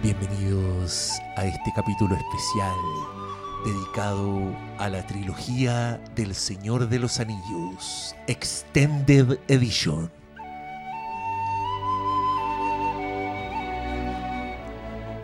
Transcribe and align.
Bienvenidos 0.00 1.20
a 1.36 1.44
este 1.44 1.72
capítulo 1.74 2.14
especial 2.14 2.76
dedicado 3.64 4.56
a 4.78 4.88
la 4.88 5.04
trilogía 5.04 6.00
del 6.14 6.36
Señor 6.36 6.88
de 6.88 7.00
los 7.00 7.18
Anillos, 7.18 8.14
Extended 8.28 9.40
Edition. 9.48 10.08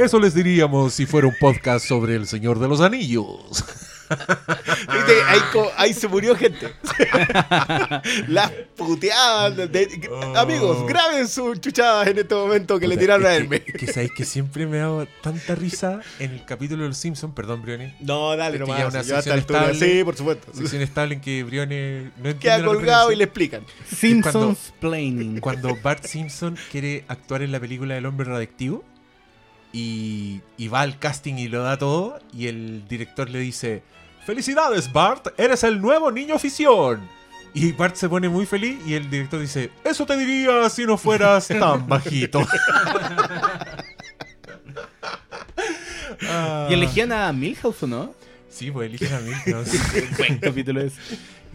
Eso 0.01 0.19
les 0.19 0.35
diríamos 0.35 0.95
si 0.95 1.07
fuera 1.07 1.29
un 1.29 1.35
podcast 1.39 1.87
sobre 1.87 2.17
el 2.17 2.27
Señor 2.27 2.59
de 2.59 2.67
los 2.67 2.81
Anillos. 2.81 3.65
¿Viste? 4.09 5.13
Ahí, 5.77 5.93
se 5.95 6.09
murió 6.09 6.35
gente. 6.37 6.73
Las 8.29 8.51
puteadas. 8.77 9.57
de- 9.57 9.69
de- 9.69 9.85
Oh. 10.11 10.37
Amigos, 10.37 10.87
graben 10.87 11.27
sus 11.29 11.61
chuchadas 11.61 12.07
en 12.09 12.19
este 12.19 12.35
momento 12.35 12.79
que 12.79 12.87
le 12.89 12.97
tiraron 12.97 13.27
a 13.27 13.35
Es 13.35 13.41
Hermes. 13.43 13.61
que, 13.61 13.73
que 13.73 13.87
sabéis 13.87 14.13
que 14.17 14.25
siempre 14.25 14.67
me 14.67 14.79
ha 14.79 14.83
dado 14.83 15.07
tanta 15.23 15.55
risa 15.55 16.01
en 16.19 16.33
el 16.33 16.45
capítulo 16.45 16.83
de 16.83 16.89
los 16.89 16.99
Simpsons, 16.99 17.33
perdón, 17.35 17.63
Briones. 17.63 17.95
No, 18.01 18.37
dale 18.37 18.57
Es 18.57 18.63
que 18.63 18.69
nomás. 18.69 18.81
una 18.85 18.91
yo 18.91 18.97
a 18.99 19.01
esta 19.01 19.15
sección 19.23 19.39
altura- 19.39 19.71
estable. 19.71 19.93
Sí, 19.99 20.05
por 20.05 20.17
supuesto. 20.17 20.53
Sección 20.55 20.83
estable 20.83 21.15
en 21.15 21.21
que 21.21 21.43
Briones 21.45 22.13
no 22.23 22.39
Queda 22.39 22.65
colgado 22.65 23.13
y 23.13 23.17
le 23.17 23.25
explican. 23.25 23.65
Simpsons 23.91 24.73
Planning. 24.81 25.41
Cuando 25.41 25.77
Bart 25.83 26.05
Simpson 26.05 26.57
quiere 26.71 27.05
actuar 27.09 27.43
en 27.43 27.53
la 27.53 27.61
película 27.61 27.95
del 27.95 28.07
hombre 28.07 28.27
radioactivo 28.27 28.85
y, 29.75 30.41
y 30.57 30.69
va 30.69 30.83
al 30.83 31.01
casting 31.01 31.35
y 31.35 31.49
lo 31.49 31.65
da 31.65 31.77
todo 31.77 32.21
y 32.33 32.47
el 32.47 32.87
director 32.87 33.29
le 33.29 33.41
dice, 33.41 33.83
felicidades 34.25 34.93
Bart, 34.93 35.29
eres 35.37 35.65
el 35.65 35.81
nuevo 35.83 36.13
niño 36.13 36.37
afición. 36.37 37.11
Y 37.53 37.73
Bart 37.73 37.97
se 37.97 38.09
pone 38.09 38.29
muy 38.29 38.47
feliz 38.47 38.79
y 38.87 38.95
el 38.95 39.11
director 39.11 39.41
dice, 39.41 39.71
eso 39.85 40.07
te 40.07 40.17
diría 40.17 40.69
si 40.71 40.87
no 40.87 40.97
fueras 40.97 41.49
tan 41.49 41.89
bajito. 41.89 42.41
Ah. 46.23 46.69
¿Y 46.71 46.75
elegían 46.75 47.11
a 47.13 47.33
Milhouse 47.33 47.83
o 47.83 47.87
no? 47.89 48.15
Sí, 48.49 48.71
pues 48.71 48.89
eligen 48.89 49.13
a 49.13 49.21
Milhouse. 49.21 49.71
Buen 50.19 50.39
capítulo 50.39 50.81
es. 50.81 50.95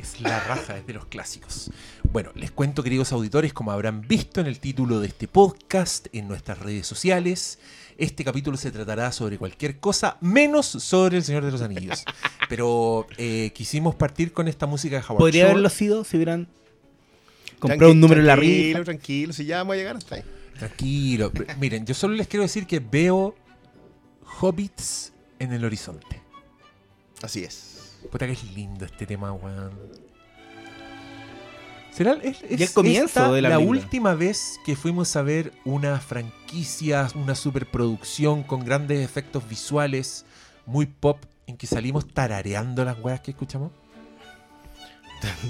Es 0.01 0.21
la 0.21 0.39
raja, 0.41 0.77
es 0.77 0.87
de 0.87 0.93
los 0.93 1.05
clásicos. 1.05 1.71
Bueno, 2.03 2.31
les 2.35 2.51
cuento, 2.51 2.83
queridos 2.83 3.11
auditores, 3.11 3.51
como 3.51 3.71
habrán 3.71 4.07
visto 4.07 4.39
en 4.39 4.47
el 4.47 4.59
título 4.59 5.01
de 5.01 5.07
este 5.07 5.27
podcast, 5.27 6.07
en 6.13 6.27
nuestras 6.29 6.59
redes 6.59 6.87
sociales, 6.87 7.59
este 7.99 8.23
capítulo 8.23 8.57
se 8.57 8.71
tratará 8.71 9.11
sobre 9.11 9.37
cualquier 9.37 9.79
cosa 9.79 10.17
menos 10.21 10.65
sobre 10.65 11.17
el 11.17 11.23
Señor 11.23 11.45
de 11.45 11.51
los 11.51 11.61
Anillos. 11.61 12.03
Pero 12.47 13.05
eh, 13.17 13.51
quisimos 13.53 13.95
partir 13.95 14.31
con 14.33 14.47
esta 14.47 14.65
música 14.65 14.95
de 14.97 15.03
Howard 15.03 15.17
Podría 15.19 15.41
Shore. 15.43 15.51
haberlo 15.51 15.69
sido 15.69 16.03
si 16.03 16.17
hubieran 16.17 16.47
comprado 17.59 17.91
un 17.91 17.99
número 17.99 18.21
en 18.21 18.27
la 18.27 18.35
Tranquilo, 18.35 18.79
rifa. 18.79 18.83
tranquilo. 18.85 19.33
Si 19.33 19.45
ya 19.45 19.57
vamos 19.57 19.73
a 19.73 19.77
llegar 19.77 19.97
hasta 19.97 20.15
ahí. 20.15 20.23
Tranquilo. 20.57 21.31
Miren, 21.59 21.85
yo 21.85 21.93
solo 21.93 22.15
les 22.15 22.27
quiero 22.27 22.43
decir 22.43 22.65
que 22.65 22.79
veo 22.79 23.35
hobbits 24.41 25.13
en 25.39 25.53
el 25.53 25.63
horizonte. 25.65 26.21
Así 27.21 27.43
es. 27.43 27.97
Puta 28.11 28.25
que 28.25 28.33
es 28.33 28.43
lindo 28.55 28.85
este 28.85 29.05
tema, 29.05 29.31
weón. 29.33 29.71
¿Será 31.99 32.13
es, 32.23 32.37
el 32.49 32.71
comienzo 32.71 33.05
esta 33.07 33.29
de 33.33 33.41
la 33.41 33.49
la 33.49 33.55
película. 33.57 33.81
última 33.81 34.15
vez 34.15 34.57
que 34.65 34.77
fuimos 34.77 35.13
a 35.17 35.21
ver 35.21 35.51
una 35.65 35.99
franquicia, 35.99 37.09
una 37.13 37.35
superproducción 37.35 38.43
con 38.43 38.63
grandes 38.63 39.03
efectos 39.03 39.49
visuales, 39.49 40.23
muy 40.65 40.85
pop, 40.85 41.17
en 41.45 41.57
que 41.57 41.67
salimos 41.67 42.07
tarareando 42.07 42.85
las 42.85 42.97
weas 43.01 43.19
que 43.19 43.31
escuchamos? 43.31 43.73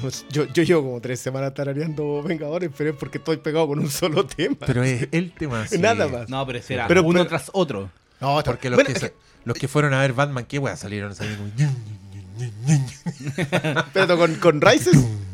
Pues 0.02 0.25
Yo, 0.31 0.45
yo 0.45 0.64
llevo 0.64 0.81
como 0.81 1.02
tres 1.02 1.20
semanas 1.20 1.53
tarareando 1.53 2.23
Vengadores, 2.23 2.72
pero 2.75 2.89
es 2.89 2.95
porque 2.95 3.20
estoy 3.20 3.38
pegado 3.38 3.67
con 3.67 3.77
un 3.77 3.92
solo 3.92 4.25
tema. 4.25 4.58
Pero 4.66 4.81
es 4.83 5.08
el 5.11 5.31
tema. 5.31 5.67
sí. 5.70 5.77
Nada 5.77 6.08
más. 6.08 6.30
No, 6.30 6.47
pero 6.47 6.61
Pero- 6.88 7.03
uno 7.03 7.20
pero- 7.20 7.27
tras 7.30 7.52
otro. 7.53 7.92
No, 8.20 8.42
Porque 8.44 8.72
los, 8.72 8.77
bueno, 8.77 8.92
que, 8.92 9.05
es 9.05 9.14
los 9.45 9.55
que 9.55 9.67
fueron 9.67 9.94
a 9.94 10.02
ver 10.02 10.14
Batman, 10.14 10.45
¿qué 10.45 10.58
weas 10.58 10.80
salieron? 10.80 11.14
Salieron 11.14 11.52
como... 11.52 11.72
Pero 13.93 14.17
con, 14.17 14.33
con 14.38 14.61
Rises. 14.61 14.98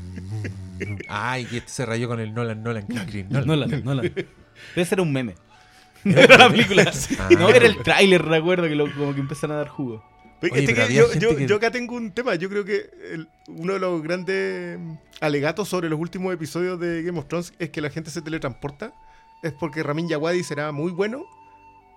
Ay, 1.08 1.46
que 1.46 1.58
este 1.58 1.70
se 1.72 1.86
rayó 1.86 2.08
con 2.08 2.20
el 2.20 2.34
Nolan, 2.34 2.62
Nolan, 2.64 2.86
Green, 2.88 3.28
No, 3.30 3.42
Nolan. 3.46 3.84
no, 3.84 3.96
no. 3.96 4.02
Debe 4.02 4.86
ser 4.86 5.02
un 5.02 5.12
meme. 5.12 5.36
Era 6.06 6.38
la 6.38 6.50
película. 6.50 6.92
Ah. 7.20 7.30
No, 7.38 7.50
era 7.50 7.66
el 7.66 7.82
tráiler, 7.82 8.22
recuerdo, 8.24 8.64
que 8.68 8.76
lo, 8.76 8.94
como 8.94 9.14
que 9.14 9.20
empiezan 9.22 9.52
a 9.52 9.56
dar 9.56 9.68
jugo. 9.70 10.04
Oye, 10.44 10.52
este 10.60 10.74
que 10.76 10.94
yo, 10.94 11.08
gente 11.10 11.26
yo- 11.26 11.36
que- 11.36 11.48
yo 11.48 11.56
acá 11.56 11.72
tengo 11.72 11.96
un 11.96 12.12
tema. 12.12 12.36
Yo 12.36 12.50
creo 12.50 12.64
que 12.66 12.90
el- 13.14 13.28
uno 13.48 13.74
de 13.74 13.80
los 13.80 14.02
grandes 14.04 14.78
alegatos 15.22 15.68
sobre 15.70 15.90
los 15.90 16.00
últimos 16.00 16.32
episodios 16.34 16.80
de 16.80 17.02
Game 17.04 17.18
of 17.18 17.28
Thrones 17.28 17.54
es 17.58 17.70
que 17.72 17.82
la 17.82 17.90
gente 17.90 18.12
se 18.12 18.22
teletransporta. 18.22 18.94
Es 19.42 19.54
porque 19.54 19.82
Ramin 19.82 20.08
Djawadi 20.08 20.44
será 20.44 20.72
muy 20.72 20.92
bueno, 20.92 21.24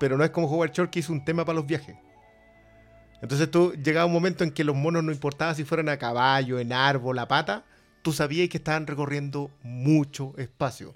pero 0.01 0.17
no 0.17 0.25
es 0.25 0.31
como 0.31 0.47
Howard 0.49 0.73
Shore 0.73 0.91
que 0.91 1.01
hizo 1.01 1.13
un 1.13 1.25
tema 1.25 1.45
para 1.45 1.57
los 1.57 1.67
viajes. 1.67 1.97
Entonces 3.21 3.51
tú 3.51 3.73
llegaba 3.75 4.07
un 4.07 4.13
momento 4.13 4.45
en 4.45 4.53
que 4.53 4.65
los 4.65 4.77
monos 4.77 5.03
no 5.03 5.13
importaba 5.13 5.55
si 5.55 5.65
fueran 5.65 5.89
a 5.89 5.97
caballo, 5.99 6.59
en 6.61 6.73
árbol, 6.73 7.19
a 7.19 7.27
pata, 7.29 7.65
tú 8.03 8.13
sabías 8.13 8.49
que 8.49 8.59
estaban 8.59 8.87
recorriendo 8.87 9.51
mucho 9.63 10.35
espacio. 10.39 10.95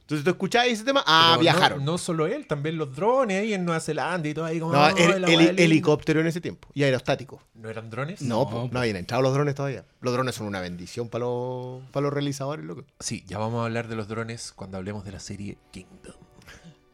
Entonces 0.00 0.24
tú 0.24 0.30
escuchabas 0.30 0.66
ese 0.68 0.82
tema, 0.82 1.04
ah, 1.06 1.28
Pero 1.34 1.42
viajaron. 1.42 1.84
No, 1.84 1.92
no 1.92 1.98
solo 1.98 2.26
él, 2.26 2.48
también 2.48 2.76
los 2.76 2.96
drones 2.96 3.40
ahí 3.42 3.54
en 3.54 3.64
Nueva 3.64 3.78
Zelanda 3.80 4.28
y 4.28 4.34
todo 4.34 4.44
ahí 4.44 4.58
como... 4.58 4.72
No, 4.72 4.82
"Ay, 4.84 4.94
el- 4.98 5.10
el- 5.12 5.24
wea 5.24 5.36
linda". 5.46 5.62
helicóptero 5.62 6.20
en 6.20 6.26
ese 6.26 6.40
tiempo 6.40 6.66
y 6.74 6.82
aerostático. 6.82 7.40
¿No 7.54 7.68
eran 7.70 7.90
drones? 7.90 8.20
No, 8.20 8.40
No, 8.44 8.50
po. 8.50 8.68
no 8.72 8.80
habían 8.80 8.96
entrado 8.96 9.22
los 9.22 9.32
drones 9.32 9.54
todavía. 9.54 9.84
Los 10.00 10.12
drones 10.12 10.34
son 10.34 10.48
una 10.48 10.60
bendición 10.60 11.08
para 11.08 11.26
los, 11.26 11.82
para 11.92 12.02
los 12.02 12.12
realizadores, 12.12 12.64
loco. 12.64 12.84
Sí, 12.98 13.22
ya 13.28 13.38
vamos 13.38 13.62
a 13.62 13.66
hablar 13.66 13.86
de 13.86 13.94
los 13.94 14.08
drones 14.08 14.52
cuando 14.56 14.78
hablemos 14.78 15.04
de 15.04 15.12
la 15.12 15.20
serie 15.20 15.58
Kingdom. 15.70 16.16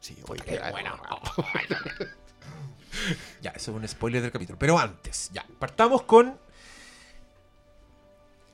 Sí, 0.01 0.15
oye, 0.29 0.43
bueno. 0.73 0.97
Ya, 3.43 3.51
eso 3.51 3.71
es 3.71 3.77
un 3.77 3.87
spoiler 3.89 4.23
del 4.23 4.31
capítulo. 4.33 4.59
Pero 4.59 4.79
antes, 4.79 5.31
ya, 5.33 5.45
partamos 5.59 6.03
con... 6.03 6.39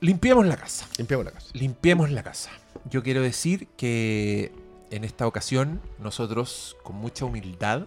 Limpiemos 0.03 0.45
la 0.45 0.57
casa. 0.57 0.85
Limpiamos 0.97 1.25
la 1.25 1.31
casa. 1.31 1.47
Limpiemos 1.53 2.11
la 2.11 2.23
casa. 2.23 2.49
Yo 2.89 3.03
quiero 3.03 3.21
decir 3.21 3.67
que 3.77 4.51
en 4.91 5.05
esta 5.05 5.25
ocasión 5.27 5.81
nosotros, 5.97 6.75
con 6.83 6.97
mucha 6.97 7.23
humildad, 7.23 7.83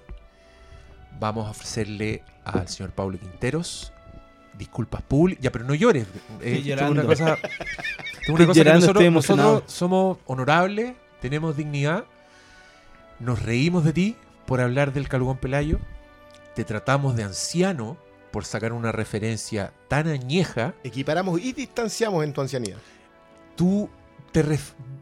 vamos 1.20 1.46
a 1.46 1.50
ofrecerle 1.50 2.22
al 2.44 2.68
señor 2.68 2.92
Pablo 2.92 3.18
Quinteros 3.18 3.92
disculpas 4.56 5.02
públicas. 5.02 5.42
Ya, 5.42 5.52
pero 5.52 5.66
no 5.66 5.74
llores. 5.74 6.06
Eh, 6.40 6.62
Estoy 6.66 6.88
una 6.90 7.02
cosa, 7.04 7.24
una 7.24 7.34
Estoy 7.34 8.34
cosa 8.46 8.52
que 8.52 8.58
llorando, 8.60 8.80
nosotros, 8.80 8.88
estoy 8.88 9.04
emocionado. 9.06 9.50
nosotros 9.50 9.72
somos 9.74 10.18
honorables, 10.24 10.94
tenemos 11.20 11.54
dignidad, 11.54 12.04
nos 13.20 13.42
reímos 13.42 13.84
de 13.84 13.92
ti 13.92 14.16
por 14.46 14.62
hablar 14.62 14.94
del 14.94 15.06
Calugón 15.10 15.36
Pelayo, 15.36 15.78
te 16.54 16.64
tratamos 16.64 17.14
de 17.14 17.24
anciano 17.24 17.98
por 18.36 18.44
sacar 18.44 18.74
una 18.74 18.92
referencia 18.92 19.72
tan 19.88 20.08
añeja 20.08 20.74
Equiparamos 20.84 21.40
y 21.40 21.54
distanciamos 21.54 22.22
en 22.22 22.34
tu 22.34 22.42
ancianidad. 22.42 22.76
tú 23.56 23.88
te 24.30 24.44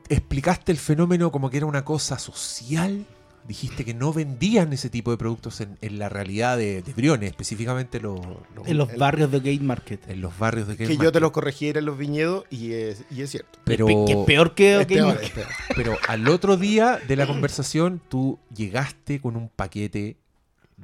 explicaste 0.08 0.70
el 0.70 0.78
fenómeno 0.78 1.32
como 1.32 1.50
que 1.50 1.56
era 1.56 1.66
una 1.66 1.84
cosa 1.84 2.16
social. 2.20 3.04
Dijiste 3.48 3.84
que 3.84 3.92
no 3.92 4.12
vendían 4.12 4.72
ese 4.72 4.88
tipo 4.88 5.10
de 5.10 5.16
productos 5.16 5.60
en, 5.60 5.76
en 5.80 5.98
la 5.98 6.08
realidad 6.08 6.56
de, 6.56 6.80
de 6.82 6.92
Briones, 6.92 7.30
específicamente 7.30 7.98
los, 8.00 8.20
los- 8.54 8.68
En 8.68 8.78
los 8.78 8.88
el- 8.90 8.98
barrios 9.00 9.32
de 9.32 9.38
Gate 9.38 9.58
Market. 9.64 10.08
en 10.08 10.20
los 10.20 10.38
barrios 10.38 10.68
de 10.68 10.76
Que 10.76 10.84
Game 10.84 10.94
yo 10.94 11.00
te 11.00 11.04
Market. 11.06 11.22
los 11.22 11.30
corregiera 11.32 11.78
en 11.80 11.86
los 11.86 11.98
viñedos 11.98 12.44
y 12.50 12.72
es, 12.72 13.02
y 13.10 13.22
es 13.22 13.30
cierto. 13.32 13.58
Pero, 13.64 13.86
Que 14.06 14.12
es 14.12 14.16
peor 14.26 14.54
que 14.54 14.76
Gate 14.78 15.02
Market. 15.02 15.32
peor. 15.34 15.48
pero 15.74 15.96
al 16.06 16.28
otro 16.28 16.56
día 16.56 17.00
de 17.08 17.16
la 17.16 17.26
conversación 17.26 18.00
tú 18.08 18.38
llegaste 18.54 19.20
con 19.20 19.34
un 19.34 19.48
paquete 19.48 20.18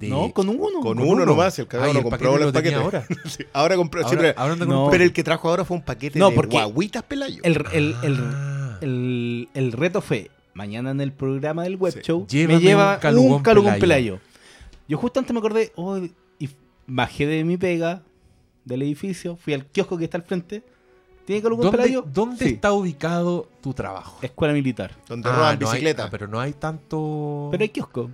de... 0.00 0.08
No, 0.08 0.32
con 0.32 0.48
uno. 0.48 0.60
Con 0.80 0.82
con 0.82 0.98
uno 1.00 1.10
uno. 1.12 1.26
nomás, 1.26 1.56
el 1.58 1.66
cagado 1.68 1.88
Ay, 1.88 1.92
no 1.92 1.98
el 2.00 2.04
compró 2.04 2.32
paquete 2.52 2.74
lo 2.74 2.80
ahora. 2.82 3.06
Sí, 3.26 3.44
ahora 3.52 3.76
compró, 3.76 4.04
Ahora, 4.04 4.18
pero, 4.18 4.32
ahora 4.40 4.56
No. 4.56 4.92
el 4.92 5.12
que 5.12 5.22
trajo 5.22 5.48
ahora 5.48 5.64
fue 5.64 5.76
un 5.76 5.82
paquete 5.84 6.18
No, 6.18 6.30
de 6.30 6.36
guaguitas 6.36 7.02
pelayo. 7.04 7.40
El, 7.44 7.64
el, 7.72 7.94
el, 8.02 8.16
Ah. 8.20 8.78
el, 8.80 9.48
el 9.54 9.72
reto 9.72 10.00
fue, 10.00 10.30
mañana 10.54 10.90
en 10.90 11.00
el 11.00 11.12
programa 11.12 11.62
del 11.64 11.76
web 11.76 11.92
Sí. 11.92 12.00
show, 12.02 12.26
Llévame 12.26 12.54
me 12.56 12.60
lleva 12.62 12.94
un 12.94 13.00
calugón 13.00 13.32
un 13.34 13.42
calugón 13.42 13.74
pelayo. 13.78 14.14
pelayo. 14.16 14.20
Yo 14.88 14.98
justo 14.98 15.20
antes 15.20 15.32
me 15.34 15.38
acordé, 15.38 15.70
oh, 15.76 15.98
y 16.38 16.48
bajé 16.86 17.26
de 17.26 17.44
mi 17.44 17.56
pega 17.58 18.02
del 18.64 18.82
edificio, 18.82 19.36
fui 19.36 19.52
al 19.54 19.66
kiosco 19.66 19.96
que 19.98 20.04
está 20.04 20.16
al 20.18 20.24
frente. 20.24 20.64
¿Tiene 21.26 21.42
calugón 21.42 21.64
¿Dónde, 21.66 21.78
pelayo? 21.78 22.04
dónde 22.12 22.44
Sí. 22.44 22.54
está 22.54 22.72
ubicado 22.72 23.48
tu 23.60 23.72
trabajo? 23.74 24.18
Escuela 24.22 24.52
militar. 24.54 24.96
donde 25.06 25.28
Ah, 25.28 25.32
roban 25.36 25.58
no 25.60 25.66
hay- 25.68 25.72
bicicleta. 25.74 26.04
ah, 26.04 26.08
pero 26.10 26.26
no 26.26 26.40
hay 26.40 26.52
tanto... 26.54 27.48
Pero 27.52 27.62
hay 27.62 27.68
kiosco. 27.68 28.10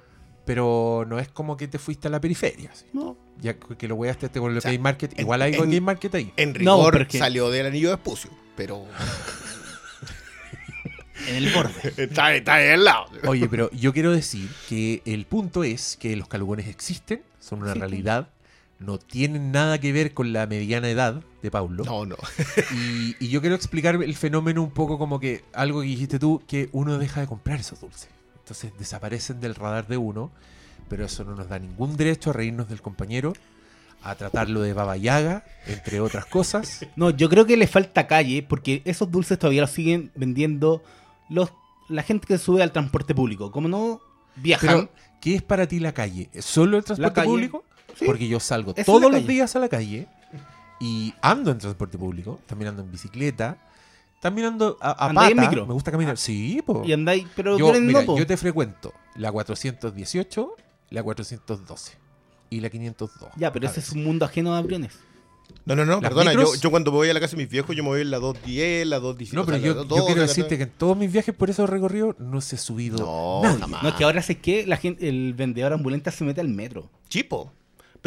Pero 0.47 1.05
no 1.07 1.19
es 1.19 1.29
como 1.29 1.57
que 1.59 1.69
te 1.69 1.79
fuiste 1.79 2.09
a 2.09 2.11
la 2.11 2.21
periferia. 2.21 2.71
así. 2.73 2.87
No. 2.95 3.17
Ya 3.41 3.55
que 3.59 3.87
lo 3.89 3.97
voy 3.97 4.09
a 4.09 4.15
con 4.15 4.51
el 4.53 4.57
O 4.59 4.61
sea, 4.63 4.71
Game 4.71 4.83
Market. 4.83 5.13
en- 5.13 5.21
Igual 5.21 5.43
hay 5.43 5.53
en- 5.55 5.61
Game 5.61 5.81
Market 5.83 6.15
ahí. 6.15 6.33
En 6.39 6.55
rigor 6.55 7.07
salió 7.11 7.51
del 7.51 7.67
anillo 7.67 7.89
de 7.91 7.97
espucio, 7.97 8.31
pero 8.57 8.85
En 11.29 11.35
el 11.37 11.53
borde. 11.53 11.73
está, 12.03 12.35
está 12.35 12.55
ahí 12.55 12.69
al 12.71 12.85
lado. 12.85 13.07
Oye, 13.27 13.49
pero 13.49 13.71
yo 13.73 13.93
quiero 13.93 14.13
decir 14.15 14.49
que 14.69 15.03
el 15.05 15.27
punto 15.27 15.65
es 15.65 15.97
que 16.01 16.15
los 16.17 16.29
calugones 16.29 16.69
existen, 16.69 17.23
son 17.41 17.63
una 17.63 17.75
realidad, 17.75 18.29
no 18.79 18.99
tienen 18.99 19.51
nada 19.53 19.79
que 19.81 19.93
ver 19.93 20.13
con 20.15 20.33
la 20.33 20.47
mediana 20.47 20.89
edad 20.89 21.23
de 21.43 21.51
Paulo. 21.51 21.85
No, 21.85 22.05
no. 22.07 22.17
Y, 22.75 23.17
y 23.19 23.29
yo 23.29 23.41
quiero 23.41 23.57
explicar 23.57 23.95
el 23.97 24.15
fenómeno 24.17 24.63
un 24.63 24.71
poco 24.71 24.99
como 24.99 25.19
que 25.19 25.43
algo 25.55 25.81
que 25.81 25.87
dijiste 25.89 26.19
tú, 26.19 26.43
que 26.47 26.69
uno 26.73 26.99
deja 26.99 27.21
de 27.23 27.27
comprar 27.27 27.59
esos 27.61 27.81
dulces. 27.81 28.09
Entonces 28.47 28.71
desaparecen 28.79 29.41
del 29.41 29.57
radar 29.57 29.89
de 29.89 29.97
uno, 29.97 30.31
pero 30.89 31.05
eso 31.05 31.25
no 31.25 31.35
nos 31.35 31.49
da 31.49 31.59
ningún 31.59 31.97
derecho 31.97 32.31
a 32.31 32.33
reírnos 32.33 32.69
del 32.69 32.81
compañero, 32.81 33.33
a 34.05 34.15
tratarlo 34.15 34.61
de 34.61 34.73
baba 34.73 34.97
yaga, 34.97 35.45
entre 35.67 35.99
otras 35.99 36.27
cosas. 36.27 36.87
No, 36.95 37.11
yo 37.11 37.29
creo 37.29 37.45
que 37.45 37.57
le 37.57 37.67
falta 37.67 38.07
calle 38.07 38.47
porque 38.49 38.83
esos 38.85 39.11
dulces 39.11 39.37
todavía 39.37 39.63
los 39.63 39.73
siguen 39.73 40.13
vendiendo 40.15 40.81
los 41.29 41.53
la 41.89 42.05
gente 42.05 42.29
que 42.29 42.39
sube 42.39 42.63
al 42.63 42.71
transporte 42.71 43.17
público. 43.17 43.51
Como 43.51 43.67
no 43.67 44.01
viajan, 44.37 44.69
Pero, 44.69 44.91
¿qué 45.21 45.35
es 45.35 45.43
para 45.43 45.67
ti 45.67 45.81
la 45.81 45.91
calle? 45.91 46.31
¿Es 46.33 46.45
¿Solo 46.45 46.79
el 46.79 46.85
transporte 46.85 47.23
público? 47.25 47.65
Sí. 47.97 48.05
Porque 48.07 48.29
yo 48.29 48.39
salgo 48.39 48.75
todos 48.75 49.11
los 49.11 49.27
días 49.27 49.57
a 49.57 49.59
la 49.59 49.69
calle 49.69 50.07
y 50.79 51.13
ando 51.21 51.51
en 51.51 51.59
transporte 51.59 51.99
público, 51.99 52.39
también 52.47 52.69
ando 52.69 52.83
en 52.83 52.93
bicicleta, 52.93 53.59
también 54.27 54.47
ando 54.49 54.77
a, 54.81 54.91
a 55.05 55.09
¿Andáis 55.09 55.31
en 55.33 55.37
pata. 55.37 55.49
micro? 55.51 55.67
Me 55.67 55.73
gusta 55.75 55.91
caminar. 55.91 56.17
Sí, 56.19 56.63
po. 56.65 56.83
y 56.85 56.93
andáis, 56.93 57.27
pero 57.35 57.59
yo, 57.59 57.73
mira, 57.81 58.03
no, 58.05 58.17
yo 58.19 58.27
te 58.27 58.37
frecuento 58.37 58.93
la 59.17 59.31
418, 59.33 60.51
la 60.91 61.03
412 61.03 61.97
y 62.51 62.61
la 62.61 62.71
502. 62.71 63.31
Ya, 63.37 63.53
pero 63.53 63.67
a 63.67 63.71
ese 63.71 63.81
es 63.81 63.87
veces. 63.87 63.97
un 63.97 64.05
mundo 64.05 64.25
ajeno 64.25 64.55
a 64.55 64.61
Briones. 64.63 64.93
No, 65.65 65.77
no, 65.77 65.85
no, 65.85 66.01
Las 66.01 66.11
perdona. 66.11 66.33
Yo, 66.33 66.41
micros- 66.41 66.61
yo 66.61 66.71
cuando 66.71 66.91
voy 66.91 67.09
a 67.09 67.15
la 67.15 67.21
casa 67.21 67.37
de 67.37 67.43
mis 67.45 67.49
viejos, 67.51 67.75
yo 67.77 67.83
me 67.85 67.91
voy 67.91 68.01
en 68.01 68.11
la 68.11 68.19
210, 68.19 68.87
la 68.87 68.99
217. 68.99 69.37
No, 69.37 69.45
pero 69.47 69.57
o 69.57 69.61
sea, 69.61 69.67
yo, 69.69 69.75
la 69.75 69.83
yo 69.83 69.85
212, 69.89 70.07
quiero 70.07 70.21
la- 70.21 70.27
decirte 70.27 70.57
que 70.59 70.63
en 70.65 70.71
todos 70.71 70.97
mis 70.97 71.13
viajes 71.13 71.35
por 71.35 71.51
esos 71.51 71.71
recorridos 71.71 72.17
no 72.19 72.41
se 72.41 72.57
ha 72.57 72.59
subido 72.59 72.99
No, 72.99 73.43
nadie. 73.43 73.61
jamás. 73.61 73.83
No, 73.83 73.89
es 73.91 73.95
que 73.95 74.05
ahora 74.05 74.23
sé 74.23 74.39
que 74.39 74.67
la 74.67 74.77
gente, 74.77 75.09
el 75.09 75.35
vendedor 75.35 75.73
ambulante 75.73 76.11
se 76.11 76.25
mete 76.25 76.41
al 76.41 76.49
metro. 76.49 76.91
Chipo. 77.09 77.53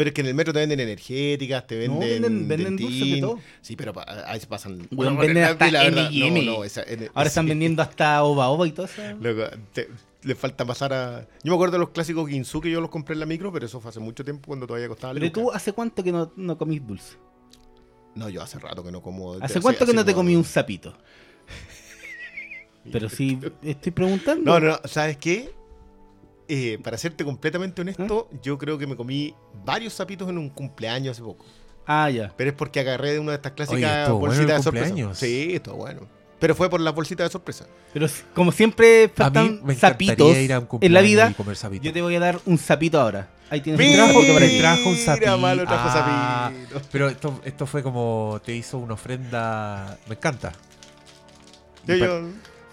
Pero 0.00 0.08
es 0.08 0.14
que 0.14 0.22
en 0.22 0.28
el 0.28 0.34
metro 0.34 0.54
te 0.54 0.60
venden 0.60 0.80
energéticas, 0.80 1.66
te 1.66 1.86
No, 1.86 1.98
venden. 1.98 2.22
venden- 2.22 2.48
venden 2.48 2.76
dentín. 2.78 2.86
dulces 2.86 3.10
de 3.16 3.20
todo. 3.20 3.38
Sí, 3.60 3.76
pero 3.76 3.92
pa- 3.92 4.06
ahí 4.28 4.40
se 4.40 4.46
pasan. 4.46 4.88
Bueno, 4.90 5.14
venden 5.14 5.44
hasta 5.44 5.70
la 5.70 5.82
verdad. 5.82 6.10
No, 6.10 6.42
no, 6.42 6.64
esa- 6.64 6.84
en- 6.84 7.10
Ahora 7.12 7.28
están 7.28 7.44
vendiendo 7.46 7.82
hasta 7.82 8.24
ova 8.24 8.48
ova 8.48 8.66
y 8.66 8.72
todo 8.72 8.86
eso. 8.86 9.02
Loco, 9.20 9.44
te- 9.74 9.90
le 10.22 10.34
falta 10.34 10.64
pasar 10.64 10.94
a. 10.94 11.20
Yo 11.44 11.52
me 11.52 11.54
acuerdo 11.54 11.72
de 11.72 11.80
los 11.80 11.90
clásicos 11.90 12.30
Ginsu 12.30 12.62
que 12.62 12.70
yo 12.70 12.80
los 12.80 12.88
compré 12.88 13.12
en 13.12 13.20
la 13.20 13.26
micro, 13.26 13.52
pero 13.52 13.66
eso 13.66 13.78
fue 13.78 13.90
hace 13.90 14.00
mucho 14.00 14.24
tiempo 14.24 14.46
cuando 14.46 14.66
todavía 14.66 14.88
costaba. 14.88 15.12
Pero 15.12 15.30
tú, 15.32 15.52
¿hace 15.52 15.74
cuánto 15.74 16.02
que 16.02 16.12
no, 16.12 16.32
no 16.34 16.56
comís 16.56 16.80
dulce? 16.86 17.16
No, 18.14 18.30
yo 18.30 18.40
hace 18.40 18.58
rato 18.58 18.82
que 18.82 18.90
no 18.90 19.02
como. 19.02 19.34
¿Hace 19.34 19.60
cuánto 19.60 19.84
que 19.84 19.92
no 19.92 20.02
te 20.02 20.14
comí 20.14 20.34
un 20.34 20.44
sapito? 20.44 20.94
Pero 22.90 23.10
sí, 23.10 23.38
estoy 23.62 23.92
preguntando. 23.92 24.50
No, 24.50 24.60
no, 24.60 24.72
no, 24.72 24.80
¿sabes 24.88 25.18
qué? 25.18 25.50
Eh, 26.52 26.78
para 26.82 26.98
serte 26.98 27.24
completamente 27.24 27.80
honesto, 27.80 28.28
¿Eh? 28.32 28.38
yo 28.42 28.58
creo 28.58 28.76
que 28.76 28.86
me 28.86 28.96
comí 28.96 29.34
varios 29.64 29.92
sapitos 29.92 30.28
en 30.28 30.36
un 30.36 30.48
cumpleaños 30.50 31.12
hace 31.16 31.22
poco. 31.22 31.44
Ah, 31.86 32.10
ya. 32.10 32.32
Pero 32.36 32.50
es 32.50 32.56
porque 32.56 32.80
agarré 32.80 33.12
de 33.12 33.18
una 33.20 33.30
de 33.32 33.36
estas 33.36 33.52
Oye, 33.52 33.56
clásicas 33.80 34.08
bueno 34.10 34.20
bolsitas 34.20 34.50
el 34.50 34.56
de 34.56 34.62
sorpresa. 34.62 34.86
cumpleaños. 34.88 35.18
Sí, 35.18 35.50
estuvo 35.54 35.76
bueno. 35.76 36.00
Pero 36.40 36.54
fue 36.56 36.68
por 36.70 36.80
las 36.80 36.92
bolsitas 36.94 37.26
de 37.28 37.30
sorpresa. 37.32 37.66
Pero 37.92 38.06
como 38.34 38.50
siempre 38.50 39.10
faltan 39.14 39.60
sapitos 39.76 40.36
ir 40.36 40.52
a 40.54 40.58
un 40.60 40.68
en 40.80 40.92
la 40.92 41.02
vida, 41.02 41.34
yo 41.82 41.92
te 41.92 42.02
voy 42.02 42.14
a 42.16 42.20
dar 42.20 42.40
un 42.46 42.58
sapito 42.58 43.00
ahora. 43.00 43.28
Ahí 43.50 43.60
tienes 43.60 43.78
Mira, 43.78 44.04
un 44.06 44.10
trabajo 44.12 44.32
para 44.34 44.46
trajo 44.58 44.88
un 44.88 44.96
sapito. 44.96 45.38
malo 45.38 45.64
trajo 45.66 45.88
Ah, 45.88 46.50
sapito. 46.52 46.80
Pero 46.90 47.08
esto, 47.08 47.40
esto 47.44 47.66
fue 47.66 47.82
como 47.82 48.40
te 48.44 48.56
hizo 48.56 48.78
una 48.78 48.94
ofrenda. 48.94 49.98
Me 50.08 50.14
encanta. 50.14 50.52
Yo, 51.86 51.94
Y 51.96 52.00
pa- 52.00 52.06
yo- 52.06 52.22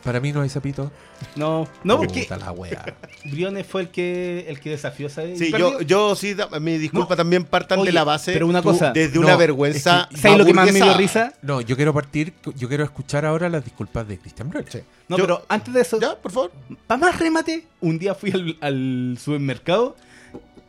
Para 0.03 0.19
mí 0.19 0.31
no 0.31 0.41
hay 0.41 0.49
sapito. 0.49 0.91
No, 1.35 1.67
no, 1.83 1.97
porque 1.97 2.27
la 2.29 2.51
wea. 2.51 2.95
Briones 3.25 3.65
fue 3.67 3.81
el 3.81 3.89
que 3.89 4.45
el 4.47 4.59
que 4.59 4.71
desafió 4.71 5.07
esa 5.07 5.21
sí, 5.35 5.51
yo, 5.51 5.81
yo 5.81 6.15
sí, 6.15 6.35
mi 6.61 6.77
disculpa 6.77 7.13
No. 7.13 7.17
también 7.17 7.43
partan 7.43 7.79
Oye, 7.79 7.87
de 7.89 7.93
la 7.93 8.03
base. 8.03 8.33
pero 8.33 8.47
una 8.47 8.61
tú, 8.61 8.69
cosa- 8.69 8.91
Desde 8.91 9.15
No, 9.15 9.21
una 9.21 9.33
es 9.33 9.37
vergüenza. 9.37 10.07
que- 10.09 10.17
¿Sabes 10.17 10.37
lo 10.37 10.45
que 10.45 10.53
más 10.53 10.71
me 10.71 10.81
dio 10.81 10.93
risa? 10.95 11.33
No, 11.41 11.61
yo 11.61 11.75
quiero 11.75 11.93
partir. 11.93 12.33
Yo 12.55 12.67
quiero 12.67 12.83
escuchar 12.83 13.25
ahora 13.25 13.49
las 13.49 13.63
disculpas 13.63 14.07
de 14.07 14.17
Christian. 14.17 14.51
Sí. 14.69 14.79
No, 15.07 15.17
Yo- 15.17 15.23
pero 15.23 15.45
antes 15.49 15.73
de 15.73 15.81
eso, 15.81 15.99
Ya, 15.99 16.15
por 16.15 16.31
favor. 16.31 16.51
para 16.87 16.99
más 16.99 17.19
remate, 17.19 17.67
un 17.81 17.99
día 17.99 18.15
fui 18.15 18.31
al, 18.31 18.57
al 18.61 19.17
supermercado 19.21 19.95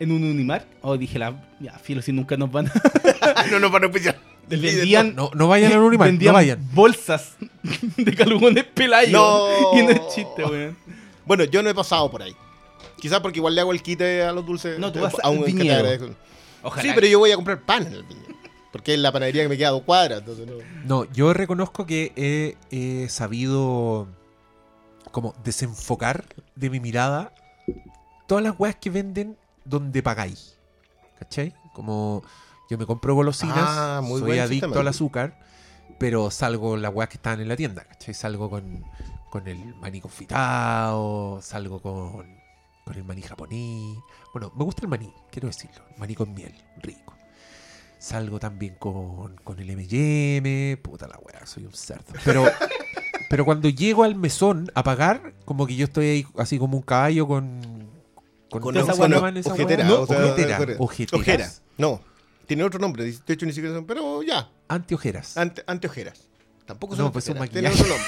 en 0.01 0.13
un 0.13 0.23
Unimar. 0.25 0.65
Oh, 0.83 0.97
dije, 0.97 1.19
la, 1.19 1.35
ya, 1.61 1.73
filo, 1.79 2.03
si 2.03 2.13
nunca 2.13 2.37
nos 2.37 2.51
van 2.53 2.67
a... 2.69 2.73
no, 3.51 3.59
no, 3.59 3.71
para 3.73 3.87
no 3.87 3.93
pillar. 3.93 4.17
Vendían, 4.57 5.15
No, 5.15 5.31
no 5.35 5.49
vayan 5.49 5.73
al 5.73 5.79
Unimar, 5.81 6.09
vendían 6.09 6.33
no 6.33 6.39
vayan. 6.39 6.69
bolsas 6.73 7.37
de 7.97 8.15
calugones 8.15 8.65
pelayos. 8.65 9.13
No. 9.13 9.47
Y 9.79 9.83
no 9.83 9.91
es 9.91 10.01
chiste, 10.15 10.45
weón. 10.45 10.77
Bueno, 11.27 11.45
yo 11.45 11.63
no 11.63 11.69
he 11.71 11.75
pasado 11.75 12.11
por 12.11 12.23
ahí. 12.23 12.35
Quizás 13.01 13.21
porque 13.21 13.39
igual 13.39 13.55
le 13.55 13.61
hago 13.61 13.73
el 13.73 13.83
quite 13.83 14.23
a 14.23 14.33
los 14.33 14.45
dulces. 14.47 14.79
No, 14.79 14.91
tú 14.93 14.99
eh, 14.99 15.03
vas 15.03 15.15
a 15.23 15.29
un 15.31 15.39
al 15.39 15.45
que 15.45 15.53
te 15.53 15.59
viñedo. 15.59 16.15
Ojalá. 16.63 16.83
Sí, 16.83 16.91
pero 16.95 17.07
yo 17.07 17.19
voy 17.19 17.31
a 17.31 17.37
comprar 17.37 17.61
pan 17.61 17.87
en 17.87 17.93
el 17.93 18.03
viñedo. 18.03 18.29
Porque 18.73 18.95
es 18.95 19.01
la 19.01 19.13
panadería 19.13 19.43
que 19.43 19.49
me 19.49 19.57
queda 19.57 19.69
a 19.69 19.73
dos 19.73 19.83
cuadras. 19.83 20.21
Entonces 20.21 20.47
no. 20.47 20.55
No, 20.85 21.13
yo 21.13 21.33
reconozco 21.33 21.87
que 21.87 22.13
he, 22.17 22.57
he 22.71 23.09
sabido 23.09 24.09
como 25.11 25.35
desenfocar 25.45 26.25
de 26.55 26.71
mi 26.71 26.81
mirada 26.81 27.33
todas 28.27 28.43
las 28.45 28.55
weas 28.59 28.77
que 28.77 28.91
venden 28.91 29.37
donde 29.65 30.03
pagáis. 30.03 30.57
¿Cachai? 31.19 31.55
Como 31.73 32.23
yo 32.69 32.79
me 32.79 32.87
compro 32.87 33.15
golosinas, 33.15 33.57
Ah, 33.59 34.01
muy 34.03 34.21
soy 34.21 34.39
adicto 34.39 34.67
sistema. 34.67 34.81
al 34.81 34.89
azúcar, 34.89 35.39
pero 35.99 36.31
salgo 36.31 36.77
las 36.77 36.93
weas 36.95 37.09
que 37.09 37.17
están 37.17 37.41
en 37.41 37.49
la 37.49 37.57
tienda, 37.57 37.85
¿cachai? 37.85 38.15
Salgo 38.15 38.51
con, 38.51 38.85
con 39.31 39.49
el 39.49 39.75
maní 39.77 40.01
confitado, 40.01 41.41
salgo 41.43 41.81
con, 41.81 42.27
con 42.85 42.95
el 42.97 43.05
maní 43.05 43.23
japonés. 43.23 43.97
Bueno, 44.33 44.53
me 44.57 44.65
gusta 44.65 44.83
el 44.83 44.89
maní, 44.89 45.13
quiero 45.31 45.49
decirlo. 45.49 45.83
Maní 45.97 46.15
con 46.15 46.35
miel, 46.35 46.55
rico. 46.83 47.15
Salgo 47.99 48.39
también 48.39 48.77
con, 48.79 49.37
con 49.43 49.59
el 49.59 49.71
M&M. 49.71 50.77
Puta 50.83 51.09
la 51.09 51.19
wea, 51.19 51.45
soy 51.47 51.65
un 51.65 51.73
cerdo. 51.73 52.13
Pero, 52.25 52.45
pero 53.31 53.45
cuando 53.45 53.69
llego 53.69 54.05
al 54.05 54.15
mesón 54.15 54.71
a 54.75 54.83
pagar, 54.85 55.35
como 55.45 55.67
que 55.67 55.75
yo 55.75 55.85
estoy 55.85 56.07
ahí 56.07 56.27
así 56.37 56.59
como 56.59 56.77
un 56.77 56.83
caballo 56.83 57.27
con... 57.27 57.61
Con 58.51 58.63
toda 58.63 58.81
esa 58.81 58.93
esa 58.93 59.29
esa 59.29 59.53
ojetera, 59.53 59.93
o 59.93 60.07
sea, 60.07 60.25
ojetera, 60.25 60.57
ojetera. 60.57 60.77
ojeteras. 60.79 61.13
Ojera. 61.13 61.51
No. 61.77 62.01
Tiene 62.49 62.65
otro 62.65 62.81
nombre. 62.81 63.05
De 63.05 63.33
hecho, 63.35 63.47
ni 63.47 63.53
siquiera 63.53 63.77
son. 63.77 63.87
Pero 63.87 64.23
ya. 64.25 64.51
Antiojeras. 64.67 65.37
Ante, 65.37 65.63
anteojeras. 65.69 66.27
Tampoco 66.67 66.97
No, 66.97 67.05
son. 67.05 67.13
pues 67.13 67.25
son 67.25 67.37
ojeras, 67.39 67.51
tienen 67.53 67.71
maquillaje. 67.73 67.93
otro 67.93 68.05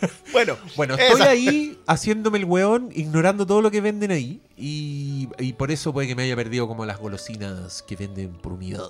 nombre. 0.00 0.16
bueno, 0.32 0.56
Bueno, 0.76 0.94
estoy 0.94 1.20
esa. 1.20 1.30
ahí 1.30 1.78
haciéndome 1.86 2.38
el 2.38 2.44
weón, 2.44 2.90
ignorando 2.94 3.44
todo 3.46 3.60
lo 3.62 3.70
que 3.70 3.80
venden 3.80 4.10
ahí. 4.12 4.40
Y, 4.56 5.28
y 5.38 5.54
por 5.54 5.70
eso 5.70 5.92
puede 5.92 6.06
que 6.06 6.14
me 6.14 6.22
haya 6.22 6.36
perdido 6.36 6.68
como 6.68 6.86
las 6.86 6.98
golosinas 6.98 7.82
que 7.82 7.96
venden 7.96 8.32
por 8.38 8.52
unidad. 8.52 8.84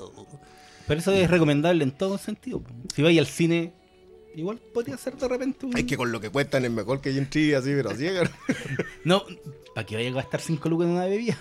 Pero 0.87 1.01
eso 1.01 1.13
es 1.13 1.31
recomendable 1.31 1.83
en 1.85 1.91
todo 1.93 2.19
sentido. 2.19 2.63
Si 2.95 3.03
vais 3.03 3.19
al 3.19 3.27
cine, 3.27 3.73
igual 4.37 4.59
podría 4.73 4.97
ser 4.97 5.17
de 5.17 5.29
repente 5.29 5.67
un... 5.67 5.77
Es 5.77 5.85
que 5.85 5.97
con 5.97 6.11
lo 6.13 6.21
que 6.21 6.31
cuestan 6.31 6.65
es 6.65 6.71
mejor 6.71 7.01
que 7.01 7.13
Gentry 7.13 7.55
así, 7.55 7.71
pero 7.75 7.91
así. 7.91 8.07
No, 9.05 9.25
¿para 9.75 9.87
qué 9.87 9.97
vaya 9.97 10.11
a 10.11 10.13
gastar 10.13 10.41
5 10.41 10.69
lucas 10.69 10.87
en 10.87 10.93
una 10.95 11.07
bebida? 11.07 11.37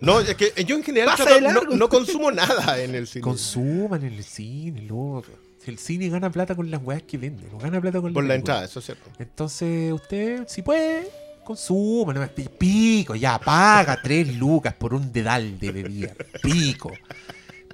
No, 0.00 0.20
es 0.20 0.34
que 0.34 0.52
yo 0.64 0.76
en 0.76 0.82
general 0.82 1.16
trato- 1.16 1.40
no, 1.40 1.62
no 1.76 1.88
consumo 1.88 2.30
nada 2.30 2.80
en 2.82 2.94
el 2.94 3.06
cine. 3.06 3.22
Consuman 3.22 4.04
en 4.04 4.12
el 4.14 4.24
cine, 4.24 4.82
loco. 4.82 5.28
El 5.66 5.78
cine 5.78 6.08
gana 6.08 6.30
plata 6.30 6.54
con 6.54 6.70
las 6.70 6.80
weas 6.82 7.02
que 7.02 7.18
venden, 7.18 7.48
no 7.50 7.58
gana 7.58 7.80
plata 7.80 8.00
con 8.00 8.12
Por 8.12 8.24
la 8.24 8.34
entrada, 8.36 8.64
eso 8.64 8.78
es 8.78 8.84
cierto. 8.86 9.10
Entonces, 9.18 9.92
usted, 9.92 10.46
si 10.46 10.62
puede, 10.62 11.08
consuma, 11.44 12.12
no 12.14 12.20
me 12.20 12.28
pi- 12.28 12.48
pico, 12.56 13.14
ya, 13.16 13.38
paga 13.40 14.00
tres 14.00 14.36
lucas 14.36 14.74
por 14.74 14.94
un 14.94 15.12
dedal 15.12 15.58
de 15.58 15.72
bebida. 15.72 16.12
Pico. 16.42 16.92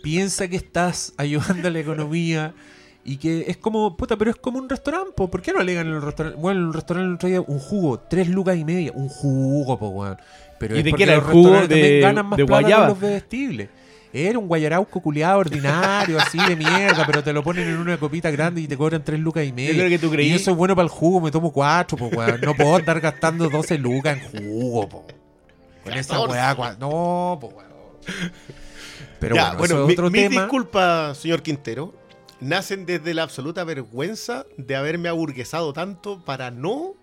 Piensa 0.02 0.48
que 0.48 0.56
estás 0.56 1.12
ayudando 1.16 1.68
a 1.68 1.70
la 1.70 1.80
economía 1.80 2.54
y 3.04 3.16
que 3.18 3.44
es 3.48 3.56
como, 3.58 3.96
puta, 3.96 4.16
pero 4.16 4.30
es 4.30 4.36
como 4.36 4.58
un 4.58 4.68
restaurante, 4.68 5.12
po. 5.14 5.30
¿por 5.30 5.42
qué 5.42 5.52
no 5.52 5.60
alegan 5.60 5.86
en 5.88 5.94
el 5.94 6.02
restaurante? 6.02 6.40
Bueno, 6.40 6.60
en 6.60 6.66
el 6.68 6.72
restaurante 6.74 7.08
el 7.08 7.14
otro 7.16 7.28
día 7.28 7.40
un 7.42 7.58
jugo, 7.58 7.98
tres 8.00 8.28
lucas 8.28 8.56
y 8.56 8.64
media, 8.64 8.92
un 8.94 9.08
jugo, 9.08 9.78
po, 9.78 9.88
weón. 9.88 10.16
Pero 10.62 10.76
¿Y 10.76 10.78
es 10.78 10.84
de 10.84 10.88
qué 10.88 10.90
porque 10.92 11.02
era, 11.04 11.16
los 11.16 11.24
el 11.26 11.30
jugo 11.32 11.42
restaurantes 11.50 11.68
también 11.78 11.92
de- 11.94 12.00
ganan 12.00 12.26
más 12.26 12.36
de 12.38 12.46
plata 12.46 12.60
guayaba? 12.62 12.88
los 12.88 13.00
bebestibles. 13.00 13.68
Era 14.14 14.38
un 14.38 14.46
guayarauco 14.46 15.00
culiado 15.00 15.38
ordinario, 15.38 16.18
así 16.20 16.38
de 16.38 16.54
mierda, 16.54 17.04
pero 17.06 17.22
te 17.24 17.32
lo 17.32 17.42
ponen 17.42 17.66
en 17.66 17.78
una 17.78 17.96
copita 17.96 18.30
grande 18.30 18.60
y 18.60 18.68
te 18.68 18.76
cobran 18.76 19.02
tres 19.02 19.18
lucas 19.18 19.44
y 19.44 19.52
media. 19.52 19.72
creo 19.74 19.88
que 19.88 19.98
tú 19.98 20.10
creí- 20.10 20.26
Y 20.28 20.32
yo 20.32 20.38
soy 20.38 20.52
bueno 20.54 20.76
para 20.76 20.84
el 20.84 20.90
jugo, 20.90 21.20
me 21.20 21.30
tomo 21.30 21.50
cuatro, 21.52 21.96
pues, 21.96 22.12
weón. 22.14 22.40
No 22.42 22.54
puedo 22.54 22.76
andar 22.76 23.00
gastando 23.00 23.48
12 23.48 23.78
lucas 23.78 24.18
en 24.18 24.50
jugo, 24.50 24.88
po. 24.88 25.06
Con 25.82 25.94
esa 25.94 26.14
14. 26.14 26.38
weá, 26.60 26.76
no, 26.78 27.38
pues, 27.40 27.54
weón. 27.54 28.32
Pero 29.18 29.34
Ya, 29.34 29.54
bueno, 29.54 29.64
eso 29.76 29.86
mi- 29.86 29.92
es 29.92 29.98
otro 29.98 30.10
mis 30.10 30.22
tema. 30.28 30.40
disculpas, 30.42 31.16
señor 31.18 31.42
Quintero, 31.42 31.94
nacen 32.40 32.84
desde 32.86 33.14
la 33.14 33.22
absoluta 33.22 33.64
vergüenza 33.64 34.44
de 34.56 34.76
haberme 34.76 35.08
aburguesado 35.08 35.72
tanto 35.72 36.24
para 36.24 36.50
no 36.50 36.94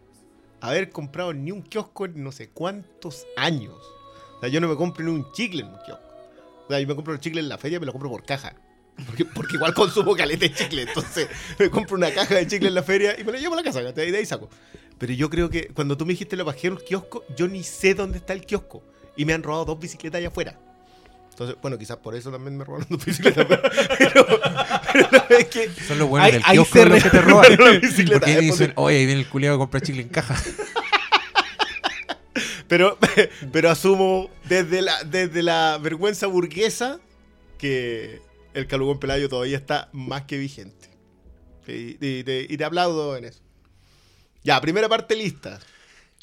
haber 0.61 0.89
comprado 0.89 1.33
ni 1.33 1.51
un 1.51 1.61
kiosco 1.61 2.05
en 2.05 2.23
no 2.23 2.31
sé 2.31 2.49
cuántos 2.49 3.25
años. 3.37 3.75
O 4.37 4.39
sea, 4.39 4.49
yo 4.49 4.61
no 4.61 4.67
me 4.67 4.75
compro 4.75 5.03
ni 5.05 5.11
un 5.11 5.31
chicle 5.31 5.61
en 5.61 5.67
un 5.67 5.77
kiosco. 5.85 6.07
O 6.65 6.67
sea, 6.69 6.79
yo 6.79 6.87
me 6.87 6.95
compro 6.95 7.13
el 7.13 7.19
chicle 7.19 7.41
en 7.41 7.49
la 7.49 7.57
feria 7.57 7.77
y 7.77 7.79
me 7.79 7.85
lo 7.85 7.91
compro 7.91 8.09
por 8.09 8.23
caja. 8.23 8.55
Porque, 9.05 9.25
porque 9.25 9.55
igual 9.55 9.73
consumo 9.73 10.15
caleta 10.15 10.45
de 10.45 10.53
chicle. 10.53 10.83
Entonces 10.83 11.27
me 11.57 11.69
compro 11.69 11.95
una 11.95 12.11
caja 12.11 12.35
de 12.35 12.47
chicle 12.47 12.67
en 12.67 12.75
la 12.75 12.83
feria 12.83 13.19
y 13.19 13.23
me 13.23 13.31
la 13.31 13.39
llevo 13.39 13.53
a 13.53 13.57
la 13.57 13.63
casa. 13.63 13.81
Y 13.81 13.91
de 13.91 14.17
ahí 14.17 14.25
saco. 14.25 14.49
Pero 14.97 15.13
yo 15.13 15.29
creo 15.29 15.49
que 15.49 15.69
cuando 15.69 15.97
tú 15.97 16.05
me 16.05 16.13
dijiste 16.13 16.35
lo 16.35 16.45
bajé 16.45 16.67
en 16.67 16.73
un 16.73 16.79
kiosco, 16.79 17.23
yo 17.35 17.47
ni 17.47 17.63
sé 17.63 17.93
dónde 17.93 18.17
está 18.17 18.33
el 18.33 18.45
kiosco. 18.45 18.83
Y 19.15 19.25
me 19.25 19.33
han 19.33 19.43
robado 19.43 19.65
dos 19.65 19.79
bicicletas 19.79 20.19
allá 20.19 20.27
afuera. 20.27 20.59
Entonces, 21.31 21.57
bueno, 21.61 21.77
quizás 21.77 21.97
por 21.97 22.15
eso 22.15 22.31
también 22.31 22.57
me 22.57 22.65
robaron 22.65 22.87
dos 22.89 23.03
bicicletas. 23.03 23.47
Pero, 23.97 24.25
pero, 24.25 24.39
es 25.29 25.45
que 25.47 25.69
Son 25.87 25.99
los 25.99 26.07
buenos 26.07 26.25
Ahí- 26.27 26.33
del 26.33 26.41
ahí 26.45 26.55
kiosco 26.57 26.85
los 26.85 27.03
que 27.03 27.09
te 27.09 27.21
roban. 27.21 27.45
Porque 27.57 28.33
es 28.33 28.39
dicen, 28.41 28.73
oye, 28.75 28.97
ahí 28.97 29.05
viene 29.05 29.21
el 29.21 29.27
culiado 29.29 29.55
a 29.55 29.59
comprar 29.59 29.81
chicle 29.83 30.01
en 30.01 30.09
caja. 30.09 30.35
Pero, 32.67 32.97
pero 33.51 33.71
asumo 33.71 34.29
desde 34.47 34.83
la, 34.83 35.03
desde 35.03 35.41
la 35.41 35.79
vergüenza 35.81 36.27
burguesa 36.27 36.99
que 37.57 38.21
el 38.53 38.67
Calugón 38.67 38.99
Pelayo 38.99 39.27
todavía 39.27 39.57
está 39.57 39.89
más 39.91 40.21
que 40.23 40.37
vigente. 40.37 40.87
Y, 41.67 41.97
y 41.99 42.23
te, 42.23 42.45
y 42.47 42.57
te 42.57 42.63
aplaudo 42.63 43.17
en 43.17 43.25
eso. 43.25 43.39
Ya, 44.43 44.61
primera 44.61 44.87
parte 44.87 45.15
lista. 45.15 45.59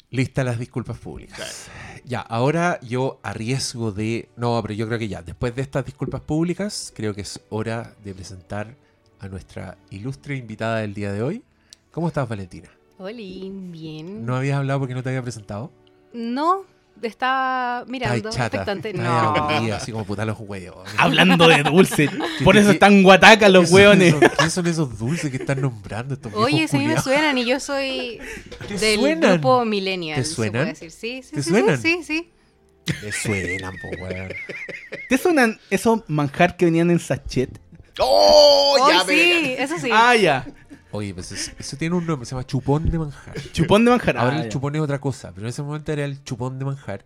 Lista 0.09 0.43
las 0.43 0.57
disculpas 0.57 0.97
públicas. 0.97 1.67
Ya, 2.05 2.21
ahora 2.21 2.79
yo 2.81 3.19
a 3.23 3.33
riesgo 3.33 3.91
de... 3.91 4.29
No, 4.37 4.61
pero 4.61 4.73
yo 4.73 4.87
creo 4.87 4.99
que 4.99 5.09
ya, 5.09 5.21
después 5.21 5.53
de 5.53 5.61
estas 5.61 5.85
disculpas 5.85 6.21
públicas, 6.21 6.93
creo 6.95 7.13
que 7.13 7.21
es 7.21 7.41
hora 7.49 7.93
de 8.05 8.13
presentar 8.13 8.75
a 9.19 9.27
nuestra 9.27 9.77
ilustre 9.89 10.37
invitada 10.37 10.77
del 10.77 10.93
día 10.93 11.11
de 11.11 11.21
hoy. 11.21 11.43
¿Cómo 11.91 12.07
estás, 12.07 12.29
Valentina? 12.29 12.69
Oli, 12.99 13.51
bien. 13.51 14.25
¿No 14.25 14.37
habías 14.37 14.57
hablado 14.57 14.79
porque 14.79 14.93
no 14.93 15.03
te 15.03 15.09
había 15.09 15.21
presentado? 15.21 15.71
No, 16.13 16.63
estaba 17.03 17.85
mirando, 17.87 18.29
chata. 18.29 18.45
expectante. 18.45 18.93
No. 18.93 19.09
aburrida, 19.09 19.77
así 19.77 19.91
como 19.91 20.05
puta 20.05 20.25
los 20.25 20.37
huevos. 20.39 20.87
Hablando 20.97 21.47
de 21.47 21.63
dulce. 21.63 22.09
Por 22.43 22.57
eso 22.57 22.71
están 22.71 23.03
guatacas 23.03 23.51
los 23.51 23.61
¿Qué 23.63 23.67
son 23.67 23.75
hueones. 23.75 24.13
esos- 24.15 24.31
¿Qué 24.37 24.49
son 24.49 24.67
esos 24.67 24.97
dulces 24.99 25.29
que 25.31 25.37
están 25.37 25.61
nombrando 25.61 26.13
estos 26.15 26.33
Oye, 26.33 26.67
sí 26.67 26.77
me 26.79 26.99
suenan 27.01 27.37
y 27.37 27.45
yo 27.45 27.59
soy 27.59 28.19
¿Te 28.67 28.77
del 28.77 28.99
suenan? 28.99 29.33
grupo 29.33 29.65
millennial. 29.65 30.17
¿Te 30.19 30.23
se 30.25 30.33
suenan? 30.35 30.53
puede 30.63 30.73
decir. 30.73 30.91
Sí, 30.91 31.21
sí, 31.23 31.35
¿Te 31.35 31.43
sí, 31.43 31.49
suenan? 31.49 31.81
sí, 31.81 31.99
sí. 32.03 32.31
Me 33.03 33.11
suenan, 33.11 33.73
po, 33.81 33.89
weón. 34.01 34.29
¿Te 35.09 35.17
suenan 35.17 35.59
esos 35.69 36.01
manjar 36.07 36.55
que 36.55 36.65
venían 36.65 36.89
en 36.89 36.99
sachet? 36.99 37.59
¡Oh! 37.99 38.77
Oh, 38.79 38.89
ya, 38.91 39.03
sí, 39.05 39.55
eso 39.57 39.75
sí. 39.79 39.89
Ah, 39.91 40.15
ya. 40.15 40.45
Oye, 40.91 41.13
pues 41.13 41.31
es- 41.31 41.53
eso 41.59 41.77
tiene 41.77 41.95
un 41.95 42.05
nombre, 42.05 42.25
se 42.25 42.31
llama 42.31 42.45
chupón 42.45 42.89
de 42.89 42.97
manjar. 42.99 43.35
Chupón 43.51 43.83
de 43.85 43.91
manjar. 43.91 44.17
Ahora 44.17 44.35
Ah, 44.35 44.37
el 44.39 44.43
ya. 44.43 44.49
chupón 44.49 44.75
es 44.75 44.81
otra 44.81 44.99
cosa, 44.99 45.31
pero 45.33 45.47
en 45.47 45.49
ese 45.49 45.61
momento 45.63 45.91
era 45.91 46.05
el 46.05 46.23
chupón 46.23 46.57
de 46.59 46.65
manjar 46.65 47.05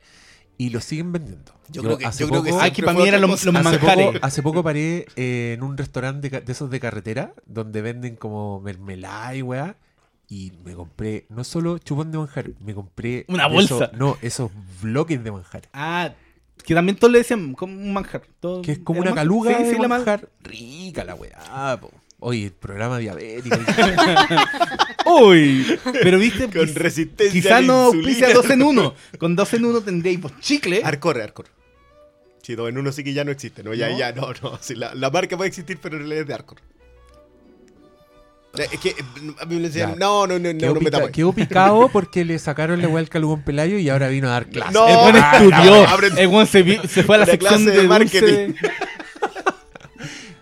y 0.58 0.70
lo 0.70 0.80
siguen 0.82 1.12
vendiendo. 1.12 1.52
Yo 1.70 1.82
creo 1.82 1.98
que- 1.98 2.06
yo 2.06 2.28
creo 2.28 2.44
que 2.44 2.52
Ah, 2.52 2.70
para 2.86 2.94
mí 3.00 3.08
eran 3.08 3.22
los, 3.22 3.30
los 3.44 3.56
hace, 3.56 3.64
manjares. 3.64 4.06
poco, 4.08 4.20
hace 4.22 4.44
poco 4.44 4.64
paré 4.64 5.06
eh, 5.16 5.54
en 5.58 5.64
un 5.64 5.78
restaurante 5.78 6.30
de, 6.30 6.52
esos 6.52 6.70
de 6.70 6.80
carretera 6.80 7.34
donde 7.46 7.82
venden 7.82 8.16
como 8.16 8.60
mermelada 8.62 9.36
y 9.36 9.42
weá. 9.42 9.76
Y 10.28 10.54
me 10.64 10.74
compré 10.76 11.26
no 11.30 11.44
solo 11.44 11.78
chupón 11.80 12.12
de 12.12 12.18
manjar, 12.18 12.52
me 12.64 12.74
compré. 12.74 13.26
Una 13.28 13.48
bolsa. 13.48 13.76
esos- 13.86 13.94
no, 13.94 14.18
esos 14.22 14.50
bloques 14.82 15.22
de 15.24 15.32
manjar. 15.32 15.64
Ah, 15.74 16.12
que 16.64 16.74
también 16.76 16.96
todos 16.98 17.12
le 17.12 17.18
decían 17.18 17.54
como 17.54 17.74
un 17.74 17.92
manjar. 17.92 18.22
todo- 18.40 18.62
Que 18.62 18.74
es 18.74 18.80
como 18.80 19.02
¿era 19.02 19.12
una 19.12 19.24
manjar? 19.24 19.26
caluga 19.26 19.58
Sí, 19.58 19.64
de 19.64 19.70
sí, 19.70 19.76
la 19.82 19.88
man- 19.88 19.90
manjar. 20.00 20.30
Rica 20.44 21.04
la 21.04 21.16
weá, 21.16 21.78
po. 21.82 21.92
Oye, 22.24 22.46
el 22.46 22.52
programa 22.52 23.00
diabético. 23.00 23.58
Uy, 25.06 25.66
pero 26.04 26.20
viste, 26.20 26.44
Con 26.50 26.68
quiz- 26.68 26.74
resistencia 26.76 27.32
quizá 27.42 27.58
a 27.58 27.62
la 27.62 27.68
no 27.68 27.74
auspicia 27.86 28.32
dos 28.34 28.50
en 28.50 28.62
uno. 28.62 28.94
Con 29.18 29.36
dos 29.36 29.52
en 29.56 29.66
uno 29.66 29.82
tendréis 29.82 30.20
pues, 30.20 30.34
chicle. 30.40 30.82
Arcor, 30.84 31.20
Arcor. 31.20 31.48
Sí, 32.44 32.54
dos 32.56 32.70
en 32.70 32.78
uno 32.78 32.92
sí 32.92 33.04
que 33.04 33.14
ya 33.14 33.24
no 33.24 33.32
existe, 33.32 33.64
¿no? 33.64 33.74
Ya, 33.74 33.90
¿No? 33.90 33.98
ya, 33.98 34.12
no, 34.12 34.28
no. 34.42 34.58
Sí, 34.62 34.76
la, 34.76 34.94
la 34.94 35.10
marca 35.10 35.36
puede 35.36 35.48
existir, 35.50 35.80
pero 35.82 35.96
en 35.96 36.02
realidad 36.04 36.22
es 36.22 36.28
de 36.28 36.34
Arcor. 36.36 36.58
Eh, 38.58 38.68
Es 38.72 38.80
que 38.80 38.90
eh, 38.90 38.96
a 39.40 39.46
mí 39.46 39.56
me 39.56 39.62
decían, 39.62 39.92
Ya. 39.92 39.96
no, 39.96 40.28
no, 40.28 40.38
no, 40.38 40.52
no, 40.54 40.60
Quedó, 40.60 40.74
no 40.76 40.80
me 40.82 40.86
pica- 40.86 41.00
tapo. 41.00 41.12
quedó 41.12 41.34
picado 41.34 41.90
porque 41.90 42.24
le 42.26 42.38
sacaron 42.38 42.82
la 42.82 42.88
weá 42.88 43.00
al 43.00 43.10
calugón 43.10 43.44
Pelayo 43.44 43.78
y 43.80 43.90
ahora 43.90 44.10
vino 44.10 44.28
a 44.28 44.32
dar 44.32 44.48
clases. 44.48 44.74
No, 44.74 44.88
el 44.88 44.98
buen 44.98 45.16
estudió. 45.16 46.18
El 46.18 46.28
buen 46.28 46.46
se, 46.48 46.62
vi- 46.62 46.80
se 46.88 47.04
fue 47.04 47.16
a 47.16 47.20
la 47.20 47.26
sección 47.26 47.64
clase 47.64 47.72
de, 47.78 47.82
de 47.82 47.88
marketing. 47.88 48.54
marketing. 48.54 48.70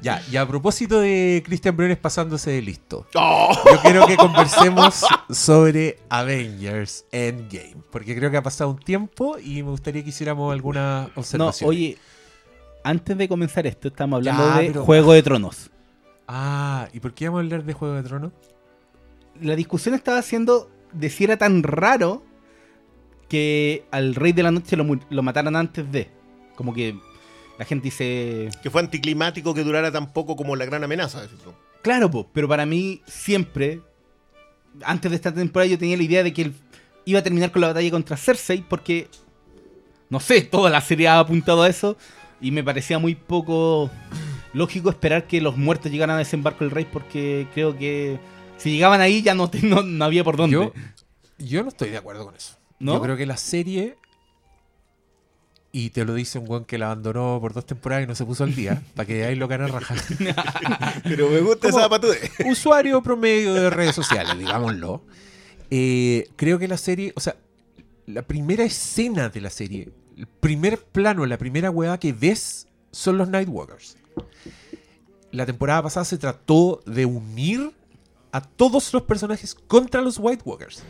Ya, 0.02 0.22
y 0.32 0.38
a 0.38 0.48
propósito 0.48 1.00
de 1.02 1.44
Christian 1.46 1.76
Briones 1.76 1.98
pasándose 1.98 2.52
de 2.52 2.62
listo, 2.62 3.06
¡Oh! 3.16 3.52
yo 3.66 3.82
quiero 3.82 4.06
que 4.08 4.16
conversemos 4.16 5.04
sobre 5.30 6.00
Avengers 6.10 7.06
Endgame, 7.12 7.76
porque 7.92 8.16
creo 8.16 8.32
que 8.32 8.38
ha 8.38 8.44
pasado 8.44 8.70
un 8.72 8.80
tiempo 8.80 9.38
y 9.38 9.62
me 9.62 9.72
gustaría 9.72 10.02
que 10.04 10.10
hiciéramos 10.10 10.54
alguna 10.54 11.10
No, 11.16 11.22
observación. 11.22 11.70
oye, 11.70 11.98
antes 12.84 13.18
de 13.18 13.28
comenzar 13.28 13.68
esto, 13.68 13.90
estamos 13.90 14.18
hablando 14.20 14.48
Ya, 14.48 14.58
de 14.62 14.68
pero- 14.68 14.86
Juego 14.86 15.12
de 15.14 15.22
Tronos. 15.24 15.70
Ah, 16.28 16.88
¿y 16.94 17.00
por 17.02 17.14
qué 17.14 17.26
vamos 17.28 17.40
a 17.40 17.44
hablar 17.44 17.64
de 17.66 17.74
Juego 17.74 17.96
de 17.96 18.04
Tronos? 18.04 18.32
La 19.42 19.56
discusión 19.56 19.96
estaba 19.96 20.20
haciendo 20.20 20.70
de 20.94 21.10
si 21.10 21.26
era 21.26 21.38
tan 21.38 21.62
raro 21.64 22.24
que 23.28 23.86
al 23.92 24.16
Rey 24.16 24.32
de 24.32 24.44
la 24.44 24.52
Noche 24.52 24.76
lo, 24.76 24.86
lo 25.10 25.24
mataran 25.24 25.56
antes 25.56 25.92
de. 25.92 26.10
Como 26.56 26.74
que 26.74 26.98
la 27.60 27.66
gente 27.66 27.84
dice. 27.86 28.50
Que 28.64 28.72
fue 28.72 28.82
anticlimático 28.82 29.54
que 29.54 29.64
durara 29.64 29.92
tan 29.92 30.12
poco 30.12 30.36
como 30.36 30.56
la 30.56 30.66
gran 30.66 30.84
amenaza. 30.84 31.22
decís 31.22 31.38
tú. 31.44 31.54
Claro, 31.84 32.10
po, 32.10 32.28
pero 32.34 32.48
para 32.48 32.66
mí 32.66 33.02
siempre, 33.06 33.82
antes 34.84 35.12
de 35.12 35.16
esta 35.16 35.32
temporada, 35.34 35.70
yo 35.70 35.78
tenía 35.78 35.96
la 35.98 36.04
idea 36.04 36.24
de 36.24 36.34
que 36.34 36.42
él 36.44 36.54
iba 37.06 37.20
a 37.20 37.24
terminar 37.24 37.52
con 37.52 37.62
la 37.62 37.68
batalla 37.68 37.92
contra 37.92 38.18
Cersei, 38.18 38.64
porque, 38.68 39.08
no 40.10 40.20
sé, 40.20 40.42
toda 40.42 40.70
la 40.70 40.82
serie 40.82 41.08
ha 41.08 41.20
apuntado 41.20 41.64
a 41.64 41.70
eso, 41.70 41.96
y 42.42 42.52
me 42.52 42.64
parecía 42.64 42.98
muy 43.00 43.16
poco 43.16 43.90
lógico 44.54 44.90
esperar 44.90 45.28
que 45.28 45.42
los 45.42 45.58
muertos 45.58 45.92
llegaran 45.92 46.16
a 46.16 46.20
desembarco 46.20 46.64
del 46.64 46.72
rey, 46.72 46.86
porque 46.92 47.48
creo 47.54 47.78
que 47.78 48.20
si 48.58 48.72
llegaban 48.72 49.00
ahí 49.02 49.22
ya 49.22 49.34
no, 49.36 49.50
te- 49.50 49.62
no, 49.62 49.82
no 49.84 50.06
había 50.06 50.24
por 50.24 50.38
dónde. 50.38 50.54
Yo, 50.56 50.74
yo 51.38 51.62
no 51.64 51.70
estoy 51.70 51.90
de 51.90 51.98
acuerdo 51.98 52.26
con 52.26 52.36
eso. 52.36 52.56
¿No? 52.80 52.94
Yo 52.96 53.02
creo 53.02 53.18
que 53.18 53.26
la 53.26 53.38
serie, 53.38 53.98
y 55.72 55.92
te 55.92 56.04
lo 56.06 56.14
dice 56.14 56.40
un 56.40 56.50
weón 56.50 56.66
que 56.66 56.78
la 56.78 56.88
abandonó 56.88 57.38
por 57.40 57.54
dos 57.54 57.66
temporadas 57.66 58.06
y 58.06 58.08
no 58.08 58.16
se 58.16 58.26
puso 58.26 58.44
al 58.44 58.56
día, 58.56 58.82
para 58.96 59.06
que 59.06 59.26
ahí 59.26 59.36
lo 59.36 59.48
gana 59.48 59.68
raja. 59.68 59.96
Pero 61.04 61.30
me 61.30 61.42
gusta 61.42 61.70
esa 61.70 61.88
patude. 61.88 62.32
usuario 62.46 63.02
promedio 63.04 63.54
de 63.54 63.70
redes 63.70 63.96
sociales, 63.96 64.38
digámoslo. 64.38 65.04
Eh, 65.70 66.28
creo 66.36 66.58
que 66.58 66.68
la 66.68 66.78
serie, 66.78 67.14
o 67.16 67.20
sea, 67.20 67.36
la 68.08 68.24
primera 68.24 68.64
escena 68.64 69.30
de 69.30 69.42
la 69.42 69.52
serie, 69.52 69.92
el 70.18 70.28
primer 70.28 70.80
plano, 70.80 71.26
la 71.26 71.38
primera 71.38 71.70
hueá 71.70 72.00
que 72.00 72.14
ves 72.14 72.68
son 72.92 73.18
los 73.18 73.30
Nightwalkers. 73.30 73.98
La 75.32 75.46
temporada 75.46 75.84
pasada 75.84 76.06
se 76.06 76.18
trató 76.18 76.82
de 76.88 77.06
unir 77.06 77.72
a 78.32 78.42
todos 78.42 78.92
los 78.94 79.04
personajes 79.04 79.54
contra 79.54 80.02
los 80.02 80.18
White 80.18 80.44
Walkers. 80.46 80.84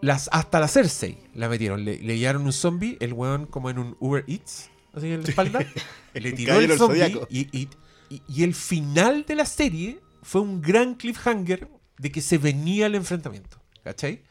Las, 0.00 0.28
hasta 0.32 0.60
la 0.60 0.68
Cersei 0.68 1.18
la 1.34 1.48
metieron. 1.48 1.84
Le, 1.84 1.98
le 1.98 2.18
llevaron 2.18 2.42
un 2.42 2.52
zombie, 2.52 2.96
el 3.00 3.12
weón 3.12 3.46
como 3.46 3.68
en 3.70 3.78
un 3.78 3.96
Uber 4.00 4.24
Eats, 4.28 4.70
así 4.94 5.08
en 5.10 5.22
la 5.22 5.28
espalda. 5.28 5.60
le 6.14 6.32
tiró 6.32 6.60
el 6.60 6.78
zombie 6.78 7.26
y, 7.30 7.40
y- 7.52 7.68
y- 8.10 8.22
y 8.28 8.42
el 8.44 8.54
final 8.54 9.24
de 9.26 9.34
la 9.34 9.44
serie 9.44 10.00
fue 10.22 10.40
un 10.40 10.62
gran 10.62 10.94
cliffhanger 10.94 11.68
de 11.98 12.12
que 12.12 12.20
se 12.20 12.38
venía 12.38 12.86
el 12.86 12.94
enfrentamiento. 12.94 13.58
¿Cachai? 13.84 14.22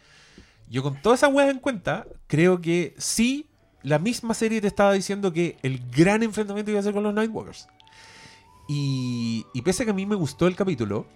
Yo 0.70 0.84
con 0.84 1.02
toda 1.02 1.16
esa 1.16 1.28
weas 1.28 1.50
en 1.52 1.60
cuenta, 1.60 2.08
creo 2.28 2.60
que 2.62 2.96
sí, 2.98 3.48
la 3.84 4.00
misma 4.00 4.34
serie 4.34 4.60
te 4.62 4.68
estaba 4.68 4.94
diciendo 4.94 5.32
que 5.32 5.58
el 5.64 5.80
gran 5.92 6.24
enfrentamiento 6.24 6.72
iba 6.72 6.80
a 6.80 6.84
ser 6.84 6.94
con 6.94 7.04
los 7.04 7.14
Nightwalkers. 7.14 7.68
Y, 8.68 9.46
y 9.54 9.62
pese 9.62 9.84
a 9.84 9.86
que 9.86 9.92
a 9.92 9.96
mí 9.96 10.06
me 10.06 10.16
gustó 10.16 10.48
el 10.48 10.56
capítulo, 10.56 11.08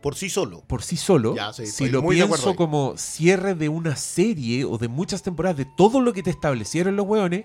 Por 0.00 0.14
sí 0.16 0.30
solo. 0.30 0.62
por 0.66 0.82
sí 0.82 0.96
solo, 0.96 1.36
Ya, 1.36 1.52
sí, 1.52 1.66
si 1.66 1.88
lo 1.88 2.06
pienso 2.06 2.56
como 2.56 2.96
cierre 2.96 3.54
de 3.54 3.68
una 3.68 3.96
serie 3.96 4.64
o 4.64 4.78
de 4.78 4.88
muchas 4.88 5.22
temporadas, 5.22 5.58
de 5.58 5.66
todo 5.76 6.00
lo 6.00 6.12
que 6.12 6.22
te 6.22 6.30
establecieron 6.30 6.96
los 6.96 7.06
weones, 7.06 7.44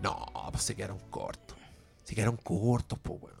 no, 0.00 0.26
pues 0.52 0.64
se 0.64 0.74
quedaron 0.74 0.98
cortos. 1.10 1.56
Se 2.04 2.14
quedaron 2.14 2.36
cortos, 2.36 2.98
pues 3.02 3.18
weón. 3.22 3.40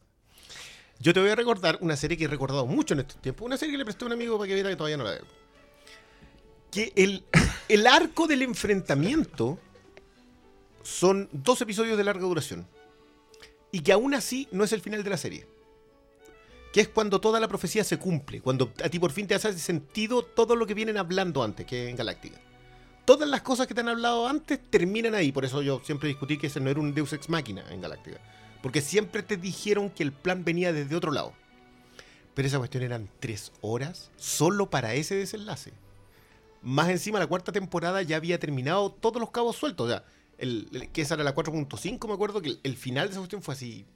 Yo 1.00 1.12
te 1.12 1.20
voy 1.20 1.28
a 1.28 1.34
recordar 1.34 1.78
una 1.82 1.96
serie 1.96 2.16
que 2.16 2.24
he 2.24 2.28
recordado 2.28 2.66
mucho 2.66 2.94
en 2.94 3.00
estos 3.00 3.20
tiempos. 3.20 3.44
Una 3.44 3.58
serie 3.58 3.72
que 3.72 3.78
le 3.78 3.84
presté 3.84 4.04
a 4.04 4.06
un 4.06 4.12
amigo 4.14 4.38
para 4.38 4.48
que 4.48 4.54
viera 4.54 4.70
que 4.70 4.76
todavía 4.76 4.96
no 4.96 5.04
la 5.04 5.10
veo. 5.10 5.24
Que 6.70 6.92
el, 6.96 7.24
el 7.68 7.86
arco 7.86 8.26
del 8.26 8.40
enfrentamiento 8.40 9.58
son 10.82 11.28
dos 11.32 11.60
episodios 11.60 11.98
de 11.98 12.04
larga 12.04 12.22
duración. 12.22 12.66
Y 13.70 13.80
que 13.80 13.92
aún 13.92 14.14
así 14.14 14.48
no 14.50 14.64
es 14.64 14.72
el 14.72 14.80
final 14.80 15.02
de 15.04 15.10
la 15.10 15.16
serie. 15.18 15.46
Que 16.74 16.80
es 16.80 16.88
cuando 16.88 17.20
toda 17.20 17.38
la 17.38 17.46
profecía 17.46 17.84
se 17.84 17.98
cumple. 18.00 18.40
Cuando 18.40 18.72
a 18.84 18.88
ti 18.88 18.98
por 18.98 19.12
fin 19.12 19.28
te 19.28 19.36
hace 19.36 19.52
sentido 19.56 20.24
todo 20.24 20.56
lo 20.56 20.66
que 20.66 20.74
vienen 20.74 20.96
hablando 20.98 21.44
antes, 21.44 21.64
que 21.66 21.88
en 21.88 21.94
Galáctica. 21.94 22.36
Todas 23.04 23.28
las 23.28 23.42
cosas 23.42 23.68
que 23.68 23.74
te 23.74 23.80
han 23.82 23.88
hablado 23.90 24.26
antes 24.26 24.58
terminan 24.70 25.14
ahí. 25.14 25.30
Por 25.30 25.44
eso 25.44 25.62
yo 25.62 25.80
siempre 25.84 26.08
discutí 26.08 26.36
que 26.36 26.48
ese 26.48 26.58
no 26.58 26.70
era 26.70 26.80
un 26.80 26.92
Deus 26.92 27.12
Ex 27.12 27.28
Máquina 27.28 27.64
en 27.70 27.80
Galáctica. 27.80 28.18
Porque 28.60 28.80
siempre 28.80 29.22
te 29.22 29.36
dijeron 29.36 29.88
que 29.88 30.02
el 30.02 30.10
plan 30.12 30.42
venía 30.44 30.72
desde 30.72 30.96
otro 30.96 31.12
lado. 31.12 31.32
Pero 32.34 32.48
esa 32.48 32.58
cuestión 32.58 32.82
eran 32.82 33.08
tres 33.20 33.52
horas 33.60 34.10
solo 34.16 34.68
para 34.68 34.94
ese 34.94 35.14
desenlace. 35.14 35.72
Más 36.60 36.88
encima, 36.88 37.20
la 37.20 37.28
cuarta 37.28 37.52
temporada 37.52 38.02
ya 38.02 38.16
había 38.16 38.40
terminado 38.40 38.90
todos 38.90 39.20
los 39.20 39.30
cabos 39.30 39.54
sueltos. 39.54 39.86
O 39.86 39.90
sea, 39.90 40.04
el, 40.38 40.68
el- 40.72 40.90
que 40.90 41.02
esa 41.02 41.14
era 41.14 41.22
la 41.22 41.36
4.5, 41.36 42.08
me 42.08 42.14
acuerdo 42.14 42.42
que 42.42 42.48
el, 42.48 42.60
el 42.64 42.76
final 42.76 43.06
de 43.06 43.12
esa 43.12 43.20
cuestión 43.20 43.42
fue 43.42 43.54
así. 43.54 43.86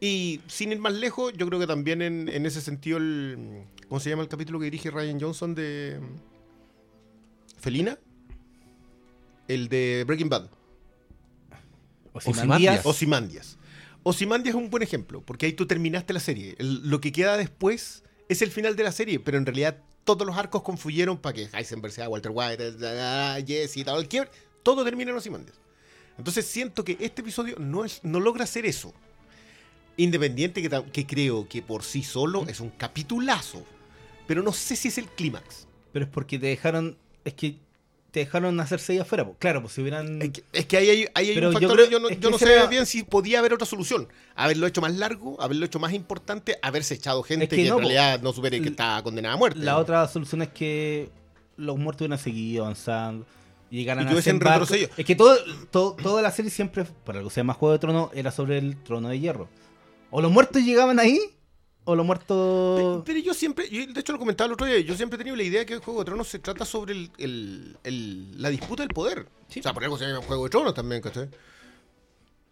Y 0.00 0.40
sin 0.46 0.72
ir 0.72 0.78
más 0.78 0.92
lejos, 0.92 1.32
yo 1.36 1.46
creo 1.46 1.58
que 1.58 1.66
también 1.66 2.02
en, 2.02 2.28
en 2.28 2.44
ese 2.46 2.60
sentido, 2.60 2.98
el, 2.98 3.64
¿cómo 3.88 3.98
se 4.00 4.10
llama 4.10 4.22
el 4.22 4.28
capítulo 4.28 4.58
que 4.58 4.66
dirige 4.66 4.90
Ryan 4.90 5.18
Johnson 5.20 5.54
de 5.54 5.98
Felina? 7.58 7.98
El 9.48 9.68
de 9.68 10.04
Breaking 10.06 10.28
Bad. 10.28 10.50
Ozymandias. 12.12 12.84
Ozymandias. 12.86 13.58
Ozymandias 14.02 14.54
es 14.54 14.60
un 14.60 14.70
buen 14.70 14.82
ejemplo, 14.82 15.20
porque 15.22 15.46
ahí 15.46 15.52
tú 15.52 15.66
terminaste 15.66 16.12
la 16.12 16.20
serie. 16.20 16.54
El- 16.58 16.88
lo 16.88 17.00
que 17.00 17.12
queda 17.12 17.36
después 17.36 18.04
es 18.28 18.42
el 18.42 18.50
final 18.50 18.76
de 18.76 18.84
la 18.84 18.92
serie, 18.92 19.18
pero 19.20 19.38
en 19.38 19.46
realidad 19.46 19.82
todos 20.04 20.26
los 20.26 20.36
arcos 20.36 20.62
confluyeron 20.62 21.18
para 21.18 21.32
que 21.34 21.48
Heisenberg 21.52 21.92
sea 21.92 22.08
Walter 22.08 22.30
White, 22.34 22.74
eh, 22.80 23.44
Jesse 23.46 23.84
tal, 23.84 23.98
el 24.00 24.08
quiebre, 24.08 24.30
todo 24.62 24.84
termina 24.84 25.10
en 25.10 25.16
Ozymandias. 25.16 25.56
Entonces 26.18 26.46
siento 26.46 26.84
que 26.84 26.96
este 27.00 27.22
episodio 27.22 27.56
no, 27.58 27.84
es, 27.84 28.00
no 28.04 28.20
logra 28.20 28.44
hacer 28.44 28.64
eso. 28.66 28.94
Independiente 29.96 30.62
que, 30.62 30.82
que 30.92 31.06
creo 31.06 31.48
que 31.48 31.62
por 31.62 31.82
sí 31.82 32.02
solo 32.02 32.44
es 32.48 32.60
un 32.60 32.70
capitulazo. 32.70 33.64
Pero 34.26 34.42
no 34.42 34.52
sé 34.52 34.76
si 34.76 34.88
es 34.88 34.98
el 34.98 35.06
clímax. 35.06 35.66
Pero 35.92 36.04
es 36.04 36.10
porque 36.10 36.38
te 36.38 36.46
dejaron. 36.46 36.96
Es 37.24 37.34
que 37.34 37.56
te 38.10 38.20
dejaron 38.20 38.58
hacerse 38.60 38.92
ahí 38.94 38.98
afuera. 38.98 39.26
Claro, 39.38 39.60
pues 39.62 39.74
si 39.74 39.80
hubieran. 39.82 40.20
Es 40.22 40.30
que, 40.30 40.44
es 40.52 40.66
que 40.66 40.76
ahí 40.76 40.88
hay, 40.90 41.06
ahí 41.14 41.30
hay 41.30 41.36
un 41.38 41.42
yo 41.44 41.52
factor. 41.52 41.72
creo- 41.76 41.90
Yo, 41.90 41.98
no, 42.00 42.08
yo 42.10 42.18
que 42.20 42.30
no 42.30 42.38
sé 42.38 42.52
era- 42.52 42.66
bien 42.66 42.86
si 42.86 43.02
podía 43.02 43.38
haber 43.38 43.52
otra 43.54 43.66
solución. 43.66 44.08
Haberlo 44.34 44.66
hecho 44.66 44.80
más 44.80 44.94
largo, 44.96 45.40
haberlo 45.40 45.64
hecho 45.66 45.78
más 45.78 45.92
importante, 45.92 46.58
haberse 46.62 46.94
echado 46.94 47.22
gente 47.22 47.44
Es 47.44 47.48
que 47.50 47.56
que, 47.56 47.64
no, 47.68 47.74
en 47.76 47.80
realidad 47.80 48.20
no 48.22 48.32
supere 48.32 48.60
que 48.60 48.68
está 48.70 49.00
condenada 49.02 49.34
a 49.34 49.38
muerte. 49.38 49.60
La 49.60 49.78
otra 49.78 50.06
solución 50.08 50.42
es 50.42 50.48
que 50.48 51.10
los 51.56 51.78
muertos 51.78 52.02
hubieran 52.02 52.18
seguido 52.18 52.64
avanzando. 52.64 53.26
Y 53.70 53.78
llegaran 53.78 54.04
Y 54.04 54.06
a 54.06 54.08
que 54.10 54.14
hubiesen 54.14 54.46
hacer. 54.46 54.90
Es 54.96 55.04
que 55.04 55.16
todo, 55.16 55.36
todo- 55.70 55.94
toda 55.94 56.22
la 56.22 56.30
serie 56.30 56.50
siempre, 56.50 56.84
por 56.84 57.16
algo 57.16 57.30
se 57.30 57.40
llama 57.40 57.54
Juego 57.54 57.72
de 57.72 57.78
Trono, 57.80 58.10
era 58.14 58.30
sobre 58.30 58.58
el 58.58 58.76
trono 58.82 59.08
de 59.08 59.18
hierro. 59.18 59.48
O 60.10 60.20
los 60.20 60.30
muertos 60.30 60.62
llegaban 60.62 60.98
ahí, 60.98 61.18
o 61.84 61.94
los 61.94 62.04
muertos. 62.06 63.02
Pe- 63.04 63.12
Pero 63.12 63.18
yo 63.26 63.34
siempre, 63.34 63.68
yo 63.68 63.86
de 63.86 64.00
hecho 64.00 64.12
lo 64.12 64.18
comentaba 64.18 64.46
el 64.46 64.52
otro 64.54 64.66
día, 64.66 64.78
yo 64.80 64.94
siempre 64.96 65.16
he 65.16 65.18
tenido 65.18 65.36
la 65.36 65.42
idea 65.42 65.64
que 65.66 65.74
el 65.74 65.80
Juego 65.80 66.00
de 66.00 66.06
Tronos 66.06 66.28
se 66.28 66.38
trata 66.38 66.64
sobre 66.64 66.92
el, 66.94 67.10
el- 67.18 67.76
el- 67.84 68.40
la 68.42 68.50
disputa 68.50 68.82
del 68.82 68.92
poder. 68.94 69.26
Sí. 69.48 69.60
O 69.60 69.62
sea, 69.62 69.72
por 69.74 69.84
algo 69.84 69.98
se 69.98 70.06
llama 70.06 70.24
Juego 70.26 70.44
de 70.44 70.50
Tronos 70.50 70.74
también, 70.74 71.00
¿cachai? 71.02 71.28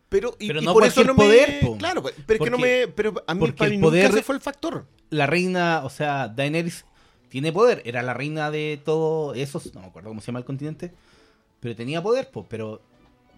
Pero, 0.09 0.37
y, 0.39 0.47
Pero 0.47 0.63
y 0.63 0.65
no 0.65 0.73
por 0.73 0.85
eso 0.85 1.03
no 1.03 1.15
me... 1.15 1.59
po. 1.63 1.77
Claro, 1.77 2.03
pero 2.03 2.15
es 2.17 2.45
que 2.45 2.51
no 2.51 2.57
Porque- 2.59 2.87
me... 2.87 2.93
Pero 2.93 3.25
a 3.27 3.35
mí, 3.35 3.41
porque 3.41 3.65
el 3.65 3.73
nunca 3.81 3.87
poder- 3.87 4.11
ese 4.11 4.23
fue 4.23 4.35
el 4.37 4.41
factor. 4.41 4.87
La 5.11 5.27
reina, 5.27 5.83
o 5.85 5.91
sea, 5.91 6.29
Daenerys 6.29 6.85
tiene 7.29 7.53
poder. 7.53 7.83
Era 7.85 8.03
la 8.03 8.15
reina 8.15 8.51
de 8.53 8.81
todo 8.85 9.35
esos, 9.35 9.75
no 9.75 9.81
me 9.81 9.87
acuerdo 9.89 10.11
cómo 10.11 10.21
se 10.21 10.27
llama 10.29 10.39
el 10.39 10.45
continente. 10.45 10.93
Pero 11.59 11.75
tenía 11.75 12.01
poder, 12.03 12.31
pues, 12.31 12.47
pero 12.49 12.81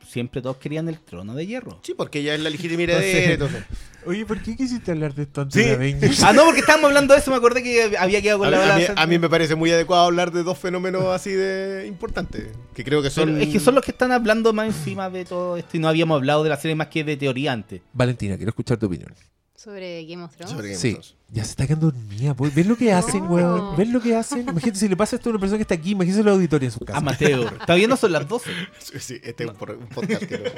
siempre 0.06 0.40
todos 0.42 0.56
querían 0.58 0.88
el 0.88 1.00
trono 1.00 1.34
de 1.34 1.46
hierro. 1.46 1.80
Sí, 1.82 1.94
porque 1.94 2.20
ella 2.20 2.34
es 2.34 2.40
la 2.40 2.50
legítima 2.50 2.82
heredera, 2.82 3.32
entonces. 3.32 3.64
Oye, 4.06 4.25
¿por 4.25 4.40
qué 4.40 4.56
quisiste 4.56 4.92
hablar 4.92 5.14
de 5.14 5.25
esto 5.25 5.40
antes 5.40 5.60
Sí. 5.60 5.68
de 5.68 5.75
Avengers? 5.75 6.22
Ah, 6.22 6.32
no, 6.32 6.44
porque 6.44 6.60
estábamos 6.60 6.88
hablando 6.88 7.12
de 7.14 7.20
eso, 7.20 7.30
me 7.32 7.36
acordé 7.38 7.62
que 7.62 7.96
había 7.98 8.22
quedado 8.22 8.38
con 8.38 8.48
A, 8.48 8.50
la 8.52 8.56
a 8.58 8.60
mí, 8.60 8.68
balanza. 8.84 9.02
a 9.02 9.06
mí 9.06 9.18
me 9.18 9.28
parece 9.28 9.54
muy 9.56 9.70
adecuado 9.72 10.04
hablar 10.04 10.30
de 10.32 10.42
dos 10.44 10.56
fenómenos 10.58 11.04
así 11.06 11.30
de 11.32 11.86
importantes. 11.88 12.46
Que 12.75 12.84
creo 12.84 13.02
que 13.02 13.10
Pero 13.10 13.26
son... 13.32 13.40
es 13.40 13.48
que 13.48 13.58
son 13.60 13.75
los 13.75 13.84
que 13.84 13.90
están 13.90 14.12
hablando 14.12 14.52
más 14.52 14.68
encima 14.68 15.10
de 15.10 15.25
todo 15.25 15.56
esto 15.56 15.76
y 15.76 15.80
no 15.80 15.88
habíamos 15.88 16.16
hablado 16.16 16.44
de 16.44 16.50
la 16.50 16.56
serie 16.56 16.76
más 16.76 16.86
que 16.86 17.02
de 17.02 17.16
teoría 17.16 17.52
antes. 17.52 17.80
Valentina, 17.92 18.36
quiero 18.36 18.50
escuchar 18.50 18.76
tu 18.78 18.86
opinión. 18.86 19.12
Sobre 19.56 20.04
Game 20.06 20.22
of 20.22 20.36
Thrones. 20.36 20.50
Sobre 20.52 20.68
Game 20.68 20.76
of 20.76 20.82
Sí, 20.82 20.90
Thrones. 20.92 21.14
ya 21.30 21.44
se 21.44 21.50
está 21.50 21.66
quedando 21.66 21.90
dormida. 21.90 22.34
pues. 22.34 22.54
¿Ves 22.54 22.66
lo 22.66 22.76
que 22.76 22.92
hacen, 22.92 23.25
No. 23.25 23.30
weón? 23.30 23.76
¿Ves 23.76 23.88
lo 23.88 24.00
que 24.00 24.14
hacen? 24.14 24.40
Imagínate 24.42 24.78
si 24.78 24.88
le 24.88 24.96
pasa 24.96 25.16
esto 25.16 25.30
a 25.30 25.32
una 25.32 25.40
persona 25.40 25.58
que 25.58 25.62
está 25.62 25.75
aquí, 25.75 25.90
imagínate 25.92 26.22
los 26.22 26.34
auditorios 26.36 26.75
en 26.75 26.78
su 26.78 26.84
casa. 26.84 26.98
Amateur. 26.98 27.58
Todavía 27.60 27.88
no 27.88 27.96
son 27.96 28.12
las 28.12 28.28
12. 28.28 28.50
Sí, 28.78 28.98
sí, 29.00 29.20
este 29.22 29.44
es 29.44 29.50
un, 29.50 29.56
podcast 29.56 30.22
que 30.25 30.38
lo- 30.38 30.50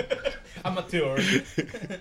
Amateur. 0.65 1.21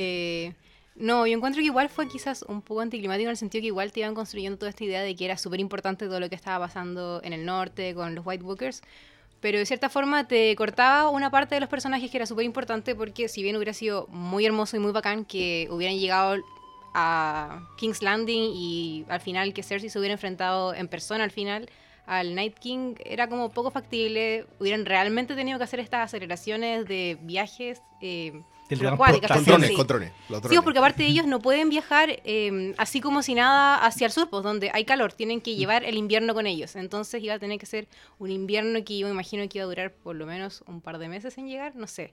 Eh, 0.00 0.52
no, 0.94 1.26
yo 1.26 1.36
encuentro 1.36 1.60
que 1.60 1.66
igual 1.66 1.88
fue 1.88 2.06
quizás 2.08 2.42
un 2.42 2.62
poco 2.62 2.80
anticlimático 2.82 3.24
en 3.26 3.30
el 3.30 3.36
sentido 3.36 3.62
que 3.62 3.66
igual 3.68 3.90
te 3.92 4.00
iban 4.00 4.14
construyendo 4.14 4.58
toda 4.58 4.70
esta 4.70 4.84
idea 4.84 5.02
de 5.02 5.14
que 5.16 5.24
era 5.24 5.36
súper 5.36 5.58
importante 5.60 6.06
todo 6.06 6.20
lo 6.20 6.28
que 6.28 6.34
estaba 6.36 6.66
pasando 6.66 7.20
en 7.24 7.32
el 7.32 7.44
norte 7.44 7.94
con 7.94 8.14
los 8.14 8.24
White 8.24 8.44
Walkers. 8.44 8.82
Pero 9.40 9.58
de 9.58 9.66
cierta 9.66 9.88
forma 9.88 10.26
te 10.26 10.54
cortaba 10.56 11.10
una 11.10 11.30
parte 11.30 11.54
de 11.54 11.60
los 11.60 11.68
personajes 11.68 12.10
que 12.10 12.16
era 12.16 12.26
súper 12.26 12.44
importante 12.44 12.94
porque 12.94 13.28
si 13.28 13.42
bien 13.42 13.56
hubiera 13.56 13.72
sido 13.72 14.06
muy 14.08 14.44
hermoso 14.44 14.76
y 14.76 14.80
muy 14.80 14.92
bacán 14.92 15.24
que 15.24 15.68
hubieran 15.70 15.96
llegado 15.96 16.42
a 16.94 17.68
King's 17.76 18.02
Landing 18.02 18.50
y 18.54 19.04
al 19.08 19.20
final 19.20 19.54
que 19.54 19.62
Cersei 19.62 19.90
se 19.90 19.98
hubiera 19.98 20.14
enfrentado 20.14 20.74
en 20.74 20.88
persona 20.88 21.22
al 21.22 21.30
final 21.30 21.68
al 22.08 22.34
Night 22.34 22.58
King, 22.58 22.94
era 23.04 23.28
como 23.28 23.50
poco 23.50 23.70
factible. 23.70 24.46
Hubieran 24.58 24.86
realmente 24.86 25.34
tenido 25.34 25.58
que 25.58 25.64
hacer 25.64 25.78
estas 25.78 26.06
aceleraciones 26.06 26.86
de 26.86 27.18
viajes 27.20 27.82
eh, 28.00 28.42
Del. 28.68 28.78
Con 28.96 29.44
drones, 29.44 29.68
sí. 29.70 29.74
con 29.74 29.86
drones. 29.86 30.12
Los 30.28 30.38
Sí, 30.38 30.42
drones. 30.48 30.60
porque 30.62 30.78
aparte 30.78 31.06
ellos 31.06 31.26
no 31.26 31.40
pueden 31.40 31.68
viajar 31.70 32.20
eh, 32.24 32.74
así 32.78 33.00
como 33.00 33.22
si 33.22 33.34
nada 33.34 33.76
hacia 33.84 34.06
el 34.06 34.12
sur, 34.12 34.28
pues 34.28 34.42
donde 34.42 34.70
hay 34.74 34.84
calor, 34.84 35.12
tienen 35.12 35.40
que 35.40 35.54
llevar 35.56 35.84
el 35.84 35.96
invierno 35.96 36.34
con 36.34 36.46
ellos. 36.46 36.76
Entonces 36.76 37.22
iba 37.22 37.34
a 37.34 37.38
tener 37.38 37.58
que 37.58 37.66
ser 37.66 37.88
un 38.18 38.30
invierno 38.30 38.84
que 38.84 38.98
yo 38.98 39.06
me 39.06 39.12
imagino 39.12 39.48
que 39.48 39.58
iba 39.58 39.64
a 39.64 39.68
durar 39.68 39.92
por 39.92 40.16
lo 40.16 40.26
menos 40.26 40.62
un 40.66 40.80
par 40.80 40.98
de 40.98 41.08
meses 41.08 41.38
en 41.38 41.48
llegar, 41.48 41.74
no 41.76 41.86
sé. 41.86 42.12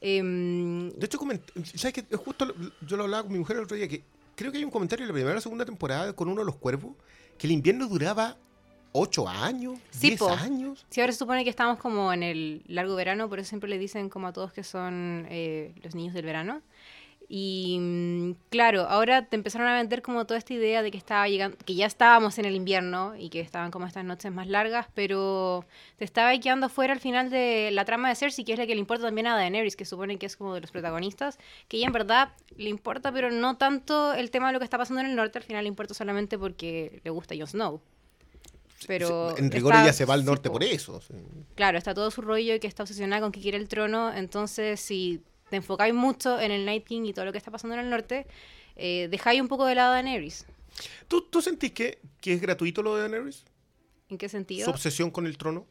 Em, 0.00 0.90
De 0.90 1.06
hecho, 1.06 1.18
coment- 1.18 1.40
¿sabes 1.76 1.94
qué? 1.94 2.16
Justo 2.16 2.44
lo- 2.46 2.54
yo 2.86 2.96
lo 2.96 3.04
hablaba 3.04 3.22
con 3.22 3.32
mi 3.32 3.38
mujer 3.38 3.56
el 3.56 3.62
otro 3.62 3.76
día, 3.76 3.88
que 3.88 4.02
creo 4.34 4.50
que 4.52 4.58
hay 4.58 4.64
un 4.64 4.70
comentario 4.70 5.04
en 5.04 5.08
la 5.08 5.14
primera 5.14 5.38
o 5.38 5.40
segunda 5.40 5.64
temporada 5.64 6.12
con 6.12 6.28
uno 6.28 6.40
de 6.40 6.46
los 6.46 6.56
cuervos, 6.56 6.92
que 7.38 7.46
el 7.46 7.52
invierno 7.52 7.86
duraba 7.88 8.36
8 8.96 9.28
años, 9.28 9.78
Sí, 9.90 10.08
10 10.10 10.18
po. 10.20 10.30
años. 10.30 10.86
Sí, 10.88 11.00
ahora 11.00 11.12
se 11.12 11.18
supone 11.18 11.42
que 11.42 11.50
estamos 11.50 11.78
como 11.78 12.12
en 12.12 12.22
el 12.22 12.62
largo 12.68 12.94
verano, 12.94 13.28
por 13.28 13.40
eso 13.40 13.48
siempre 13.48 13.68
le 13.68 13.76
dicen 13.76 14.08
como 14.08 14.28
a 14.28 14.32
todos 14.32 14.52
que 14.52 14.62
son 14.62 15.26
eh, 15.30 15.72
los 15.82 15.96
niños 15.96 16.14
del 16.14 16.24
verano. 16.24 16.62
Y 17.28 17.78
mm, 17.80 18.32
claro, 18.50 18.82
ahora 18.82 19.26
te 19.26 19.34
empezaron 19.34 19.66
a 19.66 19.74
vender 19.74 20.00
como 20.02 20.26
toda 20.26 20.38
esta 20.38 20.52
idea 20.54 20.82
de 20.82 20.92
que 20.92 20.98
estaba 20.98 21.26
llegando, 21.26 21.56
que 21.64 21.74
ya 21.74 21.86
estábamos 21.86 22.38
en 22.38 22.44
el 22.44 22.54
invierno 22.54 23.16
y 23.16 23.30
que 23.30 23.40
estaban 23.40 23.72
como 23.72 23.86
estas 23.86 24.04
noches 24.04 24.30
más 24.30 24.46
largas, 24.46 24.86
pero 24.94 25.64
te 25.96 26.04
estaba 26.04 26.38
quedando 26.38 26.68
fuera 26.68 26.92
al 26.92 27.00
final 27.00 27.30
de 27.30 27.70
la 27.72 27.84
trama 27.84 28.10
de 28.10 28.14
Cersei, 28.14 28.44
que 28.44 28.52
es 28.52 28.58
la 28.58 28.66
que 28.66 28.74
le 28.74 28.80
importa 28.80 29.06
también 29.06 29.26
a 29.26 29.34
Daenerys, 29.36 29.74
que 29.74 29.86
supone 29.86 30.18
que 30.18 30.26
es 30.26 30.36
como 30.36 30.54
de 30.54 30.60
los 30.60 30.70
protagonistas, 30.70 31.38
que 31.66 31.78
ella 31.78 31.86
en 31.86 31.92
verdad 31.94 32.28
le 32.56 32.68
importa, 32.68 33.10
pero 33.10 33.30
no 33.32 33.56
tanto 33.56 34.12
el 34.14 34.30
tema 34.30 34.48
de 34.48 34.52
lo 34.52 34.58
que 34.60 34.64
está 34.64 34.78
pasando 34.78 35.00
en 35.00 35.06
el 35.08 35.16
norte, 35.16 35.38
al 35.38 35.44
final 35.44 35.64
le 35.64 35.68
importa 35.68 35.94
solamente 35.94 36.38
porque 36.38 37.00
le 37.02 37.10
gusta 37.10 37.34
Jon 37.36 37.48
Snow. 37.48 37.80
Pero 38.86 39.36
en 39.38 39.50
rigor 39.50 39.72
está- 39.72 39.82
ella 39.84 39.92
se 39.92 40.04
va 40.04 40.14
al 40.14 40.24
norte 40.24 40.48
po. 40.48 40.54
por 40.54 40.64
eso. 40.64 41.00
sí. 41.00 41.14
Claro, 41.54 41.78
está 41.78 41.94
todo 41.94 42.10
su 42.10 42.20
rollo 42.22 42.54
y 42.54 42.60
que 42.60 42.66
está 42.66 42.82
obsesionada 42.82 43.22
con 43.22 43.32
que 43.32 43.40
quiere 43.40 43.58
el 43.58 43.68
trono. 43.68 44.12
Entonces, 44.12 44.80
si 44.80 45.22
te 45.50 45.56
enfocáis 45.56 45.94
mucho 45.94 46.40
en 46.40 46.50
el 46.50 46.64
Night 46.64 46.84
King 46.84 47.02
y 47.04 47.12
todo 47.12 47.24
lo 47.24 47.32
que 47.32 47.38
está 47.38 47.50
pasando 47.50 47.74
en 47.74 47.80
el 47.80 47.90
norte, 47.90 48.26
eh, 48.76 49.08
dejáis 49.10 49.40
un 49.40 49.48
poco 49.48 49.66
de 49.66 49.74
lado 49.74 49.90
a 49.92 49.94
Daenerys. 49.94 50.46
¿Tú, 51.08 51.22
tú 51.22 51.40
sentís 51.40 51.72
que, 51.72 52.00
que 52.20 52.32
es 52.34 52.40
gratuito 52.40 52.82
lo 52.82 52.96
de 52.96 53.02
Daenerys? 53.02 53.44
¿En 54.08 54.18
qué 54.18 54.28
sentido? 54.28 54.64
¿Su 54.64 54.70
obsesión 54.70 55.10
con 55.10 55.26
el 55.26 55.38
trono? 55.38 55.66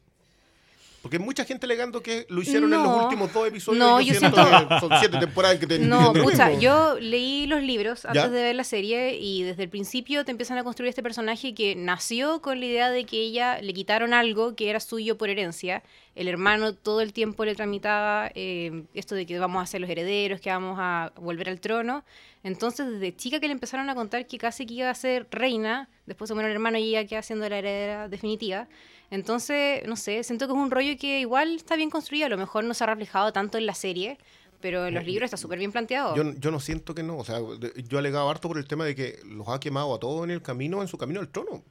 Porque 1.04 1.18
hay 1.18 1.24
mucha 1.24 1.44
gente 1.44 1.66
alegando 1.66 2.02
que 2.02 2.26
lo 2.30 2.42
hicieron 2.42 2.74
en 2.74 2.82
los 2.82 3.04
últimos 3.04 3.34
dos 3.34 3.46
episodios. 3.46 3.78
No, 3.78 4.00
yo, 4.00 4.14
siento 4.14 4.38
que 4.38 4.80
son 4.80 4.90
siete 5.00 5.18
temporadas 5.18 5.60
que 5.60 5.68
te 5.68 5.78
No, 5.78 6.14
pucha, 6.24 6.54
yo 6.54 6.98
leí 6.98 7.46
los 7.46 7.62
libros 7.62 8.06
antes 8.06 8.24
¿Ya? 8.24 8.30
de 8.30 8.42
ver 8.42 8.56
la 8.56 8.64
serie 8.64 9.18
y 9.20 9.44
desde 9.44 9.64
el 9.64 9.70
principio 9.70 10.24
te 10.24 10.32
empiezan 10.32 10.58
a 10.60 10.64
construir 10.64 10.88
este 10.88 11.04
personaje 11.04 11.54
que 11.54 11.76
nació 11.76 12.42
con 12.42 12.62
la 12.62 12.68
idea 12.68 12.90
de 12.90 13.04
que 13.04 13.18
ella 13.18 13.62
le 13.62 13.74
quitaron 13.74 14.14
algo 14.14 14.56
que 14.56 14.70
era 14.70 14.80
suyo 14.80 15.18
por 15.18 15.30
herencia. 15.30 15.84
El 16.16 16.30
hermano 16.30 16.74
todo 16.74 17.02
el 17.02 17.12
tiempo 17.12 17.44
le 17.44 17.54
tramitaba 17.54 18.32
eh, 18.34 18.84
esto 18.94 19.14
de 19.14 19.26
que 19.26 19.38
vamos 19.38 19.62
a 19.62 19.66
ser 19.66 19.82
los 19.82 19.90
herederos, 19.90 20.40
que 20.40 20.52
vamos 20.52 20.78
a 20.80 21.12
volver 21.18 21.50
al 21.50 21.60
trono. 21.60 22.06
Entonces, 22.44 22.90
desde 22.90 23.14
chica 23.14 23.42
que 23.42 23.48
le 23.48 23.54
empezaron 23.54 23.90
a 23.90 23.96
contar 23.96 24.26
que 24.26 24.38
casi 24.38 24.66
que 24.66 24.76
iba 24.76 24.90
a 24.90 24.96
ser 24.96 25.28
reina, 25.32 25.90
después 26.06 26.30
se 26.30 26.34
muere 26.34 26.48
el 26.48 26.56
hermano 26.56 26.78
y 26.78 26.96
ella 26.96 27.06
queda 27.06 27.22
siendo 27.22 27.50
la 27.50 27.58
heredera 27.58 28.08
definitiva. 28.08 28.70
Entonces, 29.12 29.86
no 29.88 29.96
sé, 29.96 30.24
siento 30.24 30.48
que 30.48 30.54
es 30.54 30.58
un 30.60 30.72
rollo 30.72 30.98
que 31.00 31.20
igual 31.20 31.56
está 31.56 31.76
bien 31.76 31.90
construido, 31.90 32.26
a 32.26 32.30
lo 32.30 32.38
mejor 32.38 32.64
no 32.64 32.74
se 32.74 32.84
ha 32.84 32.88
reflejado 32.88 33.32
tanto 33.32 33.58
en 33.58 33.66
la 33.66 33.76
serie, 33.76 34.18
pero 34.60 34.88
en 34.88 34.94
los 34.96 35.06
libros 35.06 35.26
está 35.26 35.38
súper 35.38 35.60
bien 35.60 35.72
planteado. 35.72 36.16
Yo, 36.16 36.34
yo 36.34 36.50
no 36.52 36.60
siento 36.60 36.96
que 36.96 37.04
no. 37.04 37.18
O 37.18 37.26
sea, 37.26 37.40
yo 37.40 37.98
he 37.98 38.00
alegado 38.00 38.30
harto 38.30 38.48
por 38.48 38.58
el 38.58 38.66
tema 38.68 38.86
de 38.86 38.96
que 38.96 39.20
los 39.26 39.48
ha 39.50 39.60
quemado 39.60 39.94
a 39.94 40.00
todos 40.00 40.24
en 40.24 40.32
el 40.32 40.42
camino, 40.42 40.82
en 40.82 40.88
su 40.88 40.98
camino 40.98 41.20
al 41.20 41.28
trono. 41.28 41.64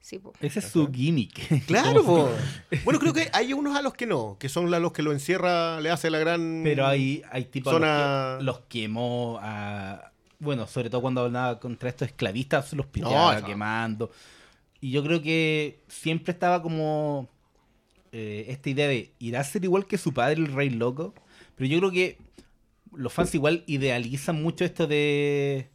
Sí, 0.00 0.18
po. 0.18 0.32
Ese 0.40 0.60
es 0.60 0.66
su 0.68 0.90
gimmick. 0.90 1.64
Claro, 1.66 2.04
po. 2.04 2.28
Bueno, 2.84 3.00
creo 3.00 3.12
que 3.12 3.28
hay 3.32 3.52
unos 3.52 3.76
a 3.76 3.82
los 3.82 3.92
que 3.94 4.06
no, 4.06 4.36
que 4.38 4.48
son 4.48 4.72
a 4.72 4.78
los 4.78 4.92
que 4.92 5.02
lo 5.02 5.12
encierra, 5.12 5.80
le 5.80 5.90
hace 5.90 6.10
la 6.10 6.18
gran. 6.18 6.62
Pero 6.64 6.86
hay, 6.86 7.22
hay 7.30 7.44
tipos 7.46 7.72
a 7.72 7.76
Zona- 7.76 8.32
los, 8.34 8.38
que 8.38 8.44
los 8.44 8.58
quemó 8.68 9.38
a. 9.42 10.12
Bueno, 10.38 10.66
sobre 10.66 10.90
todo 10.90 11.00
cuando 11.00 11.22
hablaba 11.22 11.58
contra 11.58 11.88
estos 11.88 12.08
esclavistas, 12.08 12.72
los 12.74 12.86
pillaba 12.86 13.42
quemando. 13.44 14.10
Y 14.80 14.90
yo 14.90 15.02
creo 15.02 15.22
que 15.22 15.80
siempre 15.88 16.32
estaba 16.32 16.62
como 16.62 17.28
eh, 18.12 18.46
esta 18.48 18.70
idea 18.70 18.88
de 18.88 19.12
ir 19.18 19.36
a 19.36 19.44
ser 19.44 19.64
igual 19.64 19.86
que 19.86 19.98
su 19.98 20.12
padre, 20.12 20.34
el 20.40 20.52
rey 20.52 20.70
loco. 20.70 21.14
Pero 21.56 21.68
yo 21.68 21.78
creo 21.78 21.90
que 21.90 22.18
los 22.94 23.12
fans 23.12 23.34
igual 23.34 23.64
idealizan 23.66 24.42
mucho 24.42 24.64
esto 24.64 24.86
de. 24.86 25.68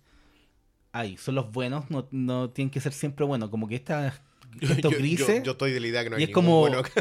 Ay, 0.93 1.17
son 1.17 1.35
los 1.35 1.51
buenos, 1.51 1.89
no, 1.89 2.07
no 2.11 2.49
tienen 2.49 2.69
que 2.69 2.81
ser 2.81 2.93
siempre 2.93 3.25
buenos. 3.25 3.49
Como 3.49 3.67
que 3.67 3.75
estas, 3.75 4.21
estos 4.61 4.91
yo- 4.91 4.97
grises. 4.97 5.27
yo- 5.39 5.43
yo 5.43 5.51
estoy 5.53 5.71
de 5.71 5.79
la 5.79 5.87
idea 5.87 6.03
que 6.03 6.09
no 6.09 6.15
hay 6.17 6.21
y 6.21 6.23
es 6.25 6.29
ningún 6.29 6.43
como- 6.45 6.59
bueno. 6.59 6.83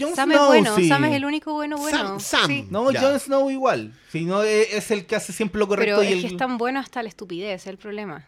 Jon 0.00 0.16
Sam 0.16 0.32
es 0.32 0.36
Snow, 0.36 0.46
bueno, 0.48 0.74
sí. 0.76 0.88
Sam 0.88 1.04
es 1.04 1.12
el 1.14 1.24
único 1.24 1.52
bueno 1.52 1.78
bueno. 1.78 1.96
Sam, 1.96 2.18
Sam. 2.20 2.46
Sí. 2.48 2.66
No, 2.70 2.90
Ya. 2.90 3.00
Jon 3.02 3.20
Snow 3.20 3.50
igual. 3.50 3.94
Si 4.10 4.24
no, 4.24 4.42
es, 4.42 4.72
es 4.74 4.90
el 4.90 5.06
que 5.06 5.14
hace 5.14 5.32
siempre 5.32 5.60
lo 5.60 5.68
correcto 5.68 5.98
Pero 6.00 6.02
y 6.02 6.08
es 6.08 6.14
el- 6.14 6.20
que 6.22 6.26
es 6.26 6.36
tan 6.36 6.58
bueno 6.58 6.80
hasta 6.80 7.02
la 7.04 7.08
estupidez, 7.08 7.62
es 7.62 7.66
el 7.68 7.78
problema. 7.78 8.26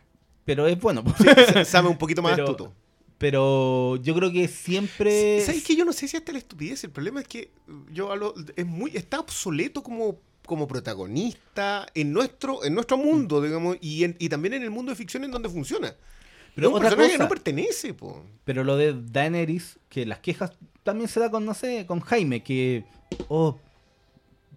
Pero 0.48 0.66
es 0.66 0.80
bueno. 0.80 1.04
Sabe 1.66 1.88
un 1.88 1.98
poquito 1.98 2.22
más 2.22 2.32
Pero- 2.32 2.44
astuto. 2.50 2.72
Pero 3.18 3.96
yo 3.96 4.14
creo 4.14 4.32
que 4.32 4.48
siempre. 4.48 5.42
¿Sabes 5.44 5.62
qué? 5.64 5.76
Yo 5.76 5.84
no 5.84 5.92
sé 5.92 6.08
si 6.08 6.16
hasta 6.16 6.32
la 6.32 6.38
estupidez. 6.38 6.84
El 6.84 6.90
problema 6.90 7.20
es 7.20 7.26
que 7.28 7.50
yo 7.92 8.10
hablo, 8.10 8.32
es 8.56 8.64
muy, 8.64 8.92
está 8.94 9.18
obsoleto 9.20 9.82
como, 9.82 10.20
como 10.46 10.66
protagonista 10.68 11.86
en 11.94 12.12
nuestro, 12.12 12.64
en 12.64 12.74
nuestro 12.74 12.96
mundo, 12.96 13.42
digamos, 13.42 13.76
y, 13.82 14.04
en- 14.04 14.16
y 14.18 14.28
también 14.30 14.54
en 14.54 14.62
el 14.62 14.70
mundo 14.70 14.90
de 14.90 14.96
ficción 14.96 15.24
en 15.24 15.32
donde 15.32 15.48
funciona. 15.50 15.94
Pero 16.54 16.70
un 16.70 16.76
otra 16.76 16.88
personaje 16.90 17.10
que 17.12 17.16
cosa, 17.18 17.24
no 17.24 17.28
pertenece, 17.28 17.92
po. 17.94 18.24
pero 18.44 18.64
lo 18.64 18.76
de 18.76 18.94
Daenerys, 18.94 19.78
que 19.90 20.06
las 20.06 20.20
quejas 20.20 20.52
también 20.82 21.08
se 21.08 21.20
da 21.20 21.30
con, 21.30 21.44
no 21.44 21.54
sé, 21.54 21.84
con 21.86 22.00
Jaime, 22.00 22.42
que 22.42 22.84
oh, 23.28 23.58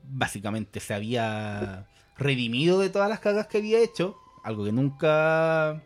básicamente 0.03 0.79
se 0.79 0.93
había 0.93 1.87
redimido 2.17 2.79
de 2.79 2.89
todas 2.89 3.09
las 3.09 3.19
cagas 3.19 3.47
que 3.47 3.57
había 3.57 3.79
hecho, 3.79 4.17
algo 4.43 4.65
que 4.65 4.71
nunca... 4.71 5.81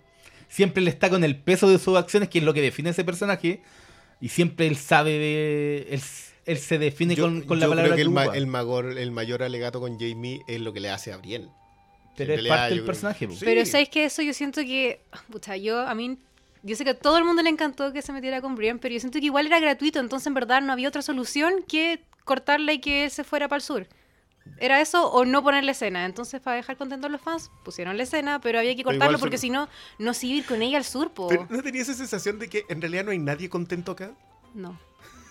Siempre 0.48 0.82
le 0.84 0.89
está 0.89 1.10
con 1.10 1.24
el 1.24 1.36
peso 1.38 1.68
de 1.70 1.80
sus 1.80 1.98
acciones, 1.98 2.30
que 2.30 2.38
es 2.39 2.44
lo 2.44 2.54
que 2.54 2.62
define 2.62 2.91
ese 2.91 3.04
personaje, 3.04 3.62
y 4.22 4.30
siempre 4.30 4.68
él 4.68 4.78
sabe 4.78 5.12
de... 5.12 5.88
Él, 5.91 6.02
él 6.46 6.58
se 6.58 6.78
define 6.78 7.15
Yo, 7.15 7.24
con, 7.26 7.41
con 7.41 7.60
la 7.60 7.65
yo 7.65 7.72
palabra 7.72 7.94
creo 7.94 7.96
que 7.96 8.02
el, 8.04 8.10
ma- 8.10 8.26
el, 8.26 8.48
magor- 8.48 8.98
el 8.98 9.12
mayor 9.12 9.44
alegato 9.44 9.80
con 9.82 10.00
Jamie 10.00 10.41
es 10.48 10.62
lo 10.62 10.72
que 10.74 10.80
le 10.80 10.89
hace 10.91 11.12
a 11.12 11.18
Brienne. 11.18 11.50
Pero 12.15 12.34
es 12.36 12.48
parte 12.48 12.76
del 12.76 12.86
personaje. 12.86 13.28
Sí. 13.28 13.39
Pero 13.44 13.65
¿sabéis 13.65 13.89
que 13.89 14.06
eso 14.06 14.22
yo 14.22 14.34
siento 14.34 14.62
que, 14.62 15.02
pucha, 15.30 15.58
yo 15.58 15.80
a 15.82 15.94
mí, 15.96 16.18
yo 16.63 16.76
sé 16.78 16.86
que 16.86 16.91
a 16.91 16.98
todo 16.98 17.18
el 17.18 17.26
mundo 17.26 17.41
le 17.41 17.50
encantó 17.50 17.91
que 17.91 18.02
se 18.02 18.13
metiera 18.13 18.39
con 18.39 18.56
Brian, 18.56 18.80
pero 18.80 18.94
yo 18.94 19.00
siento 19.02 19.20
que 19.20 19.26
igual 19.26 19.48
era 19.48 19.60
gratuito, 19.60 20.00
entonces 20.00 20.28
en 20.28 20.36
verdad 20.36 20.62
no 20.62 20.72
había 20.72 20.88
otra 20.88 21.02
solución 21.02 21.65
que 21.68 22.00
cortarla 22.24 22.72
y 22.72 22.80
que 22.80 23.04
él 23.06 23.12
se 23.12 23.26
fuera 23.26 23.50
para 23.50 23.58
el 23.58 23.63
sur. 23.63 23.88
Era 24.60 24.79
eso 24.81 25.12
o 25.12 25.25
no 25.25 25.43
ponerle 25.43 25.71
escena. 25.71 26.05
Entonces, 26.05 26.39
para 26.41 26.58
dejar 26.58 26.77
contentos 26.77 27.08
a 27.08 27.12
los 27.12 27.21
fans, 27.21 27.51
pusieron 27.63 27.97
la 27.97 28.03
escena, 28.03 28.39
pero 28.39 28.60
había 28.60 28.75
que 28.75 28.84
cortarlo 28.84 29.05
igual 29.05 29.19
porque 29.19 29.38
si 29.38 29.49
no, 29.49 29.67
no 29.99 30.13
se 30.13 30.27
iba 30.27 30.36
a 30.36 30.39
ir 30.39 30.45
con 30.45 30.62
ella 30.62 30.77
al 30.77 30.86
sur, 30.86 31.12
po. 31.12 31.27
Pero 31.27 31.47
¿no 31.49 31.62
tenía 31.62 31.81
esa 31.81 31.93
sensación 31.93 32.39
de 32.39 32.47
que 32.49 32.65
en 32.69 32.81
realidad 32.81 33.03
no 33.05 33.12
hay 33.12 33.19
nadie 33.19 33.49
contento 33.49 33.91
acá? 33.91 34.12
No. 34.53 34.79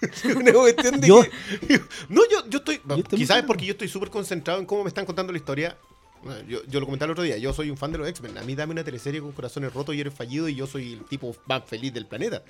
Una 0.37 0.53
cuestión 0.53 1.01
de 1.01 1.09
Yo- 1.09 1.23
que- 1.67 1.81
No, 2.09 2.21
yo, 2.31 2.47
yo 2.49 2.59
estoy... 2.59 2.81
Yo 2.87 2.97
estoy 2.97 3.19
quizás 3.19 3.39
es 3.39 3.45
porque 3.45 3.65
yo 3.65 3.73
estoy 3.73 3.89
súper 3.89 4.11
concentrado 4.11 4.61
en 4.61 4.67
cómo 4.67 4.83
me 4.85 4.89
están 4.89 5.07
contando 5.07 5.33
la 5.33 5.39
historia. 5.39 5.79
Yo, 6.49 6.65
yo 6.67 6.81
lo 6.81 6.87
comenté 6.87 7.05
el 7.05 7.11
otro 7.11 7.23
día, 7.23 7.37
yo 7.37 7.53
soy 7.53 7.69
un 7.71 7.77
fan 7.77 7.93
de 7.93 7.99
los 7.99 8.09
X-Men. 8.09 8.39
A 8.39 8.43
mí 8.43 8.55
dame 8.55 8.73
una 8.73 8.83
teleserie 8.85 9.21
con 9.21 9.33
corazones 9.33 9.73
rotos 9.73 9.95
y 9.95 10.01
eres 10.01 10.13
fallido 10.15 10.49
y 10.49 10.55
yo 10.55 10.67
soy 10.67 10.95
el 10.95 11.05
tipo 11.05 11.35
más 11.47 11.65
feliz 11.67 11.93
del 11.93 12.07
planeta. 12.07 12.43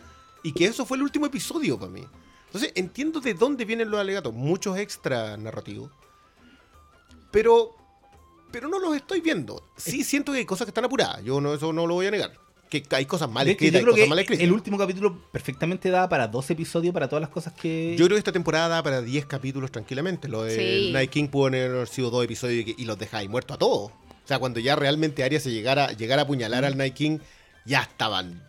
Y 0.44 0.52
que 0.52 0.66
eso 0.66 0.84
fue 0.86 0.96
el 0.96 1.02
último 1.02 1.26
episodio 1.26 1.78
para 1.78 1.90
mí. 1.90 2.04
Entonces 2.46 2.72
entiendo 2.76 3.20
de 3.20 3.34
dónde 3.34 3.64
vienen 3.64 3.90
los 3.90 3.98
alegatos, 4.00 4.32
muchos 4.32 4.76
extra 4.78 5.36
narrativos. 5.36 5.90
Pero 7.34 7.76
pero 8.52 8.68
no 8.68 8.78
los 8.78 8.94
estoy 8.94 9.20
viendo. 9.20 9.64
Sí 9.76 10.04
siento 10.04 10.30
que 10.30 10.38
hay 10.38 10.44
cosas 10.44 10.64
que 10.64 10.70
están 10.70 10.84
apuradas, 10.84 11.24
yo 11.24 11.40
no 11.40 11.52
eso 11.54 11.72
no 11.72 11.88
lo 11.88 11.94
voy 11.94 12.06
a 12.06 12.12
negar. 12.12 12.32
Que 12.70 12.84
hay 12.90 13.04
cosas 13.04 13.28
mal 13.28 13.46
escritas, 13.48 13.72
yo 13.72 13.78
hay 13.80 13.84
cosas 13.84 14.04
que 14.04 14.08
mal 14.08 14.18
escritas. 14.20 14.44
el 14.44 14.52
último 14.52 14.78
capítulo 14.78 15.18
perfectamente 15.32 15.90
da 15.90 16.08
para 16.08 16.28
dos 16.28 16.48
episodios 16.50 16.94
para 16.94 17.08
todas 17.08 17.20
las 17.20 17.30
cosas 17.30 17.52
que... 17.52 17.96
Yo 17.98 18.06
creo 18.06 18.14
que 18.16 18.20
esta 18.20 18.32
temporada 18.32 18.68
da 18.68 18.82
para 18.82 19.02
10 19.02 19.26
capítulos 19.26 19.70
tranquilamente. 19.72 20.28
Lo 20.28 20.44
de 20.44 20.86
Sí. 20.86 20.92
Night 20.92 21.10
King 21.10 21.28
pudo 21.28 21.46
haber 21.48 21.86
sido 21.88 22.10
dos 22.10 22.24
episodios 22.24 22.66
y, 22.66 22.74
y 22.78 22.84
los 22.84 22.96
dejáis 22.98 23.28
muertos 23.28 23.56
a 23.56 23.58
todos. 23.58 23.90
O 23.90 24.26
sea, 24.26 24.38
cuando 24.38 24.60
ya 24.60 24.76
realmente 24.76 25.22
Arya 25.24 25.40
se 25.40 25.50
llegara, 25.50 25.92
llegara 25.92 26.22
a 26.22 26.24
apuñalar 26.24 26.64
al 26.64 26.76
Night 26.76 26.94
King, 26.94 27.18
ya 27.64 27.82
estaban 27.82 28.42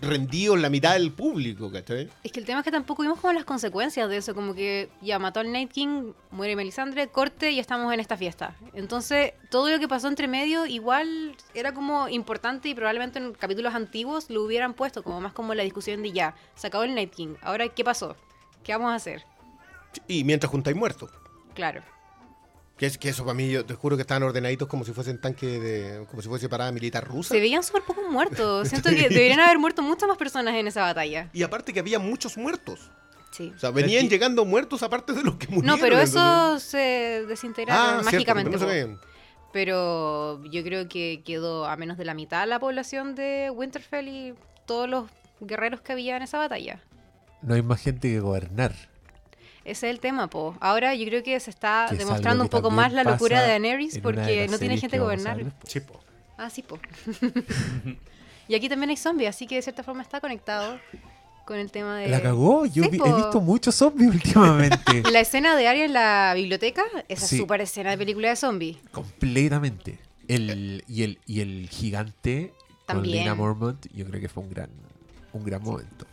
rendidos 0.00 0.58
la 0.60 0.70
mitad 0.70 0.94
del 0.94 1.12
público, 1.12 1.70
¿cachai? 1.70 2.08
Es 2.22 2.32
que 2.32 2.40
el 2.40 2.46
tema 2.46 2.60
es 2.60 2.64
que 2.64 2.70
tampoco 2.70 3.02
vimos 3.02 3.20
como 3.20 3.32
las 3.32 3.44
consecuencias 3.44 4.08
de 4.08 4.16
eso, 4.16 4.34
como 4.34 4.54
que 4.54 4.88
ya 5.00 5.18
mató 5.18 5.40
al 5.40 5.52
Night 5.52 5.70
King, 5.70 6.12
muere 6.30 6.56
Melisandre, 6.56 7.08
corte 7.08 7.50
y 7.50 7.58
estamos 7.58 7.92
en 7.92 8.00
esta 8.00 8.16
fiesta. 8.16 8.56
Entonces, 8.74 9.32
todo 9.50 9.70
lo 9.70 9.78
que 9.78 9.88
pasó 9.88 10.08
entre 10.08 10.28
medio 10.28 10.66
igual 10.66 11.36
era 11.54 11.72
como 11.72 12.08
importante 12.08 12.68
y 12.68 12.74
probablemente 12.74 13.18
en 13.18 13.32
capítulos 13.32 13.74
antiguos 13.74 14.30
lo 14.30 14.42
hubieran 14.42 14.74
puesto, 14.74 15.02
como 15.02 15.20
más 15.20 15.32
como 15.32 15.54
la 15.54 15.62
discusión 15.62 16.02
de 16.02 16.12
ya, 16.12 16.34
se 16.54 16.66
acabó 16.66 16.84
el 16.84 16.94
Night 16.94 17.12
King, 17.12 17.34
ahora 17.42 17.68
¿qué 17.68 17.84
pasó? 17.84 18.16
¿Qué 18.64 18.72
vamos 18.72 18.92
a 18.92 18.96
hacer? 18.96 19.24
Y 20.06 20.24
mientras 20.24 20.50
juntáis 20.50 20.76
muertos. 20.76 21.10
Claro. 21.54 21.82
Que, 22.80 22.86
es, 22.86 22.96
que 22.96 23.10
eso 23.10 23.24
para 23.26 23.34
mí, 23.34 23.50
yo 23.50 23.62
te 23.66 23.74
juro 23.74 23.94
que 23.96 24.00
estaban 24.00 24.22
ordenaditos 24.22 24.66
como 24.66 24.86
si 24.86 24.92
fuesen 24.92 25.20
tanques 25.20 25.60
de. 25.62 26.06
como 26.08 26.22
si 26.22 26.28
fuese 26.28 26.48
parada 26.48 26.72
militar 26.72 27.06
rusa. 27.06 27.34
Se 27.34 27.38
veían 27.38 27.62
súper 27.62 27.82
pocos 27.82 28.10
muertos. 28.10 28.68
Siento 28.70 28.88
que 28.88 29.10
deberían 29.10 29.38
haber 29.38 29.58
muerto 29.58 29.82
muchas 29.82 30.08
más 30.08 30.16
personas 30.16 30.54
en 30.54 30.66
esa 30.66 30.80
batalla. 30.80 31.28
Y 31.34 31.42
aparte 31.42 31.74
que 31.74 31.80
había 31.80 31.98
muchos 31.98 32.38
muertos. 32.38 32.90
Sí. 33.32 33.52
O 33.54 33.58
sea, 33.58 33.70
venían 33.70 34.00
aquí- 34.06 34.08
llegando 34.08 34.46
muertos 34.46 34.82
aparte 34.82 35.12
de 35.12 35.22
los 35.22 35.34
que 35.36 35.48
murieron. 35.48 35.78
No, 35.78 35.82
pero 35.82 35.98
eso 35.98 36.18
entonces- 36.18 36.70
se 36.70 37.26
desintegraron 37.28 37.84
Ah, 37.84 37.90
cierto, 38.08 38.34
mágicamente. 38.34 38.96
Pero 39.52 40.42
yo 40.44 40.62
creo 40.62 40.88
que 40.88 41.22
quedó 41.24 41.66
a 41.66 41.76
menos 41.76 41.98
de 41.98 42.04
la 42.04 42.14
mitad 42.14 42.48
la 42.48 42.58
población 42.60 43.14
de 43.14 43.50
Winterfell 43.54 44.08
y 44.08 44.34
todos 44.66 44.88
los 44.88 45.10
guerreros 45.40 45.80
que 45.80 45.92
había 45.92 46.16
en 46.16 46.22
esa 46.22 46.38
batalla. 46.38 46.80
No 47.42 47.54
hay 47.54 47.62
más 47.62 47.80
gente 47.82 48.08
que 48.08 48.20
gobernar. 48.20 48.72
Ese 49.64 49.88
es 49.88 49.94
el 49.94 50.00
tema, 50.00 50.28
po. 50.28 50.56
Ahora 50.60 50.94
yo 50.94 51.04
creo 51.06 51.22
que 51.22 51.38
se 51.40 51.50
está 51.50 51.86
que 51.90 51.96
demostrando 51.96 52.42
un 52.44 52.48
poco 52.50 52.70
más 52.70 52.92
la 52.92 53.04
locura 53.04 53.42
de 53.42 53.48
Daenerys 53.48 53.98
porque 53.98 54.46
no 54.48 54.58
tiene 54.58 54.78
gente 54.78 54.96
que 54.96 55.02
gobernar. 55.02 55.36
ver. 55.36 55.52
Sí, 55.66 55.80
po. 55.80 56.00
Ah, 56.38 56.48
sí, 56.50 56.62
po. 56.62 56.78
y 58.48 58.54
aquí 58.54 58.68
también 58.68 58.90
hay 58.90 58.96
zombies, 58.96 59.28
así 59.30 59.46
que 59.46 59.56
de 59.56 59.62
cierta 59.62 59.82
forma 59.82 60.02
está 60.02 60.20
conectado 60.20 60.78
con 61.44 61.58
el 61.58 61.70
tema 61.70 61.98
de... 61.98 62.08
La 62.08 62.20
cagó. 62.22 62.64
Yo 62.66 62.84
Sí, 62.84 62.90
vi- 62.90 62.98
po. 62.98 63.06
he 63.06 63.12
visto 63.14 63.40
muchos 63.40 63.74
zombies 63.74 64.10
últimamente. 64.14 65.02
La 65.12 65.20
escena 65.20 65.56
de 65.56 65.68
Arya 65.68 65.84
en 65.84 65.92
la 65.92 66.32
biblioteca, 66.34 66.82
esa 67.08 67.26
Sí. 67.26 67.36
super 67.38 67.60
escena 67.60 67.90
de 67.90 67.98
película 67.98 68.28
de 68.30 68.36
zombies. 68.36 68.78
Completamente. 68.92 69.98
El, 70.28 70.84
y, 70.88 71.02
el, 71.02 71.18
y 71.26 71.40
el 71.40 71.68
gigante 71.68 72.52
También. 72.86 73.12
con 73.14 73.20
Lina 73.20 73.34
Mormont, 73.34 73.86
yo 73.92 74.06
creo 74.06 74.20
que 74.20 74.28
fue 74.28 74.44
un 74.44 74.50
gran, 74.50 74.70
un 75.32 75.44
gran 75.44 75.62
momento. 75.62 76.06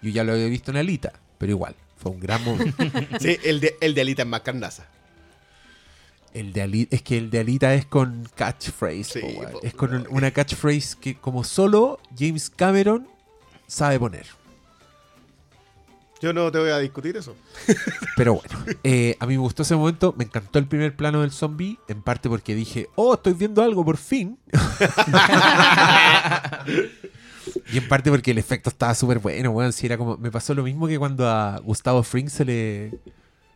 Yo 0.00 0.10
ya 0.10 0.22
lo 0.22 0.32
había 0.32 0.46
visto 0.46 0.70
en 0.70 0.76
Alita, 0.76 1.12
pero 1.38 1.50
igual, 1.50 1.74
fue 2.04 2.12
un 2.12 2.20
gran 2.20 2.44
momento. 2.44 2.84
Sí, 3.20 3.36
el 3.42 3.58
de, 3.58 3.76
el 3.80 3.94
de 3.94 4.00
Alita 4.00 4.22
es 4.22 4.28
más 4.28 4.42
carnaza. 4.42 4.86
El 6.32 6.52
de 6.52 6.62
Alita, 6.62 6.94
es 6.96 7.02
que 7.02 7.18
el 7.18 7.30
de 7.30 7.40
Alita 7.40 7.74
es 7.74 7.86
con 7.86 8.28
catchphrase. 8.36 9.04
Sí, 9.04 9.20
po, 9.52 9.60
es 9.62 9.74
con 9.74 9.92
un- 9.94 10.06
una 10.10 10.30
catchphrase 10.30 10.96
que 11.00 11.16
como 11.16 11.42
solo 11.44 11.98
James 12.16 12.50
Cameron 12.50 13.08
sabe 13.66 13.98
poner. 13.98 14.26
Yo 16.20 16.32
no 16.32 16.50
te 16.50 16.58
voy 16.58 16.70
a 16.70 16.78
discutir 16.78 17.16
eso. 17.16 17.36
Pero 18.16 18.34
bueno, 18.34 18.64
eh, 18.82 19.16
a 19.20 19.26
mí 19.26 19.34
me 19.34 19.40
gustó 19.40 19.62
ese 19.62 19.76
momento, 19.76 20.14
me 20.16 20.24
encantó 20.24 20.58
el 20.58 20.66
primer 20.66 20.96
plano 20.96 21.20
del 21.20 21.32
zombie, 21.32 21.78
en 21.86 22.00
parte 22.02 22.28
porque 22.30 22.54
dije, 22.54 22.88
oh, 22.94 23.14
estoy 23.14 23.34
viendo 23.34 23.62
algo 23.62 23.84
por 23.84 23.96
fin. 23.98 24.38
y 27.72 27.78
en 27.78 27.88
parte 27.88 28.10
porque 28.10 28.30
el 28.32 28.38
efecto 28.38 28.70
estaba 28.70 28.94
súper 28.94 29.18
bueno, 29.18 29.50
weón. 29.50 29.72
Si 29.72 29.86
era 29.86 29.96
como, 29.98 30.16
me 30.16 30.30
pasó 30.30 30.54
lo 30.54 30.62
mismo 30.62 30.86
que 30.88 30.98
cuando 30.98 31.28
a 31.28 31.58
Gustavo 31.58 32.02
Fring 32.02 32.28
se 32.28 32.44
le, 32.44 32.98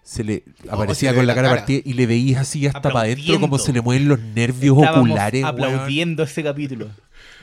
se 0.03 0.25
le 0.25 0.45
aparecía 0.71 1.11
se 1.11 1.15
le 1.15 1.19
con 1.19 1.27
la 1.27 1.35
cara 1.35 1.49
cara. 1.49 1.61
partida 1.61 1.81
y 1.85 1.93
le 1.95 2.07
veías 2.07 2.41
así 2.43 2.67
hasta 2.67 2.81
para 2.81 3.01
adentro 3.01 3.41
como 3.41 3.59
se 3.59 3.73
le 3.73 3.81
mueven 3.81 4.09
los 4.09 4.19
nervios 4.21 4.77
Estábamos 4.79 5.07
oculares, 5.09 5.43
weón. 5.43 5.55
aplaudiendo 5.55 6.23
ese 6.23 6.43
capítulo. 6.43 6.89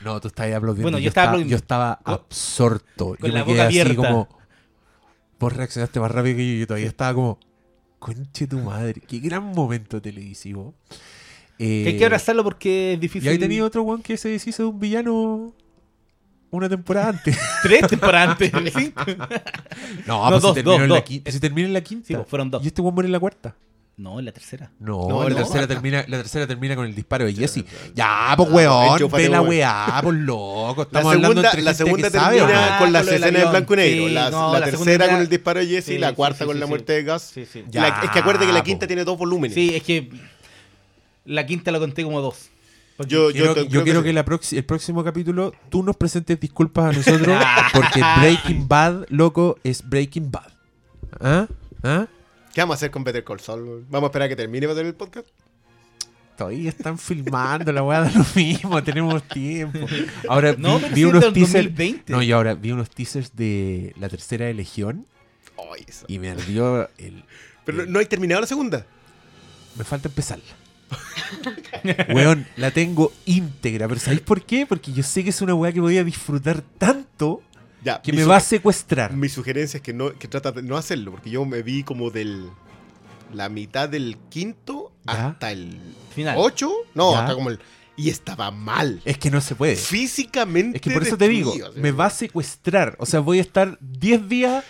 No, 0.04 0.20
tú 0.20 0.28
estabas 0.28 0.52
aplaudiendo. 0.54 0.82
Bueno, 0.82 0.98
yo 0.98 1.08
estaba 1.08 1.24
estaba, 1.24 1.30
aplaudiendo. 1.30 1.50
yo 1.50 1.56
estaba 1.56 1.92
absorto. 2.04 3.16
con 3.20 3.28
yo 3.28 3.28
la 3.28 3.34
me 3.34 3.40
boca 3.42 3.52
quedé 3.54 3.62
así 3.62 3.80
abierta. 3.80 4.08
como. 4.08 4.28
Vos 5.38 5.52
reaccionaste 5.52 6.00
más 6.00 6.10
rápido 6.10 6.36
que 6.36 6.52
yo. 6.54 6.60
Yo 6.60 6.66
todavía 6.66 6.88
estaba 6.88 7.14
como. 7.14 7.38
Conche 7.98 8.46
tu 8.46 8.58
madre. 8.58 9.00
Qué 9.06 9.18
gran 9.18 9.42
momento 9.44 10.00
televisivo. 10.00 10.74
Eh, 11.58 11.82
Que 11.84 11.88
hay 11.90 11.96
que 11.98 12.04
abrazarlo 12.04 12.44
porque 12.44 12.92
es 12.94 13.00
difícil. 13.00 13.26
y 13.26 13.32
ahí 13.32 13.38
tenía 13.38 13.64
otro 13.64 13.82
one 13.82 14.02
que 14.02 14.16
se 14.18 14.28
deshizo 14.28 14.64
de 14.64 14.68
un 14.68 14.78
villano 14.78 15.54
una 16.50 16.68
temporada 16.68 17.08
antes. 17.10 17.38
tres 17.62 17.86
temporadas 17.88 18.30
antes. 18.30 18.52
no, 20.06 20.24
No, 20.24 20.28
pues 20.30 20.42
dos, 20.42 20.54
si 20.56 20.62
terminó 20.62 20.72
dos, 20.72 20.80
en 20.82 20.88
la 20.90 21.04
quinta. 21.04 21.30
Si 21.32 21.40
termina 21.40 21.66
en 21.68 21.74
la 21.74 21.80
quinta. 21.82 22.06
Sí, 22.06 22.14
pues, 22.14 22.26
fueron 22.28 22.50
dos. 22.50 22.62
Y 22.64 22.68
este 22.68 22.80
one 22.82 22.90
muere 22.92 23.06
en 23.08 23.12
la 23.12 23.20
cuarta. 23.20 23.54
No, 23.98 24.18
en 24.18 24.26
la 24.26 24.32
tercera. 24.32 24.70
No, 24.78 25.08
No, 25.08 25.22
la, 25.24 25.30
no. 25.30 25.36
Tercera 25.36 25.66
termina, 25.66 26.04
la 26.06 26.18
tercera 26.18 26.46
termina 26.46 26.76
con 26.76 26.84
el 26.84 26.94
disparo 26.94 27.24
de 27.24 27.32
Jesse. 27.32 27.64
Ya, 27.94 28.32
Ah, 28.32 28.36
pues 28.36 28.50
weón, 28.50 28.92
enchúfate, 28.92 29.22
ve 29.22 29.28
la 29.30 29.40
weón. 29.40 29.48
weá, 29.48 30.00
pues 30.02 30.16
loco. 30.18 30.74
La 30.76 30.82
Estamos 30.82 31.14
hablando 31.14 31.28
segunda, 31.28 31.48
entre 31.48 31.62
la 31.62 31.72
segunda 31.74 32.10
sabe, 32.10 32.36
termina 32.36 32.44
¿o 32.58 32.60
no? 32.60 32.72
Ah, 32.74 32.78
con 32.78 32.96
escenas 32.96 33.28
en 33.30 33.36
avión. 33.36 33.50
blanco 33.52 33.72
y 33.72 33.76
negro. 33.78 34.06
Sí, 34.08 34.12
la 34.12 34.30
no, 34.30 34.52
la 34.52 34.58
la 34.60 34.66
tercera 34.66 34.84
segunda- 34.84 35.08
con 35.08 35.20
el 35.22 35.28
disparo 35.30 35.60
de 35.60 35.66
Jesse 35.66 35.84
Sí, 35.86 35.92
y 35.94 35.98
la 35.98 36.12
cuarta 36.12 36.38
sí, 36.40 36.44
con 36.44 36.54
sí, 36.56 36.60
la 36.60 36.66
sí. 36.66 36.68
muerte 36.68 36.92
de 37.02 37.10
Gus. 37.10 37.22
Sí, 37.22 37.46
sí. 37.50 37.64
Ya, 37.70 37.80
La- 37.88 38.00
es 38.04 38.10
que 38.10 38.18
acuérdate 38.18 38.46
que 38.46 38.52
la 38.52 38.58
po. 38.58 38.64
quinta 38.66 38.86
tiene 38.86 39.02
dos 39.04 39.16
volúmenes. 39.16 39.54
Sí, 39.54 39.74
es 39.74 39.82
que 39.82 40.10
la 41.24 41.46
quinta 41.46 41.70
la 41.72 41.78
conté 41.78 42.02
como 42.04 42.20
dos. 42.20 42.50
Porque- 42.96 43.12
Yo, 43.14 43.30
Quiero, 43.30 43.54
yo, 43.54 43.62
yo 43.62 43.68
creo 43.70 43.84
quiero 43.84 44.00
sí. 44.00 44.04
que 44.06 44.12
la 44.12 44.24
proxi- 44.24 44.56
el 44.56 44.64
próximo 44.64 45.04
capítulo 45.04 45.52
tú 45.68 45.82
nos 45.82 45.96
presentes 45.96 46.38
disculpas 46.40 46.94
a 46.94 46.98
nosotros 46.98 47.36
porque 47.72 48.00
Breaking 48.20 48.66
Bad, 48.68 49.06
loco, 49.10 49.58
es 49.64 49.86
Breaking 49.88 50.30
Bad. 50.30 50.50
¿Ah? 51.20 51.46
¿Ah? 51.82 52.06
¿Qué 52.54 52.60
vamos 52.62 52.74
a 52.74 52.76
hacer 52.76 52.90
con 52.90 53.04
Better 53.04 53.22
Call 53.24 53.40
Saul? 53.40 53.84
¿Vamos 53.90 54.08
a 54.08 54.10
esperar 54.10 54.26
a 54.26 54.28
que 54.30 54.36
termine 54.36 54.66
para 54.66 54.72
hacer 54.78 54.86
el 54.86 54.94
podcast? 54.94 55.28
Todavía 56.38 56.68
están 56.68 56.98
filmando 56.98 57.72
la 57.72 57.82
weá 57.82 58.02
de 58.02 58.12
lo 58.18 58.24
mismo, 58.34 58.82
tenemos 58.82 59.22
tiempo. 59.28 59.78
Ahora 60.28 60.54
No, 60.58 60.78
vi, 60.92 61.04
unos 61.04 61.32
teasers. 61.32 61.64
2020. 61.64 62.12
No, 62.12 62.22
y 62.22 62.30
ahora 62.32 62.54
vi 62.54 62.72
unos 62.72 62.90
teasers 62.90 63.34
de 63.34 63.94
la 63.98 64.08
tercera 64.10 64.44
de 64.46 64.52
Legión 64.54 65.06
Ay, 65.74 65.84
eso. 65.88 66.04
y 66.08 66.18
me 66.18 66.30
ardió 66.30 66.88
el. 66.98 67.24
Pero 67.64 67.82
el- 67.82 67.92
no 67.92 67.98
hay 68.00 68.06
terminado 68.06 68.42
la 68.42 68.46
segunda. 68.46 68.84
Me 69.76 69.84
falta 69.84 70.08
empezarla. 70.08 70.44
Weón, 72.14 72.46
la 72.56 72.70
tengo 72.70 73.12
íntegra. 73.24 73.88
Pero 73.88 74.00
¿sabéis 74.00 74.20
por 74.22 74.42
qué? 74.42 74.66
Porque 74.66 74.92
yo 74.92 75.02
sé 75.02 75.24
que 75.24 75.30
es 75.30 75.40
una 75.42 75.54
weá 75.54 75.72
que 75.72 75.80
voy 75.80 75.98
a 75.98 76.04
disfrutar 76.04 76.62
tanto 76.78 77.42
Ya, 77.82 78.00
que 78.02 78.12
me 78.12 78.24
va 78.24 78.36
a 78.36 78.40
secuestrar. 78.40 79.12
Mi 79.12 79.28
sugerencia 79.28 79.78
es 79.78 79.82
que, 79.82 79.92
no, 79.92 80.12
que 80.12 80.28
trata 80.28 80.52
de 80.52 80.62
no 80.62 80.76
hacerlo, 80.76 81.12
porque 81.12 81.30
yo 81.30 81.44
me 81.44 81.62
vi 81.62 81.82
como 81.82 82.10
del 82.10 82.48
la 83.32 83.48
mitad 83.48 83.88
del 83.88 84.16
quinto 84.28 84.92
Ya. 85.04 85.28
hasta 85.28 85.50
el 85.52 85.78
Final. 86.14 86.36
8. 86.38 86.70
No, 86.94 87.12
Ya. 87.12 87.20
hasta 87.22 87.34
como 87.34 87.50
el, 87.50 87.58
Y 87.96 88.10
estaba 88.10 88.50
mal. 88.50 89.00
Es 89.04 89.18
que 89.18 89.30
no 89.30 89.40
se 89.40 89.54
puede. 89.54 89.74
Físicamente. 89.76 90.78
Es 90.78 90.82
que 90.82 90.90
por 90.90 91.02
eso 91.02 91.16
te 91.16 91.28
digo, 91.28 91.52
me 91.76 91.92
va 91.92 92.06
a 92.06 92.10
secuestrar. 92.10 92.94
O 92.98 93.06
sea, 93.06 93.20
voy 93.20 93.38
a 93.38 93.42
estar 93.42 93.78
10 93.80 94.28
días. 94.28 94.64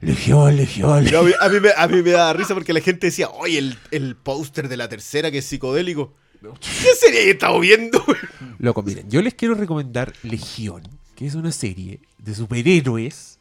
Legión, 0.00 0.56
legión, 0.56 0.90
No, 0.90 1.00
legión. 1.00 1.20
a, 1.24 1.28
mí, 1.28 1.32
a 1.40 1.48
mí 1.48 1.60
me, 1.60 1.70
a 1.76 1.88
mí 1.88 2.02
me 2.02 2.10
da 2.10 2.32
risa 2.32 2.54
porque 2.54 2.72
la 2.72 2.80
gente 2.80 3.06
decía, 3.08 3.28
oye, 3.30 3.58
el, 3.58 3.78
el 3.90 4.16
póster 4.16 4.68
de 4.68 4.76
la 4.76 4.88
tercera 4.88 5.30
que 5.30 5.38
es 5.38 5.44
psicodélico. 5.44 6.14
¿Qué 6.60 6.94
serie 6.98 7.24
he 7.24 7.30
estado 7.30 7.58
viendo? 7.58 8.04
Loco, 8.58 8.82
miren, 8.82 9.10
yo 9.10 9.20
les 9.22 9.34
quiero 9.34 9.54
recomendar 9.54 10.12
Legión, 10.22 10.82
que 11.16 11.26
es 11.26 11.34
una 11.34 11.50
serie 11.50 12.00
de 12.18 12.34
superhéroes 12.34 13.38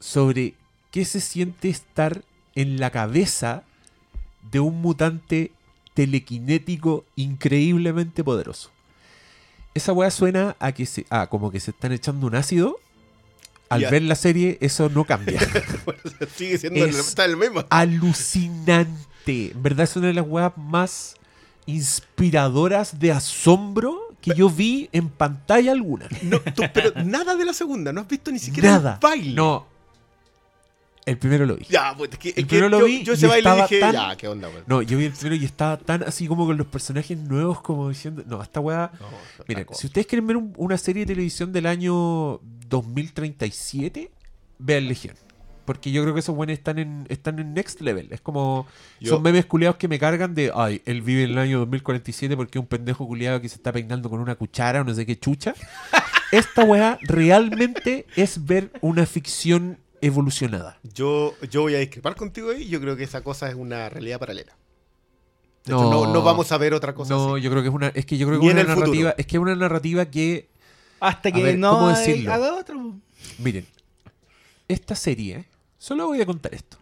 sobre 0.00 0.54
qué 0.90 1.04
se 1.04 1.20
siente 1.20 1.68
estar 1.68 2.22
en 2.56 2.80
la 2.80 2.90
cabeza 2.90 3.62
de 4.50 4.58
un 4.60 4.80
mutante 4.82 5.52
telequinético 5.94 7.04
increíblemente 7.16 8.24
poderoso. 8.24 8.70
Esa 9.74 9.92
weá 9.92 10.10
suena 10.10 10.56
a 10.58 10.72
que 10.72 10.84
se. 10.86 11.06
Ah, 11.08 11.28
como 11.28 11.50
que 11.50 11.60
se 11.60 11.70
están 11.70 11.92
echando 11.92 12.26
un 12.26 12.34
ácido. 12.34 12.78
Al 13.74 13.90
ver 13.90 14.02
la 14.02 14.14
serie, 14.14 14.58
eso 14.60 14.88
no 14.88 15.04
cambia. 15.04 15.40
Sigue 16.36 16.58
siendo 16.58 16.84
el, 16.84 16.90
Es- 16.90 16.98
está 17.08 17.24
el 17.24 17.36
mismo. 17.36 17.64
Alucinante. 17.70 19.52
En 19.52 19.62
verdad 19.62 19.84
es 19.84 19.96
una 19.96 20.08
de 20.08 20.14
las 20.14 20.26
weas 20.26 20.52
más 20.56 21.14
inspiradoras 21.66 22.98
de 22.98 23.12
asombro 23.12 23.98
que 24.20 24.34
yo 24.34 24.48
vi 24.50 24.88
en 24.92 25.08
pantalla 25.08 25.72
alguna. 25.72 26.06
No, 26.22 26.38
tú- 26.40 26.62
pero 26.72 26.92
nada 27.04 27.34
de 27.34 27.44
la 27.44 27.52
segunda, 27.52 27.92
no 27.92 28.00
has 28.02 28.08
visto 28.08 28.30
ni 28.30 28.38
siquiera 28.38 28.70
Nada. 28.72 28.92
el 28.94 28.98
baile. 29.00 29.34
No. 29.34 29.66
El 31.04 31.18
primero 31.18 31.44
lo 31.46 31.56
vi. 31.56 31.66
Ya, 31.68 31.92
pues 31.96 32.10
es 32.12 32.18
que, 32.18 32.28
es 32.28 32.36
El 32.36 32.44
que 32.44 32.48
primero 32.50 32.68
lo 32.68 32.78
yo, 32.80 32.84
vi 32.86 33.02
yo 33.02 33.12
y 33.12 33.16
ese 33.16 33.26
baile 33.26 33.50
dije, 33.62 33.80
tan- 33.80 33.92
ya, 33.92 34.16
qué 34.16 34.28
onda, 34.28 34.46
güey. 34.46 34.62
No, 34.68 34.82
yo 34.82 34.96
vi 34.98 35.06
el 35.06 35.12
primero 35.12 35.34
y 35.34 35.44
estaba 35.44 35.76
tan 35.76 36.04
así 36.04 36.28
como 36.28 36.46
con 36.46 36.56
los 36.56 36.66
personajes 36.68 37.18
nuevos 37.18 37.60
como 37.60 37.88
diciendo, 37.88 38.22
no, 38.26 38.40
esta 38.40 38.60
wea... 38.60 38.92
Miren, 39.48 39.66
si 39.72 39.88
ustedes 39.88 40.06
quieren 40.06 40.26
ver 40.28 40.36
un- 40.36 40.52
una 40.56 40.78
serie 40.78 41.04
de 41.04 41.14
televisión 41.14 41.52
del 41.52 41.66
año 41.66 42.40
2037, 42.72 44.10
vean 44.58 44.88
Legión. 44.88 45.14
Porque 45.64 45.92
yo 45.92 46.02
creo 46.02 46.12
que 46.12 46.18
esos 46.20 46.34
buenos 46.34 46.54
están 46.54 46.78
en, 46.80 47.06
están 47.08 47.38
en 47.38 47.54
next 47.54 47.80
level. 47.80 48.08
Es 48.12 48.20
como. 48.20 48.66
Yo- 48.98 49.10
son 49.14 49.22
memes 49.22 49.46
culiados 49.46 49.76
que 49.76 49.86
me 49.86 49.98
cargan 49.98 50.34
de. 50.34 50.50
Ay, 50.54 50.82
él 50.86 51.02
vive 51.02 51.22
en 51.22 51.30
el 51.30 51.38
año 51.38 51.60
2047 51.60 52.36
porque 52.36 52.58
es 52.58 52.60
un 52.60 52.66
pendejo 52.66 53.06
culiado 53.06 53.40
que 53.40 53.48
se 53.48 53.54
está 53.56 53.72
peinando 53.72 54.10
con 54.10 54.18
una 54.18 54.34
cuchara 54.34 54.80
o 54.80 54.84
no 54.84 54.92
sé 54.92 55.06
qué 55.06 55.16
chucha. 55.16 55.54
Esta 56.32 56.64
weá 56.64 56.98
realmente 57.02 58.06
es 58.16 58.44
ver 58.44 58.72
una 58.80 59.06
ficción 59.06 59.78
evolucionada. 60.00 60.78
Yo, 60.94 61.34
yo 61.48 61.60
voy 61.62 61.76
a 61.76 61.78
discrepar 61.78 62.16
contigo 62.16 62.50
ahí. 62.50 62.66
Yo 62.68 62.80
creo 62.80 62.96
que 62.96 63.04
esa 63.04 63.20
cosa 63.22 63.48
es 63.48 63.54
una 63.54 63.88
realidad 63.88 64.18
paralela. 64.18 64.56
Hecho, 65.64 65.76
no, 65.90 66.12
no 66.12 66.22
vamos 66.22 66.50
a 66.50 66.58
ver 66.58 66.74
otra 66.74 66.92
cosa 66.92 67.14
No, 67.14 67.34
así. 67.34 67.42
yo 67.44 67.50
creo 67.50 67.62
que 67.62 67.68
es 67.68 67.74
una. 67.74 67.88
Es 67.88 68.04
que 68.04 68.18
yo 68.18 68.26
creo 68.26 68.40
que 68.40 68.46
una 68.46 68.62
futuro. 68.62 68.80
narrativa. 68.80 69.14
Es 69.16 69.26
que 69.26 69.36
es 69.36 69.40
una 69.40 69.54
narrativa 69.54 70.06
que. 70.06 70.48
Hasta 71.02 71.30
que 71.32 71.38
ver, 71.42 71.58
no 71.58 71.88
haga 72.30 72.54
otro. 72.54 72.94
Miren, 73.38 73.66
esta 74.68 74.94
serie, 74.94 75.46
solo 75.78 76.06
voy 76.06 76.20
a 76.20 76.26
contar 76.26 76.54
esto. 76.54 76.76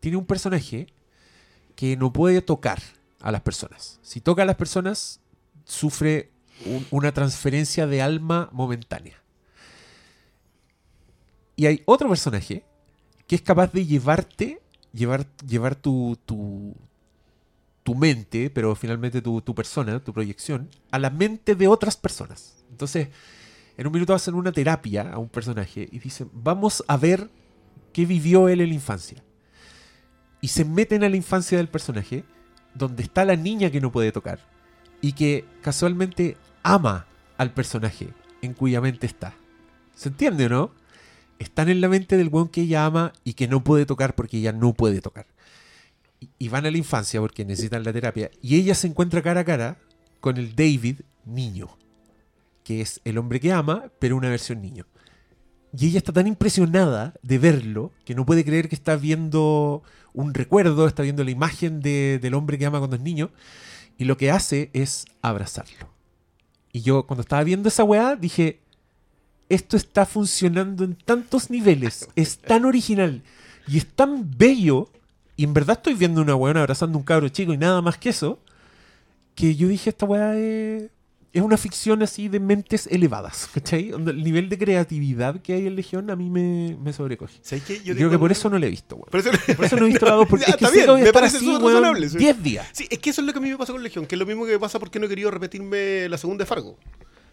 Tiene 0.00 0.16
un 0.16 0.26
personaje 0.26 0.86
que 1.76 1.96
no 1.96 2.12
puede 2.12 2.42
tocar 2.42 2.82
a 3.20 3.30
las 3.30 3.40
personas. 3.42 3.98
Si 4.02 4.20
toca 4.20 4.42
a 4.42 4.44
las 4.46 4.56
personas, 4.56 5.20
sufre 5.64 6.30
un- 6.66 6.86
una 6.90 7.12
transferencia 7.12 7.86
de 7.86 8.02
alma 8.02 8.48
momentánea. 8.52 9.16
Y 11.56 11.66
hay 11.66 11.82
otro 11.84 12.08
personaje 12.08 12.64
que 13.26 13.36
es 13.36 13.42
capaz 13.42 13.72
de 13.72 13.86
llevarte, 13.86 14.60
llevar, 14.92 15.26
llevar 15.46 15.76
tu, 15.76 16.18
tu, 16.26 16.74
tu 17.82 17.94
mente, 17.94 18.50
pero 18.50 18.74
finalmente 18.74 19.22
tu, 19.22 19.40
tu 19.42 19.54
persona, 19.54 20.00
tu 20.02 20.12
proyección, 20.12 20.68
a 20.90 20.98
la 20.98 21.10
mente 21.10 21.54
de 21.54 21.68
otras 21.68 21.96
personas. 21.96 22.64
Entonces, 22.70 23.08
en 23.80 23.86
un 23.86 23.94
minuto 23.94 24.12
hacen 24.12 24.34
una 24.34 24.52
terapia 24.52 25.10
a 25.10 25.16
un 25.16 25.30
personaje 25.30 25.88
y 25.90 26.00
dicen, 26.00 26.28
vamos 26.34 26.84
a 26.86 26.98
ver 26.98 27.30
qué 27.94 28.04
vivió 28.04 28.50
él 28.50 28.60
en 28.60 28.68
la 28.68 28.74
infancia. 28.74 29.24
Y 30.42 30.48
se 30.48 30.66
meten 30.66 31.02
a 31.02 31.08
la 31.08 31.16
infancia 31.16 31.56
del 31.56 31.70
personaje, 31.70 32.24
donde 32.74 33.02
está 33.02 33.24
la 33.24 33.36
niña 33.36 33.70
que 33.70 33.80
no 33.80 33.90
puede 33.90 34.12
tocar 34.12 34.38
y 35.00 35.12
que 35.12 35.46
casualmente 35.62 36.36
ama 36.62 37.06
al 37.38 37.54
personaje 37.54 38.10
en 38.42 38.52
cuya 38.52 38.82
mente 38.82 39.06
está. 39.06 39.32
¿Se 39.94 40.10
entiende 40.10 40.50
no? 40.50 40.72
Están 41.38 41.70
en 41.70 41.80
la 41.80 41.88
mente 41.88 42.18
del 42.18 42.28
weón 42.28 42.48
que 42.48 42.60
ella 42.60 42.84
ama 42.84 43.14
y 43.24 43.32
que 43.32 43.48
no 43.48 43.64
puede 43.64 43.86
tocar 43.86 44.14
porque 44.14 44.36
ella 44.36 44.52
no 44.52 44.74
puede 44.74 45.00
tocar. 45.00 45.26
Y 46.38 46.50
van 46.50 46.66
a 46.66 46.70
la 46.70 46.76
infancia 46.76 47.18
porque 47.18 47.46
necesitan 47.46 47.82
la 47.82 47.94
terapia. 47.94 48.30
Y 48.42 48.56
ella 48.56 48.74
se 48.74 48.88
encuentra 48.88 49.22
cara 49.22 49.40
a 49.40 49.44
cara 49.46 49.78
con 50.20 50.36
el 50.36 50.54
David 50.54 51.00
niño 51.24 51.80
que 52.70 52.80
es 52.82 53.00
el 53.04 53.18
hombre 53.18 53.40
que 53.40 53.50
ama, 53.50 53.90
pero 53.98 54.16
una 54.16 54.28
versión 54.28 54.62
niño. 54.62 54.86
Y 55.76 55.88
ella 55.88 55.98
está 55.98 56.12
tan 56.12 56.28
impresionada 56.28 57.14
de 57.20 57.36
verlo 57.36 57.90
que 58.04 58.14
no 58.14 58.24
puede 58.24 58.44
creer 58.44 58.68
que 58.68 58.76
está 58.76 58.94
viendo 58.94 59.82
un 60.12 60.34
recuerdo, 60.34 60.86
está 60.86 61.02
viendo 61.02 61.24
la 61.24 61.32
imagen 61.32 61.80
de- 61.80 62.20
del 62.22 62.34
hombre 62.34 62.58
que 62.58 62.66
ama 62.66 62.78
cuando 62.78 62.94
es 62.94 63.02
niño, 63.02 63.30
y 63.98 64.04
lo 64.04 64.16
que 64.16 64.30
hace 64.30 64.70
es 64.72 65.04
abrazarlo. 65.20 65.88
Y 66.72 66.82
yo 66.82 67.08
cuando 67.08 67.22
estaba 67.22 67.42
viendo 67.42 67.68
esa 67.68 67.82
weá 67.82 68.14
dije, 68.14 68.60
esto 69.48 69.76
está 69.76 70.06
funcionando 70.06 70.84
en 70.84 70.94
tantos 70.94 71.50
niveles, 71.50 72.08
es 72.14 72.38
tan 72.38 72.64
original 72.66 73.24
y 73.66 73.78
es 73.78 73.86
tan 73.86 74.30
bello, 74.38 74.90
y 75.34 75.42
en 75.42 75.54
verdad 75.54 75.78
estoy 75.78 75.94
viendo 75.94 76.22
una 76.22 76.36
weona 76.36 76.60
abrazando 76.60 76.96
un 76.96 77.02
cabro 77.04 77.28
chico 77.30 77.52
y 77.52 77.58
nada 77.58 77.82
más 77.82 77.98
que 77.98 78.10
eso, 78.10 78.38
que 79.34 79.56
yo 79.56 79.66
dije, 79.66 79.90
esta 79.90 80.06
weá 80.06 80.36
es, 80.36 80.88
es 81.32 81.42
una 81.42 81.56
ficción 81.56 82.02
así 82.02 82.28
de 82.28 82.40
mentes 82.40 82.88
elevadas, 82.88 83.48
¿cachai? 83.54 83.90
El 83.90 84.24
nivel 84.24 84.48
de 84.48 84.58
creatividad 84.58 85.40
que 85.40 85.52
hay 85.52 85.66
en 85.66 85.76
Legión 85.76 86.10
a 86.10 86.16
mí 86.16 86.28
me, 86.28 86.76
me 86.82 86.92
sobrecoge. 86.92 87.38
¿Sabes 87.42 87.64
qué? 87.64 87.74
Y 87.74 87.84
Yo 87.84 87.94
creo 87.94 88.10
que 88.10 88.18
por 88.18 88.32
eso 88.32 88.50
no 88.50 88.58
la 88.58 88.66
he 88.66 88.70
visto, 88.70 88.96
weón. 88.96 89.08
Por 89.10 89.20
eso, 89.20 89.30
Por 89.56 89.64
eso 89.64 89.76
no 89.76 89.86
he 89.86 89.88
visto 89.88 90.06
la 90.06 90.12
dos, 90.12 90.26
porque 90.28 90.44
Ya, 90.48 90.54
es 90.54 90.56
que 90.56 90.64
está 90.64 90.74
bien, 90.74 90.86
que 90.86 90.90
voy 90.90 91.00
a 91.00 91.04
me 91.04 91.08
estar 91.08 91.20
parece 91.22 91.36
así, 91.36 91.46
súper 91.46 91.62
weón, 91.62 91.82
razonable, 91.82 92.08
sí. 92.08 92.18
10 92.18 92.42
días. 92.42 92.68
Sí, 92.72 92.88
es 92.90 92.98
que 92.98 93.10
eso 93.10 93.20
es 93.20 93.26
lo 93.26 93.32
que 93.32 93.38
a 93.38 93.42
mí 93.42 93.48
me 93.48 93.56
pasa 93.58 93.72
con 93.72 93.82
Legión, 93.82 94.06
que 94.06 94.16
es 94.16 94.18
lo 94.18 94.26
mismo 94.26 94.44
que 94.44 94.52
me 94.52 94.58
pasa 94.58 94.80
porque 94.80 94.98
no 94.98 95.06
he 95.06 95.08
querido 95.08 95.30
repetirme 95.30 96.08
la 96.08 96.18
segunda 96.18 96.42
de 96.42 96.46
Fargo. 96.46 96.76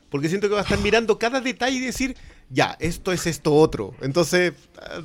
Porque 0.09 0.29
siento 0.29 0.47
que 0.47 0.53
va 0.53 0.59
a 0.59 0.63
estar 0.63 0.79
mirando 0.79 1.17
cada 1.17 1.41
detalle 1.41 1.77
y 1.77 1.81
decir, 1.81 2.15
ya, 2.49 2.77
esto 2.79 3.11
es 3.11 3.25
esto 3.25 3.53
otro. 3.53 3.93
Entonces, 4.01 4.53
ah, 4.79 5.01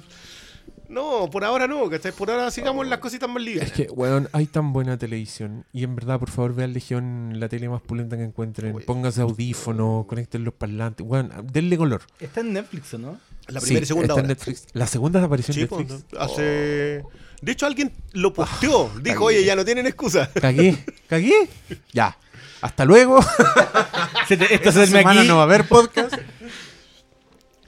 no, 0.93 1.29
por 1.31 1.45
ahora 1.45 1.67
no, 1.67 1.89
¿cachai? 1.91 2.13
Por 2.13 2.31
ahora 2.31 2.51
sigamos 2.51 2.87
las 2.87 2.99
cositas 2.99 3.29
más 3.29 3.43
livianas. 3.43 3.71
Es 3.71 3.75
que, 3.77 3.91
weón, 3.93 4.29
hay 4.33 4.47
tan 4.47 4.73
buena 4.73 4.97
televisión. 4.99 5.65
Y 5.73 5.85
en 5.85 5.97
verdad, 5.97 6.19
por 6.19 6.31
favor, 6.31 6.55
vean 6.55 6.73
Legión, 6.73 7.33
la 7.41 7.49
tele 7.49 7.69
más 7.69 7.81
pulenta 7.83 8.17
que 8.17 8.25
encuentren. 8.25 8.75
Oye. 8.77 8.85
Pónganse 8.85 9.23
audífonos, 9.23 10.07
conecten 10.07 10.45
los 10.45 10.55
parlantes. 10.55 11.07
Weón, 11.07 11.33
denle 11.53 11.77
color. 11.77 12.03
Está 12.21 12.41
en 12.41 12.53
Netflix, 12.53 12.95
¿o 12.95 12.99
no? 12.99 13.19
La 13.49 13.61
Sí, 13.61 13.67
primera 13.67 13.85
y 13.85 13.87
segunda 13.89 14.09
está 14.15 14.21
en. 14.21 14.27
Netflix. 14.29 14.67
La 14.73 14.87
segunda 14.87 15.23
apareció 15.25 15.53
en 15.55 15.61
Sí, 15.61 15.67
pues, 15.67 15.89
Netflix. 15.89 16.05
hace... 16.21 17.03
De 17.41 17.51
hecho, 17.53 17.67
alguien 17.67 17.93
lo 18.13 18.33
posteó. 18.33 18.89
Dijo, 19.03 19.25
oye, 19.25 19.45
ya 19.45 19.57
no 19.57 19.65
tienen 19.65 19.87
excusa. 19.87 20.31
Cagué, 20.41 20.85
cagué. 21.09 21.49
Ya. 21.93 22.17
Hasta 22.61 22.85
luego. 22.85 23.21
Se 24.29 24.37
te- 24.37 24.55
Esto 24.55 24.69
Esta 24.69 24.87
semana 24.87 25.21
aquí. 25.23 25.29
no 25.29 25.35
va 25.37 25.43
a 25.43 25.45
haber 25.47 25.67
podcast. 25.67 26.15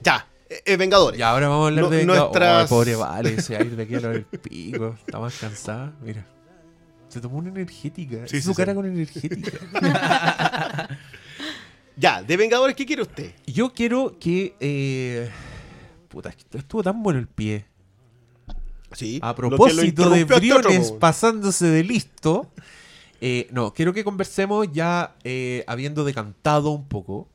Ya, 0.01 0.25
eh, 0.57 0.61
eh, 0.65 0.77
Vengadores. 0.77 1.19
Y 1.19 1.23
ahora 1.23 1.47
vamos 1.49 1.65
a 1.65 1.67
hablar 1.67 1.83
No- 1.85 1.89
de... 1.89 2.05
nuestras- 2.05 2.65
Oh, 2.71 2.75
pobre 2.75 2.95
Vale, 2.95 3.33
ese 3.35 3.55
aire 3.57 3.75
de 3.75 3.83
aquí 3.83 3.95
a 3.95 3.99
lo 3.99 4.09
del 4.09 4.25
pico. 4.25 4.95
Está 5.05 5.19
más 5.19 5.37
cansada. 5.37 5.93
Mira. 6.01 6.25
Se 7.07 7.21
tomó 7.21 7.37
una 7.37 7.49
energética. 7.49 8.27
Sí, 8.27 8.41
su 8.41 8.49
sí, 8.51 8.55
cara 8.57 8.73
sí. 8.73 8.75
con 8.75 8.85
energética. 8.85 9.51
Ya, 11.97 12.21
de 12.21 12.35
Vengadores, 12.35 12.75
¿qué 12.75 12.85
quiere 12.85 13.03
usted? 13.03 13.31
Yo 13.47 13.71
quiero 13.71 14.17
que... 14.19 14.53
eh, 14.59 15.29
Puta, 16.09 16.27
es 16.29 16.35
estuvo 16.53 16.83
tan 16.83 17.01
bueno 17.01 17.19
el 17.19 17.27
pie. 17.27 17.65
Sí. 18.91 19.19
A 19.21 19.33
propósito 19.33 20.09
de 20.09 20.21
a 20.21 20.25
Briones 20.25 20.91
pasándose 20.91 21.67
de 21.67 21.83
listo, 21.85 22.51
eh, 23.21 23.47
no, 23.51 23.73
quiero 23.73 23.93
que 23.93 24.03
conversemos 24.03 24.67
ya 24.73 25.15
eh, 25.23 25.63
habiendo 25.67 26.03
decantado 26.03 26.71
un 26.71 26.85
poco. 26.87 27.29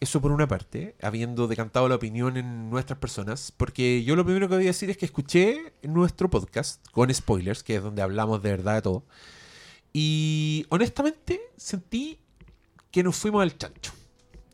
Eso 0.00 0.20
por 0.20 0.30
una 0.30 0.46
parte, 0.46 0.94
habiendo 1.02 1.48
decantado 1.48 1.88
la 1.88 1.96
opinión 1.96 2.36
en 2.36 2.70
nuestras 2.70 3.00
personas, 3.00 3.52
porque 3.56 4.04
yo 4.04 4.14
lo 4.14 4.24
primero 4.24 4.48
que 4.48 4.54
voy 4.54 4.64
a 4.64 4.68
decir 4.68 4.90
es 4.90 4.96
que 4.96 5.06
escuché 5.06 5.72
nuestro 5.82 6.30
podcast 6.30 6.86
con 6.92 7.12
spoilers, 7.12 7.64
que 7.64 7.76
es 7.76 7.82
donde 7.82 8.02
hablamos 8.02 8.40
de 8.42 8.50
verdad 8.50 8.76
de 8.76 8.82
todo, 8.82 9.04
y 9.92 10.66
honestamente 10.68 11.40
sentí 11.56 12.18
que 12.92 13.02
nos 13.02 13.16
fuimos 13.16 13.42
al 13.42 13.58
chancho. 13.58 13.92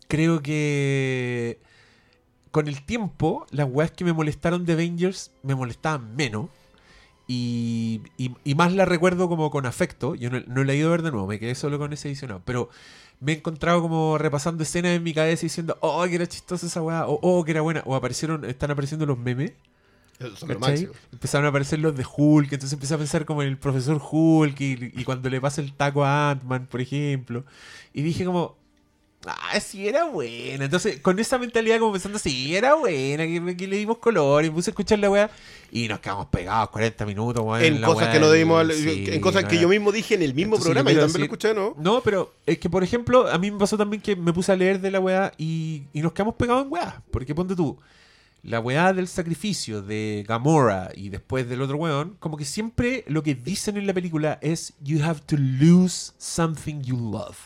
Creo 0.08 0.40
que 0.40 1.60
con 2.50 2.66
el 2.68 2.82
tiempo, 2.86 3.46
las 3.50 3.68
weas 3.70 3.90
que 3.90 4.04
me 4.04 4.12
molestaron 4.14 4.64
de 4.64 4.72
Avengers 4.74 5.30
me 5.42 5.54
molestaban 5.54 6.14
menos. 6.16 6.48
Y, 7.26 8.02
y- 8.18 8.54
más 8.54 8.72
la 8.74 8.84
recuerdo 8.84 9.28
como 9.28 9.50
con 9.50 9.64
afecto. 9.66 10.14
Yo 10.14 10.30
no, 10.30 10.40
no 10.46 10.62
la 10.62 10.72
he 10.74 10.76
ido 10.76 10.88
a 10.88 10.90
ver 10.92 11.02
de 11.02 11.10
nuevo, 11.10 11.26
me 11.26 11.38
quedé 11.38 11.54
solo 11.54 11.78
con 11.78 11.92
ese 11.92 12.08
edicionado. 12.08 12.42
Pero 12.44 12.68
me 13.20 13.32
he 13.32 13.36
encontrado 13.36 13.80
como 13.82 14.18
repasando 14.18 14.62
escenas 14.62 14.92
en 14.92 15.02
mi 15.02 15.14
cabeza 15.14 15.42
diciendo, 15.42 15.76
oh, 15.80 16.04
que 16.04 16.14
era 16.14 16.26
chistosa 16.26 16.66
esa 16.66 16.82
wea, 16.82 17.06
o 17.06 17.18
oh, 17.22 17.44
que 17.44 17.52
era 17.52 17.60
buena. 17.60 17.82
O 17.86 17.94
aparecieron, 17.94 18.44
están 18.44 18.70
apareciendo 18.70 19.06
los 19.06 19.18
memes. 19.18 19.52
Empezaron 21.12 21.46
a 21.46 21.48
aparecer 21.48 21.80
los 21.80 21.96
de 21.96 22.04
Hulk, 22.04 22.52
entonces 22.52 22.72
empecé 22.72 22.94
a 22.94 22.98
pensar 22.98 23.24
como 23.24 23.42
en 23.42 23.48
el 23.48 23.58
profesor 23.58 24.00
Hulk 24.00 24.60
y, 24.60 24.92
y 24.94 25.04
cuando 25.04 25.28
le 25.28 25.40
pasa 25.40 25.60
el 25.60 25.72
taco 25.72 26.04
a 26.04 26.30
Ant-Man, 26.30 26.66
por 26.70 26.80
ejemplo. 26.80 27.44
Y 27.92 28.02
dije 28.02 28.24
como, 28.24 28.56
ah, 29.26 29.60
sí 29.60 29.88
era 29.88 30.04
buena. 30.04 30.64
Entonces, 30.64 31.00
con 31.00 31.18
esa 31.18 31.38
mentalidad 31.38 31.78
como 31.78 31.92
pensando, 31.92 32.18
sí, 32.18 32.54
era 32.54 32.74
buena, 32.74 33.24
que, 33.26 33.56
que 33.56 33.66
le 33.66 33.76
dimos 33.76 33.98
color 33.98 34.44
y 34.44 34.48
me 34.50 34.54
puse 34.56 34.70
a 34.70 34.72
escuchar 34.72 34.98
la 34.98 35.10
weá 35.10 35.30
y 35.70 35.88
nos 35.88 36.00
quedamos 36.00 36.26
pegados 36.26 36.70
40 36.70 37.06
minutos, 37.06 37.44
weón. 37.44 37.62
En 37.62 37.82
cosas 37.82 38.08
que 38.08 38.20
no 38.20 38.30
debimos, 38.30 38.66
sí, 38.74 39.06
en 39.08 39.20
cosas 39.20 39.42
no 39.44 39.48
que 39.48 39.54
era- 39.56 39.62
yo 39.62 39.68
mismo 39.68 39.92
dije 39.92 40.14
en 40.14 40.22
el 40.22 40.34
mismo 40.34 40.56
Entonces, 40.56 40.64
programa, 40.72 40.92
yo 40.92 41.00
también 41.00 41.20
lo 41.20 41.24
escuché, 41.24 41.54
¿no? 41.54 41.74
No, 41.78 42.00
pero 42.02 42.34
es 42.46 42.58
que, 42.58 42.70
por 42.70 42.84
ejemplo, 42.84 43.28
a 43.28 43.38
mí 43.38 43.50
me 43.50 43.58
pasó 43.58 43.76
también 43.76 44.00
que 44.02 44.14
me 44.16 44.32
puse 44.32 44.52
a 44.52 44.56
leer 44.56 44.80
de 44.80 44.90
la 44.90 45.00
weá 45.00 45.32
y, 45.38 45.84
y 45.92 46.00
nos 46.02 46.12
quedamos 46.12 46.34
pegados 46.36 46.64
en 46.66 46.72
weá. 46.72 47.02
Porque 47.10 47.34
ponte 47.34 47.56
tú, 47.56 47.78
la 48.42 48.60
weá 48.60 48.92
del 48.92 49.08
sacrificio 49.08 49.80
de 49.80 50.22
Gamora 50.28 50.90
y 50.94 51.08
después 51.08 51.48
del 51.48 51.62
otro 51.62 51.78
weón, 51.78 52.16
como 52.20 52.36
que 52.36 52.44
siempre 52.44 53.02
lo 53.08 53.22
que 53.22 53.34
dicen 53.34 53.76
en 53.78 53.86
la 53.86 53.94
película 53.94 54.38
es 54.42 54.74
You 54.82 55.02
have 55.02 55.20
to 55.26 55.36
lose 55.38 56.12
something 56.18 56.82
you 56.82 56.96
love. 57.10 57.38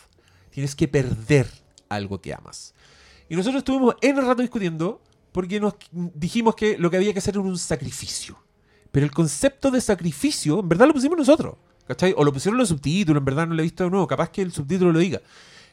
Tienes 0.50 0.74
que 0.74 0.88
perder 0.88 1.46
algo 1.88 2.20
que 2.20 2.34
amas. 2.34 2.74
Y 3.28 3.36
nosotros 3.36 3.60
estuvimos 3.60 3.96
en 4.00 4.18
el 4.18 4.26
rato 4.26 4.42
discutiendo 4.42 5.00
porque 5.32 5.60
nos 5.60 5.74
dijimos 5.92 6.54
que 6.54 6.78
lo 6.78 6.90
que 6.90 6.96
había 6.96 7.12
que 7.12 7.18
hacer 7.18 7.34
era 7.34 7.42
un 7.42 7.58
sacrificio. 7.58 8.36
Pero 8.90 9.04
el 9.04 9.12
concepto 9.12 9.70
de 9.70 9.80
sacrificio, 9.80 10.60
en 10.60 10.68
verdad 10.68 10.86
lo 10.86 10.94
pusimos 10.94 11.18
nosotros. 11.18 11.56
¿Cachai? 11.86 12.14
O 12.16 12.24
lo 12.24 12.32
pusieron 12.32 12.58
los 12.58 12.68
subtítulos, 12.68 13.20
en 13.20 13.24
verdad 13.24 13.46
no 13.46 13.54
lo 13.54 13.60
he 13.60 13.62
visto 13.62 13.84
de 13.84 13.90
nuevo. 13.90 14.06
Capaz 14.06 14.30
que 14.30 14.42
el 14.42 14.52
subtítulo 14.52 14.92
lo 14.92 14.98
diga. 14.98 15.20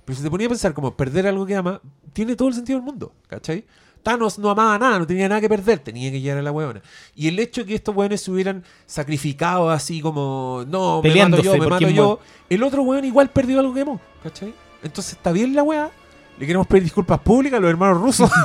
Pero 0.05 0.17
si 0.17 0.23
te 0.23 0.29
ponía 0.29 0.47
a 0.47 0.49
pensar 0.49 0.73
como 0.73 0.95
perder 0.95 1.27
algo 1.27 1.45
que 1.45 1.55
ama, 1.55 1.81
tiene 2.13 2.35
todo 2.35 2.47
el 2.47 2.53
sentido 2.53 2.79
del 2.79 2.85
mundo. 2.85 3.13
¿Cachai? 3.27 3.65
Thanos 4.03 4.37
no 4.37 4.51
amaba 4.51 4.77
nada, 4.77 4.99
no 4.99 5.07
tenía 5.07 5.27
nada 5.27 5.41
que 5.41 5.49
perder, 5.49 5.79
tenía 5.79 6.11
que 6.11 6.21
llegar 6.21 6.37
a 6.37 6.41
la 6.43 6.51
huevona. 6.51 6.81
Y 7.15 7.27
el 7.27 7.39
hecho 7.39 7.61
de 7.61 7.67
que 7.67 7.75
estos 7.75 7.95
hueones 7.95 8.21
se 8.21 8.29
hubieran 8.29 8.63
sacrificado 8.85 9.71
así 9.71 9.99
como, 9.99 10.63
no, 10.67 11.01
me 11.01 11.09
mato 11.15 11.41
yo, 11.41 11.57
me 11.57 11.65
mato 11.65 11.89
yo, 11.89 12.19
el 12.47 12.61
otro 12.61 12.83
hueón 12.83 13.03
igual 13.03 13.31
perdió 13.31 13.59
algo 13.59 13.73
que 13.73 13.81
amó. 13.81 13.99
¿Cachai? 14.21 14.53
Entonces 14.83 15.13
está 15.13 15.31
bien 15.31 15.55
la 15.55 15.63
hueá. 15.63 15.91
Le 16.39 16.45
queremos 16.45 16.67
pedir 16.67 16.83
disculpas 16.83 17.19
públicas 17.19 17.57
a 17.57 17.61
los 17.61 17.69
hermanos 17.69 18.01
rusos. 18.01 18.29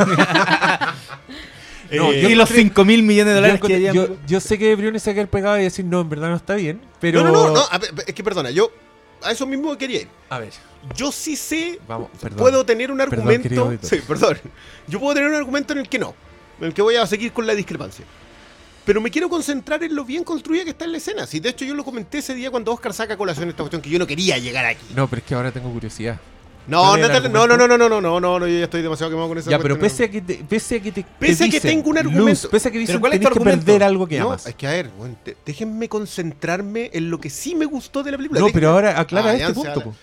No, 1.92 2.12
Eh, 2.12 2.22
yo 2.22 2.28
y 2.30 2.36
los 2.36 2.48
encontré- 2.50 2.62
5 2.62 2.84
mil 2.84 3.02
millones 3.02 3.34
de 3.34 3.40
yo, 3.40 3.42
dólares 3.42 3.60
que 3.60 3.66
encontré- 3.66 3.90
hayan- 3.90 3.94
yo, 3.94 4.16
yo 4.24 4.40
sé 4.40 4.56
que 4.58 4.76
Briones 4.76 5.02
se 5.02 5.10
va 5.10 5.12
a 5.12 5.14
quedar 5.16 5.28
pegado 5.28 5.58
y 5.58 5.62
decir, 5.64 5.84
no, 5.84 6.00
en 6.02 6.08
verdad 6.08 6.28
no 6.28 6.36
está 6.36 6.54
bien. 6.54 6.80
Pero. 7.00 7.20
No, 7.24 7.32
no, 7.32 7.48
no, 7.48 7.54
no, 7.54 7.60
a 7.68 7.78
ver, 7.78 7.90
es 8.06 8.14
que 8.14 8.22
perdona, 8.22 8.50
yo 8.52 8.70
a 9.24 9.32
eso 9.32 9.44
mismo 9.44 9.76
quería 9.76 10.02
ir. 10.02 10.08
A 10.28 10.38
ver, 10.38 10.50
Yo 10.94 11.10
sí 11.10 11.34
sé, 11.34 11.80
vamos, 11.88 12.08
perdón. 12.20 12.38
puedo 12.38 12.64
tener 12.64 12.92
un 12.92 12.98
Perdón, 12.98 13.18
argumento. 13.28 13.62
auditor. 13.64 13.88
sí, 13.90 13.96
perdón. 14.06 14.38
Yo 14.86 15.00
puedo 15.00 15.14
tener 15.14 15.28
un 15.30 15.34
argumento 15.34 15.72
en 15.72 15.80
el 15.80 15.88
que 15.88 15.98
no, 15.98 16.14
en 16.60 16.66
el 16.68 16.74
que 16.74 16.80
voy 16.80 16.94
a 16.94 17.04
seguir 17.08 17.32
con 17.32 17.44
la 17.44 17.56
discrepancia. 17.56 18.04
Pero 18.84 19.00
me 19.00 19.10
quiero 19.10 19.28
concentrar 19.28 19.82
en 19.82 19.92
lo 19.96 20.04
bien 20.04 20.22
construida 20.22 20.62
que 20.62 20.70
está 20.70 20.84
en 20.84 20.92
la 20.92 20.98
escena. 20.98 21.26
Si 21.26 21.40
de 21.40 21.48
hecho 21.48 21.64
yo 21.64 21.74
lo 21.74 21.84
comenté 21.84 22.18
ese 22.18 22.36
día 22.36 22.52
cuando 22.52 22.72
Oscar 22.72 22.94
saca 22.94 23.16
colación 23.16 23.48
esta 23.48 23.64
cuestión 23.64 23.82
que 23.82 23.90
yo 23.90 23.98
no 23.98 24.06
quería 24.06 24.38
llegar 24.38 24.64
aquí. 24.64 24.86
No, 24.94 25.08
pero 25.08 25.20
es 25.22 25.26
que 25.26 25.34
ahora 25.34 25.50
tengo 25.50 25.72
curiosidad. 25.72 26.20
No, 26.66 26.82
¿Cuál 26.82 27.00
no, 27.00 27.08
no, 27.08 27.46
no, 27.46 27.56
no, 27.56 27.66
no, 27.66 27.88
no, 27.88 28.00
no, 28.00 28.20
no, 28.20 28.20
no, 28.20 28.46
yo 28.46 28.58
ya 28.58 28.64
estoy 28.64 28.82
demasiado 28.82 29.10
quemado 29.10 29.28
con 29.28 29.38
eso. 29.38 29.50
Ya, 29.50 29.58
pero 29.58 29.78
pese 29.78 30.04
a 30.04 30.10
que 30.10 30.20
te, 30.20 30.34
pese 30.48 30.76
a 30.76 30.80
que 30.80 30.92
te, 30.92 31.04
Pese 31.18 31.44
a 31.44 31.48
que 31.48 31.60
tengo 31.60 31.90
un 31.90 31.98
argumento. 31.98 32.48
Pese 32.50 32.68
a 32.68 32.70
que 32.70 32.78
dicen 32.78 33.00
¿cuál 33.00 33.14
es 33.14 33.18
tu 33.18 33.24
tenés 33.24 33.32
que 33.34 33.38
argumento? 33.40 33.66
perder 33.66 33.82
algo 33.82 34.06
que 34.06 34.18
no, 34.18 34.26
amas. 34.28 34.46
es 34.46 34.54
que 34.54 34.66
a 34.66 34.70
ver, 34.70 34.90
déjenme 35.44 35.88
concentrarme 35.88 36.90
en 36.92 37.10
lo 37.10 37.18
que 37.18 37.30
sí 37.30 37.54
me 37.54 37.64
gustó 37.66 38.02
de 38.02 38.12
la 38.12 38.16
película. 38.18 38.40
No, 38.40 38.48
pero 38.52 38.70
ahora 38.70 39.00
aclara 39.00 39.30
Ah, 39.30 39.34
este 39.34 39.52
punto. 39.54 39.94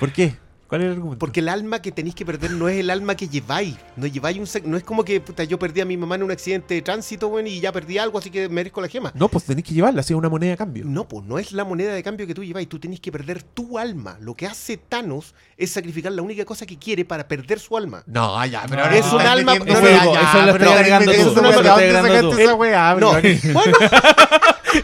¿Por 0.00 0.12
qué? 0.12 0.36
¿Cuál 0.68 0.80
es 0.80 0.86
el 0.86 0.92
argumento? 0.94 1.18
Porque 1.20 1.38
el 1.40 1.48
alma 1.48 1.80
que 1.80 1.92
tenéis 1.92 2.14
que 2.16 2.26
perder 2.26 2.50
no 2.50 2.68
es 2.68 2.78
el 2.78 2.90
alma 2.90 3.14
que 3.14 3.28
lleváis. 3.28 3.76
No 3.96 4.06
lleváis 4.06 4.36
un 4.38 4.46
sec- 4.46 4.64
no 4.64 4.76
es 4.76 4.82
como 4.82 5.04
que 5.04 5.20
puta, 5.20 5.44
yo 5.44 5.58
perdí 5.60 5.80
a 5.80 5.84
mi 5.84 5.96
mamá 5.96 6.16
en 6.16 6.24
un 6.24 6.30
accidente 6.32 6.74
de 6.74 6.82
tránsito, 6.82 7.28
weón, 7.28 7.46
y 7.46 7.60
ya 7.60 7.70
perdí 7.70 7.98
algo, 7.98 8.18
así 8.18 8.30
que 8.30 8.48
merezco 8.48 8.80
la 8.80 8.88
gema. 8.88 9.12
No, 9.14 9.28
pues 9.28 9.44
tenés 9.44 9.62
que 9.64 9.74
llevarla, 9.74 10.00
así 10.00 10.12
una 10.12 10.28
moneda 10.28 10.54
a 10.54 10.56
cambio. 10.56 10.84
No, 10.84 11.06
pues 11.06 11.24
no 11.24 11.38
es 11.38 11.52
la 11.52 11.64
moneda 11.64 11.94
de 11.94 12.02
cambio 12.02 12.26
que 12.26 12.34
tú 12.34 12.42
lleváis, 12.42 12.68
tú 12.68 12.80
tenés 12.80 12.98
que 12.98 13.12
perder 13.12 13.44
tu 13.44 13.78
alma. 13.78 14.16
Lo 14.20 14.34
que 14.34 14.46
hace 14.46 14.76
Thanos 14.76 15.34
es 15.56 15.70
sacrificar 15.70 16.10
la 16.10 16.22
única 16.22 16.44
cosa 16.44 16.66
que 16.66 16.76
quiere 16.76 17.04
para 17.04 17.28
perder 17.28 17.60
su 17.60 17.76
alma. 17.76 18.02
No, 18.06 18.44
ya, 18.46 18.62
pero 18.68 18.76
No, 18.76 18.82
ahora 18.84 18.96
es 18.98 19.12
un 19.12 19.20
alma- 19.20 19.54
metiendo- 19.54 19.80
no, 19.80 19.86
no, 19.88 19.88
ya, 19.96 20.04
no, 20.04 20.12
ya, 20.14 20.20
eso 20.20 20.32
lo 20.34 20.52
ahora 20.52 20.72
agregando 20.72 21.04
tú, 21.04 21.10
eso 21.12 21.30
eso 21.30 21.34
no 21.36 21.42
lo 21.42 21.42
me 21.42 21.48
estás 21.50 21.60
acabas 21.60 21.80
de 21.80 21.86
agregando 21.98 22.08
sacaste 22.30 22.36
tú. 22.36 22.40
esa 22.42 22.54
weá, 22.54 22.94
No, 22.98 23.12
bueno, 23.52 23.78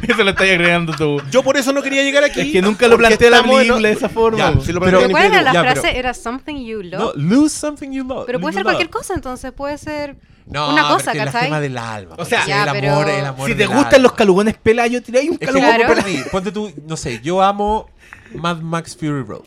Eso 0.09 0.25
lo 0.25 0.31
estás 0.31 0.49
agregando 0.49 0.93
tú. 0.95 1.21
yo 1.31 1.43
por 1.43 1.57
eso 1.57 1.73
no 1.73 1.83
quería 1.83 2.03
llegar 2.03 2.25
aquí. 2.25 2.41
Es 2.41 2.53
que 2.53 2.63
nunca 2.63 2.89
lo 2.89 2.97
plantea 2.99 3.31
la 3.31 3.43
película 3.43 3.89
de 3.89 3.95
esa 3.95 4.09
forma. 4.09 4.39
Ya, 4.39 4.61
si 4.61 4.73
lo 4.73 4.81
Pero- 4.81 4.99
plantea 4.99 5.01
¿Pero 5.01 5.11
cuál 5.11 5.25
era 5.25 5.43
la 5.43 5.53
Ya, 5.53 5.61
frase? 5.63 5.81
pero- 5.83 5.99
Era 5.99 6.15
something 6.15 6.65
you 6.65 6.83
No, 6.83 6.99
love. 6.99 7.13
lose 7.17 7.57
something 7.57 7.91
you 7.91 8.05
love. 8.05 8.25
pero 8.27 8.41
puede 8.41 8.55
ser 8.55 8.63
love. 8.65 8.73
cualquier 8.75 8.91
cosa, 8.91 9.15
entonces 9.15 9.53
puede 9.53 9.79
ser 9.79 10.17
No, 10.47 10.71
una 10.73 10.89
cosa, 10.89 11.13
¿cachai? 11.13 11.45
gema 11.45 11.61
del 11.61 11.79
alma. 11.79 12.15
O 12.19 12.25
sea, 12.25 12.45
ya, 12.47 12.65
el 12.65 12.71
pero- 12.73 12.93
amor, 12.93 13.09
el 13.09 13.25
amor 13.27 13.49
Si 13.49 13.55
te 13.57 13.67
gustan 13.67 13.87
alma. 13.95 13.99
los 13.99 14.13
calugones 14.13 14.55
pelayo, 14.57 15.03
tiráis 15.03 15.31
un 15.31 15.37
calugón 15.37 15.63
Claro. 15.63 15.85
¿cómo 15.87 15.95
perdí? 15.95 16.19
Ponte 16.31 16.53
tú, 16.53 16.73
no 16.87 16.97
sé, 16.97 17.21
yo 17.23 17.43
amo 17.43 17.89
Mad 18.35 18.59
Max 18.59 18.97
Fury 18.97 19.23
Road. 19.23 19.43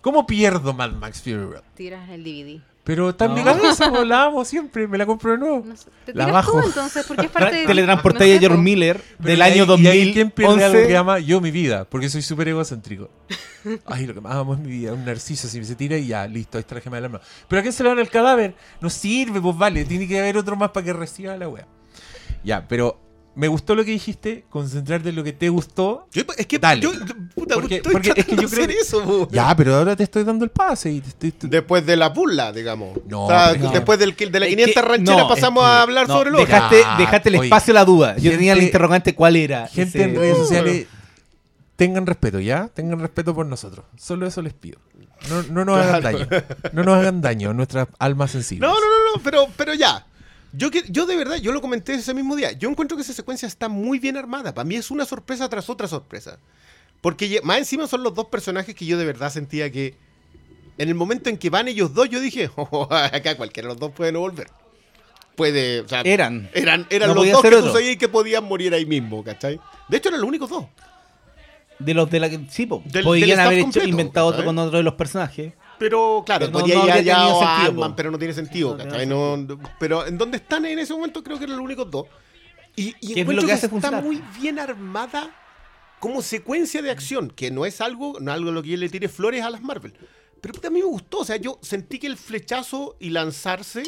¿Cómo 0.00 0.26
pierdo 0.26 0.72
Mad 0.72 0.92
Max 0.92 1.20
Fury 1.22 1.36
Road? 1.44 1.62
tiras 1.74 2.08
el 2.10 2.24
DVD. 2.24 2.60
Pero 2.84 3.10
está 3.10 3.26
en 3.26 3.34
mi 3.34 3.40
No. 3.44 3.46
cabeza, 3.46 3.90
po, 3.92 4.04
la 4.04 4.24
amo 4.24 4.44
siempre, 4.44 4.88
me 4.88 4.98
la 4.98 5.06
compro 5.06 5.30
de 5.32 5.38
nuevo. 5.38 5.62
No 5.64 5.76
sé, 5.76 5.88
te 6.04 6.14
La 6.14 6.26
bajo. 6.26 6.60
tú 6.60 6.66
entonces, 6.66 7.04
porque 7.06 7.26
es 7.26 7.32
parte 7.32 7.54
de... 7.58 7.66
Teletransportáis 7.66 8.32
no 8.32 8.36
a 8.38 8.40
George. 8.40 8.58
Miller 8.58 9.00
Pero 9.18 9.28
del 9.28 9.38
y 9.38 9.42
año 9.42 9.62
y 9.62 9.66
2011. 9.66 9.90
ahí 9.90 10.12
¿Quién 10.12 10.30
pierde 10.32 10.64
algo 10.64 10.86
que 10.88 10.96
ama? 10.96 11.18
Yo, 11.20 11.40
mi 11.40 11.52
vida, 11.52 11.84
porque 11.84 12.08
soy 12.08 12.22
súper 12.22 12.48
egocéntrico. 12.48 13.08
Ay, 13.86 14.06
lo 14.06 14.14
que 14.14 14.20
más 14.20 14.34
amo 14.34 14.54
es 14.54 14.60
mi 14.60 14.70
vida, 14.70 14.92
un 14.92 15.04
narciso, 15.04 15.46
si 15.46 15.64
se 15.64 15.76
tira 15.76 15.96
y 15.96 16.08
ya, 16.08 16.26
listo, 16.26 16.58
ahí 16.58 16.62
está 16.62 16.74
la 16.74 16.80
gema 16.80 16.96
del 16.96 17.04
alma. 17.04 17.20
Pero 17.46 17.60
¿a 17.60 17.62
quién 17.62 17.72
se 17.72 17.84
le 17.84 17.90
dan 17.90 18.00
el 18.00 18.08
cadáver? 18.10 18.56
No 18.80 18.90
sirve, 18.90 19.40
pues 19.40 19.56
vale, 19.56 19.84
tiene 19.84 20.08
que 20.08 20.18
haber 20.18 20.36
otro 20.36 20.56
más 20.56 20.70
para 20.72 20.84
que 20.84 20.92
reciba 20.92 21.36
la 21.36 21.48
wea. 21.48 21.68
Ya, 22.42 22.66
pero 22.66 22.98
me 23.34 23.48
gustó 23.48 23.74
lo 23.74 23.84
que 23.84 23.92
dijiste, 23.92 24.44
concentrarte 24.50 25.08
en 25.08 25.16
lo 25.16 25.24
que 25.24 25.32
te 25.32 25.48
gustó. 25.48 26.06
Yo- 26.12 26.22
es 26.36 26.46
que 26.46 26.58
Dale. 26.58 26.82
yo, 26.82 26.90
puta, 27.34 27.54
Porque- 27.54 27.76
estoy 27.76 27.92
porque 27.92 28.12
es 28.14 28.26
que 28.26 28.36
yo 28.36 28.48
creo 28.48 28.68
eso. 28.68 29.28
Ya, 29.30 29.54
pero 29.56 29.74
ahora 29.76 29.96
te 29.96 30.04
estoy 30.04 30.22
dando 30.24 30.44
el 30.44 30.50
pase 30.50 30.92
y 30.92 31.00
te 31.00 31.08
estoy... 31.08 31.32
te- 31.32 31.46
Después 31.48 31.86
de 31.86 31.96
la 31.96 32.10
burla, 32.10 32.52
digamos. 32.52 32.98
No, 33.08 33.24
O 33.24 33.28
sea, 33.28 33.52
es 33.52 33.58
que- 33.62 33.68
después 33.68 33.98
del, 33.98 34.14
de 34.14 34.40
la 34.40 34.46
Es 34.46 34.50
500 34.54 34.74
que- 34.82 34.88
rancheras 34.88 35.20
no, 35.22 35.28
pasamos 35.28 35.62
es 35.64 35.68
que- 35.70 35.72
a 35.76 35.82
hablar 35.82 36.08
No, 36.08 36.14
sobre 36.14 36.30
lo 36.30 36.42
otro. 36.42 36.46
dejaste, 36.54 36.80
Ya, 36.82 36.96
dejaste 36.98 37.28
el 37.30 37.36
oye, 37.36 37.46
espacio 37.46 37.72
a 37.72 37.74
la 37.74 37.84
duda. 37.84 38.16
Yo 38.18 38.30
tenía 38.32 38.52
la 38.52 38.56
gente- 38.56 38.66
interrogante 38.66 39.14
cuál 39.14 39.36
era. 39.36 39.66
Gente 39.68 39.98
ese- 39.98 40.02
en 40.10 40.16
redes 40.16 40.36
Uh, 40.36 40.40
sociales, 40.42 40.86
tengan 41.76 42.06
respeto, 42.06 42.38
¿ya? 42.38 42.68
Tengan 42.68 43.00
respeto 43.00 43.34
por 43.34 43.46
nosotros. 43.46 43.84
Solo 43.96 44.26
eso 44.26 44.42
les 44.42 44.52
pido. 44.52 44.78
No, 45.30 45.42
no 45.44 45.64
nos 45.64 45.78
hagan 45.78 46.02
daño. 46.02 46.26
No 46.72 46.82
nos 46.82 46.96
hagan 46.98 47.20
daño 47.20 47.50
a 47.50 47.54
nuestras 47.54 47.88
almas 47.98 48.32
sensibles. 48.32 48.68
No, 48.68 48.74
no, 48.74 48.80
no, 48.80 49.16
no, 49.16 49.22
pero, 49.22 49.46
pero 49.56 49.72
ya. 49.74 50.04
Yo, 50.52 50.70
que, 50.70 50.84
yo 50.88 51.06
de 51.06 51.16
verdad, 51.16 51.36
yo 51.36 51.52
lo 51.52 51.60
comenté 51.60 51.94
ese 51.94 52.12
mismo 52.14 52.36
día. 52.36 52.52
Yo 52.52 52.68
encuentro 52.68 52.96
que 52.96 53.02
esa 53.02 53.12
secuencia 53.14 53.46
está 53.48 53.68
muy 53.68 53.98
bien 53.98 54.16
armada. 54.16 54.52
Para 54.54 54.64
mí 54.66 54.74
es 54.76 54.90
una 54.90 55.04
sorpresa 55.06 55.48
tras 55.48 55.70
otra 55.70 55.88
sorpresa. 55.88 56.38
Porque 57.00 57.40
más 57.42 57.58
encima 57.58 57.86
son 57.86 58.02
los 58.02 58.14
dos 58.14 58.26
personajes 58.26 58.74
que 58.74 58.84
yo 58.86 58.98
de 58.98 59.04
verdad 59.04 59.30
sentía 59.32 59.70
que 59.72 59.94
en 60.78 60.88
el 60.88 60.94
momento 60.94 61.30
en 61.30 61.36
que 61.38 61.50
van 61.50 61.68
ellos 61.68 61.94
dos, 61.94 62.08
yo 62.08 62.20
dije, 62.20 62.50
"Oh, 62.56 62.86
acá 62.90 63.36
cualquiera 63.36 63.68
de 63.68 63.74
los 63.74 63.80
dos 63.80 63.92
puede 63.92 64.12
no 64.12 64.20
volver. 64.20 64.48
Puede, 65.36 65.80
o 65.80 65.88
sea, 65.88 66.02
Eran. 66.02 66.50
eran, 66.52 66.86
eran 66.90 67.08
No 67.08 67.14
los 67.14 67.30
dos 67.32 67.40
que 67.42 67.50
tú 67.50 67.56
otro. 67.58 67.72
sabías 67.72 67.96
que 67.96 68.08
podían 68.08 68.44
morir 68.44 68.74
ahí 68.74 68.84
mismo, 68.84 69.24
¿cachai? 69.24 69.58
De 69.88 69.96
hecho, 69.96 70.10
eran 70.10 70.20
los 70.20 70.28
únicos 70.28 70.50
dos. 70.50 70.66
De 71.78 71.94
los 71.94 72.10
de 72.10 72.20
la 72.20 72.28
que. 72.30 72.38
Sí, 72.50 72.66
po. 72.66 72.82
Del- 72.84 73.02
Podían 73.02 73.30
del 73.30 73.40
haber 73.40 73.58
hecho, 73.60 73.82
inventado 73.82 74.26
otro 74.26 74.40
¿sabes? 74.42 74.46
con 74.46 74.58
otro 74.58 74.76
de 74.76 74.84
los 74.84 74.94
personajes. 74.94 75.54
Pero 75.82 76.22
claro, 76.24 76.46
Pero 76.46 76.52
no- 76.52 76.60
podía 76.60 76.74
no 77.16 77.38
o 77.38 77.42
a 77.42 77.64
sentido, 77.66 77.96
pero 77.96 78.10
no 78.12 78.18
tiene 78.18 78.34
sentido, 78.34 78.76
No, 78.76 78.84
¿cachai? 78.84 79.04
no. 79.06 79.36
No- 79.36 79.58
pero 79.80 80.06
en 80.06 80.16
donde 80.16 80.36
están 80.36 80.64
en 80.64 80.78
ese 80.78 80.92
momento 80.92 81.24
creo 81.24 81.38
que 81.38 81.44
eran 81.44 81.56
los 81.56 81.64
únicos 81.64 81.90
dos. 81.90 82.06
Y, 82.76 82.88
y 82.88 82.92
¿Qué 82.92 82.96
es 83.00 83.16
encuentro 83.18 83.34
lo 83.34 83.40
que 83.42 83.46
que, 83.48 83.52
hace 83.52 83.66
está 83.66 83.70
funcionar? 83.70 84.04
muy 84.04 84.22
bien 84.40 84.58
armada 84.60 85.34
como 85.98 86.22
secuencia 86.22 86.82
de 86.82 86.90
acción, 86.92 87.30
que 87.30 87.50
no 87.50 87.66
es 87.66 87.80
algo, 87.80 88.18
no 88.20 88.32
algo 88.32 88.50
a 88.50 88.52
lo 88.52 88.62
que 88.62 88.70
yo 88.70 88.76
le 88.76 88.88
tire 88.88 89.08
flores 89.08 89.42
a 89.42 89.50
las 89.50 89.60
Marvel. 89.60 89.92
Pero 90.40 90.54
a 90.66 90.70
mí 90.70 90.78
me 90.80 90.86
gustó, 90.86 91.18
o 91.18 91.24
sea, 91.24 91.36
yo 91.36 91.58
sentí 91.62 91.98
que 91.98 92.06
el 92.06 92.16
flechazo 92.16 92.96
y 93.00 93.10
lanzarse 93.10 93.82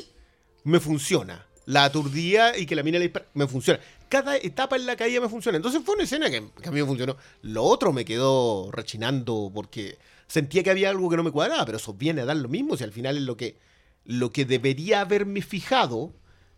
me 0.65 0.81
funciona. 0.81 1.47
La 1.67 1.85
aturdía 1.85 2.59
y 2.59 2.67
que 2.67 2.75
la 2.77 2.83
mina 2.83 2.99
le 2.99 3.05
dispara, 3.07 3.27
me 3.35 3.47
funciona. 3.47 3.81
Cada 4.09 4.37
etapa 4.37 4.77
en 4.77 4.87
la 4.87 4.97
caída 4.97 5.21
me 5.21 5.29
funciona. 5.29 5.57
Entonces 5.57 5.81
fue 5.85 5.95
una 5.95 6.05
escena 6.05 6.29
que, 6.31 6.45
que 6.61 6.69
a 6.69 6.73
mí 6.73 6.81
me 6.81 6.87
funcionó. 6.87 7.17
Lo 7.43 7.63
otro 7.65 7.93
me 7.93 8.05
quedó 8.05 8.71
rechinando 8.73 9.51
porque 9.55 9.97
sentía 10.27 10.63
que 10.63 10.71
había 10.71 10.91
algo 10.91 11.11
que 11.11 11.17
no 11.17 11.23
me 11.23 11.31
cuadraba, 11.31 11.65
pero 11.65 11.79
eso 11.79 11.95
viene 11.95 12.23
a 12.23 12.25
dar 12.25 12.37
lo 12.37 12.49
mismo. 12.49 12.77
Si 12.77 12.85
al 12.85 12.93
final 12.93 13.17
es 13.17 13.23
lo 13.23 13.37
que, 13.37 13.59
lo 14.05 14.31
que 14.31 14.45
debería 14.45 15.01
haberme 15.01 15.43
fijado, 15.43 16.15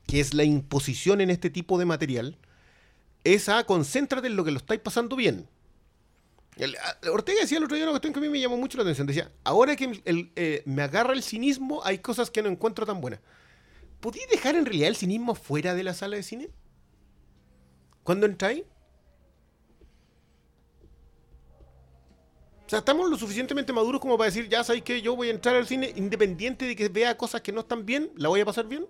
que 0.07 0.21
es 0.21 0.35
la 0.35 0.45
imposición 0.45 1.21
en 1.21 1.31
este 1.31 1.51
tipo 1.51 1.79
de 1.79 1.85
material, 1.85 2.39
es 3.25 3.49
a 3.49 3.65
concéntrate 3.65 4.29
en 4.29 4.37
lo 4.37 4.45
que 4.45 4.53
lo 4.53 4.59
estáis 4.59 4.81
pasando 4.81 5.17
bien. 5.17 5.49
Ortega 7.13 7.41
decía 7.43 7.59
el 7.59 7.65
otro 7.65 7.77
día 7.77 7.85
una 7.85 7.93
cuestión 7.93 8.15
que 8.15 8.19
a 8.19 8.23
mí 8.23 8.29
me 8.29 8.41
llamó 8.41 8.57
mucho 8.57 8.79
la 8.79 8.83
atención. 8.83 9.07
Decía, 9.07 9.31
ahora 9.45 9.77
que 9.77 10.01
eh, 10.05 10.63
me 10.65 10.83
agarra 10.83 11.13
el 11.13 11.23
cinismo, 11.23 11.83
hay 11.85 11.99
cosas 11.99 12.31
que 12.31 12.43
no 12.43 12.49
encuentro 12.49 12.87
tan 12.87 13.01
buenas. 13.01 13.21
¿Podéis 14.01 14.29
dejar 14.29 14.57
en 14.57 14.65
realidad 14.65 14.89
el 14.89 14.97
cinismo 14.97 15.35
fuera 15.35 15.75
de 15.75 15.83
la 15.83 15.93
sala 15.93 16.17
de 16.17 16.23
cine? 16.23 16.49
¿Cuándo 18.05 18.27
entráis? 18.27 18.63
O 22.67 22.69
sea, 22.69 22.81
estamos 22.81 23.09
lo 23.09 23.17
suficientemente 23.17 23.73
maduros 23.73 24.01
como 24.01 24.19
para 24.19 24.27
decir, 24.27 24.49
ya 24.49 24.65
sabéis 24.65 24.83
que 24.85 25.01
yo 25.01 25.15
voy 25.15 25.29
a 25.29 25.31
entrar 25.31 25.55
al 25.55 25.67
cine 25.67 25.93
independiente 25.97 26.65
de 26.65 26.75
que 26.75 26.89
vea 26.89 27.17
cosas 27.17 27.41
que 27.41 27.53
no 27.53 27.61
están 27.61 27.87
bien, 27.87 28.11
la 28.17 28.29
voy 28.29 28.41
a 28.41 28.45
pasar 28.45 28.67
bien. 28.67 28.87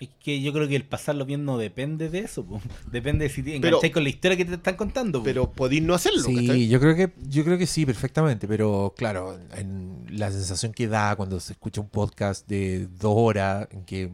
Es 0.00 0.10
que 0.22 0.42
yo 0.42 0.52
creo 0.52 0.68
que 0.68 0.76
el 0.76 0.84
pasarlo 0.84 1.24
bien 1.24 1.44
no 1.44 1.56
depende 1.56 2.10
de 2.10 2.18
eso, 2.18 2.44
po. 2.44 2.60
depende 2.90 3.24
de 3.24 3.30
si 3.30 3.42
te 3.42 3.56
engancháis 3.56 3.92
con 3.92 4.02
la 4.02 4.08
historia 4.10 4.36
que 4.36 4.44
te 4.44 4.54
están 4.54 4.76
contando. 4.76 5.20
po. 5.20 5.24
Pero 5.24 5.50
podéis 5.52 5.82
no 5.82 5.94
hacerlo, 5.94 6.20
Sí, 6.20 6.34
¿cachai? 6.34 6.68
yo 6.68 6.80
creo 6.80 6.94
que 6.96 7.12
yo 7.28 7.44
creo 7.44 7.56
que 7.56 7.66
sí, 7.66 7.86
perfectamente, 7.86 8.46
pero 8.46 8.92
claro, 8.96 9.38
en 9.56 10.04
la 10.10 10.30
sensación 10.30 10.72
que 10.72 10.88
da 10.88 11.16
cuando 11.16 11.40
se 11.40 11.52
escucha 11.52 11.80
un 11.80 11.88
podcast 11.88 12.46
de 12.48 12.88
dos 12.98 13.14
horas, 13.16 13.68
en 13.70 13.84
que 13.84 14.10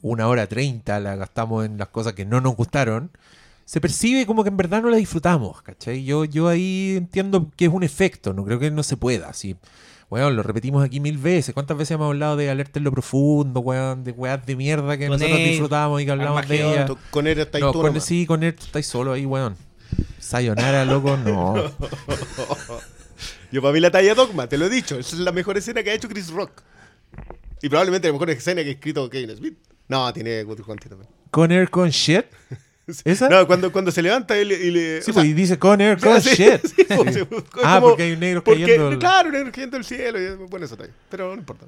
una 0.00 0.28
hora 0.28 0.46
treinta 0.46 1.00
la 1.00 1.16
gastamos 1.16 1.66
en 1.66 1.76
las 1.76 1.88
cosas 1.88 2.12
que 2.14 2.24
no 2.24 2.40
nos 2.40 2.56
gustaron, 2.56 3.10
se 3.64 3.80
percibe 3.80 4.26
como 4.26 4.42
que 4.44 4.50
en 4.50 4.56
verdad 4.56 4.82
no 4.82 4.90
la 4.90 4.96
disfrutamos, 4.96 5.62
¿cachai? 5.62 6.04
Yo, 6.04 6.24
yo 6.24 6.48
ahí 6.48 6.94
entiendo 6.96 7.50
que 7.56 7.64
es 7.66 7.70
un 7.72 7.82
efecto, 7.82 8.32
no 8.32 8.44
creo 8.44 8.58
que 8.58 8.70
no 8.70 8.82
se 8.82 8.96
pueda, 8.96 9.28
así. 9.28 9.56
Bueno, 10.10 10.30
lo 10.30 10.42
repetimos 10.42 10.84
aquí 10.84 11.00
mil 11.00 11.18
veces. 11.18 11.54
¿Cuántas 11.54 11.76
veces 11.76 11.92
hemos 11.92 12.06
hablado 12.06 12.36
de 12.36 12.50
alerta 12.50 12.78
en 12.78 12.84
lo 12.84 12.92
profundo, 12.92 13.60
weón? 13.60 14.04
De 14.04 14.12
weas 14.12 14.44
de 14.46 14.54
mierda 14.54 14.96
que 14.98 15.08
Con 15.08 15.18
nosotros 15.18 15.38
él, 15.40 15.48
disfrutamos 15.48 16.00
y 16.00 16.04
que 16.04 16.10
hablamos 16.10 16.46
de. 16.46 16.84
Tú- 16.86 16.98
Con 17.10 17.26
él 17.26 17.38
estáis 17.38 17.64
No, 17.64 17.72
tú 17.72 17.80
con, 17.80 18.00
sí, 18.00 18.26
con 18.26 18.42
él 18.42 18.54
estáis 18.56 18.86
solo 18.86 19.12
ahí, 19.12 19.24
weón. 19.26 19.56
Sayonara, 20.18 20.84
loco, 20.84 21.16
no. 21.16 21.54
Yo 23.52 23.62
para 23.62 23.72
mí 23.72 23.80
la 23.80 23.90
talla 23.90 24.14
Dogma, 24.14 24.48
te 24.48 24.58
lo 24.58 24.66
he 24.66 24.70
dicho. 24.70 24.98
Esa 24.98 25.16
es 25.16 25.20
la 25.22 25.32
mejor 25.32 25.56
escena 25.56 25.82
que 25.82 25.90
ha 25.90 25.94
hecho 25.94 26.08
Chris 26.08 26.30
Rock. 26.30 26.62
Y 27.62 27.68
probablemente 27.68 28.08
la 28.08 28.12
mejor 28.12 28.30
escena 28.30 28.62
que 28.62 28.68
ha 28.68 28.72
escrito 28.72 29.08
Kevin 29.08 29.36
Smith. 29.36 29.56
No, 29.88 30.12
tiene 30.12 30.42
Guthrie 30.42 30.64
Conti 30.66 30.88
también. 30.88 31.08
Con 31.30 31.50
air 31.52 31.70
con 31.70 31.90
shit. 31.90 32.26
¿Esa? 33.04 33.28
No, 33.28 33.46
cuando, 33.46 33.72
cuando 33.72 33.90
se 33.90 34.02
levanta 34.02 34.36
él 34.36 34.52
y 34.52 34.70
le... 34.70 35.02
sí, 35.02 35.12
pues, 35.12 35.22
sea, 35.22 35.24
y 35.24 35.32
dice 35.32 35.58
con 35.58 35.80
air 35.80 35.98
con 36.00 36.20
sí, 36.20 36.30
shit. 36.30 36.60
sí, 36.76 36.84
pues, 36.96 37.16
es 37.16 37.26
Ah, 37.62 37.76
como- 37.76 37.88
porque 37.90 38.02
hay 38.04 38.12
un 38.12 38.20
negro 38.20 38.44
porque- 38.44 38.62
cayendo. 38.62 38.88
al- 38.88 38.98
Claro, 38.98 39.28
un 39.28 39.34
negro 39.34 39.52
cayendo 39.52 39.76
del 39.76 39.84
cielo. 39.84 40.20
Y 40.20 40.24
es 40.24 40.38
buena 40.38 40.66
esa 40.66 40.76
talla. 40.76 40.92
Pero 41.08 41.28
no 41.28 41.34
importa. 41.40 41.66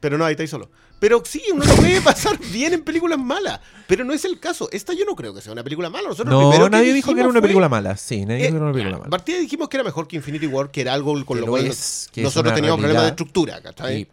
Pero 0.00 0.18
no, 0.18 0.24
ahí 0.24 0.32
estáis 0.32 0.50
solo. 0.50 0.68
Pero 1.00 1.22
sí, 1.26 1.42
uno 1.52 1.64
lo 1.64 1.74
puede 1.76 2.00
pasar 2.00 2.38
bien 2.52 2.72
en 2.74 2.82
películas 2.82 3.18
malas. 3.18 3.60
Pero 3.86 4.04
no 4.04 4.12
es 4.12 4.24
el 4.24 4.38
caso. 4.38 4.68
Esta 4.70 4.92
yo 4.94 5.04
no 5.04 5.16
creo 5.16 5.34
que 5.34 5.40
sea 5.40 5.52
una 5.52 5.64
película 5.64 5.90
mala. 5.90 6.08
Nosotros 6.08 6.32
No, 6.32 6.50
primero 6.50 6.70
nadie 6.70 6.92
dijo 6.92 7.12
que 7.14 7.20
era 7.20 7.28
una 7.28 7.40
fue- 7.40 7.42
película 7.42 7.68
mala. 7.68 7.96
Sí, 7.96 8.24
nadie 8.24 8.44
Eh, 8.44 8.46
dijo 8.46 8.52
que 8.52 8.56
era 8.56 8.64
una 8.64 8.72
película 8.72 8.98
mala. 8.98 9.10
Partida 9.10 9.38
dijimos 9.38 9.68
que 9.68 9.76
era 9.78 9.84
mejor 9.84 10.06
que 10.06 10.16
Infinity 10.16 10.46
War, 10.46 10.70
que 10.70 10.82
era 10.82 10.92
algo 10.94 11.12
con 11.24 11.36
Que 11.36 11.40
lo 11.40 11.46
lo 11.46 11.52
cual 11.52 11.66
es, 11.66 12.08
que 12.12 12.20
es 12.20 12.24
nosotros 12.24 12.54
teníamos 12.54 12.78
problemas 12.78 13.02
de 13.02 13.10
realidad. 13.10 13.12
estructura, 13.12 13.60
¿cachai? 13.62 14.06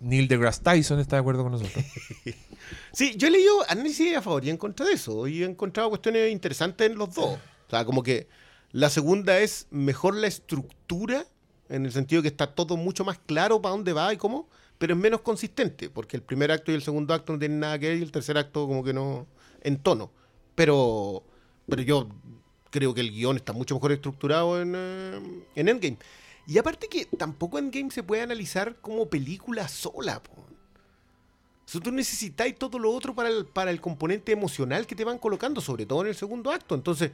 Neil 0.00 0.28
deGrasse 0.28 0.62
Tyson 0.62 1.00
está 1.00 1.16
de 1.16 1.20
acuerdo 1.20 1.42
con 1.42 1.52
nosotros. 1.52 1.84
Sí, 2.92 3.14
yo 3.16 3.28
he 3.28 3.30
leído 3.30 3.52
análisis 3.68 4.16
a 4.16 4.20
favor 4.20 4.44
y 4.44 4.50
en 4.50 4.56
contra 4.56 4.84
de 4.84 4.92
eso. 4.92 5.26
Y 5.26 5.42
he 5.42 5.46
encontrado 5.46 5.88
cuestiones 5.88 6.30
interesantes 6.30 6.90
en 6.90 6.98
los 6.98 7.14
dos. 7.14 7.36
O 7.36 7.70
sea, 7.70 7.84
como 7.84 8.02
que 8.02 8.28
la 8.72 8.90
segunda 8.90 9.38
es 9.38 9.66
mejor 9.70 10.14
la 10.16 10.26
estructura, 10.26 11.24
en 11.68 11.86
el 11.86 11.92
sentido 11.92 12.20
que 12.20 12.28
está 12.28 12.54
todo 12.54 12.76
mucho 12.76 13.04
más 13.04 13.18
claro 13.18 13.62
para 13.62 13.74
dónde 13.74 13.92
va 13.92 14.12
y 14.12 14.16
cómo, 14.16 14.48
pero 14.78 14.94
es 14.94 15.00
menos 15.00 15.20
consistente, 15.20 15.90
porque 15.90 16.16
el 16.16 16.22
primer 16.22 16.50
acto 16.50 16.72
y 16.72 16.74
el 16.74 16.82
segundo 16.82 17.14
acto 17.14 17.32
no 17.32 17.38
tienen 17.38 17.60
nada 17.60 17.78
que 17.78 17.88
ver 17.88 17.98
y 17.98 18.02
el 18.02 18.12
tercer 18.12 18.36
acto 18.36 18.66
como 18.66 18.84
que 18.84 18.92
no 18.92 19.26
en 19.62 19.78
tono. 19.78 20.10
Pero, 20.54 21.24
pero 21.68 21.82
yo 21.82 22.08
creo 22.70 22.94
que 22.94 23.00
el 23.00 23.10
guion 23.10 23.36
está 23.36 23.52
mucho 23.52 23.74
mejor 23.74 23.92
estructurado 23.92 24.60
en, 24.60 24.74
eh, 24.76 25.44
en 25.54 25.68
Endgame. 25.68 25.98
Y 26.48 26.58
aparte 26.58 26.88
que 26.88 27.04
tampoco 27.04 27.58
Endgame 27.58 27.92
se 27.92 28.02
puede 28.02 28.22
analizar 28.22 28.74
como 28.80 29.08
película 29.08 29.68
sola, 29.68 30.20
po. 30.22 30.32
Tú 31.82 31.92
necesitáis 31.92 32.56
todo 32.58 32.78
lo 32.78 32.90
otro 32.90 33.14
para 33.14 33.28
el, 33.28 33.44
para 33.44 33.70
el 33.70 33.80
componente 33.80 34.32
emocional 34.32 34.86
que 34.86 34.94
te 34.96 35.04
van 35.04 35.18
colocando, 35.18 35.60
sobre 35.60 35.84
todo 35.84 36.00
en 36.00 36.08
el 36.08 36.14
segundo 36.14 36.50
acto. 36.50 36.74
Entonces, 36.74 37.10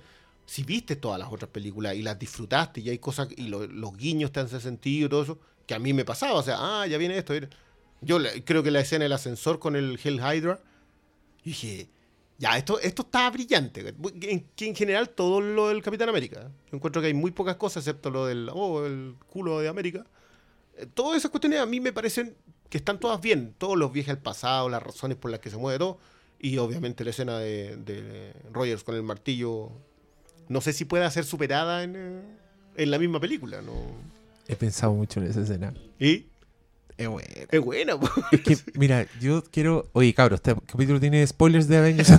si 0.47 0.62
viste 0.62 0.95
todas 0.95 1.18
las 1.18 1.32
otras 1.32 1.51
películas 1.51 1.97
y 1.97 2.03
las 2.03 2.16
disfrutaste 2.18 2.80
y 2.80 2.89
hay 2.89 2.99
cosas 2.99 3.28
y 3.37 3.49
lo- 3.49 3.66
los 3.66 3.97
guiños 3.97 4.30
te 4.30 4.41
hacen 4.41 4.61
sentido 4.61 5.07
y 5.07 5.11
todo 5.11 5.22
eso, 5.24 5.39
que 5.66 5.74
a 5.74 5.80
mí 5.80 5.93
me 5.93 6.05
pasaba, 6.05 6.35
o 6.35 6.43
sea, 6.43 6.57
ah, 6.61 6.87
ya 6.87 6.99
viene 6.99 7.18
esto. 7.18 7.35
Yo 8.01 8.18
creo 8.45 8.62
que 8.62 8.70
la 8.70 8.80
escena 8.80 9.05
del 9.05 9.12
ascensor 9.12 9.59
con 9.59 9.74
el 9.74 9.99
Hell 10.03 10.20
Hydra, 10.20 10.61
dije, 11.45 11.89
ya, 12.39 12.57
esto, 12.59 12.80
esto 12.80 13.03
está 13.03 13.30
brillante. 13.30 13.95
En, 14.22 14.47
que 14.57 14.66
en 14.66 14.74
general 14.74 15.11
todo 15.11 15.41
lo 15.41 15.68
del 15.68 15.82
Capitán 15.82 16.09
América. 16.09 16.51
Yo 16.70 16.76
encuentro 16.76 17.01
que 17.01 17.09
hay 17.09 17.14
muy 17.14 17.30
pocas 17.30 17.57
cosas, 17.57 17.87
excepto 17.87 18.11
lo 18.11 18.26
del, 18.26 18.51
oh, 18.53 18.85
el 18.85 19.14
culo 19.28 19.61
de 19.61 19.68
América. 19.68 20.05
Eh, 20.76 20.87
Todas 20.93 21.18
esas 21.18 21.30
cuestiones 21.30 21.61
a 21.61 21.66
mí 21.66 21.80
me 21.80 21.93
parecen 21.93 22.35
que 22.68 22.78
están 22.78 22.99
todas 22.99 23.20
bien. 23.20 23.55
Todos 23.57 23.78
los 23.78 23.93
viajes 23.93 24.11
al 24.11 24.18
pasado, 24.18 24.68
las 24.68 24.82
razones 24.82 25.16
por 25.16 25.30
las 25.30 25.41
que 25.41 25.51
se 25.51 25.57
mueve 25.57 25.78
todo. 25.78 25.99
Y 26.41 26.59
obviamente 26.59 27.05
la 27.05 27.11
escena 27.11 27.39
de, 27.39 27.76
de 27.76 28.32
Rogers 28.53 28.82
con 28.82 28.95
el 28.97 29.03
martillo. 29.03 29.70
No 30.49 30.61
sé 30.61 30.72
si 30.72 30.85
pueda 30.85 31.11
ser 31.11 31.24
superada 31.24 31.85
en, 31.85 31.97
eh, 31.97 32.22
en 32.76 32.91
la 32.91 32.99
misma 32.99 33.20
película. 33.20 33.62
¿no? 33.62 33.72
He 34.49 34.57
pensado 34.57 34.93
mucho 34.93 35.20
en 35.20 35.26
esa 35.26 35.41
escena. 35.41 35.72
Y 35.99 36.26
Es 36.97 37.09
bueno. 37.09 37.28
es 37.51 37.61
buena. 37.61 37.99
po. 37.99 38.09
Es 38.30 38.40
que, 38.42 38.57
mira, 38.74 39.07
yo 39.20 39.42
quiero. 39.51 39.88
Oye, 39.95 40.14
cabros, 40.14 40.38
este 40.38 40.55
capítulo 40.66 41.01
tiene 41.01 41.26
spoilers 41.26 41.66
de 41.66 41.78
Avengers. 41.78 42.12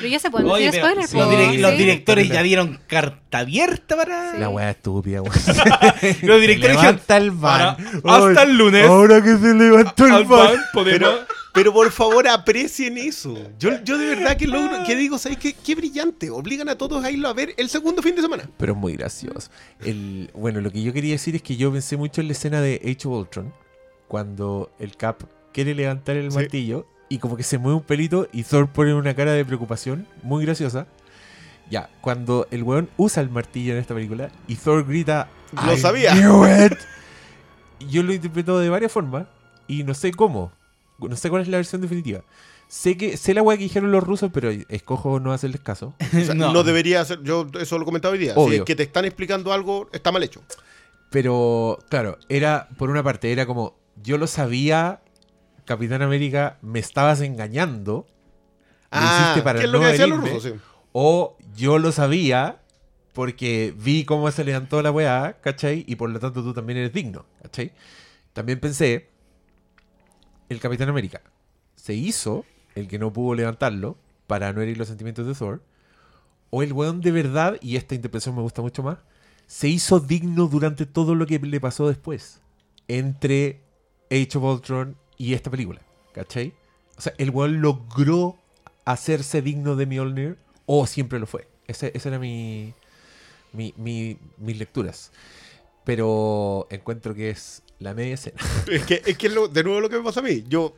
Pero 0.00 0.08
ya 0.08 0.18
se 0.18 0.30
pueden 0.30 0.50
Oye, 0.50 0.66
decir 0.66 0.80
pero 0.82 1.02
spoilers. 1.06 1.10
sí, 1.10 1.16
los, 1.16 1.26
po, 1.26 1.32
direc- 1.32 1.50
sí. 1.52 1.58
los 1.58 1.70
sí. 1.72 1.76
directores 1.76 2.28
ya 2.28 2.42
dieron 2.42 2.80
carta 2.86 3.38
abierta 3.38 3.96
para. 3.96 4.38
La 4.38 4.48
weá 4.48 4.70
estúpida, 4.70 5.22
weón. 5.22 5.34
Los 6.22 6.40
directores 6.40 6.50
dijeron, 6.50 6.76
Levanta 6.76 7.16
el 7.16 7.30
van. 7.30 7.76
Ahora, 8.04 8.28
hasta 8.30 8.42
el 8.42 8.56
lunes. 8.56 8.86
Ahora 8.86 9.22
que 9.22 9.36
se 9.36 9.54
levantó 9.54 10.06
el 10.06 10.12
al 10.12 10.24
van. 10.24 10.46
van 10.46 10.56
podemos- 10.72 11.20
Pero, 11.52 11.72
por 11.72 11.90
favor 11.90 12.26
aprecien 12.28 12.96
eso. 12.96 13.36
Yo, 13.58 13.82
yo 13.84 13.98
de 13.98 14.06
verdad 14.06 14.36
que 14.36 14.46
logro, 14.46 14.84
que 14.86 14.96
digo, 14.96 15.18
¿sabes 15.18 15.36
qué? 15.38 15.52
Qué 15.52 15.74
brillante. 15.74 16.30
Obligan 16.30 16.68
a 16.70 16.76
todos 16.76 17.04
a 17.04 17.10
irlo 17.10 17.28
a 17.28 17.34
ver 17.34 17.54
el 17.58 17.68
segundo 17.68 18.00
fin 18.02 18.16
de 18.16 18.22
semana. 18.22 18.48
Pero 18.56 18.72
es 18.72 18.78
muy 18.78 18.94
gracioso. 18.94 19.50
El, 19.84 20.30
bueno, 20.34 20.60
lo 20.62 20.70
que 20.70 20.82
yo 20.82 20.92
quería 20.94 21.12
decir 21.12 21.36
es 21.36 21.42
que 21.42 21.56
yo 21.56 21.70
pensé 21.70 21.96
mucho 21.98 22.20
en 22.22 22.28
la 22.28 22.32
escena 22.32 22.60
de 22.62 22.76
Age 22.82 23.06
of 23.08 23.18
Ultron, 23.18 23.52
cuando 24.08 24.70
el 24.78 24.96
Cap 24.96 25.22
quiere 25.52 25.74
levantar 25.74 26.16
el 26.16 26.30
Sí. 26.30 26.36
martillo 26.38 26.86
y 27.10 27.18
como 27.18 27.36
que 27.36 27.42
se 27.42 27.58
mueve 27.58 27.76
un 27.76 27.82
pelito 27.84 28.26
y 28.32 28.42
Thor 28.44 28.68
pone 28.68 28.94
una 28.94 29.14
cara 29.14 29.32
de 29.32 29.44
preocupación 29.44 30.06
muy 30.22 30.44
graciosa. 30.46 30.86
Ya, 31.70 31.90
cuando 32.00 32.46
el 32.50 32.62
weón 32.62 32.88
usa 32.96 33.22
el 33.22 33.28
martillo 33.30 33.74
en 33.74 33.78
esta 33.78 33.94
película 33.94 34.30
y 34.48 34.54
Thor 34.56 34.86
grita, 34.86 35.28
Lo 35.66 35.74
"I 35.74 35.78
sabía". 35.78 36.12
knew 36.14 36.46
it". 36.46 36.72
Yo 37.90 38.02
lo 38.02 38.14
interpreto 38.14 38.58
de 38.58 38.68
varias 38.70 38.90
formas 38.92 39.26
y 39.68 39.82
no 39.84 39.92
sé 39.92 40.12
cómo. 40.12 40.50
No 41.08 41.16
sé 41.16 41.30
cuál 41.30 41.42
es 41.42 41.48
la 41.48 41.58
versión 41.58 41.80
definitiva. 41.80 42.22
Sé 42.68 42.96
que 42.96 43.16
sé 43.16 43.34
la 43.34 43.42
weá 43.42 43.56
que 43.56 43.64
dijeron 43.64 43.92
los 43.92 44.02
rusos, 44.02 44.30
pero 44.32 44.50
escojo 44.68 45.20
no 45.20 45.32
hacerles 45.32 45.60
caso. 45.60 45.94
O 46.16 46.24
sea, 46.24 46.34
no. 46.34 46.52
No. 46.52 46.64
debería 46.64 47.04
ser. 47.04 47.22
Yo 47.22 47.46
eso 47.60 47.78
lo 47.78 47.84
comentaba 47.84 48.12
hoy 48.12 48.18
día. 48.18 48.34
Si 48.34 48.40
Obvio. 48.40 48.58
es 48.60 48.64
que 48.64 48.76
te 48.76 48.82
están 48.82 49.04
explicando 49.04 49.52
algo, 49.52 49.88
está 49.92 50.10
mal 50.12 50.22
hecho. 50.22 50.42
Pero, 51.10 51.78
claro, 51.90 52.18
era, 52.30 52.68
por 52.78 52.88
una 52.88 53.02
parte, 53.02 53.30
era 53.32 53.44
como, 53.44 53.76
yo 54.02 54.16
lo 54.16 54.26
sabía, 54.26 55.02
Capitán 55.66 56.00
América, 56.00 56.56
me 56.62 56.78
estabas 56.78 57.20
engañando, 57.20 58.06
lo 58.90 59.00
hiciste 59.00 59.42
para 59.42 59.58
¿qué 59.58 59.66
es 59.66 59.70
lo 59.70 59.78
no 59.78 59.84
que 59.84 59.90
decían 59.92 60.10
los 60.10 60.20
rusos? 60.20 60.42
Sí. 60.42 60.52
o 60.92 61.36
yo 61.54 61.78
lo 61.78 61.92
sabía 61.92 62.62
porque 63.12 63.74
vi 63.76 64.04
cómo 64.04 64.30
se 64.30 64.42
levantó 64.44 64.80
la 64.80 64.90
weá, 64.90 65.36
¿cachai? 65.42 65.84
Y 65.86 65.96
por 65.96 66.08
lo 66.08 66.18
tanto 66.18 66.42
tú 66.42 66.54
también 66.54 66.78
eres 66.78 66.94
digno, 66.94 67.26
¿cachai? 67.42 67.72
También 68.32 68.58
pensé, 68.58 69.10
el 70.52 70.60
Capitán 70.60 70.88
América 70.88 71.22
se 71.76 71.94
hizo 71.94 72.44
el 72.74 72.88
que 72.88 72.98
no 72.98 73.12
pudo 73.12 73.34
levantarlo 73.34 73.96
para 74.26 74.52
no 74.52 74.60
herir 74.62 74.78
los 74.78 74.88
sentimientos 74.88 75.26
de 75.26 75.34
Thor, 75.34 75.62
o 76.50 76.62
el 76.62 76.72
weón 76.72 77.00
de 77.00 77.10
verdad, 77.10 77.58
y 77.60 77.76
esta 77.76 77.94
interpretación 77.94 78.36
me 78.36 78.42
gusta 78.42 78.62
mucho 78.62 78.82
más, 78.82 78.98
se 79.46 79.68
hizo 79.68 80.00
digno 80.00 80.46
durante 80.46 80.86
todo 80.86 81.14
lo 81.14 81.26
que 81.26 81.38
le 81.38 81.60
pasó 81.60 81.88
después, 81.88 82.40
entre 82.88 83.60
Age 84.10 84.38
of 84.38 84.44
Ultron 84.44 84.96
y 85.18 85.34
esta 85.34 85.50
película, 85.50 85.80
¿cachai? 86.12 86.54
O 86.96 87.00
sea, 87.00 87.12
el 87.18 87.30
weón 87.30 87.60
logró 87.60 88.36
hacerse 88.84 89.42
digno 89.42 89.76
de 89.76 89.86
Mjolnir, 89.86 90.38
o 90.66 90.86
siempre 90.86 91.18
lo 91.18 91.26
fue. 91.26 91.48
Ese, 91.66 91.90
esa 91.94 92.08
era 92.10 92.18
mi, 92.18 92.74
mi, 93.52 93.74
mi- 93.76 94.18
mis 94.38 94.58
lecturas. 94.58 95.10
Pero 95.84 96.66
encuentro 96.70 97.14
que 97.14 97.30
es 97.30 97.62
la 97.82 97.94
media 97.94 98.14
escena. 98.14 98.36
Es 98.70 98.84
que, 98.84 99.02
es 99.04 99.18
que 99.18 99.26
es 99.26 99.32
lo- 99.34 99.48
de 99.48 99.62
nuevo 99.64 99.80
lo 99.80 99.88
que 99.88 99.96
me 99.98 100.04
pasa 100.04 100.20
a 100.20 100.22
mí. 100.22 100.44
Yo 100.48 100.74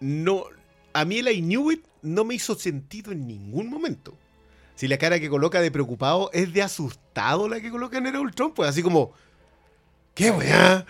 no. 0.00 0.44
A 0.92 1.04
mí 1.04 1.18
el 1.18 1.28
I 1.28 1.40
knew 1.42 1.70
it 1.70 1.84
no 2.02 2.24
me 2.24 2.34
hizo 2.34 2.54
sentido 2.54 3.12
en 3.12 3.26
ningún 3.26 3.68
momento. 3.68 4.16
Si 4.74 4.88
la 4.88 4.98
cara 4.98 5.18
que 5.20 5.28
coloca 5.30 5.60
de 5.60 5.70
preocupado 5.70 6.30
es 6.32 6.52
de 6.52 6.62
asustado 6.62 7.48
la 7.48 7.60
que 7.60 7.70
coloca 7.70 7.98
en 7.98 8.06
el 8.06 8.16
Ultron, 8.16 8.52
pues 8.54 8.68
así 8.68 8.82
como. 8.82 9.12
¿Qué 10.14 10.30
weá? 10.30 10.86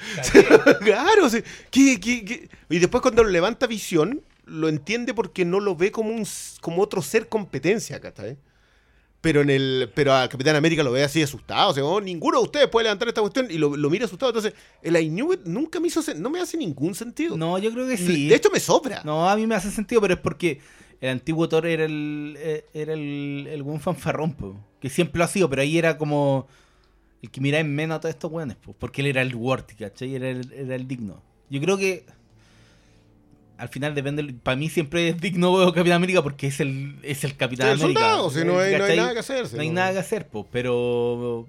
claro, 0.84 1.24
o 1.26 1.28
sea, 1.28 1.42
¿qué, 1.70 1.98
qué, 2.00 2.24
qué? 2.24 2.48
Y 2.68 2.78
después 2.78 3.02
cuando 3.02 3.24
lo 3.24 3.30
levanta 3.30 3.66
visión, 3.66 4.22
lo 4.44 4.68
entiende 4.68 5.14
porque 5.14 5.44
no 5.44 5.58
lo 5.58 5.74
ve 5.74 5.90
como 5.90 6.10
un 6.10 6.24
como 6.60 6.82
otro 6.82 7.02
ser 7.02 7.28
competencia, 7.28 8.00
¿cachai? 8.00 8.36
Pero 9.26 9.40
en 9.40 9.50
el 9.50 9.90
pero 9.92 10.14
a 10.14 10.28
Capitán 10.28 10.54
América 10.54 10.84
lo 10.84 10.92
ve 10.92 11.02
así 11.02 11.20
asustado, 11.20 11.70
o 11.70 11.74
sea, 11.74 11.84
oh, 11.84 12.00
ninguno 12.00 12.38
de 12.38 12.44
ustedes 12.44 12.68
puede 12.68 12.84
levantar 12.84 13.08
esta 13.08 13.20
cuestión 13.20 13.48
y 13.50 13.58
lo, 13.58 13.76
lo 13.76 13.90
mira 13.90 14.04
asustado. 14.04 14.30
Entonces, 14.30 14.54
el 14.82 14.96
I 14.96 15.08
knew 15.08 15.32
it 15.32 15.40
nunca 15.44 15.80
me 15.80 15.88
hizo 15.88 16.00
no 16.14 16.30
me 16.30 16.38
hace 16.38 16.56
ningún 16.56 16.94
sentido. 16.94 17.36
No, 17.36 17.58
yo 17.58 17.72
creo 17.72 17.88
que 17.88 17.96
sí. 17.96 18.28
De 18.28 18.36
hecho 18.36 18.50
me 18.52 18.60
sobra. 18.60 19.02
No, 19.02 19.28
a 19.28 19.34
mí 19.34 19.44
me 19.48 19.56
hace 19.56 19.72
sentido, 19.72 20.00
pero 20.00 20.14
es 20.14 20.20
porque 20.20 20.60
el 21.00 21.08
antiguo 21.08 21.48
Thor 21.48 21.66
era 21.66 21.86
el 21.86 22.36
eh, 22.38 22.66
era 22.72 22.92
el, 22.92 23.48
el 23.50 23.62
buen 23.64 23.80
fanfarrón, 23.80 24.32
po, 24.34 24.54
que 24.80 24.88
siempre 24.90 25.18
lo 25.18 25.24
ha 25.24 25.28
sido, 25.28 25.50
pero 25.50 25.62
ahí 25.62 25.76
era 25.76 25.98
como 25.98 26.46
el 27.20 27.28
que 27.28 27.40
miraba 27.40 27.62
en 27.62 27.74
menos 27.74 27.96
a 27.96 28.00
todos 28.02 28.14
estos 28.14 28.30
weones, 28.30 28.56
po, 28.58 28.76
porque 28.78 29.00
él 29.00 29.08
era 29.08 29.22
el 29.22 29.34
worthy, 29.34 29.74
¿cachai? 29.74 30.14
Era 30.14 30.30
el, 30.30 30.52
era 30.52 30.76
el 30.76 30.86
digno. 30.86 31.20
Yo 31.50 31.60
creo 31.60 31.76
que 31.76 32.06
al 33.58 33.68
final 33.68 33.94
depende. 33.94 34.34
Para 34.42 34.56
mí 34.56 34.68
siempre 34.68 35.08
es 35.08 35.20
digno 35.20 35.72
Capitán 35.72 35.96
América 35.96 36.22
porque 36.22 36.48
es 36.48 36.60
el, 36.60 36.96
es 37.02 37.24
el 37.24 37.36
Capitán 37.36 37.68
el 37.68 37.74
América. 37.80 38.00
soldado, 38.00 38.30
si 38.30 38.44
no 38.44 38.58
hay, 38.58 38.76
no 38.76 38.84
hay 38.84 38.96
nada 38.96 39.12
que 39.12 39.18
hacer. 39.20 39.46
si 39.48 39.56
No 39.56 39.62
hay 39.62 39.68
no- 39.68 39.74
nada 39.74 39.92
que 39.92 39.98
hacer, 39.98 40.28
pues, 40.28 40.44
pero 40.52 41.46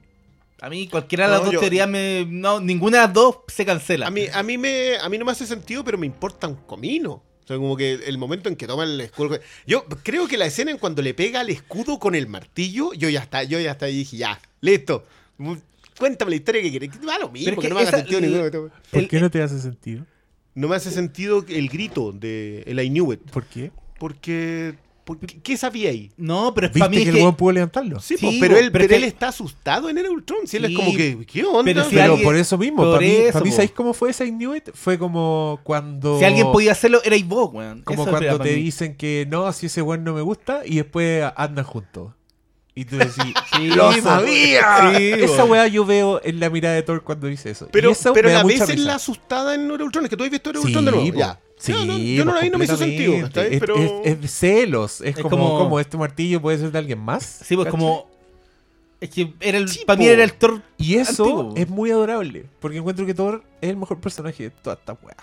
a 0.61 0.69
mí 0.69 0.87
cualquiera 0.87 1.25
de 1.25 1.31
las 1.31 1.39
No, 1.41 1.45
dos 1.45 1.53
yo- 1.53 1.59
teorías 1.59 1.87
me 1.89 2.25
no 2.29 2.59
ninguna 2.59 2.97
de 2.97 3.03
las 3.05 3.13
dos 3.13 3.37
se 3.47 3.65
cancela. 3.65 4.07
A 4.07 4.11
mí, 4.11 4.25
a, 4.33 4.41
mí 4.43 4.57
me, 4.57 4.97
a 4.97 5.07
mí 5.09 5.17
no 5.17 5.25
me 5.25 5.31
hace 5.31 5.45
sentido, 5.45 5.83
pero 5.83 5.97
me 5.97 6.05
importa 6.05 6.47
un 6.47 6.55
comino. 6.55 7.11
O 7.43 7.47
sea, 7.47 7.55
como 7.57 7.77
que 7.77 7.93
el 7.93 8.17
momento 8.17 8.49
en 8.49 8.57
que 8.57 8.67
toma 8.67 8.83
el 8.83 8.99
escudo. 8.99 9.39
Yo 9.65 9.85
creo 10.03 10.27
que 10.27 10.35
la 10.37 10.45
escena 10.47 10.69
en 10.71 10.77
cuando 10.77 11.01
le 11.01 11.13
pega 11.13 11.39
al 11.39 11.49
escudo 11.49 11.97
con 11.97 12.13
el 12.13 12.27
martillo, 12.27 12.91
yo 12.93 13.07
ya 13.07 13.21
está, 13.21 13.43
yo 13.43 13.57
ya 13.59 13.71
está 13.71 13.87
y 13.89 13.95
dije, 13.99 14.17
ya, 14.17 14.37
listo. 14.59 15.05
Cuéntame 15.97 16.31
la 16.31 16.35
historia 16.35 16.61
que 16.61 16.69
quieres. 16.71 16.89
Va 17.07 17.17
lo 17.19 17.29
mismo, 17.29 17.55
que, 17.55 17.61
que 17.61 17.69
no 17.69 17.75
me 17.75 17.81
haga 17.81 17.91
sentido 17.91 18.19
ninguno. 18.19 18.69
¿Por 18.91 19.07
qué 19.07 19.19
no 19.21 19.31
te 19.31 19.41
hace 19.41 19.59
sentido? 19.59 20.05
No 20.57 20.67
me 20.67 20.75
hace 20.75 20.89
sentido 20.91 21.45
el 21.47 21.69
grito 21.69 22.11
de 22.11 22.63
el 22.65 22.79
I 22.79 22.89
knew 22.89 23.13
it. 23.13 23.19
¿Por 23.31 23.45
qué? 23.45 23.71
Porque. 23.99 24.73
porque 25.05 25.27
¿Qué 25.27 25.55
sabía 25.55 25.89
ahí? 25.91 26.11
no, 26.17 26.51
pero 26.55 26.71
para 26.71 26.87
¿Viste 26.87 26.89
mí 26.89 26.95
que 26.97 27.09
es 27.19 27.25
el 27.25 27.31
que 27.31 27.37
pudo 27.37 27.51
levantarlo? 27.51 27.99
Sí, 27.99 28.17
Sí, 28.17 28.25
po, 28.25 28.31
pero, 28.39 28.57
él, 28.57 28.71
pero 28.71 28.83
pero 28.85 28.95
es 28.95 29.03
él 29.03 29.07
está 29.07 29.27
asustado 29.27 29.87
en 29.89 29.97
el 29.99 30.09
Ultron. 30.09 30.47
Si 30.47 30.57
él 30.57 30.65
es 30.65 30.71
Sí, 30.71 30.75
como 30.75 30.95
que, 30.95 31.25
¿qué 31.25 31.43
onda? 31.43 31.63
pero 31.63 31.83
si 31.83 31.91
Pero 31.95 32.03
alguien- 32.13 32.23
por 32.23 32.35
eso 32.35 32.57
mismo, 32.57 32.77
por 32.83 32.95
para 32.95 33.01
mí, 33.07 33.11
eso, 33.15 33.33
para 33.33 33.45
mí. 33.45 33.51
¿sabéis 33.51 33.71
cómo 33.71 33.93
fue 33.93 34.09
ese 34.09 34.25
I 34.25 34.31
Knew 34.31 34.55
It? 34.55 34.69
Fue 34.73 34.97
como 34.97 35.59
cuando... 35.63 36.17
si 36.19 36.25
alguien 36.25 36.51
podía 36.51 36.71
hacerlo 36.71 37.01
erais 37.03 37.25
vos, 37.27 37.51
weón. 37.53 37.83
Como 37.83 38.01
Eso 38.03 38.11
cuando 38.11 38.27
te 38.29 38.37
para 38.37 38.49
mí. 38.49 38.55
dicen 38.63 38.95
que 38.97 39.27
no, 39.29 39.51
si 39.53 39.67
ese 39.67 39.81
weón 39.83 40.03
no 40.03 40.13
me 40.13 40.21
gusta, 40.21 40.61
y 40.65 40.75
después 40.77 41.23
andan 41.35 41.65
juntos. 41.65 42.13
Y 42.79 42.85
tú 42.85 42.97
decís, 42.97 43.15
Sí, 43.55 43.67
¡Lo 43.69 43.91
sabía! 43.93 44.93
Sí, 44.97 45.11
esa 45.13 45.45
weá 45.45 45.65
yo 45.67 45.83
veo 45.83 46.21
en 46.23 46.39
la 46.39 46.49
mirada 46.51 46.75
de 46.75 46.83
Thor 46.83 47.03
cuando 47.03 47.25
dice 47.27 47.49
eso. 47.49 47.67
Pero, 47.71 47.89
y 47.89 47.91
eso 47.93 48.13
pero 48.13 48.27
me 48.29 48.33
da 48.33 48.39
la 48.39 48.43
mucha 48.43 48.59
vez 48.59 48.69
en 48.69 48.75
risa. 48.75 48.87
la 48.87 48.95
asustada 48.95 49.55
en 49.55 49.71
Era 49.71 49.83
Ultron, 49.83 50.03
es 50.05 50.09
que 50.11 50.15
tú 50.17 50.23
has 50.23 50.29
visto 50.29 50.49
Era 50.51 50.59
Sí, 50.59 50.65
Ultron 50.67 50.85
de 50.85 50.91
nuevo. 50.91 51.11
po. 51.11 51.17
Ya. 51.17 51.39
Sí, 51.57 51.71
No, 51.71 51.85
no, 51.85 51.97
yo 51.97 52.23
no 52.25 52.33
la 52.35 52.41
vi, 52.41 52.49
no 52.51 52.57
me 52.59 52.65
hizo 52.65 52.77
sentido. 52.77 53.15
Es, 53.15 53.59
Pero... 53.59 53.77
es- 53.77 53.91
es 54.03 54.21
de 54.21 54.27
celos. 54.27 55.01
Es, 55.01 55.15
Es 55.17 55.23
como, 55.23 55.29
como- 55.37 55.57
como 55.59 55.79
este 55.79 55.97
martillo 55.97 56.39
puede 56.39 56.59
ser 56.59 56.71
de 56.71 56.77
alguien 56.77 56.99
más. 56.99 57.23
Sí, 57.43 57.55
pues 57.55 57.65
¿cachai? 57.65 57.71
como 57.79 58.07
es 59.01 59.09
que 59.09 59.33
era 59.39 59.57
el 59.57 59.67
Sí, 59.69 59.83
para 59.85 59.97
mí 59.97 60.05
po. 60.05 60.11
era 60.11 60.23
el 60.23 60.33
Thor 60.33 60.61
Y 60.77 60.95
eso 60.97 61.23
Antiguo. 61.23 61.53
es 61.55 61.67
muy 61.69 61.89
adorable. 61.89 62.45
Porque 62.59 62.77
encuentro 62.77 63.07
que 63.07 63.15
Thor 63.15 63.43
es 63.59 63.69
el 63.71 63.77
mejor 63.77 63.99
personaje 63.99 64.43
de 64.43 64.49
toda 64.51 64.75
esta 64.75 64.93
weá. 65.01 65.15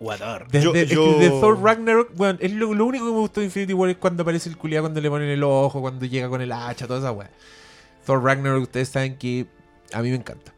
Guador. 0.00 0.48
Desde, 0.50 0.64
Yo- 0.64 0.74
es 0.74 0.88
que 0.88 0.94
yo- 0.94 1.18
de 1.18 1.28
Thor 1.28 1.62
Ragnarok, 1.62 2.14
bueno, 2.16 2.38
es 2.40 2.52
lo, 2.52 2.72
lo 2.74 2.86
único 2.86 3.04
que 3.06 3.12
me 3.12 3.18
gustó 3.18 3.40
de 3.40 3.46
Infinity 3.46 3.74
War 3.74 3.90
es 3.90 3.96
cuando 3.98 4.22
aparece 4.22 4.48
el 4.48 4.56
culiado, 4.56 4.84
cuando 4.84 5.00
le 5.00 5.08
ponen 5.10 5.28
el 5.28 5.42
ojo, 5.44 5.80
cuando 5.80 6.06
llega 6.06 6.28
con 6.28 6.40
el 6.40 6.50
hacha, 6.52 6.86
toda 6.86 6.98
esa 7.00 7.12
weá. 7.12 7.30
Thor 8.06 8.24
Ragnarok, 8.24 8.62
ustedes 8.62 8.88
saben 8.88 9.16
que 9.18 9.46
a 9.92 10.02
mí 10.02 10.08
me 10.10 10.16
encanta. 10.16 10.52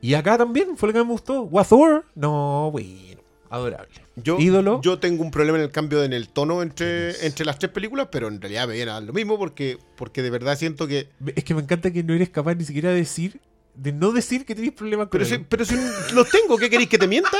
Y 0.00 0.14
acá 0.14 0.38
también 0.38 0.76
fue 0.76 0.88
lo 0.88 0.92
que 0.92 0.98
me 1.00 1.10
gustó. 1.10 1.42
Wathor, 1.42 2.04
no, 2.14 2.70
bueno, 2.70 3.20
adorable. 3.50 3.88
Yo, 4.16 4.38
Ídolo. 4.38 4.80
yo 4.80 5.00
tengo 5.00 5.24
un 5.24 5.32
problema 5.32 5.58
en 5.58 5.64
el 5.64 5.70
cambio 5.72 6.04
en 6.04 6.12
el 6.12 6.28
tono 6.28 6.62
entre, 6.62 7.26
entre 7.26 7.44
las 7.44 7.58
tres 7.58 7.72
películas, 7.72 8.08
pero 8.12 8.28
en 8.28 8.40
realidad 8.40 8.68
me 8.68 8.74
viene 8.74 8.92
a 8.92 8.94
dar 8.94 9.02
lo 9.02 9.12
mismo 9.12 9.36
porque, 9.38 9.78
porque 9.96 10.22
de 10.22 10.30
verdad 10.30 10.56
siento 10.56 10.86
que. 10.86 11.08
Es 11.34 11.42
que 11.42 11.52
me 11.54 11.62
encanta 11.62 11.90
que 11.90 12.04
no 12.04 12.14
eres 12.14 12.28
capaz 12.30 12.54
ni 12.54 12.64
siquiera 12.64 12.90
de 12.90 12.96
decir, 12.96 13.40
de 13.74 13.90
no 13.92 14.12
decir 14.12 14.44
que 14.44 14.54
tenés 14.54 14.70
problemas 14.72 15.06
con 15.08 15.12
Pero 15.18 15.24
si, 15.24 15.34
él. 15.34 15.46
pero 15.48 15.64
si 15.64 15.74
los 16.14 16.28
tengo, 16.30 16.56
¿qué 16.58 16.70
queréis 16.70 16.88
que 16.88 16.98
te 16.98 17.08
mienta? 17.08 17.36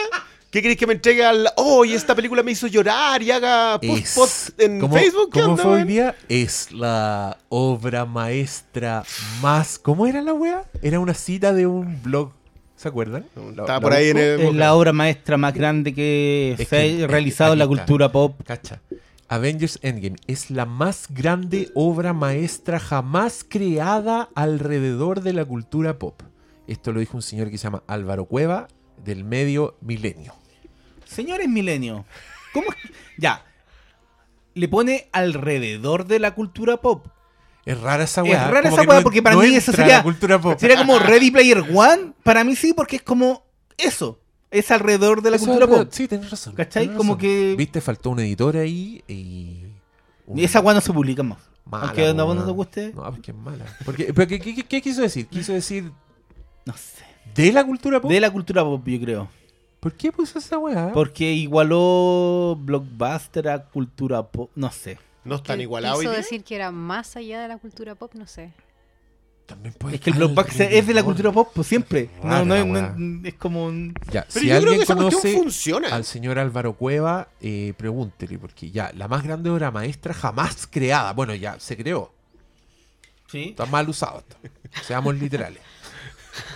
¿Qué 0.55 0.63
queréis 0.63 0.79
que 0.79 0.87
me 0.87 0.93
entregue 0.93 1.25
al. 1.25 1.49
Oh, 1.57 1.85
y 1.85 1.95
esta 1.95 2.15
película 2.15 2.41
me 2.45 2.53
hizo 2.53 2.69
llorar 2.69 3.21
y 3.21 3.33
haga 3.33 3.81
post, 4.15 4.51
en 4.61 4.79
¿Cómo- 4.79 4.95
Facebook? 4.97 5.31
¿Qué 5.33 5.41
¿Cómo 5.41 5.55
onda, 5.55 5.63
fue 5.65 5.73
hoy 5.73 5.83
día? 5.83 6.15
Es 6.29 6.71
la 6.71 7.39
obra 7.49 8.05
maestra 8.05 9.03
más. 9.43 9.81
¿Cómo 9.81 10.07
era 10.07 10.23
la 10.23 10.33
wea? 10.33 10.63
Era 10.81 11.01
una 11.01 11.13
cita 11.13 11.53
de 11.53 11.67
un 11.67 12.01
blog. 12.05 12.31
¿Se 12.77 12.87
acuerdan? 12.87 13.27
La- 13.35 13.51
Estaba 13.51 13.67
la 13.67 13.81
por 13.81 13.93
ahí 13.95 14.11
en 14.11 14.17
el. 14.17 14.41
Es 14.43 14.55
la 14.55 14.75
obra 14.77 14.93
maestra 14.93 15.37
más 15.37 15.55
grande 15.55 15.93
que 15.93 16.55
Es 16.57 16.69
se 16.69 17.03
ha 17.03 17.07
realizado 17.09 17.55
en 17.55 17.59
la 17.59 17.67
cultura 17.67 18.13
pop. 18.13 18.41
Cacha. 18.47 18.81
Avengers 19.27 19.81
Endgame 19.83 20.19
es 20.29 20.53
la 20.53 20.67
más 20.67 21.07
grande 21.11 21.69
obra 21.75 22.13
maestra 22.13 22.79
jamás 22.79 23.45
creada 23.49 24.29
alrededor 24.37 25.21
de 25.21 25.33
la 25.33 25.45
cultura 25.45 25.99
pop. 25.99 26.23
Esto 26.69 26.93
lo 26.93 27.01
dijo 27.01 27.17
un 27.17 27.23
señor 27.23 27.51
que 27.51 27.59
se 27.59 27.65
llama 27.65 27.83
Álvaro 27.89 28.27
Cueva, 28.27 28.69
del 29.05 29.25
medio 29.25 29.75
Milenio. 29.81 30.33
Señores 31.15 31.49
milenio, 31.49 32.05
¿cómo 32.53 32.67
es? 32.73 32.91
Ya. 33.19 33.45
Le 34.55 34.69
pone 34.69 35.09
alrededor 35.13 36.07
de 36.07 36.19
la 36.19 36.35
cultura 36.35 36.77
pop. 36.77 37.07
Es 37.65 37.81
rara 37.81 38.05
esa 38.05 38.21
Es 38.23 38.29
weá. 38.31 38.47
rara 38.49 38.63
como 38.71 38.77
esa 38.81 38.89
weá 38.89 38.99
no- 38.99 39.03
porque 39.05 39.23
para 39.23 39.37
no 39.37 39.43
mí 39.43 39.55
eso 39.55 39.73
sería- 39.73 39.97
la 39.99 40.03
cultura 40.03 40.39
pop. 40.41 40.59
Sería 40.59 40.77
como 40.77 40.99
Ready 41.01 41.31
Player 41.31 41.65
One. 41.75 42.13
Para 42.23 42.45
mí 42.45 42.55
sí, 42.57 42.73
porque 42.75 42.97
es 42.97 43.03
como 43.03 43.45
eso. 43.79 44.21
Es 44.51 44.71
alrededor 44.71 45.23
de 45.23 45.31
la 45.31 45.37
Eso 45.37 45.47
cultura 45.47 45.65
es 45.67 45.79
pop. 45.85 45.89
Sí, 45.91 46.07
tenés 46.07 46.31
razón. 46.31 46.55
¿Cachai? 46.55 46.85
tenés 46.85 46.97
Como 46.99 47.15
razón. 47.15 47.21
que- 47.23 47.55
Viste, 47.57 47.81
faltó 47.81 48.11
un 48.11 48.21
editor 48.21 48.57
ahí 48.57 49.03
y. 49.09 49.65
un- 50.27 50.39
Y 50.39 50.45
esa 50.45 50.61
weá 50.61 50.75
no 50.75 50.81
se 50.81 50.93
publica 50.93 51.23
más. 51.23 51.39
Mala, 51.65 51.87
Aunque 51.87 52.13
vos 52.13 52.37
no 52.37 52.45
te 52.45 52.53
guste. 52.53 52.93
No, 52.95 53.03
porque 53.11 53.31
es 53.31 53.37
mala. 53.37 53.65
Porque, 53.87 54.13
pero 54.13 54.29
¿qué, 54.29 54.39
qué- 54.39 54.63
qué 54.65 54.83
quiso 54.83 55.01
decir? 55.01 55.27
¿Quiso 55.27 55.53
decir 55.55 55.91
No 56.67 56.75
sé. 56.77 57.03
de 57.35 57.51
la 57.53 57.65
cultura 57.65 58.01
pop? 58.01 58.11
De 58.11 58.21
la 58.21 58.31
cultura 58.31 58.63
pop, 58.63 58.87
yo 58.87 59.01
creo. 59.01 59.29
¿Por 59.85 59.93
qué 59.93 60.11
puso 60.11 60.39
esa 60.39 60.57
weá? 60.57 60.93
Porque 60.95 61.31
igualó 61.35 62.57
Blockbuster 62.59 63.49
a 63.51 63.65
cultura 63.67 64.23
pop. 64.27 64.51
No 64.55 64.73
sé. 64.73 64.99
No 65.25 65.35
están 65.37 65.59
Que 65.59 65.65
igualados. 65.65 65.99
Quiso 65.99 66.09
hoy 66.11 66.17
día. 66.17 66.23
decir 66.23 66.43
que 66.43 66.55
era 66.57 66.71
más 66.71 67.17
allá 67.17 67.43
de 67.43 67.49
la 67.49 67.59
cultura 67.59 67.95
pop, 67.95 68.13
no 68.15 68.27
sé. 68.27 68.51
También 69.45 69.75
puede 69.75 69.97
Es 69.97 70.01
que 70.01 70.09
el 70.09 70.17
Blockbuster 70.17 70.73
es 70.73 70.87
de 70.87 70.95
la 70.95 71.03
cultura 71.05 71.31
pop, 71.33 71.51
pues 71.55 71.67
siempre. 71.67 72.09
No, 72.23 72.31
Rara 72.31 72.45
no, 72.47 72.65
no- 72.65 73.29
es 73.29 73.35
como 73.35 73.67
un. 73.67 73.93
Ya, 74.11 74.27
Pero 74.33 74.41
si 74.41 74.47
yo 74.47 74.55
creo 74.55 74.57
alguien 74.57 74.79
que 74.79 74.85
esa 74.85 74.97
cuestión 74.97 75.21
conoce 75.21 75.39
funciona. 75.39 75.89
al 75.95 76.05
señor 76.07 76.39
Álvaro 76.39 76.73
Cueva, 76.73 77.29
eh, 77.43 77.75
pregúntele, 77.77 78.39
porque 78.39 78.71
ya, 78.71 78.91
la 78.97 79.07
más 79.07 79.23
grande 79.23 79.51
obra 79.51 79.71
maestra 79.71 80.15
jamás 80.15 80.67
creada. 80.67 81.13
Bueno, 81.13 81.35
ya 81.35 81.61
se 81.61 81.77
creó. 81.77 82.11
Sí. 83.27 83.51
Está 83.51 83.67
mal 83.67 83.87
usado 83.89 84.21
esto. 84.21 84.37
Seamos 84.83 85.15
literales. 85.17 85.61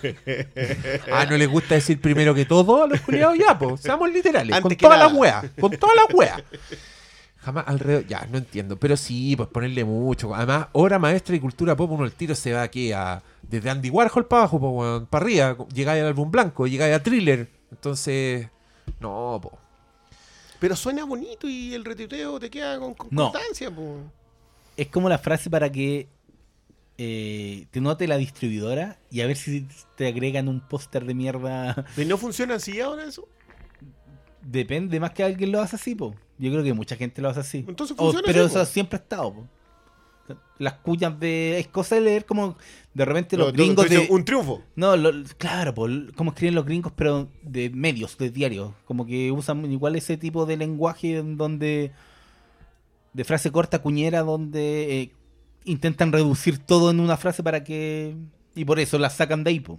Ah, 1.13 1.27
¿no 1.29 1.37
les 1.37 1.49
gusta 1.49 1.75
decir 1.75 2.01
primero 2.01 2.35
que 2.35 2.45
todo 2.45 2.85
a 2.85 2.87
los 2.87 3.01
culiados? 3.01 3.37
Ya, 3.39 3.59
pues, 3.59 3.81
seamos 3.81 4.11
literales. 4.13 4.55
Antes 4.57 4.63
con 4.63 4.71
que 4.71 4.77
todas 4.77 4.99
nada. 4.99 5.11
las 5.11 5.19
weas. 5.19 5.45
Con 5.61 5.71
todas 5.73 5.97
las 5.97 6.15
weas. 6.15 6.43
Jamás 7.39 7.65
alrededor. 7.69 8.07
Ya, 8.07 8.27
no 8.31 8.39
entiendo. 8.39 8.77
Pero 8.79 8.97
sí, 8.97 9.37
pues 9.37 9.49
ponerle 9.49 9.85
mucho. 9.85 10.35
Además, 10.35 10.67
obra 10.73 10.99
maestra 10.99 11.35
y 11.37 11.41
cultura 11.41 11.77
pop, 11.77 11.91
uno 11.93 12.05
el 12.05 12.13
tiro 12.13 12.35
se 12.35 12.53
va 12.53 12.63
aquí 12.63 12.93
a. 12.93 13.23
Desde 13.43 13.71
Andy 13.71 13.89
Warhol 13.91 14.27
para 14.27 14.43
abajo, 14.43 14.61
pues, 14.61 15.09
para 15.09 15.25
arriba. 15.25 15.57
Llegáis 15.73 16.03
al 16.03 16.09
álbum 16.09 16.31
blanco, 16.31 16.67
llegáis 16.67 16.95
a 16.95 17.03
thriller. 17.03 17.49
Entonces. 17.71 18.49
No, 19.01 19.39
pues. 19.41 19.55
Pero 20.59 20.75
suena 20.75 21.05
bonito 21.05 21.49
y 21.49 21.73
el 21.75 21.85
retuiteo 21.85 22.41
te 22.41 22.51
queda 22.51 22.79
con 22.81 22.97
No. 23.11 23.31
constancia. 23.31 23.71
po. 23.71 23.99
Es 24.77 24.89
como 24.89 25.09
la 25.09 25.19
frase 25.19 25.49
para 25.49 25.71
que 25.71 26.09
eh, 26.99 27.67
te 27.71 27.81
note 27.81 28.07
la 28.09 28.17
distribuidora 28.19 28.99
y 29.11 29.21
a 29.21 29.27
ver 29.27 29.37
si 29.37 29.67
te 29.97 30.09
agregan 30.09 30.49
un 30.49 30.61
póster 30.61 31.05
de 31.05 31.15
mierda. 31.15 31.87
¿Y 31.97 32.05
no 32.05 32.19
funciona 32.19 32.57
así 32.57 32.81
ahora 32.81 33.05
eso? 33.05 33.29
Depende 34.43 34.99
más 35.01 35.13
que 35.13 35.25
alguien 35.25 35.53
lo 35.53 35.61
hace 35.61 35.77
así, 35.77 35.95
po. 35.95 36.15
Yo 36.39 36.51
creo 36.51 36.63
que 36.63 36.73
mucha 36.73 36.97
gente 36.97 37.21
lo 37.21 37.29
hace 37.29 37.41
así. 37.41 37.65
Entonces 37.69 37.97
O- 37.99 38.03
funciona 38.05 38.27
pero 38.27 38.45
así, 38.45 38.55
eso 38.57 38.65
siempre 38.67 38.99
ha 38.99 39.03
estado, 39.03 39.35
po. 39.35 39.47
Las 40.59 40.75
cuñas 40.75 41.19
de. 41.19 41.59
Es 41.59 41.69
cosa 41.69 41.95
de 41.95 42.03
leer 42.03 42.27
como 42.27 42.57
de 42.93 43.05
repente 43.05 43.37
los 43.37 43.47
no, 43.49 43.53
gringos 43.53 43.89
de. 43.89 44.07
Un 44.11 44.25
triunfo. 44.25 44.63
No, 44.77 44.97
lo- 44.97 45.11
claro, 45.39 45.73
po, 45.75 45.87
como 46.17 46.31
escriben 46.33 46.55
los 46.55 46.65
gringos, 46.67 46.93
pero 46.95 47.29
de 47.43 47.71
medios, 47.71 48.19
de 48.19 48.31
diarios. 48.31 48.73
Como 48.85 49.07
que 49.07 49.33
usan 49.33 49.71
igual 49.71 49.97
ese 49.97 50.17
tipo 50.19 50.45
de 50.47 50.57
lenguaje 50.57 51.17
en 51.19 51.37
donde. 51.39 51.93
de 53.15 53.25
frase 53.25 53.51
corta, 53.51 53.81
cuñera, 53.81 54.21
donde 54.23 55.01
eh, 55.03 55.11
intentan 55.71 56.13
reducir 56.13 56.59
todo 56.59 56.91
en 56.91 57.01
una 57.01 57.17
frase 57.17 57.43
para 57.43 57.63
que. 57.65 58.15
y 58.55 58.65
por 58.65 58.79
eso 58.81 58.99
la 58.99 59.11
sacan 59.11 59.45
de 59.45 59.51
ahí, 59.51 59.61
po. 59.61 59.79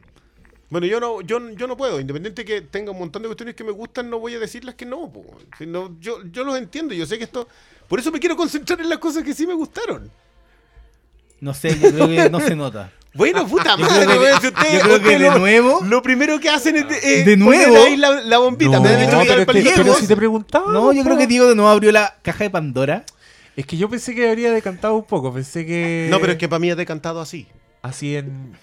Bueno, 0.70 0.86
yo 0.86 1.00
no, 1.00 1.22
yo, 1.22 1.50
yo 1.52 1.66
no 1.68 1.76
puedo. 1.76 2.00
Independiente 2.00 2.46
que 2.46 2.62
tenga 2.62 2.92
un 2.92 3.00
montón 3.00 3.24
de 3.24 3.28
cuestiones 3.28 3.56
que 3.56 3.64
me 3.64 3.72
gustan, 3.72 4.10
no 4.10 4.20
voy 4.20 4.36
a 4.36 4.40
decirles 4.40 4.76
que 4.76 4.86
no. 4.86 5.12
po. 5.12 5.26
Si 5.58 5.66
no, 5.66 5.96
yo, 6.00 6.24
yo 6.32 6.44
los 6.44 6.58
entiendo. 6.58 6.94
Yo 6.94 7.06
sé 7.06 7.18
que 7.18 7.24
esto. 7.24 7.48
Por 7.88 8.00
eso 8.00 8.12
me 8.12 8.20
quiero 8.20 8.36
concentrar 8.38 8.80
en 8.80 8.88
las 8.88 9.00
cosas 9.00 9.24
que 9.24 9.34
sí 9.34 9.48
me 9.48 9.54
gustaron. 9.56 10.12
No 11.40 11.54
sé, 11.54 11.78
yo 11.80 11.92
creo 11.92 12.08
que 12.08 12.30
no 12.30 12.40
se 12.40 12.56
nota. 12.56 12.92
Bueno, 13.12 13.48
puta 13.48 13.76
Yo 13.76 13.86
madre, 13.86 14.06
creo 14.06 14.22
que- 14.22 14.40
si 14.42 14.48
ustedes- 14.50 14.74
yo 14.74 14.82
creo 14.84 15.00
que 15.02 15.10
de 15.18 15.20
lo- 15.32 15.40
nuevo- 15.40 15.82
Lo 15.84 16.04
primero 16.04 16.40
que 16.40 16.48
hacen 16.48 16.76
es 16.76 16.88
de, 16.88 17.22
eh, 17.22 17.24
De 17.24 17.38
nuevo- 17.38 17.84
ahí 17.84 17.98
la, 17.98 18.22
la 18.22 18.38
bombita. 18.38 18.74
No, 18.74 18.82
me 18.84 18.90
han 18.90 19.00
que 19.00 19.08
pero, 19.08 19.52
es 19.58 19.64
que- 19.66 19.74
pero 19.76 19.94
si 19.96 20.06
te 20.06 20.16
preguntaba. 20.16 20.72
No, 20.72 20.94
yo 20.94 21.04
creo 21.04 21.18
que 21.18 21.26
Diego 21.26 21.48
de 21.50 21.56
nuevo 21.56 21.72
abrió 21.72 21.92
la 21.92 22.18
caja 22.22 22.44
de 22.44 22.52
Pandora. 22.52 23.04
Es 23.60 23.66
que 23.66 23.76
yo 23.76 23.90
pensé 23.90 24.16
que 24.16 24.30
habría 24.30 24.54
decantado 24.54 24.96
un 24.96 25.04
poco. 25.04 25.34
Pensé 25.34 25.66
que. 25.66 26.08
No, 26.10 26.22
pero 26.22 26.32
es 26.32 26.38
que 26.38 26.48
para 26.48 26.60
mí 26.60 26.70
es 26.70 26.78
decantado 26.78 27.20
así. 27.20 27.46
Así 27.82 28.16
en. 28.16 28.54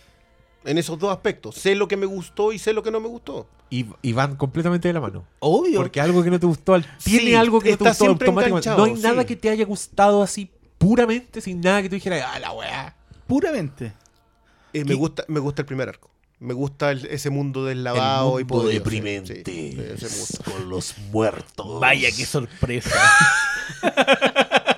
En 0.64 0.78
esos 0.78 0.98
dos 0.98 1.12
aspectos. 1.12 1.54
Sé 1.56 1.74
lo 1.74 1.86
que 1.86 1.98
me 1.98 2.06
gustó 2.06 2.50
y 2.50 2.58
sé 2.58 2.72
lo 2.72 2.82
que 2.82 2.90
no 2.90 2.98
me 2.98 3.06
gustó. 3.06 3.46
Y, 3.68 3.84
y 4.00 4.12
van 4.14 4.36
completamente 4.36 4.88
de 4.88 4.94
la 4.94 5.02
mano. 5.02 5.26
Obvio. 5.40 5.80
Porque 5.80 6.00
algo 6.00 6.24
que 6.24 6.30
no 6.30 6.40
te 6.40 6.46
gustó, 6.46 6.72
al- 6.72 6.86
tiene 7.04 7.24
Sí, 7.26 7.34
algo 7.34 7.60
que 7.60 7.72
no 7.72 7.76
te 7.76 7.84
gustó 7.90 8.06
automáticamente. 8.06 8.70
No 8.70 8.84
hay 8.84 8.94
nada 8.94 9.26
que 9.26 9.36
te 9.36 9.50
haya 9.50 9.66
gustado 9.66 10.22
así 10.22 10.50
puramente, 10.78 11.42
sin 11.42 11.60
nada 11.60 11.82
que 11.82 11.90
tú 11.90 11.96
dijeras, 11.96 12.24
ah, 12.34 12.38
la 12.38 12.52
weá. 12.52 12.96
Puramente. 13.26 13.92
Eh, 14.72 14.82
me, 14.86 14.94
gusta, 14.94 15.24
me 15.28 15.40
gusta 15.40 15.60
el 15.60 15.66
primer 15.66 15.90
arco. 15.90 16.10
Me 16.40 16.54
gusta 16.54 16.90
el- 16.92 17.04
ese 17.06 17.28
mundo 17.28 17.66
del 17.66 17.84
lavado 17.84 18.40
y 18.40 18.44
mundo 18.44 18.68
sí, 18.68 18.74
deprimente 18.74 19.42
sí, 19.44 19.76
sí, 19.98 20.38
con 20.42 20.70
los 20.70 20.96
muertos. 21.12 21.80
Vaya, 21.80 22.08
qué 22.16 22.24
sorpresa. 22.24 22.90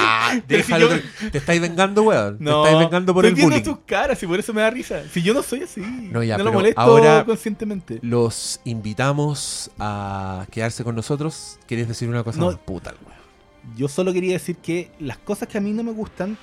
Ya, 0.00 0.30
si 0.34 0.40
déjalo. 0.46 0.88
yo- 0.96 1.30
Te 1.30 1.38
estáis 1.38 1.60
vengando, 1.60 2.02
weón. 2.02 2.36
No, 2.40 2.62
te 2.62 2.68
estáis 2.70 2.86
vengando 2.86 3.14
por 3.14 3.24
el 3.24 3.30
estoy 3.32 3.40
viendo 3.48 3.56
bullying. 3.62 3.76
tus 3.76 3.84
caras 3.86 4.22
y 4.22 4.26
por 4.26 4.38
eso 4.38 4.52
me 4.52 4.60
da 4.62 4.70
risa. 4.70 5.02
Si 5.12 5.22
yo 5.22 5.34
no 5.34 5.42
soy 5.42 5.62
así. 5.62 5.80
No, 5.80 6.22
ya, 6.22 6.38
lo 6.38 6.52
molesto 6.52 6.80
ahora- 6.80 7.24
conscientemente. 7.24 7.98
Los 8.02 8.60
invitamos 8.64 9.70
a 9.78 10.46
quedarse 10.50 10.84
con 10.84 10.94
nosotros. 10.94 11.58
¿Querías 11.66 11.88
decir 11.88 12.08
una 12.08 12.22
cosa? 12.24 12.38
No. 12.40 12.46
más? 12.46 12.56
Puta, 12.56 12.90
weón. 13.04 13.76
Yo 13.76 13.88
solo 13.88 14.12
quería 14.12 14.32
decir 14.32 14.56
que 14.56 14.90
las 14.98 15.18
cosas 15.18 15.48
que 15.48 15.56
a 15.58 15.60
mí 15.60 15.72
no 15.72 15.82
me 15.84 15.92
gustan 15.92 16.36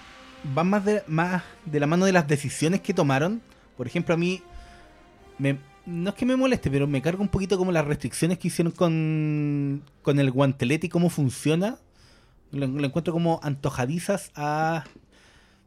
van 0.53 0.69
más 0.69 0.85
de, 0.85 1.03
más 1.07 1.43
de 1.65 1.79
la 1.81 1.85
mano 1.87 2.05
de 2.05 2.13
las 2.13 2.27
decisiones 2.27 2.79
que 2.81 2.93
tomaron. 2.93 3.41
Por 3.75 3.87
ejemplo, 3.87 4.13
a 4.13 4.17
mí 4.17 4.41
me- 5.37 5.57
no 5.85 6.09
es 6.11 6.15
que 6.15 6.25
me 6.25 6.35
moleste, 6.35 6.69
pero 6.69 6.85
me 6.87 7.01
carga 7.01 7.21
un 7.21 7.27
poquito 7.29 7.57
como 7.57 7.71
las 7.71 7.83
restricciones 7.85 8.37
que 8.37 8.47
hicieron 8.49 8.71
con, 8.71 9.81
con 10.01 10.19
el 10.19 10.31
guantelete 10.31 10.87
y 10.87 10.89
cómo 10.89 11.09
funciona. 11.09 11.77
Lo, 12.51 12.67
lo 12.67 12.85
encuentro 12.85 13.13
como 13.13 13.39
antojadizas 13.43 14.31
a... 14.35 14.83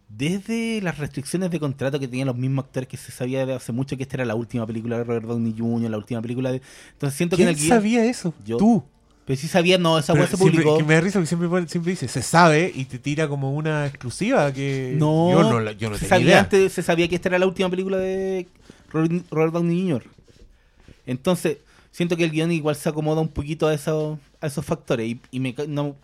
Desde 0.08 0.80
las 0.82 0.98
restricciones 0.98 1.50
de 1.50 1.58
contrato 1.58 1.98
que 1.98 2.06
tenían 2.06 2.26
los 2.26 2.36
mismos 2.36 2.66
actores 2.66 2.86
que 2.86 2.98
se 2.98 3.10
sabía 3.10 3.46
de 3.46 3.54
hace 3.54 3.72
mucho 3.72 3.96
que 3.96 4.02
esta 4.02 4.16
era 4.16 4.26
la 4.26 4.34
última 4.34 4.66
película 4.66 4.98
de 4.98 5.04
Robert 5.04 5.24
Downey 5.26 5.54
Jr., 5.56 5.90
la 5.90 5.96
última 5.96 6.20
película 6.20 6.52
de... 6.52 6.60
Entonces 6.92 7.16
siento 7.16 7.36
que 7.38 7.44
en 7.44 7.48
¿Quién 7.48 7.56
el 7.58 7.64
guion... 7.64 7.78
sabía 7.78 8.04
eso? 8.04 8.34
Yo. 8.44 8.58
Tú. 8.58 8.84
Pero 9.24 9.40
sí 9.40 9.48
sabía, 9.48 9.78
no, 9.78 9.98
esa 9.98 10.12
weá 10.12 10.26
se 10.26 10.36
siempre- 10.36 10.58
publicó. 10.62 10.76
que 10.76 10.84
me 10.84 10.94
da 10.94 11.00
risa 11.00 11.18
que 11.18 11.24
siempre, 11.26 11.48
siempre 11.68 11.92
dice, 11.92 12.08
se 12.08 12.20
sabe 12.20 12.70
y 12.74 12.84
te 12.84 12.98
tira 12.98 13.26
como 13.26 13.54
una 13.54 13.86
exclusiva 13.86 14.52
que 14.52 14.94
No, 14.98 15.30
yo 15.30 15.42
no, 15.50 15.60
la- 15.60 15.72
yo 15.72 15.88
no 15.88 15.94
se, 15.96 16.00
tenía 16.00 16.08
sabía 16.10 16.26
idea. 16.26 16.40
antes- 16.40 16.72
se 16.74 16.82
sabía 16.82 17.08
que 17.08 17.14
esta 17.14 17.30
era 17.30 17.38
la 17.38 17.46
última 17.46 17.70
película 17.70 17.96
de 17.96 18.46
Robert 18.90 19.54
Downey 19.54 19.80
Jr. 19.92 20.04
Entonces, 21.06 21.56
siento 21.90 22.18
que 22.18 22.24
el 22.24 22.30
guion 22.32 22.52
igual 22.52 22.76
se 22.76 22.88
acomoda 22.88 23.22
un 23.22 23.28
poquito 23.28 23.66
a 23.68 23.72
esos, 23.74 24.18
a 24.42 24.46
esos 24.46 24.64
factores. 24.64 25.08
Y, 25.08 25.20
y 25.30 25.40
me 25.40 25.54
no, 25.68 25.96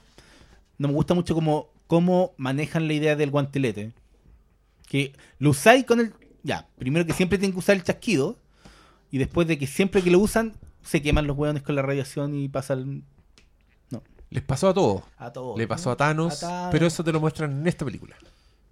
no 0.79 0.89
me 0.89 0.95
gusta 0.95 1.15
mucho 1.15 1.35
cómo, 1.35 1.69
cómo 1.87 2.33
manejan 2.37 2.87
la 2.87 2.95
idea 2.95 3.17
del 3.17 3.31
guantelete. 3.31 3.93
Que 4.89 5.13
lo 5.39 5.51
usáis 5.51 5.85
con 5.85 6.01
el. 6.01 6.13
Ya, 6.43 6.67
primero 6.79 7.05
que 7.05 7.13
siempre 7.13 7.37
tienen 7.39 7.53
que 7.53 7.59
usar 7.59 7.77
el 7.77 7.83
chasquido. 7.83 8.37
Y 9.11 9.19
después 9.19 9.47
de 9.49 9.59
que 9.59 9.67
siempre 9.67 10.03
que 10.03 10.11
lo 10.11 10.19
usan, 10.19 10.55
se 10.83 11.01
queman 11.03 11.27
los 11.27 11.37
hueones 11.37 11.63
con 11.63 11.75
la 11.75 11.83
radiación 11.83 12.35
y 12.35 12.49
pasa 12.49 12.75
el- 12.75 13.03
Les 14.31 14.43
pasó 14.43 14.69
a 14.69 14.75
todos. 14.75 15.03
a 15.17 15.33
todo. 15.33 15.57
Le 15.57 15.67
pasó 15.67 15.91
a 15.91 15.97
Thanos, 15.97 16.43
A 16.43 16.49
Thanos. 16.49 16.69
pero 16.71 16.87
eso 16.87 17.03
te 17.03 17.13
lo 17.13 17.19
muestran 17.21 17.51
en 17.63 17.67
esta 17.67 17.87
película. 17.87 18.15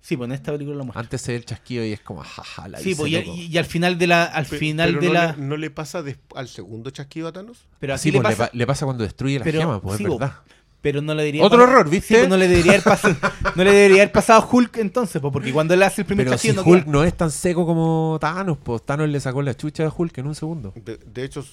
Sí, 0.03 0.15
pues 0.15 0.29
en 0.29 0.33
esta 0.35 0.53
película 0.53 0.77
lo 0.77 0.85
muestran. 0.85 1.05
Antes 1.07 1.23
se 1.23 1.33
ve 1.33 1.39
el 1.39 1.47
chasquido 1.47 1.83
y 1.83 1.93
es 1.93 2.01
como, 2.01 2.23
jaja, 2.23 2.69
la 2.69 2.79
Sí, 2.79 2.95
pues 2.95 3.11
y, 3.11 3.17
loco. 3.17 3.33
y- 3.35 3.47
y 3.47 3.57
al 3.57 3.65
final 3.65 3.97
de 3.99 4.07
la, 4.07 4.25
al 4.25 4.45
final 4.45 4.91
pero 4.91 5.01
de 5.01 5.07
no, 5.09 5.13
la, 5.15 5.33
le, 5.33 5.43
¿No 5.43 5.57
le 5.57 5.71
pasa 5.71 6.05
al 6.35 6.49
segundo 6.49 6.91
chasquido 6.91 7.29
a 7.29 7.33
Thanos? 7.33 7.67
pero 7.81 7.97
Sí, 7.97 8.11
le 8.11 8.21
pues, 8.21 8.29
le, 8.33 8.37
pasa, 8.37 8.51
pa- 8.53 8.57
le 8.59 8.67
pasa 8.67 8.85
cuando 8.85 9.03
destruye 9.05 9.39
la 9.39 9.45
Pero- 9.45 9.61
gema, 9.61 9.81
pues 9.81 9.97
sí, 9.97 10.03
es 10.05 10.09
bo- 10.11 10.19
verdad. 10.19 10.37
Pero 10.87 11.03
no 11.03 11.15
le 11.15 11.25
debería 11.25 11.43
Otro 11.43 11.65
error, 11.65 11.91
¿viste? 11.91 12.07
Sí, 12.07 12.15
pues 12.15 12.29
no 12.29 12.37
le 12.37 12.47
debería 12.47 12.75
haber 12.75 12.85
pasado, 12.85 13.17
no 13.57 13.65
le 13.65 13.73
debería 13.73 14.03
haber 14.03 14.13
pasado 14.13 14.41
a 14.41 14.49
Hulk 14.49 14.77
entonces, 14.77 15.21
pues, 15.21 15.33
porque 15.33 15.53
cuando 15.53 15.75
él 15.75 15.83
hace 15.83 16.03
el 16.03 16.07
primer 16.07 16.27
Pero 16.27 16.39
si 16.39 16.47
chasquido 16.47 16.63
no 16.63 16.71
Hulk 16.71 16.85
queda. 16.85 16.93
no 16.93 17.03
es 17.03 17.17
tan 17.17 17.33
seco 17.33 17.67
como 17.67 18.19
Thanos, 18.21 18.57
pues 18.63 18.87
Thanos 18.87 19.09
le 19.09 19.19
sacó 19.19 19.43
la 19.43 19.57
chucha 19.57 19.85
a 19.85 19.93
Hulk 19.93 20.17
en 20.19 20.29
un 20.29 20.37
segundo. 20.37 20.73
De, 20.77 20.97
de 20.97 21.25
hecho, 21.25 21.45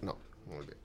no, 0.00 0.16
no 0.48 0.56
olvídalo. 0.58 0.78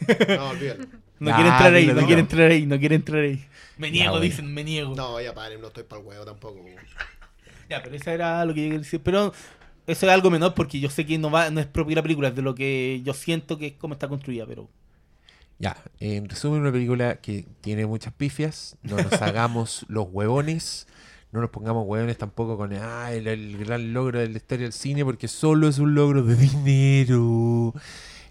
No, 0.38 0.48
olvídalo. 0.48 0.86
No 1.18 1.34
quiere 1.34 1.50
entrar 1.50 1.74
ahí, 1.74 1.86
no 1.86 2.06
quiere 2.06 2.20
entrar 2.22 2.50
ahí, 2.50 2.66
no 2.66 2.78
quiere 2.78 2.94
entrar 2.94 3.20
ahí. 3.20 3.44
Me 3.76 3.90
niego, 3.90 4.18
dicen, 4.18 4.54
me 4.54 4.64
niego. 4.64 4.94
No, 4.94 5.20
ya 5.20 5.34
paren, 5.34 5.60
no 5.60 5.66
estoy 5.66 5.82
para 5.84 6.00
el 6.00 6.06
huevo 6.08 6.24
tampoco. 6.24 6.64
Ya, 7.68 7.82
pero 7.82 7.94
eso 7.94 8.10
era 8.10 8.42
lo 8.46 8.54
que 8.54 8.60
yo 8.62 8.66
quería 8.68 8.78
decir. 8.78 9.00
Pero 9.04 9.34
eso 9.86 10.06
es 10.06 10.12
algo 10.12 10.30
menor 10.30 10.54
porque 10.54 10.80
yo 10.80 10.88
sé 10.88 11.04
que 11.04 11.18
no 11.18 11.30
va, 11.30 11.50
no 11.50 11.60
es 11.60 11.66
propio 11.66 11.90
de 11.90 11.96
la 11.96 12.02
película, 12.02 12.28
es 12.28 12.34
de 12.34 12.40
lo 12.40 12.54
que 12.54 13.02
yo 13.04 13.12
siento 13.12 13.58
que 13.58 13.66
es 13.66 13.72
como 13.74 13.92
está 13.92 14.08
construida, 14.08 14.46
pero. 14.46 14.70
Ya, 15.58 15.76
en 16.00 16.28
resumen, 16.28 16.60
una 16.62 16.72
película 16.72 17.16
que 17.20 17.46
tiene 17.60 17.86
muchas 17.86 18.12
pifias. 18.12 18.76
No 18.82 18.96
nos 18.96 19.12
hagamos 19.22 19.84
los 19.88 20.06
huevones. 20.10 20.86
No 21.30 21.40
nos 21.40 21.50
pongamos 21.50 21.84
huevones 21.86 22.18
tampoco 22.18 22.56
con 22.58 22.72
ah, 22.74 23.10
el, 23.12 23.26
el 23.26 23.56
gran 23.58 23.92
logro 23.94 24.18
de 24.18 24.28
la 24.28 24.36
historia 24.36 24.64
del 24.64 24.72
cine, 24.72 25.04
porque 25.04 25.28
solo 25.28 25.68
es 25.68 25.78
un 25.78 25.94
logro 25.94 26.22
de 26.22 26.36
dinero. 26.36 27.72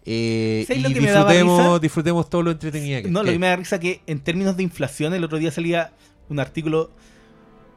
Eh, 0.05 0.65
¿Sabes 0.67 0.83
y 0.89 0.93
disfrutemos, 0.93 1.79
disfrutemos 1.81 2.29
todo 2.29 2.43
lo 2.43 2.51
entretenida 2.51 3.01
que 3.01 3.09
No, 3.09 3.19
lo 3.21 3.25
que- 3.27 3.33
que 3.33 3.39
me 3.39 3.47
da 3.47 3.55
risa 3.55 3.79
que 3.79 4.01
en 4.07 4.19
términos 4.19 4.57
de 4.57 4.63
inflación, 4.63 5.13
el 5.13 5.23
otro 5.23 5.37
día 5.37 5.51
salía 5.51 5.93
un 6.29 6.39
artículo. 6.39 6.91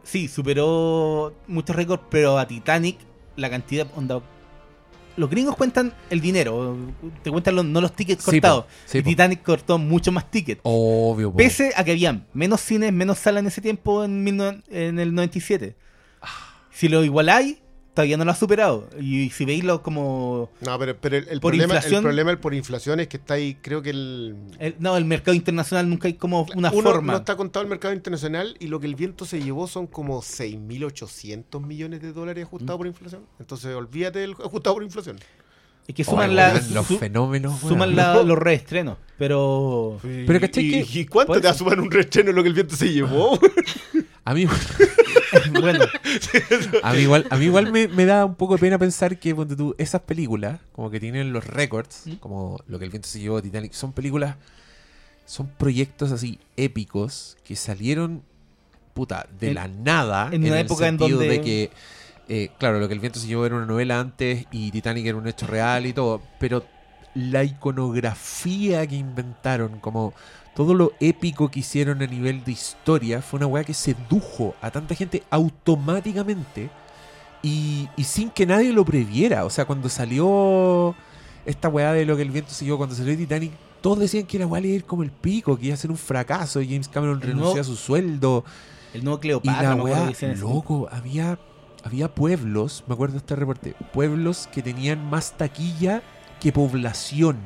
Sí, 0.02 0.28
superó 0.28 1.34
muchos 1.46 1.74
récords, 1.76 2.02
pero 2.10 2.38
a 2.38 2.46
Titanic 2.46 2.98
la 3.36 3.48
cantidad. 3.48 3.86
Onda, 3.96 4.20
los 5.16 5.30
gringos 5.30 5.56
cuentan 5.56 5.92
el 6.10 6.20
dinero, 6.20 6.76
te 7.22 7.30
cuentan 7.30 7.54
los- 7.56 7.64
no 7.64 7.80
los 7.80 7.92
tickets 7.94 8.24
cortados. 8.24 8.66
sí, 8.86 8.98
y. 8.98 9.02
Titanic 9.02 9.42
cortó 9.42 9.78
mucho 9.78 10.10
más 10.12 10.30
tickets. 10.30 10.60
Obvio, 10.64 11.30
po. 11.30 11.36
Pese 11.36 11.72
a 11.76 11.84
que 11.84 11.92
habían 11.92 12.26
menos 12.32 12.60
cines, 12.60 12.92
menos 12.92 13.18
salas 13.18 13.40
en 13.40 13.46
ese 13.46 13.60
tiempo, 13.60 14.04
en, 14.04 14.24
19 14.24 14.62
en 14.70 14.98
el 14.98 15.14
97. 15.14 15.76
Si 16.70 16.88
lo 16.88 17.04
igualáis, 17.04 17.58
todavía 17.94 18.16
no 18.16 18.24
lo 18.24 18.32
ha 18.32 18.34
superado. 18.34 18.88
Y 19.00 19.30
si 19.30 19.44
veis 19.44 19.64
lo 19.64 19.82
como. 19.82 20.50
No, 20.60 20.78
pero, 20.78 20.96
pero 21.00 21.16
el, 21.16 21.28
el 21.28 21.40
Por 21.40 21.52
problema, 21.52 21.74
inflación- 21.76 21.98
el 21.98 22.02
problema 22.02 22.30
el 22.32 22.38
por 22.38 22.52
inflación 22.54 23.00
es 23.00 23.08
que 23.08 23.16
está 23.16 23.34
ahí, 23.34 23.54
creo 23.62 23.80
que 23.82 23.90
el... 23.90 24.36
el- 24.58 24.74
no, 24.80 24.96
el 24.96 25.04
mercado 25.04 25.34
internacional 25.34 25.88
nunca 25.88 26.08
hay 26.08 26.14
como 26.14 26.46
una 26.54 26.70
Uno, 26.72 26.82
forma. 26.90 27.12
no 27.12 27.18
está 27.18 27.36
contado 27.36 27.62
el 27.62 27.70
mercado 27.70 27.94
internacional 27.94 28.56
y 28.58 28.66
lo 28.66 28.80
que 28.80 28.86
el 28.86 28.94
viento 28.96 29.24
se 29.24 29.40
llevó 29.40 29.66
son 29.68 29.86
como 29.86 30.20
6.800 30.22 31.64
millones 31.64 32.02
de 32.02 32.12
dólares 32.12 32.44
ajustados 32.44 32.78
por 32.78 32.86
inflación. 32.86 33.22
Entonces, 33.38 33.74
olvídate 33.74 34.18
del 34.18 34.32
ajustado 34.32 34.74
por 34.74 34.82
inflación. 34.82 35.16
Es 35.86 35.94
que 35.94 36.02
suman, 36.04 36.34
la, 36.34 36.54
los 36.72 36.86
su- 36.86 36.98
fenómenos. 36.98 37.60
suman 37.60 37.94
la- 37.94 38.22
los 38.22 38.38
reestrenos. 38.38 38.96
Pero. 39.18 39.98
Pero 40.02 40.40
¿cachai 40.40 40.64
¿Y, 40.64 40.84
que- 40.84 41.00
¿y 41.00 41.04
cuánto 41.06 41.34
te 41.34 41.46
va 41.46 41.50
a 41.50 41.54
sumar 41.54 41.78
un 41.78 41.90
restreno 41.90 42.32
lo 42.32 42.42
que 42.42 42.48
el 42.48 42.54
viento 42.54 42.74
se 42.76 42.92
llevó? 42.92 43.38
A 44.26 44.32
mí, 44.32 44.46
bueno, 45.60 45.84
a 46.82 46.92
mí 46.94 47.00
igual, 47.02 47.26
a 47.28 47.36
mí 47.36 47.44
igual 47.44 47.70
me, 47.70 47.88
me 47.88 48.06
da 48.06 48.24
un 48.24 48.36
poco 48.36 48.54
de 48.54 48.60
pena 48.60 48.78
pensar 48.78 49.18
que 49.18 49.34
ponte 49.34 49.54
tú, 49.54 49.74
esas 49.76 50.00
películas, 50.00 50.60
como 50.72 50.90
que 50.90 50.98
tienen 50.98 51.30
los 51.34 51.46
récords, 51.46 52.04
¿Mm? 52.06 52.12
como 52.14 52.58
lo 52.66 52.78
que 52.78 52.86
el 52.86 52.90
viento 52.90 53.06
se 53.06 53.20
llevó, 53.20 53.42
Titanic, 53.42 53.74
son 53.74 53.92
películas, 53.92 54.36
son 55.26 55.48
proyectos 55.48 56.10
así 56.10 56.38
épicos 56.56 57.36
que 57.44 57.54
salieron, 57.54 58.22
puta, 58.94 59.26
de 59.38 59.48
En- 59.48 59.54
la 59.56 59.68
nada. 59.68 60.30
en 60.32 60.42
una 60.44 60.58
el 60.60 60.64
época 60.66 60.88
en 60.88 60.98
sentido 60.98 61.18
donde- 61.18 61.34
de 61.34 61.40
que, 61.42 61.70
eh, 62.28 62.50
claro, 62.58 62.78
lo 62.80 62.88
que 62.88 62.94
el 62.94 63.00
viento 63.00 63.18
se 63.18 63.26
llevó 63.26 63.46
era 63.46 63.56
una 63.56 63.66
novela 63.66 64.00
antes 64.00 64.46
y 64.50 64.70
Titanic 64.70 65.06
era 65.06 65.18
un 65.18 65.26
hecho 65.26 65.46
real 65.46 65.86
y 65.86 65.92
todo, 65.92 66.22
pero 66.38 66.64
la 67.14 67.44
iconografía 67.44 68.86
que 68.86 68.96
inventaron, 68.96 69.78
como 69.80 70.14
todo 70.54 70.74
lo 70.74 70.92
épico 71.00 71.50
que 71.50 71.60
hicieron 71.60 72.02
a 72.02 72.06
nivel 72.06 72.44
de 72.44 72.52
historia, 72.52 73.22
fue 73.22 73.38
una 73.38 73.46
weá 73.46 73.64
que 73.64 73.74
sedujo 73.74 74.54
a 74.60 74.70
tanta 74.70 74.94
gente 74.94 75.22
automáticamente 75.30 76.70
y, 77.42 77.88
y 77.96 78.04
sin 78.04 78.30
que 78.30 78.46
nadie 78.46 78.72
lo 78.72 78.84
previera. 78.84 79.44
O 79.44 79.50
sea, 79.50 79.64
cuando 79.64 79.88
salió 79.88 80.94
esta 81.44 81.68
weá 81.68 81.92
de 81.92 82.06
lo 82.06 82.16
que 82.16 82.22
el 82.22 82.30
viento 82.30 82.52
siguió, 82.52 82.76
cuando 82.76 82.94
salió 82.94 83.16
Titanic, 83.16 83.52
todos 83.80 83.98
decían 83.98 84.24
que 84.24 84.38
la 84.38 84.46
weá 84.46 84.62
le 84.62 84.68
iba 84.68 84.74
a 84.74 84.76
ir 84.76 84.84
como 84.84 85.02
el 85.02 85.10
pico, 85.10 85.58
que 85.58 85.66
iba 85.66 85.74
a 85.74 85.76
ser 85.76 85.90
un 85.90 85.98
fracaso, 85.98 86.62
y 86.62 86.68
James 86.68 86.88
Cameron 86.88 87.20
renunció 87.20 87.60
a 87.60 87.64
su 87.64 87.76
sueldo. 87.76 88.44
el 88.94 89.04
nuevo 89.04 89.18
Y 89.18 89.20
Cleopatra, 89.20 89.76
la 89.76 89.82
weá, 89.82 90.12
loco, 90.36 90.88
había, 90.90 91.38
había 91.84 92.14
pueblos, 92.14 92.82
me 92.88 92.94
acuerdo 92.94 93.12
de 93.12 93.18
este 93.18 93.36
reporte, 93.36 93.74
pueblos 93.92 94.48
que 94.52 94.62
tenían 94.62 95.08
más 95.08 95.36
taquilla 95.36 96.02
que 96.40 96.50
población. 96.50 97.36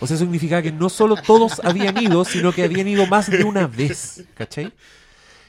O 0.00 0.06
sea, 0.06 0.16
eso 0.16 0.24
significaba 0.24 0.62
que 0.62 0.70
no 0.70 0.88
solo 0.90 1.16
todos 1.16 1.60
habían 1.64 1.96
ido, 2.02 2.24
sino 2.24 2.52
que 2.52 2.64
habían 2.64 2.86
ido 2.86 3.06
más 3.06 3.30
de 3.30 3.42
una 3.42 3.66
vez, 3.66 4.24
¿cachai? 4.34 4.72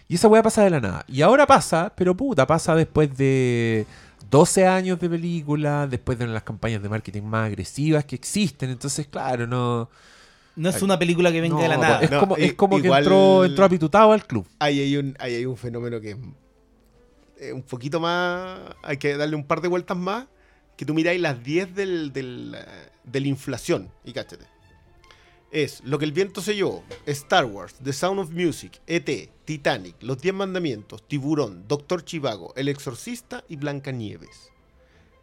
Y 0.07 0.15
esa 0.15 0.27
weá 0.27 0.41
pasa 0.43 0.63
de 0.63 0.69
la 0.69 0.79
nada. 0.79 1.05
Y 1.07 1.21
ahora 1.21 1.45
pasa, 1.45 1.93
pero 1.95 2.15
puta, 2.15 2.47
pasa 2.47 2.75
después 2.75 3.15
de 3.17 3.85
12 4.29 4.65
años 4.65 4.99
de 4.99 5.09
película, 5.09 5.87
después 5.87 6.17
de 6.17 6.27
las 6.27 6.43
campañas 6.43 6.81
de 6.81 6.89
marketing 6.89 7.23
más 7.23 7.47
agresivas 7.47 8.05
que 8.05 8.15
existen. 8.15 8.69
Entonces, 8.69 9.07
claro, 9.07 9.45
no... 9.47 9.89
No 10.57 10.69
es 10.69 10.81
una 10.81 10.99
película 10.99 11.31
que 11.31 11.39
venga 11.39 11.55
no, 11.55 11.61
de 11.61 11.67
la 11.69 11.77
nada. 11.77 12.01
Es 12.01 12.11
No, 12.11 12.19
como, 12.19 12.35
es 12.35 12.53
como 12.53 12.81
que 12.81 12.89
entró, 12.89 13.45
entró 13.45 13.63
apitutado 13.63 14.11
al 14.11 14.25
club. 14.25 14.45
Ahí 14.59 14.81
hay 14.81 14.97
un, 14.97 15.15
ahí 15.17 15.35
hay 15.35 15.45
un 15.45 15.55
fenómeno 15.55 16.01
que 16.01 16.11
es 16.11 16.17
eh, 17.41 17.51
un 17.51 17.63
poquito 17.63 17.99
más. 17.99 18.59
Hay 18.83 18.97
que 18.97 19.17
darle 19.17 19.35
un 19.35 19.45
par 19.45 19.61
de 19.61 19.67
vueltas 19.67 19.97
más. 19.97 20.27
Que 20.77 20.85
tú 20.85 20.93
miráis 20.93 21.19
las 21.19 21.43
10 21.43 21.75
del, 21.75 22.13
del, 22.13 22.55
eh, 22.57 22.89
de 23.03 23.19
la 23.19 23.27
inflación. 23.27 23.91
Y 24.05 24.13
cáchate. 24.13 24.45
Es 25.51 25.81
Lo 25.83 25.99
que 25.99 26.05
el 26.05 26.13
viento 26.13 26.39
se 26.41 26.55
llevó, 26.55 26.81
Star 27.05 27.43
Wars, 27.43 27.75
The 27.83 27.91
Sound 27.91 28.21
of 28.21 28.29
Music, 28.31 28.79
E.T., 28.87 29.29
Titanic, 29.43 29.97
Los 29.99 30.21
10 30.21 30.33
Mandamientos, 30.33 31.05
Tiburón, 31.05 31.67
Doctor 31.67 32.05
Chivago, 32.05 32.53
El 32.55 32.69
Exorcista 32.69 33.43
y 33.49 33.57
Blancanieves. 33.57 34.49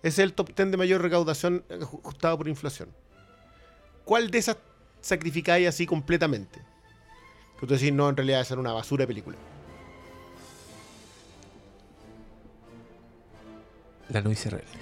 Es 0.03 0.19
el 0.19 0.35
top 0.35 0.55
10 0.55 0.71
de 0.73 0.77
mayor 0.77 1.01
recaudación 1.01 1.65
eh, 1.71 1.79
ajustado 1.81 2.37
por 2.37 2.47
inflación. 2.47 2.91
¿Cuál 4.05 4.31
de 4.31 4.39
esas 4.39 4.59
sacrificáis 5.01 5.67
así 5.67 5.87
completamente? 5.87 6.61
Que 7.59 7.67
tú 7.67 7.73
decís, 7.73 7.93
no, 7.93 8.09
en 8.09 8.17
realidad 8.17 8.43
esa 8.43 8.55
era 8.55 8.61
una 8.61 8.73
basura 8.73 9.05
de 9.05 9.09
película. 9.09 9.37
La 14.09 14.21
novicia 14.23 14.51
rebelde. 14.51 14.73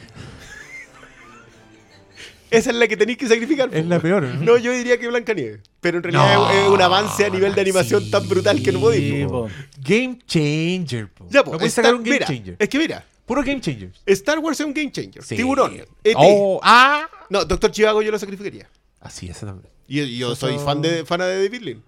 Esa 2.51 2.71
es 2.71 2.77
la 2.77 2.87
que 2.87 2.97
tenéis 2.97 3.19
que 3.19 3.27
sacrificar. 3.27 3.69
Es 3.75 3.85
la 3.87 3.99
peor. 3.99 4.23
¿no? 4.23 4.41
No, 4.43 4.57
yo 4.57 4.73
diría 4.73 4.99
que 4.99 5.09
Blancanieves. 5.09 5.61
Pero 5.81 5.99
en 5.99 6.05
realidad 6.05 6.35
No, 6.37 6.51
es, 6.51 6.57
es 6.59 6.69
un 6.69 6.81
avance 6.81 7.25
a 7.25 7.29
nivel 7.29 7.55
de 7.55 7.61
animación 7.61 8.05
sí. 8.05 8.11
tan 8.11 8.29
brutal 8.29 8.63
que 8.63 8.71
no 8.73 8.81
podéis. 8.81 9.27
Po. 9.27 9.49
Game 9.81 10.19
changer, 10.27 11.09
po. 11.13 11.27
Ya, 11.29 11.43
po, 11.43 11.53
No 11.53 11.57
Star- 11.59 11.71
sacar 11.71 11.95
un 11.95 12.03
game 12.05 12.15
mira, 12.17 12.27
changer. 12.27 12.57
Es 12.59 12.69
que 12.69 12.79
mira, 12.79 13.05
Puro 13.27 13.43
game 13.43 13.61
changer. 13.61 13.91
Star 14.07 14.39
Wars 14.39 14.61
es 14.61 14.67
un 14.67 14.73
game 14.73 14.93
changer. 14.93 15.23
Sí. 15.25 15.35
Tiburón. 15.35 15.75
E.T. 15.75 16.15
Oh, 16.17 16.61
ah. 16.63 17.09
No, 17.29 17.45
Doctor 17.45 17.73
Chivago 17.73 18.01
yo 18.01 18.13
lo 18.13 18.19
sacrificaría. 18.21 18.69
Así, 19.01 19.29
esa 19.29 19.47
también. 19.47 19.69
Y 19.89 20.17
yo 20.17 20.37
soy 20.37 20.59
fan 20.59 20.81
de, 20.81 21.05
fan 21.05 21.19
de 21.21 21.45
David 21.45 21.63
Lynn. 21.63 21.83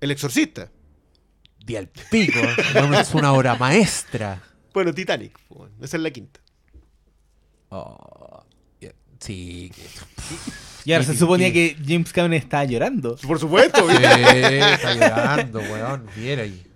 El 0.00 0.10
exorcista. 0.10 0.68
Di 1.64 1.76
al 1.76 1.86
pico. 1.88 2.40
Es 2.98 3.14
una 3.14 3.32
obra 3.32 3.54
maestra. 3.54 4.42
Bueno, 4.72 4.92
Titanic. 4.94 5.38
Esa 5.80 5.96
es 5.96 6.02
la 6.02 6.10
quinta. 6.10 6.40
Oh, 7.70 8.44
ya, 8.80 8.90
sí. 9.20 9.70
Y 10.82 10.92
ahora 10.94 11.04
se 11.04 11.14
suponía 11.14 11.52
que 11.52 11.76
James 11.86 12.10
Cameron 12.10 12.32
estaba 12.34 12.64
llorando. 12.64 13.14
Por 13.16 13.38
supuesto. 13.38 13.86
Sí, 13.90 13.96
está 14.02 14.94
llorando, 14.94 15.60
weón. 15.60 16.06
Viera 16.16 16.42
ahí. 16.42 16.66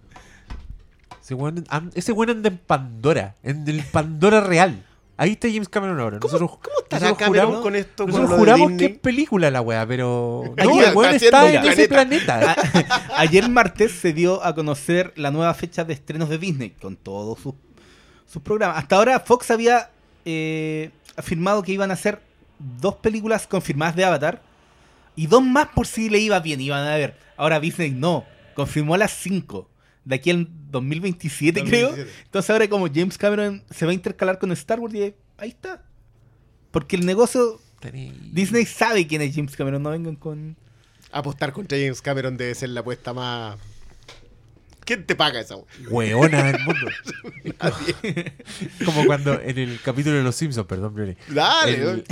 Ese 1.23 1.33
weón, 1.33 1.65
an- 1.71 1.91
ese 1.95 2.13
weón 2.13 2.29
anda 2.31 2.51
en 2.51 2.59
Pandora. 2.59 3.35
En 3.43 3.67
el 3.67 3.83
Pandora 3.85 4.43
real. 4.43 4.85
Ahí 5.17 5.31
está 5.33 5.49
James 5.49 5.71
Cameron 5.71 5.99
ahora. 6.01 6.19
Nosotros, 6.21 6.51
¿Cómo 6.51 6.77
estará 6.83 7.07
nosotros 7.07 7.19
Cameron 7.29 7.47
juramos- 7.47 7.63
con 7.63 7.77
esto? 7.77 8.05
con 8.05 8.13
Nosotros 8.13 8.39
juramos 8.39 8.73
que 8.73 8.85
es 8.85 8.99
película 8.99 9.51
la 9.51 9.63
weá, 9.63 9.87
pero. 9.87 10.43
No, 10.45 10.65
está 10.79 10.91
el 10.91 10.97
weón 10.97 11.15
está 11.15 11.49
en 11.55 11.65
ese 11.65 11.89
planeta. 11.89 12.41
planeta. 12.41 12.91
A- 13.17 13.21
ayer 13.23 13.49
martes 13.49 13.93
se 13.93 14.13
dio 14.13 14.45
a 14.45 14.55
conocer 14.55 15.15
la 15.17 15.31
nueva 15.31 15.55
fecha 15.55 15.85
de 15.85 15.95
estrenos 15.95 16.29
de 16.29 16.37
Disney 16.37 16.71
con 16.71 16.97
todos 16.97 17.41
sus, 17.41 17.55
sus 18.27 18.43
programas. 18.43 18.79
Hasta 18.79 18.97
ahora 18.97 19.21
Fox 19.21 19.51
había 19.51 19.91
eh, 20.25 20.91
afirmado 21.17 21.63
que 21.63 21.73
iban 21.73 21.91
a 21.91 21.95
hacer 21.95 22.21
dos 22.59 22.97
películas 22.97 23.47
confirmadas 23.47 23.97
de 23.97 24.05
Avatar 24.05 24.43
y 25.17 25.27
dos 25.27 25.43
más 25.43 25.69
por 25.69 25.87
si 25.87 26.09
le 26.09 26.19
iba 26.19 26.39
bien, 26.41 26.61
iban 26.61 26.87
a 26.87 26.97
ver. 26.97 27.17
Ahora 27.37 27.61
Disney 27.61 27.91
no, 27.91 28.25
confirmó 28.55 28.97
las 28.97 29.13
cinco. 29.13 29.69
De 30.05 30.17
aquí 30.17 30.31
al 30.31 30.49
2027, 30.71 31.65
creo. 31.65 31.89
2027. 31.89 32.23
Entonces 32.27 32.51
ahora 32.51 32.69
como 32.69 32.89
James 32.93 33.17
Cameron 33.17 33.65
se 33.71 33.87
va 33.87 33.93
a 33.93 33.95
intercalar 33.95 34.39
con 34.39 34.53
Star 34.53 34.79
Wars, 34.81 34.95
y 34.95 35.15
ahí 35.39 35.49
está. 35.49 35.83
Porque 36.71 36.97
el 36.97 37.07
negocio, 37.07 37.59
Tení- 37.81 38.13
Disney 38.33 38.67
sabe 38.67 39.07
quién 39.07 39.23
es 39.23 39.35
James 39.35 39.57
Cameron, 39.57 39.83
no 39.83 39.91
vengan 39.91 40.17
con... 40.17 40.57
Apostar 41.13 41.53
contra 41.53 41.79
James 41.79 42.03
Cameron 42.03 42.37
debe 42.37 42.55
ser 42.55 42.71
la 42.71 42.81
apuesta 42.81 43.15
más. 43.15 43.57
¿Quién 44.85 45.05
te 45.07 45.15
paga 45.15 45.41
esa? 45.41 45.57
wea? 45.57 46.17
Weona 46.17 46.43
del 46.45 46.59
mundo. 46.65 46.87
Como 48.85 49.05
cuando 49.07 49.41
en 49.41 49.59
el 49.59 49.81
capítulo 49.83 50.17
de 50.17 50.23
Los 50.23 50.37
Simpsons, 50.37 50.67
perdón, 50.67 50.95
Bruni, 50.95 51.17
Dale, 51.29 51.73
el- 51.75 52.05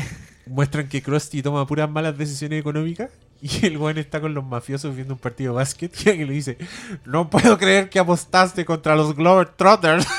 muestran 0.47 0.89
que 0.89 1.03
Krusty 1.03 1.43
toma 1.43 1.66
puras 1.66 1.89
malas 1.91 2.16
decisiones 2.18 2.61
económicas 2.61 3.11
y 3.41 3.66
el 3.66 3.77
weón 3.79 3.99
está 3.99 4.20
con 4.20 4.35
los 4.35 4.45
mafiosos 4.45 4.95
viendo 4.95 5.14
un 5.14 5.20
partido 5.20 5.53
de 5.53 5.57
básquet 5.57 5.93
y 6.05 6.09
alguien 6.11 6.29
le 6.29 6.35
dice, 6.35 6.59
no 7.05 7.29
puedo 7.31 7.59
creer 7.59 7.89
que 7.91 7.99
apostaste 7.99 8.64
contra 8.64 8.95
los 8.97 9.14
Glover 9.16 9.49
Trotters, 9.49 10.07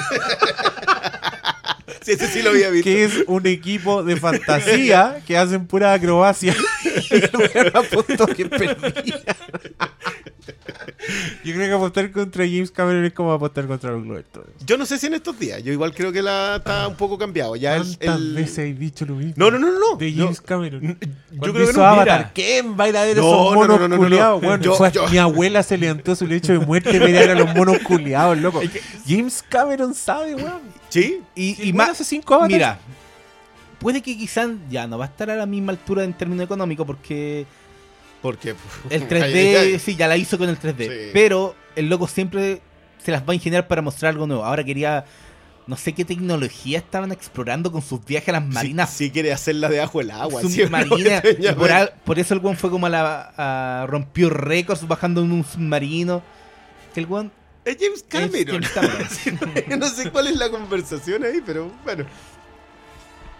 Sí, 2.01 2.11
ese 2.11 2.27
sí 2.27 2.41
lo 2.41 2.49
había 2.49 2.69
visto. 2.69 2.83
que 2.83 3.05
es 3.05 3.23
un 3.27 3.47
equipo 3.47 4.03
de 4.03 4.17
fantasía 4.17 5.21
que 5.25 5.37
hacen 5.37 5.67
pura 5.67 5.93
acrobacia. 5.93 6.53
Y 7.09 7.15
el 7.15 7.31
weón 7.35 7.71
apostó 7.75 8.27
que 8.27 8.45
perdía. 8.45 9.17
Yo 11.43 11.53
creo 11.53 11.67
que 11.67 11.73
apostar 11.73 12.11
contra 12.11 12.45
James 12.45 12.71
Cameron 12.71 13.03
es 13.05 13.13
como 13.13 13.33
apostar 13.33 13.67
contra 13.67 13.91
los 13.91 14.03
Trotters. 14.31 14.65
Yo 14.65 14.77
no 14.77 14.85
sé 14.85 14.97
si 14.97 15.07
en 15.07 15.15
estos 15.15 15.37
días. 15.37 15.61
Yo 15.63 15.73
igual 15.73 15.93
creo 15.93 16.11
que 16.11 16.21
la 16.21 16.55
está 16.57 16.87
un 16.87 16.95
poco 16.95 17.17
cambiado. 17.17 17.55
Ya 17.55 17.75
el, 17.75 17.83
¿Cuántas 17.83 18.15
el- 18.19 18.33
veces 18.35 18.71
has 18.73 18.79
dicho 18.79 19.05
lo 19.05 19.15
mismo? 19.15 19.33
No, 19.35 19.51
no, 19.51 19.59
no, 19.59 19.67
no. 19.77 19.97
De 19.97 20.13
Yo- 20.13 20.23
James 20.25 20.41
Cameron. 20.41 20.97
yo 21.31 21.53
creo 21.53 21.67
que 21.67 21.73
no. 21.73 21.83
Avatar, 21.85 22.19
Mira. 22.19 22.31
¿quién 22.33 22.79
va 22.79 22.85
a 22.85 22.89
ir 22.89 22.97
a 22.97 23.03
ver 23.03 23.17
No, 23.17 23.23
esos 23.23 23.37
no, 23.37 23.53
monos 23.53 23.67
no, 23.67 23.79
no, 23.79 23.87
no, 23.89 23.95
no. 23.95 24.01
culiados? 24.01 24.41
Bueno, 24.41 24.63
Yo- 24.63 24.75
fue- 24.75 24.91
yo- 24.91 25.07
mi 25.09 25.17
abuela 25.17 25.61
se 25.63 25.77
levantó 25.77 26.15
su 26.15 26.25
lecho 26.25 26.53
de 26.53 26.59
muerte 26.59 26.97
para 26.97 27.09
ir 27.09 27.17
a 27.17 27.19
ver 27.19 27.31
a 27.31 27.35
los 27.35 27.53
monos 27.55 27.79
culiados, 27.79 28.37
loco. 28.37 28.61
James 29.05 29.43
Cameron 29.49 29.93
sabe, 29.93 30.35
weón. 30.35 30.61
Sí. 30.89 31.21
Y, 31.35 31.73
más, 31.73 31.89
hace 31.89 32.03
cinco 32.05 32.35
Avatars. 32.35 32.53
mira, 32.53 32.79
puede 33.83 34.01
que 34.01 34.17
quizás 34.17 34.49
ya 34.69 34.87
no 34.87 34.97
va 34.97 35.05
a 35.05 35.07
estar 35.09 35.29
a 35.29 35.35
la 35.35 35.45
misma 35.45 35.71
altura 35.73 36.03
en 36.03 36.13
términos 36.13 36.45
económicos 36.45 36.87
porque 36.87 37.45
Porque. 38.21 38.55
el 38.89 39.03
Ay, 39.03 39.07
3D 39.09 39.35
ay, 39.35 39.55
ay. 39.73 39.79
sí 39.79 39.95
ya 39.95 40.07
la 40.07 40.17
hizo 40.17 40.37
con 40.39 40.49
el 40.49 40.57
3D, 40.59 40.87
Sí. 40.87 41.09
pero 41.13 41.55
el 41.75 41.89
loco 41.89 42.07
siempre 42.07 42.61
se 43.03 43.11
las 43.11 43.21
va 43.21 43.31
a 43.31 43.35
ingeniar 43.35 43.67
para 43.67 43.81
mostrar 43.81 44.11
algo 44.13 44.25
nuevo. 44.25 44.43
Ahora 44.45 44.63
quería 44.63 45.05
no 45.65 45.77
sé 45.77 45.93
qué 45.93 46.03
tecnología 46.03 46.77
estaban 46.77 47.11
explorando 47.13 47.71
con 47.71 47.81
sus 47.81 48.03
viajes 48.03 48.27
a 48.29 48.33
las 48.33 48.45
marinas 48.45 48.89
Si, 48.89 49.05
si 49.05 49.11
quiere 49.11 49.31
hacerla 49.31 49.69
debajo 49.69 49.99
del 49.99 50.11
agua. 50.11 50.41
sí, 50.41 50.61
y 50.61 50.67
por, 52.05 52.19
eso 52.19 52.33
el 52.33 52.39
weón 52.41 52.57
fue 52.57 52.69
como 52.69 52.85
a 52.87 52.89
la 52.89 53.33
a- 53.37 53.85
rompió 53.87 54.29
récords 54.29 54.85
bajando 54.87 55.21
en 55.21 55.31
un 55.31 55.43
submarino. 55.45 56.21
Que 56.93 56.99
el 56.99 57.05
weón 57.05 57.31
Es 57.65 57.77
James 57.79 57.99
es 57.99 58.03
Cameron. 58.09 58.61
James 58.61 58.69
Cameron. 59.29 59.53
no 59.79 59.87
sé 59.87 60.11
cuál 60.11 60.27
es 60.27 60.35
la 60.35 60.49
conversación 60.49 61.23
ahí, 61.23 61.41
pero 61.45 61.71
bueno. 61.85 62.05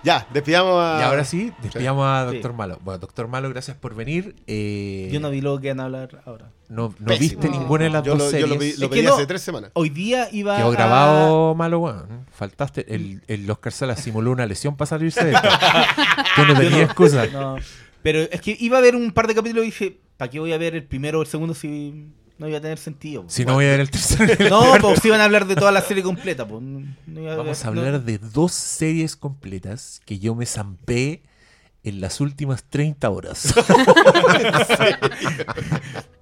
Ya, 0.03 0.27
despidamos 0.33 0.81
a. 0.83 0.99
Y 0.99 1.03
ahora 1.03 1.23
sí, 1.23 1.51
despidamos 1.61 2.05
a 2.05 2.27
Sí. 2.29 2.33
Doctor 2.35 2.53
Malo. 2.53 2.77
Bueno, 2.83 2.97
Doctor 2.99 3.27
Malo, 3.27 3.49
gracias 3.49 3.77
por 3.77 3.95
venir. 3.95 4.35
Eh, 4.47 5.09
Yo 5.11 5.19
no 5.19 5.29
vi 5.29 5.39
lo 5.41 5.59
que 5.61 5.69
van 5.69 5.79
a 5.79 5.85
hablar 5.85 6.21
ahora. 6.25 6.51
no, 6.67 6.93
no 6.99 7.17
viste 7.17 7.47
ninguna 7.49 7.85
de 7.85 7.89
las 7.89 8.03
Yo 8.03 8.11
dos 8.15 8.19
lo, 8.19 8.25
yo 8.25 8.31
series. 8.31 8.49
lo, 8.49 8.55
pedí- 8.57 8.77
lo 8.79 8.89
que 8.89 8.95
pedí 8.97 9.05
no. 9.07 9.13
hace 9.15 9.25
tres 9.25 9.41
semanas. 9.41 9.71
Hoy 9.73 9.89
día 9.89 10.27
iba 10.31 10.57
Quedó 10.57 10.67
a- 10.67 10.71
grabado 10.71 11.55
malo, 11.55 11.79
weón. 11.79 12.25
Faltaste. 12.31 12.93
El, 12.93 13.21
el 13.27 13.49
Oscar 13.49 13.71
Sala 13.71 13.95
simuló 13.95 14.31
una 14.31 14.45
lesión 14.45 14.75
para 14.75 14.87
salirse 14.89 15.23
de 15.23 15.31
esto. 15.33 15.47
Tú 16.35 16.45
no 16.45 16.53
tenías 16.59 16.81
excusa. 16.81 17.27
No, 17.27 17.55
pero 18.01 18.19
es 18.19 18.41
que 18.41 18.57
iba 18.59 18.77
a 18.77 18.81
ver 18.81 18.95
un 18.97 19.11
par 19.13 19.27
de 19.27 19.35
capítulos 19.35 19.63
y 19.63 19.67
dije, 19.67 19.97
¿para 20.17 20.29
qué 20.29 20.39
voy 20.39 20.51
a 20.51 20.57
ver 20.57 20.75
el 20.75 20.83
primero 20.83 21.19
o 21.19 21.21
el 21.21 21.27
segundo 21.29 21.53
si 21.53 22.07
no 22.43 22.49
iba 22.49 22.57
a 22.57 22.61
tener 22.61 22.77
sentido? 22.77 23.23
Si 23.27 23.45
no 23.45 23.53
voy 23.53 23.65
a 23.65 23.69
ver 23.69 23.79
el 23.79 23.89
tercero. 23.89 24.35
No, 24.49 24.75
pues 24.81 24.99
si 24.99 25.07
iban 25.07 25.21
a 25.21 25.23
hablar 25.23 25.47
de 25.47 25.55
toda 25.55 25.71
la 25.71 25.81
serie 25.81 26.03
completa. 26.03 26.45
Pues, 26.47 26.61
no- 26.61 27.21
iba 27.21 27.35
Vamos 27.37 27.63
a 27.63 27.67
hablar 27.69 27.93
no- 27.93 27.99
de 27.99 28.17
dos 28.17 28.51
series 28.51 29.15
completas 29.15 30.01
que 30.05 30.19
yo 30.19 30.35
me 30.35 30.45
zampé 30.45 31.23
en 31.85 31.99
las 32.01 32.19
últimas 32.21 32.63
30 32.65 33.09
horas. 33.09 33.53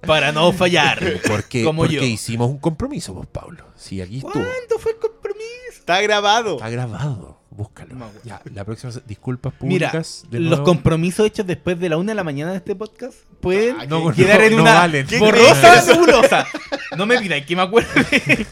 Para 0.06 0.32
no 0.32 0.52
fallar. 0.52 1.00
Porque, 1.28 1.64
Como 1.64 1.82
porque 1.82 1.96
yo. 1.96 2.02
hicimos 2.04 2.48
un 2.50 2.58
compromiso, 2.58 3.14
vos, 3.14 3.26
Pablo. 3.26 3.64
Si 3.76 4.00
aquí 4.00 4.16
estuvo. 4.18 4.32
¿Cuándo 4.32 4.78
fue 4.78 4.92
el 4.92 4.98
compromiso? 4.98 5.42
Está 5.78 6.00
grabado. 6.02 6.54
Está 6.54 6.70
grabado. 6.70 7.31
Búscalo. 7.54 7.94
No, 7.94 8.10
ya, 8.24 8.40
la 8.54 8.64
próxima. 8.64 8.92
Disculpas 9.06 9.52
Mira, 9.60 9.90
públicas. 9.90 10.24
de 10.30 10.40
los 10.40 10.60
compromisos 10.60 11.26
hechos 11.26 11.46
después 11.46 11.78
de 11.78 11.88
la 11.90 11.98
una 11.98 12.12
de 12.12 12.14
la 12.14 12.24
mañana 12.24 12.50
de 12.52 12.56
este 12.56 12.74
podcast 12.74 13.14
pueden 13.40 13.76
Ah, 13.78 13.86
No, 13.86 14.10
quedar 14.12 14.40
no, 14.40 14.46
en 14.46 14.56
no 14.56 14.62
una 14.62 14.74
valen. 14.74 15.06
¿Qué 15.06 15.18
borrosa 15.18 15.84
nebulosa. 15.86 16.46
No 16.96 17.06
me 17.06 17.18
pidáis 17.18 17.46
que 17.46 17.56
me 17.56 17.62
acuerde. 17.62 17.88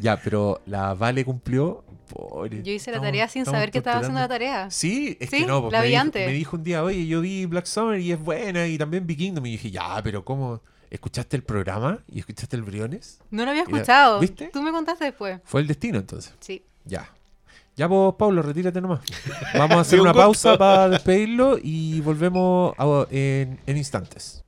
Ya, 0.00 0.20
pero 0.22 0.60
la 0.66 0.94
Vale 0.94 1.24
cumplió. 1.24 1.84
Pobre, 2.08 2.62
Yo 2.62 2.70
hice 2.70 2.90
la 2.90 2.96
estamos- 2.98 3.06
tarea 3.08 3.28
sin 3.28 3.42
estamos 3.42 3.56
saber 3.56 3.70
que 3.70 3.78
estaba 3.78 3.96
haciendo 3.98 4.20
la 4.20 4.28
tarea. 4.28 4.70
Sí, 4.70 5.16
es 5.18 5.30
Sí, 5.30 5.38
que 5.38 5.46
no, 5.46 5.62
pues 5.62 5.72
la 5.72 5.80
me, 5.80 5.86
vi 5.86 5.90
dijo, 5.92 6.00
antes. 6.02 6.26
me 6.26 6.32
dijo 6.34 6.56
un 6.56 6.62
día, 6.64 6.84
oye, 6.84 7.06
yo 7.06 7.22
vi 7.22 7.46
Black 7.46 7.64
Summer 7.64 7.98
y 7.98 8.12
es 8.12 8.20
buena, 8.20 8.66
y 8.66 8.76
también 8.76 9.06
Viking. 9.06 9.38
Y 9.38 9.50
dije, 9.52 9.70
ya, 9.70 10.00
pero 10.04 10.22
¿cómo? 10.24 10.60
¿Escuchaste 10.90 11.36
el 11.36 11.42
programa? 11.42 12.00
¿Y 12.06 12.18
escuchaste 12.20 12.56
el 12.56 12.62
Briones? 12.62 13.20
No 13.30 13.44
lo 13.44 13.50
había 13.50 13.64
Mira, 13.64 13.78
escuchado. 13.78 14.20
¿viste? 14.20 14.50
Tú 14.52 14.62
me 14.62 14.70
contaste 14.70 15.06
después. 15.06 15.40
Fue 15.44 15.62
el 15.62 15.66
destino 15.66 15.98
entonces. 15.98 16.34
Sí. 16.40 16.62
Ya. 16.84 17.08
Ya 17.76 17.88
vos, 17.88 18.14
Pablo, 18.16 18.42
retírate 18.42 18.80
nomás. 18.80 19.00
Vamos 19.54 19.78
a 19.78 19.80
hacer 19.80 20.00
una 20.00 20.14
pausa 20.14 20.56
para 20.56 20.88
despedirlo 20.88 21.58
y 21.60 22.00
volvemos 22.00 22.74
a, 22.78 23.06
en, 23.10 23.58
instantes. 23.66 24.44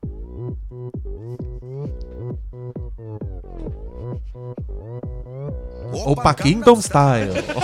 Opa 5.93 6.37
Kingdom 6.37 6.83
Style. 6.83 7.45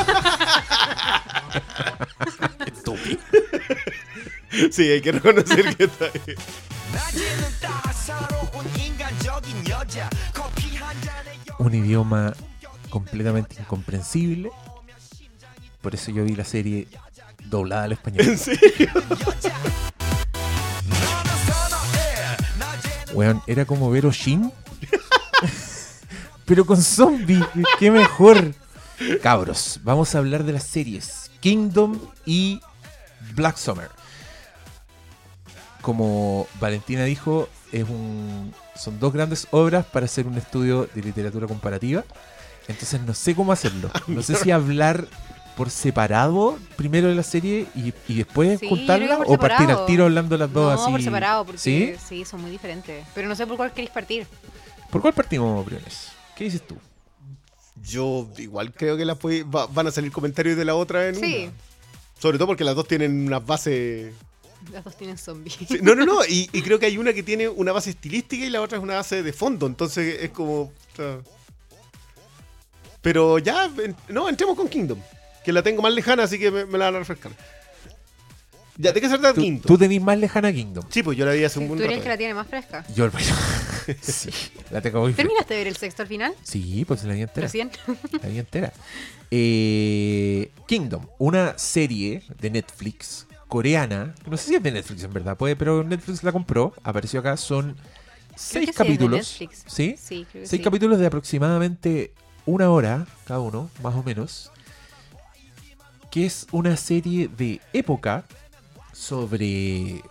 Sí, 4.70 4.82
hay 4.82 5.00
que 5.00 5.12
reconocer 5.12 5.76
que 5.76 5.84
está 5.84 6.06
ahí. 6.06 6.20
Un 11.58 11.74
idioma 11.74 12.34
completamente 12.92 13.56
incomprensible. 13.58 14.50
Por 15.80 15.94
eso 15.94 16.10
yo 16.10 16.24
vi 16.24 16.36
la 16.36 16.44
serie 16.44 16.86
doblada 17.46 17.84
al 17.84 17.92
español. 17.92 18.28
¿En 18.28 18.38
serio? 18.38 18.90
Weón, 23.14 23.42
era 23.46 23.64
como 23.64 23.90
ver 23.90 24.04
Oshin. 24.04 24.52
Pero 26.44 26.66
con 26.66 26.82
zombies, 26.82 27.44
qué 27.78 27.90
mejor. 27.90 28.54
Cabros, 29.22 29.80
vamos 29.82 30.14
a 30.14 30.18
hablar 30.18 30.44
de 30.44 30.52
las 30.52 30.64
series 30.64 31.30
Kingdom 31.40 31.98
y 32.26 32.60
Black 33.34 33.56
Summer. 33.56 33.88
Como 35.80 36.46
Valentina 36.60 37.04
dijo, 37.04 37.48
es 37.72 37.88
un, 37.88 38.54
son 38.76 39.00
dos 39.00 39.14
grandes 39.14 39.48
obras 39.50 39.86
para 39.86 40.04
hacer 40.04 40.26
un 40.26 40.36
estudio 40.36 40.88
de 40.94 41.02
literatura 41.02 41.46
comparativa. 41.46 42.04
Entonces 42.68 43.00
no 43.02 43.14
sé 43.14 43.34
cómo 43.34 43.52
hacerlo. 43.52 43.90
No 44.08 44.22
sé 44.22 44.34
si 44.36 44.50
hablar 44.50 45.06
por 45.56 45.68
separado 45.70 46.58
primero 46.76 47.08
de 47.08 47.14
la 47.14 47.22
serie 47.22 47.66
y, 47.74 47.92
y 48.08 48.14
después 48.16 48.58
Sí, 48.60 48.68
juntarla 48.68 49.18
o 49.26 49.36
partir 49.38 49.68
al 49.70 49.84
tiro 49.84 50.04
hablando 50.04 50.38
las 50.38 50.50
dos 50.52 50.74
no, 50.76 50.82
así. 50.82 50.90
por 50.92 51.02
separado, 51.02 51.44
porque 51.44 51.58
¿Sí? 51.58 51.92
¿Sí? 52.08 52.24
son 52.24 52.40
muy 52.40 52.50
diferentes. 52.50 53.04
Pero 53.14 53.28
no 53.28 53.36
sé 53.36 53.46
por 53.46 53.56
cuál 53.58 53.70
queréis 53.72 53.90
partir. 53.90 54.26
¿Por 54.90 55.00
cuál 55.02 55.12
partimos, 55.12 55.64
Briones? 55.66 56.08
¿Qué 56.36 56.44
dices 56.44 56.66
tú? 56.66 56.76
Yo 57.84 58.28
igual 58.38 58.72
creo 58.72 58.96
que 58.96 59.04
las 59.04 59.18
puede- 59.18 59.42
va- 59.44 59.66
van 59.66 59.86
a 59.86 59.90
salir 59.90 60.12
comentarios 60.12 60.56
de 60.56 60.64
la 60.64 60.74
otra 60.74 61.08
en 61.08 61.16
Sí, 61.16 61.44
una. 61.44 61.52
Sobre 62.20 62.38
todo 62.38 62.46
porque 62.48 62.64
las 62.64 62.76
dos 62.76 62.86
tienen 62.86 63.26
unas 63.26 63.44
bases. 63.44 64.14
las 64.72 64.84
dos 64.84 64.96
tienen 64.96 65.18
zombies. 65.18 65.54
Sí, 65.68 65.78
no, 65.82 65.94
no, 65.94 66.04
no. 66.06 66.24
Y, 66.28 66.48
y 66.52 66.62
creo 66.62 66.78
que 66.78 66.86
hay 66.86 66.96
una 66.98 67.12
que 67.12 67.22
tiene 67.22 67.48
una 67.48 67.72
base 67.72 67.90
estilística 67.90 68.44
y 68.44 68.50
la 68.50 68.60
otra 68.60 68.78
es 68.78 68.84
una 68.84 68.94
base 68.94 69.22
de 69.22 69.32
fondo. 69.32 69.66
Entonces 69.66 70.18
es 70.22 70.30
como. 70.30 70.60
o 70.60 70.72
sea, 70.96 71.18
Pero 73.02 73.38
ya, 73.38 73.70
en- 73.84 73.94
no, 74.08 74.28
entremos 74.28 74.56
con 74.56 74.68
Kingdom. 74.68 74.98
Que 75.44 75.52
la 75.52 75.62
tengo 75.62 75.82
más 75.82 75.92
lejana, 75.92 76.22
así 76.22 76.38
que 76.38 76.50
me, 76.50 76.64
me 76.64 76.78
la 76.78 76.86
van 76.86 76.94
a 76.94 76.98
refrescar. 77.00 77.32
Ya, 78.78 78.90
¿de 78.92 79.00
qué 79.02 79.08
se 79.08 79.18
trata 79.18 79.34
Tú, 79.34 79.42
Kingdom? 79.42 79.66
tú 79.66 79.76
tenés 79.76 80.00
más 80.00 80.16
lejana 80.18 80.50
Kingdom. 80.52 80.84
Sí, 80.88 81.02
pues 81.02 81.18
yo 81.18 81.26
la 81.26 81.32
vi 81.32 81.44
hace 81.44 81.58
un 81.58 81.66
Tú 81.66 81.74
buen 81.74 81.80
eres 81.82 81.90
el 81.90 81.96
rato. 81.98 82.04
que 82.04 82.08
la 82.08 82.16
tiene 82.16 82.34
más 82.34 82.46
fresca. 82.46 82.86
Yo, 82.94 83.10
bueno, 83.10 83.26
sí, 84.00 84.30
la 84.70 84.80
tengo 84.80 85.00
muy 85.00 85.12
fresca. 85.12 85.24
¿Terminaste 85.28 85.54
de 85.54 85.60
ver 85.60 85.66
el 85.68 85.76
sexto 85.76 86.02
al 86.02 86.08
final? 86.08 86.34
Sí, 86.42 86.84
pues 86.86 87.04
la 87.04 87.12
vi 87.12 87.20
entera. 87.22 87.46
Recién. 87.46 87.70
La 88.22 88.28
vi 88.28 88.38
entera. 88.38 88.72
Eh, 89.30 90.50
Kingdom, 90.66 91.06
una 91.18 91.58
serie 91.58 92.22
de 92.40 92.50
Netflix 92.50 93.26
coreana. 93.48 94.14
No 94.30 94.36
sé 94.36 94.48
si 94.48 94.54
es 94.54 94.62
de 94.62 94.70
Netflix 94.70 95.02
en 95.04 95.12
verdad, 95.12 95.36
puede, 95.36 95.56
pero 95.56 95.82
Netflix 95.84 96.22
la 96.22 96.32
compró. 96.32 96.72
Apareció 96.84 97.20
acá. 97.20 97.36
Son 97.36 97.76
seis 98.36 98.70
sí, 98.70 98.72
capítulos. 98.74 99.26
¿Sí? 99.66 99.96
Sí, 99.98 100.26
creo 100.30 100.42
que 100.44 100.48
Seis 100.48 100.60
sí. 100.60 100.64
capítulos 100.64 100.98
de 100.98 101.06
aproximadamente 101.06 102.12
una 102.46 102.70
hora 102.70 103.06
cada 103.26 103.40
uno, 103.40 103.70
más 103.82 103.94
o 103.94 104.02
menos. 104.02 104.50
Que 106.10 106.26
es 106.26 106.46
una 106.52 106.76
serie 106.76 107.28
de 107.28 107.60
época 107.72 108.24
sobre 108.92 110.02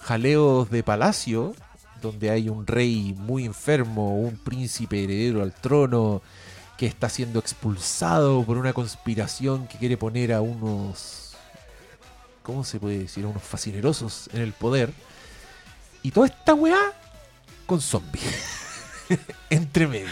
jaleos 0.00 0.70
de 0.70 0.82
palacio, 0.82 1.54
donde 2.02 2.30
hay 2.30 2.48
un 2.48 2.66
rey 2.66 3.14
muy 3.16 3.44
enfermo, 3.44 4.18
un 4.18 4.36
príncipe 4.36 5.04
heredero 5.04 5.42
al 5.42 5.52
trono, 5.52 6.22
que 6.76 6.86
está 6.86 7.08
siendo 7.08 7.38
expulsado 7.38 8.42
por 8.44 8.56
una 8.56 8.72
conspiración 8.72 9.68
que 9.68 9.78
quiere 9.78 9.96
poner 9.96 10.32
a 10.32 10.40
unos. 10.40 11.36
¿Cómo 12.42 12.64
se 12.64 12.80
puede 12.80 13.00
decir? 13.00 13.24
A 13.24 13.28
unos 13.28 13.42
fascinerosos 13.42 14.30
en 14.32 14.40
el 14.40 14.52
poder. 14.52 14.92
Y 16.02 16.10
toda 16.10 16.26
esta 16.26 16.54
weá 16.54 16.94
con 17.66 17.80
zombies. 17.80 18.24
Entre 19.50 19.86
medio. 19.86 20.08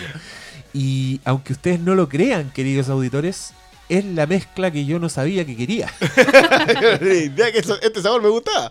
Y 0.79 1.20
aunque 1.24 1.53
ustedes 1.55 1.81
no 1.81 1.95
lo 1.97 2.09
crean, 2.09 2.51
queridos 2.51 2.89
auditores, 2.89 3.53
es 3.89 4.05
la 4.05 4.26
mezcla 4.26 4.70
que 4.70 4.85
yo 4.85 4.99
no 5.01 5.09
sabía 5.09 5.45
que 5.45 5.57
quería. 5.57 5.91
Que 7.01 7.33
este 7.83 8.03
sabor 8.03 8.22
me 8.22 8.29
gustaba. 8.29 8.70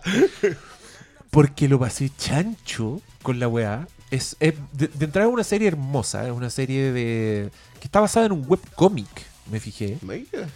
Porque 1.30 1.68
lo 1.68 1.78
pasé 1.78 2.10
chancho 2.16 3.00
con 3.22 3.38
la 3.38 3.48
weá. 3.48 3.86
Es, 4.10 4.36
es- 4.40 4.54
de, 4.72 4.88
de 4.88 5.04
entrada 5.04 5.28
es 5.28 5.34
una 5.34 5.44
serie 5.44 5.68
hermosa, 5.68 6.24
es 6.26 6.32
una 6.32 6.48
serie 6.50 6.92
de 6.92 7.50
que 7.78 7.84
está 7.84 8.00
basada 8.00 8.26
en 8.26 8.32
un 8.32 8.44
webcómic, 8.48 9.06
me 9.50 9.60
fijé. 9.60 9.98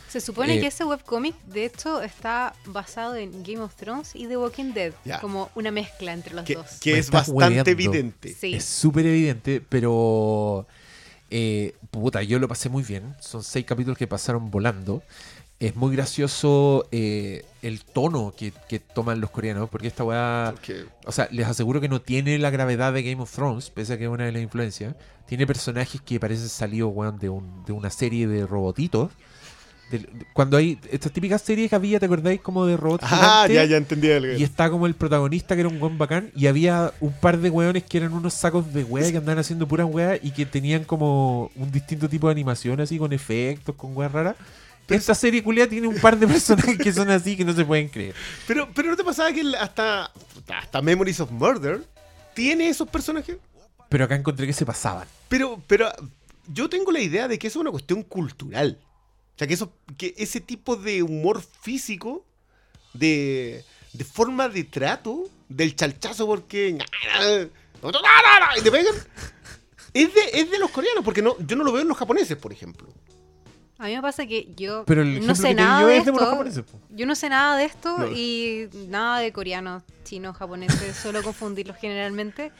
Se 0.08 0.20
supone 0.20 0.56
Eh, 0.56 0.60
que 0.60 0.68
ese 0.68 0.84
webcómic, 0.84 1.34
de 1.44 1.66
hecho, 1.66 2.00
está 2.00 2.54
basado 2.64 3.14
en 3.16 3.42
Game 3.44 3.60
of 3.60 3.74
Thrones 3.74 4.12
y 4.14 4.26
The 4.26 4.36
Walking 4.38 4.72
Dead. 4.72 4.92
Ya. 5.04 5.20
Como 5.20 5.50
una 5.54 5.70
mezcla 5.70 6.12
entre 6.14 6.34
los 6.34 6.44
Que, 6.46 6.54
dos. 6.54 6.66
que 6.80 6.92
Me 6.94 6.98
es 6.98 7.10
bastante 7.10 7.70
evidente. 7.70 8.34
Sí. 8.40 8.54
Es 8.54 8.64
súper 8.64 9.04
evidente, 9.06 9.60
pero 9.68 10.66
eh, 11.32 11.74
puta, 11.90 12.22
yo 12.22 12.38
lo 12.38 12.46
pasé 12.46 12.68
muy 12.68 12.82
bien. 12.84 13.14
Son 13.20 13.42
seis 13.42 13.64
capítulos 13.66 13.98
que 13.98 14.06
pasaron 14.06 14.50
volando. 14.50 15.02
Es 15.58 15.76
muy 15.76 15.94
gracioso 15.94 16.88
eh, 16.90 17.44
el 17.62 17.84
tono 17.84 18.34
que, 18.36 18.52
que 18.68 18.80
toman 18.80 19.20
los 19.20 19.30
coreanos, 19.30 19.70
porque 19.70 19.86
esta 19.88 20.02
weá... 20.04 20.54
O 21.06 21.12
sea, 21.12 21.28
les 21.30 21.46
aseguro 21.46 21.80
que 21.80 21.88
no 21.88 22.00
tiene 22.00 22.36
la 22.38 22.50
gravedad 22.50 22.92
de 22.92 23.02
Game 23.04 23.22
of 23.22 23.32
Thrones, 23.32 23.70
pese 23.70 23.92
a 23.92 23.98
que 23.98 24.04
es 24.04 24.10
una 24.10 24.24
de 24.24 24.32
las 24.32 24.42
influencias. 24.42 24.94
Tiene 25.26 25.46
personajes 25.46 26.00
que 26.00 26.18
parecen 26.20 26.48
salidos, 26.48 26.90
weón, 26.92 27.18
de, 27.18 27.28
un- 27.28 27.64
de 27.64 27.72
una 27.72 27.90
serie 27.90 28.26
de 28.26 28.44
robotitos. 28.46 29.12
Cuando 30.32 30.56
hay 30.56 30.78
estas 30.90 31.12
típicas 31.12 31.42
series 31.42 31.68
que 31.70 31.76
había, 31.76 31.98
¿te 32.00 32.06
acordáis? 32.06 32.40
Como 32.40 32.66
de 32.66 32.76
robots 32.76 33.04
Ah, 33.06 33.44
gigantes? 33.46 33.54
ya, 33.56 33.64
ya 33.64 33.76
entendí. 33.76 34.08
el- 34.08 34.40
Y 34.40 34.44
está 34.44 34.70
como 34.70 34.86
el 34.86 34.94
protagonista 34.94 35.54
que 35.54 35.60
era 35.60 35.68
un 35.68 35.78
buen 35.80 35.98
bacán. 35.98 36.30
Y 36.36 36.46
había 36.46 36.92
un 37.00 37.12
par 37.12 37.38
de 37.38 37.50
weones 37.50 37.84
que 37.84 37.98
eran 37.98 38.12
unos 38.12 38.34
sacos 38.34 38.72
de 38.72 38.84
wea 38.84 39.10
que 39.10 39.18
andaban 39.18 39.38
haciendo 39.38 39.66
puras 39.68 39.86
weas 39.90 40.18
y 40.22 40.30
que 40.30 40.46
tenían 40.46 40.84
como 40.84 41.50
un 41.56 41.70
distinto 41.70 42.08
tipo 42.08 42.28
de 42.28 42.32
animación, 42.32 42.80
así 42.80 42.98
con 42.98 43.12
efectos, 43.12 43.74
con 43.76 43.96
weas 43.96 44.12
raras. 44.12 44.36
Esta 44.88 45.14
serie 45.14 45.42
culia 45.42 45.68
tiene 45.68 45.86
un 45.86 45.96
par 45.96 46.18
de 46.18 46.26
personajes 46.28 46.76
que 46.76 46.92
son 46.92 47.08
así 47.10 47.36
que 47.36 47.44
no 47.44 47.52
se 47.54 47.64
pueden 47.64 47.88
creer. 47.88 48.14
Pero, 48.46 48.68
pero 48.74 48.90
¿no 48.90 48.96
te 48.96 49.04
pasaba 49.04 49.32
que 49.32 49.42
hasta, 49.58 50.10
hasta 50.54 50.82
Memories 50.82 51.20
of 51.20 51.30
Murder 51.30 51.82
tiene 52.34 52.68
esos 52.68 52.88
personajes? 52.88 53.36
Pero 53.88 54.04
acá 54.04 54.16
encontré 54.16 54.46
que 54.46 54.52
se 54.52 54.66
pasaban. 54.66 55.06
Pero, 55.28 55.62
pero 55.66 55.88
yo 56.52 56.68
tengo 56.68 56.90
la 56.92 57.00
idea 57.00 57.28
de 57.28 57.38
que 57.38 57.46
eso 57.46 57.58
es 57.58 57.60
una 57.62 57.70
cuestión 57.70 58.02
cultural. 58.02 58.78
O 59.34 59.38
sea, 59.38 59.46
que, 59.48 59.54
eso, 59.54 59.72
que 59.96 60.14
ese 60.18 60.40
tipo 60.40 60.76
de 60.76 61.02
humor 61.02 61.42
físico, 61.42 62.24
de, 62.92 63.64
de 63.92 64.04
forma 64.04 64.48
de 64.48 64.64
trato, 64.64 65.24
del 65.48 65.74
chalchazo 65.74 66.26
porque... 66.26 66.78
Y 68.58 68.62
te 68.62 68.70
pegan. 68.70 68.94
Es 69.94 70.14
de, 70.14 70.20
es 70.34 70.50
de 70.50 70.58
los 70.58 70.70
coreanos, 70.70 71.04
porque 71.04 71.20
no, 71.22 71.36
yo 71.46 71.56
no 71.56 71.64
lo 71.64 71.72
veo 71.72 71.82
en 71.82 71.88
los 71.88 71.96
japoneses, 71.98 72.36
por 72.36 72.52
ejemplo. 72.52 72.88
A 73.78 73.86
mí 73.86 73.96
me 73.96 74.00
pasa 74.02 74.26
que 74.26 74.48
yo 74.56 74.84
Pero 74.86 75.02
el 75.02 75.26
no 75.26 75.34
sé 75.34 75.54
nada 75.54 75.80
yo 75.82 75.88
de 75.88 75.96
esto. 75.98 76.14
japoneses. 76.14 76.64
Yo 76.90 77.04
no 77.04 77.14
sé 77.16 77.28
nada 77.28 77.56
de 77.56 77.64
esto 77.64 77.98
No. 77.98 78.12
y 78.12 78.68
nada 78.88 79.18
de 79.18 79.32
coreanos, 79.32 79.82
chinos, 80.04 80.36
japoneses, 80.36 80.96
solo 81.02 81.22
confundirlos 81.22 81.76
generalmente. 81.78 82.52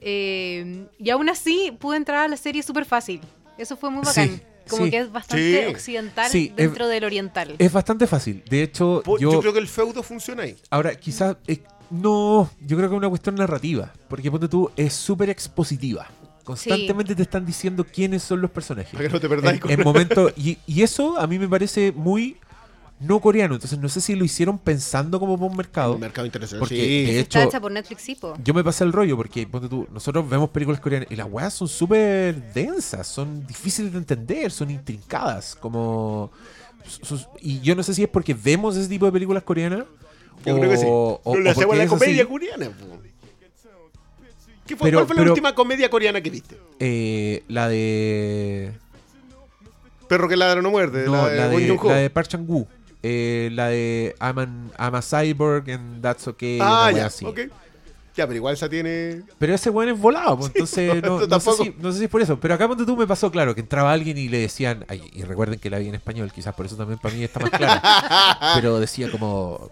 Eh, 0.00 0.86
y 0.98 1.10
aún 1.10 1.28
así 1.28 1.70
pude 1.78 1.96
entrar 1.96 2.24
a 2.24 2.28
la 2.28 2.36
serie 2.36 2.62
súper 2.62 2.84
fácil. 2.84 3.20
Eso 3.56 3.76
fue 3.76 3.90
muy 3.90 4.04
Sí, 4.04 4.20
bacán. 4.20 4.42
Como 4.68 4.84
sí. 4.84 4.90
que 4.90 4.98
es 4.98 5.12
bastante 5.12 5.64
Sí. 5.66 5.70
occidental 5.72 6.30
Sí, 6.30 6.48
es- 6.50 6.56
dentro 6.56 6.88
del 6.88 7.04
oriental. 7.04 7.54
Es 7.58 7.72
bastante 7.72 8.06
fácil. 8.06 8.42
De 8.48 8.62
hecho, 8.62 9.02
yo 9.18 9.40
creo 9.40 9.52
que 9.52 9.58
el 9.58 9.68
feudo 9.68 10.02
funciona 10.02 10.44
ahí. 10.44 10.56
Ahora, 10.70 10.94
quizás. 10.94 11.36
eh, 11.46 11.62
no, 11.90 12.50
yo 12.60 12.76
creo 12.76 12.88
que 12.88 12.94
es 12.94 12.98
una 12.98 13.08
cuestión 13.08 13.34
narrativa. 13.34 13.92
Porque 14.08 14.30
ponte 14.30 14.48
tú, 14.48 14.70
es 14.76 14.92
súper 14.94 15.30
expositiva. 15.30 16.08
Constantemente 16.44 17.14
te 17.14 17.22
están 17.22 17.46
diciendo 17.46 17.84
quiénes 17.84 18.22
son 18.22 18.40
los 18.42 18.50
personajes. 18.50 18.92
Para 18.92 19.06
que 19.08 19.12
no 19.14 19.20
te 19.20 19.28
perdáis 19.28 19.54
En, 19.54 19.60
con- 19.60 19.70
en 19.70 19.82
momento, 19.82 20.30
y, 20.36 20.58
y 20.66 20.82
eso 20.82 21.18
a 21.18 21.26
mí 21.26 21.38
me 21.38 21.48
parece 21.48 21.92
muy 21.92 22.36
no 23.00 23.20
coreano. 23.20 23.54
Entonces 23.54 23.78
no 23.78 23.88
sé 23.88 24.00
si 24.00 24.14
lo 24.14 24.24
hicieron 24.24 24.58
pensando 24.58 25.18
como 25.20 25.36
para 25.36 25.50
un 25.50 25.56
mercado. 25.56 25.94
El 25.94 26.00
mercado 26.00 26.26
internacional. 26.26 26.60
Porque 26.60 26.76
sí. 26.76 27.04
de 27.12 27.20
Está 27.20 27.40
hecho, 27.40 27.48
hecha 27.48 27.60
por 27.60 27.72
Netflix, 27.72 28.02
sí, 28.02 28.14
po. 28.14 28.34
yo 28.42 28.54
me 28.54 28.64
pasé 28.64 28.84
el 28.84 28.92
rollo 28.92 29.16
porque 29.16 29.46
ponte 29.46 29.68
tú, 29.68 29.86
nosotros 29.92 30.28
vemos 30.28 30.50
películas 30.50 30.80
coreanas 30.80 31.08
y 31.10 31.16
las 31.16 31.26
weas 31.30 31.52
son 31.54 31.68
súper 31.68 32.52
densas, 32.52 33.06
son 33.06 33.46
difíciles 33.46 33.92
de 33.92 33.98
entender, 33.98 34.50
son 34.50 34.70
intrincadas, 34.70 35.54
como 35.56 36.30
y 37.40 37.60
yo 37.60 37.74
no 37.74 37.82
sé 37.82 37.94
si 37.94 38.02
es 38.02 38.08
porque 38.10 38.34
vemos 38.34 38.76
ese 38.76 38.88
tipo 38.90 39.06
de 39.06 39.12
películas 39.12 39.42
coreanas 39.42 39.84
Yo 40.44 40.54
o, 40.54 40.58
creo 40.58 40.70
que 40.70 40.76
sí. 40.76 40.84
o- 40.86 41.20
o 41.24 41.36
le 41.38 41.48
hacemos 41.50 41.76
la 41.76 41.86
comedia 41.86 42.26
coreana. 42.26 42.70
¿Qué 44.66 44.76
fue, 44.76 44.88
Pero- 44.88 44.98
¿Cuál 45.00 45.06
fue 45.06 45.16
la 45.24 45.30
última 45.30 45.54
comedia 45.54 45.90
coreana 45.90 46.20
que 46.22 46.30
viste? 46.30 46.56
Eh, 46.80 47.42
la 47.48 47.68
de 47.68 48.72
Perro 50.08 50.28
que 50.28 50.36
ladra 50.36 50.62
no 50.62 50.70
muerde. 50.70 51.04
no, 51.06 51.12
la 51.12 51.28
de, 51.28 51.36
la 51.36 51.48
de, 51.48 51.76
la 51.84 51.94
de 51.96 52.10
Park 52.10 52.28
Chan-wook, 52.28 52.68
eh, 53.06 53.50
la 53.52 53.68
de 53.68 54.14
I'm, 54.20 54.38
an- 54.38 54.70
I'm 54.78 54.94
a 54.94 55.02
cyborg 55.02 55.68
and 55.70 56.00
that's 56.02 56.26
okay, 56.26 56.58
Ah, 56.62 56.90
ya. 56.90 57.06
así. 57.06 57.24
ok. 57.26 57.40
Ya, 58.16 58.26
pero 58.28 58.36
igual 58.36 58.54
esa 58.54 58.68
tiene. 58.68 59.22
Pero 59.38 59.54
ese 59.54 59.70
weón 59.70 59.88
es 59.90 59.98
volado, 60.00 60.38
pues, 60.38 60.50
entonces 60.54 61.02
no, 61.02 61.26
no 61.26 61.40
sé 61.40 61.52
si, 61.52 61.74
no 61.80 61.90
sé 61.92 61.98
si 61.98 62.04
es 62.04 62.10
por 62.10 62.22
eso. 62.22 62.38
Pero 62.40 62.54
acá 62.54 62.66
ponte 62.68 62.86
tú 62.86 62.96
me 62.96 63.06
pasó 63.08 63.28
claro 63.30 63.54
que 63.54 63.60
entraba 63.60 63.92
alguien 63.92 64.16
y 64.16 64.28
le 64.28 64.38
decían, 64.38 64.84
ay, 64.88 65.02
y 65.12 65.22
recuerden 65.24 65.58
que 65.58 65.68
la 65.68 65.78
vi 65.78 65.88
en 65.88 65.96
español, 65.96 66.30
quizás 66.32 66.54
por 66.54 66.64
eso 66.64 66.76
también 66.76 66.98
para 67.00 67.14
mí 67.14 67.24
está 67.24 67.40
más 67.40 67.50
claro. 67.50 67.80
pero 68.54 68.78
decía 68.80 69.10
como, 69.10 69.68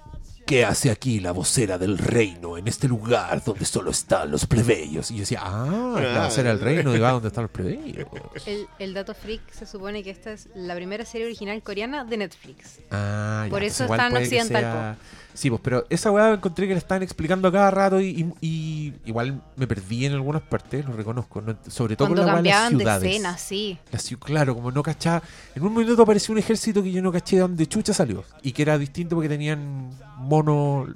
¿qué 0.46 0.64
hace 0.64 0.90
aquí 0.90 1.20
la 1.20 1.32
vocera 1.32 1.78
del 1.78 1.98
reino 1.98 2.56
en 2.56 2.68
este 2.68 2.88
lugar 2.88 3.42
donde 3.44 3.64
solo 3.64 3.90
están 3.90 4.30
los 4.30 4.46
plebeyos? 4.46 5.10
Y 5.10 5.14
yo 5.14 5.20
decía, 5.20 5.40
ah, 5.42 5.98
la 6.00 6.26
vocera 6.26 6.50
del 6.50 6.60
reino 6.60 6.94
y 6.94 6.98
va 6.98 7.12
donde 7.12 7.28
están 7.28 7.44
los 7.44 7.50
plebeyos. 7.50 8.06
El, 8.46 8.66
el 8.78 8.94
dato 8.94 9.14
freak 9.14 9.40
se 9.52 9.66
supone 9.66 10.02
que 10.02 10.10
esta 10.10 10.32
es 10.32 10.48
la 10.54 10.74
primera 10.74 11.04
serie 11.04 11.26
original 11.26 11.62
coreana 11.62 12.04
de 12.04 12.16
Netflix. 12.16 12.80
Ah, 12.90 13.42
ya, 13.44 13.50
Por 13.50 13.60
pues 13.60 13.74
eso 13.74 13.84
igual 13.84 14.00
está 14.00 14.16
en 14.16 14.22
occidental, 14.22 14.96
Sí, 15.34 15.48
pues, 15.48 15.60
pero 15.64 15.86
esa 15.88 16.10
weá 16.10 16.34
encontré 16.34 16.66
que 16.68 16.74
la 16.74 16.78
estaban 16.78 17.02
explicando 17.02 17.48
a 17.48 17.52
cada 17.52 17.70
rato 17.70 18.00
y, 18.00 18.08
y- 18.40 18.46
y 18.46 18.94
igual 19.06 19.40
me 19.56 19.66
perdí 19.66 20.04
en 20.06 20.12
algunas 20.12 20.42
partes, 20.42 20.84
lo 20.84 20.92
reconozco. 20.92 21.40
no- 21.40 21.56
sobre 21.68 21.96
todo 21.96 22.08
Cuando 22.08 22.22
con 22.22 22.26
la 22.26 22.32
weá 22.34 22.42
de 22.42 22.48
las 22.48 22.58
cambiaban 22.60 22.72
de 22.72 22.78
ciudades. 22.78 23.10
escena, 23.10 23.38
sí. 23.38 23.78
La 23.90 24.18
claro, 24.18 24.54
como 24.54 24.70
no 24.70 24.82
cachaba. 24.82 25.22
En 25.54 25.62
un 25.62 25.74
minuto 25.74 26.02
apareció 26.02 26.32
un 26.32 26.38
ejército 26.38 26.82
que 26.82 26.92
yo 26.92 27.00
no 27.00 27.10
caché 27.10 27.36
de 27.36 27.42
dónde 27.42 27.66
chucha 27.66 27.94
salió. 27.94 28.24
Y 28.42 28.52
que 28.52 28.62
era 28.62 28.76
distinto 28.76 29.16
porque 29.16 29.28
tenían 29.30 29.90
mono, 30.18 30.86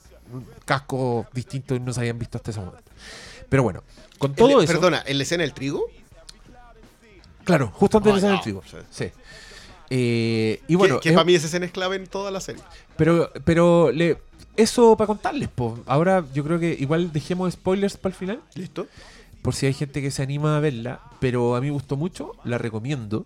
casco 0.65 1.27
distinto 1.33 1.75
y 1.75 1.81
no 1.81 1.93
se 1.93 2.01
habían 2.01 2.19
visto 2.19 2.37
hasta 2.37 2.51
ese 2.51 2.61
momento. 2.61 2.83
Pero 3.49 3.63
bueno, 3.63 3.83
con 4.19 4.35
todo 4.35 4.59
El- 4.59 4.65
eso. 4.65 4.73
Perdona, 4.75 5.03
¿en 5.07 5.17
la 5.17 5.23
escena 5.23 5.45
del 5.45 5.55
trigo? 5.55 5.87
Claro, 7.45 7.71
justo 7.73 7.99
antes 7.99 8.13
Oh, 8.13 8.17
de 8.17 8.21
salir 8.21 8.33
no, 8.33 8.39
el 8.39 8.43
trigo. 8.43 8.63
sí. 8.69 8.77
Sí. 8.91 9.11
Eh, 9.91 10.61
y 10.69 10.75
bueno, 10.75 10.95
bueno, 10.95 11.01
que, 11.01 11.11
es- 11.11 11.15
para 11.15 11.25
mí 11.25 11.35
esa 11.35 11.47
escena 11.47 11.67
es 11.67 11.73
clave 11.73 11.97
en 11.97 12.07
toda 12.07 12.31
la 12.31 12.41
serie. 12.41 12.63
pero, 12.97 13.31
pero 13.45 13.93
le, 13.93 14.19
eso 14.57 14.97
para 14.97 15.07
contarles, 15.07 15.49
po. 15.49 15.79
Ahora 15.87 16.25
yo 16.35 16.43
creo 16.45 16.59
que 16.59 16.77
igual 16.79 17.13
dejemos 17.13 17.53
spoilers 17.53 17.97
para 17.97 18.13
el 18.15 18.19
final, 18.19 18.41
¿Listo? 18.55 18.87
por 19.43 19.55
si 19.55 19.67
hay 19.67 19.75
gente 19.75 20.03
que 20.03 20.11
se 20.11 20.23
anima 20.23 20.57
a 20.57 20.61
verla, 20.61 21.01
pero 21.21 21.55
a 21.55 21.61
mí 21.61 21.67
me 21.69 21.73
gustó 21.73 21.97
mucho, 21.97 22.33
la 22.45 22.59
recomiendo. 22.59 23.25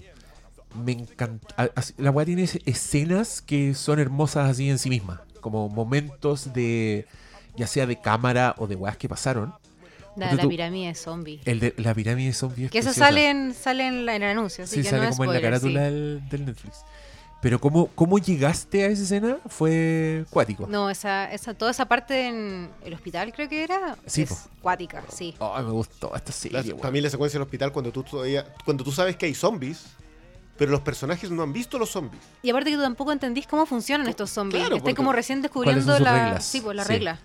Me 0.84 0.92
encanta. 0.92 1.70
La 1.96 2.10
weá 2.10 2.26
tiene 2.26 2.42
es- 2.44 2.58
escenas 2.66 3.40
que 3.42 3.74
son 3.74 3.98
hermosas 3.98 4.48
así 4.50 4.68
en 4.68 4.78
sí 4.78 4.88
mismas, 4.90 5.20
como 5.40 5.68
momentos 5.68 6.52
de, 6.52 7.06
ya 7.56 7.66
sea 7.66 7.86
de 7.86 8.00
cámara 8.00 8.54
o 8.58 8.66
de 8.66 8.76
weas 8.76 8.96
que 8.96 9.08
pasaron. 9.08 9.54
La, 10.16 10.34
la 10.34 10.46
pirámide 10.48 10.88
de 10.88 10.94
zombie. 10.94 11.40
El 11.44 11.60
de 11.60 11.74
la 11.78 11.94
pirámide 11.94 12.32
zombie 12.32 12.64
es 12.66 12.70
Que 12.70 12.78
eso 12.78 12.88
preciosa. 12.88 13.06
sale 13.08 13.30
en, 13.30 13.54
sale 13.54 13.86
en, 13.86 14.04
la- 14.06 14.16
en 14.16 14.22
el 14.22 14.30
anuncio, 14.30 14.64
así 14.64 14.76
Sí, 14.76 14.82
que 14.82 14.88
sale 14.90 15.06
no 15.06 15.10
como 15.12 15.24
en 15.24 15.30
la 15.30 15.34
spoiler, 15.38 15.42
carátula 15.60 15.80
sí. 15.80 15.94
del, 15.94 16.28
del 16.28 16.46
Netflix. 16.46 16.78
Pero 17.40 17.58
cómo, 17.58 17.86
cómo 17.94 18.18
llegaste 18.18 18.84
a 18.84 18.88
esa 18.88 19.02
escena 19.02 19.38
fue 19.46 20.26
cuático. 20.28 20.66
No, 20.66 20.90
esa, 20.90 21.32
esa, 21.32 21.54
toda 21.54 21.70
esa 21.70 21.86
parte 21.86 22.26
en 22.28 22.68
el 22.84 22.92
hospital 22.92 23.32
creo 23.32 23.48
que 23.48 23.64
era 23.64 23.96
Sí, 24.04 24.22
es 24.22 24.48
cuática, 24.60 25.02
sí. 25.08 25.34
Ay, 25.40 25.64
me 25.64 25.70
gustó 25.70 26.14
esta 26.14 26.32
La- 26.50 26.62
serie, 26.62 26.74
para 26.74 26.90
mí 26.90 27.00
la 27.00 27.08
secuencia 27.08 27.38
del 27.38 27.44
hospital 27.46 27.72
cuando 27.72 27.90
tú 27.92 28.02
todavía, 28.02 28.44
cuando 28.64 28.84
tú 28.84 28.92
sabes 28.92 29.16
que 29.16 29.24
hay 29.26 29.34
zombies, 29.34 29.86
pero 30.58 30.70
los 30.70 30.82
personajes 30.82 31.30
no 31.30 31.42
han 31.42 31.54
visto 31.54 31.78
los 31.78 31.88
zombies. 31.88 32.22
Y 32.42 32.50
aparte 32.50 32.68
que 32.70 32.76
tú 32.76 32.82
tampoco 32.82 33.10
entendís 33.12 33.46
cómo 33.46 33.64
funcionan 33.64 34.06
estos 34.08 34.28
zombies. 34.30 34.60
Claro, 34.60 34.76
Estás 34.76 34.82
porque- 34.90 34.96
como 34.96 35.12
recién 35.12 35.38
¿Cuáles 35.38 35.76
descubriendo 35.86 35.98
la, 36.00 36.24
reglas? 36.24 36.44
sí, 36.44 36.60
pues, 36.60 36.76
la 36.76 36.84
Sí. 36.84 36.88
regla. 36.92 37.20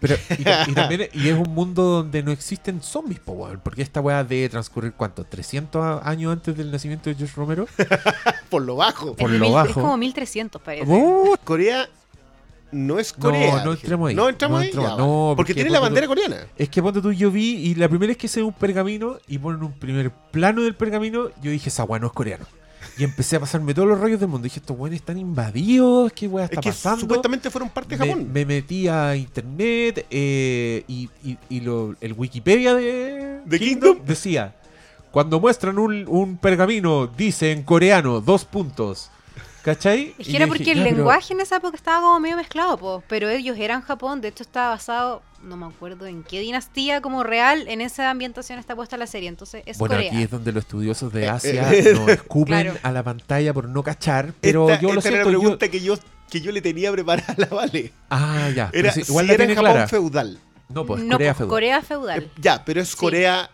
Pero, 0.00 0.16
y, 0.38 0.44
ta- 0.44 0.64
y 0.68 0.72
también 0.72 1.08
y 1.12 1.28
es 1.28 1.34
un 1.36 1.52
mundo 1.54 1.82
donde 1.82 2.22
no 2.22 2.30
existen 2.32 2.82
zombies, 2.82 3.20
po, 3.20 3.32
weón, 3.32 3.60
porque 3.62 3.82
esta 3.82 4.00
weá 4.00 4.22
debe 4.24 4.48
transcurrir, 4.48 4.92
¿cuánto? 4.92 5.24
¿300 5.24 5.82
a- 5.82 6.08
años 6.08 6.32
antes 6.32 6.56
del 6.56 6.70
nacimiento 6.70 7.10
de 7.10 7.16
George 7.16 7.34
Romero? 7.36 7.66
Por 8.50 8.62
lo 8.62 8.76
bajo. 8.76 9.14
Por 9.16 9.28
es, 9.30 9.32
de 9.32 9.38
lo 9.38 9.44
mil- 9.46 9.54
bajo. 9.54 9.68
es 9.68 9.74
como 9.74 9.96
1300 9.96 10.60
parece. 10.62 10.86
¡Oh! 10.88 11.36
Corea 11.44 11.88
no 12.72 12.98
es 13.00 13.16
No, 13.18 13.24
Corea. 13.24 13.64
no 13.64 13.70
dije. 13.72 13.82
entremos 13.82 14.08
ahí, 14.10 14.14
No 14.14 14.28
entramos 14.28 14.56
no 14.58 14.60
ahí. 14.62 14.66
entremos, 14.68 14.90
ya, 14.90 14.96
no, 14.96 15.06
porque, 15.34 15.36
porque 15.36 15.54
tiene 15.54 15.70
la 15.70 15.80
bandera 15.80 16.06
tú- 16.06 16.10
coreana. 16.14 16.36
Es 16.56 16.68
que 16.68 16.80
ponte 16.82 17.00
tú, 17.02 17.12
yo 17.12 17.30
vi, 17.32 17.56
y 17.56 17.74
la 17.74 17.88
primera 17.88 18.10
vez 18.10 18.16
que 18.16 18.28
se 18.28 18.40
ve 18.40 18.46
un 18.46 18.52
pergamino 18.52 19.18
y 19.26 19.38
ponen 19.38 19.62
un 19.62 19.72
primer 19.72 20.10
plano 20.12 20.62
del 20.62 20.74
pergamino, 20.76 21.30
yo 21.42 21.50
dije, 21.50 21.68
esa 21.68 21.82
weá 21.84 21.98
no 21.98 22.06
es 22.06 22.12
coreano. 22.12 22.46
Y 23.00 23.04
empecé 23.04 23.36
a 23.36 23.40
pasarme 23.40 23.72
todos 23.72 23.88
los 23.88 23.98
rollos 23.98 24.20
del 24.20 24.28
mundo. 24.28 24.44
Dije, 24.44 24.60
estos 24.60 24.76
weones 24.78 25.00
están 25.00 25.16
invadidos, 25.16 26.12
¿qué 26.12 26.28
weá 26.28 26.44
Es 26.44 26.50
está 26.50 26.60
que 26.60 26.68
pasando? 26.68 27.00
supuestamente 27.00 27.48
fueron 27.50 27.70
parte 27.70 27.96
de 27.96 28.04
me, 28.04 28.10
Japón. 28.10 28.30
me 28.32 28.44
metí 28.44 28.88
a 28.88 29.16
internet 29.16 30.06
eh, 30.10 30.84
y, 30.86 31.08
y- 31.24 31.38
y 31.48 31.60
lo- 31.60 31.96
el 32.00 32.12
Wikipedia 32.12 32.74
de 32.74 33.40
¿De 33.46 33.58
Kingdom? 33.58 33.98
decía, 34.04 34.54
cuando 35.10 35.40
muestran 35.40 35.78
un, 35.78 36.06
un 36.08 36.36
pergamino, 36.36 37.06
dice 37.06 37.52
en 37.52 37.62
coreano, 37.62 38.20
dos 38.20 38.44
puntos. 38.44 39.10
¿Cachai? 39.62 40.14
Es 40.18 40.28
Y 40.28 40.30
que 40.32 40.36
era 40.38 40.46
porque 40.46 40.60
dije, 40.64 40.72
el 40.72 40.78
"Ya, 40.78 40.84
pero- 40.84 40.96
lenguaje 40.96 41.32
en 41.34 41.40
esa 41.40 41.56
época 41.56 41.76
estaba 41.76 42.00
como 42.00 42.18
medio 42.20 42.36
mezclado, 42.36 42.78
po, 42.78 43.02
pero 43.08 43.28
ellos 43.28 43.56
eran 43.58 43.82
Japón, 43.82 44.20
de 44.20 44.28
hecho 44.28 44.42
estaba 44.42 44.70
basado, 44.70 45.22
no 45.42 45.56
me 45.56 45.66
acuerdo 45.66 46.06
en 46.06 46.22
qué 46.22 46.40
dinastía 46.40 47.00
como 47.00 47.22
real, 47.22 47.66
en 47.68 47.80
esa 47.80 48.10
ambientación 48.10 48.58
está 48.58 48.76
puesta 48.76 48.96
la 48.96 49.06
serie, 49.06 49.28
entonces 49.28 49.62
es 49.66 49.78
Bueno, 49.78 49.94
Corea. 49.96 50.10
aquí 50.12 50.22
es 50.22 50.30
donde 50.30 50.52
los 50.52 50.64
estudiosos 50.64 51.12
de 51.12 51.24
Eh, 51.24 51.28
Asia 51.28 51.72
eh, 51.72 51.94
nos 51.94 52.08
escupen 52.08 52.62
Claro. 52.62 52.78
a 52.82 52.92
la 52.92 53.02
pantalla 53.02 53.52
por 53.54 53.68
no 53.68 53.82
cachar, 53.82 54.32
pero 54.40 54.68
esta, 54.70 54.80
yo 54.82 54.92
lo 54.92 54.98
esta 54.98 55.08
era 55.08 55.16
siento. 55.18 55.30
la 55.30 55.32
yo- 55.34 55.40
pregunta 55.40 55.68
que, 55.68 55.80
yo, 55.80 55.94
que 56.30 56.40
yo 56.40 56.52
le 56.52 56.60
tenía 56.60 56.92
preparada 56.92 57.32
a 57.32 57.40
la 57.40 57.46
Vale. 57.46 57.92
Ah, 58.10 58.50
ya. 58.54 58.68
pero 58.70 58.84
Era 58.88 58.92
si 58.92 59.00
igual 59.00 59.26
la 59.26 59.32
era 59.34 59.44
tiene 59.46 59.54
Japón 59.56 59.70
clara. 59.72 59.88
feudal. 59.88 60.38
No, 60.68 60.86
pues 60.86 61.02
no, 61.02 61.12
Corea 61.16 61.32
po, 61.32 61.38
feudal. 61.38 61.50
Corea 61.50 61.82
feudal. 61.82 62.22
Eh, 62.22 62.30
Ya, 62.40 62.64
pero 62.64 62.80
es 62.80 62.88
Sí. 62.90 62.96
Corea 62.96 63.50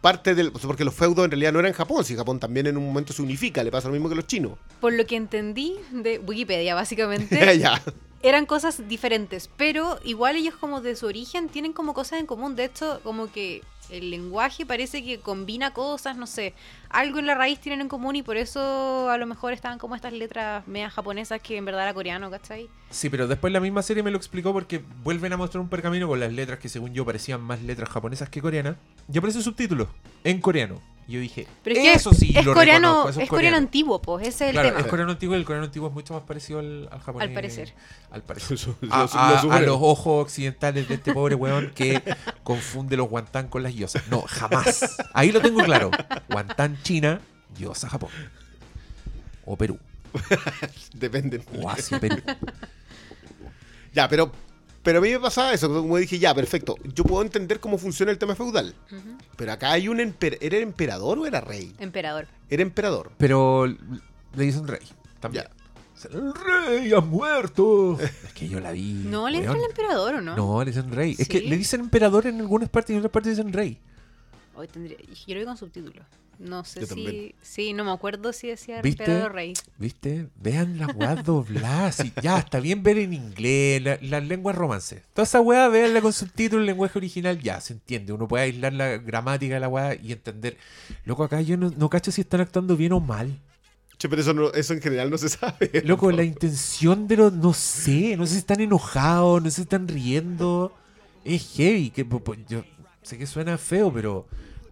parte 0.00 0.34
del... 0.34 0.52
Porque 0.52 0.84
los 0.84 0.94
feudos 0.94 1.24
en 1.24 1.30
realidad 1.32 1.52
no 1.52 1.58
eran 1.60 1.72
Japón, 1.72 2.04
si 2.04 2.14
Japón 2.14 2.38
también 2.38 2.66
en 2.68 2.76
un 2.76 2.86
momento 2.86 3.12
se 3.12 3.20
unifica, 3.22 3.64
le 3.64 3.70
pasa 3.70 3.88
lo 3.88 3.94
mismo 3.94 4.08
que 4.08 4.14
los 4.14 4.26
chinos. 4.26 4.52
Por 4.80 4.92
lo 4.92 5.04
que 5.06 5.16
entendí 5.16 5.74
de 5.90 6.18
Wikipedia, 6.20 6.74
básicamente, 6.74 7.58
ya. 7.58 7.82
Eran 8.22 8.46
cosas 8.46 8.88
diferentes, 8.88 9.48
pero 9.56 9.98
igual 10.04 10.36
ellos 10.36 10.54
como 10.56 10.80
de 10.80 10.96
su 10.96 11.06
origen 11.06 11.48
tienen 11.48 11.72
como 11.72 11.94
cosas 11.94 12.20
en 12.20 12.26
común. 12.26 12.56
De 12.56 12.64
hecho, 12.64 13.00
como 13.04 13.30
que 13.30 13.62
el 13.90 14.10
lenguaje 14.10 14.66
parece 14.66 15.02
que 15.02 15.18
combina 15.18 15.72
cosas, 15.72 16.16
no 16.16 16.26
sé, 16.26 16.54
algo 16.90 17.18
en 17.18 17.26
la 17.26 17.34
raíz 17.34 17.58
tienen 17.58 17.80
en 17.80 17.88
común 17.88 18.16
y 18.16 18.22
por 18.22 18.36
eso 18.36 19.08
a 19.08 19.16
lo 19.18 19.26
mejor 19.26 19.52
estaban 19.52 19.78
como 19.78 19.94
estas 19.94 20.12
letras 20.12 20.66
medias 20.66 20.92
japonesas 20.92 21.40
que 21.40 21.56
en 21.56 21.64
verdad 21.64 21.84
era 21.84 21.94
coreano, 21.94 22.30
¿cachai? 22.30 22.68
Sí, 22.90 23.08
pero 23.08 23.26
después 23.26 23.52
la 23.52 23.60
misma 23.60 23.82
serie 23.82 24.02
me 24.02 24.10
lo 24.10 24.18
explicó 24.18 24.52
porque 24.52 24.82
vuelven 25.02 25.32
a 25.32 25.36
mostrar 25.36 25.62
un 25.62 25.68
pergamino 25.68 26.08
con 26.08 26.20
las 26.20 26.32
letras 26.32 26.58
que 26.58 26.68
según 26.68 26.92
yo 26.92 27.04
parecían 27.04 27.40
más 27.40 27.62
letras 27.62 27.88
japonesas 27.88 28.28
que 28.28 28.42
coreanas. 28.42 28.76
Y 29.12 29.18
aparece 29.18 29.42
subtítulos 29.42 29.88
en 30.24 30.40
coreano. 30.40 30.80
Y 31.08 31.12
yo 31.12 31.20
dije, 31.20 31.46
Pero 31.64 31.74
es 31.76 31.82
que 31.82 31.92
eso 31.94 32.12
sí 32.12 32.34
es 32.36 32.44
lo 32.44 32.52
coreano, 32.52 32.88
reconozco, 32.88 33.08
eso 33.08 33.20
es 33.22 33.28
coreano 33.30 33.56
antiguo, 33.56 34.02
pues, 34.02 34.28
ese 34.28 34.44
es 34.44 34.48
el 34.50 34.52
Claro, 34.52 34.68
tema. 34.68 34.80
es 34.80 34.86
coreano 34.88 35.12
antiguo 35.12 35.34
y 35.34 35.38
el 35.38 35.44
coreano 35.46 35.64
antiguo 35.64 35.88
es 35.88 35.94
mucho 35.94 36.12
más 36.12 36.22
parecido 36.24 36.58
al, 36.58 36.86
al 36.92 37.00
japonés. 37.00 37.28
Al 37.28 37.34
parecer. 37.34 37.74
Al 38.10 38.22
parecer. 38.22 38.58
A, 38.90 38.98
lo- 38.98 39.08
a- 39.14 39.30
lo 39.30 39.36
a 39.36 39.40
supero. 39.40 39.66
los 39.66 39.78
ojos 39.80 40.22
occidentales 40.26 40.86
de 40.86 40.94
este 40.96 41.14
pobre 41.14 41.34
weón 41.34 41.72
que 41.74 42.02
confunde 42.44 42.98
los 42.98 43.08
guantán 43.08 43.48
con 43.48 43.62
las 43.62 43.74
yosas. 43.74 44.06
No, 44.10 44.20
jamás. 44.20 44.98
Ahí 45.14 45.32
lo 45.32 45.40
tengo 45.40 45.62
claro. 45.64 45.90
Guantán 46.28 46.78
China, 46.82 47.22
yosa 47.58 47.88
Japón. 47.88 48.10
O 49.46 49.56
Perú. 49.56 49.78
Depende. 50.92 51.42
O 51.58 51.70
Asia, 51.70 51.98
Perú. 51.98 52.16
Ya, 53.94 54.08
pero, 54.08 54.30
pero 54.82 54.98
a 54.98 55.02
mí 55.02 55.10
me 55.10 55.20
pasaba 55.20 55.52
eso, 55.52 55.68
como 55.68 55.96
dije, 55.98 56.18
ya, 56.18 56.34
perfecto. 56.34 56.76
Yo 56.94 57.04
puedo 57.04 57.22
entender 57.22 57.60
cómo 57.60 57.78
funciona 57.78 58.10
el 58.12 58.18
tema 58.18 58.34
feudal. 58.34 58.74
Pero 59.36 59.52
acá 59.52 59.72
hay 59.72 59.88
un... 59.88 59.98
emper- 59.98 60.38
¿Era 60.40 60.58
emperador 60.58 61.18
o 61.18 61.26
era 61.26 61.40
rey? 61.40 61.74
Emperador. 61.78 62.26
Era 62.48 62.62
emperador. 62.62 63.12
Pero 63.18 63.66
le 63.66 64.44
dicen 64.44 64.66
rey. 64.66 64.86
También. 65.20 65.44
El 66.12 66.32
rey 66.32 66.92
ha 66.92 67.00
muerto. 67.00 67.98
Es 68.24 68.32
que 68.32 68.48
yo 68.48 68.60
la 68.60 68.70
vi. 68.72 68.92
¿No 69.04 69.28
le 69.28 69.40
dicen 69.40 69.56
el 69.56 69.64
emperador 69.64 70.14
o 70.14 70.20
no? 70.20 70.36
No, 70.36 70.60
le 70.64 70.70
dicen 70.70 70.90
rey. 70.92 71.16
Es 71.18 71.28
que 71.28 71.40
le 71.40 71.56
dicen 71.56 71.80
emperador 71.80 72.26
en 72.28 72.38
algunas 72.40 72.68
partes 72.68 72.90
y 72.90 72.92
en 72.94 72.98
otras 73.00 73.10
partes 73.12 73.36
dicen 73.36 73.52
rey. 73.52 73.78
Hoy 74.54 74.68
tendría, 74.68 74.96
yo 74.98 75.34
lo 75.34 75.40
vi 75.40 75.44
con 75.46 75.56
subtítulos. 75.56 76.06
No 76.38 76.64
sé 76.64 76.80
Yo 76.80 76.86
si. 76.86 76.94
también. 77.04 77.34
Sí, 77.42 77.72
no 77.72 77.84
me 77.84 77.90
acuerdo 77.90 78.32
si 78.32 78.46
decía 78.46 78.80
¿Viste? 78.80 79.28
rey. 79.28 79.54
¿Viste? 79.76 80.28
Vean 80.36 80.78
las 80.78 80.94
weas 80.94 81.24
dobladas. 81.24 82.04
y 82.04 82.12
ya, 82.22 82.38
está 82.38 82.60
bien 82.60 82.82
ver 82.84 82.98
en 82.98 83.12
inglés, 83.12 83.82
la- 83.82 83.98
las 84.00 84.24
lenguas 84.24 84.54
romance. 84.54 85.02
Toda 85.14 85.24
esa 85.24 85.40
wea, 85.40 85.66
veanla 85.68 86.00
con 86.00 86.12
subtítulos 86.12 86.62
en 86.62 86.66
lenguaje 86.66 86.96
original, 86.98 87.40
ya, 87.40 87.60
se 87.60 87.72
entiende. 87.72 88.12
Uno 88.12 88.28
puede 88.28 88.44
aislar 88.44 88.72
la 88.72 88.98
gramática 88.98 89.54
de 89.54 89.60
la 89.60 89.68
wea 89.68 89.94
y 89.96 90.12
entender. 90.12 90.56
Loco, 91.04 91.24
acá 91.24 91.40
yo 91.40 91.56
no, 91.56 91.70
no 91.76 91.90
cacho 91.90 92.12
si 92.12 92.20
están 92.20 92.40
actuando 92.40 92.76
bien 92.76 92.92
o 92.92 93.00
mal. 93.00 93.36
Che, 93.98 94.08
pero 94.08 94.22
eso, 94.22 94.32
no- 94.32 94.52
eso 94.52 94.74
en 94.74 94.80
general 94.80 95.10
no 95.10 95.18
se 95.18 95.28
sabe. 95.28 95.82
Loco, 95.84 96.12
la 96.12 96.22
intención 96.22 97.08
de 97.08 97.16
los. 97.16 97.32
No 97.32 97.52
sé, 97.52 98.16
no 98.16 98.26
sé 98.28 98.34
si 98.34 98.38
están 98.38 98.60
enojados, 98.60 99.42
no 99.42 99.50
sé 99.50 99.56
si 99.56 99.62
están 99.62 99.88
riendo. 99.88 100.72
Es 101.24 101.52
heavy. 101.56 101.90
Que, 101.90 102.06
yo 102.48 102.62
sé 103.02 103.18
que 103.18 103.26
suena 103.26 103.58
feo, 103.58 103.92
pero. 103.92 104.28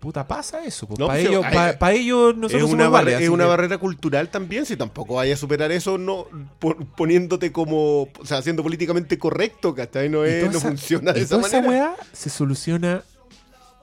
Puta, 0.07 0.25
pasa 0.29 0.65
eso. 0.65 0.87
No, 0.97 1.09
para 1.09 1.19
pues, 1.19 1.27
ellos, 1.29 1.45
pa- 1.81 1.93
ellos 1.93 2.37
es 2.37 2.39
una, 2.39 2.49
somos 2.61 2.77
barre- 2.79 2.87
iguales, 2.87 3.15
es 3.15 3.21
así 3.23 3.29
una 3.29 3.43
que- 3.43 3.49
barrera 3.51 3.79
cultural 3.79 4.29
también, 4.29 4.65
si 4.65 4.77
tampoco 4.77 5.15
vaya 5.17 5.35
a 5.35 5.37
superar 5.37 5.73
eso, 5.73 5.99
no 5.99 6.29
po- 6.61 6.77
poniéndote 6.97 7.51
como, 7.51 8.03
o 8.03 8.11
sea, 8.25 8.41
siendo 8.41 8.63
políticamente 8.63 9.19
correcto, 9.19 9.75
¿cachai? 9.75 10.09
No, 10.09 10.25
es, 10.25 10.45
no 10.45 10.51
esa- 10.51 10.61
funciona 10.61 11.13
de 11.13 11.19
y 11.19 11.23
esa 11.25 11.35
toda 11.35 11.49
esa 11.49 11.61
manera. 11.61 11.87
weá 11.97 11.97
se 12.13 12.31
soluciona 12.31 13.03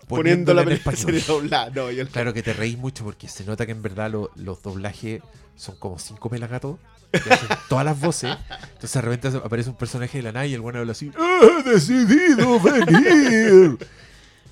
Poniendo 0.08 0.54
la 0.54 0.64
poniéndola 0.64 0.64
en 0.64 0.70
español. 0.72 1.72
No, 1.76 1.92
yo- 1.92 2.08
Claro 2.08 2.34
que 2.34 2.42
te 2.42 2.54
reís 2.54 2.78
mucho 2.78 3.04
porque 3.04 3.28
se 3.28 3.44
nota 3.44 3.66
que 3.66 3.74
en 3.74 3.82
verdad 3.82 4.10
lo- 4.10 4.32
los 4.38 4.62
doblajes 4.64 5.22
son 5.58 5.76
como 5.76 6.00
cinco 6.00 6.30
pelagatos. 6.30 6.78
que 7.12 7.20
hacen 7.34 7.50
todas 7.68 7.84
las 7.84 8.00
voces. 8.00 8.34
Entonces 8.76 8.94
de 8.94 9.02
repente 9.02 9.28
aparece 9.44 9.70
un 9.72 9.76
personaje 9.76 10.20
de 10.20 10.24
la 10.24 10.32
nada 10.32 10.46
y 10.46 10.54
el 10.54 10.62
bueno 10.62 10.80
habla 10.80 10.94
así. 10.94 11.12
¡He 11.20 11.70
decidido 11.70 12.62
venir! 12.62 13.78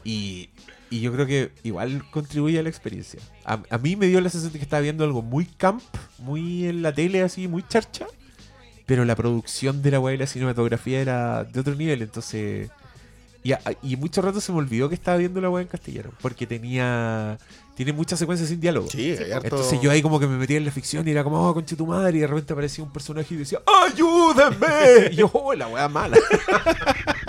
Y, 0.04 0.50
y 0.92 1.00
yo 1.02 1.12
creo 1.12 1.26
que 1.26 1.52
igual 1.64 2.04
contribuye 2.12 2.60
a 2.60 2.64
la 2.64 2.70
experiencia. 2.70 3.20
A, 3.46 3.60
a 3.72 3.78
mí 3.80 3.96
me 3.96 4.06
dio 4.06 4.22
la 4.22 4.30
sensación 4.30 4.54
de 4.54 4.60
que 4.60 4.64
estaba 4.66 4.82
viendo 4.82 5.04
algo 5.04 5.24
muy 5.24 5.46
camp, 5.46 5.82
muy 6.20 6.68
en 6.68 6.84
la 6.84 6.94
tele, 6.94 7.24
así, 7.24 7.48
muy 7.48 7.64
charcha. 7.68 8.06
Pero 8.86 9.06
la 9.06 9.16
producción 9.16 9.82
de 9.82 9.90
la 9.92 10.00
weá 10.00 10.14
y 10.16 10.18
la 10.18 10.28
cinematografía 10.28 11.00
era 11.02 11.44
de 11.46 11.60
otro 11.60 11.74
nivel, 11.76 12.02
entonces. 12.02 12.70
Y, 13.44 13.54
a- 13.54 13.62
y 13.82 13.96
mucho 13.96 14.22
rato 14.22 14.40
se 14.42 14.52
me 14.52 14.60
olvidó 14.60 14.88
que 14.90 14.96
estaba 14.96 15.18
viendo 15.18 15.40
la 15.42 15.50
weá 15.50 15.62
en 15.64 15.68
castellano. 15.70 16.12
Porque 16.22 16.46
tenía. 16.46 17.38
Tiene 17.76 17.94
muchas 17.94 18.20
secuencias 18.20 18.50
sin 18.50 18.60
diálogo. 18.60 18.88
Sí, 18.90 19.12
hay 19.12 19.32
harto- 19.32 19.46
Entonces 19.56 19.80
yo 19.82 19.90
ahí 19.90 20.02
como 20.02 20.20
que 20.20 20.28
me 20.28 20.38
metía 20.38 20.58
en 20.58 20.66
la 20.66 20.72
ficción 20.72 21.08
y 21.08 21.12
era 21.12 21.24
como, 21.24 21.48
oh, 21.50 21.54
conche 21.54 21.76
tu 21.76 21.88
madre, 21.88 22.18
y 22.18 22.22
de 22.22 22.28
repente 22.28 22.52
aparecía 22.54 22.84
un 22.84 22.92
personaje 22.92 23.34
y 23.34 23.38
decía, 23.38 23.60
¡ayúdenme! 23.86 24.68
Y 25.14 25.16
yo, 25.16 25.32
oh, 25.34 25.54
la 25.56 25.68
weá 25.70 25.88
mala. 25.88 26.18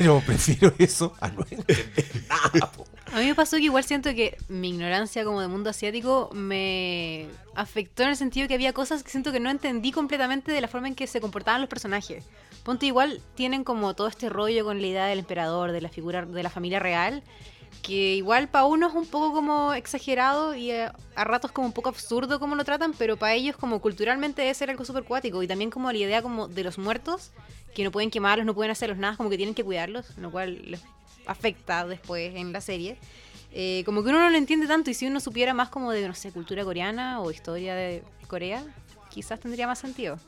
Pero 0.00 0.18
prefiero 0.26 0.72
eso 0.78 1.12
a 1.20 1.28
no 1.28 1.42
entender 1.42 2.06
nada, 2.26 2.72
po. 2.72 2.86
A 3.12 3.18
mí 3.18 3.26
me 3.26 3.34
pasó 3.34 3.58
que 3.58 3.64
igual 3.64 3.84
siento 3.84 4.14
que 4.14 4.38
mi 4.48 4.70
ignorancia 4.70 5.24
como 5.24 5.42
de 5.42 5.48
mundo 5.48 5.68
asiático 5.68 6.30
me 6.32 7.26
afectó 7.54 8.04
en 8.04 8.08
el 8.08 8.16
sentido 8.16 8.48
que 8.48 8.54
había 8.54 8.72
cosas 8.72 9.02
que 9.02 9.10
siento 9.10 9.30
que 9.30 9.40
no 9.40 9.50
entendí 9.50 9.92
completamente 9.92 10.52
de 10.52 10.60
la 10.62 10.68
forma 10.68 10.88
en 10.88 10.94
que 10.94 11.06
se 11.06 11.20
comportaban 11.20 11.60
los 11.60 11.68
personajes. 11.68 12.24
Ponte 12.64 12.86
igual 12.86 13.20
tienen 13.34 13.62
como 13.62 13.94
todo 13.94 14.08
este 14.08 14.30
rollo 14.30 14.64
con 14.64 14.80
la 14.80 14.86
idea 14.86 15.04
del 15.04 15.18
emperador, 15.18 15.70
de 15.70 15.82
la 15.82 15.90
figura 15.90 16.24
de 16.24 16.42
la 16.42 16.48
familia 16.48 16.78
real, 16.78 17.22
que 17.82 18.16
igual 18.16 18.48
para 18.48 18.66
uno 18.66 18.88
es 18.88 18.94
un 18.94 19.06
poco 19.06 19.32
como 19.32 19.74
exagerado 19.74 20.54
y 20.54 20.70
a, 20.70 20.94
a 21.14 21.24
ratos 21.24 21.50
como 21.52 21.66
un 21.66 21.72
poco 21.72 21.88
absurdo 21.88 22.38
como 22.38 22.54
lo 22.54 22.64
tratan, 22.64 22.92
pero 22.92 23.16
para 23.16 23.34
ellos 23.34 23.56
como 23.56 23.80
culturalmente 23.80 24.42
debe 24.42 24.54
ser 24.54 24.70
algo 24.70 24.84
súper 24.84 25.04
cuático 25.04 25.42
y 25.42 25.46
también 25.46 25.70
como 25.70 25.90
la 25.90 25.98
idea 25.98 26.22
como 26.22 26.48
de 26.48 26.64
los 26.64 26.78
muertos, 26.78 27.30
que 27.74 27.84
no 27.84 27.90
pueden 27.90 28.10
quemarlos, 28.10 28.46
no 28.46 28.54
pueden 28.54 28.70
hacerlos 28.70 28.98
nada, 28.98 29.16
como 29.16 29.30
que 29.30 29.36
tienen 29.36 29.54
que 29.54 29.64
cuidarlos, 29.64 30.16
lo 30.18 30.30
cual 30.30 30.60
les 30.70 30.82
afecta 31.26 31.86
después 31.86 32.34
en 32.34 32.52
la 32.52 32.60
serie. 32.60 32.98
Eh, 33.52 33.82
como 33.84 34.02
que 34.02 34.10
uno 34.10 34.20
no 34.20 34.30
lo 34.30 34.36
entiende 34.36 34.66
tanto 34.66 34.90
y 34.90 34.94
si 34.94 35.06
uno 35.06 35.18
supiera 35.18 35.54
más 35.54 35.68
como 35.70 35.90
de, 35.90 36.06
no 36.06 36.14
sé, 36.14 36.30
cultura 36.30 36.64
coreana 36.64 37.20
o 37.20 37.30
historia 37.30 37.74
de 37.74 38.02
Corea, 38.28 38.62
quizás 39.10 39.40
tendría 39.40 39.66
más 39.66 39.78
sentido. 39.78 40.18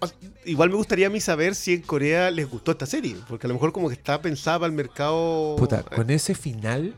O- 0.00 0.08
Igual 0.44 0.70
me 0.70 0.76
gustaría 0.76 1.08
a 1.08 1.10
mí 1.10 1.20
saber 1.20 1.54
si 1.54 1.74
en 1.74 1.82
Corea 1.82 2.30
les 2.30 2.48
gustó 2.48 2.72
esta 2.72 2.86
serie, 2.86 3.16
porque 3.28 3.46
a 3.46 3.48
lo 3.48 3.54
mejor 3.54 3.72
como 3.72 3.88
que 3.88 3.94
está 3.94 4.20
pensada 4.22 4.60
para 4.60 4.68
el 4.70 4.72
mercado... 4.76 5.56
Puta, 5.58 5.82
con 5.82 6.08
ese 6.10 6.34
final, 6.34 6.94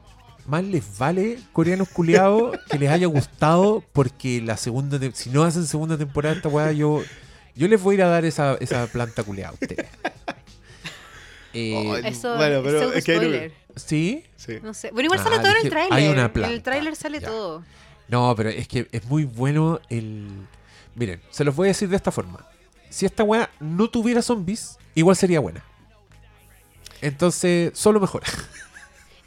más 0.46 0.62
les 0.64 0.98
vale, 0.98 1.38
coreanos 1.52 1.88
culiados, 1.88 2.56
que 2.70 2.78
les 2.78 2.90
haya 2.90 3.06
gustado, 3.06 3.82
porque 3.92 4.40
la 4.42 4.56
segunda, 4.56 4.98
te- 5.00 5.12
si 5.12 5.30
no 5.30 5.42
hacen 5.44 5.66
segunda 5.66 5.96
temporada 5.98 6.36
esta 6.36 6.48
weá, 6.48 6.70
yo, 6.72 7.02
yo 7.56 7.66
les 7.68 7.80
voy 7.82 7.94
a 7.94 7.98
ir 7.98 8.02
a 8.02 8.08
dar 8.08 8.24
esa, 8.24 8.54
esa 8.60 8.86
planta 8.86 9.22
culiada 9.24 9.50
a 9.50 9.54
ustedes. 9.54 9.86
Eh, 11.52 12.02
Eso 12.04 12.36
Bueno, 12.36 12.60
pero 12.62 12.92
es 12.92 13.04
que. 13.04 13.52
¿Sí? 13.74 14.24
Sí. 14.36 14.58
No 14.62 14.72
sé. 14.72 14.90
Bueno, 14.92 15.06
igual 15.06 15.18
Ah, 15.20 15.24
sale 15.24 15.38
todo 15.38 15.50
en 15.50 15.56
el 15.64 15.68
tráiler. 15.70 15.92
hay 15.92 16.08
una 16.08 16.30
En 16.32 16.44
el 16.44 16.62
tráiler 16.62 16.94
sale 16.96 17.18
ya. 17.20 17.26
todo. 17.28 17.64
No, 18.08 18.34
pero 18.36 18.50
es 18.50 18.68
que 18.68 18.86
es 18.92 19.04
muy 19.06 19.24
bueno 19.24 19.80
el... 19.88 20.28
Miren, 20.94 21.20
se 21.30 21.44
los 21.44 21.54
voy 21.54 21.66
a 21.66 21.68
decir 21.68 21.88
de 21.88 21.96
esta 21.96 22.10
forma. 22.10 22.44
Si 22.88 23.06
esta 23.06 23.22
weá 23.22 23.48
no 23.60 23.88
tuviera 23.88 24.20
zombies, 24.22 24.78
igual 24.94 25.16
sería 25.16 25.40
buena. 25.40 25.64
Entonces, 27.00 27.72
solo 27.74 28.00
mejora. 28.00 28.26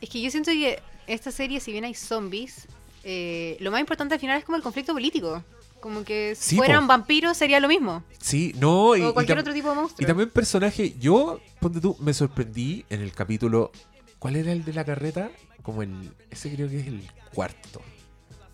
Es 0.02 0.10
que 0.10 0.22
yo 0.22 0.30
siento 0.30 0.52
que 0.52 0.82
esta 1.08 1.32
serie, 1.32 1.62
si 1.62 1.72
bien 1.72 1.86
hay 1.86 1.94
zombies, 1.94 2.68
eh, 3.06 3.56
lo 3.62 3.72
más 3.72 3.80
importante 3.80 4.14
al 4.16 4.20
final 4.20 4.38
es 4.38 4.44
como 4.44 4.58
el 4.58 4.62
conflicto 4.64 4.92
político. 4.92 5.42
Como 5.80 6.04
que 6.04 6.36
si 6.36 6.50
Sí, 6.52 6.56
fueran 6.58 6.82
po. 6.82 6.88
vampiros 6.90 7.38
sería 7.38 7.62
lo 7.62 7.70
mismo. 7.70 8.04
Sí, 8.20 8.54
no, 8.58 8.98
y, 8.98 9.02
o 9.02 9.12
y 9.12 9.14
cualquier 9.14 9.38
tam- 9.38 9.42
otro 9.42 9.54
tipo 9.54 9.70
de 9.70 9.76
monstruo. 9.76 10.04
Y 10.04 10.06
también 10.06 10.30
personaje, 10.30 10.94
yo, 11.00 11.40
ponte 11.62 11.80
tú, 11.80 11.96
me 12.02 12.14
sorprendí 12.14 12.86
en 12.90 13.00
el 13.00 13.14
capítulo. 13.14 13.72
¿Cuál 14.20 14.36
era 14.36 14.52
el 14.52 14.66
de 14.66 14.74
la 14.74 14.84
carreta? 14.84 15.32
Como 15.62 15.82
el. 15.84 16.12
Ese 16.30 16.54
creo 16.54 16.68
que 16.68 16.82
es 16.82 16.88
el 16.88 17.10
cuarto. 17.34 17.82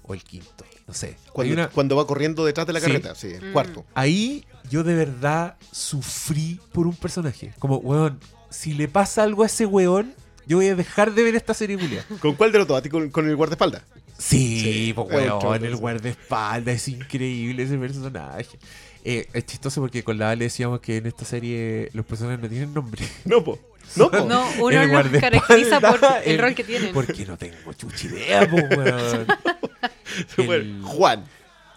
O 0.10 0.14
el 0.16 0.24
quinto. 0.24 0.66
No 0.88 0.94
sé. 0.94 1.16
Cuando, 1.32 1.54
una- 1.54 1.68
cuando 1.70 1.96
va 1.96 2.06
corriendo 2.08 2.44
detrás 2.44 2.66
de 2.68 2.74
la 2.74 2.82
carreta, 2.82 3.14
sí, 3.16 3.28
el 3.28 3.50
Mm. 3.50 3.54
cuarto. 3.54 3.86
Ahí 3.94 4.44
yo 4.70 4.84
de 4.84 4.96
verdad 4.96 5.56
sufrí 5.72 6.60
por 6.74 6.88
un 6.88 6.96
personaje. 6.96 7.54
Como, 7.60 7.78
weón, 7.78 8.20
si 8.50 8.74
le 8.74 8.88
pasa 8.88 9.24
algo 9.24 9.44
a 9.44 9.46
ese 9.46 9.66
weón, 9.68 10.14
yo 10.48 10.58
voy 10.58 10.68
a 10.68 10.76
dejar 10.76 11.14
de 11.14 11.22
ver 11.24 11.36
esta 11.36 11.54
serie 11.54 11.78
culia. 11.78 12.04
¿Con 12.20 12.34
cuál 12.36 12.52
de 12.52 12.58
los 12.58 12.68
dos? 12.68 12.78
¿A 12.78 12.82
ti 12.82 12.90
con, 12.90 13.10
con 13.12 13.30
el 13.30 13.36
guardaespaldas? 13.36 13.84
Sí, 14.18 14.62
Sí, 14.62 14.94
pues 14.94 15.08
weón, 15.12 15.64
el 15.64 15.74
sí. 15.74 15.78
guardaespaldas 15.80 16.76
es 16.76 16.88
increíble 16.88 17.64
ese 17.64 17.78
personaje. 17.78 18.58
Eh, 19.06 19.28
es 19.32 19.46
chistoso 19.46 19.80
porque 19.82 20.04
con 20.04 20.18
la 20.18 20.32
Ale 20.32 20.46
decíamos 20.46 20.80
que 20.82 20.98
en 20.98 21.06
esta 21.06 21.24
serie 21.24 21.90
los 21.94 22.06
personajes 22.06 22.42
no 22.42 22.50
tienen 22.50 22.74
nombre. 22.74 23.06
No, 23.26 23.44
po. 23.44 23.60
No, 23.96 24.10
po. 24.12 24.26
No, 24.26 24.44
uno 24.60 24.88
guardaespaldas, 24.90 25.22
caracteriza 25.22 25.80
por 25.80 26.00
el 26.26 26.32
el- 26.34 26.40
rol 26.40 26.56
que 26.56 26.64
tienen. 26.64 26.94
Porque 26.94 27.26
no 27.26 27.38
tengo 27.38 27.72
chucha 27.74 28.08
idea, 28.08 28.50
po, 28.50 28.56
weón. 28.58 29.28
El- 30.38 30.82
Juan. 30.84 31.26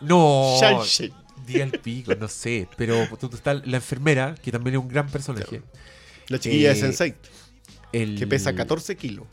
No, 0.00 0.56
Shanshin. 0.60 1.12
di 1.46 1.60
al 1.60 1.70
pico, 1.70 2.14
no 2.14 2.28
sé. 2.28 2.68
Pero 2.76 3.02
está 3.32 3.54
la 3.54 3.76
enfermera, 3.76 4.34
que 4.34 4.50
también 4.50 4.76
es 4.76 4.82
un 4.82 4.88
gran 4.88 5.08
personaje. 5.08 5.62
La 6.28 6.38
chiquilla 6.38 6.70
Eh, 6.70 6.74
de 6.74 6.80
Sensei, 6.80 7.14
El... 7.92 8.18
que 8.18 8.26
pesa 8.26 8.54
14 8.54 8.96
kilos. 8.96 9.26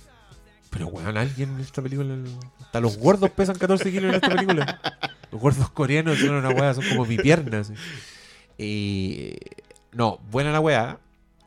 Pero, 0.69 0.87
weón, 0.87 1.17
alguien 1.17 1.49
en 1.55 1.59
esta 1.61 1.81
película. 1.81 2.15
Hasta 2.61 2.79
los 2.79 2.97
gordos 2.97 3.31
pesan 3.31 3.57
14 3.57 3.89
kilos 3.91 4.09
en 4.09 4.15
esta 4.15 4.29
película. 4.29 4.79
Los 5.31 5.41
gordos 5.41 5.69
coreanos 5.71 6.19
son 6.19 6.31
una 6.35 6.49
weá, 6.49 6.73
son 6.75 6.87
como 6.89 7.05
mi 7.05 7.17
pierna. 7.17 7.59
así. 7.61 7.73
Eh, 8.59 9.37
no, 9.91 10.19
buena 10.29 10.51
la 10.51 10.59
weá. 10.59 10.99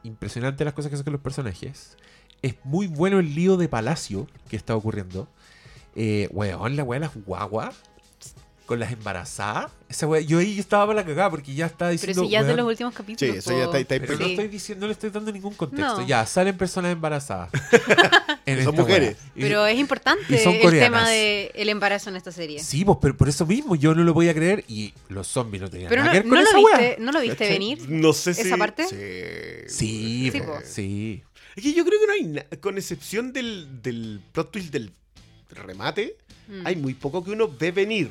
Impresionante 0.02 0.64
las 0.64 0.74
cosas 0.74 0.90
que 0.90 0.96
hacen 0.96 1.12
los 1.12 1.22
personajes. 1.22 1.96
Es 2.42 2.56
muy 2.64 2.88
bueno 2.88 3.20
el 3.20 3.34
lío 3.36 3.56
de 3.56 3.68
palacio 3.68 4.26
que 4.48 4.56
está 4.56 4.74
ocurriendo. 4.74 5.28
Eh, 5.94 6.28
weón, 6.32 6.76
la 6.76 6.84
weá 6.84 7.00
de 7.00 7.06
las 7.06 7.14
guaguas. 7.24 7.74
Con 8.64 8.78
las 8.78 8.92
embarazadas. 8.92 9.70
Esa 9.88 10.06
weá, 10.06 10.20
yo 10.22 10.38
ahí 10.38 10.58
estaba 10.58 10.86
para 10.86 11.00
la 11.00 11.04
cagada 11.04 11.28
porque 11.28 11.52
ya 11.52 11.66
estaba 11.66 11.90
Pero 11.90 11.98
diciendo. 12.00 12.22
si 12.24 12.30
ya 12.30 12.40
es 12.40 12.46
de 12.46 12.56
los 12.56 12.64
últimos 12.66 12.94
capítulos. 12.94 13.32
Sí, 13.34 13.38
eso 13.38 13.50
ya 13.58 13.64
está- 13.64 13.78
está 13.78 13.96
pero 13.98 14.18
no, 14.18 14.24
estoy 14.24 14.48
diciendo, 14.48 14.82
no 14.82 14.86
le 14.86 14.92
estoy 14.92 15.10
dando 15.10 15.32
ningún 15.32 15.52
contexto. 15.54 16.00
No. 16.00 16.06
Ya, 16.06 16.24
salen 16.24 16.56
personas 16.56 16.92
embarazadas. 16.92 17.50
En 18.46 18.64
Son 18.64 18.74
mujeres. 18.74 19.16
Y- 19.36 19.42
Pero 19.42 19.66
es 19.66 19.78
importante 19.78 20.34
el 20.42 20.60
coreanas. 20.60 21.04
tema 21.04 21.08
del 21.10 21.68
embarazo 21.68 22.10
en 22.10 22.16
esta 22.16 22.32
serie. 22.32 22.58
Sí, 22.60 22.84
pues, 22.84 22.98
pero 23.00 23.16
por 23.16 23.28
eso 23.28 23.46
mismo 23.46 23.76
yo 23.76 23.94
no 23.94 24.02
lo 24.02 24.14
voy 24.14 24.28
a 24.28 24.34
creer 24.34 24.64
y 24.68 24.94
los 25.08 25.28
zombies 25.28 25.62
no 25.62 25.70
tenían 25.70 25.88
Pero 25.88 26.02
nada 26.02 26.14
no, 26.14 26.22
que 26.22 26.28
ver 26.28 26.28
con 26.28 26.44
no 26.44 26.50
lo 26.62 26.68
viste, 26.68 26.96
no 27.00 27.12
lo 27.12 27.20
viste 27.20 27.48
venir. 27.48 27.88
No 27.88 28.12
sé 28.12 28.34
si. 28.34 28.40
¿Esa 28.42 28.56
parte? 28.56 28.86
Sí. 29.68 30.30
Sí. 30.64 31.22
Es 31.54 31.62
que 31.62 31.72
yo 31.74 31.84
creo 31.84 32.00
que 32.00 32.06
no 32.06 32.12
hay 32.14 32.22
nada. 32.24 32.46
Con 32.60 32.78
excepción 32.78 33.32
del, 33.32 33.82
del 33.82 34.20
plot 34.32 34.50
twist 34.52 34.72
del 34.72 34.90
remate, 35.54 36.16
Mm. 36.48 36.66
hay 36.66 36.76
muy 36.76 36.94
poco 36.94 37.22
que 37.24 37.30
uno 37.30 37.48
ve 37.58 37.70
venir. 37.70 38.10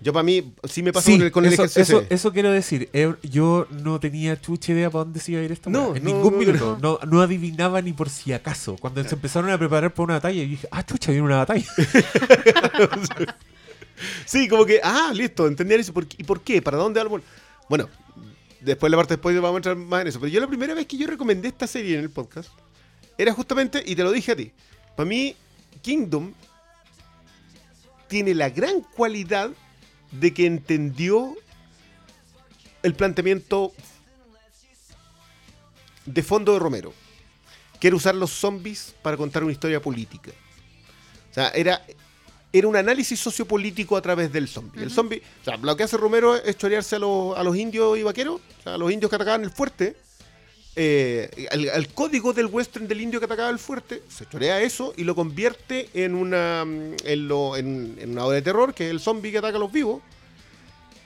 Yo, 0.00 0.12
para 0.12 0.22
mí, 0.22 0.52
sí 0.68 0.82
me 0.82 0.92
pasa 0.92 1.06
Sí, 1.06 1.12
con 1.18 1.22
el, 1.26 1.32
con 1.32 1.44
el 1.44 1.52
eso, 1.52 1.64
ejercicio. 1.64 1.98
eso, 2.00 2.06
eso 2.08 2.32
quiero 2.32 2.50
decir. 2.52 2.88
Eh, 2.92 3.12
Yo 3.24 3.66
no 3.82 3.98
tenía 3.98 4.40
chucha 4.40 4.72
idea 4.72 4.88
para 4.90 5.04
dónde 5.04 5.18
se 5.20 5.32
iba 5.32 5.40
a 5.40 5.44
ir 5.44 5.50
esta 5.52 5.68
No. 5.70 5.94
En 5.96 6.04
no, 6.04 6.10
ningún 6.10 6.32
no, 6.34 6.38
minuto. 6.38 6.78
No, 6.80 6.98
no 7.04 7.20
adivinaba 7.20 7.82
ni 7.82 7.92
por 7.92 8.08
si 8.08 8.32
acaso. 8.32 8.76
Cuando 8.76 9.02
se 9.02 9.14
empezaron 9.16 9.50
a 9.50 9.58
preparar 9.58 9.92
para 9.92 10.04
una 10.04 10.14
batalla, 10.14 10.40
yo 10.42 10.48
dije, 10.48 10.68
ah, 10.70 10.84
chucha, 10.86 11.10
viene 11.10 11.26
una 11.26 11.38
batalla. 11.38 11.66
Sí, 14.26 14.46
como 14.48 14.64
que, 14.64 14.80
ah, 14.82 15.10
listo, 15.12 15.46
entender 15.48 15.80
eso. 15.80 15.92
¿Por 15.92 16.06
qué- 16.06 16.16
¿Y 16.20 16.24
por 16.24 16.40
qué? 16.42 16.62
¿Para 16.62 16.76
dónde 16.76 17.00
va 17.00 17.02
el 17.02 17.08
bueno? 17.08 17.24
Bueno, 17.68 17.88
después 18.60 18.90
la 18.90 18.96
parte 18.96 19.14
después 19.14 19.34
vamos 19.40 19.54
a 19.54 19.56
entrar 19.56 19.76
más 19.76 20.02
en 20.02 20.06
eso. 20.08 20.20
Pero 20.20 20.30
yo 20.32 20.40
la 20.40 20.46
primera 20.46 20.74
vez 20.74 20.86
que 20.86 20.96
yo 20.96 21.06
recomendé 21.08 21.48
esta 21.48 21.66
serie 21.66 21.94
en 21.98 22.00
el 22.04 22.10
podcast 22.10 22.48
era 23.16 23.32
justamente, 23.34 23.82
y 23.84 23.96
te 23.96 24.04
lo 24.04 24.12
dije 24.12 24.32
a 24.32 24.36
ti, 24.36 24.52
para 24.96 25.08
mí, 25.08 25.34
Kingdom 25.82 26.32
tiene 28.08 28.34
la 28.34 28.50
gran 28.50 28.80
cualidad 28.80 29.50
de 30.10 30.32
que 30.34 30.46
entendió 30.46 31.34
el 32.82 32.94
planteamiento 32.94 33.72
de 36.06 36.22
fondo 36.22 36.52
de 36.52 36.58
Romero. 36.58 36.92
Quiere 37.80 37.96
usar 37.96 38.14
los 38.14 38.30
zombies 38.32 38.94
para 39.02 39.16
contar 39.16 39.44
una 39.44 39.52
historia 39.52 39.80
política. 39.80 40.30
O 41.30 41.34
sea, 41.34 41.48
era, 41.50 41.84
era 42.52 42.66
un 42.66 42.76
análisis 42.76 43.20
sociopolítico 43.20 43.96
a 43.96 44.02
través 44.02 44.32
del 44.32 44.48
zombie. 44.48 44.82
El 44.82 44.90
zombie, 44.90 45.22
o 45.42 45.44
sea, 45.44 45.56
lo 45.58 45.76
que 45.76 45.84
hace 45.84 45.96
Romero 45.96 46.34
es 46.36 46.56
chorearse 46.56 46.96
a, 46.96 46.98
los- 46.98 47.36
a 47.36 47.42
los 47.44 47.56
indios 47.56 47.96
y 47.98 48.02
vaqueros, 48.02 48.40
o 48.60 48.62
sea, 48.62 48.74
a 48.74 48.78
los 48.78 48.90
indios 48.90 49.10
que 49.10 49.16
atacaban 49.16 49.44
el 49.44 49.50
fuerte. 49.50 49.96
Eh, 50.80 51.48
al, 51.50 51.88
código 51.88 52.32
del 52.32 52.46
western 52.46 52.86
del 52.86 53.00
indio 53.00 53.18
que 53.18 53.26
atacaba 53.26 53.50
el 53.50 53.58
fuerte, 53.58 54.00
se 54.08 54.28
chorea 54.28 54.62
eso 54.62 54.94
y 54.96 55.02
lo 55.02 55.16
convierte 55.16 55.88
en 55.92 56.14
una, 56.14 56.64
mm, 56.64 56.94
en, 57.04 57.26
lo- 57.28 57.56
en- 57.56 57.98
una 58.10 58.24
obra 58.24 58.36
de 58.36 58.42
terror, 58.42 58.72
que 58.72 58.84
es 58.86 58.90
el 58.92 59.00
zombie 59.00 59.32
que 59.32 59.38
ataca 59.38 59.56
a 59.56 59.60
los 59.60 59.72
vivos. 59.72 60.00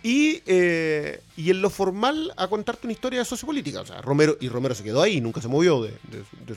Y, 0.02 0.42
eh, 0.46 1.20
y 1.36 1.50
en 1.50 1.62
lo 1.62 1.70
formal 1.70 2.34
a 2.36 2.48
contarte 2.48 2.86
una 2.86 2.92
historia 2.92 3.24
sociopolítica. 3.24 3.80
O 3.80 3.86
sea, 3.86 4.02
Romero, 4.02 4.36
y 4.40 4.48
Romero 4.48 4.74
se 4.74 4.82
quedó 4.84 5.00
ahí, 5.00 5.20
nunca 5.20 5.40
se 5.40 5.48
movió 5.48 5.82
de, 5.82 5.90
de 6.10 6.18
de. 6.18 6.56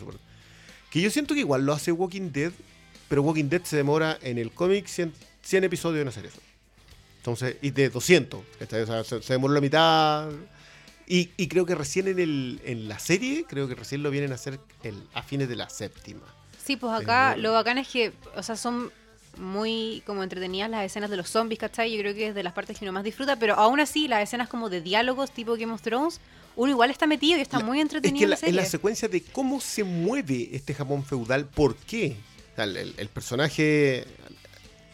Que 0.90 1.00
yo 1.02 1.10
siento 1.10 1.34
que 1.36 1.42
igual 1.42 1.66
lo 1.66 1.72
hace 1.72 1.92
Walking 1.92 2.32
Dead, 2.32 2.52
pero 3.08 3.22
Walking 3.22 3.48
Dead 3.50 3.62
se 3.64 3.78
demora 3.78 4.18
en 4.24 4.40
el 4.40 4.52
cómic 4.52 4.88
100, 4.88 5.14
100 5.42 5.64
episodios 5.64 6.02
en 6.02 6.08
hacer 6.08 6.26
eso. 6.26 6.40
Entonces, 7.18 7.58
y 7.62 7.70
de 7.72 7.90
200. 7.90 8.42
¿cachai? 8.60 8.82
O 8.82 8.88
sea, 8.88 9.04
se, 9.04 9.22
se 9.22 9.38
la 9.38 9.62
mitad. 9.62 10.30
Y, 11.08 11.30
y 11.38 11.48
creo 11.48 11.66
que 11.66 11.76
recién 11.76 12.08
en, 12.08 12.20
el, 12.20 12.60
en 12.66 12.88
la 12.90 12.98
serie, 13.00 13.46
creo 13.48 13.68
que 13.68 13.76
recién 13.76 14.02
lo 14.04 14.10
vienen 14.12 14.32
a 14.32 14.36
hacer 14.36 14.60
el- 14.84 15.04
a 15.14 15.22
fines 15.24 15.48
de 15.48 15.56
la 15.56 15.70
séptima. 15.70 16.22
Sí, 16.64 16.78
pues 16.78 16.94
acá 16.94 17.36
lo 17.38 17.54
bacán 17.54 17.78
es 17.78 17.88
que, 17.88 18.12
o 18.36 18.42
sea, 18.42 18.56
son 18.56 18.92
muy 19.38 20.02
como 20.08 20.24
entretenidas 20.24 20.70
las 20.70 20.84
escenas 20.86 21.10
de 21.10 21.18
los 21.18 21.30
zombies, 21.30 21.60
¿cachai? 21.60 21.92
Yo 21.92 22.00
creo 22.00 22.16
que 22.16 22.30
es 22.30 22.36
de 22.36 22.42
las 22.42 22.54
partes 22.54 22.80
que 22.80 22.86
uno 22.86 22.92
más 22.94 23.04
disfruta, 23.04 23.36
pero 23.38 23.54
aún 23.56 23.80
así 23.80 24.08
las 24.08 24.24
escenas 24.24 24.48
como 24.50 24.70
de 24.70 24.82
diálogos 24.82 25.30
tipo 25.32 25.56
Game 25.58 25.74
of 25.74 25.82
Thrones, 25.82 26.20
uno 26.56 26.72
igual 26.72 26.90
está 26.90 27.06
metido 27.06 27.38
y 27.38 27.42
está 27.42 27.60
La- 27.60 27.66
muy 27.66 27.78
Es 27.80 27.84
entretenido 27.84 28.18
que 28.20 28.24
en 28.24 28.30
la, 28.30 28.34
la 28.36 28.40
serie. 28.40 28.50
en 28.52 28.56
la 28.56 28.66
secuencia 28.66 29.08
de 29.08 29.22
cómo 29.22 29.60
se 29.62 29.84
mueve 29.84 30.50
este 30.54 30.74
Japón 30.74 31.04
feudal, 31.06 31.46
¿por 31.46 31.76
qué? 31.76 32.16
O 32.54 32.56
sea, 32.56 32.64
el, 32.64 32.78
el- 32.78 32.94
el 32.98 33.10
personaje. 33.10 34.06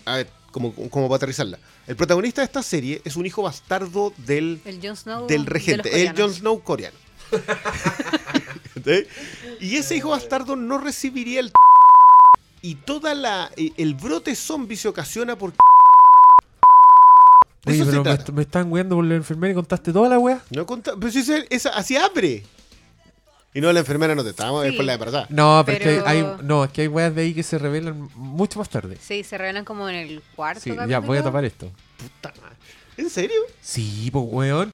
A 0.06 0.18
ver, 0.18 0.28
como, 0.52 0.74
como 0.74 1.08
para 1.08 1.18
aterrizarla. 1.18 1.60
El 1.92 1.98
protagonista 1.98 2.40
de 2.40 2.46
esta 2.46 2.64
serie 2.64 3.02
es 3.04 3.18
un 3.18 3.26
hijo 3.26 3.42
bastardo 3.42 4.14
del, 4.16 4.62
el 4.64 4.80
Jon 4.82 4.96
Snow 4.96 5.28
del 5.28 5.44
de 5.44 5.50
regente, 5.52 6.02
el 6.08 6.18
Jon. 6.18 6.34
Snow 6.34 6.64
coreano. 6.64 6.96
¿Sí? 8.86 9.04
y 9.60 9.76
ese 9.76 9.98
hijo 9.98 10.12
bastardo 10.12 10.56
no 10.56 10.78
recibiría 10.78 11.42
el. 11.42 11.52
Y 12.62 12.76
toda 12.76 13.14
la. 13.14 13.52
eh, 13.58 13.74
El 13.76 13.96
brote 13.96 14.38
zombie 14.38 14.78
se 14.78 14.88
ocasiona 14.88 15.36
por. 15.36 15.52
Oye, 17.66 17.84
pero 17.84 18.06
me, 18.32 18.42
están 18.44 18.72
weando 18.72 18.96
por 18.96 19.04
la 19.04 19.16
enfermera 19.16 19.52
y 19.52 19.56
contaste 19.56 19.92
toda 19.92 20.08
la 20.08 20.18
weá. 20.18 20.42
No 20.50 20.66
conta- 20.66 20.94
pero 20.98 21.12
si 21.12 21.20
ese- 21.20 21.46
esa- 21.50 21.72
así 21.72 21.98
abre. 21.98 22.46
Y 23.54 23.60
no, 23.60 23.72
la 23.74 23.80
enfermera 23.82 24.16
no 24.16 24.24
te 24.24 24.30
estábamos 24.30 24.62
Sí. 24.64 24.68
después 24.70 24.86
la 24.86 24.94
de 24.94 25.00
pasada. 25.00 25.26
No, 25.30 25.62
pero, 25.66 25.80
Pero- 25.80 25.92
es 25.92 26.04
que 26.04 26.10
hay, 26.10 26.26
no, 26.44 26.64
es 26.64 26.72
que 26.72 26.82
hay 26.84 26.88
weas 26.88 27.14
de 27.14 27.22
ahí 27.24 27.34
que 27.34 27.44
se 27.44 27.58
revelan 27.58 28.10
mucho 28.16 28.60
más 28.60 28.70
tarde. 28.70 28.98
Sí, 29.02 29.24
se 29.24 29.38
revelan 29.38 29.66
como 29.66 29.90
en 29.90 29.96
el 29.96 30.24
cuarto 30.36 30.62
Sí, 30.62 30.70
capítulo. 30.70 30.90
ya 30.90 31.00
voy 31.00 31.18
a 31.18 31.24
tapar 31.24 31.44
esto. 31.44 31.70
Puta 31.98 32.34
madre. 32.42 32.56
¿En 32.98 33.10
serio? 33.10 33.42
Sí, 33.62 34.10
pues 34.12 34.26
weón. 34.28 34.72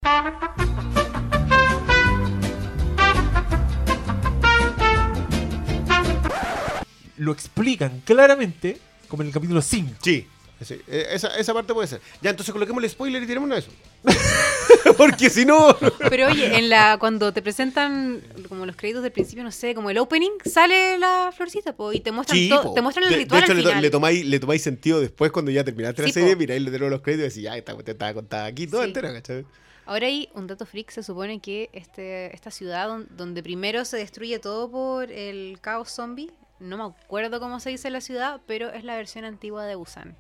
Lo 7.18 7.32
explican 7.32 8.02
claramente 8.06 8.78
como 9.08 9.24
en 9.24 9.30
el 9.30 9.34
capítulo 9.34 9.62
5. 9.62 9.96
Sí. 10.04 10.28
Sí, 10.64 10.82
eh, 10.88 11.08
esa, 11.12 11.38
esa 11.38 11.54
parte 11.54 11.74
puede 11.74 11.88
ser. 11.88 12.02
Ya, 12.22 12.32
entonces 12.32 12.52
coloquemos 12.52 12.84
el 12.84 12.90
spoiler 12.90 13.22
y 13.22 13.28
tiremos 13.28 13.50
eso. 13.58 13.70
Porque 14.98 15.30
si 15.30 15.46
no. 15.46 15.76
Pero 16.10 16.28
oye, 16.28 16.58
en 16.58 16.70
la 16.70 16.98
cuando 17.00 17.32
te 17.34 17.42
presentan 17.42 18.22
como 18.50 18.66
los 18.66 18.76
créditos 18.76 19.04
del 19.04 19.12
principio, 19.12 19.44
no 19.44 19.52
sé, 19.52 19.76
como 19.76 19.90
el 19.90 19.98
opening, 19.98 20.32
sale 20.46 20.98
la 20.98 21.32
florcita, 21.36 21.76
po, 21.76 21.94
y 21.94 22.00
te 22.00 22.12
muestran, 22.12 22.38
Sí, 22.38 22.50
te 22.74 22.82
muestran 22.82 23.06
el 23.06 23.12
de, 23.12 23.18
ritual 23.18 23.42
de 23.42 23.46
hecho, 23.46 23.52
al 23.52 23.58
le, 23.58 23.64
to- 23.64 23.70
final. 23.70 23.82
le 23.84 23.90
tomáis, 23.90 24.26
le 24.26 24.40
tomáis 24.40 24.62
sentido 24.64 25.00
después 25.00 25.32
cuando 25.32 25.52
ya 25.52 25.64
terminaste 25.64 26.02
la 26.02 26.08
Sí, 26.08 26.14
serie, 26.14 26.34
po. 26.36 26.40
miráis 26.40 26.72
de 26.72 26.80
los 26.80 27.02
créditos 27.02 27.26
y 27.26 27.30
decís, 27.30 27.44
ya, 27.44 27.58
esta 27.58 27.74
cuestión 27.74 27.96
estaba 27.96 28.14
contada 28.14 28.46
aquí 28.46 28.66
toda 28.68 28.84
Sí. 28.84 28.88
entera, 28.90 29.14
¿cachai? 29.14 29.46
Ahora 29.86 30.08
hay 30.08 30.30
un 30.34 30.48
dato 30.48 30.66
freak, 30.66 30.90
se 30.92 31.02
supone 31.04 31.40
que 31.40 31.70
este, 31.72 32.34
esta 32.36 32.52
ciudad 32.52 32.88
don- 32.88 33.08
donde 33.16 33.42
primero 33.44 33.86
se 33.86 33.98
destruye 33.98 34.40
todo 34.40 34.70
por 34.70 35.12
el 35.12 35.60
caos 35.62 35.92
zombie, 35.92 36.32
no 36.60 36.78
me 36.78 36.84
acuerdo 36.84 37.40
cómo 37.40 37.60
se 37.60 37.70
dice 37.70 37.90
la 37.90 38.02
ciudad, 38.02 38.42
pero 38.48 38.70
es 38.72 38.84
la 38.84 38.96
versión 38.96 39.24
antigua 39.26 39.66
de 39.66 39.76
Busan. 39.76 40.18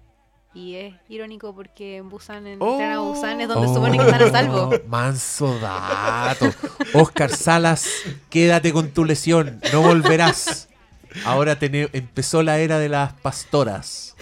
Y 0.57 0.75
es 0.75 0.95
irónico 1.07 1.53
porque 1.53 1.97
en 1.97 2.09
Busan, 2.09 2.47
en 2.47 2.57
Oh. 2.61 2.81
a 2.81 2.97
Busan 2.99 3.41
es 3.41 3.47
donde 3.47 3.67
se 3.67 3.73
supone 3.75 3.95
que 3.97 4.05
están 4.05 4.21
a 4.23 4.31
salvo. 4.31 4.69
Oh, 4.73 4.87
Manso 4.89 5.59
dato. 5.59 6.51
Oscar 6.93 7.29
Salas, 7.29 7.87
quédate 8.29 8.73
con 8.73 8.89
tu 8.89 9.05
lesión, 9.05 9.61
no 9.71 9.81
volverás. 9.83 10.67
Ahora 11.25 11.57
empezó 11.61 12.41
la 12.41 12.57
era 12.57 12.79
de 12.79 12.89
las 12.89 13.13
pastoras. 13.13 14.15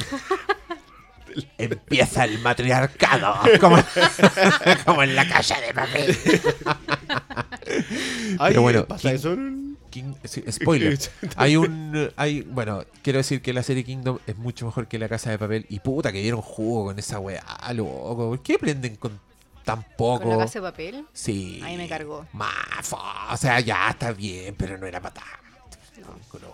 Empieza 1.58 2.24
el 2.26 2.40
matriarcado, 2.40 3.36
como, 3.60 3.78
como 4.86 5.04
en 5.04 5.16
la 5.16 5.28
calle 5.28 5.56
de 5.68 5.74
papel. 5.74 6.18
Ay, 8.40 8.50
Pero 8.50 8.62
bueno, 8.62 8.86
¿pasa 8.86 9.12
eso 9.14 9.34
en- 9.34 9.65
King- 9.96 10.16
spoiler. 10.52 11.00
Hay 11.38 11.56
un. 11.56 12.12
Hay, 12.18 12.42
bueno, 12.42 12.84
quiero 13.02 13.18
decir 13.18 13.42
que 13.42 13.54
la 13.54 13.64
serie 13.64 13.84
Kingdom 13.86 14.20
es 14.28 14.36
mucho 14.38 14.66
mejor 14.66 14.88
que 14.88 15.00
la 15.00 15.08
casa 15.08 15.30
de 15.32 15.40
papel. 15.40 15.66
Y 15.70 15.80
puta, 15.80 16.12
que 16.12 16.22
dieron 16.22 16.42
jugo 16.42 16.86
con 16.86 17.00
esa 17.00 17.20
weá, 17.20 17.44
loco. 17.74 18.30
¿Por 18.30 18.42
qué 18.44 18.60
prenden 18.60 18.98
con 18.98 19.20
tan 19.64 19.84
poco? 19.98 20.24
Con 20.24 20.38
la 20.38 20.46
casa 20.46 20.60
de 20.60 20.64
papel. 20.64 21.06
Sí. 21.14 21.62
Ahí 21.64 21.78
me 21.78 21.88
cargó. 21.88 22.26
Mafo. 22.34 23.00
O 23.32 23.38
sea, 23.38 23.60
ya 23.62 23.90
está 23.90 24.12
bien, 24.12 24.54
pero 24.58 24.78
no 24.78 24.86
era 24.86 25.00
para 25.02 25.14
tanto. 25.16 25.78
Color. 26.28 26.54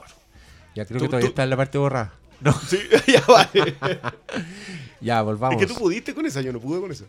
Ya 0.76 0.86
creo 0.86 1.00
Tú- 1.00 1.06
que 1.06 1.10
todavía 1.10 1.28
tú- 1.28 1.32
está 1.32 1.44
en 1.44 1.50
la 1.50 1.58
parte 1.58 1.78
borrada. 1.78 2.14
No, 2.40 2.54
Sí, 2.54 2.80
ya 3.08 3.22
vale. 3.28 3.76
ya, 5.02 5.22
volvamos. 5.22 5.62
Es 5.62 5.68
que 5.68 5.74
tú 5.74 5.80
pudiste 5.80 6.14
con 6.14 6.26
esa, 6.26 6.42
yo 6.42 6.54
no 6.54 6.60
pude 6.60 6.80
con 6.80 6.92
esa. 6.92 7.06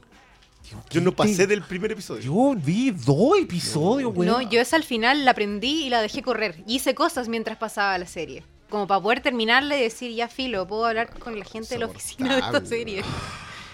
Yo 0.90 1.00
no 1.00 1.12
pasé 1.12 1.46
del 1.46 1.62
primer 1.62 1.92
episodio. 1.92 2.22
Yo 2.22 2.54
vi 2.60 2.90
dos 2.90 3.38
episodios, 3.40 4.12
weón. 4.14 4.32
No, 4.32 4.42
yo 4.42 4.60
esa 4.60 4.76
al 4.76 4.84
final 4.84 5.24
la 5.24 5.32
aprendí 5.32 5.84
y 5.84 5.90
la 5.90 6.00
dejé 6.00 6.22
correr. 6.22 6.62
Y 6.66 6.76
hice 6.76 6.94
cosas 6.94 7.28
mientras 7.28 7.58
pasaba 7.58 7.96
la 7.98 8.06
serie. 8.06 8.44
Como 8.68 8.86
para 8.86 9.00
poder 9.02 9.20
terminarla 9.20 9.76
y 9.76 9.82
decir, 9.82 10.14
ya 10.14 10.28
filo, 10.28 10.66
puedo 10.66 10.86
hablar 10.86 11.10
con 11.18 11.38
la 11.38 11.44
gente 11.44 11.74
de 11.74 11.80
la 11.80 11.86
oficina 11.86 12.34
de 12.34 12.40
esta 12.40 12.64
serie. 12.64 13.02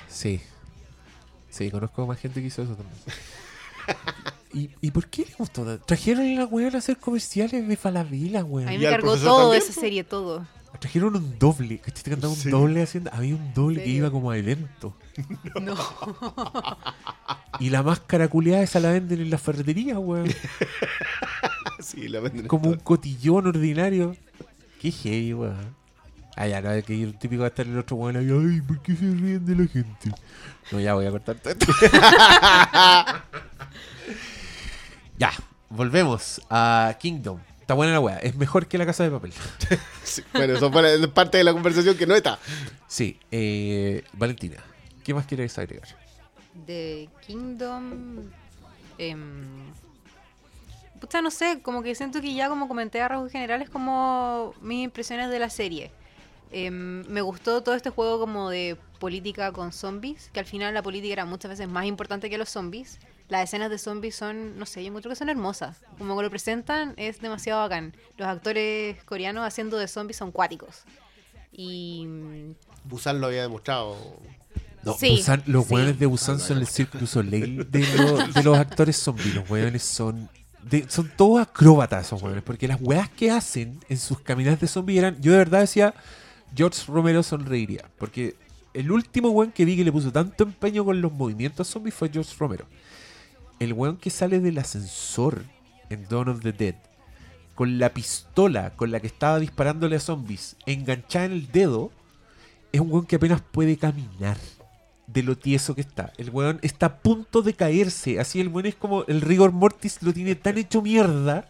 Sí. 0.08 0.40
Sí, 1.50 1.70
conozco 1.70 2.06
más 2.06 2.18
gente 2.18 2.40
que 2.40 2.48
hizo 2.48 2.62
eso 2.62 2.74
también. 2.74 2.96
¿Y, 4.52 4.70
¿Y 4.80 4.90
por 4.90 5.06
qué 5.08 5.24
le 5.26 5.34
gustó? 5.36 5.78
Trajeron 5.80 6.26
a 6.26 6.40
la 6.40 6.46
weón 6.46 6.74
a 6.74 6.78
hacer 6.78 6.96
comerciales 6.96 7.68
de 7.68 7.76
Falabella, 7.76 8.40
A 8.40 8.44
mí 8.44 8.50
weón. 8.50 8.66
me 8.66 8.76
¿Y 8.76 8.86
al 8.86 8.92
cargó 8.92 9.16
todo 9.16 9.50
también, 9.52 9.62
esa 9.62 9.80
serie, 9.80 10.04
todo. 10.04 10.46
Trajeron 10.80 11.16
un 11.16 11.38
doble. 11.38 11.78
¿Cachai? 11.78 12.02
Te 12.04 12.10
cantaba 12.10 12.32
un 12.32 12.38
Sí. 12.38 12.50
doble 12.50 12.82
haciendo. 12.82 13.10
Había 13.12 13.34
un 13.34 13.52
doble 13.54 13.82
que 13.82 13.90
iba 13.90 14.10
como 14.10 14.30
a 14.30 14.36
evento. 14.38 14.94
No. 15.60 15.74
Y 17.58 17.70
la 17.70 17.82
máscara 17.82 18.28
culiada 18.28 18.62
esa 18.62 18.78
la 18.78 18.92
venden 18.92 19.20
en 19.20 19.30
la 19.30 19.38
ferretería, 19.38 19.98
weón. 19.98 20.28
Sí, 21.80 22.08
la 22.08 22.20
venden 22.20 22.42
en 22.42 22.48
Como 22.48 22.68
un 22.70 22.74
todo. 22.76 22.84
cotillón 22.84 23.46
ordinario. 23.46 24.16
Qué 24.80 24.90
heavy, 24.92 25.34
weón. 25.34 25.76
Ah, 26.36 26.46
ya, 26.46 26.60
no, 26.60 26.70
es 26.70 26.84
que 26.84 27.02
el 27.02 27.18
típico 27.18 27.40
va 27.40 27.46
a 27.46 27.48
estar 27.48 27.66
el 27.66 27.76
otro 27.78 27.96
weón 27.96 28.16
ahí. 28.16 28.28
Ay, 28.30 28.60
¿por 28.60 28.80
qué 28.82 28.94
se 28.94 29.00
ríen 29.02 29.44
de 29.44 29.56
la 29.56 29.66
gente? 29.66 30.12
No, 30.70 30.78
ya 30.78 30.94
voy 30.94 31.06
a 31.06 31.10
cortar 31.10 31.36
todo 31.36 31.52
esto. 31.52 31.66
ya, 35.18 35.32
volvemos 35.70 36.40
a 36.50 36.94
Kingdom. 37.00 37.38
Está 37.68 37.74
buena 37.74 37.92
la 37.92 38.00
weá. 38.00 38.16
Es 38.16 38.34
mejor 38.34 38.66
que 38.66 38.78
la 38.78 38.86
casa 38.86 39.04
de 39.04 39.10
papel. 39.10 39.30
Sí, 40.02 40.24
Bueno, 40.32 40.54
eso 40.54 40.72
fue 40.72 41.08
parte 41.08 41.36
de 41.36 41.44
la 41.44 41.52
conversación 41.52 41.98
que 41.98 42.06
no 42.06 42.14
está. 42.14 42.38
Sí, 42.86 43.20
eh, 43.30 44.04
Valentina, 44.14 44.56
¿qué 45.04 45.12
más 45.12 45.26
quieres 45.26 45.58
agregar? 45.58 45.86
De 46.66 47.10
Kingdom. 47.26 48.30
em, 48.96 49.70
pucha, 50.98 51.20
no 51.20 51.30
sé, 51.30 51.60
como 51.60 51.82
que 51.82 51.94
siento 51.94 52.22
que 52.22 52.32
ya 52.32 52.48
como 52.48 52.68
comenté 52.68 53.02
a 53.02 53.08
rasgos 53.08 53.30
generales 53.30 53.68
como 53.68 54.54
mis 54.62 54.84
impresiones 54.84 55.28
de 55.28 55.38
la 55.38 55.50
serie. 55.50 55.92
Em, 56.50 57.04
me 57.06 57.20
gustó 57.20 57.62
todo 57.62 57.74
este 57.74 57.90
juego 57.90 58.18
como 58.18 58.48
de 58.48 58.78
política 58.98 59.52
con 59.52 59.72
zombies, 59.74 60.30
que 60.32 60.40
al 60.40 60.46
final 60.46 60.72
la 60.72 60.82
política 60.82 61.12
era 61.12 61.24
muchas 61.26 61.50
veces 61.50 61.68
más 61.68 61.84
importante 61.84 62.30
que 62.30 62.38
los 62.38 62.48
zombies. 62.48 62.98
Las 63.28 63.44
escenas 63.44 63.68
de 63.70 63.76
zombies 63.78 64.14
son, 64.16 64.58
no 64.58 64.64
sé, 64.66 64.82
yo 64.82 64.88
encuentro 64.88 65.10
que 65.10 65.16
son 65.16 65.28
hermosas. 65.28 65.76
Como 65.98 66.16
que 66.16 66.22
lo 66.22 66.30
presentan 66.30 66.94
es 66.96 67.20
demasiado 67.20 67.60
bacán. 67.60 67.94
Los 68.16 68.26
actores 68.28 69.02
coreanos 69.04 69.46
haciendo 69.46 69.76
de 69.76 69.86
zombies 69.86 70.16
son 70.16 70.32
cuáticos. 70.32 70.84
Y 71.52 72.04
mm, 72.06 72.54
Busan 72.84 73.20
lo 73.20 73.26
había 73.26 73.42
demostrado. 73.42 73.96
No, 74.82 74.94
Sí, 74.94 75.16
Busan- 75.18 75.42
los 75.46 75.66
sí. 75.66 75.74
weones 75.74 75.98
de 75.98 76.06
Busan 76.06 76.38
son 76.40 76.58
el 76.58 76.66
Cirque 76.66 76.98
du 76.98 77.06
Soleil 77.06 77.70
de, 77.70 77.80
los- 77.96 78.34
de 78.34 78.42
los 78.42 78.56
actores 78.58 78.96
zombies. 78.96 79.34
Los 79.34 79.50
weones 79.50 79.82
son. 79.82 80.28
de- 80.62 80.86
son 80.88 81.10
todos 81.16 81.40
acróbatas 81.40 82.06
esos 82.06 82.22
weones. 82.22 82.42
Porque 82.42 82.66
las 82.68 82.80
weas 82.80 83.08
que 83.10 83.30
hacen 83.30 83.78
en 83.88 83.98
sus 83.98 84.20
caminatas 84.20 84.60
de 84.60 84.68
zombies 84.68 84.98
eran. 85.00 85.20
Yo 85.20 85.32
de 85.32 85.38
verdad 85.38 85.60
decía. 85.60 85.94
George 86.56 86.80
Romero 86.90 87.22
sonreiría. 87.22 87.84
Porque 87.98 88.34
el 88.72 88.90
último 88.90 89.28
weón 89.30 89.52
que 89.52 89.66
vi 89.66 89.76
que 89.76 89.84
le 89.84 89.92
puso 89.92 90.10
tanto 90.10 90.44
empeño 90.44 90.82
con 90.82 90.98
los 91.02 91.12
movimientos 91.12 91.68
zombies 91.68 91.94
fue 91.94 92.08
George 92.10 92.34
Romero. 92.38 92.66
El 93.58 93.72
weón 93.72 93.96
que 93.96 94.10
sale 94.10 94.40
del 94.40 94.58
ascensor 94.58 95.44
en 95.90 96.06
Dawn 96.08 96.28
of 96.28 96.40
the 96.42 96.52
Dead. 96.52 96.76
Con 97.54 97.78
la 97.78 97.92
pistola 97.92 98.70
con 98.76 98.92
la 98.92 99.00
que 99.00 99.08
estaba 99.08 99.40
disparándole 99.40 99.96
a 99.96 100.00
zombies 100.00 100.56
enganchada 100.66 101.24
en 101.24 101.32
el 101.32 101.50
dedo. 101.50 101.90
Es 102.70 102.80
un 102.80 102.92
weón 102.92 103.06
que 103.06 103.16
apenas 103.16 103.40
puede 103.40 103.76
caminar 103.76 104.36
de 105.08 105.22
lo 105.22 105.36
tieso 105.36 105.74
que 105.74 105.80
está. 105.80 106.12
El 106.18 106.30
weón 106.30 106.60
está 106.62 106.86
a 106.86 106.96
punto 106.98 107.42
de 107.42 107.54
caerse. 107.54 108.20
Así 108.20 108.40
el 108.40 108.48
weón 108.48 108.66
es 108.66 108.76
como 108.76 109.04
el 109.06 109.22
rigor 109.22 109.52
mortis 109.52 110.02
lo 110.02 110.12
tiene 110.12 110.34
tan 110.36 110.58
hecho 110.58 110.82
mierda 110.82 111.48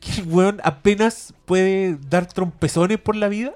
que 0.00 0.20
el 0.20 0.28
weón 0.28 0.60
apenas 0.64 1.32
puede 1.46 1.96
dar 2.10 2.26
trompezones 2.26 2.98
por 2.98 3.16
la 3.16 3.28
vida. 3.28 3.54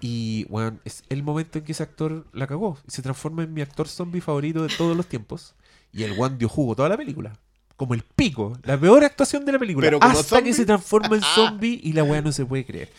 Y 0.00 0.46
weón, 0.48 0.80
es 0.84 1.04
el 1.08 1.22
momento 1.22 1.58
en 1.58 1.64
que 1.64 1.72
ese 1.72 1.82
actor 1.82 2.26
la 2.32 2.46
cagó. 2.46 2.78
Se 2.88 3.00
transforma 3.00 3.44
en 3.44 3.54
mi 3.54 3.60
actor 3.60 3.86
zombie 3.86 4.20
favorito 4.20 4.62
de 4.62 4.74
todos 4.74 4.96
los 4.96 5.06
tiempos. 5.06 5.54
Y 5.94 6.02
el 6.02 6.12
weón 6.12 6.36
dio 6.38 6.48
jugo 6.48 6.74
toda 6.74 6.88
la 6.88 6.96
película. 6.96 7.32
Como 7.76 7.94
el 7.94 8.02
pico. 8.02 8.58
La 8.64 8.78
peor 8.78 9.04
actuación 9.04 9.44
de 9.44 9.52
la 9.52 9.58
película. 9.58 9.86
Pero 9.86 10.00
como 10.00 10.12
hasta 10.12 10.22
zombie. 10.36 10.44
que 10.50 10.54
se 10.54 10.66
transforma 10.66 11.16
en 11.16 11.22
zombie 11.34 11.80
y 11.82 11.92
la 11.92 12.02
weá 12.04 12.20
no 12.20 12.32
se 12.32 12.44
puede 12.44 12.64
creer. 12.64 12.90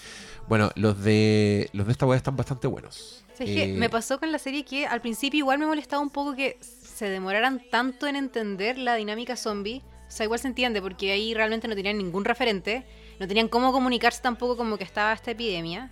Bueno, 0.48 0.72
los 0.76 1.04
de 1.04 1.70
los 1.74 1.86
de 1.88 1.92
esta 1.92 2.06
weá 2.06 2.18
están 2.18 2.36
bastante 2.36 2.68
buenos. 2.68 3.24
¿Sabes 3.34 3.54
qué? 3.54 3.64
Eh, 3.64 3.74
Me 3.74 3.90
pasó 3.90 4.20
con 4.20 4.32
la 4.32 4.40
serie 4.40 4.64
que 4.64 4.86
al 4.86 5.02
principio 5.02 5.40
igual 5.40 5.60
me 5.60 5.66
molestaba 5.66 6.02
un 6.02 6.10
poco 6.10 6.36
que 6.36 6.58
se 6.62 7.10
demoraran 7.10 7.62
tanto 7.70 8.08
en 8.08 8.16
entender 8.16 8.78
la 8.78 8.96
dinámica 8.96 9.36
zombie. 9.36 9.82
O 10.08 10.12
sea, 10.12 10.24
igual 10.26 10.40
se 10.40 10.48
entiende 10.48 10.82
porque 10.82 11.12
ahí 11.12 11.34
realmente 11.34 11.68
no 11.68 11.76
tenían 11.76 11.98
ningún 11.98 12.24
referente, 12.26 12.86
no 13.20 13.28
tenían 13.28 13.48
cómo 13.50 13.72
comunicarse 13.72 14.22
tampoco 14.22 14.56
como 14.56 14.78
que 14.78 14.84
estaba 14.84 15.12
esta 15.14 15.32
epidemia. 15.32 15.92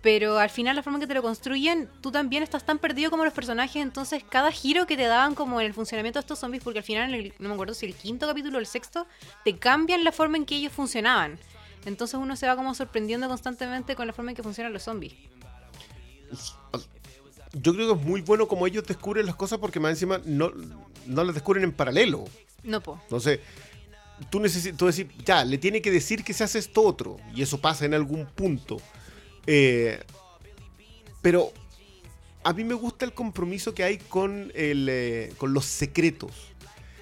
Pero 0.00 0.38
al 0.38 0.48
final 0.50 0.76
la 0.76 0.82
forma 0.82 0.98
en 0.98 1.00
que 1.00 1.06
te 1.08 1.14
lo 1.14 1.22
construyen, 1.22 1.88
tú 2.00 2.12
también 2.12 2.42
estás 2.44 2.64
tan 2.64 2.78
perdido 2.78 3.10
como 3.10 3.24
los 3.24 3.34
personajes, 3.34 3.82
entonces 3.82 4.22
cada 4.28 4.52
giro 4.52 4.86
que 4.86 4.96
te 4.96 5.02
daban 5.04 5.34
como 5.34 5.60
en 5.60 5.66
el 5.66 5.74
funcionamiento 5.74 6.18
de 6.18 6.22
estos 6.22 6.38
zombies, 6.38 6.62
porque 6.62 6.78
al 6.78 6.84
final, 6.84 7.12
en 7.12 7.20
el- 7.20 7.34
no 7.40 7.48
me 7.48 7.54
acuerdo 7.54 7.74
si 7.74 7.86
el 7.86 7.94
quinto 7.94 8.26
capítulo 8.28 8.58
o 8.58 8.60
el 8.60 8.66
sexto, 8.66 9.06
te 9.44 9.58
cambian 9.58 10.04
la 10.04 10.12
forma 10.12 10.36
en 10.36 10.46
que 10.46 10.54
ellos 10.54 10.72
funcionaban. 10.72 11.38
Entonces 11.84 12.18
uno 12.20 12.36
se 12.36 12.46
va 12.46 12.54
como 12.54 12.74
sorprendiendo 12.74 13.28
constantemente 13.28 13.96
con 13.96 14.06
la 14.06 14.12
forma 14.12 14.30
en 14.30 14.36
que 14.36 14.42
funcionan 14.42 14.72
los 14.72 14.84
zombies. 14.84 15.14
Yo 17.54 17.74
creo 17.74 17.94
que 17.94 18.00
es 18.00 18.06
muy 18.06 18.20
bueno 18.20 18.46
como 18.46 18.66
ellos 18.66 18.84
descubren 18.84 19.26
las 19.26 19.34
cosas 19.34 19.58
porque 19.58 19.80
más 19.80 19.90
encima 19.92 20.20
no, 20.24 20.52
no 21.06 21.24
las 21.24 21.34
descubren 21.34 21.64
en 21.64 21.72
paralelo. 21.72 22.24
No, 22.62 22.80
po. 22.82 23.00
Entonces, 23.04 23.40
tú 24.30 24.38
necesitas, 24.38 24.76
tú 24.78 24.86
decir, 24.86 25.10
ya, 25.24 25.44
le 25.44 25.56
tiene 25.58 25.80
que 25.80 25.90
decir 25.90 26.22
que 26.22 26.34
se 26.34 26.44
hace 26.44 26.58
esto 26.58 26.82
otro. 26.82 27.16
Y 27.34 27.42
eso 27.42 27.60
pasa 27.60 27.84
en 27.86 27.94
algún 27.94 28.26
punto. 28.26 28.76
Eh, 29.50 29.98
pero 31.22 31.52
a 32.44 32.52
mí 32.52 32.64
me 32.64 32.74
gusta 32.74 33.06
el 33.06 33.14
compromiso 33.14 33.74
que 33.74 33.82
hay 33.82 33.96
con, 33.96 34.52
el, 34.54 34.88
eh, 34.90 35.32
con 35.38 35.54
los 35.54 35.64
secretos. 35.64 36.32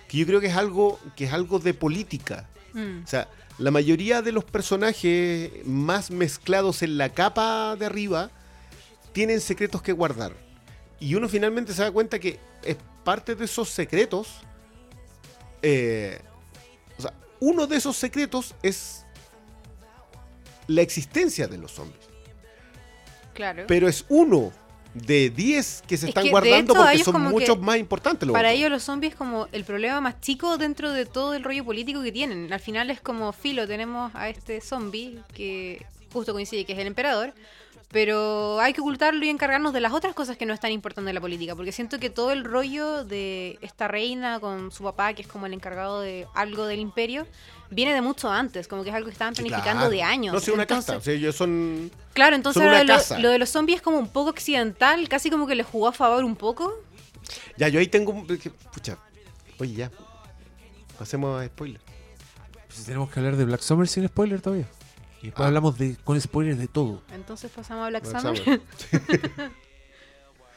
Que 0.08 0.18
yo 0.18 0.26
creo 0.26 0.40
que 0.40 0.46
es 0.46 0.54
algo, 0.54 1.00
que 1.16 1.24
es 1.24 1.32
algo 1.32 1.58
de 1.58 1.74
política. 1.74 2.48
Mm. 2.72 3.02
O 3.02 3.06
sea, 3.06 3.28
la 3.58 3.72
mayoría 3.72 4.22
de 4.22 4.30
los 4.30 4.44
personajes 4.44 5.50
más 5.64 6.12
mezclados 6.12 6.82
en 6.82 6.98
la 6.98 7.08
capa 7.12 7.74
de 7.74 7.86
arriba 7.86 8.30
tienen 9.12 9.40
secretos 9.40 9.82
que 9.82 9.90
guardar. 9.90 10.32
Y 11.00 11.16
uno 11.16 11.28
finalmente 11.28 11.74
se 11.74 11.82
da 11.82 11.90
cuenta 11.90 12.20
que 12.20 12.38
es 12.62 12.76
parte 13.02 13.34
de 13.34 13.44
esos 13.44 13.68
secretos. 13.70 14.28
eh, 15.62 16.20
o 16.96 17.02
sea, 17.02 17.12
uno 17.40 17.66
de 17.66 17.76
esos 17.76 17.96
secretos 17.96 18.54
es 18.62 19.04
la 20.68 20.82
existencia 20.82 21.48
de 21.48 21.58
los 21.58 21.72
zombies. 21.72 22.05
Claro. 23.36 23.64
Pero 23.68 23.86
es 23.88 24.04
uno 24.08 24.52
de 24.94 25.28
10 25.30 25.82
que 25.86 25.96
se 25.96 26.06
Es 26.06 26.08
están 26.08 26.24
que, 26.24 26.30
guardando 26.30 26.72
hecho, 26.72 26.82
porque 26.82 27.04
son 27.04 27.22
muchos 27.24 27.60
más 27.60 27.76
importantes. 27.76 28.26
los 28.26 28.32
Para 28.32 28.48
otros. 28.48 28.58
ellos 28.58 28.70
los 28.70 28.82
zombies 28.82 29.12
es 29.12 29.18
como 29.18 29.46
el 29.52 29.64
problema 29.64 30.00
más 30.00 30.20
chico 30.20 30.56
dentro 30.56 30.90
de 30.90 31.04
todo 31.04 31.34
el 31.34 31.44
rollo 31.44 31.64
político 31.64 32.02
que 32.02 32.12
tienen. 32.12 32.50
Al 32.52 32.60
final 32.60 32.90
es 32.90 33.00
como 33.00 33.32
filo, 33.32 33.66
tenemos 33.66 34.10
a 34.14 34.30
este 34.30 34.60
zombie 34.60 35.18
que 35.34 35.84
justo 36.12 36.32
coincide 36.32 36.64
que 36.64 36.72
es 36.72 36.78
el 36.78 36.86
emperador, 36.86 37.34
pero 37.90 38.58
hay 38.60 38.72
que 38.72 38.80
ocultarlo 38.80 39.24
y 39.24 39.28
encargarnos 39.28 39.72
de 39.72 39.80
las 39.80 39.92
otras 39.92 40.14
cosas 40.14 40.36
que 40.36 40.44
no 40.46 40.52
están 40.52 40.72
importando 40.72 41.08
en 41.10 41.14
la 41.14 41.20
política, 41.20 41.54
porque 41.54 41.72
siento 41.72 41.98
que 41.98 42.10
todo 42.10 42.32
el 42.32 42.44
rollo 42.44 43.04
de 43.04 43.58
esta 43.62 43.88
reina 43.88 44.40
con 44.40 44.72
su 44.72 44.82
papá, 44.84 45.14
que 45.14 45.22
es 45.22 45.28
como 45.28 45.46
el 45.46 45.54
encargado 45.54 46.00
de 46.00 46.26
algo 46.34 46.66
del 46.66 46.80
imperio, 46.80 47.26
viene 47.70 47.94
de 47.94 48.00
mucho 48.02 48.30
antes, 48.30 48.68
como 48.68 48.82
que 48.82 48.90
es 48.90 48.94
algo 48.96 49.06
que 49.06 49.12
estaban 49.12 49.34
Sí, 49.34 49.42
planificando 49.42 49.80
claro. 49.82 49.90
de 49.90 50.02
años. 50.02 50.34
No 50.34 50.40
sé, 50.40 50.52
una 50.52 50.62
Entonces- 50.62 50.86
casta. 50.86 50.98
O 50.98 51.00
sea, 51.02 51.14
ellos 51.14 51.36
son. 51.36 51.90
Claro, 52.12 52.36
entonces 52.36 52.60
Son 52.60 52.68
una 52.68 52.78
ahora 52.78 52.92
lo, 52.92 52.98
casa. 52.98 53.18
lo 53.18 53.30
de 53.30 53.38
los 53.38 53.48
zombies 53.50 53.76
es 53.76 53.82
como 53.82 53.98
un 53.98 54.08
poco 54.08 54.30
occidental, 54.30 55.08
casi 55.08 55.30
como 55.30 55.46
que 55.46 55.54
le 55.54 55.62
jugó 55.62 55.88
a 55.88 55.92
favor 55.92 56.24
un 56.24 56.36
poco. 56.36 56.72
Ya, 57.56 57.68
yo 57.68 57.78
ahí 57.80 57.86
tengo. 57.86 58.12
un- 58.12 58.26
Pucha. 58.26 58.98
Oye, 59.58 59.72
ya. 59.74 59.90
Pasemos 60.98 61.40
a 61.40 61.46
spoiler. 61.46 61.80
Pues 62.68 62.84
tenemos 62.84 63.10
que 63.10 63.20
hablar 63.20 63.36
de 63.36 63.44
Black 63.44 63.60
Summer 63.60 63.86
sin 63.88 64.06
spoiler 64.08 64.40
todavía. 64.40 64.66
Y 65.26 65.30
después 65.30 65.44
Ah. 65.44 65.48
hablamos 65.48 65.76
de, 65.76 65.96
con 66.04 66.20
spoilers 66.20 66.56
de 66.58 66.68
todo. 66.68 67.02
Entonces 67.12 67.50
pasamos 67.50 67.84
a 67.84 67.88
Black, 67.88 68.04
Black 68.08 68.20
Summer. 68.22 68.38
Summer. 68.44 68.60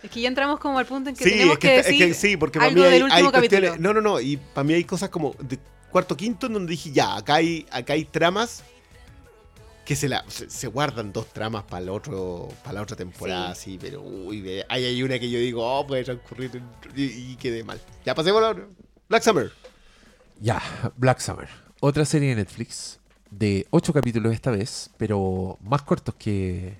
Es 0.03 0.11
que 0.11 0.21
ya 0.21 0.27
entramos 0.29 0.59
como 0.59 0.77
al 0.79 0.85
punto 0.85 1.09
en 1.09 1.15
que 1.15 1.23
Sí, 1.23 1.31
tenemos 1.31 1.53
es 1.53 1.59
que, 1.59 1.67
que, 1.67 1.75
está- 1.77 1.89
es 1.89 1.93
decir 1.97 2.07
que 2.07 2.13
sí, 2.13 2.37
porque 2.37 2.59
para 2.59 2.71
mí 2.71 2.81
hay, 2.81 2.91
del 2.91 2.93
hay 3.11 3.23
último 3.23 3.31
cuestiones. 3.31 3.69
capítulo. 3.71 3.93
No, 3.93 3.99
no, 4.01 4.09
no. 4.13 4.21
Y 4.21 4.37
para 4.37 4.63
mí 4.63 4.73
hay 4.73 4.83
cosas 4.85 5.09
como 5.09 5.35
de 5.41 5.59
cuarto 5.91 6.15
quinto 6.15 6.47
en 6.47 6.53
donde 6.53 6.71
dije, 6.71 6.91
ya, 6.91 7.15
acá 7.17 7.35
hay, 7.35 7.65
acá 7.71 7.93
hay 7.93 8.05
tramas 8.05 8.63
que 9.83 9.95
se, 9.95 10.07
la, 10.07 10.23
se, 10.27 10.49
se 10.49 10.67
guardan 10.67 11.11
dos 11.11 11.27
tramas 11.33 11.63
para 11.63 11.81
el 11.81 11.89
otro 11.89 12.47
para 12.63 12.73
la 12.75 12.81
otra 12.83 12.95
temporada, 12.95 13.55
sí, 13.55 13.77
pero 13.81 14.01
uy, 14.03 14.39
ve, 14.39 14.63
ahí 14.69 14.85
hay 14.85 15.01
una 15.03 15.17
que 15.17 15.29
yo 15.29 15.39
digo, 15.39 15.65
oh, 15.65 15.85
puede 15.87 16.03
transcurrir 16.03 16.61
y, 16.95 17.03
y 17.31 17.35
quedé 17.37 17.63
mal. 17.63 17.81
Ya 18.05 18.13
pasemos 18.13 18.37
a 18.37 18.41
la 18.43 18.49
otra. 18.51 18.67
Black 19.09 19.23
Summer. 19.23 19.51
Ya, 20.39 20.61
Black 20.95 21.19
Summer. 21.19 21.49
Otra 21.81 22.05
serie 22.05 22.29
de 22.29 22.35
Netflix 22.35 22.98
de 23.31 23.67
8 23.69 23.93
capítulos 23.93 24.33
esta 24.33 24.51
vez, 24.51 24.89
pero 24.97 25.57
más 25.61 25.81
cortos 25.83 26.15
que 26.15 26.75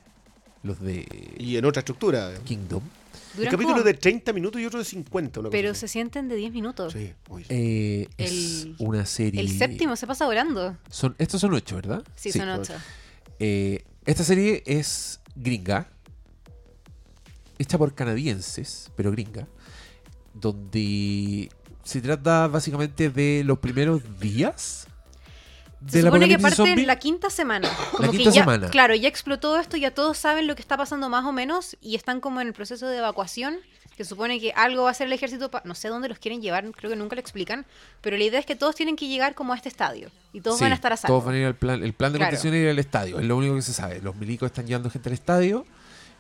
los 0.64 0.80
de 0.82 1.06
Y 1.38 1.58
en 1.58 1.66
otra 1.66 1.80
estructura. 1.82 2.34
Kingdom. 2.44 2.84
Un 2.84 3.38
Duran 3.38 3.52
capítulo 3.52 3.76
como- 3.78 3.86
de 3.86 3.94
30 3.94 4.34
minutos 4.34 4.60
y 4.60 4.66
otro 4.66 4.80
de 4.80 4.86
50. 4.86 5.40
Una 5.40 5.50
cosa 5.50 5.52
Pero 5.58 5.72
así. 5.72 5.82
se 5.82 5.88
sienten 5.88 6.28
de 6.28 6.36
10 6.36 6.52
minutos. 6.52 6.94
Sí. 6.94 7.14
Eh, 7.50 8.08
es 8.18 8.64
El- 8.64 8.76
una 8.80 9.06
serie. 9.06 9.40
El 9.40 9.50
séptimo 9.50 9.96
se 9.96 10.08
pasa 10.08 10.26
volando. 10.26 10.76
Son, 10.90 11.16
estos 11.20 11.40
son 11.42 11.54
8, 11.54 11.76
¿verdad? 11.76 12.04
Sí, 12.16 12.32
Sí, 12.32 12.40
son 12.40 12.48
son 12.50 12.60
8. 12.62 12.74
Eh, 13.40 13.84
esta 14.06 14.24
serie 14.24 14.64
es 14.66 15.22
gringa, 15.36 15.88
hecha 17.60 17.78
por 17.78 17.94
canadienses, 17.94 18.92
pero 18.96 19.12
gringa, 19.12 19.48
donde 20.34 21.50
se 21.84 22.02
trata 22.02 22.48
básicamente 22.48 23.10
de 23.10 23.44
los 23.46 23.60
primeros 23.60 24.02
días 24.20 24.88
Se 25.88 26.02
supone 26.02 26.28
que 26.28 26.38
parte 26.40 26.56
zombie. 26.58 26.82
en 26.82 26.88
la 26.88 26.98
quinta 27.00 27.30
semana. 27.30 27.70
Como 27.92 28.12
quinta 28.12 28.30
que 28.32 28.36
ya, 28.36 28.42
semana. 28.42 28.70
Claro, 28.70 28.96
ya 28.96 29.08
explotó 29.08 29.58
esto, 29.58 29.78
ya 29.78 29.92
todos 29.92 30.18
saben 30.18 30.46
lo 30.48 30.56
que 30.56 30.62
está 30.62 30.76
pasando 30.78 31.08
más 31.10 31.24
o 31.26 31.32
menos 31.32 31.78
y 31.82 31.96
están 31.96 32.20
como 32.20 32.42
en 32.42 32.48
el 32.48 32.54
proceso 32.54 32.88
de 32.88 32.98
evacuación. 32.98 33.58
Que 33.96 34.06
supone 34.06 34.40
que 34.40 34.54
algo 34.56 34.84
va 34.84 34.88
a 34.90 34.92
hacer 34.92 35.08
el 35.08 35.14
ejército, 35.14 35.52
pa- 35.52 35.62
no 35.66 35.76
sé 35.76 35.90
dónde 35.90 36.08
los 36.08 36.20
quieren 36.20 36.42
llevar, 36.42 36.64
creo 36.72 36.90
que 36.90 36.96
nunca 36.96 37.16
lo 37.18 37.20
explican, 37.20 37.66
pero 38.00 38.16
la 38.16 38.24
idea 38.24 38.40
es 38.40 38.46
que 38.46 38.56
todos 38.56 38.74
tienen 38.74 38.96
que 38.96 39.10
llegar 39.10 39.36
como 39.36 39.52
a 39.52 39.58
este 39.58 39.68
estadio 39.68 40.10
y 40.32 40.40
todos 40.40 40.58
Sí, 40.58 40.64
van 40.64 40.72
a 40.72 40.76
estar 40.76 40.94
a 40.94 40.96
salvo. 40.96 41.16
Todos 41.16 41.26
van 41.26 41.36
a 41.36 41.38
ir 41.40 41.46
al 41.46 41.56
plan. 41.56 41.84
El 41.84 41.92
plan 41.92 42.14
de 42.14 42.20
Claro. 42.20 42.30
contención 42.32 42.54
es 42.54 42.62
ir 42.64 42.70
al 42.70 42.80
estadio, 42.80 43.20
es 43.20 43.26
lo 43.26 43.36
único 43.36 43.56
que 43.56 43.62
se 43.62 43.74
sabe. 43.74 44.00
Los 44.02 44.16
milicos 44.16 44.46
están 44.48 44.68
llevando 44.68 44.90
gente 44.90 45.10
al 45.10 45.14
estadio, 45.16 45.66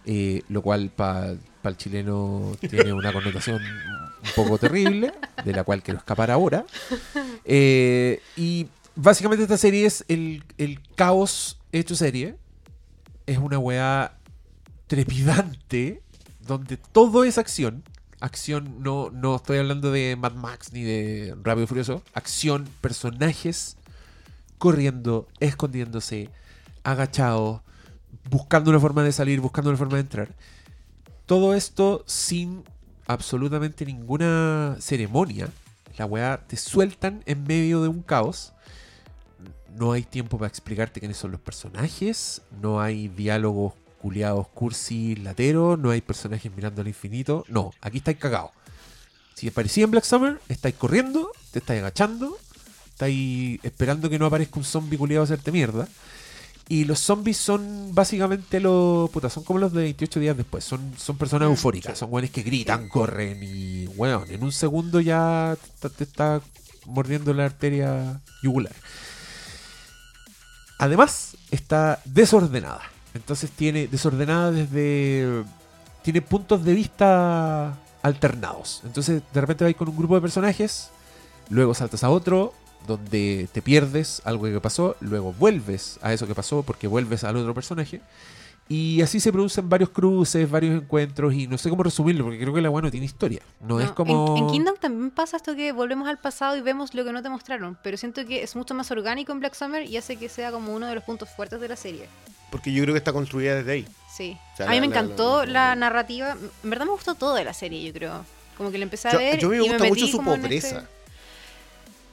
eh, 0.06 0.42
lo 0.50 0.62
cual 0.62 0.90
para 0.94 1.30
el 1.64 1.78
chileno 1.78 2.52
tiene 2.60 2.92
una 2.92 3.14
connotación 3.14 3.62
un 3.64 4.32
poco 4.36 4.58
terrible, 4.58 5.14
de 5.46 5.54
la 5.54 5.64
cual 5.64 5.82
quiero 5.82 6.00
escapar 6.00 6.32
ahora. 6.32 6.66
Eh, 7.46 8.22
y 8.36 8.68
básicamente 8.96 9.44
esta 9.44 9.58
serie 9.58 9.86
es 9.86 10.06
el, 10.08 10.44
el 10.58 10.80
caos 10.96 11.60
hecho 11.72 11.96
serie. 11.96 12.36
Es 13.26 13.38
una 13.38 13.60
weá 13.60 14.18
trepidante, 14.88 16.02
donde 16.40 16.78
todo 16.78 17.24
es 17.24 17.38
acción. 17.38 17.84
Acción, 18.20 18.82
no, 18.84 19.12
no 19.12 19.38
estoy 19.38 19.60
hablando 19.60 19.92
de 19.92 20.16
Mad 20.18 20.34
Max 20.34 20.74
ni 20.74 20.84
de 20.84 21.36
Rápido 21.44 21.64
y 21.64 21.68
Furioso. 21.68 22.04
Acción, 22.14 22.68
personajes 22.82 23.78
corriendo, 24.58 25.28
escondiéndose, 25.40 26.30
agachados, 26.84 27.62
buscando 28.30 28.70
una 28.70 28.80
forma 28.80 29.04
de 29.04 29.12
salir, 29.12 29.40
buscando 29.40 29.70
una 29.70 29.78
forma 29.78 29.96
de 29.96 30.02
entrar. 30.02 30.36
Todo 31.26 31.54
esto 31.54 32.04
sin 32.06 32.64
absolutamente 33.08 33.86
ninguna 33.86 34.76
ceremonia. 34.80 35.50
La 35.98 36.06
weá 36.06 36.46
te 36.46 36.58
sueltan 36.58 37.24
en 37.26 37.44
medio 37.44 37.82
de 37.82 37.88
un 37.88 38.02
caos. 38.02 38.54
No 39.78 39.92
hay 39.92 40.04
tiempo 40.04 40.38
para 40.38 40.50
explicarte 40.50 41.00
quiénes 41.00 41.18
son 41.18 41.32
los 41.32 41.42
personajes. 41.42 42.42
No 42.62 42.82
hay 42.82 43.08
diálogos 43.08 43.74
culiados, 44.02 44.48
cursi, 44.50 45.16
lateros. 45.16 45.78
No 45.80 45.92
hay 45.92 46.02
personajes 46.02 46.52
mirando 46.56 46.82
al 46.82 46.88
infinito. 46.88 47.46
No, 47.48 47.72
aquí 47.82 47.98
estáis 47.98 48.18
cagados. 48.18 48.52
Si 49.36 49.48
aparecía 49.48 49.86
en 49.86 49.92
Black 49.92 50.04
Summer, 50.04 50.40
estáis 50.50 50.76
corriendo, 50.76 51.32
te 51.52 51.60
estáis 51.60 51.80
agachando, 51.80 52.38
estáis 52.90 53.60
esperando 53.64 54.10
que 54.10 54.20
no 54.20 54.26
aparezca 54.26 54.60
un 54.60 54.66
zombie 54.66 54.98
culiado 54.98 55.22
a 55.24 55.26
hacerte 55.26 55.52
mierda. 55.52 55.88
Y 56.68 56.84
los 56.86 57.00
zombies 57.00 57.38
son 57.38 57.96
básicamente 57.96 58.60
los. 58.60 59.10
Puta, 59.10 59.30
son 59.30 59.44
como 59.44 59.58
los 59.60 59.74
de 59.74 59.82
28 59.84 60.20
días 60.20 60.38
después. 60.38 60.64
Son, 60.64 60.94
son 60.98 61.18
personas 61.18 61.48
Mm, 61.48 61.52
eufóricas. 61.52 61.98
Son 61.98 62.10
güeyes 62.12 62.30
que 62.32 62.44
gritan, 62.44 62.88
corren 62.90 63.40
y. 63.42 63.88
Bueno, 63.88 64.24
en 64.30 64.44
un 64.44 64.52
segundo 64.52 65.00
ya 65.02 65.58
te, 65.80 65.90
te 65.90 66.04
está 66.04 66.42
mordiendo 66.86 67.34
la 67.34 67.46
arteria 67.46 68.22
yugular. 68.44 68.76
Además, 70.80 71.38
está 71.52 72.02
desordenada. 72.06 72.82
Entonces 73.14 73.52
tiene 73.52 73.88
desordenada 73.88 74.52
desde. 74.52 75.44
Tiene 76.02 76.22
puntos 76.22 76.64
de 76.64 76.74
vista 76.74 77.78
alternados. 78.02 78.82
Entonces, 78.86 79.22
de 79.34 79.42
repente 79.42 79.66
vais 79.66 79.76
con 79.76 79.90
un 79.90 79.98
grupo 79.98 80.16
de 80.16 80.22
personajes, 80.22 80.90
luego 81.50 81.74
saltas 81.74 82.04
a 82.04 82.10
otro, 82.10 82.54
donde 82.88 83.50
te 83.52 83.62
pierdes 83.62 84.22
algo 84.24 84.46
que 84.46 84.62
pasó, 84.62 84.96
luego 85.02 85.34
vuelves 85.34 86.00
a 86.02 86.14
eso 86.14 86.26
que 86.28 86.34
pasó 86.34 86.64
porque 86.64 86.88
vuelves 86.88 87.26
al 87.26 87.36
otro 87.36 87.54
personaje. 87.54 88.02
Y 88.72 89.02
así 89.02 89.20
se 89.20 89.32
producen 89.32 89.68
varios 89.68 89.90
cruces, 89.90 90.48
varios 90.50 90.76
encuentros, 90.84 91.34
y 91.34 91.48
no 91.48 91.58
sé 91.58 91.72
cómo 91.72 91.82
resumirlo, 91.82 92.24
porque 92.26 92.40
creo 92.40 92.54
que 92.54 92.62
la 92.62 92.70
bueno 92.70 92.92
tiene 92.92 93.08
historia. 93.08 93.42
No, 93.62 93.80
es 93.80 93.90
como. 93.92 94.38
en, 94.38 94.44
en 94.44 94.50
Kingdom 94.52 94.76
también 94.80 95.10
pasa 95.10 95.38
esto 95.38 95.56
que 95.56 95.72
volvemos 95.72 96.08
al 96.08 96.20
pasado 96.20 96.56
y 96.56 96.62
vemos 96.62 96.94
lo 96.94 97.04
que 97.04 97.12
no 97.12 97.24
te 97.24 97.30
mostraron, 97.30 97.78
pero 97.84 97.98
siento 97.98 98.24
que 98.28 98.44
es 98.44 98.56
mucho 98.56 98.76
más 98.76 98.92
orgánico 98.92 99.32
en 99.32 99.40
Black 99.40 99.56
Summer 99.56 99.90
y 99.90 99.98
hace 99.98 100.18
que 100.18 100.30
sea 100.30 100.52
como 100.52 100.76
uno 100.76 100.86
de 100.86 100.94
los 100.94 101.04
puntos 101.04 101.30
fuertes 101.36 101.60
de 101.60 101.68
la 101.68 101.76
serie. 101.76 102.08
Porque 102.52 102.72
yo 102.72 102.84
creo 102.84 102.94
que 102.94 103.00
está 103.00 103.12
construida 103.12 103.56
desde 103.56 103.72
ahí. 103.72 103.88
Sí. 104.16 104.38
O 104.54 104.58
sea, 104.58 104.68
a 104.68 104.70
mí 104.70 104.76
la- 104.76 104.82
me 104.82 104.88
encantó 104.88 105.46
la- 105.46 105.52
la, 105.52 105.70
la- 105.70 105.76
narrativa. 105.76 106.38
En 106.64 106.70
verdad 106.70 106.86
me 106.86 106.92
gustó 106.92 107.16
todo 107.16 107.34
de 107.36 107.44
la 107.46 107.54
serie, 107.56 107.84
yo 107.84 107.92
creo. 107.92 108.24
Como 108.56 108.70
que 108.72 108.78
la 108.78 108.84
empecé 108.84 109.08
a 109.08 109.14
Yo, 109.14 109.18
ver. 109.20 109.40
yo 109.40 109.50
me 109.50 109.56
y 109.56 109.60
gusta 109.62 109.78
metí 109.80 109.90
mucho 109.90 110.08
su 110.08 110.24
pobreza. 110.24 110.68
este- 110.80 110.99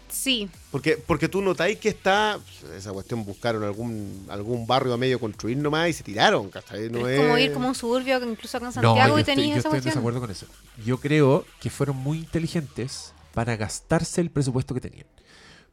Sí, 0.09 0.49
Porque, 0.71 0.97
porque 0.97 1.29
tú 1.29 1.43
notáis 1.43 1.79
que 1.79 1.89
está. 1.89 2.39
Esa 2.77 2.93
cuestión 2.93 3.25
buscaron 3.25 3.65
algún, 3.65 4.27
algún 4.29 4.67
barrio 4.67 4.95
a 4.95 4.97
medio 4.97 5.19
construir 5.19 5.57
nomás 5.59 5.89
y 5.89 5.93
se 5.93 6.03
tiraron. 6.05 6.47
No 6.47 6.51
pero 6.71 7.09
es 7.09 7.21
como 7.21 7.39
ir 7.39 7.53
como 7.53 7.69
un 7.69 7.75
suburbio, 7.75 8.23
incluso 8.25 8.57
acá 8.57 8.67
en 8.67 8.69
No, 8.69 8.73
Santiago, 8.73 9.15
yo 9.15 9.19
y 9.19 9.21
estoy, 9.21 9.35
tenías 9.35 9.55
yo 9.55 9.59
esa 9.61 9.69
estoy 9.69 9.79
en 9.79 9.83
cuestión. 9.83 9.95
desacuerdo 9.95 10.21
con 10.21 10.31
eso. 10.31 10.47
Yo 10.85 10.99
creo 11.01 11.45
que 11.61 11.71
fueron 11.71 11.97
muy 11.97 12.19
inteligentes 12.19 13.13
para 13.35 13.57
gastarse 13.57 14.21
el 14.21 14.31
presupuesto 14.31 14.75
que 14.75 14.81
tenían. 14.81 15.07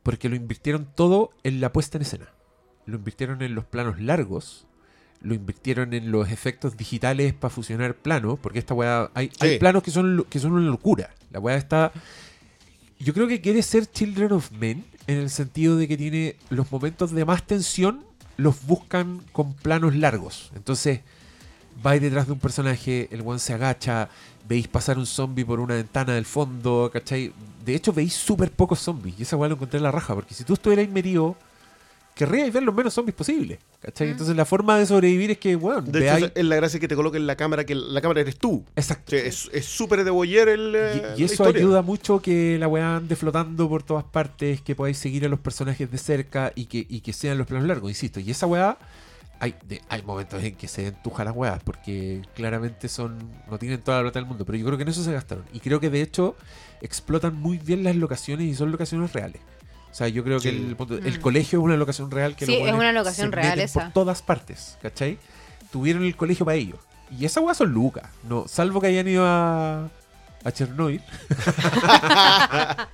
Porque 0.01 0.27
lo 0.27 0.35
invirtieron 0.35 0.87
todo 0.95 1.29
en 1.43 1.61
la 1.61 1.71
puesta 1.71 1.97
en 1.97 2.01
escena. 2.01 2.27
Lo 2.85 2.97
invirtieron 2.97 3.41
en 3.41 3.55
los 3.55 3.63
planos 3.65 4.01
largos. 4.01 4.65
Lo 5.21 5.33
invirtieron 5.33 5.93
en 5.93 6.11
los 6.11 6.29
efectos 6.29 6.75
digitales 6.75 7.33
para 7.33 7.53
fusionar 7.53 7.95
planos. 7.95 8.37
Porque 8.39 8.59
esta 8.59 8.73
weá. 8.73 9.09
Hay, 9.13 9.29
planos 9.59 9.81
que 9.83 9.91
son, 9.91 10.25
que 10.29 10.39
son 10.39 10.51
una 10.51 10.69
locura. 10.69 11.11
La 11.31 11.39
weá 11.39 11.55
está. 11.55 11.93
Yo 13.03 13.13
creo 13.13 13.27
que 13.27 13.41
quiere 13.41 13.61
ser 13.61 13.85
Children 13.85 14.31
of 14.31 14.51
Men. 14.51 14.85
En 15.07 15.17
el 15.17 15.29
sentido 15.29 15.75
de 15.75 15.89
que 15.89 15.97
tiene 15.97 16.37
los 16.49 16.71
momentos 16.71 17.11
de 17.11 17.25
más 17.25 17.45
tensión. 17.45 18.05
Los 18.37 18.65
buscan 18.65 19.21
con 19.33 19.53
planos 19.53 19.95
largos. 19.95 20.51
Entonces 20.55 21.01
vais 21.81 22.01
detrás 22.01 22.27
de 22.27 22.33
un 22.33 22.39
personaje, 22.39 23.09
el 23.11 23.21
one 23.21 23.39
se 23.39 23.53
agacha, 23.53 24.09
veis 24.47 24.67
pasar 24.67 24.97
un 24.97 25.05
zombie 25.05 25.43
por 25.43 25.59
una 25.59 25.75
ventana 25.75 26.13
del 26.13 26.25
fondo, 26.25 26.89
¿cachai? 26.93 27.33
De 27.65 27.75
hecho, 27.75 27.91
veis 27.91 28.13
súper 28.13 28.51
pocos 28.51 28.79
zombies. 28.79 29.19
Y 29.19 29.23
esa 29.23 29.35
weá 29.37 29.49
lo 29.49 29.55
encontré 29.55 29.77
en 29.77 29.83
la 29.83 29.91
raja, 29.91 30.15
porque 30.15 30.33
si 30.33 30.43
tú 30.43 30.53
estuvieras 30.53 30.87
metido, 30.89 31.35
querríais 32.15 32.53
ver 32.53 32.63
los 32.63 32.73
menos 32.75 32.93
zombies 32.93 33.15
posibles, 33.15 33.59
¿cachai? 33.81 34.09
Entonces 34.11 34.35
la 34.35 34.45
forma 34.45 34.77
de 34.77 34.85
sobrevivir 34.85 35.31
es 35.31 35.37
que, 35.39 35.55
bueno, 35.55 35.81
De 35.81 36.07
hecho, 36.15 36.31
es 36.35 36.45
la 36.45 36.55
gracia 36.55 36.79
que 36.79 36.87
te 36.87 36.95
coloquen 36.95 37.25
la 37.25 37.35
cámara, 37.35 37.65
que 37.65 37.75
la 37.75 38.01
cámara 38.01 38.21
eres 38.21 38.37
tú. 38.37 38.63
Exacto. 38.75 39.15
O 39.15 39.19
sea, 39.19 39.25
es 39.27 39.49
es 39.51 39.65
súper 39.65 40.03
de 40.03 40.11
boyer 40.11 40.47
el. 40.49 40.73
eh, 40.75 40.91
Y, 40.93 40.97
y 40.97 41.01
la 41.01 41.13
eso 41.13 41.23
historia. 41.25 41.59
ayuda 41.61 41.81
mucho 41.81 42.21
que 42.21 42.57
la 42.59 42.67
weá 42.67 42.97
ande 42.97 43.15
flotando 43.15 43.67
por 43.67 43.83
todas 43.83 44.03
partes, 44.03 44.61
que 44.61 44.75
podáis 44.75 44.97
seguir 44.97 45.25
a 45.25 45.29
los 45.29 45.39
personajes 45.39 45.89
de 45.89 45.97
cerca 45.97 46.51
y 46.55 46.65
que, 46.65 46.85
y 46.87 47.01
que 47.01 47.13
sean 47.13 47.37
los 47.37 47.47
planos 47.47 47.67
largos, 47.67 47.89
insisto. 47.89 48.19
Y 48.19 48.29
esa 48.31 48.45
weá, 48.45 48.77
hay, 49.39 49.55
de- 49.67 49.81
hay 49.89 50.01
momentos 50.03 50.41
en 50.43 50.55
que 50.55 50.67
se 50.67 50.87
entuja 50.87 51.23
las 51.25 51.35
weas, 51.35 51.61
porque 51.63 52.21
claramente 52.35 52.87
son 52.87 53.17
no 53.49 53.57
tienen 53.59 53.81
toda 53.81 53.97
la 53.97 54.03
plata 54.03 54.19
del 54.19 54.27
mundo, 54.27 54.45
pero 54.45 54.57
yo 54.57 54.65
creo 54.65 54.77
que 54.77 54.83
en 54.83 54.89
eso 54.89 55.03
se 55.03 55.11
gastaron. 55.11 55.43
Y 55.51 55.59
creo 55.59 55.79
que 55.79 55.89
de 55.89 56.01
hecho 56.01 56.35
explotan 56.81 57.35
muy 57.35 57.57
bien 57.57 57.83
las 57.83 57.95
locaciones 57.95 58.45
y 58.47 58.55
son 58.55 58.71
locaciones 58.71 59.11
reales. 59.13 59.41
O 59.93 59.95
sea, 59.95 60.07
yo 60.07 60.23
creo 60.23 60.39
que 60.39 60.49
el, 60.49 60.75
el 61.05 61.17
Mm. 61.19 61.21
colegio 61.21 61.59
es 61.59 61.63
una 61.65 61.77
locación 61.77 62.09
real 62.09 62.35
que 62.35 62.47
Sí, 62.47 62.57
los 62.57 62.67
es 62.67 62.73
una 62.73 62.91
locación 62.91 63.29
se 63.29 63.35
real 63.35 63.49
meten 63.51 63.65
esa. 63.65 63.83
por 63.83 63.93
todas 63.93 64.23
partes, 64.23 64.77
¿cachai? 64.81 65.19
Tuvieron 65.71 66.03
el 66.03 66.15
colegio 66.15 66.43
para 66.45 66.55
ellos. 66.57 66.79
Y 67.17 67.25
esa 67.25 67.39
weá 67.41 67.53
son 67.53 67.71
lucas, 67.71 68.09
no, 68.27 68.47
salvo 68.47 68.81
que 68.81 68.87
hayan 68.87 69.07
ido 69.07 69.23
a, 69.25 69.85
a 70.43 70.51
Chernobyl. 70.51 71.01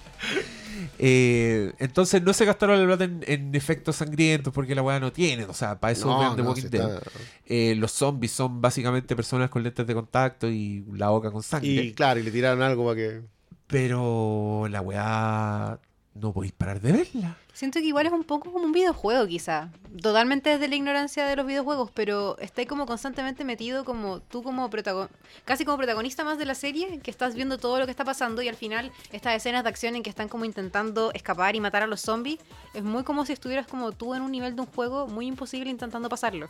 Eh, 1.02 1.74
entonces 1.80 2.22
no 2.22 2.34
se 2.34 2.44
gastaron 2.44 2.78
la 2.80 2.86
plata 2.86 3.06
en, 3.06 3.24
en 3.26 3.56
efectos 3.56 3.96
sangrientos 3.98 4.54
porque 4.54 4.76
la 4.76 4.82
weá 4.82 5.00
no 5.00 5.12
tiene. 5.14 5.46
O 5.46 5.54
sea, 5.54 5.80
para 5.80 5.92
eso 5.94 6.08
No, 6.08 6.36
The 6.36 6.42
no, 6.42 6.50
Walking 6.50 6.70
Dead. 6.70 6.96
está- 6.98 7.10
Eh, 7.46 7.74
los 7.78 7.92
zombies 7.94 8.32
son 8.34 8.60
básicamente 8.62 9.16
personas 9.16 9.50
con 9.50 9.64
lentes 9.64 9.88
de 9.88 9.94
contacto 9.94 10.50
y 10.50 10.84
la 10.94 11.10
boca 11.10 11.32
con 11.32 11.42
sangre. 11.42 11.70
Y 11.70 11.94
claro, 11.94 12.20
y 12.20 12.24
le 12.24 12.32
tiraron 12.32 12.62
algo 12.62 12.84
para 12.86 12.96
que. 12.98 13.22
Pero 13.68 14.68
la 14.70 14.82
weá 14.82 15.80
no 16.16 16.34
podéis 16.34 16.52
parar 16.54 16.82
de 16.82 16.92
verla. 16.92 17.38
Siento 17.54 17.80
que 17.80 17.86
igual 17.86 18.06
es 18.08 18.12
un 18.12 18.24
poco 18.24 18.52
como 18.52 18.66
un 18.66 18.72
videojuego, 18.72 19.26
quizá. 19.28 19.72
Totalmente 20.02 20.50
desde 20.50 20.68
la 20.68 20.76
ignorancia 20.76 21.26
de 21.26 21.36
los 21.36 21.46
videojuegos, 21.46 21.92
pero 21.94 22.38
está 22.40 22.66
como 22.66 22.86
constantemente 22.86 23.46
metido 23.46 23.86
como 23.86 24.20
tú 24.20 24.44
como 24.44 24.70
protagonista, 24.70 25.16
casi 25.46 25.66
como 25.66 25.78
protagonista 25.78 26.24
más 26.24 26.38
de 26.38 26.46
la 26.46 26.56
serie, 26.56 27.00
que 27.00 27.12
estás 27.12 27.36
viendo 27.36 27.58
todo 27.58 27.80
lo 27.80 27.86
que 27.86 27.92
está 27.92 28.04
pasando 28.06 28.42
y 28.42 28.48
al 28.50 28.56
final 28.56 28.92
estas 29.12 29.36
escenas 29.36 29.64
de 29.64 29.70
acción 29.70 29.96
en 29.96 30.04
que 30.04 30.10
están 30.10 30.28
como 30.30 30.46
intentando 30.46 31.12
escapar 31.14 31.56
y 31.56 31.60
matar 31.62 31.84
a 31.84 31.88
los 31.88 32.02
zombies, 32.02 32.40
es 32.74 32.84
muy 32.84 33.04
como 33.04 33.26
si 33.26 33.34
estuvieras 33.34 33.68
como 33.68 33.92
tú 33.92 34.14
en 34.16 34.22
un 34.22 34.32
nivel 34.32 34.56
de 34.56 34.62
un 34.62 34.68
juego 34.68 35.08
muy 35.08 35.28
imposible 35.28 35.70
intentando 35.70 36.10
pasarlo. 36.10 36.48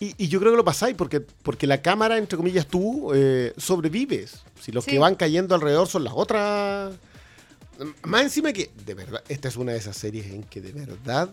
Y, 0.00 0.14
y 0.22 0.28
yo 0.28 0.40
creo 0.40 0.52
que 0.52 0.56
lo 0.56 0.64
pasáis 0.64 0.96
porque, 0.96 1.20
porque 1.20 1.66
la 1.66 1.80
cámara, 1.80 2.18
entre 2.18 2.36
comillas, 2.36 2.66
tú 2.66 3.12
eh, 3.14 3.52
sobrevives. 3.56 4.42
Si 4.60 4.72
los 4.72 4.84
Sí. 4.84 4.90
que 4.92 4.98
van 4.98 5.14
cayendo 5.14 5.54
alrededor 5.54 5.86
son 5.86 6.04
las 6.04 6.12
otras. 6.16 6.94
Más 8.02 8.22
encima 8.22 8.52
que, 8.52 8.70
de 8.86 8.94
verdad, 8.94 9.22
esta 9.28 9.48
es 9.48 9.56
una 9.56 9.72
de 9.72 9.78
esas 9.78 9.96
series 9.96 10.26
en 10.26 10.42
que 10.44 10.60
de 10.60 10.72
verdad 10.72 11.30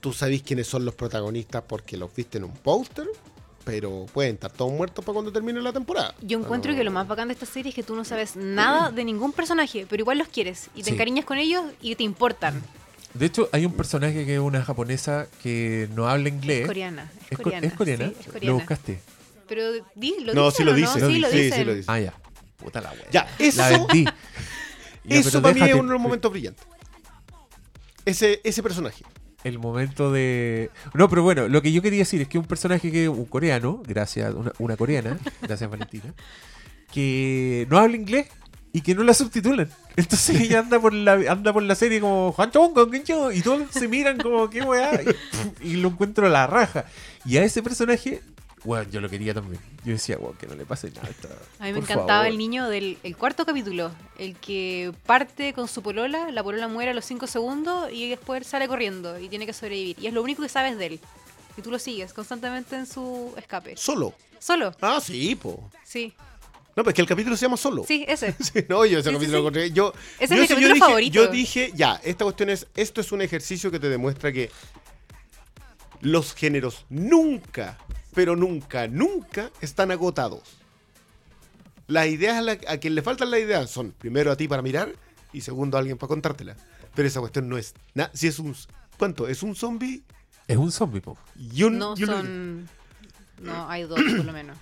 tú 0.00 0.12
sabes 0.12 0.42
quiénes 0.42 0.66
son 0.66 0.84
los 0.84 0.94
protagonistas 0.94 1.62
porque 1.66 1.96
los 1.96 2.14
viste 2.14 2.38
en 2.38 2.44
un 2.44 2.52
póster, 2.52 3.06
pero 3.64 4.06
pueden 4.12 4.34
estar 4.34 4.50
todos 4.52 4.72
muertos 4.72 5.04
para 5.04 5.14
cuando 5.14 5.32
termine 5.32 5.60
la 5.60 5.72
temporada. 5.72 6.14
Yo 6.22 6.38
encuentro 6.38 6.72
No. 6.72 6.78
que 6.78 6.84
lo 6.84 6.90
más 6.92 7.08
bacán 7.08 7.28
de 7.28 7.34
esta 7.34 7.46
serie 7.46 7.70
es 7.70 7.74
que 7.74 7.82
tú 7.82 7.94
no 7.96 8.04
sabes 8.04 8.36
nada 8.36 8.90
de 8.90 9.04
ningún 9.04 9.32
personaje, 9.32 9.86
pero 9.88 10.02
igual 10.02 10.18
los 10.18 10.28
quieres 10.28 10.68
y 10.74 10.80
te 10.82 10.90
Sí. 10.90 10.90
encariñas 10.94 11.24
con 11.24 11.38
ellos 11.38 11.64
y 11.80 11.94
te 11.96 12.04
importan. 12.04 12.62
De 13.14 13.26
hecho, 13.26 13.48
hay 13.52 13.64
un 13.64 13.72
personaje 13.72 14.26
que 14.26 14.34
es 14.34 14.40
una 14.40 14.62
japonesa 14.62 15.26
que 15.42 15.88
no 15.94 16.06
habla 16.08 16.28
inglés. 16.28 16.60
Es 16.62 16.66
coreana. 16.66 17.10
Es, 17.24 17.32
¿Es, 17.32 17.36
co- 17.38 17.42
coreana. 17.44 17.66
es 17.66 17.72
coreana? 17.72 18.08
sí, 18.08 18.30
es 18.36 18.44
¿Lo 18.44 18.54
buscaste? 18.54 19.00
Pero 19.48 19.72
di, 19.94 20.14
lo 20.20 20.34
No, 20.34 20.46
dicen 20.50 20.56
sí 20.58 20.64
lo 20.64 20.72
o 20.72 20.74
dicen. 20.74 21.00
No? 21.02 21.08
Sí, 21.08 21.18
lo 21.18 21.28
Sí, 21.30 21.64
lo 21.64 21.74
dicen. 21.74 21.84
Ah, 21.94 21.98
ya. 22.00 22.14
Puta 22.58 22.80
la 22.80 22.90
wea. 22.92 23.06
Ya, 23.10 23.28
eso, 23.38 23.58
La 23.62 23.68
vendí. 23.70 24.04
Ya, 25.06 25.18
eso 25.18 25.40
para 25.40 25.54
mí 25.54 25.60
es 25.62 25.74
uno 25.74 25.84
de 25.84 25.92
los 25.92 26.00
momentos 26.00 26.30
brillantes. 26.30 26.64
Ese, 28.04 28.40
ese 28.44 28.62
personaje. 28.62 29.04
El 29.44 29.58
momento 29.58 30.10
de. 30.10 30.70
No, 30.94 31.08
pero 31.08 31.22
bueno, 31.22 31.48
lo 31.48 31.62
que 31.62 31.72
yo 31.72 31.82
quería 31.82 32.00
decir 32.00 32.20
es 32.20 32.28
que 32.28 32.38
un 32.38 32.46
personaje 32.46 32.90
que. 32.90 33.08
Un 33.08 33.26
coreano, 33.26 33.82
gracias, 33.86 34.34
una, 34.34 34.52
una 34.58 34.76
coreana, 34.76 35.18
gracias 35.42 35.70
Valentina, 35.70 36.14
que 36.92 37.66
no 37.70 37.78
habla 37.78 37.96
inglés 37.96 38.28
y 38.72 38.80
que 38.80 38.94
no 38.94 39.04
la 39.04 39.14
subtitulan. 39.14 39.70
Entonces 39.96 40.40
ella 40.40 40.58
anda 40.58 40.78
por 40.78 40.92
la, 40.92 41.12
anda 41.30 41.52
por 41.52 41.62
la 41.62 41.74
serie 41.74 42.00
como 42.00 42.32
Juan 42.32 42.50
Chong, 42.50 42.74
con 42.74 42.90
Kencho", 42.90 43.32
y 43.32 43.40
todos 43.40 43.70
se 43.70 43.88
miran 43.88 44.18
como 44.18 44.50
qué 44.50 44.62
weá 44.62 45.00
y, 45.02 45.06
y 45.70 45.76
lo 45.76 45.88
encuentro 45.88 46.26
a 46.26 46.30
la 46.30 46.46
raja. 46.46 46.84
Y 47.24 47.38
a 47.38 47.44
ese 47.44 47.62
personaje, 47.62 48.20
bueno, 48.66 48.90
yo 48.90 49.00
lo 49.00 49.08
quería 49.08 49.32
también. 49.32 49.60
Yo 49.84 49.92
decía, 49.92 50.18
wow, 50.18 50.36
que 50.36 50.46
no 50.46 50.54
le 50.54 50.66
pase 50.66 50.90
nada. 50.90 51.08
a 51.58 51.64
mí 51.64 51.72
me 51.72 51.78
encantaba 51.78 52.06
favor". 52.06 52.26
el 52.26 52.36
niño 52.38 52.68
del 52.68 52.98
el 53.02 53.16
cuarto 53.16 53.46
capítulo, 53.46 53.90
el 54.18 54.36
que 54.36 54.92
parte 55.06 55.52
con 55.54 55.68
su 55.68 55.82
polola, 55.82 56.30
la 56.30 56.42
polola 56.42 56.68
muere 56.68 56.90
a 56.90 56.94
los 56.94 57.04
5 57.06 57.26
segundos 57.26 57.90
y 57.92 58.10
después 58.10 58.46
sale 58.46 58.68
corriendo 58.68 59.18
y 59.18 59.28
tiene 59.28 59.46
que 59.46 59.52
sobrevivir. 59.52 59.96
Y 60.00 60.06
es 60.08 60.12
lo 60.12 60.22
único 60.22 60.42
que 60.42 60.48
sabes 60.48 60.76
de 60.76 60.86
él. 60.86 61.00
Y 61.56 61.62
tú 61.62 61.70
lo 61.70 61.78
sigues 61.78 62.12
constantemente 62.12 62.76
en 62.76 62.86
su 62.86 63.32
escape. 63.38 63.76
Solo. 63.76 64.12
Solo, 64.38 64.74
Ah, 64.82 65.00
sí, 65.02 65.34
po. 65.34 65.70
sí. 65.84 66.12
No, 66.76 66.82
pero 66.84 66.90
es 66.90 66.94
que 66.94 67.00
el 67.00 67.08
capítulo 67.08 67.34
se 67.38 67.46
llama 67.46 67.56
Solo. 67.56 67.84
Sí, 67.88 68.04
ese. 68.06 68.34
Sí, 68.38 68.66
no, 68.68 68.84
yo 68.84 68.98
ese 68.98 69.08
Sí, 69.08 69.14
capítulo 69.14 69.24
sí. 69.24 69.32
lo 69.32 69.38
encontré. 69.38 69.70
Yo, 69.70 69.92
Ese 70.20 70.36
yo 70.36 70.42
es 70.42 70.48
mi 70.50 70.54
yo 70.54 70.54
capítulo 70.56 70.74
dije, 70.74 70.86
favorito. 70.86 71.14
Yo 71.14 71.26
dije, 71.28 71.72
ya, 71.74 71.98
esta 72.04 72.24
cuestión 72.24 72.50
es, 72.50 72.66
esto 72.76 73.00
es 73.00 73.12
un 73.12 73.22
ejercicio 73.22 73.70
que 73.70 73.80
te 73.80 73.88
demuestra 73.88 74.30
que 74.32 74.50
los 76.02 76.34
géneros 76.34 76.84
nunca, 76.90 77.78
pero 78.16 78.34
nunca, 78.34 78.88
nunca 78.88 79.50
están 79.60 79.92
agotados. 79.92 80.42
Las 81.86 82.06
ideas 82.08 82.38
a, 82.38 82.40
la- 82.42 82.58
a 82.66 82.78
quien 82.78 82.94
le 82.96 83.02
faltan 83.02 83.30
las 83.30 83.38
ideas 83.40 83.70
son, 83.70 83.92
primero 83.92 84.32
a 84.32 84.36
ti 84.36 84.48
para 84.48 84.62
mirar 84.62 84.92
y 85.32 85.42
segundo 85.42 85.76
a 85.76 85.80
alguien 85.80 85.98
para 85.98 86.08
contártela. 86.08 86.56
Pero 86.94 87.06
esa 87.06 87.20
cuestión 87.20 87.48
no 87.48 87.58
es 87.58 87.74
nada. 87.94 88.10
Si 88.14 88.26
es 88.26 88.38
un. 88.38 88.56
¿Cuánto? 88.98 89.28
¿Es 89.28 89.42
un 89.42 89.54
zombie 89.54 90.02
Es 90.48 90.56
un 90.56 90.72
zombie, 90.72 91.00
po. 91.02 91.18
y 91.36 91.62
un. 91.62 91.78
No 91.78 91.94
y 91.96 92.02
un- 92.04 92.08
son. 92.08 92.68
No, 93.42 93.68
hay 93.68 93.82
dos 93.82 94.00
por 94.00 94.24
lo 94.24 94.32
menos. 94.32 94.56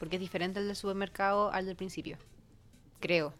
Porque 0.00 0.16
es 0.16 0.20
diferente 0.20 0.58
el 0.58 0.66
del 0.66 0.74
supermercado 0.76 1.50
al 1.52 1.64
del 1.64 1.76
principio. 1.76 2.18
Creo. 3.00 3.32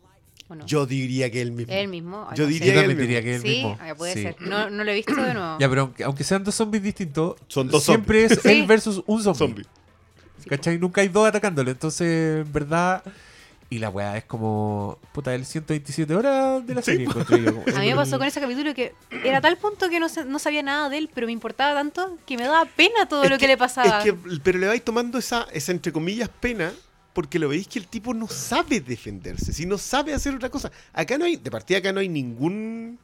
¿O 0.49 0.55
no? 0.55 0.65
Yo 0.67 0.87
diría 0.87 1.31
que 1.31 1.43
el 1.43 1.51
mismo. 1.53 1.73
¿Es 1.73 1.79
el 1.81 1.89
mismo? 1.89 2.27
Ay, 2.31 2.37
Yo 2.37 2.45
no 2.45 2.51
diría 2.51 2.67
Yo 2.69 2.73
que 2.75 2.79
también 2.79 2.99
el 3.01 3.07
diría 3.07 3.23
que 3.23 3.31
es 3.31 3.37
el 3.37 3.43
Sí, 3.51 3.57
mismo. 3.57 3.79
ah, 3.81 3.95
puede 3.97 4.15
Sí. 4.15 4.23
ser. 4.23 4.37
No, 4.41 4.71
no 4.71 4.85
lo 4.85 4.91
he 4.91 4.95
visto 4.95 5.15
de 5.15 5.35
nuevo. 5.35 5.57
Ya, 5.59 5.69
pero 5.69 5.81
aunque, 5.83 6.05
aunque 6.05 6.25
sean 6.25 6.45
dos 6.45 6.55
zombies 6.55 6.83
distintos, 6.85 7.37
Son 7.49 7.69
dos 7.69 7.83
siempre 7.83 8.25
es 8.25 8.39
Sí. 8.43 8.49
él 8.51 8.67
versus 8.67 9.03
un 9.07 9.23
zombie. 9.23 9.39
Zombie. 9.39 9.67
¿Cachai? 10.49 10.79
Nunca 10.79 11.01
hay 11.01 11.09
dos 11.09 11.27
atacándolo. 11.29 11.71
Entonces, 11.71 12.47
en 12.47 12.53
verdad. 12.53 13.03
Y 13.69 13.81
la 13.81 13.89
weá 13.91 14.17
es 14.17 14.25
como. 14.25 14.97
Puta, 15.13 15.35
el 15.35 15.45
127 15.45 16.15
horas 16.15 16.65
de 16.65 16.73
la 16.73 16.83
Sí, 16.83 16.93
serie. 16.93 17.07
yo. 17.07 17.65
A 17.77 17.81
mí 17.81 17.89
me 17.89 17.97
pasó 17.97 18.17
con 18.17 18.29
ese 18.29 18.41
capítulo 18.41 18.73
que 18.75 18.95
era 19.25 19.41
tal 19.41 19.57
punto 19.57 19.89
que 19.91 19.99
no, 19.99 20.09
se- 20.09 20.25
no 20.25 20.39
sabía 20.39 20.63
nada 20.63 20.89
de 20.89 20.99
él, 20.99 21.11
pero 21.13 21.27
me 21.27 21.33
importaba 21.33 21.75
tanto 21.75 22.17
que 22.27 22.37
me 22.37 22.45
daba 22.45 22.65
pena 22.67 23.07
todo 23.09 23.25
Es 23.25 23.31
lo 23.31 23.39
que, 23.39 23.49
le 23.49 23.57
pasaba. 23.57 23.99
Es 23.99 24.05
que, 24.05 24.13
pero 24.45 24.61
le 24.61 24.69
vais 24.69 24.85
tomando 24.85 25.19
esa, 25.19 25.49
esa, 25.53 25.73
entre 25.73 25.91
comillas, 25.91 26.29
pena, 26.29 26.73
porque 27.17 27.39
lo 27.39 27.49
veis 27.49 27.67
que 27.67 27.79
el 27.79 27.87
tipo 27.87 28.13
no 28.13 28.29
sabe 28.29 28.81
defenderse, 28.81 29.55
si 29.55 29.65
no 29.65 29.79
sabe 29.79 30.13
hacer 30.13 30.35
otra 30.35 30.51
cosa. 30.51 30.71
Acá 30.93 31.17
no 31.17 31.25
hay, 31.25 31.37
de 31.37 31.51
partida 31.51 31.79
acá 31.79 31.91
no 31.91 32.01
hay 32.01 32.11
ningún 32.11 32.99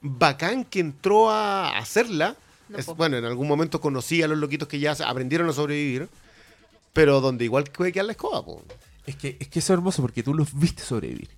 bacán 0.00 0.64
que 0.64 0.80
entró 0.80 1.30
a 1.30 1.76
hacerla. 1.76 2.34
No, 2.70 2.78
Es- 2.78 2.86
po. 2.86 2.94
bueno, 2.94 3.18
en 3.18 3.26
algún 3.26 3.46
momento 3.46 3.78
conocí 3.78 4.22
a 4.22 4.26
los 4.28 4.38
loquitos 4.38 4.68
que 4.68 4.78
ya 4.78 4.92
aprendieron 5.06 5.50
a 5.50 5.52
sobrevivir, 5.52 6.08
pero 6.94 7.20
donde 7.20 7.44
igual 7.44 7.64
puede 7.64 7.92
quedar 7.92 8.06
la 8.06 8.12
escoba, 8.12 8.42
po. 8.42 8.62
Es 9.06 9.16
que, 9.16 9.36
es 9.38 9.48
que 9.48 9.58
eso 9.58 9.74
es 9.74 9.76
hermoso 9.78 10.00
porque 10.00 10.22
tú 10.22 10.32
los 10.32 10.58
viste 10.58 10.82
sobrevivir. 10.82 11.28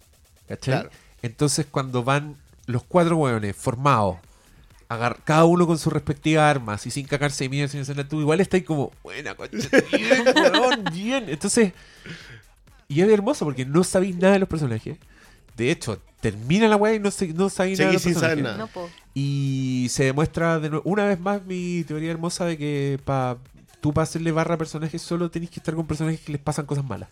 ¿Cachai? 0.46 0.74
Claro. 0.74 0.90
Entonces, 1.22 1.66
cuando 1.68 2.04
van 2.04 2.36
los 2.66 2.84
cuatro 2.84 3.16
hueones 3.16 3.56
formados, 3.56 4.18
agar- 4.88 5.20
cada 5.24 5.44
uno 5.44 5.66
con 5.66 5.78
su 5.78 5.90
respectiva 5.90 6.48
armas 6.48 6.86
y 6.86 6.90
sin 6.90 7.06
cagarse 7.06 7.44
de 7.44 7.48
miedo, 7.50 7.68
sin 7.68 7.80
hacer 7.80 7.96
nada, 7.96 8.08
tú 8.08 8.20
igual 8.20 8.40
estás 8.40 8.58
ahí 8.58 8.64
como, 8.64 8.92
buena, 9.02 9.34
concha, 9.34 9.68
bien, 9.92 10.24
bien. 10.92 11.24
Entonces, 11.28 11.72
y 12.88 13.00
es 13.00 13.08
hermoso 13.08 13.44
porque 13.44 13.64
no 13.64 13.82
sabéis 13.84 14.16
nada 14.16 14.34
de 14.34 14.38
los 14.40 14.48
personajes. 14.48 14.98
De 15.56 15.70
hecho, 15.70 16.00
termina 16.20 16.66
la 16.68 16.76
weá 16.76 16.94
y 16.94 16.98
no, 17.00 17.10
sé- 17.10 17.32
no 17.32 17.48
sabéis 17.48 17.78
nada 17.78 17.88
de 17.90 17.94
los 17.94 18.02
sin 18.02 18.14
saber 18.14 18.36
personajes. 18.42 18.58
nada. 18.58 18.58
No, 18.58 18.66
po. 18.68 18.90
Y 19.14 19.86
se 19.90 20.04
demuestra 20.04 20.58
de 20.58 20.70
nuevo, 20.70 20.82
una 20.88 21.04
vez 21.06 21.18
más 21.20 21.44
mi 21.44 21.84
teoría 21.84 22.10
hermosa 22.10 22.44
de 22.44 22.58
que 22.58 22.98
pa, 23.04 23.38
tú 23.80 23.92
para 23.92 24.02
hacerle 24.04 24.32
barra 24.32 24.54
a 24.56 24.58
personajes 24.58 25.00
solo 25.00 25.30
tenés 25.30 25.50
que 25.50 25.60
estar 25.60 25.74
con 25.74 25.86
personajes 25.86 26.20
que 26.20 26.32
les 26.32 26.40
pasan 26.40 26.66
cosas 26.66 26.84
malas. 26.84 27.08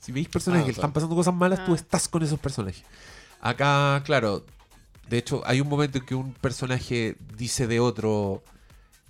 Si 0.00 0.12
veis 0.12 0.28
personajes 0.28 0.62
Ah, 0.62 0.66
que 0.66 0.70
o 0.70 0.72
le 0.72 0.74
sea. 0.74 0.80
están 0.82 0.92
pasando 0.92 1.16
cosas 1.16 1.34
malas, 1.34 1.64
tú 1.66 1.72
Ah. 1.72 1.76
estás 1.76 2.06
con 2.08 2.22
esos 2.22 2.38
personajes. 2.38 2.82
Acá, 3.40 4.00
claro, 4.04 4.44
de 5.08 5.18
hecho 5.18 5.42
hay 5.46 5.60
un 5.60 5.68
momento 5.68 5.98
en 5.98 6.04
que 6.06 6.14
un 6.14 6.32
personaje 6.34 7.16
dice 7.36 7.66
de 7.66 7.80
otro, 7.80 8.42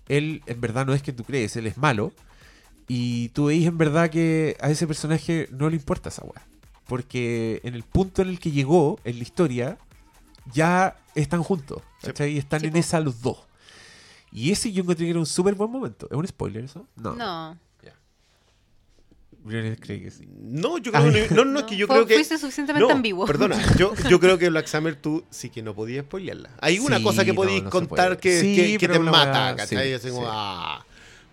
él 0.08 0.42
en 0.46 0.60
verdad 0.60 0.86
no 0.86 0.94
es 0.94 1.02
que 1.02 1.12
tú 1.12 1.24
crees, 1.24 1.56
él 1.56 1.66
es 1.66 1.76
malo. 1.76 2.12
Y 2.88 3.30
tú 3.30 3.46
veis 3.46 3.66
en 3.66 3.78
verdad 3.78 4.10
que 4.10 4.56
a 4.60 4.70
ese 4.70 4.86
personaje 4.86 5.48
no 5.50 5.68
le 5.68 5.76
importa 5.76 6.08
esa 6.08 6.22
weá. 6.22 6.46
Porque 6.86 7.60
en 7.64 7.74
el 7.74 7.82
punto 7.82 8.22
en 8.22 8.28
el 8.28 8.38
que 8.38 8.52
llegó 8.52 9.00
en 9.02 9.16
la 9.16 9.22
historia, 9.22 9.78
ya 10.52 10.96
están 11.16 11.42
juntos. 11.42 11.82
Sí. 12.02 12.24
Y 12.24 12.38
están 12.38 12.60
Sí, 12.60 12.66
en 12.68 12.76
esa 12.76 13.00
los 13.00 13.20
dos. 13.22 13.38
Y 14.30 14.52
ese 14.52 14.70
yo 14.70 14.82
encontré 14.82 15.06
que 15.06 15.10
era 15.10 15.18
un 15.18 15.26
súper 15.26 15.54
buen 15.54 15.70
momento. 15.70 16.06
¿Es 16.10 16.16
un 16.16 16.26
spoiler 16.28 16.64
eso? 16.64 16.86
No. 16.94 17.14
No. 17.16 17.58
Ya. 19.46 19.60
Briones 19.60 19.78
cree 19.80 20.02
que 20.02 20.10
sí. 20.10 20.26
No, 20.40 20.78
yo 20.78 20.90
creo 20.92 21.12
que 21.12 21.28
no, 21.34 21.44
no, 21.44 21.50
no, 21.52 21.58
es 21.60 21.64
que 21.68 21.76
yo 21.76 21.86
creo 21.88 22.06
que. 22.06 22.14
Fuiste 22.14 22.36
suficientemente 22.38 22.86
No, 22.88 22.92
ambiguo. 22.94 23.26
Perdona, 23.26 23.56
yo, 23.78 23.94
yo 24.08 24.18
creo 24.20 24.38
que 24.38 24.48
Black 24.50 24.66
Summer 24.66 24.96
tú 24.96 25.24
sí 25.30 25.50
que 25.50 25.62
no 25.62 25.74
podías 25.74 26.04
spoilearla. 26.04 26.50
Hay 26.60 26.78
una 26.78 26.98
Sí, 26.98 27.02
cosa 27.04 27.24
que 27.24 27.32
podías 27.34 27.62
no 27.62 27.70
contar 27.70 28.18
que, 28.18 28.40
Sí, 28.40 28.76
que- 28.78 28.88
te 28.88 28.98
mata, 28.98 29.54
¿cachai? 29.56 29.88
sí, 29.88 29.92
Así 29.94 30.08
como, 30.10 30.22
sí. 30.22 30.28
ah. 30.30 30.84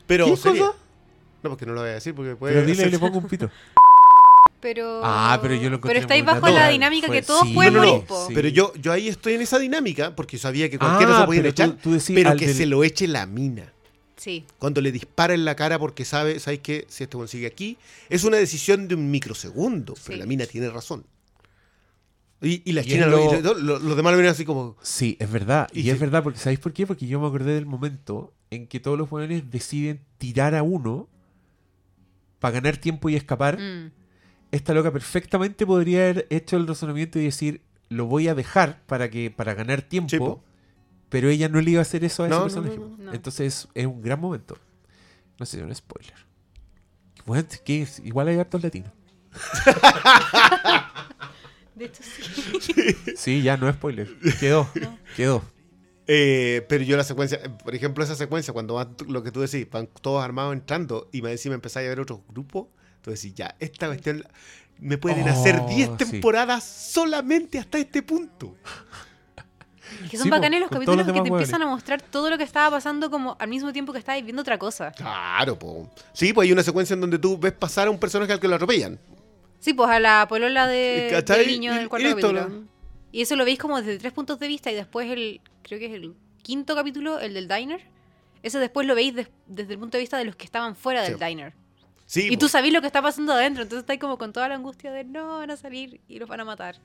Pero 0.07 0.25
¿Qué 0.27 0.37
sería- 0.37 0.61
cosa? 0.67 0.77
No, 1.43 1.49
porque 1.49 1.65
no 1.65 1.73
lo 1.73 1.81
voy 1.81 1.89
a 1.89 1.93
decir 1.93 2.13
porque 2.15 2.35
puede 2.35 2.53
Pero 2.53 2.65
dile 2.67 2.87
y 2.87 2.89
le 2.91 2.99
pongo 2.99 3.17
un 3.19 3.27
pito. 3.27 3.49
Pero, 4.61 5.01
Ah, 5.03 5.37
pero 5.41 5.55
yo 5.55 5.69
lo 5.69 5.81
Pero 5.81 5.99
estáis 5.99 6.23
bajo 6.23 6.47
la 6.47 6.69
dinámica 6.69 7.07
Fue- 7.07 7.17
que 7.17 7.21
todos 7.21 7.45
sí, 7.45 7.53
pueden 7.53 7.73
no, 7.73 7.81
no, 7.81 7.85
morir, 7.85 8.01
no, 8.03 8.07
po. 8.07 8.27
sí. 8.27 8.33
Pero 8.33 8.47
yo, 8.47 8.73
yo 8.75 8.93
ahí 8.93 9.09
estoy 9.09 9.33
en 9.33 9.41
esa 9.41 9.59
dinámica 9.59 10.15
porque 10.15 10.37
sabía 10.37 10.69
que 10.69 10.79
cualquiera 10.79 11.17
Ah, 11.17 11.19
se 11.21 11.25
podía 11.25 11.45
echar, 11.47 11.75
pero 12.13 12.35
que 12.37 12.53
se 12.53 12.65
lo 12.65 12.81
eche 12.85 13.07
la 13.07 13.25
mina. 13.25 13.73
Sí. 14.23 14.45
Cuando 14.57 14.79
le 14.79 14.91
dispara 14.93 15.33
en 15.33 15.43
la 15.43 15.55
cara 15.55 15.77
porque 15.77 16.05
sabe, 16.05 16.39
¿sabes 16.39 16.59
qué? 16.61 16.85
Si 16.87 17.03
esto 17.03 17.17
consigue 17.17 17.45
aquí, 17.47 17.77
es 18.09 18.23
una 18.23 18.37
decisión 18.37 18.87
de 18.87 18.95
un 18.95 19.11
microsegundo, 19.11 19.95
pero 20.05 20.13
Sí. 20.15 20.19
la 20.19 20.25
mina 20.25 20.45
tiene 20.45 20.69
razón. 20.69 21.05
Y, 22.41 22.61
y 22.69 22.73
la 22.73 22.83
china, 22.83 23.07
lo- 23.07 23.41
lo- 23.41 23.53
lo- 23.53 23.79
los 23.79 23.95
demás 23.97 24.11
lo 24.13 24.17
ven 24.17 24.27
así 24.27 24.43
como, 24.45 24.75
Sí, 24.81 25.17
es 25.19 25.31
verdad. 25.31 25.67
Y, 25.73 25.81
Y 25.81 25.89
es 25.89 25.95
sí. 25.97 26.01
verdad, 26.01 26.23
porque 26.23 26.39
¿sabéis 26.39 26.59
por 26.59 26.71
qué? 26.73 26.85
Porque 26.87 27.05
yo 27.07 27.19
me 27.19 27.27
acordé 27.27 27.53
del 27.53 27.65
momento 27.65 28.33
en 28.49 28.67
que 28.67 28.79
todos 28.79 28.97
los 28.97 29.09
jóvenes 29.09 29.49
deciden 29.51 30.01
tirar 30.17 30.53
a 30.55 30.63
uno 30.63 31.09
para 32.39 32.53
ganar 32.55 32.77
tiempo 32.77 33.09
y 33.09 33.15
escapar. 33.15 33.59
Mm. 33.59 33.91
Esta 34.51 34.73
loca 34.73 34.91
perfectamente 34.91 35.65
podría 35.65 36.03
haber 36.09 36.27
hecho 36.29 36.57
el 36.57 36.67
razonamiento 36.67 37.17
y 37.19 37.23
decir, 37.25 37.61
lo 37.89 38.05
voy 38.05 38.27
a 38.27 38.35
dejar 38.35 38.81
para 38.85 39.09
que 39.09 39.31
para 39.31 39.53
ganar 39.53 39.81
tiempo. 39.81 40.09
Sí, 40.09 40.17
po. 40.19 40.43
Pero 41.13 41.29
ella 41.29 41.47
no 41.47 41.61
le 41.61 41.71
iba 41.71 41.79
a 41.79 41.83
hacer 41.83 42.03
eso 42.03 42.23
a 42.23 42.27
No, 42.27 42.47
ese 42.47 42.59
personaje. 42.59 42.77
no, 42.77 42.89
po. 42.97 43.03
no. 43.03 43.13
Entonces 43.13 43.69
es 43.73 43.85
un 43.85 44.01
gran 44.01 44.19
momento. 44.19 44.57
No 45.39 45.45
sé, 45.45 45.63
un 45.63 45.73
spoiler. 45.73 46.13
Bueno, 47.25 47.47
que 47.63 47.83
es- 47.83 47.99
igual 47.99 48.27
hay 48.27 48.39
hartos 48.39 48.61
latinos. 48.61 48.91
De 51.75 51.85
hecho, 51.85 52.03
sí. 52.03 52.73
Sí, 53.15 53.41
ya 53.41 53.57
no 53.57 53.67
es 53.67 53.75
spoiler. 53.75 54.07
Quedó, 54.39 54.69
quedó. 55.15 55.43
Eh, 56.05 56.65
pero 56.69 56.83
yo 56.83 56.97
la 56.97 57.03
secuencia, 57.03 57.39
por 57.63 57.73
ejemplo, 57.73 58.03
esa 58.03 58.15
secuencia, 58.15 58.53
cuando 58.53 58.75
van, 58.75 58.95
lo 59.07 59.23
que 59.23 59.31
tú 59.31 59.41
decís, 59.41 59.67
van 59.71 59.87
todos 59.87 60.23
armados 60.23 60.53
entrando 60.53 61.09
y 61.11 61.21
más 61.21 61.31
encima 61.31 61.55
empezáis 61.55 61.87
a 61.87 61.89
ver 61.89 61.99
otros 62.01 62.19
grupos, 62.29 62.67
tú 63.01 63.09
decís, 63.11 63.33
ya, 63.33 63.55
esta 63.59 63.87
cuestión 63.87 64.23
me 64.79 64.97
pueden 64.97 65.27
Oh, 65.27 65.31
hacer 65.31 65.65
10 65.65 65.89
sí. 65.97 66.11
temporadas 66.11 66.63
solamente 66.63 67.57
hasta 67.57 67.77
este 67.79 68.03
punto. 68.03 68.55
Que 70.09 70.17
son 70.17 70.23
Sí, 70.25 70.29
po, 70.29 70.35
bacanes 70.35 70.59
los 70.61 70.69
capítulos 70.69 71.05
los 71.05 71.13
que 71.15 71.21
te 71.21 71.27
empiezan 71.29 71.61
a 71.61 71.67
mostrar 71.67 72.01
todo 72.01 72.29
lo 72.29 72.37
que 72.37 72.43
estaba 72.43 72.69
pasando 72.77 73.09
como 73.09 73.35
al 73.39 73.47
mismo 73.47 73.71
tiempo 73.73 73.91
que 73.93 73.99
estabas 73.99 74.23
viendo 74.23 74.41
otra 74.41 74.57
cosa. 74.57 74.91
Claro, 74.91 75.57
po. 75.57 75.89
Sí, 76.13 76.33
pues 76.33 76.45
hay 76.47 76.51
una 76.51 76.63
secuencia 76.63 76.93
en 76.93 77.01
donde 77.01 77.17
tú 77.19 77.37
ves 77.37 77.53
pasar 77.53 77.87
a 77.87 77.91
un 77.91 77.97
personaje 77.99 78.33
al 78.33 78.39
que 78.39 78.47
lo 78.47 78.55
atropellan. 78.55 78.99
Sí, 79.59 79.73
pues 79.73 79.89
a 79.89 79.99
la 79.99 80.25
polola 80.27 80.67
de, 80.67 81.23
del 81.25 81.47
niño 81.47 81.71
Y- 81.71 81.75
del 81.75 81.85
y 81.85 81.87
cuarto 81.89 82.07
listo, 82.07 82.21
capítulo. 82.33 82.49
¿no? 82.49 82.67
Y 83.11 83.21
eso 83.21 83.35
lo 83.35 83.45
veis 83.45 83.59
como 83.59 83.77
desde 83.81 83.97
tres 83.99 84.11
puntos 84.11 84.39
de 84.39 84.47
vista 84.47 84.71
y 84.71 84.75
después 84.75 85.09
el, 85.11 85.39
creo 85.61 85.79
que 85.79 85.85
es 85.85 85.93
el 85.93 86.13
quinto 86.41 86.75
capítulo, 86.75 87.19
el 87.19 87.33
del 87.33 87.47
diner. 87.47 87.81
Ese 88.41 88.59
después 88.59 88.85
lo 88.87 88.95
veis 88.95 89.15
des- 89.15 89.29
desde 89.47 89.73
el 89.73 89.79
punto 89.79 89.97
de 89.97 90.01
vista 90.01 90.17
de 90.17 90.25
los 90.25 90.35
que 90.35 90.43
estaban 90.45 90.75
fuera 90.75 91.01
del 91.03 91.17
diner. 91.17 91.53
Sí, 92.05 92.27
Y 92.29 92.31
po. 92.35 92.39
tú 92.41 92.49
sabés 92.49 92.73
lo 92.73 92.81
que 92.81 92.87
está 92.87 93.01
pasando 93.01 93.31
adentro, 93.33 93.63
entonces 93.63 93.83
estáis 93.83 93.99
como 93.99 94.17
con 94.17 94.33
toda 94.33 94.49
la 94.49 94.55
angustia 94.55 94.91
de 94.91 95.05
no, 95.05 95.37
van 95.37 95.49
a 95.51 95.55
salir 95.57 96.01
y 96.09 96.19
los 96.19 96.27
van 96.27 96.41
a 96.41 96.45
matar. 96.45 96.75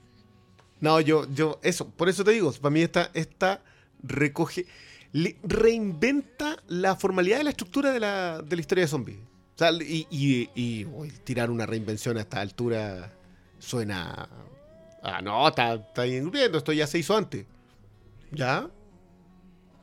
No, 0.80 1.00
yo, 1.00 1.26
yo, 1.32 1.58
eso, 1.62 1.88
por 1.90 2.08
eso 2.08 2.22
te 2.24 2.30
digo, 2.32 2.52
para 2.52 2.70
mí 2.70 2.80
esta, 2.82 3.10
esta 3.14 3.62
recoge, 4.02 4.66
le- 5.12 5.36
reinventa 5.42 6.56
la 6.68 6.94
formalidad 6.96 7.38
de 7.38 7.44
la 7.44 7.50
estructura 7.50 7.92
de 7.92 8.00
la, 8.00 8.42
de 8.42 8.56
la 8.56 8.60
historia 8.60 8.84
de 8.84 8.88
zombies. 8.88 9.18
O 9.18 9.58
sea, 9.58 9.72
y, 9.72 10.06
y- 10.10 10.50
y, 10.54 10.84
uy, 10.84 11.10
tirar 11.24 11.50
una 11.50 11.66
reinvención 11.66 12.16
a 12.16 12.20
esta 12.20 12.40
altura 12.40 13.12
suena... 13.58 14.28
Ah, 15.02 15.20
no, 15.22 15.48
está, 15.48 15.74
está 15.74 16.06
incluyendo, 16.06 16.58
esto 16.58 16.72
ya 16.72 16.86
se 16.86 16.98
hizo 16.98 17.16
antes. 17.16 17.44
¿Ya? 18.30 18.68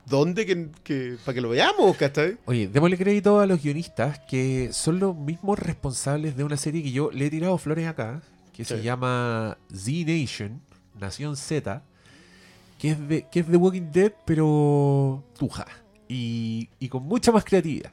¿Dónde 0.05 0.45
que, 0.45 0.69
que- 0.83 1.17
para 1.25 1.33
que 1.33 1.41
lo 1.41 1.49
veamos, 1.49 1.97
¿cachai? 1.97 2.37
Oye, 2.45 2.67
démosle 2.67 2.97
crédito 2.97 3.39
a 3.39 3.47
los 3.47 3.61
guionistas 3.63 4.19
que 4.29 4.69
son 4.71 4.99
los 4.99 5.15
mismos 5.15 5.57
responsables 5.57 6.37
de 6.37 6.43
una 6.43 6.57
serie 6.57 6.83
que 6.83 6.91
yo 6.91 7.09
le 7.11 7.25
he 7.25 7.29
tirado 7.29 7.57
flores 7.57 7.87
acá, 7.87 8.21
que 8.53 8.63
se 8.63 8.81
llama 8.83 9.57
Z 9.73 10.05
Nation, 10.05 10.61
Nación 10.99 11.37
Z, 11.37 11.83
que 12.79 12.91
es 12.91 13.07
de, 13.07 13.27
que 13.29 13.39
es 13.41 13.47
de 13.47 13.57
Walking 13.57 13.91
Dead, 13.91 14.13
pero 14.25 15.23
tuja. 15.37 15.65
Y, 16.07 16.69
y 16.79 16.89
con 16.89 17.03
mucha 17.03 17.31
más 17.31 17.45
creatividad. 17.45 17.91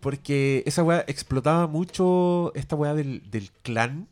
Porque 0.00 0.62
esa 0.66 0.82
weá 0.82 1.04
explotaba 1.06 1.66
mucho 1.66 2.52
esta 2.54 2.76
weá 2.76 2.94
del, 2.94 3.30
del 3.30 3.50
clan 3.62 4.08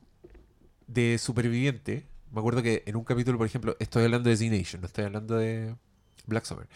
de 0.87 1.19
superviviente. 1.19 2.07
Me 2.33 2.41
acuerdo 2.41 2.63
que 2.63 2.83
en 2.87 2.97
un 2.97 3.05
capítulo, 3.05 3.39
por 3.39 3.47
ejemplo, 3.47 3.77
estoy 3.79 4.05
hablando 4.05 4.29
de 4.29 4.37
Z 4.37 4.55
Nation, 4.55 4.81
no 4.81 4.87
estoy 4.87 5.05
hablando 5.05 5.37
de 5.37 5.75
Black 6.27 6.45
Summer. 6.45 6.69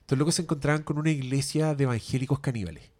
Estos 0.00 0.18
locos 0.18 0.36
se 0.36 0.42
encontraban 0.42 0.82
con 0.82 0.98
una 0.98 1.10
iglesia 1.10 1.74
de 1.74 1.84
evangélicos 1.84 2.40
caníbales. 2.40 2.90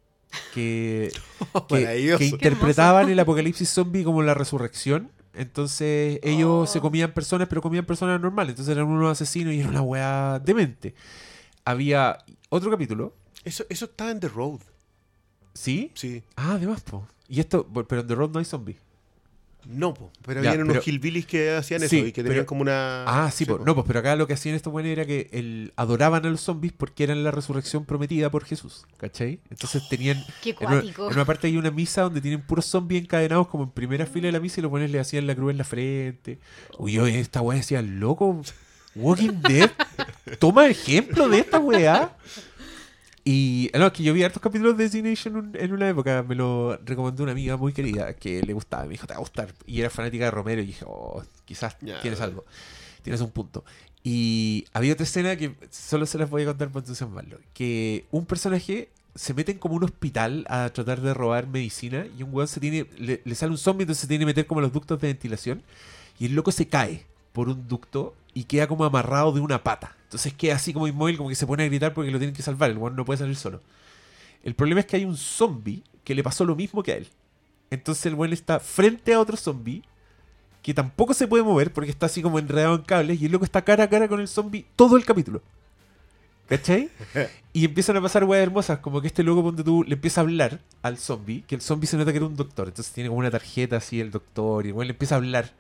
Que, 0.52 1.10
que, 1.68 2.14
interpretaban 2.20 3.08
el 3.08 3.18
apocalipsis 3.18 3.68
zombie 3.70 4.04
como 4.04 4.22
la 4.22 4.34
resurrección. 4.34 5.10
Entonces 5.38 6.18
ellos 6.22 6.48
Oh. 6.50 6.66
se 6.66 6.80
comían 6.80 7.12
personas, 7.12 7.48
pero 7.48 7.62
comían 7.62 7.84
personas 7.86 8.20
normales. 8.20 8.50
Entonces 8.50 8.74
eran 8.76 8.88
unos 8.88 9.10
asesinos 9.12 9.54
y 9.54 9.60
era 9.60 9.68
una 9.70 9.82
weá 9.82 10.38
demente. 10.44 10.94
Había 11.64 12.18
otro 12.48 12.70
capítulo, 12.70 13.14
Eso, 13.44 13.64
eso 13.68 13.84
está 13.86 14.10
en 14.10 14.20
The 14.20 14.28
Road, 14.28 14.60
¿sí? 15.54 15.92
sí. 15.94 16.22
Ah, 16.36 16.52
además, 16.54 16.82
po. 16.82 17.06
Y 17.28 17.40
esto, 17.40 17.66
pero 17.88 18.00
en 18.02 18.06
The 18.06 18.14
Road 18.14 18.30
no 18.30 18.38
hay 18.40 18.44
zombies. 18.44 18.78
No, 19.66 19.92
po, 19.92 20.10
pero 20.24 20.42
Ya, 20.42 20.50
habían 20.52 20.66
pero- 20.66 20.78
unos 20.80 20.88
hillbillies 20.88 21.26
que 21.26 21.50
hacían 21.50 21.82
eso 21.82 21.90
Sí, 21.90 21.98
y 21.98 22.02
que 22.12 22.22
tenían 22.22 22.36
pero- 22.36 22.46
como 22.46 22.62
una... 22.62 23.04
Ah, 23.06 23.30
sí, 23.30 23.44
po. 23.44 23.58
po. 23.58 23.64
no, 23.64 23.74
pues, 23.74 23.86
pero 23.86 23.98
acá 24.00 24.16
lo 24.16 24.26
que 24.26 24.32
hacían 24.32 24.54
estos 24.54 24.72
buenos 24.72 24.90
era 24.90 25.04
que 25.04 25.28
el, 25.32 25.72
adoraban 25.76 26.24
a 26.24 26.30
los 26.30 26.40
zombies 26.40 26.72
porque 26.72 27.04
eran 27.04 27.22
la 27.22 27.30
resurrección 27.30 27.84
prometida 27.84 28.30
por 28.30 28.44
Jesús, 28.44 28.86
¿cachai? 28.96 29.40
Entonces 29.50 29.82
tenían... 29.90 30.24
Qué 30.42 30.50
En 30.50 30.56
una, 30.60 30.68
cuático. 30.80 31.06
en 31.08 31.12
una 31.14 31.24
parte 31.24 31.48
hay 31.48 31.56
una 31.58 31.70
misa 31.70 32.02
donde 32.02 32.20
tienen 32.22 32.40
puros 32.40 32.64
zombies 32.64 33.02
encadenados 33.02 33.48
como 33.48 33.64
en 33.64 33.70
primera 33.70 34.06
fila 34.06 34.26
de 34.28 34.32
la 34.32 34.40
misa 34.40 34.60
y 34.60 34.62
los 34.62 34.70
buenos 34.70 34.90
le 34.90 35.00
hacían 35.00 35.26
la 35.26 35.34
cruz 35.34 35.50
en 35.50 35.58
la 35.58 35.64
frente. 35.64 36.38
Uy, 36.78 36.92
yo 36.92 37.06
esta 37.06 37.42
weá 37.42 37.58
decía, 37.58 37.82
loco, 37.82 38.40
Walking 38.94 39.42
Dead, 39.46 39.70
toma 40.38 40.66
ejemplo 40.66 41.28
de 41.28 41.40
esta 41.40 41.58
weá. 41.58 42.16
Y 43.30 43.70
no, 43.74 43.86
es 43.88 43.92
que 43.92 44.02
yo 44.02 44.14
vi 44.14 44.22
hartos 44.22 44.40
capítulos 44.40 44.76
de 44.78 44.88
Z 44.88 45.06
Nation 45.06 45.36
un- 45.36 45.52
en 45.54 45.72
una 45.72 45.86
época, 45.88 46.24
me 46.26 46.34
lo 46.34 46.78
recomendó 46.84 47.24
una 47.24 47.32
amiga 47.32 47.56
muy 47.58 47.72
querida 47.74 48.14
que 48.14 48.40
le 48.42 48.52
gustaba, 48.54 48.84
me 48.84 48.90
dijo, 48.90 49.06
te 49.06 49.12
va 49.12 49.18
a 49.18 49.20
gustar. 49.20 49.52
Y 49.66 49.80
era 49.80 49.90
fanática 49.90 50.24
de 50.24 50.30
Romero 50.30 50.62
y 50.62 50.66
dije, 50.66 50.84
oh, 50.88 51.22
quizás 51.44 51.76
tienes 52.00 52.20
algo, 52.20 52.44
tienes 53.02 53.20
un 53.20 53.30
punto. 53.30 53.64
Y 54.02 54.64
había 54.72 54.94
otra 54.94 55.04
escena 55.04 55.36
que 55.36 55.54
solo 55.70 56.06
se 56.06 56.16
las 56.16 56.30
voy 56.30 56.42
a 56.42 56.46
contar 56.46 56.68
para 56.68 56.80
entusiasmarlo, 56.84 57.38
que 57.52 58.06
un 58.10 58.24
personaje 58.24 58.88
se 59.14 59.34
mete 59.34 59.52
en 59.52 59.58
como 59.58 59.74
un 59.74 59.84
hospital 59.84 60.46
a 60.48 60.70
tratar 60.70 61.00
de 61.02 61.12
robar 61.12 61.48
medicina 61.48 62.06
y 62.16 62.22
un 62.22 62.32
weón 62.32 62.48
se 62.48 62.60
tiene, 62.60 62.86
le, 62.98 63.20
le 63.24 63.34
sale 63.34 63.50
un 63.52 63.58
zombie, 63.58 63.82
entonces 63.82 64.02
se 64.02 64.06
tiene 64.08 64.22
que 64.22 64.26
meter 64.26 64.46
como 64.46 64.60
los 64.62 64.72
ductos 64.72 65.00
de 65.00 65.08
ventilación 65.08 65.62
y 66.18 66.26
el 66.26 66.34
loco 66.34 66.52
se 66.52 66.68
cae 66.68 67.04
por 67.32 67.48
un 67.48 67.66
ducto 67.68 68.14
y 68.34 68.44
queda 68.44 68.66
como 68.66 68.84
amarrado 68.84 69.32
de 69.32 69.40
una 69.40 69.62
pata. 69.62 69.96
Entonces 70.04 70.32
queda 70.32 70.56
así 70.56 70.72
como 70.72 70.88
inmóvil, 70.88 71.16
como 71.16 71.28
que 71.28 71.34
se 71.34 71.46
pone 71.46 71.64
a 71.64 71.66
gritar 71.66 71.94
porque 71.94 72.10
lo 72.10 72.18
tienen 72.18 72.34
que 72.34 72.42
salvar. 72.42 72.70
El 72.70 72.78
weón 72.78 72.96
no 72.96 73.04
puede 73.04 73.18
salir 73.18 73.36
solo. 73.36 73.60
El 74.42 74.54
problema 74.54 74.80
es 74.80 74.86
que 74.86 74.96
hay 74.96 75.04
un 75.04 75.16
zombie 75.16 75.82
que 76.04 76.14
le 76.14 76.22
pasó 76.22 76.44
lo 76.44 76.56
mismo 76.56 76.82
que 76.82 76.92
a 76.92 76.96
él. 76.96 77.08
Entonces 77.70 78.06
el 78.06 78.14
weón 78.14 78.32
está 78.32 78.60
frente 78.60 79.12
a 79.12 79.20
otro 79.20 79.36
zombie 79.36 79.82
que 80.62 80.74
tampoco 80.74 81.14
se 81.14 81.28
puede 81.28 81.42
mover 81.42 81.72
porque 81.72 81.90
está 81.90 82.06
así 82.06 82.22
como 82.22 82.38
enredado 82.38 82.74
en 82.74 82.82
cables 82.82 83.20
y 83.20 83.26
el 83.26 83.32
loco 83.32 83.44
está 83.44 83.62
cara 83.62 83.84
a 83.84 83.88
cara 83.88 84.08
con 84.08 84.20
el 84.20 84.28
zombie 84.28 84.66
todo 84.76 84.96
el 84.96 85.04
capítulo. 85.04 85.42
¿Cachai? 86.48 86.90
Y 87.52 87.64
empiezan 87.64 87.96
a 87.96 88.00
pasar 88.00 88.22
weas 88.22 88.42
hermosas, 88.42 88.78
como 88.78 89.00
que 89.00 89.08
este 89.08 89.24
loco, 89.24 89.42
ponte 89.42 89.64
tú, 89.64 89.82
le 89.82 89.94
empieza 89.94 90.20
a 90.20 90.22
hablar 90.22 90.60
al 90.82 90.96
zombie, 90.96 91.42
que 91.42 91.56
el 91.56 91.60
zombie 91.60 91.88
se 91.88 91.96
nota 91.96 92.12
que 92.12 92.18
era 92.18 92.26
un 92.26 92.36
doctor, 92.36 92.68
entonces 92.68 92.92
tiene 92.92 93.08
como 93.08 93.18
una 93.18 93.32
tarjeta 93.32 93.78
así 93.78 94.00
el 94.00 94.12
doctor, 94.12 94.64
y 94.64 94.68
el 94.68 94.74
weón 94.74 94.86
le 94.86 94.92
empieza 94.92 95.16
a 95.16 95.18
hablar, 95.18 95.50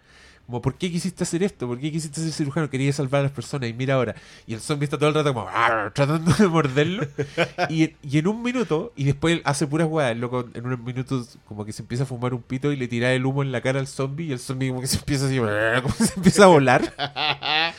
como, 0.48 0.62
¿por 0.62 0.76
qué 0.76 0.90
quisiste 0.90 1.24
hacer 1.24 1.42
esto? 1.42 1.66
¿Por 1.66 1.78
qué 1.78 1.92
quisiste 1.92 2.22
ser 2.22 2.32
cirujano? 2.32 2.70
Quería 2.70 2.90
salvar 2.90 3.20
a 3.20 3.24
las 3.24 3.32
personas, 3.32 3.68
y 3.68 3.74
mira 3.74 3.94
ahora. 3.94 4.14
Y 4.46 4.54
el 4.54 4.60
zombie 4.60 4.84
está 4.84 4.96
todo 4.96 5.10
el 5.10 5.14
rato 5.14 5.34
como, 5.34 5.46
"Arr", 5.46 5.92
tratando 5.92 6.32
de 6.32 6.48
morderlo, 6.48 7.06
y, 7.68 7.92
y 8.02 8.18
en 8.18 8.26
un 8.28 8.42
minuto, 8.42 8.94
y 8.96 9.04
después 9.04 9.42
hace 9.44 9.66
puras 9.66 9.86
weas, 9.90 10.12
el 10.12 10.20
loco 10.20 10.48
en 10.54 10.64
unos 10.64 10.78
minutos 10.80 11.36
como 11.44 11.66
que 11.66 11.72
se 11.74 11.82
empieza 11.82 12.04
a 12.04 12.06
fumar 12.06 12.32
un 12.32 12.40
pito 12.40 12.72
y 12.72 12.76
le 12.76 12.88
tira 12.88 13.12
el 13.12 13.26
humo 13.26 13.42
en 13.42 13.52
la 13.52 13.60
cara 13.60 13.78
al 13.78 13.86
zombie, 13.86 14.24
y 14.28 14.32
el 14.32 14.38
zombie 14.38 14.70
como 14.70 14.80
que 14.80 14.86
se 14.86 14.96
empieza 14.96 15.26
así, 15.26 15.36
como 15.82 15.94
se 15.94 16.14
empieza 16.16 16.44
a 16.44 16.46
volar. 16.46 16.94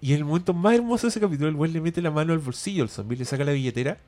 Y 0.00 0.12
en 0.12 0.18
el 0.20 0.24
momento 0.24 0.54
más 0.54 0.74
hermoso 0.74 1.06
de 1.06 1.10
ese 1.10 1.20
capítulo, 1.20 1.48
el 1.48 1.56
güey 1.56 1.70
le 1.72 1.80
mete 1.80 2.00
la 2.00 2.10
mano 2.10 2.32
al 2.32 2.38
bolsillo 2.38 2.84
al 2.84 2.88
zombie, 2.88 3.18
le 3.18 3.26
saca 3.26 3.44
la 3.44 3.52
billetera 3.52 3.98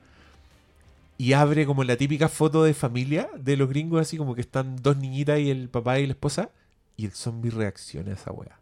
y 1.19 1.33
abre 1.33 1.65
como 1.65 1.83
la 1.83 1.95
típica 1.97 2.29
foto 2.29 2.63
de 2.63 2.73
familia 2.73 3.29
de 3.37 3.57
los 3.57 3.69
gringos, 3.69 4.01
así 4.01 4.17
como 4.17 4.33
que 4.33 4.41
están 4.41 4.77
dos 4.81 4.97
niñitas 4.97 5.39
y 5.39 5.51
el 5.51 5.69
papá 5.69 5.99
y 5.99 6.07
la 6.07 6.13
esposa, 6.13 6.49
y 6.97 7.05
el 7.05 7.11
zombie 7.11 7.51
reacciona 7.51 8.11
a 8.11 8.13
esa 8.15 8.31
wea. 8.31 8.57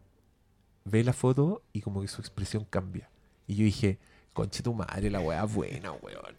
Ve 0.86 1.04
la 1.04 1.14
foto 1.14 1.62
y 1.74 1.82
como 1.82 2.02
que 2.02 2.08
su 2.08 2.22
expresión 2.22 2.66
cambia. 2.70 3.10
Y 3.48 3.56
yo 3.56 3.64
dije, 3.66 3.98
conche 4.34 4.64
tu 4.64 4.74
madre, 4.74 5.10
la 5.10 5.20
wea 5.20 5.44
buena, 5.46 5.92
weón. 5.92 6.36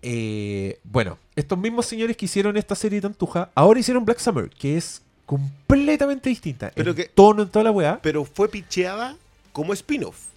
Eh, 0.00 0.78
bueno, 0.84 1.18
estos 1.34 1.58
mismos 1.58 1.86
señores 1.86 2.16
que 2.16 2.26
hicieron 2.26 2.56
esta 2.56 2.74
serie 2.74 3.00
tan 3.00 3.14
tuja, 3.14 3.50
ahora 3.54 3.80
hicieron 3.80 4.04
Black 4.04 4.18
Summer, 4.18 4.48
que 4.50 4.76
es 4.76 5.02
completamente 5.26 6.28
distinta. 6.28 6.70
Pero 6.74 6.90
en 6.90 6.96
que- 6.96 7.04
tono, 7.06 7.42
en 7.42 7.48
toda 7.48 7.64
la 7.64 7.70
weá. 7.70 7.98
Pero 8.02 8.24
fue 8.24 8.48
picheada 8.48 9.16
como 9.52 9.72
spin-off. 9.72 10.28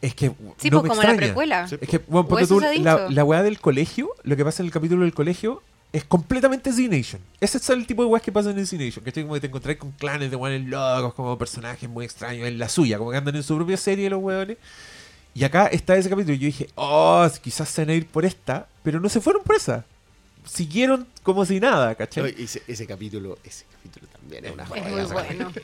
Es 0.00 0.14
que 0.14 0.28
Sí, 0.58 0.70
no 0.70 0.80
pues 0.80 0.82
me 0.84 0.88
como 0.90 1.02
la 1.02 1.08
extraña. 1.08 1.18
precuela. 1.18 1.68
Sí. 1.68 1.76
Es 1.80 1.88
que, 1.88 1.98
bueno, 1.98 2.20
O 2.26 2.28
ponte 2.28 2.44
eso 2.44 2.54
tú, 2.58 2.60
la, 2.82 3.08
la 3.10 3.24
weá 3.24 3.42
del 3.42 3.58
colegio, 3.58 4.10
lo 4.22 4.36
que 4.36 4.44
pasa 4.44 4.62
en 4.62 4.66
el 4.66 4.72
capítulo 4.72 5.02
del 5.02 5.14
colegio, 5.14 5.62
es 5.92 6.04
completamente 6.04 6.72
Z-Nation. 6.72 7.20
Ese 7.40 7.58
es 7.58 7.68
el 7.70 7.86
tipo 7.86 8.02
de 8.02 8.08
weas 8.08 8.22
que 8.22 8.30
pasan 8.32 8.58
en 8.58 8.66
Z-Nation. 8.66 9.04
Que 9.04 9.12
como 9.22 9.34
que 9.34 9.40
te 9.40 9.46
encontrás 9.46 9.76
con 9.76 9.92
clanes 9.92 10.30
de 10.30 10.36
weones 10.36 10.68
locos, 10.68 11.14
como 11.14 11.36
personajes 11.38 11.88
muy 11.88 12.04
extraños 12.04 12.46
en 12.46 12.58
la 12.58 12.68
suya, 12.68 12.98
como 12.98 13.10
que 13.10 13.16
andan 13.16 13.36
en 13.36 13.42
su 13.42 13.56
propia 13.56 13.76
serie 13.76 14.10
los 14.10 14.22
weones. 14.22 14.58
Y 15.34 15.44
acá 15.44 15.66
está 15.68 15.96
ese 15.96 16.08
capítulo. 16.10 16.34
Y 16.34 16.38
yo 16.38 16.46
dije, 16.46 16.68
oh, 16.74 17.26
quizás 17.42 17.68
se 17.68 17.82
van 17.82 17.90
a 17.90 17.94
ir 17.94 18.06
por 18.06 18.24
esta, 18.24 18.66
pero 18.82 19.00
no 19.00 19.08
se 19.08 19.20
fueron 19.20 19.42
por 19.44 19.56
esa. 19.56 19.84
Siguieron 20.44 21.06
como 21.22 21.44
si 21.44 21.60
nada, 21.60 21.94
¿cachai? 21.94 22.24
Oye, 22.24 22.42
ese, 22.42 22.62
ese 22.66 22.86
capítulo, 22.86 23.38
ese 23.44 23.64
capítulo 23.70 24.06
también 24.12 24.44
es 24.46 24.52
una 24.52 24.62
Es 24.64 24.68
joya. 24.68 24.82
muy 24.88 25.00
esa 25.00 25.14
bueno. 25.14 25.52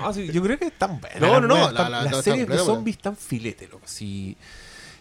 No, 0.00 0.12
sí, 0.14 0.28
yo 0.32 0.40
creo 0.42 0.56
que 0.58 0.66
están 0.66 1.00
buenas. 1.00 1.20
No, 1.20 1.40
no, 1.40 1.48
no, 1.48 1.70
la- 1.72 1.88
la- 1.88 2.02
las 2.04 2.12
la- 2.12 2.22
series 2.22 2.46
de 2.48 2.56
zombies 2.56 2.96
están 2.96 3.16
filete, 3.16 3.66
loco. 3.66 3.82
Si, 3.86 4.36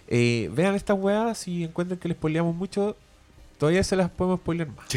eh, 0.07 0.49
vean 0.53 0.73
estas 0.73 0.97
weas, 0.99 1.37
si 1.37 1.63
encuentran 1.63 1.99
que 1.99 2.07
les 2.07 2.17
spoileamos 2.17 2.55
mucho, 2.55 2.97
todavía 3.61 3.83
se 3.83 3.95
las 3.95 4.09
podemos 4.09 4.39
spoiler 4.39 4.67
más. 4.69 4.87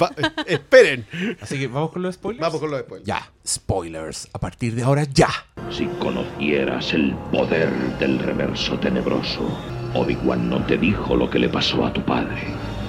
Va- 0.00 0.10
eh, 0.16 0.30
esperen. 0.46 1.04
Así 1.42 1.58
que 1.58 1.66
vamos 1.68 1.90
con 1.90 2.00
los 2.00 2.14
spoilers. 2.14 2.40
Vamos 2.40 2.58
con 2.58 2.70
los 2.70 2.80
spoilers. 2.80 3.06
Ya, 3.06 3.30
spoilers. 3.46 4.30
A 4.32 4.38
partir 4.40 4.74
de 4.74 4.82
ahora, 4.82 5.04
ya. 5.04 5.28
Si 5.70 5.84
conocieras 6.00 6.94
el 6.94 7.12
poder 7.30 7.68
del 7.98 8.18
reverso 8.18 8.78
tenebroso, 8.80 9.46
Obi-Wan 9.92 10.48
no 10.48 10.64
te 10.64 10.78
dijo 10.78 11.14
lo 11.14 11.28
que 11.28 11.38
le 11.38 11.50
pasó 11.50 11.84
a 11.84 11.92
tu 11.92 12.02
padre. 12.02 12.46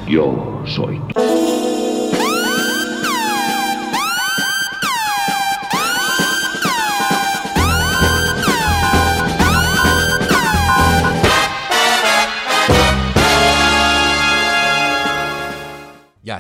Yo 0.08 0.64
soy 0.66 1.00
tu 1.10 1.20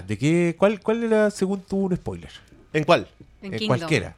¿de 0.07 0.17
qué? 0.17 0.55
¿Cuál, 0.57 0.79
cuál 0.81 1.03
era, 1.03 1.31
según 1.31 1.61
tú, 1.61 1.85
un 1.85 1.95
spoiler? 1.95 2.31
¿En 2.73 2.83
cuál? 2.83 3.07
En 3.41 3.53
Eh, 3.53 3.57
Kingdom. 3.57 3.77
cualquiera. 3.79 4.15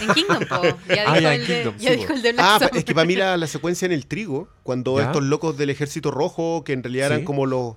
En 0.00 0.14
Kingdom, 0.14 0.44
po. 0.46 0.62
Ya 0.88 1.02
dijo, 1.02 1.04
Ah, 1.06 1.20
ya, 1.20 1.34
en 1.34 1.40
el, 1.40 1.46
de, 1.46 1.54
Kingdom, 1.54 1.76
ya 1.78 1.90
sí, 1.90 1.96
dijo 1.96 2.08
po. 2.08 2.14
el 2.14 2.22
de 2.22 2.32
Black 2.32 2.46
Ah, 2.46 2.70
es 2.74 2.84
que 2.84 2.94
para 2.94 3.06
mí 3.06 3.16
la, 3.16 3.36
la 3.36 3.46
secuencia 3.46 3.86
en 3.86 3.92
el 3.92 4.06
trigo, 4.06 4.48
cuando 4.62 4.98
¿Ya? 4.98 5.06
estos 5.06 5.22
locos 5.22 5.56
del 5.56 5.70
ejército 5.70 6.10
rojo, 6.10 6.62
que 6.64 6.72
en 6.74 6.82
realidad 6.82 7.08
Sí. 7.08 7.12
eran 7.14 7.24
como 7.24 7.46
los... 7.46 7.76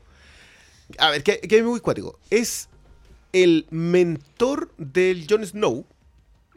A 0.99 1.09
ver, 1.09 1.23
que, 1.23 1.39
que 1.39 1.57
es 1.57 1.63
muy 1.63 1.79
cuático. 1.79 2.19
Es 2.29 2.67
el 3.31 3.65
mentor 3.71 4.71
del 4.77 5.25
Jon 5.29 5.45
Snow, 5.45 5.85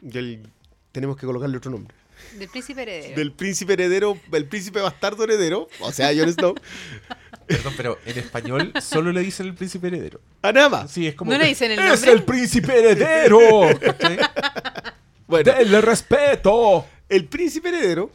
del... 0.01 0.47
Tenemos 0.91 1.15
que 1.17 1.25
colocarle 1.25 1.57
otro 1.57 1.71
nombre. 1.71 1.95
Del 2.37 2.49
príncipe 2.49 2.81
heredero. 2.81 3.15
Del 3.15 3.31
príncipe 3.31 3.73
heredero, 3.73 4.17
el 4.31 4.45
príncipe 4.45 4.81
bastardo 4.81 5.23
heredero, 5.23 5.67
o 5.79 5.91
sea, 5.91 6.09
Jon 6.15 6.33
Snow. 6.33 6.55
Perdón, 7.47 7.73
pero 7.77 7.97
en 8.05 8.17
español 8.19 8.73
solo 8.81 9.11
le 9.11 9.21
dicen 9.21 9.47
el 9.47 9.53
príncipe 9.55 9.87
heredero. 9.87 10.19
Ah, 10.41 10.51
nada 10.51 10.69
más. 10.69 10.91
Sí, 10.91 11.07
es 11.07 11.15
como. 11.15 11.31
¿No 11.31 11.37
le 11.37 11.47
dicen 11.47 11.71
el 11.71 11.79
¡Es 11.79 11.91
nombre? 12.01 12.11
el 12.11 12.23
príncipe 12.23 12.77
heredero! 12.79 13.39
¿Cachai? 13.79 14.17
Bueno, 15.27 15.51
¡Denle 15.53 15.81
respeto! 15.81 16.85
el 17.09 17.25
príncipe 17.25 17.67
heredero 17.69 18.09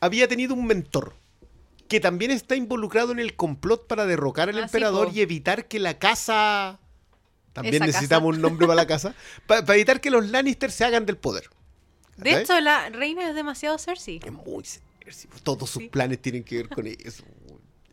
había 0.00 0.26
tenido 0.26 0.54
un 0.54 0.66
mentor 0.66 1.14
que 1.88 2.00
también 2.00 2.32
está 2.32 2.56
involucrado 2.56 3.12
en 3.12 3.20
el 3.20 3.36
complot 3.36 3.86
para 3.86 4.06
derrocar 4.06 4.48
al 4.48 4.56
Ah, 4.56 4.58
sí, 4.58 4.64
emperador 4.64 5.10
y 5.14 5.20
evitar 5.20 5.66
que 5.68 5.78
la 5.78 5.98
casa... 5.98 6.80
También 7.52 7.76
Esa 7.76 7.86
necesitamos 7.86 8.30
casa. 8.30 8.36
un 8.36 8.42
nombre 8.42 8.66
para 8.66 8.74
la 8.76 8.86
casa. 8.88 9.14
pa- 9.46 9.64
Para 9.64 9.76
evitar 9.76 10.00
que 10.00 10.10
los 10.10 10.28
Lannister 10.28 10.70
se 10.72 10.84
hagan 10.84 11.06
del 11.06 11.16
poder. 11.16 11.44
De 12.16 12.30
¿Cachai? 12.30 12.42
hecho, 12.42 12.60
la 12.60 12.90
reina 12.90 13.28
es 13.28 13.34
demasiado 13.36 13.78
Cersei. 13.78 14.20
Es 14.24 14.32
muy 14.32 14.64
serio, 14.64 14.88
Todos 15.44 15.70
sus 15.70 15.84
Sí. 15.84 15.88
planes 15.88 16.20
tienen 16.20 16.42
que 16.42 16.56
ver 16.56 16.68
con 16.68 16.86
eso. 16.88 17.22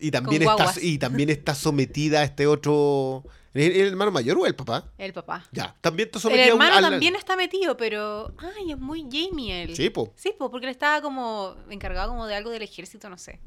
Y 0.06 0.12
también, 0.12 0.42
está, 0.42 0.74
y 0.82 0.98
también 0.98 1.30
está 1.30 1.56
sometida 1.56 2.20
a 2.20 2.24
este 2.24 2.46
otro... 2.48 3.24
¿El, 3.54 3.72
el 3.72 3.88
hermano 3.90 4.12
mayor 4.12 4.38
o 4.38 4.46
el 4.48 4.56
papá? 4.56 4.92
El 4.98 5.14
papá. 5.14 5.46
Ya, 5.52 5.76
también 5.80 6.08
está 6.08 6.18
El 6.18 6.22
sometida 6.24 6.44
a 6.52 6.56
un- 6.56 6.62
hermano 6.62 6.76
al- 6.88 6.92
también 6.94 7.16
está 7.16 7.36
metido, 7.36 7.78
pero. 7.78 8.34
Ay, 8.40 8.72
es 8.72 8.80
muy 8.80 9.04
Jamie 9.12 9.64
él. 9.64 9.76
Sí, 9.76 9.92
po. 9.92 10.12
Sí, 10.16 10.34
po, 10.38 10.50
porque 10.50 10.66
él 10.66 10.72
estaba 10.72 11.02
como 11.04 11.56
encargado 11.70 12.10
como 12.10 12.26
de 12.26 12.34
algo 12.36 12.50
del 12.50 12.64
ejército, 12.64 13.10
no 13.12 13.18
sé. 13.20 13.40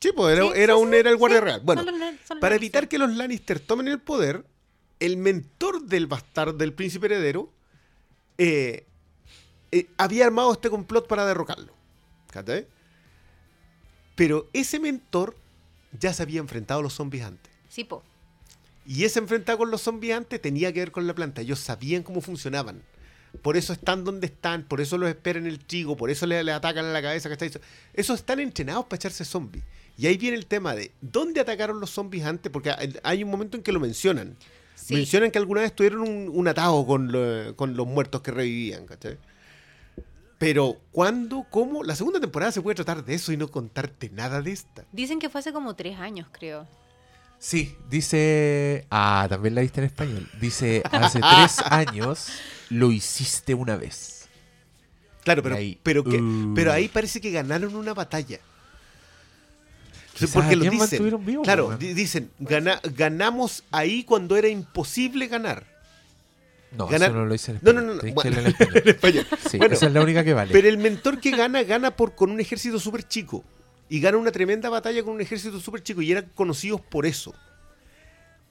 Sí, 0.00 0.12
pues 0.16 0.34
era, 0.36 0.46
Sí, 0.46 0.52
era 0.56 0.74
sí, 0.74 0.80
un, 0.80 0.90
sí, 0.90 0.96
era 0.96 1.10
el 1.10 1.16
guardia 1.18 1.40
real. 1.42 1.60
Bueno, 1.62 1.82
los 1.82 1.92
para 1.92 2.06
Lannister. 2.06 2.52
evitar 2.54 2.88
que 2.88 2.96
los 2.98 3.10
Lannister 3.14 3.60
tomen 3.60 3.88
el 3.88 3.98
poder, 4.00 4.44
el 4.98 5.18
mentor 5.18 5.82
del 5.82 6.06
bastardo 6.06 6.54
del 6.54 6.72
príncipe 6.72 7.04
heredero 7.06 7.52
eh, 8.38 8.86
eh, 9.72 9.86
había 9.98 10.24
armado 10.24 10.52
este 10.54 10.70
complot 10.70 11.06
para 11.06 11.26
derrocarlo. 11.26 11.72
¿Cachai? 12.32 12.66
Pero 14.14 14.48
ese 14.54 14.80
mentor 14.80 15.36
ya 15.98 16.12
se 16.12 16.22
había 16.22 16.40
enfrentado 16.40 16.80
a 16.80 16.82
los 16.82 16.94
zombies 16.94 17.24
antes. 17.24 17.52
Sí, 17.68 17.84
po. 17.84 18.02
Y 18.86 19.04
ese 19.04 19.18
enfrentado 19.18 19.58
con 19.58 19.70
los 19.70 19.82
zombies 19.82 20.14
antes 20.16 20.40
tenía 20.40 20.72
que 20.72 20.80
ver 20.80 20.92
con 20.92 21.06
la 21.06 21.14
planta. 21.14 21.42
Ellos 21.42 21.58
sabían 21.58 22.02
cómo 22.02 22.20
funcionaban. 22.20 22.82
Por 23.42 23.58
eso 23.58 23.74
están 23.74 24.04
donde 24.04 24.26
están, 24.28 24.62
por 24.64 24.80
eso 24.80 24.96
los 24.96 25.08
esperan 25.10 25.44
en 25.44 25.50
el 25.52 25.58
trigo, 25.58 25.96
por 25.96 26.08
eso 26.08 26.26
le, 26.26 26.42
le 26.42 26.52
atacan 26.52 26.86
en 26.86 26.94
la 26.94 27.02
cabeza. 27.02 27.28
¿cachai? 27.28 27.50
Esos 27.92 28.20
están 28.20 28.40
entrenados 28.40 28.86
para 28.86 28.96
echarse 28.96 29.24
zombies. 29.26 29.62
Y 29.98 30.06
ahí 30.06 30.16
viene 30.16 30.36
el 30.36 30.46
tema 30.46 30.74
de 30.74 30.92
dónde 31.02 31.40
atacaron 31.40 31.80
los 31.80 31.90
zombies 31.90 32.24
antes, 32.24 32.50
porque 32.50 32.72
hay- 33.02 33.22
un 33.22 33.30
momento 33.30 33.56
en 33.58 33.62
que 33.62 33.72
lo 33.72 33.80
mencionan. 33.80 34.36
Sí. 34.74 34.94
Mencionan 34.94 35.30
que 35.30 35.38
alguna 35.38 35.60
vez 35.60 35.74
tuvieron 35.74 36.00
un, 36.02 36.30
un 36.32 36.48
atado 36.48 36.86
con, 36.86 37.12
lo- 37.12 37.54
con 37.56 37.76
los 37.76 37.86
muertos 37.86 38.22
que 38.22 38.30
revivían, 38.30 38.86
¿cachai? 38.86 39.18
Pero, 40.38 40.76
¿cuándo? 40.92 41.44
¿Cómo? 41.50 41.82
La 41.82 41.96
segunda 41.96 42.20
temporada 42.20 42.52
se 42.52 42.62
puede 42.62 42.76
tratar 42.76 43.04
de 43.04 43.14
eso 43.14 43.32
y 43.32 43.36
no 43.36 43.48
contarte 43.48 44.08
nada 44.10 44.40
de 44.40 44.52
esta. 44.52 44.84
Dicen 44.92 45.18
que 45.18 45.28
fue 45.28 45.40
hace 45.40 45.52
como 45.52 45.74
tres 45.74 45.98
años, 45.98 46.28
creo. 46.30 46.66
Sí, 47.40 47.76
dice. 47.90 48.86
Ah, 48.90 49.26
también 49.28 49.54
la 49.54 49.60
viste 49.62 49.80
en 49.80 49.86
español. 49.86 50.28
Dice: 50.40 50.82
Hace 50.90 51.20
tres 51.20 51.58
años 51.70 52.28
lo 52.70 52.92
hiciste 52.92 53.54
una 53.54 53.76
vez. 53.76 54.28
Claro, 55.24 55.42
pero, 55.42 55.56
Ahí. 55.56 55.78
pero, 55.82 56.04
que, 56.04 56.20
Uh. 56.20 56.54
pero 56.54 56.72
ahí 56.72 56.88
parece 56.88 57.20
que 57.20 57.30
ganaron 57.32 57.74
una 57.76 57.92
batalla. 57.94 58.38
Quizás 60.14 60.30
porque 60.30 60.56
lo 60.56 60.64
dicen. 60.70 61.24
vivo, 61.24 61.42
claro, 61.42 61.76
di- 61.76 61.94
dicen, 61.94 62.30
gana- 62.38 62.80
ganamos 62.94 63.62
ahí 63.70 64.02
cuando 64.04 64.36
era 64.36 64.48
imposible 64.48 65.26
ganar. 65.28 65.64
No, 66.76 66.86
Ganar- 66.86 67.10
eso 67.10 67.18
no 67.18 67.24
lo 67.24 67.32
dice 67.32 67.52
en 67.52 67.60
No, 67.62 67.70
español. 67.70 67.86
no, 67.86 67.94
no, 67.94 68.02
no, 68.02 68.14
bueno. 68.14 68.20
que 68.22 68.30
leerlo 68.30 68.48
en 68.48 68.54
español. 68.54 68.82
En 68.84 68.88
español. 68.88 69.26
Sí, 69.50 69.58
Bueno, 69.58 69.74
esa 69.74 69.86
es 69.86 69.92
la 69.92 70.00
única 70.02 70.22
que 70.24 70.34
vale. 70.34 70.52
Pero 70.52 70.68
el 70.68 70.78
mentor 70.78 71.18
que 71.20 71.30
gana, 71.30 71.62
gana 71.62 71.90
por, 71.96 72.14
con 72.14 72.30
un 72.30 72.40
ejército 72.40 72.78
súper 72.78 73.06
chico. 73.08 73.42
Y 73.88 74.00
gana 74.00 74.18
una 74.18 74.30
tremenda 74.30 74.68
batalla 74.68 75.02
con 75.02 75.14
un 75.14 75.20
ejército 75.22 75.58
súper 75.60 75.82
chico. 75.82 76.02
Y 76.02 76.12
eran 76.12 76.30
conocidos 76.34 76.80
por 76.82 77.06
eso. 77.06 77.34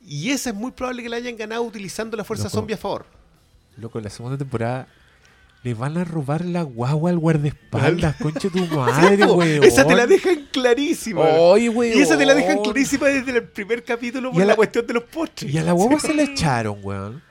Y 0.03 0.31
esa 0.31 0.49
es 0.51 0.55
muy 0.55 0.71
probable 0.71 1.03
que 1.03 1.09
la 1.09 1.17
hayan 1.17 1.35
ganado 1.35 1.61
utilizando 1.63 2.15
la 2.17 2.23
fuerza 2.23 2.45
Loco. 2.45 2.55
zombie 2.57 2.73
a 2.73 2.77
favor. 2.77 3.05
Loco, 3.77 3.99
en 3.99 4.05
la 4.05 4.09
segunda 4.09 4.37
temporada 4.37 4.87
le 5.63 5.73
van 5.73 5.97
a 5.97 6.03
robar 6.05 6.45
la 6.45 6.61
guagua 6.63 7.09
al 7.09 7.17
guardaespaldas, 7.19 8.15
concha 8.15 8.47
tu 8.49 8.65
madre, 8.75 9.25
weón. 9.25 9.63
esa 9.63 9.85
te 9.85 9.95
la 9.95 10.07
dejan 10.07 10.47
clarísima. 10.51 11.21
Oye, 11.21 11.67
weón. 11.69 11.97
y 11.97 12.01
esa 12.01 12.17
te 12.17 12.25
la 12.25 12.33
dejan 12.33 12.59
clarísima 12.63 13.07
desde 13.07 13.31
el 13.37 13.43
primer 13.43 13.83
capítulo 13.83 14.31
por 14.31 14.39
Y 14.39 14.43
a 14.43 14.45
la, 14.45 14.51
la- 14.53 14.55
cuestión 14.55 14.87
de 14.87 14.93
los 14.93 15.03
postres. 15.03 15.51
Y 15.53 15.57
a 15.57 15.63
la 15.63 15.73
guagua 15.73 15.99
se 15.99 16.13
la 16.13 16.23
echaron, 16.23 16.79
weón. 16.81 17.21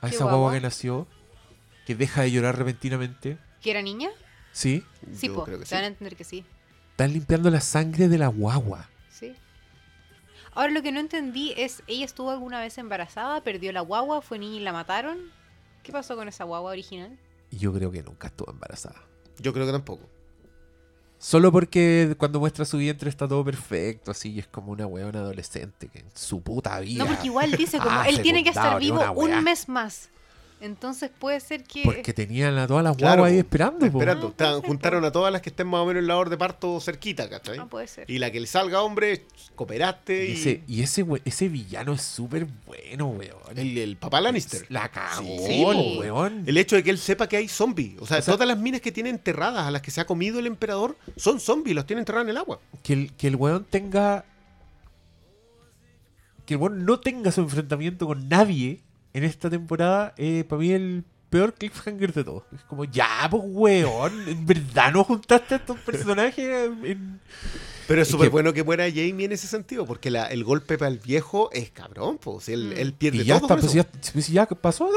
A 0.00 0.08
¿Qué 0.08 0.14
esa 0.14 0.24
guagua 0.24 0.38
guagua? 0.40 0.54
que 0.54 0.60
nació, 0.62 1.06
que 1.86 1.94
deja 1.94 2.22
de 2.22 2.30
llorar 2.30 2.56
repentinamente. 2.58 3.38
¿Que 3.60 3.70
era 3.70 3.82
niña? 3.82 4.08
Sí, 4.52 4.84
Sí, 5.14 5.28
Yo 5.28 5.34
po. 5.34 5.44
creo 5.44 5.58
que 5.58 5.64
Te 5.64 5.68
sí. 5.70 5.74
van 5.74 5.84
a 5.84 5.86
entender 5.88 6.16
que 6.16 6.24
sí. 6.24 6.44
están 6.92 7.12
limpiando 7.12 7.50
la 7.50 7.60
sangre 7.60 8.08
de 8.08 8.18
la 8.18 8.28
guagua. 8.28 8.88
Sí. 9.10 9.34
Ahora 10.52 10.72
lo 10.72 10.82
que 10.82 10.92
no 10.92 11.00
entendí 11.00 11.52
es, 11.56 11.82
¿ella 11.86 12.04
estuvo 12.04 12.30
alguna 12.30 12.60
vez 12.60 12.76
embarazada? 12.78 13.42
¿Perdió 13.42 13.72
la 13.72 13.80
guagua? 13.82 14.20
¿Fue 14.22 14.38
niña 14.38 14.56
y 14.56 14.60
la 14.60 14.72
mataron? 14.72 15.18
¿Qué 15.82 15.92
pasó 15.92 16.16
con 16.16 16.28
esa 16.28 16.44
guagua 16.44 16.72
original? 16.72 17.18
Yo 17.50 17.72
creo 17.72 17.90
que 17.90 18.02
nunca 18.02 18.28
estuvo 18.28 18.50
embarazada. 18.50 19.00
Yo 19.38 19.52
creo 19.52 19.66
que 19.66 19.72
tampoco. 19.72 20.08
Solo 21.22 21.52
porque 21.52 22.14
cuando 22.16 22.40
muestra 22.40 22.64
su 22.64 22.78
vientre 22.78 23.10
está 23.10 23.28
todo 23.28 23.44
perfecto, 23.44 24.10
así, 24.10 24.32
y 24.32 24.38
es 24.38 24.46
como 24.46 24.72
una 24.72 24.86
weona 24.86 25.18
adolescente 25.18 25.88
que 25.88 25.98
en 25.98 26.06
su 26.14 26.40
puta 26.40 26.80
vida. 26.80 27.04
No, 27.04 27.10
porque 27.10 27.26
igual 27.26 27.50
dice 27.52 27.76
como, 27.78 27.90
Ah, 27.90 28.08
él 28.08 28.22
tiene 28.22 28.42
que 28.42 28.48
estar 28.48 28.80
vivo 28.80 29.02
un 29.12 29.44
mes 29.44 29.68
más. 29.68 30.08
Entonces 30.60 31.10
puede 31.18 31.40
ser 31.40 31.64
que... 31.64 31.82
Porque 31.84 32.12
tenían 32.12 32.58
a 32.58 32.66
todas 32.66 32.84
las 32.84 32.94
Claro, 32.96 33.22
guaguas 33.22 33.32
ahí 33.32 33.38
esperando. 33.38 33.86
Esperando. 33.86 34.34
Ah, 34.38 34.60
juntaron 34.64 35.04
a 35.04 35.10
todas 35.10 35.32
las 35.32 35.40
que 35.40 35.48
estén 35.48 35.66
más 35.66 35.80
o 35.80 35.86
menos 35.86 36.02
en 36.02 36.06
la 36.06 36.18
hora 36.18 36.28
de 36.28 36.36
parto 36.36 36.78
cerquita, 36.80 37.30
¿cachai? 37.30 37.56
No 37.56 37.68
puede 37.68 37.88
ser. 37.88 38.10
Y 38.10 38.18
la 38.18 38.30
que 38.30 38.40
le 38.40 38.46
salga 38.46 38.82
hombre, 38.82 39.24
cooperaste 39.54 40.26
Y 40.26 40.32
y... 40.32 40.32
ese, 40.82 41.04
y 41.06 41.18
ese, 41.24 41.48
villano 41.48 41.94
es 41.94 42.02
súper 42.02 42.46
bueno, 42.66 43.06
weón. 43.08 43.56
El, 43.56 43.78
el 43.78 43.96
papá 43.96 44.20
Lannister. 44.20 44.66
La 44.68 44.90
cagó, 44.90 45.24
Sí, 45.46 45.64
weón. 45.64 46.44
El 46.46 46.56
hecho 46.58 46.76
de 46.76 46.82
que 46.82 46.90
él 46.90 46.98
sepa 46.98 47.26
que 47.26 47.38
hay 47.38 47.48
zombies. 47.48 47.94
O 48.00 48.06
sea, 48.06 48.18
O 48.18 48.22
sea- 48.22 48.34
todas 48.34 48.46
las 48.46 48.58
minas 48.58 48.82
que 48.82 48.92
tiene 48.92 49.08
enterradas, 49.08 49.66
a 49.66 49.70
las 49.70 49.80
que 49.80 49.90
se 49.90 50.00
ha 50.02 50.06
comido 50.06 50.38
el 50.38 50.46
emperador, 50.46 50.96
son 51.16 51.40
zombies, 51.40 51.74
los 51.74 51.86
tiene 51.86 52.00
enterradas 52.00 52.26
en 52.26 52.30
el 52.30 52.36
agua. 52.36 52.60
Que 52.82 52.92
el, 52.92 53.12
que 53.14 53.28
el 53.28 53.36
weón 53.36 53.64
tenga 53.64 54.24
que 56.44 56.54
el 56.54 56.60
weón 56.60 56.84
no 56.84 57.00
tenga 57.00 57.30
su 57.32 57.40
enfrentamiento 57.42 58.06
con 58.06 58.28
nadie 58.28 58.80
en 59.12 59.24
esta 59.24 59.50
temporada, 59.50 60.14
eh, 60.16 60.44
para 60.48 60.60
mí 60.60 60.70
el 60.72 61.04
peor 61.30 61.54
cliffhanger 61.54 62.12
de 62.12 62.24
todo. 62.24 62.44
Es 62.54 62.62
como, 62.64 62.84
ya, 62.84 63.28
pues 63.30 63.42
weón, 63.46 64.28
en 64.28 64.46
verdad 64.46 64.92
no 64.92 65.04
juntaste 65.04 65.54
a 65.54 65.56
estos 65.58 65.78
personajes 65.78 66.70
en... 66.84 67.20
Pero 67.86 68.02
es 68.02 68.08
súper 68.08 68.30
bueno 68.30 68.52
que 68.52 68.62
muera 68.62 68.84
Jamie 68.88 69.24
en 69.24 69.32
ese 69.32 69.48
sentido, 69.48 69.84
porque 69.84 70.10
la- 70.12 70.26
el 70.26 70.44
golpe 70.44 70.78
para 70.78 70.92
el 70.92 70.98
viejo 70.98 71.50
es 71.52 71.72
cabrón, 71.72 72.18
pues. 72.18 72.48
Él, 72.48 72.72
él 72.76 72.92
pierde 72.92 73.18
Y 73.18 73.24
ya 73.24 73.40
todo 73.40 73.56
está, 73.58 73.82
pues 74.12 74.28
ya, 74.28 74.46
ya 74.46 74.56
pasó. 74.56 74.88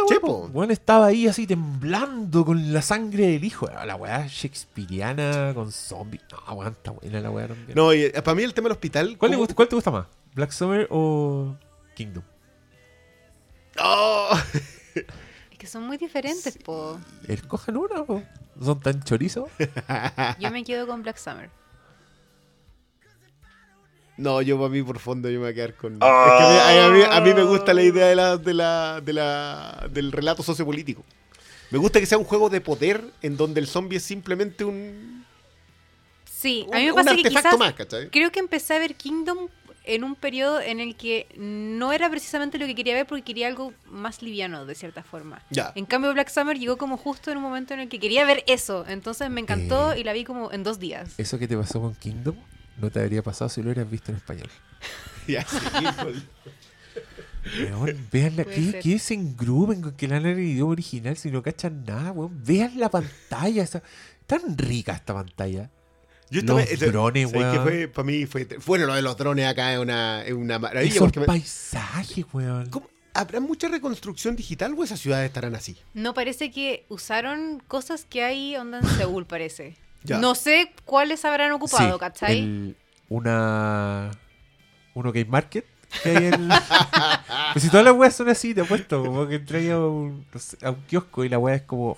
Weón 0.53 0.69
estaba 0.69 1.07
ahí 1.07 1.27
así 1.27 1.47
temblando 1.47 2.45
con 2.45 2.71
la 2.71 2.83
sangre 2.83 3.27
del 3.29 3.43
hijo. 3.43 3.67
La 3.67 3.95
weá 3.95 4.27
shakespeariana 4.27 5.53
con 5.55 5.71
zombies. 5.71 6.21
No, 6.47 6.53
weón, 6.53 6.73
está 6.73 6.91
buena 6.91 7.19
la 7.19 7.31
weá 7.31 7.47
también. 7.47 7.73
No, 7.75 7.91
y 7.95 8.01
eh, 8.03 8.11
para 8.23 8.35
mí 8.35 8.43
el 8.43 8.53
tema 8.53 8.65
del 8.69 8.73
hospital. 8.73 9.17
¿Cuál, 9.17 9.31
te 9.31 9.35
¿cómo- 9.35 9.39
gusta, 9.39 9.55
¿Cuál 9.55 9.67
te 9.69 9.75
gusta 9.75 9.89
más? 9.91 10.05
¿Black 10.35 10.51
Summer 10.51 10.87
o 10.91 11.55
Kingdom? 11.95 12.23
¡Oh! 13.79 14.37
Es 15.51 15.57
que 15.57 15.67
son 15.67 15.83
muy 15.83 15.97
diferentes, 15.97 16.57
po. 16.57 16.99
Escojan 17.27 17.77
uno, 17.77 18.05
po. 18.05 18.23
¿No 18.55 18.65
son 18.65 18.79
tan 18.81 19.01
chorizos? 19.03 19.49
Yo 20.39 20.51
me 20.51 20.63
quedo 20.63 20.85
con 20.87 21.01
Black 21.03 21.17
Summer. 21.17 21.49
No, 24.15 24.41
yo 24.43 24.57
para 24.57 24.69
mí 24.69 24.83
por 24.83 24.99
fondo 24.99 25.27
yo 25.29 25.39
me 25.39 25.45
voy 25.45 25.51
a 25.51 25.55
quedar 25.55 25.75
con. 25.75 25.93
Es 25.93 25.99
que 25.99 26.05
a 26.05 26.49
mí, 26.69 26.77
a 26.79 26.89
mí- 26.89 27.15
a 27.17 27.21
mí 27.21 27.33
me 27.33 27.43
gusta 27.43 27.73
la 27.73 27.81
idea 27.81 28.05
de 28.07 28.15
la, 28.15 28.37
de 28.37 28.53
la, 28.53 29.01
de 29.01 29.13
la, 29.13 29.87
del 29.91 30.11
relato 30.11 30.43
sociopolítico. 30.43 31.03
Me 31.71 31.79
gusta 31.79 31.99
que 31.99 32.05
sea 32.05 32.19
un 32.19 32.23
juego 32.23 32.49
de 32.51 32.61
poder 32.61 33.03
en 33.23 33.35
donde 33.37 33.59
el 33.59 33.67
zombie 33.67 33.97
es 33.97 34.03
simplemente 34.03 34.63
un. 34.65 35.25
Sí, 36.29 36.67
a 36.71 36.77
mí 36.77 36.83
me 36.85 36.91
un 36.91 36.95
pasa 36.97 37.11
que 37.15 37.21
artefacto 37.21 37.49
quizás 37.49 37.59
más, 37.59 37.73
¿cachai? 37.73 38.09
creo 38.11 38.31
que 38.31 38.39
empecé 38.39 38.75
a 38.75 38.79
ver 38.79 38.93
Kingdom 38.95 39.47
en 39.85 40.03
un 40.03 40.15
periodo 40.15 40.61
en 40.61 40.79
el 40.79 40.95
que 40.95 41.27
no 41.37 41.91
era 41.93 42.09
precisamente 42.09 42.57
lo 42.57 42.65
que 42.65 42.75
quería 42.75 42.93
ver 42.93 43.05
porque 43.05 43.23
quería 43.23 43.47
algo 43.47 43.73
más 43.85 44.21
liviano 44.21 44.65
de 44.65 44.75
cierta 44.75 45.03
forma. 45.03 45.41
Ya. 45.49 45.71
En 45.75 45.85
cambio 45.85 46.13
Black 46.13 46.29
Summer 46.29 46.57
llegó 46.57 46.77
como 46.77 46.97
justo 46.97 47.31
en 47.31 47.37
un 47.37 47.43
momento 47.43 47.73
en 47.73 47.81
el 47.81 47.89
que 47.89 47.99
quería 47.99 48.25
ver 48.25 48.43
eso, 48.47 48.85
entonces 48.87 49.29
me 49.29 49.41
encantó 49.41 49.93
Eh. 49.93 49.99
y 49.99 50.03
la 50.03 50.13
vi 50.13 50.23
como 50.23 50.51
en 50.51 50.63
dos 50.63 50.79
días. 50.79 51.13
Eso 51.17 51.37
que 51.37 51.47
te 51.47 51.57
pasó 51.57 51.81
con 51.81 51.95
Kingdom 51.95 52.35
no 52.79 52.89
te 52.89 52.99
habría 53.01 53.21
pasado 53.21 53.49
si 53.49 53.61
lo 53.61 53.71
hubieras 53.71 53.89
visto 53.89 54.11
en 54.11 54.17
español. 54.17 54.49
Ya, 55.27 55.45
sí, 55.45 55.57
pues. 56.01 56.17
Weón, 57.59 58.07
vean 58.11 58.35
la, 58.37 58.43
Puede 58.43 58.55
¿qué, 58.57 58.71
ser. 58.71 58.81
qué 58.81 58.99
se 58.99 59.13
engruben 59.13 59.81
con 59.81 59.93
que 59.95 60.07
la 60.07 60.17
en 60.17 60.25
el 60.25 60.39
idioma 60.39 60.71
original 60.71 61.17
si 61.17 61.29
no 61.31 61.41
cachan 61.41 61.83
nada, 61.85 62.11
weón? 62.11 62.41
Vean 62.43 62.79
la 62.79 62.89
pantalla, 62.89 63.63
esa, 63.63 63.81
tan 64.27 64.57
rica 64.57 64.93
esta 64.93 65.13
pantalla. 65.13 65.69
Yo 66.29 66.41
Los 66.41 66.61
estaba- 66.69 66.91
drones, 66.91 67.29
¿sabes 67.31 67.45
qué 67.45 67.57
weón. 67.59 67.63
fue? 67.63 67.87
Para 67.87 68.05
mí 68.05 68.25
fue. 68.25 68.47
Bueno, 68.65 68.85
lo 68.87 68.95
de 68.95 69.01
los 69.01 69.15
drones 69.17 69.45
acá 69.47 69.73
es 69.73 69.79
una, 69.79 70.23
es 70.23 70.33
una 70.33 70.57
maravilla. 70.59 70.89
Esos 70.91 70.99
Porque 71.03 71.19
me- 71.19 71.25
paisajes, 71.25 72.25
weón. 72.33 72.69
¿Cómo? 72.69 72.87
¿Habrá 73.15 73.39
mucha 73.39 73.67
reconstrucción 73.67 74.35
digital 74.35 74.73
o 74.75 74.83
esas 74.83 74.99
ciudades 74.99 75.27
estarán 75.27 75.53
así? 75.53 75.77
No 75.93 76.15
parece 76.15 76.49
que 76.51 76.85
usaron 76.89 77.61
cosas 77.67 78.05
que 78.09 78.23
hay 78.23 78.55
onda 78.57 78.79
en 78.79 78.85
Seúl, 78.87 79.25
parece. 79.25 79.75
Ya. 80.05 80.17
No 80.17 80.35
sé 80.35 80.73
cuáles 80.83 81.23
habrán 81.23 81.53
ocupado, 81.53 81.93
Sí, 81.93 81.99
¿cachai? 81.99 82.39
el- 82.39 82.75
una. 83.07 84.11
Uno 84.95 85.11
Game 85.13 85.25
Market. 85.29 85.65
Que 86.03 86.09
hay 86.09 86.25
en- 86.25 86.49
pues 87.53 87.63
si 87.63 87.69
todas 87.69 87.85
las 87.85 87.93
weas 87.95 88.13
son 88.15 88.27
así, 88.29 88.53
te 88.53 88.61
apuesto. 88.61 89.03
Como 89.03 89.27
que 89.27 89.35
entré 89.35 89.71
a 89.71 89.79
un, 89.79 90.25
a 90.63 90.71
un 90.71 90.81
kiosco 90.87 91.23
y 91.23 91.29
la 91.29 91.37
wea 91.39 91.55
es 91.55 91.61
como. 91.61 91.95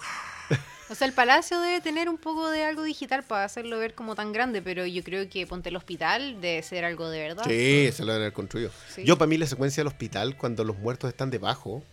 O 0.90 0.94
sea, 0.96 1.08
el 1.08 1.14
palacio 1.14 1.60
debe 1.62 1.82
tener 1.82 2.10
un 2.10 2.18
poco 2.18 2.50
de 2.50 2.64
algo 2.64 2.84
digital 2.84 3.24
para 3.24 3.44
hacerlo 3.46 3.80
ver 3.80 3.96
como 3.96 4.14
tan 4.14 4.32
grande, 4.32 4.62
pero 4.62 4.86
yo 4.86 5.04
creo 5.04 5.28
que 5.30 5.48
ponte 5.48 5.70
el 5.70 5.76
hospital 5.76 6.40
debe 6.42 6.62
ser 6.62 6.86
algo 6.86 7.10
de 7.10 7.20
verdad. 7.20 7.44
Sí, 7.48 7.90
se 7.92 8.04
lo 8.04 8.12
deben 8.14 8.24
haber 8.24 8.34
construido. 8.34 8.70
Sí. 8.94 9.04
Yo, 9.04 9.18
para 9.18 9.28
mí, 9.28 9.38
la 9.38 9.48
secuencia 9.48 9.82
del 9.82 9.88
hospital, 9.88 10.38
cuando 10.38 10.64
los 10.64 10.78
muertos 10.78 11.08
están 11.10 11.32
debajo, 11.32 11.84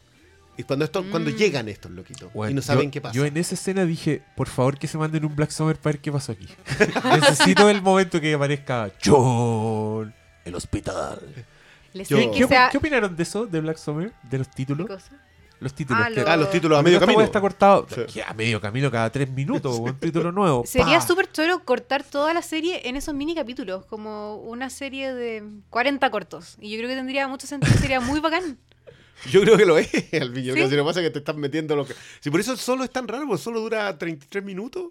y 0.59 0.64
cuando, 0.64 0.85
esto, 0.85 1.02
cuando 1.10 1.31
Mm. 1.31 1.35
llegan 1.36 1.69
estos 1.70 1.90
loquitos 1.93 2.31
y 2.51 2.52
no 2.52 2.60
saben 2.60 2.85
yo- 2.86 2.90
qué 2.90 3.01
pasa. 3.01 3.14
Yo 3.14 3.24
en 3.24 3.35
esa 3.39 3.55
escena 3.55 3.86
dije, 3.86 4.20
por 4.36 4.48
favor 4.48 4.78
que 4.78 4.86
se 4.86 4.98
manden 4.98 5.24
un 5.24 5.35
Black 5.35 5.48
Summer 5.51 5.77
para 5.77 5.94
ver 5.94 6.02
qué 6.02 6.12
pasó 6.12 6.32
aquí. 6.32 6.47
Necesito 7.59 7.70
el 7.70 7.81
momento 7.81 8.20
que 8.20 8.35
aparezca 8.35 8.90
John, 9.02 10.12
el 10.44 10.55
hospital. 10.55 11.20
¿Qué, 11.94 12.77
opinaron 12.77 13.16
de 13.16 13.23
eso, 13.23 13.47
de 13.47 13.60
Black 13.60 13.78
Summer? 13.78 14.12
¿De 14.24 14.36
los 14.39 14.48
¿Qué 14.48 14.55
títulos? 14.56 14.86
cosa? 14.86 15.12
Los 15.62 15.74
títulos. 15.74 16.02
Ah, 16.05 16.10
que- 16.12 16.20
Ah, 16.22 16.36
los 16.36 16.51
títulos 16.51 16.78
a 16.78 16.82
medio 16.82 16.98
camino. 17.01 17.20
está 17.22 17.40
cortado. 17.40 17.86
Sí. 17.89 18.01
¿Qué? 18.12 18.22
A 18.22 18.34
medio 18.34 18.60
camino 18.60 18.90
cada 18.90 19.10
tres 19.10 19.30
minutos, 19.30 19.78
un 19.78 19.94
título 19.98 20.32
nuevo. 20.32 20.64
Sería 20.66 21.01
súper 21.01 21.30
choro 21.30 21.64
cortar 21.64 22.02
toda 22.05 22.34
la 22.34 22.43
serie 22.43 22.89
en 22.89 22.97
esos 22.97 23.14
mini 23.14 23.34
capítulos, 23.34 23.86
como 23.86 24.36
una 24.36 24.68
serie 24.70 25.14
de 25.14 25.44
40 25.70 26.10
cortos. 26.10 26.56
Y 26.60 26.70
yo 26.70 26.78
creo 26.78 26.89
que 26.90 26.97
tendría 26.97 27.28
mucho 27.28 27.47
sentido, 27.47 27.72
sería 27.78 28.01
muy 28.01 28.20
bacán. 28.20 28.59
Yo 29.30 29.40
creo 29.43 29.56
que 29.56 29.64
lo 29.64 29.78
es. 29.78 29.89
Yo 29.93 29.94
¿Sí? 30.55 30.68
si 30.68 30.76
lo 30.76 30.82
que 30.82 30.82
pasa 30.84 31.01
es 31.01 31.06
que 31.06 31.10
te 31.10 31.20
están 31.20 31.39
metiendo 31.39 31.76
lo 31.76 31.86
que. 31.86 31.94
Si 32.18 32.28
por 32.28 32.40
eso 32.40 32.56
solo 32.56 32.82
es 32.82 32.90
tan 32.90 33.06
raro, 33.06 33.24
porque 33.28 33.40
solo 33.40 33.60
dura 33.60 33.97
33 33.97 34.43
minutos. 34.43 34.86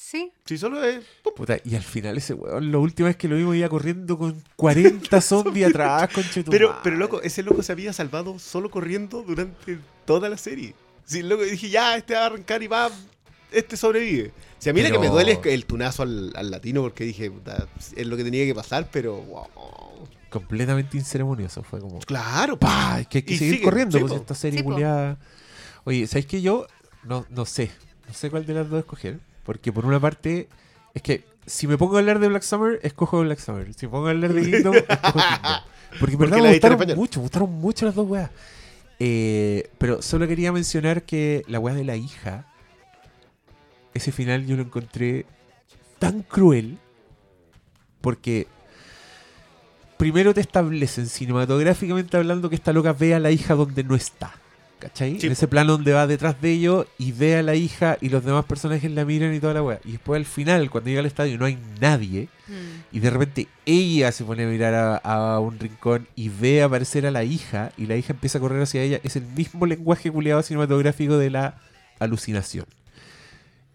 Sí. 0.00 0.30
Si 0.44 0.56
solo 0.56 0.84
es. 0.84 1.04
Puta, 1.34 1.58
y 1.64 1.74
al 1.74 1.82
final 1.82 2.16
ese 2.16 2.32
weón, 2.32 2.70
la 2.70 2.78
última 2.78 3.08
vez 3.08 3.16
que 3.16 3.26
lo 3.26 3.34
vimos 3.34 3.56
iba 3.56 3.68
corriendo 3.68 4.16
con 4.16 4.40
40 4.54 5.20
zombies 5.20 5.66
atrás, 5.66 6.08
con 6.14 6.24
Pero, 6.48 6.78
pero 6.84 6.96
loco, 6.96 7.20
ese 7.20 7.42
loco 7.42 7.64
se 7.64 7.72
había 7.72 7.92
salvado 7.92 8.38
solo 8.38 8.70
corriendo 8.70 9.24
durante 9.24 9.80
toda 10.04 10.28
la 10.28 10.36
serie. 10.36 10.76
Si 11.04 11.24
loco 11.24 11.42
dije, 11.42 11.68
ya, 11.68 11.96
este 11.96 12.14
va 12.14 12.20
a 12.22 12.26
arrancar 12.26 12.62
y 12.62 12.68
va. 12.68 12.92
Este 13.50 13.76
sobrevive. 13.76 14.30
Si 14.58 14.70
a 14.70 14.72
mí 14.72 14.82
lo 14.82 14.92
que 14.92 15.00
me 15.00 15.08
duele 15.08 15.32
es 15.32 15.40
el 15.44 15.66
tunazo 15.66 16.04
al, 16.04 16.32
al 16.36 16.48
latino, 16.52 16.80
porque 16.82 17.02
dije, 17.02 17.28
puta, 17.28 17.66
es 17.96 18.06
lo 18.06 18.16
que 18.16 18.22
tenía 18.22 18.46
que 18.46 18.54
pasar, 18.54 18.88
pero. 18.92 19.16
wow. 19.16 19.48
Completamente 20.30 20.96
inceremonioso. 20.96 21.64
Fue 21.64 21.80
como. 21.80 21.98
Claro, 22.00 22.56
¡Pah! 22.56 23.00
Es 23.00 23.08
que 23.08 23.18
hay 23.18 23.24
que 23.24 23.34
Y 23.34 23.38
seguir 23.38 23.54
sigue, 23.54 23.64
corriendo, 23.64 23.98
sí, 23.98 24.04
pues 24.04 24.20
esta 24.20 24.34
serie 24.36 24.60
Sí. 24.60 25.16
Oye, 25.82 26.06
¿sabes 26.06 26.26
que 26.26 26.40
yo? 26.40 26.68
No, 27.02 27.26
no 27.30 27.44
sé. 27.44 27.72
No 28.06 28.14
sé 28.14 28.30
cuál 28.30 28.46
de 28.46 28.54
las 28.54 28.70
dos 28.70 28.78
escoger. 28.78 29.18
Porque 29.48 29.72
por 29.72 29.86
una 29.86 29.98
parte, 29.98 30.46
es 30.92 31.00
que 31.00 31.24
si 31.46 31.66
me 31.66 31.78
pongo 31.78 31.96
a 31.96 32.00
hablar 32.00 32.18
de 32.18 32.28
Black 32.28 32.42
Summer, 32.42 32.78
escojo 32.82 33.20
Black 33.22 33.38
Summer. 33.38 33.72
Si 33.72 33.86
me 33.86 33.92
pongo 33.92 34.08
a 34.08 34.10
hablar 34.10 34.34
de 34.34 34.42
Kingdom, 34.42 34.74
escojo 34.90 35.20
Kingdom. 35.20 35.60
Porque 35.98 36.12
en 36.12 36.20
verdad 36.20 36.36
me 36.36 36.50
gustaron 36.50 36.96
mucho, 36.98 37.20
me 37.20 37.22
gustaron 37.22 37.52
mucho 37.52 37.86
las 37.86 37.94
dos 37.94 38.06
weas. 38.06 38.30
Eh, 38.98 39.70
pero 39.78 40.02
solo 40.02 40.28
quería 40.28 40.52
mencionar 40.52 41.04
que 41.04 41.44
la 41.48 41.60
wea 41.60 41.74
de 41.74 41.84
la 41.84 41.96
hija, 41.96 42.44
ese 43.94 44.12
final 44.12 44.44
yo 44.44 44.54
lo 44.54 44.64
encontré 44.64 45.24
tan 45.98 46.20
cruel. 46.24 46.76
Porque 48.02 48.48
primero 49.96 50.34
te 50.34 50.42
establecen 50.42 51.06
cinematográficamente 51.06 52.18
hablando 52.18 52.50
que 52.50 52.56
esta 52.56 52.74
loca 52.74 52.92
ve 52.92 53.14
a 53.14 53.18
la 53.18 53.30
hija 53.30 53.54
donde 53.54 53.82
no 53.82 53.94
está. 53.94 54.34
¿Cachai? 54.78 55.18
Sí, 55.18 55.26
en 55.26 55.32
ese 55.32 55.48
plano 55.48 55.72
donde 55.72 55.92
va 55.92 56.06
detrás 56.06 56.40
de 56.40 56.52
ellos 56.52 56.86
y 56.98 57.12
ve 57.12 57.36
a 57.36 57.42
la 57.42 57.54
hija 57.54 57.98
y 58.00 58.10
los 58.10 58.24
demás 58.24 58.44
personajes 58.44 58.90
la 58.90 59.04
miran 59.04 59.34
y 59.34 59.40
toda 59.40 59.54
la 59.54 59.62
wea. 59.62 59.80
Y 59.84 59.92
después 59.92 60.18
al 60.18 60.24
final, 60.24 60.70
cuando 60.70 60.88
llega 60.88 61.00
al 61.00 61.06
estadio, 61.06 61.36
no 61.36 61.46
hay 61.46 61.58
nadie. 61.80 62.28
Mm. 62.46 62.96
Y 62.96 63.00
de 63.00 63.10
repente 63.10 63.48
ella 63.66 64.12
se 64.12 64.24
pone 64.24 64.44
a 64.44 64.46
mirar 64.46 64.74
a, 64.74 64.96
a 64.96 65.40
un 65.40 65.58
rincón 65.58 66.06
y 66.14 66.28
ve 66.28 66.62
aparecer 66.62 67.06
a 67.06 67.10
la 67.10 67.24
hija 67.24 67.72
y 67.76 67.86
la 67.86 67.96
hija 67.96 68.12
empieza 68.12 68.38
a 68.38 68.40
correr 68.40 68.62
hacia 68.62 68.82
ella. 68.82 69.00
Es 69.02 69.16
el 69.16 69.24
mismo 69.24 69.66
lenguaje 69.66 70.10
culiado 70.10 70.42
cinematográfico 70.42 71.18
de 71.18 71.30
la 71.30 71.60
alucinación. 71.98 72.66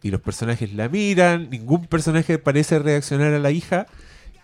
Y 0.02 0.12
los 0.12 0.22
personajes 0.22 0.74
la 0.74 0.90
miran, 0.90 1.50
ningún 1.50 1.86
personaje 1.88 2.38
parece 2.38 2.80
reaccionar 2.80 3.34
a 3.34 3.40
la 3.40 3.52
hija 3.52 3.88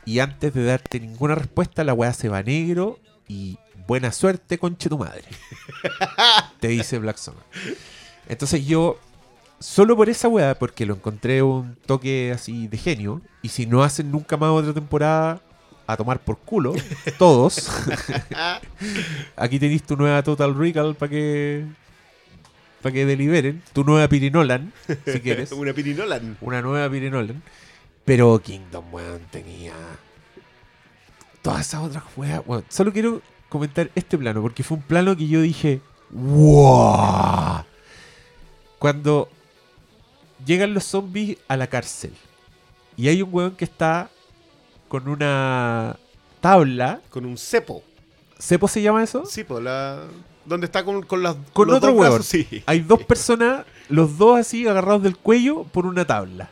y 0.05 0.19
antes 0.19 0.53
de 0.53 0.63
darte 0.63 0.99
ninguna 0.99 1.35
respuesta 1.35 1.83
la 1.83 1.93
weá 1.93 2.13
se 2.13 2.29
va 2.29 2.39
a 2.39 2.43
negro 2.43 2.99
y 3.27 3.59
buena 3.89 4.11
suerte 4.11 4.59
conche 4.59 4.87
tu 4.87 4.99
madre. 4.99 5.23
Te 6.59 6.67
dice 6.67 6.99
Black 6.99 7.17
Summer. 7.17 7.41
Entonces 8.27 8.63
yo 8.67 8.99
solo 9.59 9.95
por 9.95 10.09
esa 10.09 10.27
weá, 10.27 10.53
porque 10.53 10.85
lo 10.85 10.93
encontré 10.93 11.41
un 11.41 11.75
toque 11.87 12.31
así 12.31 12.67
de 12.67 12.77
genio, 12.77 13.19
y 13.41 13.49
si 13.49 13.65
no 13.65 13.81
hacen 13.81 14.11
nunca 14.11 14.37
más 14.37 14.51
otra 14.51 14.73
temporada, 14.73 15.41
a 15.87 15.97
tomar 15.97 16.19
por 16.19 16.37
culo, 16.37 16.73
todos. 17.17 17.67
Aquí 19.35 19.57
tenéis 19.57 19.81
tu 19.81 19.95
nueva 19.97 20.21
Total 20.21 20.55
Recall 20.55 20.93
para 20.93 21.09
que 21.09 21.65
para 22.83 22.93
que 22.93 23.07
deliberen, 23.07 23.63
tu 23.73 23.83
nueva 23.83 24.07
Pirinolan, 24.07 24.71
si 25.05 25.19
quieres, 25.19 25.51
Una 25.51 25.73
pirinolan. 25.73 26.37
una 26.41 26.61
nueva 26.61 26.87
Pirinolan. 26.89 27.41
Pero 28.05 28.39
Kingdom, 28.39 28.93
weón, 28.93 29.21
tenía 29.31 29.73
todas 31.41 31.61
esas 31.67 31.81
otras 31.81 32.03
weas. 32.15 32.43
Solo 32.69 32.93
quiero 32.93 33.21
comentar 33.49 33.91
este 33.95 34.17
plano, 34.17 34.41
porque 34.41 34.63
fue 34.63 34.77
un 34.77 34.83
plano 34.83 35.17
que 35.17 35.27
yo 35.27 35.41
dije, 35.41 35.81
¡Wow! 36.11 37.63
Cuando 38.77 39.29
llegan 40.45 40.73
los 40.73 40.85
zombies 40.85 41.37
a 41.47 41.57
la 41.57 41.67
cárcel 41.67 42.13
y 42.95 43.07
hay 43.07 43.21
un 43.21 43.29
weón 43.31 43.55
que 43.55 43.65
está 43.65 44.09
con 44.87 45.07
una 45.07 45.97
tabla. 46.41 47.01
Con 47.09 47.25
un 47.25 47.37
cepo. 47.37 47.83
¿Cepo 48.39 48.67
se 48.67 48.81
llama 48.81 49.03
eso? 49.03 49.25
Sí, 49.25 49.43
pues 49.43 49.63
la. 49.63 50.03
¿Dónde 50.45 50.65
está 50.65 50.83
con, 50.83 51.03
con 51.03 51.21
las. 51.21 51.35
Con 51.53 51.67
los 51.67 51.77
otro 51.77 51.91
dos 51.91 51.99
hueón. 51.99 52.13
brazos? 52.13 52.27
Sí. 52.27 52.63
Hay 52.65 52.79
dos 52.79 53.03
personas, 53.03 53.65
los 53.89 54.17
dos 54.17 54.39
así 54.39 54.67
agarrados 54.67 55.03
del 55.03 55.17
cuello 55.17 55.63
por 55.63 55.85
una 55.85 56.05
tabla. 56.05 56.49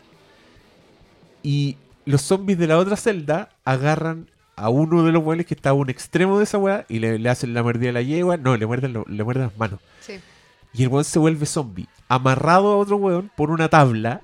Y 1.43 1.77
los 2.05 2.21
zombies 2.21 2.59
de 2.59 2.67
la 2.67 2.77
otra 2.77 2.95
celda 2.97 3.49
agarran 3.63 4.29
a 4.57 4.69
uno 4.69 5.03
de 5.03 5.11
los 5.13 5.23
weones 5.23 5.45
que 5.45 5.53
está 5.53 5.69
a 5.69 5.73
un 5.73 5.89
extremo 5.89 6.37
de 6.37 6.43
esa 6.43 6.57
weá 6.57 6.85
y 6.89 6.99
le, 6.99 7.17
le 7.19 7.29
hacen 7.29 7.53
la 7.53 7.63
mordida 7.63 7.91
a 7.91 7.93
la 7.93 8.01
yegua. 8.01 8.35
No, 8.37 8.57
le 8.57 8.65
muerden, 8.65 8.91
lo- 8.91 9.05
le 9.07 9.23
muerden 9.23 9.45
las 9.45 9.57
manos. 9.57 9.79
Sí. 10.01 10.19
Y 10.73 10.83
el 10.83 10.89
weón 10.89 11.05
se 11.05 11.19
vuelve 11.19 11.45
zombie, 11.45 11.87
amarrado 12.09 12.73
a 12.73 12.77
otro 12.77 12.97
weón 12.97 13.31
por 13.37 13.51
una 13.51 13.69
tabla. 13.69 14.19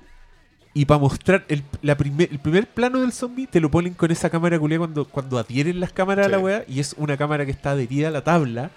Y 0.76 0.86
para 0.86 0.98
mostrar 0.98 1.44
el, 1.48 1.62
la 1.82 1.96
primer, 1.96 2.28
el 2.32 2.40
primer 2.40 2.66
plano 2.66 3.00
del 3.00 3.12
zombie, 3.12 3.46
te 3.46 3.60
lo 3.60 3.70
ponen 3.70 3.94
con 3.94 4.10
esa 4.10 4.28
cámara 4.28 4.58
culia 4.58 4.78
cuando, 4.78 5.04
cuando 5.04 5.38
adhieren 5.38 5.78
las 5.78 5.92
cámaras 5.92 6.26
a 6.26 6.28
la 6.28 6.38
weá. 6.40 6.64
Y 6.68 6.80
es 6.80 6.94
una 6.98 7.16
cámara 7.16 7.44
que 7.46 7.52
está 7.52 7.70
adherida 7.70 8.08
a 8.08 8.10
la 8.10 8.24
tabla. 8.24 8.70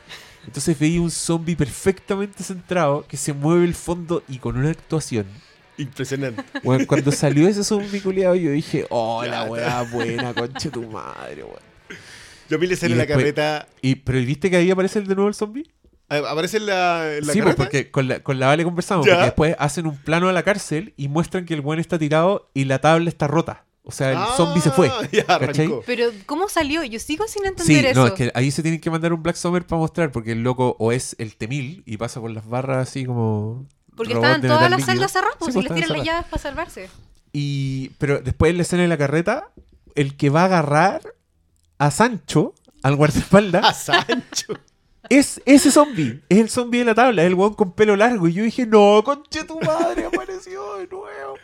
Entonces 0.45 0.77
veía 0.79 1.01
un 1.01 1.09
zombie 1.11 1.55
perfectamente 1.55 2.43
centrado 2.43 3.05
que 3.07 3.17
se 3.17 3.34
mueve 3.34 3.65
el 3.65 3.73
fondo 3.73 4.21
y 4.29 4.38
con 4.38 4.57
una 4.57 4.69
actuación. 4.69 5.25
Impresionante. 5.77 6.43
Weón, 6.63 6.85
cuando 6.85 7.11
salió 7.11 7.47
ese 7.47 7.63
zombie 7.63 8.01
culiado, 8.01 8.35
yo 8.35 8.51
dije, 8.51 8.85
oh, 8.89 9.23
Ya, 9.25 9.29
la 9.31 9.43
weá 9.43 9.83
buena, 9.83 10.33
conche 10.33 10.69
tu 10.69 10.83
madre, 10.89 11.43
weón. 11.43 11.59
Yo 12.49 12.57
vi 12.57 12.67
la 12.67 12.73
escena 12.75 12.89
Y 12.89 12.91
en 12.93 12.97
la 12.99 13.05
después- 13.05 13.23
carreta. 13.33 13.67
Y, 13.81 13.95
pero 13.95 14.19
¿viste 14.19 14.49
que 14.49 14.55
ahí 14.57 14.71
aparece 14.71 15.01
de 15.01 15.13
nuevo 15.15 15.27
el 15.27 15.33
zombie? 15.35 15.69
¿a- 16.09 16.17
¿Aparece 16.31 16.57
en 16.57 16.65
la, 16.67 17.15
en 17.17 17.27
la 17.27 17.33
sí, 17.33 17.41
pues 17.41 17.55
carreta? 17.55 17.63
porque 17.63 17.91
con 17.91 18.07
la, 18.07 18.19
con 18.21 18.39
la 18.39 18.47
Vale 18.47 18.63
conversamos. 18.63 19.05
Ya. 19.05 19.13
Porque 19.13 19.25
después 19.25 19.55
hacen 19.59 19.85
un 19.87 19.97
plano 19.97 20.29
a 20.29 20.33
la 20.33 20.43
cárcel 20.43 20.93
y 20.97 21.09
muestran 21.09 21.45
que 21.45 21.53
el 21.53 21.61
buen 21.61 21.79
está 21.79 21.99
tirado 21.99 22.49
y 22.53 22.63
la 22.65 22.79
tabla 22.79 23.09
está 23.09 23.27
rota. 23.27 23.65
O 23.83 23.91
sea, 23.91 24.11
el 24.11 24.17
Ah, 24.17 24.33
zombie 24.35 24.61
se 24.61 24.71
fue. 24.71 24.89
Arrancó. 25.27 25.81
Pero, 25.85 26.09
¿cómo 26.25 26.49
salió? 26.49 26.83
Yo 26.83 26.99
sigo 26.99 27.25
sin 27.27 27.43
Sí, 27.43 27.47
entender 27.49 27.85
eso. 27.85 27.99
no, 28.01 28.07
es 28.07 28.13
que 28.13 28.31
ahí 28.33 28.51
se 28.51 28.61
tienen 28.61 28.81
que 28.81 28.89
mandar 28.89 29.13
un 29.13 29.23
Black 29.23 29.35
Summer 29.37 29.65
para 29.65 29.79
mostrar, 29.79 30.11
porque 30.11 30.33
el 30.33 30.43
loco 30.43 30.75
o 30.79 30.91
es 30.91 31.15
el 31.19 31.35
Temil 31.37 31.83
y 31.85 31.95
pasa 31.97 32.19
por 32.19 32.31
las 32.31 32.47
barras 32.47 32.87
así 32.89 33.05
como. 33.05 33.65
Porque 33.98 34.14
robot 34.14 34.26
estaban 34.26 34.41
de 34.41 34.48
todas 34.48 34.61
metal 34.61 34.72
las 34.72 34.80
líquido. 34.80 34.94
celdas 34.95 35.11
cerradas, 35.11 35.36
pues 35.40 35.53
Sí, 35.53 35.60
si 35.61 35.68
pues, 35.68 35.80
les 35.80 35.88
tiran 35.88 35.98
las 35.98 36.06
cerradas. 36.06 36.06
llaves 36.06 36.32
para 36.32 36.41
salvarse. 36.44 36.90
Y, 37.34 37.90
pero 37.98 38.19
después 38.22 38.52
en 38.52 38.57
la 38.57 38.61
escena 38.64 38.82
de 38.84 38.88
la 38.88 38.98
carreta, 38.98 39.49
el 39.95 40.15
que 40.15 40.30
va 40.30 40.44
a 40.44 40.45
agarrar 40.45 41.02
a 41.78 41.91
Sancho, 41.91 42.53
al 42.84 42.95
guardaespaldas, 42.95 43.65
A 43.68 43.74
Sancho. 43.74 44.53
es 45.10 45.41
ese 45.45 45.72
zombie. 45.72 46.22
Es 46.30 46.38
el 46.40 46.49
zombie 46.49 46.80
de 46.80 46.86
la 46.86 46.95
tabla, 46.95 47.24
es 47.24 47.28
el 47.28 47.34
weón 47.36 47.53
con 47.56 47.74
pelo 47.74 47.95
largo. 47.95 48.28
Y 48.28 48.34
yo 48.34 48.44
dije, 48.44 48.65
no, 48.65 49.02
conche 49.03 49.44
tu 49.44 49.60
madre, 49.60 50.06
apareció 50.06 50.76
de 50.78 50.88
nuevo. 50.88 51.36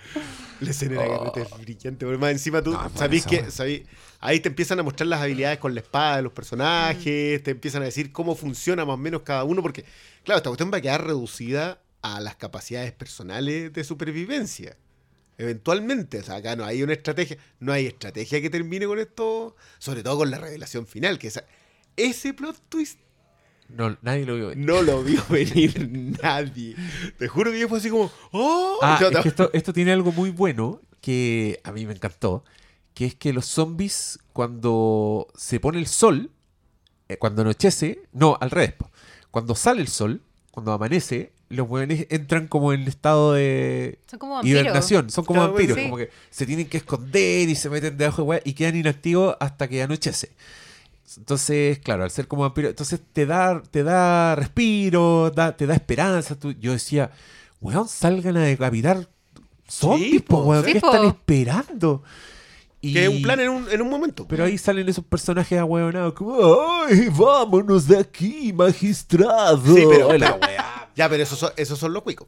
La 0.59 0.69
escena 0.71 1.01
de 1.01 1.09
la 1.09 1.17
carreta 1.19 1.41
es 1.41 1.61
brillante. 1.61 2.05
Porque 2.05 2.17
más 2.19 2.31
encima 2.31 2.61
tú 2.61 2.71
No, 2.71 2.77
es 2.77 2.83
buena 2.83 2.97
sabís 2.99 3.21
esa 3.25 3.29
que. 3.29 3.45
sabís- 3.51 3.85
ahí 4.21 4.39
te 4.39 4.47
empiezan 4.49 4.79
a 4.79 4.83
mostrar 4.83 5.07
las 5.07 5.21
habilidades 5.21 5.57
con 5.59 5.73
la 5.75 5.81
espada 5.81 6.15
de 6.17 6.21
los 6.23 6.31
personajes. 6.31 7.43
Te 7.43 7.51
empiezan 7.51 7.81
a 7.81 7.85
decir 7.85 8.11
cómo 8.13 8.35
funciona 8.35 8.85
más 8.85 8.93
o 8.93 8.97
menos 8.97 9.21
cada 9.23 9.43
uno. 9.43 9.61
Porque, 9.61 9.83
claro, 10.23 10.37
esta 10.37 10.49
cuestión 10.49 10.71
va 10.73 10.77
a 10.77 10.81
quedar 10.81 11.05
reducida 11.05 11.79
a 12.03 12.19
las 12.21 12.35
capacidades 12.35 12.91
personales 12.91 13.73
de 13.73 13.83
supervivencia. 13.83 14.77
Eventualmente, 15.37 16.19
o 16.19 16.23
sea, 16.23 16.35
acá 16.35 16.55
no 16.55 16.63
hay 16.63 16.83
una 16.83 16.93
estrategia, 16.93 17.37
no 17.59 17.73
hay 17.73 17.87
estrategia 17.87 18.39
que 18.39 18.51
termine 18.51 18.85
con 18.85 18.99
esto, 18.99 19.55
sobre 19.79 20.03
todo 20.03 20.17
con 20.17 20.29
la 20.31 20.37
revelación 20.37 20.85
final, 20.85 21.17
que 21.17 21.27
esa- 21.27 21.45
ese 21.97 22.33
plot 22.35 22.55
twist 22.69 22.99
No, 23.69 23.97
nadie 24.03 24.25
lo 24.25 24.35
vio. 24.35 24.47
venir. 24.49 24.65
no 24.65 24.81
lo 24.83 25.01
vio 25.03 25.23
venir 25.29 25.89
nadie. 26.21 26.75
Te 27.17 27.27
juro 27.27 27.51
que 27.51 27.59
yo 27.59 27.67
fue 27.67 27.79
así 27.79 27.89
como, 27.89 28.11
¡oh! 28.31 28.77
Ah, 28.83 28.99
Yo- 29.01 29.09
es 29.09 29.19
que 29.19 29.29
esto, 29.29 29.49
esto 29.53 29.73
tiene 29.73 29.91
algo 29.91 30.11
muy 30.11 30.29
bueno 30.29 30.81
que 31.01 31.59
a 31.63 31.71
mí 31.71 31.85
me 31.87 31.93
encantó. 31.93 32.43
Que 32.93 33.05
es 33.07 33.15
que 33.15 33.33
los 33.33 33.47
zombies, 33.47 34.19
cuando 34.33 35.27
se 35.35 35.59
pone 35.59 35.79
el 35.79 35.87
sol, 35.87 36.29
eh, 37.09 37.17
cuando 37.17 37.41
anochece, 37.41 38.03
no, 38.11 38.37
al 38.39 38.51
revés. 38.51 38.75
Cuando 39.31 39.55
sale 39.55 39.81
el 39.81 39.87
sol, 39.87 40.21
cuando 40.51 40.71
amanece, 40.73 41.33
los 41.53 41.69
hueones 41.69 42.07
entran 42.09 42.47
como 42.47 42.73
en 42.73 42.81
estado 42.87 43.33
de 43.33 43.99
Son 44.09 44.19
como 44.19 44.33
vampiros. 44.35 44.61
hibernación. 44.61 45.09
Son 45.09 45.23
como 45.25 45.39
Claro, 45.39 45.53
vampiros. 45.53 45.77
sí. 45.77 45.83
Como 45.85 45.97
que 45.97 46.09
se 46.29 46.45
tienen 46.45 46.67
que 46.67 46.77
esconder 46.77 47.47
y 47.49 47.55
se 47.55 47.69
meten 47.69 47.97
debajo 47.97 48.21
de 48.23 48.27
hueá 48.27 48.41
y 48.43 48.53
quedan 48.53 48.75
inactivos 48.75 49.35
hasta 49.39 49.67
que 49.67 49.81
anochece. 49.83 50.31
Entonces, 51.17 51.79
claro, 51.79 52.03
al 52.03 52.11
ser 52.11 52.27
como 52.27 52.41
vampiro, 52.43 52.69
entonces 52.69 52.99
te 53.13 53.25
da, 53.25 53.61
te 53.61 53.83
da 53.83 54.35
respiro, 54.35 55.29
da- 55.29 55.55
te 55.55 55.67
da 55.67 55.75
esperanza. 55.75 56.35
Tú- 56.35 56.53
yo 56.53 56.71
decía, 56.71 57.11
weón, 57.61 57.87
salgan 57.87 58.37
a 58.37 58.41
decapitar 58.43 59.07
zombies, 59.67 60.21
po, 60.23 60.43
weón, 60.43 60.65
sí, 60.65 60.73
¿qué 60.73 60.79
po. 60.81 60.87
están 60.91 61.05
esperando? 61.07 62.03
Y- 62.81 62.93
Que 62.93 63.03
es 63.03 63.09
un 63.09 63.21
plan 63.21 63.39
en 63.39 63.49
un, 63.49 63.69
en 63.71 63.81
un 63.81 63.89
momento. 63.89 64.27
Pero 64.27 64.43
ahí 64.43 64.57
salen 64.57 64.89
esos 64.89 65.05
personajes 65.05 65.57
ahueonados, 65.59 66.13
como, 66.13 66.35
¡ay, 66.87 67.07
vámonos 67.09 67.87
de 67.87 67.97
aquí, 67.99 68.51
magistrado! 68.51 69.61
Sí, 69.75 69.83
pero- 69.89 70.17
La 70.17 70.37
pero- 70.39 70.47
weá. 70.47 70.72
Ya, 70.95 71.09
pero 71.09 71.23
esos 71.23 71.39
son, 71.39 71.51
esos 71.57 71.77
son 71.79 71.93
los 71.93 72.03
cuicos. 72.03 72.27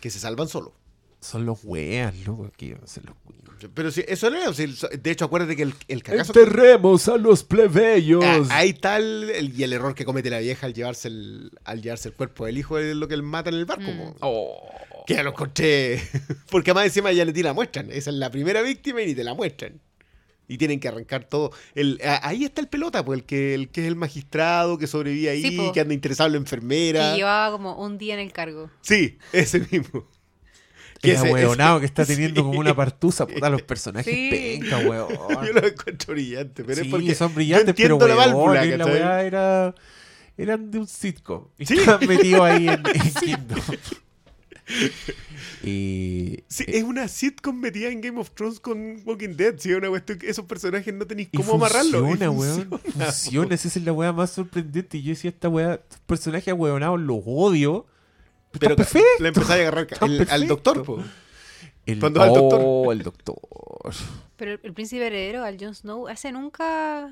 Que 0.00 0.10
se 0.10 0.18
salvan 0.18 0.48
solos. 0.48 0.72
Son 1.20 1.44
los 1.44 1.58
weas, 1.64 2.16
loco, 2.26 2.50
que 2.56 2.78
son 2.86 3.04
los 3.06 3.16
cuicos. 3.24 3.40
Pero 3.74 3.90
sí, 3.90 4.02
eso 4.08 4.30
no 4.30 4.38
es. 4.38 4.56
De 5.02 5.10
hecho, 5.10 5.26
acuérdate 5.26 5.54
que 5.54 5.64
el, 5.64 5.74
el 5.88 6.02
cagazo. 6.02 6.32
Enterremos 6.32 7.06
a 7.08 7.18
los 7.18 7.44
plebeyos. 7.44 8.24
Ah, 8.24 8.40
ahí 8.50 8.70
está 8.70 8.96
el, 8.96 9.28
el- 9.28 9.60
y 9.60 9.62
el 9.64 9.74
error 9.74 9.94
que 9.94 10.06
comete 10.06 10.30
la 10.30 10.38
vieja 10.38 10.64
al 10.66 10.72
llevarse 10.72 11.08
el, 11.08 11.50
al 11.64 11.82
llevarse 11.82 12.08
el 12.08 12.14
cuerpo 12.14 12.46
del 12.46 12.56
hijo 12.56 12.78
es 12.78 12.96
lo 12.96 13.06
que 13.06 13.12
él 13.14 13.22
mata 13.22 13.50
en 13.50 13.56
el 13.56 13.66
barco. 13.66 13.82
Mm. 13.90 14.14
po. 14.18 14.62
Que 15.06 15.14
ya 15.14 15.22
lo 15.22 15.30
encontré. 15.30 16.00
Porque 16.50 16.70
además 16.70 16.86
encima 16.86 17.12
ya 17.12 17.26
ni 17.26 17.34
te 17.34 17.42
la 17.42 17.52
muestran. 17.52 17.90
Esa 17.90 18.08
es 18.08 18.16
la 18.16 18.30
primera 18.30 18.62
víctima 18.62 19.02
y 19.02 19.08
ni 19.08 19.14
te 19.14 19.24
la 19.24 19.34
muestran. 19.34 19.78
Y 20.52 20.58
tienen 20.58 20.80
que 20.80 20.88
arrancar 20.88 21.24
todo. 21.24 21.52
El, 21.76 22.00
a- 22.04 22.26
ahí 22.26 22.44
está 22.44 22.60
el 22.60 22.66
pelota, 22.66 23.04
pues, 23.04 23.20
el 23.20 23.24
que, 23.24 23.54
el 23.54 23.68
que 23.68 23.82
es 23.82 23.86
el 23.86 23.94
magistrado, 23.94 24.78
que 24.78 24.86
sobrevive 24.88 25.30
ahí, 25.30 25.42
Sí, 25.42 25.70
que 25.72 25.80
anda 25.80 25.94
interesado 25.94 26.26
en 26.26 26.32
la 26.32 26.38
enfermera. 26.38 27.12
Que 27.12 27.18
llevaba 27.18 27.52
como 27.52 27.74
un 27.80 27.98
día 27.98 28.14
en 28.14 28.20
el 28.20 28.32
cargo. 28.32 28.68
Sí, 28.80 29.16
ese 29.32 29.60
mismo. 29.70 30.06
Ahueonado 31.18 31.76
ese- 31.76 31.80
que 31.80 31.86
está 31.86 32.04
teniendo 32.14 32.40
sí. 32.40 32.46
como 32.46 32.58
una 32.58 32.74
partusa, 32.74 33.26
puta, 33.26 33.48
los 33.48 33.62
personajes 33.62 34.12
Sí. 34.12 34.28
penca, 34.30 34.78
weón. 34.86 35.08
Yo 35.46 35.52
lo 35.52 35.66
encuentro 35.66 36.14
brillante, 36.14 36.64
pero 36.64 36.80
sí, 36.82 36.86
es 36.88 36.90
porque 36.90 37.14
son 37.14 37.34
brillantes, 37.34 37.66
yo 37.66 37.70
entiendo 37.70 37.98
pero 37.98 38.14
la 38.16 38.20
weón, 38.26 38.34
válvula, 38.34 38.62
que 38.62 38.76
la 38.76 38.86
weá 38.86 39.22
era... 39.22 39.74
Eran 40.36 40.70
de 40.70 40.78
un 40.78 40.86
sitcom. 40.88 41.44
Y 41.58 41.66
Sí. 41.66 41.74
estaban 41.76 42.08
metidos 42.08 42.40
ahí 42.40 42.66
en, 42.68 42.82
en 42.86 43.12
Kingdom. 43.20 43.60
Y... 45.62 46.42
Sí, 46.48 46.64
eh, 46.66 46.78
es 46.78 46.82
una 46.84 47.08
sitcom 47.08 47.58
metida 47.58 47.88
en 47.88 48.00
Game 48.00 48.18
of 48.20 48.30
Thrones 48.32 48.60
con 48.60 49.00
Walking 49.04 49.36
Dead. 49.36 49.54
Sí, 49.58 49.72
una 49.72 49.88
cuestión 49.88 50.18
que 50.18 50.28
esos 50.30 50.44
personajes 50.46 50.92
no 50.94 51.06
tenéis 51.06 51.28
cómo 51.34 51.54
amarrarlos. 51.54 52.00
funciona, 52.02 52.24
Y 52.26 52.28
weón. 52.28 52.68
funciona, 52.68 53.06
Funciona, 53.06 53.54
esa 53.54 53.68
es 53.68 53.76
la 53.84 53.92
weá 53.92 54.12
más 54.12 54.30
sorprendente. 54.30 54.98
Y 54.98 55.02
yo 55.02 55.10
decía, 55.10 55.30
esta 55.30 55.48
weá, 55.48 55.74
estos 55.74 55.98
personajes 56.00 56.48
ahueonados 56.48 57.00
los 57.00 57.20
odio. 57.26 57.86
Pero 58.52 58.60
Pero 58.60 58.76
perfecto. 58.76 59.06
le 59.20 59.28
a 59.28 59.54
agarrar 59.54 59.86
el- 60.02 60.26
al 60.30 60.48
doctor, 60.48 60.82
po. 60.84 61.02
El, 61.86 61.98
Cuando 62.00 62.20
va 62.20 62.26
el 62.26 62.34
doctor. 62.34 62.60
Oh, 62.62 62.92
el 62.92 63.02
doctor. 63.02 63.36
Pero 64.36 64.52
el, 64.52 64.60
el 64.62 64.72
príncipe 64.72 65.06
heredero, 65.06 65.44
al 65.44 65.56
Jon 65.58 65.74
Snow, 65.74 66.08
ese 66.08 66.32
nunca, 66.32 67.08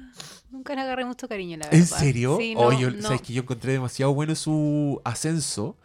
nunca 0.50 0.74
le 0.74 0.80
agarré 0.80 1.04
mucho 1.04 1.28
cariño, 1.28 1.56
la 1.58 1.66
¿En 1.66 1.80
verdad. 1.82 1.98
serio? 1.98 2.36
Sí, 2.40 2.54
Oh, 2.56 2.72
yo- 2.72 2.90
no. 2.90 3.02
¿Sabes 3.02 3.22
que 3.22 3.32
yo 3.32 3.42
encontré 3.42 3.72
demasiado 3.72 4.12
bueno 4.14 4.34
su 4.34 5.00
ascenso? 5.04 5.76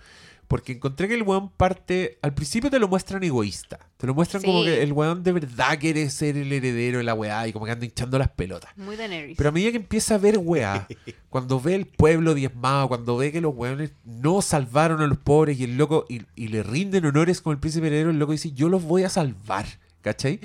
Porque 0.47 0.73
encontré 0.73 1.07
que 1.07 1.15
el 1.15 1.23
weón 1.23 1.49
parte. 1.49 2.19
Al 2.21 2.33
principio 2.33 2.69
te 2.69 2.79
lo 2.79 2.87
muestran 2.87 3.23
egoísta. 3.23 3.79
Te 3.97 4.07
lo 4.07 4.13
muestran 4.13 4.43
como 4.43 4.63
que 4.63 4.83
el 4.83 4.91
weón 4.91 5.23
de 5.23 5.31
verdad 5.31 5.79
quiere 5.79 6.09
ser 6.09 6.37
el 6.37 6.51
heredero 6.51 6.97
de 6.97 7.03
la 7.03 7.13
weá 7.13 7.47
y 7.47 7.53
como 7.53 7.65
que 7.65 7.71
anda 7.71 7.85
hinchando 7.85 8.19
las 8.19 8.29
pelotas. 8.29 8.71
Muy 8.75 8.95
Daenerys. 8.95 9.37
Pero 9.37 9.49
a 9.49 9.51
medida 9.51 9.71
que 9.71 9.77
empieza 9.77 10.15
a 10.15 10.17
ver 10.17 10.37
weá, 10.37 10.87
cuando 11.29 11.59
ve 11.59 11.75
el 11.75 11.85
pueblo 11.85 12.33
diezmado, 12.33 12.87
cuando 12.87 13.17
ve 13.17 13.31
que 13.31 13.41
los 13.41 13.55
weones 13.55 13.93
no 14.03 14.41
salvaron 14.41 15.01
a 15.01 15.07
los 15.07 15.17
pobres 15.17 15.59
y 15.59 15.63
el 15.63 15.77
loco, 15.77 16.05
y, 16.09 16.21
y 16.35 16.49
le 16.49 16.63
rinden 16.63 17.05
honores 17.05 17.41
con 17.41 17.53
el 17.53 17.59
príncipe 17.59 17.87
heredero, 17.87 18.09
el 18.09 18.19
loco 18.19 18.33
dice, 18.33 18.51
yo 18.51 18.69
los 18.69 18.83
voy 18.83 19.03
a 19.03 19.09
salvar, 19.09 19.65
¿cachai? 20.01 20.39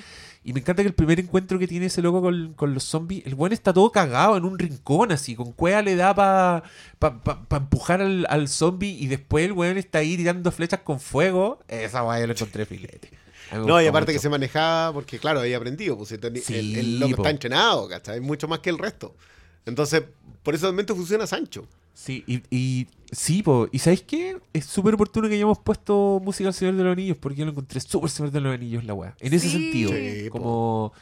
Y 0.49 0.55
me 0.55 0.61
encanta 0.61 0.83
que 0.83 0.89
el 0.89 0.95
primer 0.95 1.21
encuentro 1.21 1.59
que 1.59 1.69
tiene 1.69 1.87
ese 1.87 2.01
loco 2.01 2.23
con, 2.23 2.55
con 2.55 2.73
los 2.73 2.83
zombies, 2.85 3.27
el 3.27 3.35
weón 3.35 3.53
está 3.53 3.75
todo 3.75 3.93
cagado 3.93 4.35
en 4.39 4.45
un 4.47 4.59
rincón 4.59 5.13
así, 5.13 5.35
con 5.35 5.53
cueva 5.53 5.83
le 5.83 5.95
da 5.95 6.15
para 6.15 6.63
pa, 6.99 7.23
pa- 7.23 7.43
pa 7.47 7.57
empujar 7.59 8.01
al, 8.01 8.27
al 8.31 8.49
zombie 8.49 8.97
y 8.99 9.09
después 9.09 9.45
el 9.45 9.53
weón 9.53 9.77
está 9.77 9.99
ahí 9.99 10.17
tirando 10.17 10.51
flechas 10.51 10.81
con 10.81 11.01
fuego. 11.01 11.59
Esa 11.69 12.03
weá 12.03 12.21
yo 12.21 12.27
lo 12.29 12.33
encontré 12.33 12.65
filete. 12.65 13.11
No, 13.53 13.81
y 13.83 13.87
aparte 13.87 14.13
que 14.15 14.19
se 14.19 14.31
manejaba, 14.31 14.93
porque 14.95 15.19
claro, 15.19 15.41
había 15.41 15.59
aprendido, 15.59 15.99
pues 15.99 16.13
el, 16.13 16.43
Sí, 16.43 16.55
el- 16.55 16.77
el 16.77 16.99
loco 17.01 17.17
po. 17.17 17.23
está 17.23 17.31
entrenado, 17.31 17.87
¿cachai? 17.87 18.21
Mucho 18.21 18.49
más 18.49 18.61
que 18.61 18.71
el 18.71 18.79
resto. 18.79 19.15
Entonces, 19.67 20.03
por 20.43 20.55
eso 20.55 20.65
realmente 20.65 20.95
funciona 20.95 21.27
Sancho. 21.27 21.67
Sí, 22.01 22.23
y, 22.29 22.43
y 22.57 22.87
sí, 23.11 23.43
po. 23.43 23.69
¿Y 23.73 23.81
sabéis 23.81 24.03
qué? 24.03 24.37
Es 24.53 24.67
súper 24.67 24.95
oportuno 24.95 25.29
que 25.29 25.35
hayamos 25.35 25.59
puesto 25.59 26.21
música 26.25 26.47
al 26.49 26.55
Señor 26.55 26.77
de 26.77 26.85
los 26.85 26.93
Anillos, 26.93 27.17
porque 27.19 27.39
yo 27.41 27.45
lo 27.45 27.51
encontré 27.51 27.81
súper 27.81 28.09
Señor 28.09 28.31
de 28.31 28.41
los 28.41 28.55
Anillos 28.55 28.85
la 28.85 28.95
weá. 28.95 29.17
En 29.19 29.35
ese 29.35 29.49
Sí. 29.49 29.53
sentido, 29.61 29.91
Sí, 29.91 30.29
como... 30.31 30.93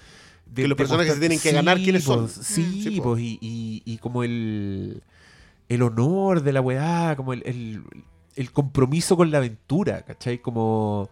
de- 0.47 0.62
Que 0.62 0.68
los 0.68 0.78
personajes 0.78 1.12
se 1.12 1.20
tienen 1.20 1.39
que 1.39 1.52
ganar 1.52 1.77
quiénes 1.77 2.02
po, 2.05 2.27
son. 2.27 2.28
Sí, 2.31 2.98
po, 3.02 3.18
y, 3.18 3.36
y- 3.43 3.82
y 3.85 3.98
como 3.98 4.24
el, 4.24 5.02
el 5.68 5.82
honor 5.82 6.43
de 6.43 6.52
la 6.55 6.62
weá, 6.62 7.14
como 7.14 7.35
el, 7.35 7.43
el, 7.44 7.82
el 8.35 8.51
compromiso 8.52 9.18
con 9.18 9.31
la 9.31 9.36
aventura, 9.39 10.01
¿cachai? 10.02 10.39
Como 10.40 11.10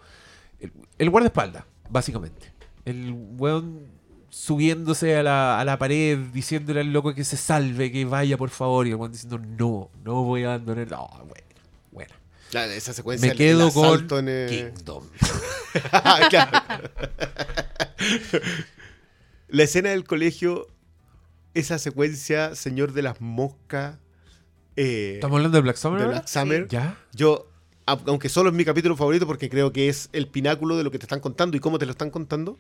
el, 0.61 0.73
el 0.97 1.11
guardaespaldas, 1.11 1.65
básicamente. 1.91 2.53
El 2.87 3.13
weón 3.37 3.81
subiéndose 4.39 5.17
a 5.17 5.23
la, 5.23 5.61
a 5.61 5.65
la 5.65 5.79
pared, 5.79 6.19
diciéndole 6.33 6.81
al 6.81 6.93
loco 6.93 7.15
que 7.15 7.23
se 7.25 7.37
salve, 7.37 7.93
que 7.93 8.05
vaya 8.05 8.37
por 8.37 8.51
favor, 8.51 8.87
y 8.87 8.91
el 8.91 9.11
diciendo 9.13 9.39
no, 9.39 9.91
no 10.03 10.25
voy 10.25 10.43
a 10.43 10.55
abandonar. 10.55 10.91
No, 10.91 11.09
bueno, 11.29 11.47
bueno. 11.93 12.15
Ya, 12.51 12.67
esa 12.67 12.93
secuencia 12.93 13.27
Me 13.29 13.33
el- 13.33 13.39
quedo 13.39 13.69
el 13.69 13.73
con 14.09 14.27
eh, 14.29 14.73
Kingdom. 14.75 15.05
Claro. 16.31 16.91
La 19.49 19.63
escena 19.63 19.91
del 19.91 20.05
colegio 20.05 20.67
esa 21.55 21.79
secuencia, 21.79 22.55
Señor 22.57 22.93
de 22.93 23.03
las 23.03 23.21
Moscas. 23.21 23.99
eh, 24.77 25.13
¿Estamos 25.15 25.37
hablando 25.37 25.57
de 25.59 25.63
Black 25.63 25.77
Summer? 25.77 26.01
de? 26.01 26.09
Black 26.09 26.27
Summer. 26.27 26.67
¿Ya? 26.69 26.99
Yo, 27.13 27.47
aunque 27.87 28.29
solo 28.29 28.49
es 28.51 28.55
mi 28.55 28.65
capítulo 28.65 28.97
favorito 28.97 29.27
porque 29.27 29.49
creo 29.49 29.73
que 29.73 29.89
es 29.89 30.09
el 30.13 30.27
pináculo 30.27 30.77
de 30.77 30.83
lo 30.85 30.91
que 30.91 30.99
te 30.99 31.05
están 31.05 31.21
contando 31.21 31.57
y 31.57 31.61
cómo 31.61 31.79
te 31.79 31.87
lo 31.87 31.93
están 31.93 32.11
contando, 32.11 32.57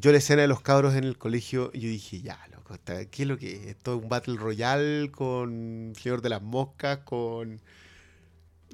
yo 0.00 0.12
la 0.12 0.18
escena 0.18 0.42
de 0.42 0.48
los 0.48 0.60
cabros 0.60 0.94
en 0.94 1.04
el 1.04 1.16
colegio, 1.18 1.72
yo 1.72 1.88
dije, 1.88 2.20
ya, 2.20 2.38
loco, 2.52 2.76
¿qué 2.84 3.22
es 3.22 3.28
lo 3.28 3.38
que 3.38 3.54
es? 3.56 3.66
Esto 3.66 3.96
es 3.96 4.02
un 4.02 4.08
Battle 4.08 4.36
Royale 4.36 5.10
con 5.10 5.92
Señor 6.00 6.20
de 6.22 6.28
las 6.28 6.42
Moscas, 6.42 6.98
con... 7.04 7.60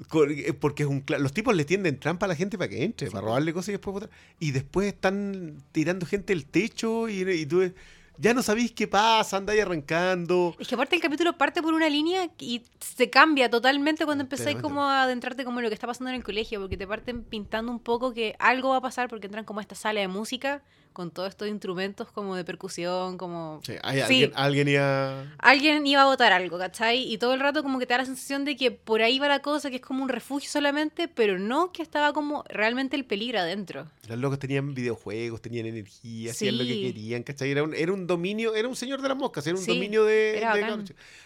con- 0.09 0.31
eh, 0.31 0.53
porque 0.53 0.83
es 0.83 0.89
un 0.89 1.03
los 1.19 1.33
tipos 1.33 1.55
le 1.55 1.65
tienden 1.65 1.99
trampa 1.99 2.25
a 2.25 2.29
la 2.29 2.35
gente 2.35 2.57
para 2.57 2.69
que 2.69 2.83
entre, 2.83 3.09
para 3.09 3.21
robarle 3.25 3.53
cosas 3.53 3.69
y 3.69 3.71
después 3.73 3.93
botar. 3.93 4.09
Y 4.39 4.51
después 4.51 4.87
están 4.87 5.63
tirando 5.71 6.05
gente 6.05 6.33
del 6.33 6.45
techo 6.45 7.07
y, 7.07 7.21
y 7.29 7.45
tú 7.45 7.71
ya 8.17 8.33
no 8.33 8.41
sabéis 8.41 8.71
qué 8.71 8.87
pasa, 8.87 9.37
andáis 9.37 9.61
arrancando. 9.61 10.55
Es 10.59 10.67
que 10.69 10.75
aparte 10.75 10.95
el 10.95 11.01
capítulo 11.01 11.37
parte 11.37 11.61
por 11.61 11.73
una 11.73 11.89
línea 11.89 12.29
y 12.39 12.63
se 12.79 13.09
cambia 13.09 13.49
totalmente 13.49 14.05
cuando 14.05 14.23
empezáis 14.23 14.57
como 14.61 14.83
a 14.83 15.03
adentrarte 15.03 15.43
como 15.43 15.59
en 15.59 15.63
lo 15.63 15.69
que 15.69 15.73
está 15.73 15.87
pasando 15.87 16.09
en 16.11 16.15
el 16.15 16.23
colegio, 16.23 16.61
porque 16.61 16.77
te 16.77 16.87
parten 16.87 17.23
pintando 17.23 17.71
un 17.71 17.79
poco 17.79 18.13
que 18.13 18.35
algo 18.39 18.69
va 18.69 18.77
a 18.77 18.81
pasar 18.81 19.09
porque 19.09 19.25
entran 19.27 19.43
como 19.43 19.59
a 19.59 19.63
esta 19.63 19.75
sala 19.75 19.99
de 19.99 20.07
música 20.07 20.61
con 20.95 21.11
todos 21.11 21.29
estos 21.29 21.47
instrumentos 21.47 22.11
como 22.11 22.35
de 22.35 22.43
percusión, 22.43 23.19
como... 23.19 23.61
Sí, 23.63 23.73
hay 23.83 23.97
Sí. 23.97 24.01
alguien, 24.23 24.31
alguien 24.33 24.67
iba... 24.69 25.23
Alguien 25.37 25.85
iba 25.85 26.01
a 26.01 26.05
votar 26.05 26.33
algo, 26.33 26.57
¿cachai? 26.57 27.03
Y 27.13 27.19
todo 27.19 27.35
el 27.35 27.39
rato 27.39 27.61
como 27.61 27.77
que 27.77 27.85
te 27.85 27.93
da 27.93 27.99
la 27.99 28.05
sensación 28.05 28.45
de 28.45 28.55
que 28.55 28.71
por 28.71 29.03
ahí 29.03 29.19
va 29.19 29.27
la 29.27 29.43
cosa, 29.43 29.69
que 29.69 29.75
es 29.75 29.81
como 29.83 30.01
un 30.01 30.09
refugio 30.09 30.49
solamente, 30.49 31.07
pero 31.07 31.37
no 31.37 31.71
que 31.71 31.83
estaba 31.83 32.13
como 32.13 32.43
realmente 32.49 32.95
el 32.95 33.05
peligro 33.05 33.37
adentro. 33.39 33.91
Los 34.07 34.17
locos 34.17 34.39
tenían 34.39 34.73
videojuegos, 34.73 35.41
tenían 35.41 35.67
energía, 35.67 36.31
hacían 36.31 36.57
lo 36.57 36.63
que 36.63 36.73
Sí. 36.73 36.81
querían, 36.81 37.21
¿cachai? 37.23 37.51
Era 37.51 37.63
un, 37.63 37.75
era 37.75 37.91
un 37.93 38.07
dominio, 38.07 38.55
era 38.55 38.67
un 38.67 38.75
señor 38.75 39.01
de 39.03 39.09
las 39.09 39.17
moscas, 39.17 39.45
era 39.45 39.55
un 39.55 39.61
Sí, 39.63 39.71
dominio 39.71 40.03
de... 40.05 40.37
era 40.39 40.55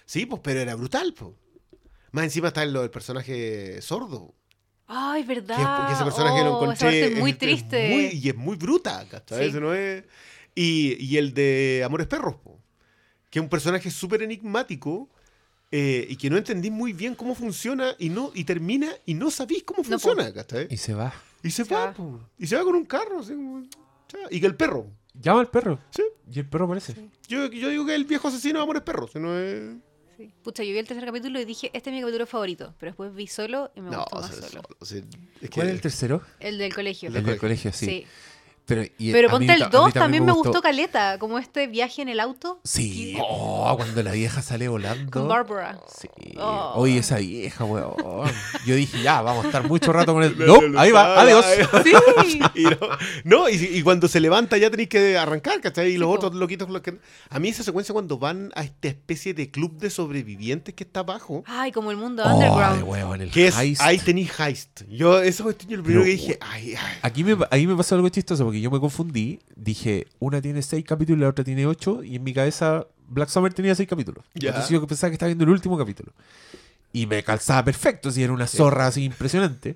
sí, 0.05 0.25
pues, 0.25 0.41
pero 0.43 0.59
era 0.59 0.75
brutal, 0.75 1.13
pues. 1.13 1.31
Más 2.11 2.23
encima 2.23 2.47
está 2.47 2.65
lo 2.65 2.81
del 2.81 2.89
personaje 2.89 3.81
sordo. 3.81 4.33
Ay, 4.91 5.23
Que, 5.25 5.33
es- 5.33 5.45
¿verdad? 5.47 5.77
porque 5.77 5.93
ese 5.93 6.03
personaje 6.03 6.43
lo 6.43 6.57
Oh, 6.57 6.63
esa 6.71 6.73
encontré... 6.73 6.85
parte 6.87 7.13
es 7.13 7.19
muy 7.19 7.29
es- 7.29 7.35
es 7.35 7.39
triste. 7.39 7.89
muy- 7.89 8.19
y 8.19 8.29
es 8.29 8.35
muy 8.35 8.57
bruta, 8.57 9.05
¿cachai? 9.09 9.43
Sí. 9.43 9.49
Ese 9.49 9.59
no 9.61 9.73
es... 9.73 10.03
y, 10.55 10.97
y 11.05 11.17
el 11.17 11.33
de 11.33 11.83
Amores 11.85 12.07
Perros, 12.07 12.35
po, 12.43 12.59
que 13.29 13.39
es 13.39 13.43
un 13.43 13.49
personaje 13.49 13.91
súper 13.91 14.23
enigmático 14.23 15.07
eh, 15.71 16.07
y 16.09 16.15
que 16.15 16.31
no 16.31 16.37
entendí 16.37 16.71
muy 16.71 16.93
bien 16.93 17.13
cómo 17.13 17.35
funciona 17.35 17.93
y 17.99 18.09
no 18.09 18.31
y 18.33 18.43
termina 18.43 18.89
y 19.05 19.13
no 19.13 19.29
sabéis 19.29 19.63
cómo 19.63 19.79
No, 19.83 19.83
funciona, 19.99 20.33
¿cachai? 20.33 20.67
Y 20.71 20.77
se 20.77 20.95
va. 20.95 21.13
Y 21.43 21.51
se, 21.51 21.63
Se 21.63 21.73
va, 21.73 21.85
va. 21.85 21.93
po. 21.93 22.19
y 22.39 22.47
se 22.47 22.55
va 22.55 22.63
con 22.63 22.73
un 22.75 22.85
carro, 22.85 23.19
así 23.19 23.33
y 24.31 24.39
que 24.41 24.47
el 24.47 24.55
perro. 24.55 24.87
Llama 25.13 25.41
al 25.41 25.47
perro. 25.51 25.79
Sí. 25.91 26.01
Y 26.31 26.39
el 26.39 26.47
perro 26.49 26.65
aparece. 26.65 26.95
Yo, 27.27 27.45
yo 27.51 27.69
digo 27.69 27.85
que 27.85 27.93
el 27.93 28.05
viejo 28.05 28.27
asesino 28.27 28.57
de 28.59 28.63
Amores 28.63 28.81
Perros, 28.81 29.11
si 29.11 29.19
no 29.19 29.37
es... 29.37 29.75
Sí. 30.19 30.33
Pucha, 30.43 30.63
yo 30.63 30.73
vi 30.73 30.79
el 30.79 30.85
tercer 30.85 31.05
capítulo 31.05 31.39
y 31.39 31.45
dije, 31.45 31.71
este 31.73 31.89
es 31.91 31.93
mi 31.95 32.01
capítulo 32.01 32.25
favorito, 32.25 32.75
pero 32.77 32.91
después 32.91 33.13
vi 33.15 33.25
solo 33.27 33.71
y 33.73 33.79
me 33.79 33.89
No, 33.89 33.99
gustó 33.99 34.17
o 34.17 34.19
más 34.21 34.35
solo. 34.35 34.47
solo, 34.47 34.63
o 34.77 34.85
sea, 34.85 35.01
es 35.41 35.49
¿Cuál 35.49 35.67
es 35.67 35.73
el 35.75 35.79
tercero? 35.81 36.21
El 36.41 36.57
del 36.57 36.75
colegio. 36.75 37.07
El 37.07 37.15
El 37.15 37.23
del 37.23 37.31
del 37.31 37.39
colegio, 37.39 37.71
sí. 37.71 37.85
Sí. 37.85 38.05
Pero, 38.69 38.83
y 38.97 39.11
Pero 39.11 39.27
mí 39.27 39.31
ponte 39.31 39.53
el 39.53 39.63
a 39.63 39.65
mí 39.65 39.71
2 39.71 39.93
también 39.93 40.23
me 40.25 40.31
gustó. 40.31 40.49
gustó 40.49 40.61
caleta, 40.61 41.17
como 41.19 41.39
este 41.39 41.67
viaje 41.67 42.01
en 42.03 42.09
el 42.09 42.19
auto 42.19 42.61
Sí. 42.63 43.17
Oh, 43.19 43.73
cuando 43.75 44.01
la 44.03 44.11
vieja 44.11 44.41
sale 44.41 44.67
volando. 44.67 45.09
con 45.11 45.27
Barbara. 45.27 45.79
Sí. 45.99 46.07
Oh. 46.37 46.73
Oye, 46.75 46.99
esa 46.99 47.17
vieja, 47.17 47.65
weón. 47.65 47.95
Yo 48.65 48.75
dije, 48.75 49.01
ya, 49.01 49.21
vamos 49.21 49.43
a 49.45 49.47
estar 49.47 49.67
mucho 49.67 49.91
rato 49.91 50.13
con 50.13 50.23
él. 50.23 50.35
No, 50.39 50.79
ahí 50.79 50.91
va, 50.91 51.19
adiós. 51.21 51.45
no, 51.73 51.83
Sí. 52.23 52.39
Y 52.55 52.63
no, 52.63 52.77
no, 53.23 53.49
y, 53.49 53.55
y 53.55 53.81
cuando 53.83 54.07
se 54.07 54.19
levanta 54.19 54.57
ya 54.57 54.69
tenéis 54.69 54.89
que 54.89 55.17
arrancar, 55.17 55.59
¿cachai? 55.61 55.91
Y 55.93 55.97
los 55.97 56.07
po. 56.07 56.13
otros 56.15 56.35
loquitos 56.35 56.69
los 56.69 56.81
que... 56.81 56.99
A 57.29 57.39
mí 57.39 57.49
esa 57.49 57.63
secuencia 57.63 57.91
cuando 57.93 58.17
van 58.19 58.51
a 58.55 58.63
esta 58.63 58.87
especie 58.87 59.33
de 59.33 59.49
club 59.49 59.77
de 59.79 59.89
sobrevivientes 59.89 60.75
que 60.75 60.83
está 60.83 60.99
abajo, 61.01 61.43
Ay, 61.47 61.71
como 61.71 61.89
el 61.91 61.97
mundo 61.97 62.23
Ay, 62.25 62.33
underground. 62.35 62.83
weón, 62.83 63.21
el 63.21 63.31
que 63.31 63.47
es... 63.47 63.57
heist. 63.57 63.81
Ahí 63.81 63.97
tenéis 63.97 64.31
heist. 64.39 64.83
Yo, 64.89 65.19
eso 65.21 65.43
yo 65.67 65.77
el 65.77 65.83
primero 65.83 65.83
Pero, 65.83 66.03
que 66.03 66.09
dije, 66.11 66.37
ay, 66.41 66.75
ay. 66.75 66.97
Aquí 67.01 67.23
me, 67.23 67.37
ahí 67.49 67.65
me 67.65 67.75
pasó 67.75 67.95
algo 67.95 68.09
chistoso 68.09 68.43
porque 68.43 68.58
yo 68.61 68.71
me 68.71 68.79
confundí. 68.79 69.39
Dije, 69.55 70.07
una 70.19 70.41
tiene 70.41 70.61
seis 70.61 70.83
capítulos 70.85 71.19
y 71.19 71.21
la 71.21 71.29
otra 71.29 71.43
tiene 71.43 71.65
ocho. 71.65 72.03
Y 72.03 72.15
en 72.15 72.23
mi 72.23 72.33
cabeza, 72.33 72.87
Black 73.07 73.29
Summer 73.29 73.53
tenía 73.53 73.75
seis 73.75 73.87
capítulos. 73.87 74.25
Entonces 74.33 74.69
yo 74.69 74.85
pensaba 74.87 75.09
que 75.09 75.15
estaba 75.15 75.27
viendo 75.27 75.43
el 75.43 75.51
último 75.51 75.77
capítulo. 75.77 76.13
Y 76.91 77.05
me 77.05 77.23
calzaba 77.23 77.63
perfecto, 77.63 78.11
si 78.11 78.23
era 78.23 78.33
una 78.33 78.47
zorra 78.47 78.87
así 78.87 79.03
impresionante. 79.03 79.75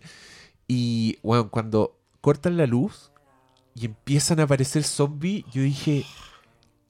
Y, 0.67 1.17
bueno, 1.21 1.49
cuando 1.49 1.99
cortan 2.21 2.57
la 2.57 2.65
luz 2.65 3.11
y 3.75 3.85
empiezan 3.85 4.39
a 4.39 4.43
aparecer 4.43 4.83
zombies, 4.83 5.43
yo 5.51 5.61
dije, 5.61 6.05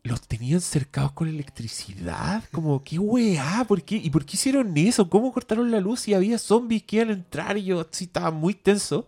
¿los 0.03 0.21
tenían 0.21 0.61
cercados 0.61 1.11
con 1.13 1.27
electricidad? 1.27 2.43
Como, 2.51 2.83
¿qué 2.83 2.99
weá? 2.99 3.65
¿Por 3.67 3.83
qué? 3.83 3.95
¿Y 3.95 4.09
por 4.09 4.25
qué 4.25 4.35
hicieron 4.35 4.75
eso? 4.77 5.09
¿Cómo 5.09 5.33
cortaron 5.33 5.71
la 5.71 5.79
luz 5.79 6.07
y 6.07 6.13
había 6.13 6.37
zombies 6.37 6.83
que 6.83 6.97
iban 6.97 7.09
a 7.09 7.13
entrar? 7.13 7.57
Y 7.57 7.65
yo 7.65 7.81
así 7.81 8.05
estaba 8.05 8.31
muy 8.31 8.53
tenso. 8.53 9.07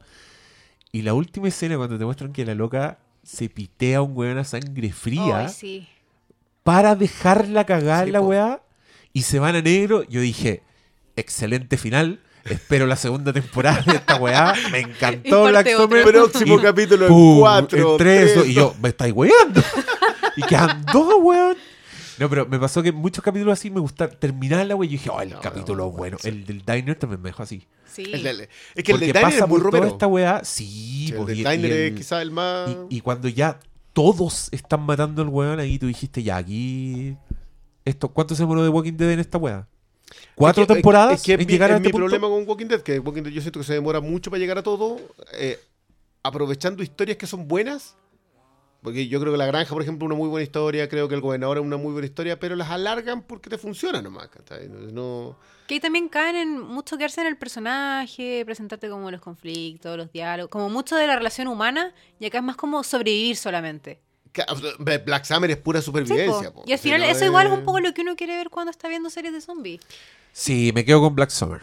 Y 0.96 1.02
la 1.02 1.14
última 1.14 1.50
escena, 1.50 1.76
cuando 1.76 1.98
te 1.98 2.06
muestran 2.06 2.32
que 2.32 2.46
la 2.46 2.56
loca 2.56 3.00
se 3.22 3.50
pitea 3.50 3.98
a 3.98 4.02
un 4.02 4.16
weón 4.16 4.38
a 4.38 4.46
sangre 4.46 4.94
fría 4.94 5.50
sí. 5.50 5.90
para 6.64 6.96
dejarla 6.96 7.66
cagar 7.66 8.06
Sí, 8.06 8.12
la 8.12 8.20
po. 8.20 8.28
weá 8.28 8.62
y 9.12 9.24
se 9.24 9.40
van 9.40 9.58
a 9.58 9.62
negro. 9.62 10.04
Yo 10.04 10.22
dije, 10.22 10.64
excelente 11.18 11.76
final. 11.76 12.22
Espero 12.46 12.86
la 12.88 12.96
segunda 12.96 13.34
temporada 13.34 13.82
de 13.82 13.98
esta 13.98 14.16
weá. 14.16 14.54
Me 14.72 14.80
encantó 14.80 15.44
Black. 15.50 15.68
Summer. 15.76 16.06
Próximo 16.06 16.60
Y 16.60 16.62
capítulo 16.62 17.08
en 17.08 17.12
pum, 17.12 17.40
4, 17.40 17.92
en 17.92 17.98
tres, 17.98 18.48
y 18.48 18.54
yo, 18.54 18.74
me 18.82 18.88
estáis 18.88 19.14
weando. 19.14 19.62
y 20.38 20.44
quedan 20.44 20.86
dos, 20.94 21.14
weón. 21.20 21.58
No, 22.20 22.30
pero 22.30 22.46
me 22.46 22.58
pasó 22.58 22.82
que 22.82 22.94
muchos 22.94 23.22
capítulos 23.22 23.52
así 23.60 23.70
me 23.70 23.82
gustaron. 23.82 24.16
Terminar 24.18 24.66
la 24.66 24.76
weá 24.78 24.88
y 24.88 24.92
yo 24.94 24.98
dije, 25.00 25.10
oh, 25.10 25.20
el 25.22 25.32
No, 25.32 25.42
capítulo 25.42 25.84
no, 25.84 25.92
bueno. 25.92 26.18
sí. 26.22 26.30
El 26.30 26.46
del 26.46 26.64
Diner 26.66 26.96
también 26.96 27.22
me 27.22 27.28
dejó 27.30 27.44
así. 27.44 27.68
Sí. 27.96 28.04
El 28.12 28.24
del- 28.24 28.42
es 28.42 28.50
que 28.84 28.92
el 28.92 28.98
Porque 28.98 29.06
Diner 29.08 29.22
pasa 29.22 29.38
es 29.44 29.48
muy 29.48 29.62
por 29.62 29.72
toda 29.72 29.88
esta 29.88 30.08
weá. 30.08 30.42
Sí, 30.44 31.08
Sí, 31.08 31.14
el 31.14 31.16
pues, 31.18 31.38
y- 31.38 31.44
el- 31.44 31.66
es 31.66 31.94
quizá 31.94 32.22
el 32.22 32.32
más... 32.32 32.70
y, 32.90 32.98
y 32.98 33.02
cuando 33.02 33.28
ya 33.30 33.60
todos 33.94 34.50
están 34.52 34.82
matando 34.82 35.22
al 35.22 35.30
weón, 35.30 35.60
ahí 35.60 35.80
tú 35.80 35.88
dijiste, 35.88 36.22
ya, 36.24 36.38
aquí. 36.38 37.16
Esto, 37.86 38.10
¿Cuánto 38.10 38.36
se 38.36 38.44
demoró 38.44 38.64
de 38.64 38.70
Walking 38.70 38.94
Dead 38.98 39.12
en 39.12 39.20
esta 39.20 39.38
weá? 39.38 39.68
¿Cuatro 40.36 40.64
Es 40.64 40.68
que- 40.68 40.74
temporadas 40.74 41.14
Es 41.20 41.24
que 41.24 41.34
en 41.34 41.42
es 41.42 41.48
mi, 41.48 41.52
llegar 41.54 41.72
a 41.72 41.76
es 41.76 41.82
mi 41.82 41.88
este 41.88 41.92
punto? 41.94 42.06
problema 42.08 42.28
con 42.28 42.48
Walking 42.48 42.66
Dead, 42.68 42.82
que 42.82 43.00
Walking 43.00 43.24
Dead 43.24 43.32
yo 43.32 43.42
siento 43.42 43.60
que 43.60 43.66
se 43.66 43.74
demora 43.74 44.02
mucho 44.02 44.30
para 44.30 44.40
llegar 44.40 44.58
a 44.58 44.64
todo, 44.64 44.98
eh, 45.34 45.60
aprovechando 46.24 46.84
historias 46.84 47.18
que 47.18 47.28
son 47.28 47.48
buenas, 47.48 47.96
porque 48.86 49.08
yo 49.10 49.20
creo 49.20 49.34
que 49.34 49.38
La 49.38 49.48
Granja, 49.48 49.74
por 49.74 49.82
ejemplo, 49.82 50.06
es 50.06 50.12
una 50.12 50.18
muy 50.18 50.30
buena 50.30 50.44
historia, 50.44 50.88
creo 50.88 51.10
que 51.10 51.16
El 51.16 51.22
Gobernador 51.22 51.58
es 51.58 51.64
una 51.64 51.76
muy 51.76 51.92
buena 51.92 52.06
historia, 52.08 52.40
pero 52.40 52.56
las 52.56 52.70
alargan 52.70 53.24
porque 53.24 53.50
te 53.50 53.58
funciona 53.58 54.02
nomás, 54.02 54.30
¿cachai? 54.30 54.70
No, 54.70 54.80
no- 54.92 55.38
Que 55.68 55.74
ahí 55.74 55.80
también 55.82 56.08
caen 56.08 56.36
en 56.38 56.60
mucho 56.62 56.96
quedarse 56.98 57.20
en 57.22 57.28
el 57.28 57.38
personaje, 57.38 58.44
presentarte 58.46 58.88
como 58.90 59.12
los 59.12 59.20
conflictos, 59.20 59.98
los 59.98 60.10
diálogos, 60.14 60.50
como 60.50 60.70
mucho 60.70 60.96
de 60.96 61.08
la 61.08 61.16
relación 61.18 61.48
humana, 61.48 61.94
y 62.20 62.26
acá 62.28 62.38
es 62.38 62.44
más 62.46 62.56
como 62.56 62.82
sobrevivir 62.84 63.36
solamente. 63.36 64.00
Black 65.06 65.24
Summer 65.26 65.50
es 65.50 65.58
pura 65.58 65.80
Sí, 65.80 65.86
supervivencia. 65.86 66.52
po. 66.54 66.62
po. 66.62 66.64
Y 66.68 66.74
al 66.74 66.80
Si 66.80 66.84
final 66.90 67.02
no 67.02 67.08
eso 67.08 67.26
igual 67.26 67.48
es 67.48 67.54
un 67.54 67.60
es- 67.60 67.66
poco 67.66 67.80
lo 67.80 67.94
que 67.94 68.02
uno 68.02 68.16
quiere 68.16 68.36
ver 68.36 68.50
cuando 68.50 68.70
está 68.72 68.88
viendo 68.90 69.10
series 69.10 69.34
de 69.34 69.42
zombies. 69.42 69.82
Sí, 70.34 70.72
me 70.76 70.84
quedo 70.86 71.02
con 71.02 71.16
Black 71.16 71.30
Summer. 71.32 71.62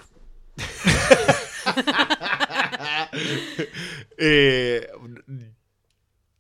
Eh, 4.18 4.86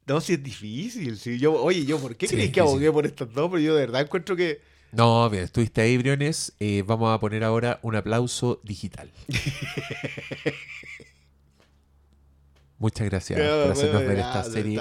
no, 0.06 0.20
si 0.20 0.34
es 0.34 0.42
difícil. 0.42 1.16
Si 1.16 1.38
yo, 1.38 1.54
oye, 1.54 1.84
yo, 1.84 1.98
¿por 1.98 2.16
qué 2.16 2.26
Sí, 2.26 2.34
crees 2.34 2.50
que 2.50 2.60
abogué 2.60 2.90
por 2.90 3.06
estas 3.06 3.32
dos? 3.32 3.50
Pero 3.50 3.60
yo 3.60 3.74
de 3.74 3.80
verdad 3.82 4.02
encuentro 4.02 4.34
que. 4.36 4.60
No, 4.92 5.30
bien, 5.30 5.44
estuviste 5.44 5.80
ahí, 5.80 5.96
Briones. 5.96 6.52
Eh, 6.60 6.82
vamos 6.86 7.14
a 7.14 7.18
poner 7.18 7.44
ahora 7.44 7.78
un 7.82 7.96
aplauso 7.96 8.60
digital. 8.62 9.10
Muchas 12.78 13.08
gracias 13.08 13.38
por 13.40 13.72
hacernos 13.72 14.02
ver 14.02 14.18
esta 14.18 14.44
serie. 14.44 14.80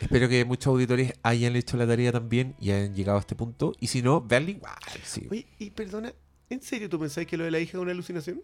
Espero 0.00 0.28
que 0.28 0.44
muchos 0.44 0.66
auditores 0.68 1.12
hayan 1.22 1.56
hecho 1.56 1.76
la 1.76 1.86
tarea 1.86 2.12
también 2.12 2.54
y 2.60 2.70
hayan 2.70 2.94
llegado 2.94 3.18
a 3.18 3.20
este 3.20 3.34
punto. 3.34 3.72
Y 3.80 3.88
si 3.88 4.02
no, 4.02 4.20
veanla 4.20 4.50
igual. 4.50 4.74
sí. 5.02 5.26
Oye, 5.30 5.46
y 5.58 5.70
perdona, 5.70 6.12
¿en 6.50 6.62
serio 6.62 6.88
tú 6.88 7.00
pensáis 7.00 7.26
que 7.26 7.36
lo 7.36 7.44
de 7.44 7.50
la 7.50 7.58
hija 7.58 7.78
es 7.78 7.82
una 7.82 7.90
alucinación? 7.92 8.42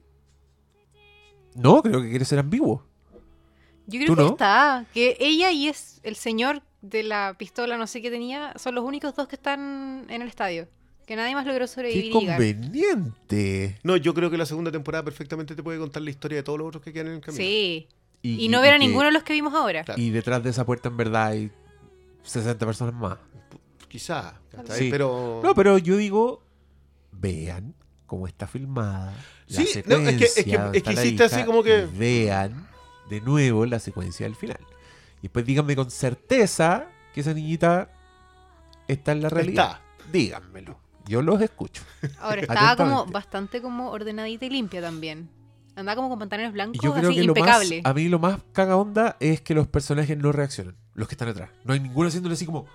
No, 1.55 1.83
creo 1.83 2.03
que 2.03 2.11
quiere 2.11 2.25
ser 2.25 2.39
ambiguo. 2.41 2.85
Yo 3.87 3.99
creo 4.01 4.07
¿Tú 4.09 4.15
que 4.17 4.23
no? 4.23 4.29
está, 4.31 4.87
que 4.95 5.17
ella 5.21 5.51
y 5.53 5.69
es 5.69 6.01
el 6.03 6.17
señor 6.17 6.63
de 6.83 7.03
la 7.03 7.35
pistola, 7.39 7.77
no 7.77 7.87
sé 7.87 8.01
qué 8.03 8.11
tenía, 8.11 8.53
son 8.59 8.75
los 8.75 8.85
únicos 8.85 9.15
dos 9.15 9.29
que 9.29 9.37
están 9.37 10.07
en 10.09 10.23
el 10.23 10.29
estadio. 10.29 10.69
Que 11.07 11.17
nadie 11.17 11.35
más 11.35 11.45
logró 11.45 11.65
Qué 11.65 11.69
sobrevivir 11.69 12.13
llegar. 12.15 12.39
conveniente. 12.39 13.79
No, 13.83 13.97
yo 13.97 14.15
creo 14.15 14.31
que 14.31 14.39
la 14.39 14.47
segunda 14.47 14.73
temporada 14.73 15.05
perfectamente 15.05 15.55
te 15.55 15.63
puede 15.63 15.79
contar 15.79 16.03
la 16.03 16.11
historia 16.11 16.37
de 16.39 16.43
todos 16.43 16.59
los 16.59 16.69
otros 16.69 16.83
que 16.83 16.93
quedan 16.95 17.09
en 17.09 17.13
el 17.15 17.21
camino. 17.21 17.45
Sí. 17.45 17.89
Y, 18.23 18.49
no 18.49 18.63
ver 18.63 18.71
a 18.73 18.79
que- 18.79 18.87
ninguno 18.87 19.05
de 19.07 19.13
los 19.13 19.23
que 19.23 19.35
vimos 19.35 19.53
ahora. 19.53 19.85
Claro. 19.85 20.01
Y 20.01 20.09
detrás 20.11 20.43
de 20.43 20.49
esa 20.49 20.65
puerta 20.65 20.89
en 20.89 20.97
verdad 20.97 21.27
hay 21.27 21.51
60 22.23 22.65
personas 22.65 22.95
más. 22.95 23.19
Quizá. 23.89 24.41
Sí. 24.71 24.89
pero... 24.91 25.41
No, 25.45 25.55
pero 25.55 25.77
yo 25.77 25.99
digo, 25.99 26.43
vean 27.13 27.75
cómo 28.07 28.27
está 28.27 28.47
filmada. 28.47 29.13
La 29.49 29.57
Sí, 29.61 29.65
no, 29.65 29.67
secuencia 29.73 30.11
es 30.11 30.17
que- 30.19 30.25
es 30.25 30.35
que- 30.35 30.41
es 30.55 30.71
que 30.73 30.79
está 30.79 30.93
la 30.93 31.05
hiciste 31.05 31.25
así 31.25 31.45
como 31.45 31.63
que- 31.63 31.87
Vean 31.93 32.67
de 33.09 33.21
nuevo 33.21 33.67
la 33.67 33.79
secuencia 33.79 34.27
del 34.27 34.37
final. 34.37 34.61
Y 35.19 35.23
después 35.23 35.45
díganme 35.45 35.77
con 35.77 35.91
certeza 35.91 36.89
que 37.15 37.21
esa 37.21 37.33
niñita 37.35 37.91
está 38.89 39.13
en 39.13 39.23
la 39.23 39.29
realidad. 39.29 39.81
díganmelo. 40.13 40.79
Yo 41.07 41.23
los 41.23 41.41
escucho. 41.41 41.83
Ahora, 42.19 42.41
estaba 42.43 42.77
como 42.77 43.07
bastante 43.07 43.61
como 43.61 43.91
ordenadita 43.91 44.47
y 44.47 44.51
limpia 44.51 44.81
también. 44.81 45.29
Andaba 45.77 45.97
como 45.97 46.09
con 46.09 46.19
pantalones 46.19 46.51
Y 46.51 46.55
blancos, 46.55 46.81
yo 46.83 46.93
creo 46.95 47.11
así 47.11 47.21
que 47.21 47.25
lo 47.27 47.35
más, 47.35 47.39
impecable. 47.41 47.81
a 47.85 47.95
mí 47.95 48.09
lo 48.09 48.19
más 48.19 48.39
caga 48.53 48.77
onda 48.77 49.17
es 49.21 49.41
que 49.41 49.55
los 49.55 49.67
personajes 49.67 50.17
no 50.17 50.31
reaccionan, 50.31 50.77
los 50.95 51.09
que 51.09 51.15
están 51.15 51.29
atrás. 51.29 51.51
No 51.65 51.75
hay 51.75 51.81
ninguno 51.81 52.09
haciéndole 52.09 52.35
así 52.35 52.47
como, 52.47 52.67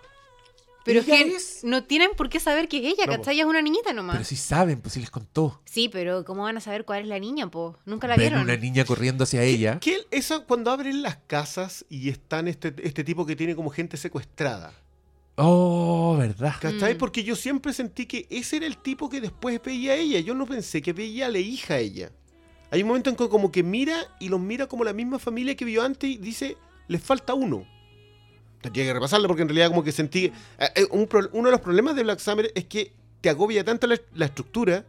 Pero 0.86 1.02
es 1.02 1.08
ella 1.08 1.24
que 1.24 1.36
es- 1.36 1.60
no 1.64 1.84
tienen 1.84 2.12
por 2.18 2.30
qué 2.30 2.40
saber 2.40 2.68
que 2.68 2.78
es 2.78 2.94
ella, 2.94 3.06
No. 3.06 3.14
¿cachai? 3.18 3.36
Ella 3.36 3.44
es 3.44 3.50
una 3.50 3.62
niñita 3.62 3.94
nomás. 3.94 4.16
pero 4.16 4.26
sí 4.26 4.36
saben, 4.36 4.82
pues 4.82 4.94
sí 4.94 5.00
les 5.00 5.12
contó. 5.12 5.62
Sí, 5.66 5.90
pero 5.90 6.24
¿cómo 6.26 6.44
van 6.44 6.58
a 6.58 6.62
saber 6.62 6.86
cuál 6.86 7.02
es 7.04 7.08
la 7.08 7.20
niña, 7.20 7.52
po? 7.52 7.78
Nunca 7.86 8.08
la 8.08 8.16
Ven 8.16 8.30
vieron. 8.30 8.42
una 8.44 8.56
niña 8.58 8.86
corriendo 8.86 9.24
hacia 9.26 9.44
ella. 9.44 9.80
Que 9.80 10.06
eso 10.12 10.46
cuando 10.46 10.72
abren 10.72 11.02
las 11.02 11.18
casas 11.28 11.86
y 11.90 12.10
están 12.10 12.48
este, 12.48 12.74
este 12.82 13.04
tipo 13.04 13.26
que 13.26 13.36
tiene 13.36 13.56
como 13.56 13.70
gente 13.70 13.98
secuestrada. 13.98 14.74
Oh, 15.36 16.18
¿verdad? 16.18 16.56
¿Cachai? 16.60 16.96
Mm. 16.96 16.98
Porque 16.98 17.24
yo 17.24 17.36
siempre 17.36 17.72
sentí 17.72 18.06
que 18.06 18.28
ese 18.30 18.58
era 18.58 18.66
el 18.66 18.78
tipo 18.78 19.10
que 19.10 19.22
después 19.22 19.62
veía 19.64 19.94
a 19.94 19.96
ella. 19.96 20.20
Yo 20.20 20.34
no 20.36 20.46
pensé 20.46 20.82
que 20.82 20.92
veía 20.92 21.28
a 21.28 21.30
la 21.30 21.40
hija 21.40 21.76
a 21.76 21.80
ella. 21.80 22.12
Hay 22.72 22.82
un 22.82 22.90
momento 22.90 23.10
en 23.10 23.16
que 23.16 23.30
como 23.30 23.52
que 23.52 23.64
mira 23.64 23.98
y 24.20 24.28
los 24.30 24.40
mira 24.40 24.68
como 24.68 24.84
la 24.84 24.92
misma 24.94 25.18
familia 25.18 25.56
que 25.56 25.66
vio 25.66 25.82
antes 25.82 26.10
y 26.10 26.18
dice, 26.18 26.58
les 26.88 27.02
falta 27.02 27.34
uno. 27.34 27.66
Tiene 28.61 28.90
que 28.90 28.94
repasarlo 28.94 29.27
porque 29.27 29.41
en 29.44 29.48
realidad 29.49 29.69
como 29.69 29.84
que 29.84 29.91
sentí... 29.91 30.26
eh, 30.26 30.31
eh, 30.76 30.88
un 30.91 31.07
pro- 31.07 31.30
uno 31.34 31.45
de 31.48 31.52
los 31.52 31.61
problemas 31.61 31.95
de 31.95 32.03
Black 32.03 32.19
Summer 32.19 32.52
es 32.56 32.65
que 32.65 32.94
te 33.22 33.30
agobia 33.30 33.64
tanto 33.64 33.88
la, 33.88 33.98
la 34.15 34.26
estructura 34.26 34.86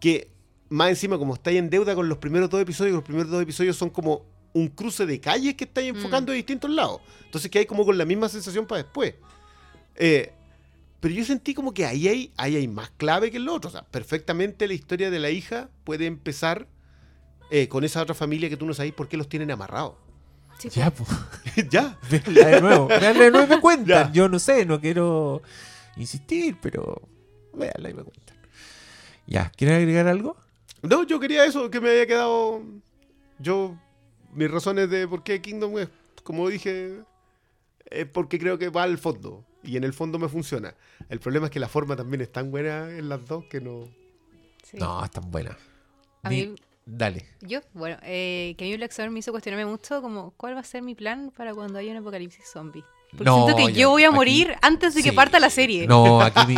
que 0.00 0.28
más 0.68 0.90
encima 0.90 1.16
como 1.18 1.34
estáis 1.34 1.58
en 1.58 1.70
deuda 1.70 1.94
con 1.94 2.08
los 2.08 2.18
primeros 2.18 2.50
dos 2.50 2.60
episodios, 2.60 2.94
los 2.94 3.04
primeros 3.04 3.30
dos 3.30 3.42
episodios 3.42 3.76
son 3.76 3.88
como 3.90 4.24
un 4.52 4.68
cruce 4.68 5.06
de 5.06 5.20
calles 5.20 5.54
que 5.54 5.64
estáis 5.64 5.92
Mm. 5.92 5.96
enfocando 5.96 6.32
de 6.32 6.36
distintos 6.36 6.70
lados. 6.70 7.00
Entonces 7.24 7.50
que 7.50 7.58
hay 7.60 7.66
como 7.66 7.84
con 7.84 7.96
la 7.96 8.04
misma 8.04 8.28
sensación 8.28 8.66
para 8.66 8.82
después. 8.82 9.14
Eh, 9.94 10.32
pero 11.00 11.14
yo 11.14 11.24
sentí 11.24 11.54
como 11.54 11.72
que 11.72 11.84
ahí 11.86 12.08
hay, 12.08 12.32
ahí 12.36 12.56
hay 12.56 12.66
más 12.68 12.90
clave 12.96 13.30
que 13.30 13.36
en 13.36 13.44
lo 13.44 13.54
otro. 13.54 13.68
O 13.68 13.72
sea, 13.72 13.82
perfectamente 13.82 14.66
la 14.66 14.74
historia 14.74 15.10
de 15.10 15.18
la 15.20 15.30
hija 15.30 15.68
puede 15.84 16.06
empezar 16.06 16.66
eh, 17.50 17.68
con 17.68 17.84
esa 17.84 18.02
otra 18.02 18.14
familia 18.14 18.48
que 18.48 18.56
tú 18.56 18.66
no 18.66 18.74
sabes 18.74 18.92
por 18.92 19.08
qué 19.08 19.16
los 19.16 19.28
tienen 19.28 19.50
amarrados. 19.50 19.94
Sí. 20.58 20.68
Ya, 20.70 20.90
pues. 20.90 21.08
ya. 21.70 21.98
Veanla 22.10 22.46
de 22.48 22.60
nuevo. 22.60 22.88
Veanla 22.88 23.24
de 23.24 23.30
nuevo 23.30 23.46
y 23.46 23.56
me 23.56 23.60
cuentan. 23.60 24.06
Ya. 24.08 24.12
Yo 24.12 24.28
no 24.28 24.38
sé, 24.38 24.64
no 24.64 24.80
quiero 24.80 25.42
insistir, 25.96 26.56
pero 26.60 27.02
véanla 27.52 27.90
y 27.90 27.94
me 27.94 28.02
cuentan. 28.04 28.36
Ya, 29.26 29.50
¿quieren 29.56 29.76
agregar 29.76 30.06
algo? 30.08 30.36
No, 30.82 31.02
yo 31.04 31.18
quería 31.18 31.44
eso, 31.44 31.70
que 31.70 31.80
me 31.80 31.90
había 31.90 32.06
quedado. 32.06 32.62
Yo. 33.38 33.76
Mis 34.34 34.50
razones 34.50 34.90
de 34.90 35.08
por 35.08 35.22
qué 35.22 35.40
Kingdom 35.40 35.78
es, 35.78 35.88
como 36.22 36.46
dije, 36.50 37.00
es 37.86 38.06
porque 38.06 38.38
creo 38.38 38.58
que 38.58 38.68
va 38.68 38.82
al 38.82 38.98
fondo. 38.98 39.44
Y 39.62 39.78
en 39.78 39.84
el 39.84 39.94
fondo 39.94 40.18
me 40.18 40.28
funciona. 40.28 40.74
El 41.08 41.20
problema 41.20 41.46
es 41.46 41.52
que 41.52 41.58
la 41.58 41.68
forma 41.68 41.96
también 41.96 42.20
es 42.20 42.30
tan 42.30 42.50
buena 42.50 42.90
en 42.90 43.08
las 43.08 43.24
dos 43.24 43.44
que 43.46 43.60
no. 43.62 43.84
Sí. 44.62 44.76
No, 44.76 45.02
están 45.02 45.30
buenas. 45.30 45.56
A 46.22 46.28
Ni- 46.28 46.48
mí- 46.48 46.54
Dale. 46.88 47.26
Yo, 47.40 47.60
bueno, 47.74 47.96
eh, 48.04 48.54
que 48.56 48.64
a 48.64 48.68
mí 48.68 48.76
Black 48.76 48.92
Summer 48.92 49.10
me 49.10 49.18
hizo 49.18 49.32
cuestionarme 49.32 49.66
mucho 49.68 50.00
como 50.00 50.30
cuál 50.36 50.54
va 50.54 50.60
a 50.60 50.64
ser 50.64 50.82
mi 50.82 50.94
plan 50.94 51.32
para 51.36 51.52
cuando 51.52 51.80
haya 51.80 51.90
un 51.90 51.98
apocalipsis 51.98 52.44
zombie. 52.50 52.84
Porque 53.10 53.24
No, 53.24 53.44
siento 53.44 53.56
que 53.66 53.72
ya, 53.72 53.80
yo 53.80 53.90
voy 53.90 54.04
a 54.04 54.08
aquí- 54.08 54.14
morir 54.16 54.54
antes 54.62 54.94
de 54.94 55.02
que 55.02 55.10
sí. 55.10 55.14
parta 55.16 55.40
la 55.40 55.50
serie. 55.50 55.86
No, 55.88 56.20
aquí 56.20 56.40
mi, 56.46 56.54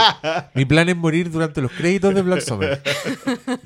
mi 0.54 0.64
plan 0.66 0.86
es 0.88 0.96
morir 0.96 1.30
durante 1.30 1.62
los 1.62 1.70
créditos 1.72 2.14
de 2.14 2.20
Black 2.22 2.40
Summer. 2.40 2.82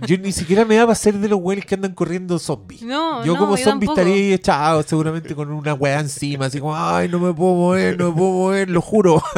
Yo 0.06 0.18
ni 0.18 0.30
siquiera 0.32 0.64
me 0.64 0.76
daba 0.76 0.94
ser 0.94 1.14
de 1.14 1.28
los 1.28 1.40
güeyes 1.40 1.64
que 1.66 1.74
andan 1.74 1.94
corriendo 1.94 2.38
zombies. 2.38 2.82
No, 2.82 3.24
yo 3.24 3.32
no, 3.34 3.38
como 3.40 3.56
yo 3.56 3.64
zombie 3.64 3.86
tampoco. 3.88 4.00
estaría 4.00 4.14
ahí 4.26 4.32
echado 4.32 4.82
seguramente 4.84 5.34
con 5.34 5.50
una 5.52 5.74
weá 5.74 5.98
encima, 6.00 6.46
así 6.46 6.60
como, 6.60 6.76
ay, 6.76 7.08
no 7.08 7.18
me 7.18 7.32
puedo 7.34 7.54
mover, 7.54 7.98
no 7.98 8.10
me 8.10 8.16
puedo 8.16 8.30
mover, 8.30 8.70
lo 8.70 8.80
juro. 8.80 9.20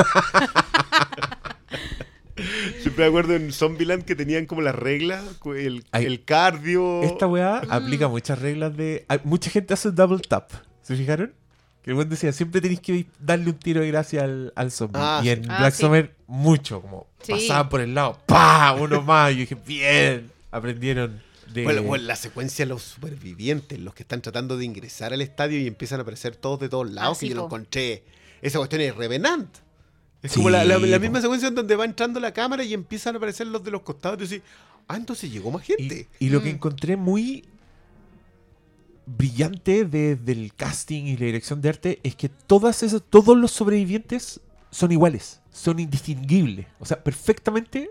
Siempre 2.80 3.04
me 3.04 3.06
acuerdo 3.06 3.34
en 3.34 3.52
Zombieland 3.52 4.04
que 4.04 4.16
tenían 4.16 4.46
como 4.46 4.60
las 4.62 4.74
reglas, 4.74 5.22
el, 5.56 5.84
Ay. 5.92 6.04
el 6.06 6.24
cardio. 6.24 7.02
Esta 7.02 7.26
weá 7.26 7.62
Mm. 7.64 7.72
aplica 7.72 8.08
muchas 8.08 8.38
reglas 8.40 8.76
de... 8.76 9.04
hay- 9.08 9.20
mucha 9.24 9.50
gente 9.50 9.74
hace 9.74 9.90
double 9.92 10.18
tap, 10.18 10.50
¿se 10.82 10.96
fijaron? 10.96 11.32
Que 11.82 11.90
el 11.90 11.94
buen 11.96 12.08
decía, 12.08 12.32
siempre 12.32 12.60
tenéis 12.60 12.80
que 12.80 13.06
darle 13.20 13.50
un 13.50 13.58
tiro 13.58 13.80
de 13.82 13.88
gracia 13.88 14.24
al, 14.24 14.52
al 14.56 14.70
zombie. 14.72 15.00
Ah, 15.02 15.20
y 15.22 15.28
en 15.28 15.50
Ah, 15.50 15.58
Black 15.58 15.74
sí. 15.74 15.82
Summer, 15.82 16.14
mucho, 16.26 16.80
como 16.80 17.06
Sí. 17.22 17.32
pasaban 17.32 17.68
por 17.68 17.80
el 17.82 17.94
lado, 17.94 18.18
¡pa! 18.26 18.74
Uno 18.80 19.02
más. 19.02 19.30
Y 19.32 19.34
yo 19.34 19.40
dije, 19.40 19.56
bien, 19.66 20.30
aprendieron 20.50 21.20
de... 21.52 21.62
Bueno, 21.64 21.82
bueno, 21.82 22.04
la 22.04 22.16
secuencia 22.16 22.64
de 22.64 22.70
los 22.70 22.82
supervivientes, 22.82 23.78
los 23.78 23.94
que 23.94 24.02
están 24.02 24.22
tratando 24.22 24.56
de 24.56 24.64
ingresar 24.64 25.12
al 25.12 25.20
estadio 25.20 25.58
y 25.60 25.66
empiezan 25.66 26.00
a 26.00 26.02
aparecer 26.02 26.34
todos 26.36 26.58
de 26.58 26.68
todos 26.68 26.90
lados, 26.90 27.18
Ah, 27.18 27.20
sí, 27.20 27.26
que 27.28 27.34
yo 27.34 27.36
lo 27.40 27.44
encontré. 27.46 28.02
Esa 28.42 28.58
cuestión 28.58 28.80
es 28.80 28.96
Revenant. 28.96 29.48
Es 30.24 30.32
Sí, 30.32 30.38
como 30.38 30.50
la, 30.50 30.64
la- 30.64 30.98
misma 30.98 31.20
secuencia 31.20 31.48
en 31.48 31.54
donde 31.54 31.76
va 31.76 31.84
entrando 31.84 32.18
la 32.18 32.32
cámara 32.32 32.64
y 32.64 32.74
empiezan 32.74 33.14
a 33.14 33.18
aparecer 33.18 33.46
los 33.46 33.62
de 33.62 33.70
los 33.70 33.82
costados. 33.82 34.18
Y 34.18 34.22
dices, 34.22 34.42
ah, 34.88 34.96
entonces 34.96 35.30
llegó 35.30 35.50
más 35.52 35.62
gente. 35.64 36.08
Y, 36.18 36.26
y 36.26 36.30
lo 36.30 36.42
que 36.42 36.50
Mm. 36.50 36.54
encontré 36.56 36.96
muy 36.96 37.44
brillante 39.06 39.84
de- 39.84 40.16
del 40.16 40.52
casting 40.54 41.04
y 41.04 41.16
la 41.16 41.26
dirección 41.26 41.60
de 41.60 41.68
arte 41.68 42.00
es 42.02 42.16
que 42.16 42.28
todas 42.28 42.82
esas, 42.82 43.02
todos 43.08 43.36
los 43.36 43.50
sobrevivientes 43.50 44.40
son 44.70 44.92
iguales, 44.92 45.40
son 45.52 45.78
indistinguibles. 45.78 46.66
O 46.80 46.86
sea, 46.86 47.02
perfectamente 47.04 47.90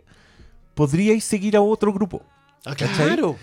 podríais 0.74 1.24
seguir 1.24 1.56
a 1.56 1.62
otro 1.62 1.94
grupo. 1.94 2.24
Ah, 2.66 2.76
¿cachai? 2.76 3.08
claro. 3.16 3.36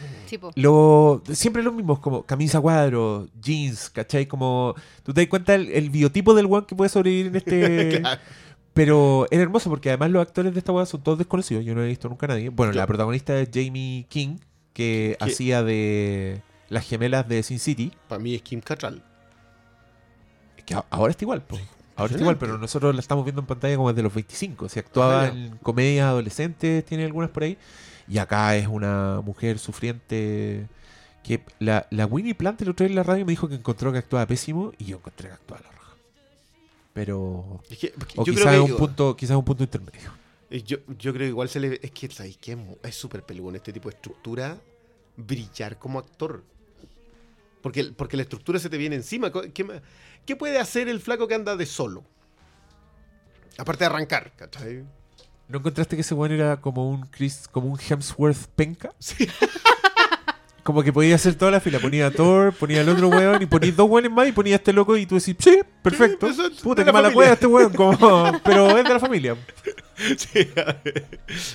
Lo, 0.56 1.22
siempre 1.32 1.62
los 1.62 1.74
mismos, 1.74 2.00
como 2.00 2.22
camisa 2.24 2.60
cuadro, 2.60 3.28
jeans, 3.40 3.90
¿cachai? 3.90 4.26
Como, 4.26 4.74
tú 5.04 5.12
te 5.12 5.20
das 5.20 5.28
cuenta 5.30 5.54
el, 5.54 5.68
el 5.70 5.90
biotipo 5.90 6.34
del 6.34 6.46
one 6.46 6.66
que 6.66 6.74
puede 6.74 6.88
sobrevivir 6.88 7.26
en 7.26 7.36
este... 7.36 8.00
Claro. 8.00 8.20
Pero 8.74 9.26
era 9.30 9.42
hermoso 9.42 9.68
porque 9.68 9.88
además 9.90 10.10
los 10.10 10.22
actores 10.22 10.52
de 10.52 10.58
esta 10.58 10.72
weá 10.72 10.86
son 10.86 11.02
todos 11.02 11.18
desconocidos. 11.18 11.64
Yo 11.64 11.74
no 11.74 11.82
he 11.82 11.88
visto 11.88 12.08
nunca 12.08 12.26
a 12.26 12.28
nadie. 12.30 12.48
Bueno, 12.50 12.72
Yo- 12.72 12.78
la 12.78 12.86
protagonista 12.86 13.38
es 13.38 13.48
Jamie 13.52 14.06
King, 14.08 14.36
que 14.72 15.16
Que- 15.18 15.24
hacía 15.24 15.62
de 15.62 16.42
las 16.68 16.86
gemelas 16.86 17.28
de 17.28 17.42
Sin 17.42 17.58
City. 17.58 17.92
Para 18.08 18.20
mí 18.22 18.34
es 18.34 18.42
Kim 18.42 18.60
Cattrall. 18.60 19.02
Que 20.64 20.74
a- 20.74 20.84
ahora 20.90 21.10
está 21.10 21.24
igual, 21.24 21.42
po. 21.42 21.58
Ahora 21.96 22.12
está 22.12 22.20
igual, 22.22 22.38
pero 22.38 22.56
nosotros 22.56 22.94
la 22.94 23.00
estamos 23.00 23.24
viendo 23.24 23.40
en 23.42 23.46
pantalla 23.46 23.76
como 23.76 23.88
desde 23.92 24.02
los 24.02 24.14
25. 24.14 24.68
Si 24.68 24.78
actuaba 24.78 25.24
Ah, 25.24 25.32
ya. 25.32 25.38
en 25.38 25.56
comedias 25.58 26.06
adolescentes, 26.06 26.84
tiene 26.84 27.04
algunas 27.04 27.30
por 27.30 27.42
ahí. 27.42 27.58
Y 28.08 28.18
acá 28.18 28.56
es 28.56 28.66
una 28.68 29.20
mujer 29.24 29.58
sufriente. 29.58 30.66
Que 31.22 31.42
la, 31.58 31.86
la 31.90 32.06
Winnie 32.06 32.34
Plant 32.34 32.62
el 32.62 32.70
otro 32.70 32.84
día 32.84 32.90
en 32.92 32.96
la 32.96 33.02
radio 33.02 33.26
me 33.26 33.32
dijo 33.32 33.48
que 33.48 33.56
encontró 33.56 33.92
que 33.92 33.98
actuaba 33.98 34.24
pésimo 34.26 34.72
y 34.78 34.86
yo 34.86 34.96
encontré 34.96 35.28
que 35.28 35.34
actuaba 35.34 35.62
la. 35.62 35.79
Pero. 36.92 37.60
Es 37.70 37.78
que- 37.78 37.94
porque 37.96 38.14
O 38.16 38.24
yo 38.24 38.32
quizás 38.32 38.46
creo 38.48 38.66
que 38.66 38.72
un 38.72 38.78
punto, 38.78 39.16
quizás 39.16 39.36
un 39.36 39.44
punto 39.44 39.62
intermedio. 39.64 40.10
Eh, 40.50 40.62
Yo, 40.62 40.78
yo 40.98 41.12
creo 41.12 41.26
que 41.26 41.28
igual 41.28 41.48
se 41.48 41.60
le. 41.60 41.78
Es 41.82 41.90
que, 41.92 42.08
¿sabes 42.10 42.36
qué? 42.38 42.56
Es 42.82 42.94
súper 42.96 43.22
peludo 43.22 43.50
en 43.50 43.56
este 43.56 43.72
tipo 43.72 43.88
de 43.88 43.94
estructura 43.96 44.58
brillar 45.16 45.78
como 45.78 45.98
actor. 45.98 46.42
Porque, 47.62 47.84
porque 47.96 48.16
la 48.16 48.22
estructura 48.24 48.58
se 48.58 48.68
te 48.70 48.76
viene 48.78 48.96
encima. 48.96 49.30
¿Qué, 49.52 49.82
qué 50.24 50.36
puede 50.36 50.58
hacer 50.58 50.88
el 50.88 51.00
flaco 51.00 51.28
que 51.28 51.34
anda 51.34 51.56
de 51.56 51.66
solo? 51.66 52.04
Aparte 53.58 53.84
de 53.84 53.86
arrancar, 53.90 54.32
¿cachai? 54.34 54.84
¿No 55.48 55.58
encontraste 55.58 55.94
que 55.96 56.00
ese 56.02 56.14
weón 56.14 56.32
era 56.32 56.60
como 56.60 56.88
un 56.88 57.02
Chris, 57.06 57.46
como 57.50 57.68
un 57.68 57.78
Hemsworth 57.78 58.46
penca? 58.56 58.94
Sí. 58.98 59.28
Como 60.62 60.82
que 60.82 60.92
podía 60.92 61.14
hacer 61.14 61.34
toda 61.34 61.50
la 61.50 61.60
fila. 61.60 61.78
Ponía 61.78 62.06
a 62.06 62.10
Thor, 62.10 62.52
ponía 62.52 62.80
al 62.82 62.88
otro 62.88 63.08
weón 63.08 63.42
y 63.42 63.46
ponía 63.46 63.72
dos 63.72 63.88
weones 63.88 64.10
más 64.12 64.28
y 64.28 64.32
ponía 64.32 64.54
a 64.54 64.58
este 64.58 64.72
loco 64.72 64.96
y 64.96 65.06
tú 65.06 65.16
decís, 65.16 65.36
sí, 65.38 65.60
perfecto. 65.82 66.28
Puta, 66.62 66.82
qué 66.82 66.86
la 66.86 66.92
mala 66.92 67.10
cueva 67.12 67.32
este 67.32 67.46
weón. 67.46 67.72
Como, 67.72 67.96
pero 68.44 68.76
es 68.76 68.84
de 68.84 68.92
la 68.94 69.00
familia. 69.00 69.36
Sí, 70.16 70.48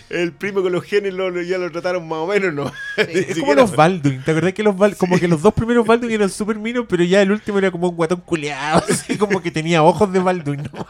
el 0.09 0.31
primo 0.33 0.61
con 0.61 0.71
los 0.71 0.83
genes 0.83 1.13
lo- 1.15 1.31
lo- 1.31 1.41
ya 1.41 1.57
lo 1.57 1.71
trataron 1.71 2.07
más 2.07 2.19
o 2.19 2.27
menos, 2.27 2.53
¿no? 2.53 2.71
Es 2.97 3.39
como 3.39 3.53
los 3.55 3.75
Baldwin. 3.75 4.21
¿Te 4.23 4.31
acordás 4.31 4.53
que 4.53 4.61
los 4.63 4.75
Bal- 4.75 4.95
como 4.97 5.17
que 5.19 5.27
los 5.27 5.41
dos 5.41 5.53
primeros 5.53 5.85
Baldwin 5.85 6.11
eran 6.11 6.29
súper 6.29 6.57
minos, 6.59 6.85
pero 6.87 7.03
ya 7.03 7.21
el 7.21 7.31
último 7.31 7.57
era 7.57 7.71
como 7.71 7.89
un 7.89 7.95
guatón 7.95 8.21
culeado, 8.21 8.83
así 8.89 9.17
como 9.17 9.41
que 9.41 9.49
tenía 9.51 9.81
ojos 9.83 10.11
de 10.13 10.19
Baldwin, 10.19 10.69
¿no? 10.73 10.87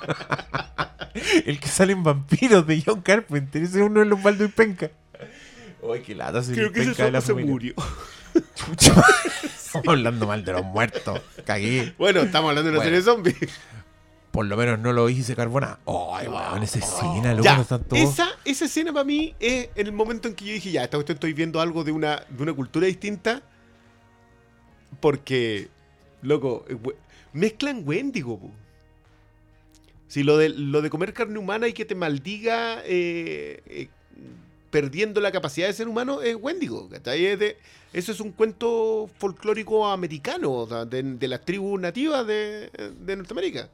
El 1.46 1.60
que 1.60 1.68
sale 1.70 1.94
en 1.94 2.04
vampiros 2.04 2.68
de 2.68 2.84
John 2.86 3.02
Carpenter, 3.02 3.64
ese 3.64 3.80
es 3.80 3.86
uno 3.86 4.02
de 4.02 4.06
los 4.06 4.22
Baldwin 4.22 4.52
penca. 4.52 4.92
Uy, 5.88 6.02
qué 6.02 6.16
lata 6.16 6.42
ser 6.44 6.56
Creo 6.56 6.72
que 6.72 6.82
ese 6.82 6.94
solo 6.94 7.22
se 7.22 7.34
murió. 7.34 7.74
Chucha. 8.56 8.94
Estamos 9.44 9.88
hablando 9.90 10.26
mal 10.28 10.44
de 10.46 10.52
los 10.54 10.64
muertos. 10.64 11.22
Cagué. 11.46 11.94
Bueno, 11.98 12.22
estamos 12.22 12.50
hablando 12.50 12.72
de 12.72 12.78
una 12.78 12.86
Bueno. 12.86 12.98
serie 12.98 13.00
de 13.00 13.04
zombies. 13.34 13.60
Por 14.32 14.46
lo 14.46 14.56
menos 14.58 14.80
no 14.80 14.94
lo 14.94 15.10
hice 15.10 15.36
carbona. 15.36 15.80
Ay, 15.86 16.28
weón, 16.28 16.64
esa 16.64 16.80
escena, 16.80 17.32
loco, 17.34 17.44
Ya, 17.44 17.56
no 17.58 17.62
están 17.64 17.84
todos. 17.84 18.02
esa, 18.02 18.30
esa 18.46 18.66
escena 18.66 18.94
para 18.94 19.04
mí 19.06 19.36
es 19.40 19.70
en 19.76 19.88
el 19.88 19.94
momento 19.94 20.28
en 20.30 20.36
que 20.36 20.46
yo 20.46 20.54
dije, 20.54 20.72
ya, 20.72 20.84
esta 20.84 20.98
cuestión 20.98 21.16
estoy 21.18 21.34
viendo 21.34 21.60
algo 21.62 21.84
de 21.84 21.92
una, 21.92 22.22
de 22.30 22.44
una 22.44 22.54
cultura 22.54 22.88
distinta. 22.88 23.42
Porque, 25.00 25.68
loco, 26.22 26.66
eh, 26.70 26.76
we- 26.76 26.96
mezclan 27.34 27.84
Wendigo. 27.86 28.40
po. 28.40 28.52
Si 30.08 30.24
lo 30.24 30.38
de, 30.38 30.50
lo 30.50 30.82
de 30.82 30.90
comer 30.90 31.14
carne 31.14 31.38
humana 31.40 31.68
y 31.68 31.74
que 31.74 31.84
te 31.86 31.96
maldiga 31.96 32.82
eh, 32.86 33.62
eh, 33.66 33.90
perdiendo 34.76 35.22
la 35.22 35.32
capacidad 35.32 35.68
de 35.68 35.74
ser 35.74 35.88
humano 35.88 36.22
es 36.22 36.36
Wendigo. 36.36 36.90
Es 36.92 37.40
de- 37.40 37.56
eso 37.94 38.12
es 38.12 38.20
un 38.20 38.34
cuento 38.34 39.10
folclórico 39.20 39.88
americano, 39.88 40.52
o 40.52 40.68
sea, 40.68 40.84
de, 40.84 41.02
de 41.02 41.28
las 41.30 41.46
tribus 41.46 41.80
nativas 41.80 42.28
de, 42.28 42.70
de 43.00 43.16
Norteamérica. 43.16 43.70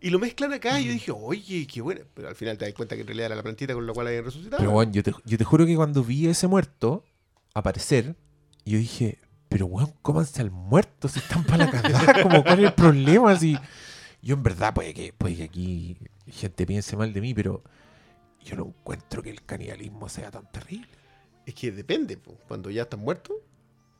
Y 0.00 0.08
lo 0.08 0.18
mezclan 0.18 0.54
acá 0.54 0.80
y 0.80 0.86
yo 0.86 0.92
dije, 0.92 1.12
oye, 1.12 1.66
qué 1.66 1.82
bueno. 1.82 2.00
Pero 2.14 2.28
al 2.28 2.34
final 2.36 2.56
te 2.56 2.64
das 2.64 2.72
cuenta 2.72 2.94
que 2.94 3.02
en 3.02 3.06
realidad 3.08 3.26
era 3.26 3.36
la 3.36 3.42
plantita 3.42 3.74
con 3.74 3.86
la 3.86 3.92
cual 3.92 4.06
habían 4.06 4.24
resucitado. 4.24 4.56
Pero 4.60 4.70
bueno, 4.70 4.92
yo 4.92 5.02
te, 5.02 5.12
yo 5.26 5.36
te 5.36 5.44
juro 5.44 5.66
que 5.66 5.76
cuando 5.76 6.02
vi 6.02 6.26
ese 6.26 6.46
muerto 6.46 7.04
aparecer, 7.52 8.16
yo 8.64 8.78
dije, 8.78 9.18
pero 9.50 9.66
weón, 9.66 9.92
cómanse 10.00 10.40
al 10.40 10.50
muerto 10.50 11.08
si 11.08 11.18
están 11.18 11.44
para 11.44 11.66
la 11.66 11.70
cagada, 11.70 12.22
como 12.22 12.42
cuál 12.42 12.60
es 12.60 12.64
el 12.68 12.72
problema. 12.72 13.36
Si... 13.36 13.58
Yo 14.22 14.36
en 14.36 14.42
verdad 14.42 14.72
puede 14.72 14.94
que, 14.94 15.12
puede 15.12 15.36
que 15.36 15.42
aquí 15.44 15.98
gente 16.28 16.64
piense 16.66 16.96
mal 16.96 17.12
de 17.12 17.20
mí, 17.20 17.34
pero 17.34 17.62
yo 18.44 18.56
no 18.56 18.66
encuentro 18.66 19.22
que 19.22 19.30
el 19.30 19.42
canibalismo 19.44 20.08
sea 20.08 20.30
tan 20.30 20.50
terrible. 20.52 20.88
Es 21.46 21.54
que 21.54 21.72
depende, 21.72 22.16
po. 22.16 22.34
cuando 22.48 22.70
ya 22.70 22.82
están 22.82 23.00
muertos. 23.00 23.36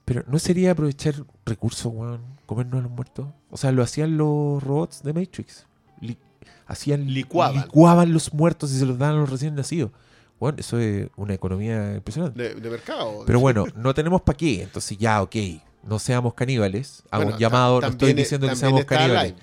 Pero 0.04 0.22
¿no 0.26 0.38
sería 0.38 0.72
aprovechar 0.72 1.14
recursos, 1.46 1.92
weón? 1.92 2.20
Comernos 2.46 2.80
a 2.80 2.82
los 2.82 2.90
muertos. 2.92 3.26
O 3.50 3.56
sea, 3.56 3.72
lo 3.72 3.82
hacían 3.82 4.16
los 4.16 4.62
robots 4.62 5.02
de 5.02 5.12
Matrix. 5.14 5.66
Li- 6.00 6.18
hacían, 6.66 7.06
Licuaban. 7.06 7.62
licuaban 7.62 8.12
los 8.12 8.32
muertos 8.34 8.70
y 8.72 8.78
se 8.78 8.84
los 8.86 8.98
daban 8.98 9.16
a 9.16 9.20
los 9.20 9.30
recién 9.30 9.54
nacidos. 9.54 9.90
Bueno, 10.38 10.58
eso 10.58 10.78
es 10.78 11.08
una 11.16 11.32
economía 11.34 11.94
impresionante. 11.94 12.42
De, 12.42 12.54
de 12.54 12.70
mercado. 12.70 13.22
Pero 13.26 13.40
bueno, 13.40 13.64
no 13.76 13.94
tenemos 13.94 14.20
para 14.22 14.36
qué. 14.36 14.62
Entonces 14.62 14.98
ya, 14.98 15.22
ok, 15.22 15.36
no 15.84 15.98
seamos 15.98 16.34
caníbales. 16.34 17.02
Hago 17.10 17.22
Bueno, 17.24 17.36
un 17.36 17.40
llamado, 17.40 17.80
no 17.80 17.86
estoy 17.88 18.12
diciendo 18.12 18.48
que 18.48 18.56
seamos 18.56 18.84
caníbales. 18.84 19.34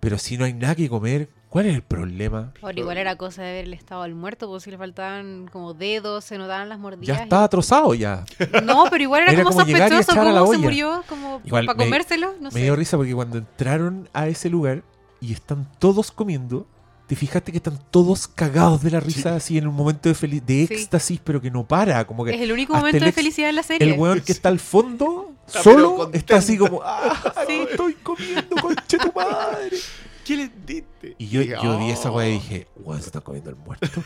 Pero 0.00 0.18
si 0.18 0.36
no 0.38 0.44
hay 0.44 0.54
nada 0.54 0.74
que 0.74 0.88
comer, 0.88 1.28
¿cuál 1.50 1.66
es 1.66 1.74
el 1.74 1.82
problema? 1.82 2.52
Ahora 2.62 2.78
igual 2.80 2.96
era 2.96 3.16
cosa 3.16 3.42
de 3.42 3.52
ver 3.52 3.64
el 3.66 3.74
estado 3.74 4.04
del 4.04 4.14
muerto, 4.14 4.46
porque 4.48 4.64
si 4.64 4.70
le 4.70 4.78
faltaban 4.78 5.48
como 5.52 5.74
dedos, 5.74 6.24
se 6.24 6.38
notaban 6.38 6.68
las 6.70 6.78
mordidas. 6.78 7.06
Ya 7.16 7.20
y- 7.20 7.24
estaba 7.24 7.46
trozado 7.48 7.92
ya. 7.92 8.24
No, 8.64 8.84
pero 8.90 9.02
igual 9.02 9.22
era, 9.24 9.32
Era 9.32 9.42
como 9.44 9.56
como 9.58 9.68
y 9.68 9.72
sospechoso 9.72 10.14
cómo 10.14 10.52
se 10.52 10.58
murió, 10.58 11.04
como 11.08 11.42
Igual 11.44 11.66
para 11.66 11.76
me- 11.76 11.84
comérselo, 11.84 12.34
no 12.40 12.44
Me 12.48 12.52
sé. 12.52 12.62
dio 12.62 12.74
risa 12.76 12.96
porque 12.96 13.14
cuando 13.14 13.36
entraron 13.38 14.08
a 14.14 14.26
ese 14.28 14.48
lugar 14.48 14.82
y 15.20 15.32
están 15.34 15.68
todos 15.78 16.10
comiendo, 16.10 16.66
te 17.06 17.16
fijaste 17.16 17.50
que 17.50 17.58
están 17.58 17.76
todos 17.90 18.28
cagados 18.28 18.82
de 18.84 18.92
la 18.92 19.00
risa 19.00 19.34
así 19.34 19.58
en 19.58 19.66
un 19.66 19.74
momento 19.74 20.08
de, 20.08 20.14
de 20.14 20.66
Sí. 20.68 20.74
éxtasis, 20.74 21.20
pero 21.24 21.40
que 21.40 21.50
no 21.50 21.66
para. 21.66 22.06
Como 22.06 22.24
que 22.24 22.32
Es 22.34 22.40
el 22.40 22.52
único 22.52 22.72
momento 22.72 22.98
el 22.98 23.04
de 23.04 23.10
felicidad 23.12 23.50
en 23.50 23.56
la 23.56 23.64
serie. 23.64 23.92
El 23.92 23.98
weón 23.98 24.20
que 24.20 24.30
está 24.30 24.48
al 24.48 24.60
fondo, 24.60 25.32
solo, 25.46 26.08
está 26.12 26.36
así 26.36 26.56
como, 26.56 26.80
¡ah! 26.84 27.34
Sí. 27.48 27.66
Estoy 27.68 27.94
comiendo, 27.94 28.54
conche 28.62 28.96
tu 28.98 29.12
madre. 29.12 29.76
¿Qué 30.30 30.36
les 30.36 30.50
diste? 30.66 31.14
Y 31.18 31.26
yo, 31.28 31.42
yo 31.42 31.78
vi 31.78 31.90
esa 31.90 32.10
weá 32.12 32.28
y 32.28 32.36
"Oh". 32.36 32.40
dije, 32.40 32.66
weón, 32.76 33.00
se 33.00 33.06
están 33.06 33.22
comiendo 33.22 33.50
el 33.50 33.56
muerto. 33.56 33.86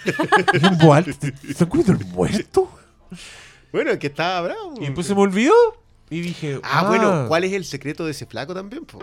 y 0.54 1.12
¿se 1.12 1.50
están 1.50 1.68
comiendo 1.68 1.92
el 1.92 2.04
muerto? 2.06 2.70
Bueno, 3.72 3.90
es 3.90 3.98
que 3.98 4.06
estaba 4.06 4.40
bravo. 4.48 4.74
Y 4.78 4.84
después 4.86 5.06
se 5.06 5.14
me 5.14 5.20
olvidó. 5.20 5.52
Y 6.08 6.20
dije, 6.20 6.60
Ah, 6.62 6.86
bueno, 6.88 7.26
¿cuál 7.28 7.44
es 7.44 7.52
el 7.52 7.64
secreto 7.66 8.04
de 8.06 8.12
ese 8.12 8.24
flaco 8.24 8.54
también, 8.54 8.84
po? 8.86 9.00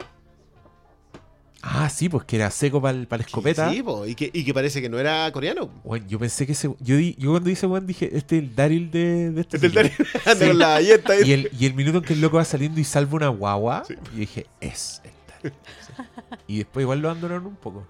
Ah, 1.63 1.89
sí, 1.89 2.09
pues 2.09 2.23
que 2.23 2.37
era 2.37 2.49
seco 2.49 2.81
para 2.81 2.97
la 2.97 3.17
escopeta. 3.17 3.71
Sí, 3.71 3.83
po, 3.83 4.07
y 4.07 4.15
que, 4.15 4.31
y 4.33 4.43
que 4.43 4.51
parece 4.51 4.81
que 4.81 4.89
no 4.89 4.97
era 4.97 5.31
coreano. 5.31 5.69
Weón, 5.83 6.07
yo 6.07 6.17
pensé 6.17 6.47
que 6.47 6.53
ese. 6.53 6.73
Yo, 6.79 6.95
di- 6.95 7.15
yo 7.19 7.29
cuando 7.31 7.49
dice 7.49 7.67
weón 7.67 7.85
dije, 7.85 8.09
este 8.17 8.37
es 8.37 8.43
el 8.43 8.55
Daryl 8.55 8.89
de, 8.89 9.29
de 9.31 9.41
este 9.41 9.57
Es. 9.57 9.71
Darío. 9.73 9.91
Anda 10.25 10.47
con 10.47 10.57
la 10.57 10.67
galleta. 10.69 11.19
Y 11.23 11.31
el, 11.33 11.51
y 11.59 11.67
el 11.67 11.75
minuto 11.75 11.99
en 11.99 12.03
que 12.03 12.13
el 12.13 12.21
loco 12.21 12.37
va 12.37 12.45
saliendo 12.45 12.79
y 12.79 12.83
salva 12.83 13.13
una 13.17 13.27
guagua, 13.27 13.83
yo 13.87 13.95
dije, 14.11 14.47
es 14.59 15.00
el 15.00 15.00
Daryl. 15.00 15.00
Sí. 15.00 15.00
Y 16.47 16.59
después 16.59 16.83
igual 16.83 16.99
lo 16.99 17.09
abandonaron 17.09 17.45
un 17.47 17.55
poco. 17.55 17.87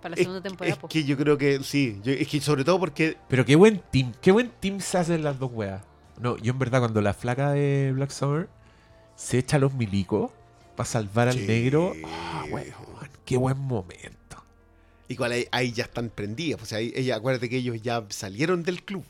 Para 0.00 0.10
la 0.10 0.16
Es, 0.16 0.22
segunda 0.26 0.42
temporada. 0.42 0.72
es 0.74 0.78
po. 0.80 0.88
que 0.88 1.04
yo 1.04 1.16
creo 1.16 1.38
que 1.38 1.62
sí. 1.62 2.00
yo- 2.02 2.12
es 2.12 2.26
que 2.28 2.40
sobre 2.40 2.64
todo 2.64 2.78
porque 2.80 3.16
Pero 3.28 3.44
qué 3.44 3.54
buen 3.56 3.80
team, 3.90 4.12
qué 4.20 4.32
buen 4.32 4.50
team 4.60 4.80
se 4.80 4.98
hacen 4.98 5.22
las 5.22 5.38
dos 5.38 5.50
weas. 5.52 5.82
No, 6.20 6.36
yo 6.38 6.52
en 6.52 6.58
verdad 6.58 6.80
cuando 6.80 7.00
la 7.00 7.14
flaca 7.14 7.52
de 7.52 7.92
Black 7.94 8.10
Summer 8.10 8.48
se 9.16 9.38
echa 9.38 9.56
a 9.56 9.60
los 9.60 9.74
milicos 9.74 10.30
para 10.76 10.88
salvar 10.88 11.28
al 11.28 11.34
Sí. 11.38 11.46
negro, 11.46 11.92
ah, 12.04 12.44
weón, 12.50 12.66
qué 13.24 13.36
buen 13.36 13.58
momento. 13.58 14.18
igual 15.08 15.32
ahí, 15.32 15.46
ahí 15.52 15.72
ya 15.72 15.84
están 15.84 16.08
prendidas. 16.08 16.62
O 16.62 16.64
sea, 16.64 16.78
ahí- 16.78 16.92
ella, 16.96 17.16
acuérdate 17.16 17.48
que 17.50 17.58
ellos 17.58 17.80
ya 17.82 18.02
salieron 18.08 18.62
del 18.62 18.82
club. 18.82 19.04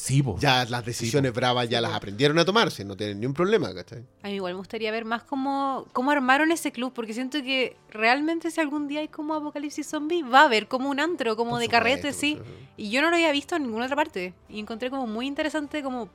Sí, 0.00 0.22
po. 0.22 0.38
Ya 0.40 0.64
las 0.64 0.82
decisiones 0.82 1.30
bravas 1.34 1.68
ya 1.68 1.78
las 1.82 1.92
aprendieron 1.92 2.38
a 2.38 2.44
tomarse. 2.46 2.86
No 2.86 2.96
tienen 2.96 3.20
ni 3.20 3.26
un 3.26 3.34
problema, 3.34 3.74
¿cachai? 3.74 4.02
A 4.22 4.28
mí 4.28 4.36
igual 4.36 4.54
me 4.54 4.58
gustaría 4.58 4.90
ver 4.90 5.04
más 5.04 5.24
cómo, 5.24 5.86
cómo 5.92 6.10
armaron 6.10 6.50
ese 6.52 6.72
club, 6.72 6.94
porque 6.94 7.12
siento 7.12 7.42
que 7.42 7.76
realmente 7.90 8.50
si 8.50 8.62
algún 8.62 8.88
día 8.88 9.00
hay 9.00 9.08
como 9.08 9.34
apocalipsis 9.34 9.86
zombie, 9.86 10.22
va 10.22 10.40
a 10.40 10.44
haber 10.44 10.68
como 10.68 10.88
un 10.88 11.00
antro, 11.00 11.36
como 11.36 11.50
Por 11.50 11.58
de 11.58 11.66
supuesto, 11.66 11.84
carrete, 11.84 12.12
sí. 12.14 12.36
supuesto. 12.38 12.58
Y 12.78 12.88
yo 12.88 13.02
no 13.02 13.10
lo 13.10 13.16
había 13.16 13.30
visto 13.30 13.56
en 13.56 13.64
ninguna 13.64 13.84
otra 13.84 13.96
parte. 13.96 14.32
Y 14.48 14.58
encontré 14.58 14.88
como 14.88 15.06
muy 15.06 15.26
interesante 15.26 15.82
como 15.82 16.08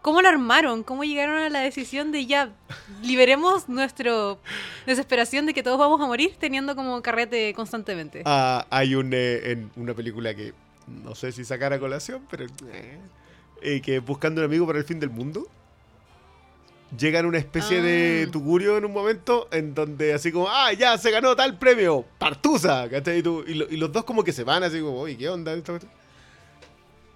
cómo 0.00 0.22
lo 0.22 0.28
armaron, 0.28 0.84
cómo 0.84 1.02
llegaron 1.02 1.36
a 1.36 1.48
la 1.48 1.58
decisión 1.58 2.12
de 2.12 2.26
ya 2.26 2.52
liberemos 3.02 3.68
nuestra 3.68 4.36
desesperación 4.86 5.46
de 5.46 5.54
que 5.54 5.64
todos 5.64 5.78
vamos 5.80 6.00
a 6.00 6.06
morir 6.06 6.36
teniendo 6.38 6.76
como 6.76 7.02
carrete 7.02 7.52
constantemente. 7.54 8.22
Ah, 8.26 8.64
hay 8.70 8.94
un, 8.94 9.10
eh, 9.12 9.50
en 9.50 9.72
una 9.74 9.92
película 9.92 10.36
que 10.36 10.54
no 10.86 11.16
sé 11.16 11.32
si 11.32 11.44
sacar 11.44 11.72
a 11.72 11.80
colación, 11.80 12.22
pero 12.30 12.44
eh, 12.44 12.98
eh, 13.64 13.80
que 13.80 13.98
buscando 13.98 14.40
un 14.40 14.44
amigo 14.46 14.66
para 14.66 14.78
el 14.78 14.84
fin 14.84 15.00
del 15.00 15.10
mundo. 15.10 15.48
Llegan 16.96 17.26
una 17.26 17.38
especie 17.38 17.82
de 17.82 18.26
Ah. 18.28 18.30
tugurio 18.30 18.76
en 18.78 18.84
un 18.84 18.92
momento 18.92 19.48
en 19.50 19.74
donde 19.74 20.14
así 20.14 20.30
como, 20.30 20.46
ah, 20.48 20.72
ya 20.72 20.96
se 20.96 21.10
ganó 21.10 21.34
tal 21.34 21.58
premio, 21.58 22.04
Partusa, 22.18 22.88
¿cachai? 22.88 23.18
Y, 23.18 23.22
tú- 23.22 23.42
y 23.46 23.54
lo- 23.54 23.68
y 23.68 23.76
los 23.76 23.90
dos 23.90 24.04
como 24.04 24.22
que 24.22 24.32
se 24.32 24.44
van 24.44 24.62
así 24.62 24.80
como, 24.80 25.00
oye, 25.00 25.16
¿qué 25.16 25.28
onda? 25.28 25.52
esta 25.54 25.72
cuestión?". 25.72 25.90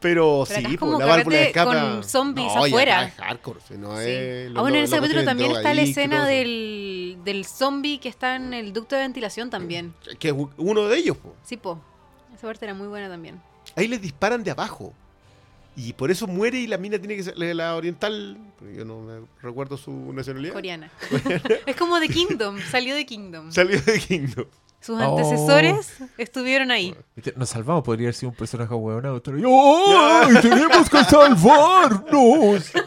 Pero, 0.00 0.44
Pero 0.48 0.68
sí, 0.68 0.76
pues, 0.76 0.98
la 0.98 1.06
válvula 1.06 1.36
de 1.38 1.46
escape. 1.48 1.76
con 1.76 2.04
zombies 2.04 2.54
No, 2.54 2.64
afuera. 2.64 3.04
es 3.04 3.14
hardcore, 3.14 3.58
no 3.78 3.96
Sí. 3.98 4.04
es- 4.08 4.50
ah, 4.56 4.60
bueno, 4.62 4.76
en 4.78 4.84
ese 4.84 4.96
capítulo 4.96 5.24
también 5.24 5.50
está 5.52 5.74
la 5.74 5.82
escena 5.82 6.26
del, 6.26 7.18
del 7.24 7.44
zombie 7.44 7.98
que 7.98 8.08
está 8.08 8.34
en 8.36 8.54
el 8.54 8.72
ducto 8.72 8.94
de 8.96 9.02
ventilación 9.02 9.50
también. 9.50 9.94
Que 10.18 10.28
es 10.28 10.34
uno 10.56 10.86
de 10.88 10.96
ellos, 10.98 11.16
po. 11.16 11.34
Sí, 11.44 11.56
po. 11.56 11.80
Esa 12.34 12.46
parte 12.46 12.64
era 12.64 12.74
muy 12.74 12.86
buena 12.88 13.08
también. 13.08 13.40
Ahí 13.76 13.86
les 13.88 14.00
disparan 14.00 14.42
de 14.44 14.50
abajo. 14.52 14.92
Y 15.80 15.92
por 15.92 16.10
eso 16.10 16.26
muere 16.26 16.58
y 16.58 16.66
la 16.66 16.76
mina 16.76 16.98
tiene 16.98 17.14
que 17.14 17.22
ser 17.22 17.38
la 17.38 17.76
oriental. 17.76 18.36
Yo 18.76 18.84
no 18.84 19.00
me 19.00 19.20
recuerdo 19.40 19.76
su 19.76 20.12
nacionalidad. 20.12 20.52
Coreana. 20.54 20.90
es 21.66 21.76
como 21.76 22.00
de 22.00 22.08
Kingdom, 22.08 22.58
salió 22.70 22.96
de 22.96 23.06
Kingdom. 23.06 23.52
Salió 23.52 23.80
de 23.80 24.00
Kingdom. 24.00 24.46
Sus 24.80 25.00
Oh. 25.00 25.16
antecesores 25.18 25.98
estuvieron 26.18 26.70
ahí. 26.70 26.94
Nos 27.36 27.50
salvamos, 27.50 27.84
podría 27.84 28.06
haber 28.06 28.14
sido 28.14 28.30
un 28.30 28.36
personaje 28.36 28.72
huevonado. 28.74 29.22
¡Ay, 29.24 30.34
tenemos 30.42 30.90
que 30.90 31.04
salvarnos! 31.04 32.72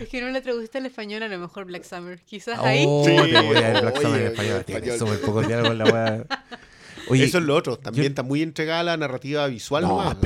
Es 0.00 0.08
que 0.08 0.20
no 0.20 0.28
la 0.28 0.40
traduciste 0.42 0.78
al 0.78 0.86
español, 0.86 1.22
a 1.22 1.28
lo 1.28 1.38
mejor 1.38 1.64
Black 1.66 1.84
Summer. 1.84 2.20
Quizás 2.20 2.58
Oh, 2.58 2.64
ahí. 2.64 2.80
Sí. 3.04 3.16
te 3.32 3.40
voy 3.40 3.56
a 3.56 3.60
ver 3.72 3.80
Black 3.82 4.00
Summer 4.02 4.20
en 4.20 4.26
español. 4.26 4.56
en 4.58 4.64
Tiene 4.82 4.98
súper 4.98 5.20
poco 5.20 5.42
diálogo 5.42 5.70
en 5.72 5.78
la 5.78 5.84
wea. 5.84 6.24
Oye, 7.08 7.24
eso 7.24 7.38
es 7.38 7.44
lo 7.44 7.54
otro. 7.54 7.78
También 7.78 8.04
yo- 8.04 8.08
está 8.08 8.22
muy 8.24 8.42
entregada 8.42 8.80
a 8.80 8.84
la 8.84 8.96
narrativa 8.96 9.46
visual 9.46 9.84
No, 9.84 9.88
nomás. 9.90 10.16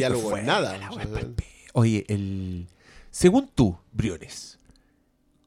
Diálogos 0.00 0.30
fuera, 0.30 0.46
nada. 0.46 0.90
wea. 0.90 1.30
Oye, 1.72 2.04
el... 2.08 2.66
según 3.10 3.48
tú, 3.54 3.78
Briones, 3.92 4.58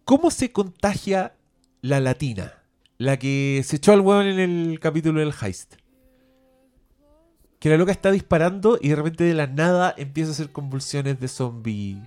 ¿cómo 0.06 0.32
se 0.32 0.52
contagia 0.52 1.36
la 1.82 2.00
latina? 2.00 2.54
La 2.98 3.18
que 3.18 3.62
se 3.66 3.78
echó 3.78 3.92
al 3.94 4.02
hueón 4.02 4.28
en 4.28 4.40
el 4.40 4.80
capítulo 4.80 5.20
del 5.20 5.34
heist. 5.42 5.76
Que 7.60 7.70
la 7.70 7.78
loca 7.78 7.92
está 7.92 8.12
disparando 8.12 8.78
y 8.82 8.90
de 8.90 8.96
repente 8.96 9.24
de 9.24 9.34
la 9.34 9.48
nada 9.48 9.94
empieza 9.98 10.30
a 10.32 10.34
hacer 10.34 10.52
convulsiones 10.52 11.20
de 11.20 11.28
zombie. 11.28 11.98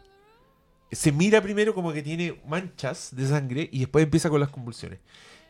Se 0.93 1.12
mira 1.12 1.43
primero 1.43 1.74
como 1.74 1.93
que 1.93 2.02
tiene 2.02 2.40
manchas 2.47 3.14
de 3.16 3.27
sangre 3.27 3.68
y 3.73 3.81
después 3.81 4.05
empieza 4.05 4.31
con 4.31 4.40
las 4.40 4.51
convulsiones. 4.51 5.01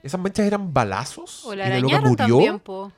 ¿Esas 0.03 0.21
manchas 0.21 0.47
eran 0.47 0.73
balazos? 0.73 1.45
O 1.45 1.55
la 1.55 1.67
¿Y 1.67 1.71
la 1.71 1.81
loca 1.81 2.01
murió? 2.01 2.17
también, 2.17 2.61
po. 2.61 2.93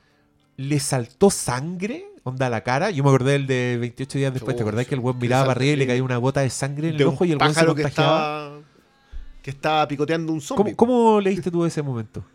Le 0.59 0.77
saltó 0.81 1.29
sangre, 1.29 2.05
onda 2.23 2.47
a 2.47 2.49
la 2.49 2.61
cara. 2.63 2.91
Yo 2.91 3.01
me 3.01 3.09
acordé 3.09 3.31
del 3.33 3.47
de 3.47 3.77
28 3.79 4.17
días 4.17 4.33
después. 4.33 4.57
¿Te 4.57 4.61
acordás 4.63 4.85
que 4.85 4.93
el 4.95 4.99
weón 4.99 5.17
Que 5.17 5.21
miraba 5.25 5.43
para 5.43 5.51
arriba 5.53 5.71
y 5.71 5.75
le 5.77 5.87
caía 5.87 6.03
una 6.03 6.17
gota 6.17 6.41
de 6.41 6.49
sangre 6.49 6.89
en 6.89 6.97
de 6.97 7.03
el 7.03 7.07
ojo 7.09 7.23
y 7.23 7.31
el 7.31 7.37
weón 7.37 7.49
se 7.53 7.55
pájaro 7.55 7.75
que 7.75 7.83
contagiaba? 7.83 8.17
estaba, 8.17 8.61
que 9.41 9.49
estaba 9.51 9.87
picoteando 9.87 10.33
un 10.33 10.41
zombie. 10.41 10.75
¿Cómo, 10.75 10.93
cómo 10.93 11.21
leíste 11.21 11.49
tú 11.49 11.63
ese 11.63 11.81
momento? 11.81 12.25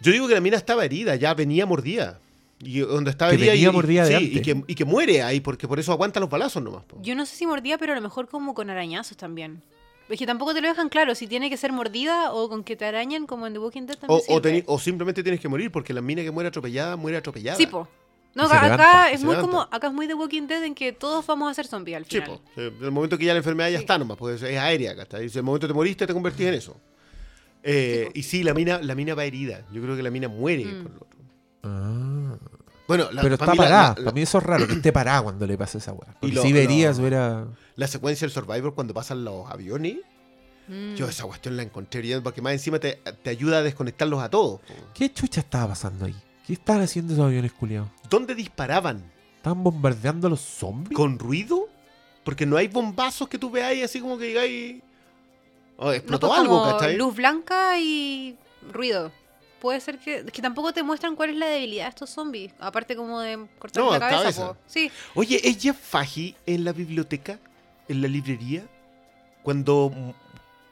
Yo 0.00 0.12
digo 0.12 0.28
que 0.28 0.34
la 0.34 0.40
mina 0.40 0.56
estaba 0.56 0.84
herida, 0.84 1.16
ya 1.16 1.34
venía 1.34 1.66
mordida. 1.66 2.20
Y 2.60 2.78
donde 2.80 3.10
estaba 3.10 3.30
Que 3.32 3.36
herida 3.36 3.52
venía 3.52 3.68
y, 3.68 3.72
mordida 3.72 4.02
de 4.04 4.08
sí, 4.10 4.14
antes. 4.14 4.36
y, 4.36 4.40
que, 4.42 4.64
y 4.68 4.74
que 4.76 4.84
muere 4.84 5.22
ahí, 5.24 5.40
porque 5.40 5.66
por 5.66 5.80
eso 5.80 5.90
aguanta 5.90 6.20
los 6.20 6.30
balazos 6.30 6.62
nomás. 6.62 6.84
po. 6.84 6.98
Yo 7.02 7.16
no 7.16 7.26
sé 7.26 7.34
si 7.34 7.46
mordía, 7.48 7.78
pero 7.78 7.92
a 7.94 7.96
lo 7.96 8.02
mejor 8.02 8.28
como 8.28 8.54
con 8.54 8.70
arañazos 8.70 9.16
también. 9.16 9.60
Es 10.08 10.18
que 10.18 10.26
tampoco 10.26 10.54
te 10.54 10.60
lo 10.60 10.68
dejan 10.68 10.88
claro 10.88 11.14
si 11.14 11.26
tiene 11.26 11.50
que 11.50 11.56
ser 11.56 11.72
mordida 11.72 12.32
o 12.32 12.48
con 12.48 12.64
que 12.64 12.76
te 12.76 12.84
arañan 12.86 13.26
como 13.26 13.46
en 13.46 13.52
The 13.52 13.58
Walking 13.58 13.82
Dead 13.86 13.98
también. 13.98 14.20
O, 14.28 14.32
o, 14.34 14.36
sirve. 14.40 14.58
teni- 14.60 14.64
o 14.66 14.78
simplemente 14.78 15.22
tienes 15.22 15.40
que 15.40 15.48
morir, 15.48 15.70
porque 15.70 15.92
la 15.92 16.00
mina 16.00 16.22
que 16.22 16.30
muere 16.30 16.48
atropellada, 16.48 16.96
muere 16.96 17.18
atropellada. 17.18 17.56
Sí, 17.58 17.66
po. 17.66 17.86
No, 18.34 18.44
acá, 18.44 18.62
levanta, 18.62 18.74
acá 19.02 19.10
y 19.10 19.14
es 19.14 19.24
muy 19.24 19.34
levanta. 19.34 19.50
como, 19.50 19.68
acá 19.70 19.86
es 19.88 19.92
muy 19.92 20.06
The 20.06 20.14
Walking 20.14 20.46
Dead 20.46 20.62
en 20.64 20.74
que 20.74 20.92
todos 20.92 21.26
vamos 21.26 21.50
a 21.50 21.54
ser 21.54 21.66
zombies 21.66 21.96
al 21.96 22.04
final. 22.04 22.28
po. 22.28 22.40
Sí, 22.54 22.60
En 22.60 22.84
el 22.84 22.90
momento 22.90 23.18
que 23.18 23.24
ya 23.24 23.32
la 23.32 23.38
enfermedad 23.38 23.68
ya 23.70 23.78
Sí. 23.78 23.82
está 23.84 23.98
nomás, 23.98 24.16
pues 24.16 24.40
es 24.42 24.58
aérea, 24.58 24.94
¿cachai? 24.96 25.26
El 25.34 25.42
momento 25.42 25.66
te 25.66 25.74
moriste, 25.74 26.06
te 26.06 26.12
convertís 26.12 26.46
en 26.46 26.54
eso. 26.54 26.76
Eh, 27.62 28.04
Sí, 28.04 28.10
po. 28.12 28.18
y 28.18 28.22
sí, 28.22 28.42
la 28.44 28.54
mina, 28.54 28.80
la 28.80 28.94
mina 28.94 29.14
va 29.14 29.24
herida. 29.24 29.66
Yo 29.72 29.82
creo 29.82 29.96
que 29.96 30.02
la 30.02 30.10
mina 30.10 30.28
muere 30.28 30.64
Mm. 30.64 30.82
por 30.84 30.90
lo 30.92 30.96
otro. 30.98 31.18
Ah. 31.64 32.36
Bueno, 32.88 33.08
la, 33.12 33.22
Pero 33.22 33.34
está 33.34 33.54
parada. 33.54 33.94
Para 33.94 34.10
mí 34.12 34.22
eso 34.22 34.38
es 34.38 34.44
raro, 34.44 34.66
que 34.66 34.72
esté 34.72 34.92
parada 34.92 35.22
cuando 35.22 35.46
le 35.46 35.56
pasa 35.56 35.78
esa 35.78 35.92
weá. 35.92 36.14
Porque 36.18 36.34
lo- 36.34 36.42
si 36.42 36.52
verías, 36.52 36.96
lo- 36.96 37.02
hubiera... 37.02 37.46
la 37.76 37.86
secuencia 37.86 38.26
del 38.26 38.32
Survivor 38.32 38.74
cuando 38.74 38.92
pasan 38.94 39.24
los 39.24 39.48
aviones, 39.50 39.98
Mm. 40.70 40.96
Yo 40.96 41.08
esa 41.08 41.24
cuestión 41.24 41.56
la 41.56 41.62
encontré 41.62 42.00
brillante 42.00 42.22
porque 42.24 42.42
más 42.42 42.52
encima 42.52 42.78
te, 42.78 43.00
te 43.22 43.30
ayuda 43.30 43.56
a 43.56 43.62
desconectarlos 43.62 44.20
a 44.22 44.28
todos. 44.28 44.60
¿Qué 44.92 45.10
chucha 45.10 45.40
estaba 45.40 45.68
pasando 45.68 46.04
ahí? 46.04 46.14
¿Qué 46.46 46.52
estaban 46.52 46.82
haciendo 46.82 47.14
esos 47.14 47.24
aviones 47.24 47.52
culiados? 47.52 47.88
¿Dónde 48.10 48.34
disparaban? 48.34 49.02
¿Estaban 49.38 49.64
bombardeando 49.64 50.26
a 50.26 50.30
los 50.30 50.40
zombies? 50.42 50.94
¿Con 50.94 51.18
ruido? 51.18 51.68
Porque 52.22 52.44
no 52.44 52.58
hay 52.58 52.68
bombazos 52.68 53.30
que 53.30 53.38
tú 53.38 53.48
veáis 53.50 53.82
así 53.82 53.98
como 53.98 54.18
que 54.18 54.26
digáis. 54.26 54.82
Oh, 55.78 55.86
No, 55.86 55.92
explotó 55.92 56.28
pues, 56.28 56.38
algo, 56.40 56.58
como 56.62 56.72
¿cachai? 56.78 56.96
luz 56.98 57.16
blanca 57.16 57.78
y 57.80 58.36
ruido. 58.70 59.10
Puede 59.60 59.80
ser 59.80 59.98
que, 59.98 60.24
que 60.24 60.40
tampoco 60.42 60.72
te 60.72 60.82
muestran 60.82 61.16
cuál 61.16 61.30
es 61.30 61.36
la 61.36 61.46
debilidad 61.46 61.84
de 61.84 61.88
estos 61.90 62.10
zombies. 62.10 62.52
Aparte 62.60 62.94
como 62.94 63.20
de 63.20 63.46
cortar 63.58 63.82
No, 63.82 63.90
la 63.90 63.98
cabeza. 63.98 64.22
cabeza. 64.22 64.56
Sí, 64.66 64.90
Oye, 65.14 65.40
¿es 65.42 65.58
Jeff 65.60 65.76
Fahey 65.76 66.36
en 66.46 66.64
la 66.64 66.72
biblioteca? 66.72 67.38
¿En 67.88 68.00
la 68.02 68.08
librería? 68.08 68.64
Cuando, 69.42 69.92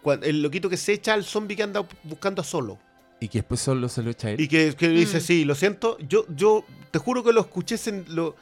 cuando 0.02 0.26
el 0.26 0.42
loquito 0.42 0.68
que 0.68 0.76
se 0.76 0.92
echa 0.92 1.14
al 1.14 1.24
zombie 1.24 1.56
que 1.56 1.62
anda 1.62 1.84
buscando 2.04 2.42
a 2.42 2.44
solo. 2.44 2.78
Y 3.18 3.28
que 3.28 3.38
después 3.38 3.60
solo 3.60 3.88
se 3.88 4.02
lo 4.02 4.10
echa 4.10 4.28
a 4.28 4.30
él. 4.32 4.40
Y 4.40 4.48
que, 4.48 4.74
que 4.76 4.88
dice, 4.88 5.18
Mm. 5.18 5.20
sí, 5.22 5.44
lo 5.44 5.54
siento. 5.54 5.96
Yo, 6.00 6.26
yo 6.28 6.64
te 6.90 6.98
juro 6.98 7.24
que 7.24 7.32
lo 7.32 7.40
escuché, 7.40 7.76
sen- 7.76 8.06
lo, 8.08 8.36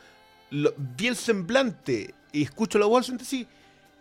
lo- 0.51 0.75
vi 0.77 1.07
el 1.07 1.17
semblante 1.17 2.13
y 2.33 2.43
escucho 2.43 2.79
la 2.79 2.87
voz 2.87 3.09
así. 3.11 3.47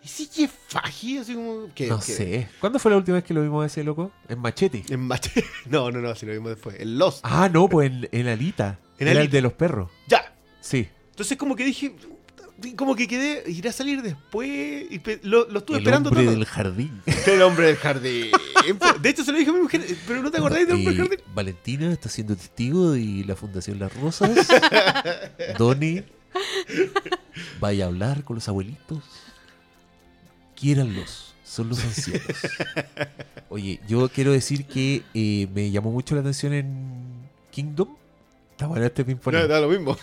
¿Y 0.04 0.08
si 0.08 0.26
Jeff 0.30 0.52
Fahey? 0.68 1.18
Así 1.18 1.34
como, 1.34 1.72
que, 1.74 1.86
no 1.86 1.98
que- 1.98 2.04
sé. 2.12 2.48
¿Cuándo 2.60 2.78
fue 2.78 2.90
la 2.90 2.98
última 2.98 3.16
vez 3.16 3.24
que 3.24 3.32
lo 3.32 3.40
vimos 3.42 3.62
a 3.64 3.66
ese 3.66 3.82
loco? 3.82 4.12
En 4.28 4.38
Machete. 4.38 4.84
En 4.90 5.00
Machete. 5.00 5.44
No, 5.66 5.90
no, 5.90 6.00
no, 6.00 6.14
si 6.14 6.26
lo 6.26 6.32
vimos 6.32 6.50
después. 6.50 6.78
En 6.78 6.98
Lost. 6.98 7.20
Ah, 7.22 7.48
no, 7.50 7.68
pues 7.68 7.90
en, 7.90 8.08
en 8.12 8.28
Alita. 8.28 8.78
En 8.98 9.08
Era 9.08 9.12
el 9.12 9.18
Alita. 9.18 9.36
de 9.38 9.42
los 9.42 9.52
perros. 9.54 9.90
Ya. 10.06 10.34
Sí. 10.60 10.88
Entonces 11.10 11.38
como 11.38 11.56
que 11.56 11.64
dije, 11.64 11.94
como 12.76 12.94
que 12.96 13.08
quedé, 13.08 13.44
irá 13.50 13.70
a 13.70 13.72
salir 13.72 14.02
después. 14.02 14.48
Y 14.90 15.00
lo, 15.22 15.48
lo 15.50 15.60
estuve 15.60 15.78
el 15.78 15.82
esperando 15.84 16.10
hombre 16.10 16.24
todo. 16.24 16.34
del 16.34 16.44
jardín. 16.44 17.02
El 17.26 17.40
hombre 17.42 17.66
del 17.68 17.76
jardín. 17.76 18.30
De 19.00 19.08
hecho, 19.10 19.24
se 19.24 19.32
lo 19.32 19.38
dije 19.38 19.50
a 19.50 19.54
mi 19.54 19.60
mujer, 19.60 19.84
pero 20.06 20.22
no 20.22 20.30
te 20.30 20.36
acordáis 20.38 20.66
del 20.66 20.76
hombre 20.76 20.92
del 20.94 21.04
Y 21.04 21.08
jardín. 21.08 21.24
Valentina 21.34 21.90
está 21.92 22.08
siendo 22.10 22.36
testigo 22.36 22.92
de 22.92 23.24
la 23.26 23.36
Fundación 23.36 23.78
Las 23.78 23.94
Rosas. 23.96 24.30
Doni, 25.58 26.02
vaya 27.60 27.84
a 27.84 27.88
hablar 27.88 28.24
con 28.24 28.36
los 28.36 28.48
abuelitos. 28.48 29.02
Quiéranlos, 30.54 31.34
son 31.44 31.68
los 31.68 31.82
ancianos. 31.84 32.22
Oye, 33.48 33.80
yo 33.88 34.08
quiero 34.08 34.32
decir 34.32 34.66
que 34.66 35.02
eh, 35.14 35.48
me 35.54 35.70
llamó 35.70 35.90
mucho 35.90 36.14
la 36.14 36.20
atención 36.20 36.52
en 36.52 37.28
Kingdom. 37.50 37.88
Está 38.52 38.66
bueno 38.66 38.86
este 38.86 39.04
ping 39.04 39.16
No, 39.24 39.48
da 39.48 39.60
lo 39.60 39.68
mismo. 39.68 39.96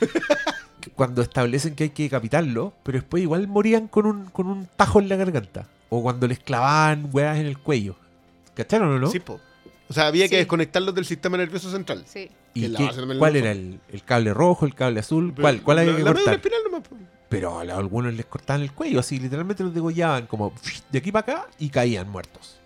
Cuando 0.96 1.22
establecen 1.22 1.76
que 1.76 1.86
hay 1.86 1.90
que 1.92 2.04
decapitarlo, 2.04 2.74
pero 2.84 3.00
después 3.00 3.24
igual 3.24 3.48
morían 3.48 3.88
con 3.88 4.06
un, 4.06 4.26
con 4.26 4.48
un 4.48 4.68
tajo 4.76 5.00
en 5.00 5.10
la 5.10 5.16
garganta. 5.16 5.68
O 5.90 6.02
cuando 6.02 6.28
les 6.28 6.40
clavaban 6.40 7.10
hueas 7.12 7.38
en 7.38 7.46
el 7.46 7.58
cuello. 7.58 7.96
¿Cacharon 8.56 8.90
o 8.90 9.00
no? 9.00 9.08
Sí, 9.10 9.20
po. 9.20 9.40
O 9.88 9.94
sea, 9.94 10.08
había 10.08 10.28
que 10.30 10.38
desconectarlos 10.38 10.96
del 10.96 11.06
sistema 11.06 11.38
nervioso 11.38 11.70
central. 11.72 12.04
sí. 12.08 12.30
¿Y 12.54 12.64
que 12.64 12.68
la 12.70 13.18
cuál 13.18 13.38
era 13.38 13.52
el, 13.52 13.80
el 13.90 14.04
cable 14.04 14.34
rojo, 14.34 14.66
el 14.66 14.76
cable 14.76 15.00
azul? 15.00 15.34
¿Cuál, 15.40 15.62
cuál 15.62 15.78
la, 15.78 15.82
había 15.84 15.96
que 15.96 16.04
la 16.04 16.14
cortar? 16.14 16.34
espinal 16.34 16.60
nomás. 16.66 16.82
Pero 17.32 17.60
a 17.60 17.62
algunos 17.62 18.14
les 18.14 18.26
cortaban 18.26 18.62
el 18.62 18.74
cuello, 18.74 19.00
así 19.00 19.18
literalmente 19.18 19.64
los 19.64 19.74
degollaban 19.74 20.28
como 20.28 20.54
de 20.92 21.00
aquí 21.00 21.14
para 21.14 21.22
acá 21.22 21.48
y 21.60 21.70
caían 21.70 22.10
muertos. 22.10 22.58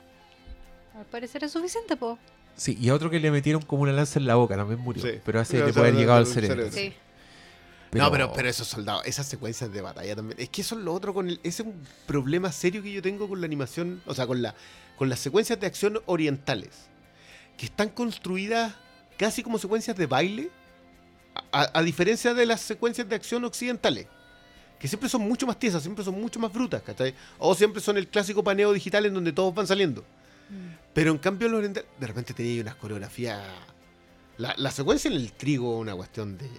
Al 0.98 1.06
parecer 1.06 1.44
es 1.44 1.52
suficiente, 1.52 1.96
po. 1.96 2.18
Sí, 2.56 2.76
y 2.82 2.90
a 2.90 2.96
otro 2.96 3.12
que 3.12 3.20
le 3.20 3.30
metieron 3.30 3.62
como 3.62 3.84
una 3.84 3.92
lanza 3.92 4.18
en 4.18 4.26
la 4.26 4.34
boca 4.34 4.56
también 4.56 4.80
murió. 4.80 5.04
Sí. 5.04 5.20
Pero 5.24 5.40
así 5.40 5.58
le 5.58 5.72
puede 5.72 5.90
haber 5.90 5.94
llegado 5.94 6.18
al 6.18 6.26
el 6.26 6.34
cerebro. 6.34 6.72
cerebro. 6.72 6.92
Sí. 6.92 6.98
No, 7.92 8.12
pero, 8.12 8.34
pero 8.34 8.50
esos 8.50 8.68
soldados, 8.68 9.04
esas 9.06 9.28
secuencias 9.28 9.72
de 9.72 9.82
batalla 9.82 10.16
también. 10.16 10.40
Es 10.40 10.50
que 10.50 10.62
eso 10.62 10.76
es 10.76 10.82
lo 10.84 10.96
otro 10.96 11.14
con 11.14 11.30
el. 11.30 11.40
Ese 11.44 11.62
es 11.62 11.68
un 11.68 11.86
problema 12.08 12.52
serio 12.52 12.82
que 12.82 12.92
yo 12.92 13.04
tengo 13.04 13.30
con 13.30 13.40
la 13.40 13.46
animación. 13.46 14.02
O 14.08 14.16
sea, 14.16 14.26
con 14.26 14.42
la 14.42 14.56
con 14.98 15.10
las 15.10 15.20
secuencias 15.20 15.60
de 15.60 15.68
acción 15.68 16.02
orientales. 16.08 16.72
Que 17.56 17.68
están 17.68 17.90
construidas 17.90 18.74
casi 19.16 19.44
como 19.44 19.60
secuencias 19.60 19.96
de 19.96 20.08
baile. 20.08 20.50
A, 21.52 21.70
a 21.72 21.84
diferencia 21.84 22.34
de 22.34 22.48
las 22.48 22.62
secuencias 22.62 23.08
de 23.08 23.16
acción 23.16 23.46
occidentales. 23.46 24.08
Que 24.80 24.88
siempre 24.88 25.10
son 25.10 25.22
mucho 25.22 25.48
más 25.48 25.58
tiesas, 25.58 25.82
siempre 25.82 26.04
son 26.04 26.20
mucho 26.20 26.40
más 26.40 26.52
brutas, 26.54 26.82
¿cachai? 26.82 27.14
O 27.40 27.56
siempre 27.56 27.82
son 27.82 27.98
el 27.98 28.08
clásico 28.08 28.44
paneo 28.44 28.72
digital 28.74 29.06
en 29.06 29.14
donde 29.14 29.32
todos 29.34 29.54
van 29.56 29.68
saliendo. 29.68 30.04
Pero 30.94 31.12
en 31.12 31.18
cambio, 31.18 31.48
los 31.50 31.58
orientales, 31.58 31.90
de 32.00 32.08
repente 32.08 32.34
tenía 32.34 32.62
unas 32.62 32.76
coreografías. 32.76 33.42
La, 34.38 34.54
la 34.58 34.70
secuencia 34.72 35.10
en 35.10 35.16
el 35.18 35.32
trigo, 35.34 35.80
una 35.80 35.96
cuestión 35.96 36.38
de. 36.38 36.50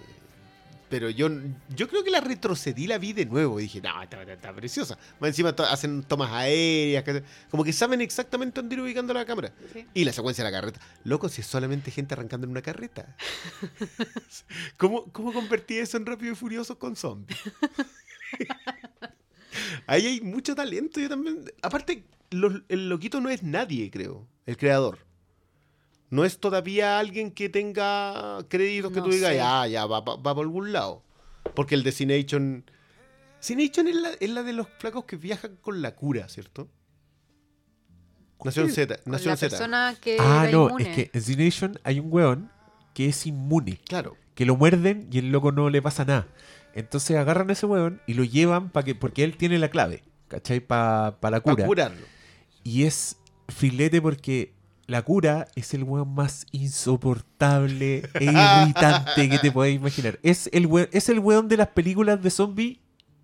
Pero 0.89 1.09
yo, 1.09 1.29
yo 1.75 1.89
creo 1.89 2.01
que 2.03 2.09
la 2.11 2.21
retrocedí, 2.21 2.87
la 2.87 2.97
vi 2.97 3.11
de 3.13 3.25
nuevo. 3.25 3.59
Y 3.59 3.63
dije, 3.63 3.81
no, 3.81 4.01
está, 4.01 4.21
está- 4.21 4.33
está 4.33 4.53
preciosa. 4.53 4.97
Más 5.19 5.29
encima 5.29 5.53
to- 5.53 5.65
hacen 5.65 6.01
tomas 6.03 6.31
aéreas, 6.31 7.03
como 7.51 7.63
que 7.65 7.73
saben 7.73 7.99
exactamente 8.01 8.61
dónde 8.61 8.75
ir 8.75 8.81
ubicando 8.81 9.13
la 9.13 9.25
cámara. 9.25 9.51
Sí. 9.73 9.85
Y 9.93 10.05
la 10.05 10.13
secuencia 10.13 10.43
de 10.45 10.51
la 10.51 10.57
carreta. 10.57 10.79
Loco, 11.03 11.27
si 11.29 11.41
es 11.41 11.47
solamente 11.47 11.91
gente 11.91 12.13
arrancando 12.13 12.45
en 12.45 12.51
una 12.51 12.61
carreta. 12.61 13.15
¿Cómo, 14.77 15.05
¿Cómo 15.11 15.33
convertí 15.33 15.77
eso 15.77 15.97
en 15.97 16.05
Rápido 16.05 16.31
y 16.33 16.35
Furioso 16.35 16.77
con 16.79 16.95
zombies? 16.95 17.39
Ahí 19.87 20.05
hay 20.05 20.21
mucho 20.21 20.55
talento. 20.55 20.99
Yo 20.99 21.09
también. 21.09 21.43
Aparte, 21.61 22.03
los- 22.31 22.61
el 22.69 22.89
loquito 22.89 23.21
no 23.21 23.29
es 23.29 23.43
nadie, 23.43 23.89
creo. 23.91 24.27
El 24.45 24.57
creador. 24.57 24.99
No 26.09 26.23
es 26.23 26.39
todavía 26.39 26.99
alguien 26.99 27.31
que 27.31 27.49
tenga 27.49 28.37
créditos 28.47 28.91
que 28.91 28.99
No 28.99 29.05
tú 29.05 29.11
digas, 29.11 29.31
sé. 29.31 29.37
ya, 29.37 29.67
ya, 29.67 29.85
va, 29.85 29.99
va, 30.01 30.15
va 30.15 30.35
por 30.35 30.43
algún 30.45 30.71
lado. 30.71 31.03
Porque 31.55 31.75
el 31.75 31.83
de 31.83 31.91
Cination. 31.91 32.63
Cination 33.41 33.87
es 33.87 33.95
la, 33.95 34.09
es 34.19 34.29
la 34.29 34.43
de 34.43 34.53
los 34.53 34.67
flacos 34.79 35.05
que 35.05 35.15
viajan 35.17 35.57
con 35.57 35.81
la 35.81 35.95
cura, 35.95 36.27
¿cierto? 36.29 36.69
Nación 38.43 38.69
Z. 38.69 38.99
Nación 39.05 39.31
la 39.31 39.37
Z. 39.37 39.49
persona 39.49 39.95
que 39.99 40.17
Ah, 40.19 40.43
era 40.43 40.51
no, 40.51 40.67
inmune. 40.67 40.89
es 40.89 40.95
que 40.95 41.09
en 41.13 41.21
Z 41.21 41.43
Nation 41.43 41.79
hay 41.83 41.99
un 41.99 42.07
weón 42.11 42.51
que 42.93 43.07
es 43.09 43.25
inmune. 43.25 43.79
Claro. 43.87 44.15
Que 44.35 44.45
lo 44.45 44.55
muerden 44.55 45.07
y 45.11 45.17
el 45.19 45.31
loco 45.31 45.51
no 45.51 45.69
le 45.69 45.81
pasa 45.81 46.05
nada. 46.05 46.27
Entonces 46.77 47.17
agarran 47.17 47.49
a 47.49 47.53
ese 47.53 47.65
weón 47.65 48.01
y 48.05 48.13
lo 48.13 48.23
llevan 48.23 48.69
para 48.69 48.85
que, 48.85 48.93
porque 48.93 49.23
él 49.23 49.35
tiene 49.35 49.57
la 49.57 49.69
clave, 49.69 50.03
¿cachai? 50.27 50.59
Para 50.59 51.05
la 51.07 51.19
Para 51.19 51.41
cura. 51.41 51.65
curarlo. 51.65 52.05
Y 52.63 52.83
es 52.83 53.17
filete 53.49 53.99
porque 53.99 54.53
la 54.85 55.01
cura 55.01 55.47
es 55.55 55.73
el 55.73 55.83
weón 55.83 56.13
más 56.13 56.45
insoportable 56.51 58.03
e 58.13 58.23
irritante 58.23 59.27
que 59.27 59.39
te 59.39 59.51
podéis 59.51 59.77
imaginar. 59.77 60.19
Es 60.21 60.51
el, 60.53 60.67
weón, 60.67 60.87
es 60.91 61.09
el 61.09 61.17
weón 61.17 61.47
de 61.47 61.57
las 61.57 61.69
películas 61.69 62.21
de 62.21 62.29
zombie 62.29 62.79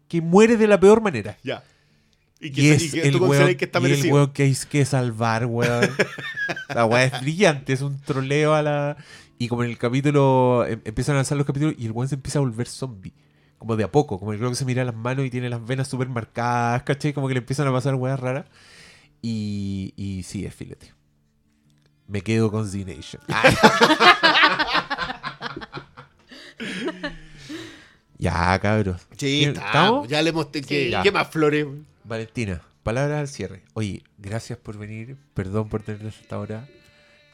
que 0.07 0.19
muere 0.19 0.57
de 0.57 0.67
la 0.67 0.79
peor 0.79 1.01
manera. 1.01 1.37
Ya. 1.43 1.63
Y 2.39 2.51
que, 2.51 2.73
es 2.73 2.85
y 2.85 2.91
que 2.91 3.07
el 3.07 3.17
tú 3.17 3.25
weón, 3.25 3.55
que 3.55 3.65
está 3.65 3.79
y 3.79 3.85
el 3.91 4.11
weón 4.11 4.33
que 4.33 4.43
hay 4.43 4.57
que 4.67 4.83
salvar, 4.83 5.45
weón. 5.45 5.89
la 6.73 6.85
weá 6.85 7.05
es 7.05 7.21
brillante, 7.21 7.73
es 7.73 7.81
un 7.81 7.99
troleo 8.01 8.55
a 8.55 8.63
la... 8.63 8.97
Y 9.37 9.47
como 9.47 9.63
en 9.63 9.69
el 9.69 9.77
capítulo, 9.77 10.65
em- 10.67 10.81
empiezan 10.85 11.15
a 11.15 11.19
lanzar 11.19 11.37
los 11.37 11.45
capítulos 11.45 11.75
y 11.77 11.85
el 11.85 11.91
weón 11.91 12.09
se 12.09 12.15
empieza 12.15 12.39
a 12.39 12.41
volver 12.41 12.67
zombie. 12.67 13.13
Como 13.63 13.77
de 13.77 13.85
a 13.85 13.91
poco, 13.93 14.19
como 14.19 14.33
el 14.33 14.39
creo 14.39 14.49
que 14.49 14.57
se 14.57 14.65
mira 14.65 14.83
las 14.83 14.93
manos 14.93 15.25
y 15.25 15.29
tiene 15.29 15.49
las 15.49 15.65
venas 15.65 15.87
súper 15.87 16.09
marcadas, 16.09 16.83
¿cachai? 16.83 17.13
Como 17.13 17.29
que 17.29 17.33
le 17.33 17.37
empiezan 17.37 17.65
a 17.65 17.71
pasar 17.71 17.95
weas 17.95 18.19
raras. 18.19 18.45
Y, 19.21 19.93
y 19.95 20.23
sí, 20.23 20.45
es 20.45 20.53
filete. 20.53 20.93
Me 22.09 22.19
quedo 22.19 22.51
con 22.51 22.67
Z 22.67 22.83
Nation. 22.85 23.23
ya, 28.17 28.59
cabros. 28.59 29.07
Sí, 29.15 29.45
¿Estamos? 29.45 30.09
Ya 30.09 30.21
le 30.21 30.33
mostré. 30.33 30.61
¿Qué, 30.61 30.89
Ya. 30.89 31.01
¿qué 31.01 31.13
más 31.13 31.29
flores? 31.29 31.65
Valentina, 32.03 32.61
palabras 32.83 33.21
al 33.21 33.29
cierre. 33.29 33.63
Oye, 33.75 34.03
gracias 34.17 34.59
por 34.59 34.77
venir. 34.77 35.15
Perdón 35.33 35.69
por 35.69 35.83
tenernos 35.83 36.19
hasta 36.19 36.35
ahora. 36.35 36.67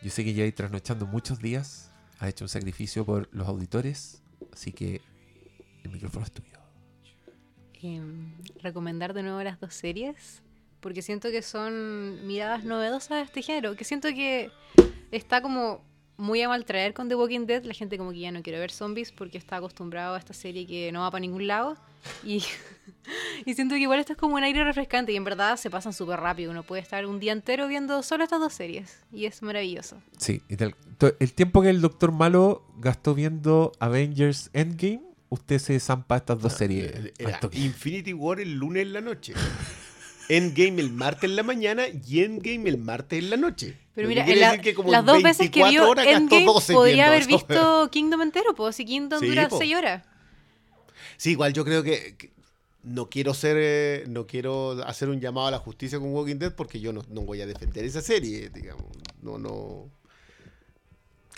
Yo 0.03 0.11
sé 0.11 0.23
que 0.23 0.35
ya 0.35 0.43
hay 0.43 0.51
trasnochando 0.51 1.07
muchos 1.07 1.39
días. 1.39 1.89
Has 2.19 2.30
hecho 2.30 2.45
un 2.45 2.49
sacrificio 2.49 3.03
por 3.03 3.30
los 3.31 3.47
auditores. 3.47 4.22
Así 4.53 4.73
que 4.73 5.01
el 5.84 5.91
micrófono 5.91 6.26
es 6.26 6.31
tuyo. 6.31 6.60
Em, 7.81 8.34
recomendar 8.61 9.14
de 9.14 9.23
nuevo 9.23 9.41
las 9.41 9.60
dos 9.60 9.73
series 9.73 10.41
porque 10.81 11.01
siento 11.01 11.31
que 11.31 11.41
son 11.41 12.26
miradas 12.27 12.64
novedosas 12.64 13.11
a 13.11 13.22
este 13.22 13.41
género 13.41 13.76
que 13.76 13.84
siento 13.84 14.10
que 14.10 14.51
está 15.11 15.41
como 15.41 15.81
muy 16.18 16.41
a 16.41 16.49
maltraer 16.49 16.93
con 16.93 17.07
The 17.07 17.15
Walking 17.15 17.45
Dead 17.45 17.64
la 17.64 17.73
gente 17.73 17.97
como 17.97 18.11
que 18.11 18.19
ya 18.19 18.31
no 18.31 18.43
quiere 18.43 18.60
ver 18.60 18.72
zombies 18.72 19.14
porque 19.14 19.38
está 19.38 19.57
acostumbrado 19.57 20.15
a 20.15 20.19
esta 20.19 20.34
serie 20.34 20.68
que 20.68 20.91
no 20.91 21.01
va 21.01 21.11
para 21.11 21.22
ningún 21.22 21.47
lado 21.47 21.77
y, 22.23 22.43
y 23.45 23.53
siento 23.53 23.76
que 23.76 23.81
igual 23.81 24.01
esto 24.01 24.11
es 24.11 24.19
como 24.19 24.35
un 24.35 24.43
aire 24.43 24.64
refrescante 24.65 25.14
y 25.14 25.15
en 25.15 25.23
verdad 25.23 25.56
se 25.56 25.69
pasan 25.69 25.93
súper 25.93 26.19
rápido 26.19 26.51
uno 26.51 26.64
puede 26.64 26.81
estar 26.81 27.06
un 27.06 27.22
día 27.22 27.31
entero 27.31 27.69
viendo 27.69 28.03
solo 28.03 28.26
estas 28.26 28.41
dos 28.41 28.53
series 28.53 28.99
y 29.14 29.26
es 29.26 29.41
maravilloso 29.41 30.01
Sí, 30.18 30.41
el 30.49 31.34
tiempo 31.34 31.61
que 31.61 31.69
el 31.69 31.80
Doctor 31.80 32.11
Malo 32.11 32.65
gastó 32.77 33.15
viendo 33.15 33.72
Avengers 33.80 34.49
Endgame, 34.51 35.09
usted 35.30 35.60
se 35.60 35.80
zampa 35.80 36.18
estas 36.18 36.39
dos 36.41 36.53
series. 36.53 36.91
Era 37.18 37.39
toque. 37.39 37.60
Infinity 37.60 38.14
War 38.14 38.39
el 38.39 38.53
lunes 38.56 38.84
en 38.84 38.93
la 38.93 39.01
noche. 39.01 39.34
Endgame 40.27 40.80
el 40.81 40.91
martes 40.91 41.23
en 41.30 41.35
la 41.35 41.43
mañana 41.43 41.84
y 41.88 42.19
Endgame 42.22 42.69
el 42.69 42.77
martes 42.77 43.18
en 43.19 43.30
la 43.31 43.38
noche. 43.38 43.76
Pero 43.95 44.07
mira, 44.07 44.26
en 44.27 44.39
la- 44.39 44.47
decir 44.51 44.61
que 44.61 44.73
como 44.76 44.91
las 44.91 45.03
dos 45.03 45.23
veces 45.23 45.49
que 45.49 45.61
24 45.64 46.03
vio 46.03 46.11
Endgame 46.18 46.45
12 46.45 46.73
podría 46.73 47.07
haber 47.07 47.22
eso. 47.22 47.30
visto 47.30 47.89
Kingdom 47.91 48.22
entero, 48.22 48.53
pues 48.56 48.76
si 48.76 48.85
Kingdom 48.85 49.19
Sí, 49.19 49.27
dura 49.27 49.49
po. 49.49 49.57
6 49.57 49.76
horas. 49.76 50.03
Sí, 51.18 51.31
igual 51.31 51.53
yo 51.53 51.65
creo 51.65 51.81
que, 51.84 52.15
que 52.15 52.31
no 52.84 53.10
quiero 53.10 53.34
ser, 53.34 53.57
eh, 53.60 54.03
no 54.07 54.27
quiero 54.27 54.72
hacer 54.85 55.10
un 55.10 55.19
llamado 55.19 55.47
a 55.47 55.51
la 55.51 55.57
justicia 55.60 55.99
con 55.99 56.14
Walking 56.14 56.38
Dead 56.38 56.53
porque 56.53 56.80
yo 56.80 56.93
no, 56.93 57.03
no 57.10 57.22
voy 57.22 57.41
a 57.41 57.47
defender 57.47 57.84
esa 57.84 58.01
serie, 58.01 58.49
digamos. 58.49 58.85
No, 59.22 59.38
no. 59.39 59.89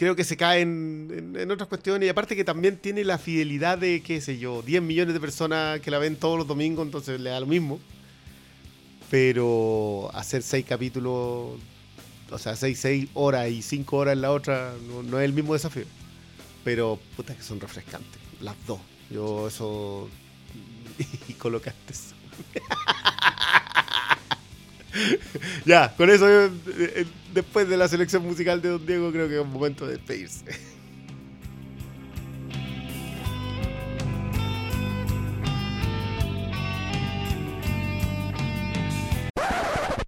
Creo 0.02 0.16
que 0.16 0.24
se 0.24 0.36
cae 0.36 0.62
en, 0.62 1.10
en- 1.16 1.36
en 1.40 1.52
otras 1.52 1.70
cuestiones 1.70 2.08
y 2.08 2.10
aparte 2.10 2.36
que 2.36 2.44
también 2.44 2.76
tiene 2.78 3.04
la 3.04 3.20
fidelidad 3.20 3.78
de, 3.78 4.02
qué 4.02 4.20
sé 4.20 4.40
yo, 4.40 4.64
10 4.64 4.82
millones 4.82 5.14
de 5.14 5.20
personas 5.20 5.80
que 5.80 5.92
la 5.92 6.00
ven 6.00 6.16
todos 6.16 6.40
los 6.40 6.48
domingos, 6.48 6.88
entonces 6.88 7.20
le 7.22 7.30
da 7.30 7.40
lo 7.40 7.46
mismo. 7.46 7.80
Pero 9.10 10.10
hacer 10.14 10.42
seis 10.42 10.66
capítulos, 10.66 11.60
o 12.32 12.38
sea, 12.40 12.56
seis, 12.56 12.80
seis 12.80 13.10
horas 13.14 13.50
y 13.50 13.62
cinco 13.62 13.98
horas 13.98 14.14
en 14.14 14.22
la 14.22 14.32
otra, 14.32 14.74
no, 14.88 15.04
no 15.04 15.20
es 15.20 15.26
el 15.26 15.34
mismo 15.34 15.54
desafío. 15.54 15.84
Pero, 16.64 17.00
puta, 17.18 17.36
que 17.36 17.44
son 17.44 17.60
refrescantes, 17.60 18.22
las 18.42 18.56
dos. 18.68 18.82
Yo 19.12 19.50
eso... 19.50 20.10
y 21.30 21.34
colocaste 21.34 21.94
eso. 21.94 22.16
ya, 25.66 25.94
con 25.96 26.10
eso, 26.10 26.28
eh, 26.30 26.52
eh, 26.78 27.06
después 27.34 27.68
de 27.68 27.78
la 27.78 27.88
selección 27.88 28.24
musical 28.24 28.62
de 28.62 28.70
Don 28.70 28.86
Diego, 28.86 29.12
creo 29.12 29.28
que 29.28 29.36
es 29.36 29.42
un 29.42 29.52
momento 29.52 29.86
de 29.86 29.94
despedirse. 29.94 30.46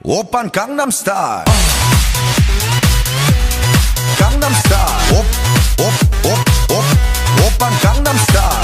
Open 0.05 0.49
Gangnam 0.51 0.91
Style. 0.91 1.45
Gangnam 4.19 4.53
Style. 4.53 5.17
Op, 5.17 5.25
op, 5.79 5.93
op, 6.71 6.85
Open 7.45 7.73
Gangnam 7.81 8.17
Style. 8.17 8.62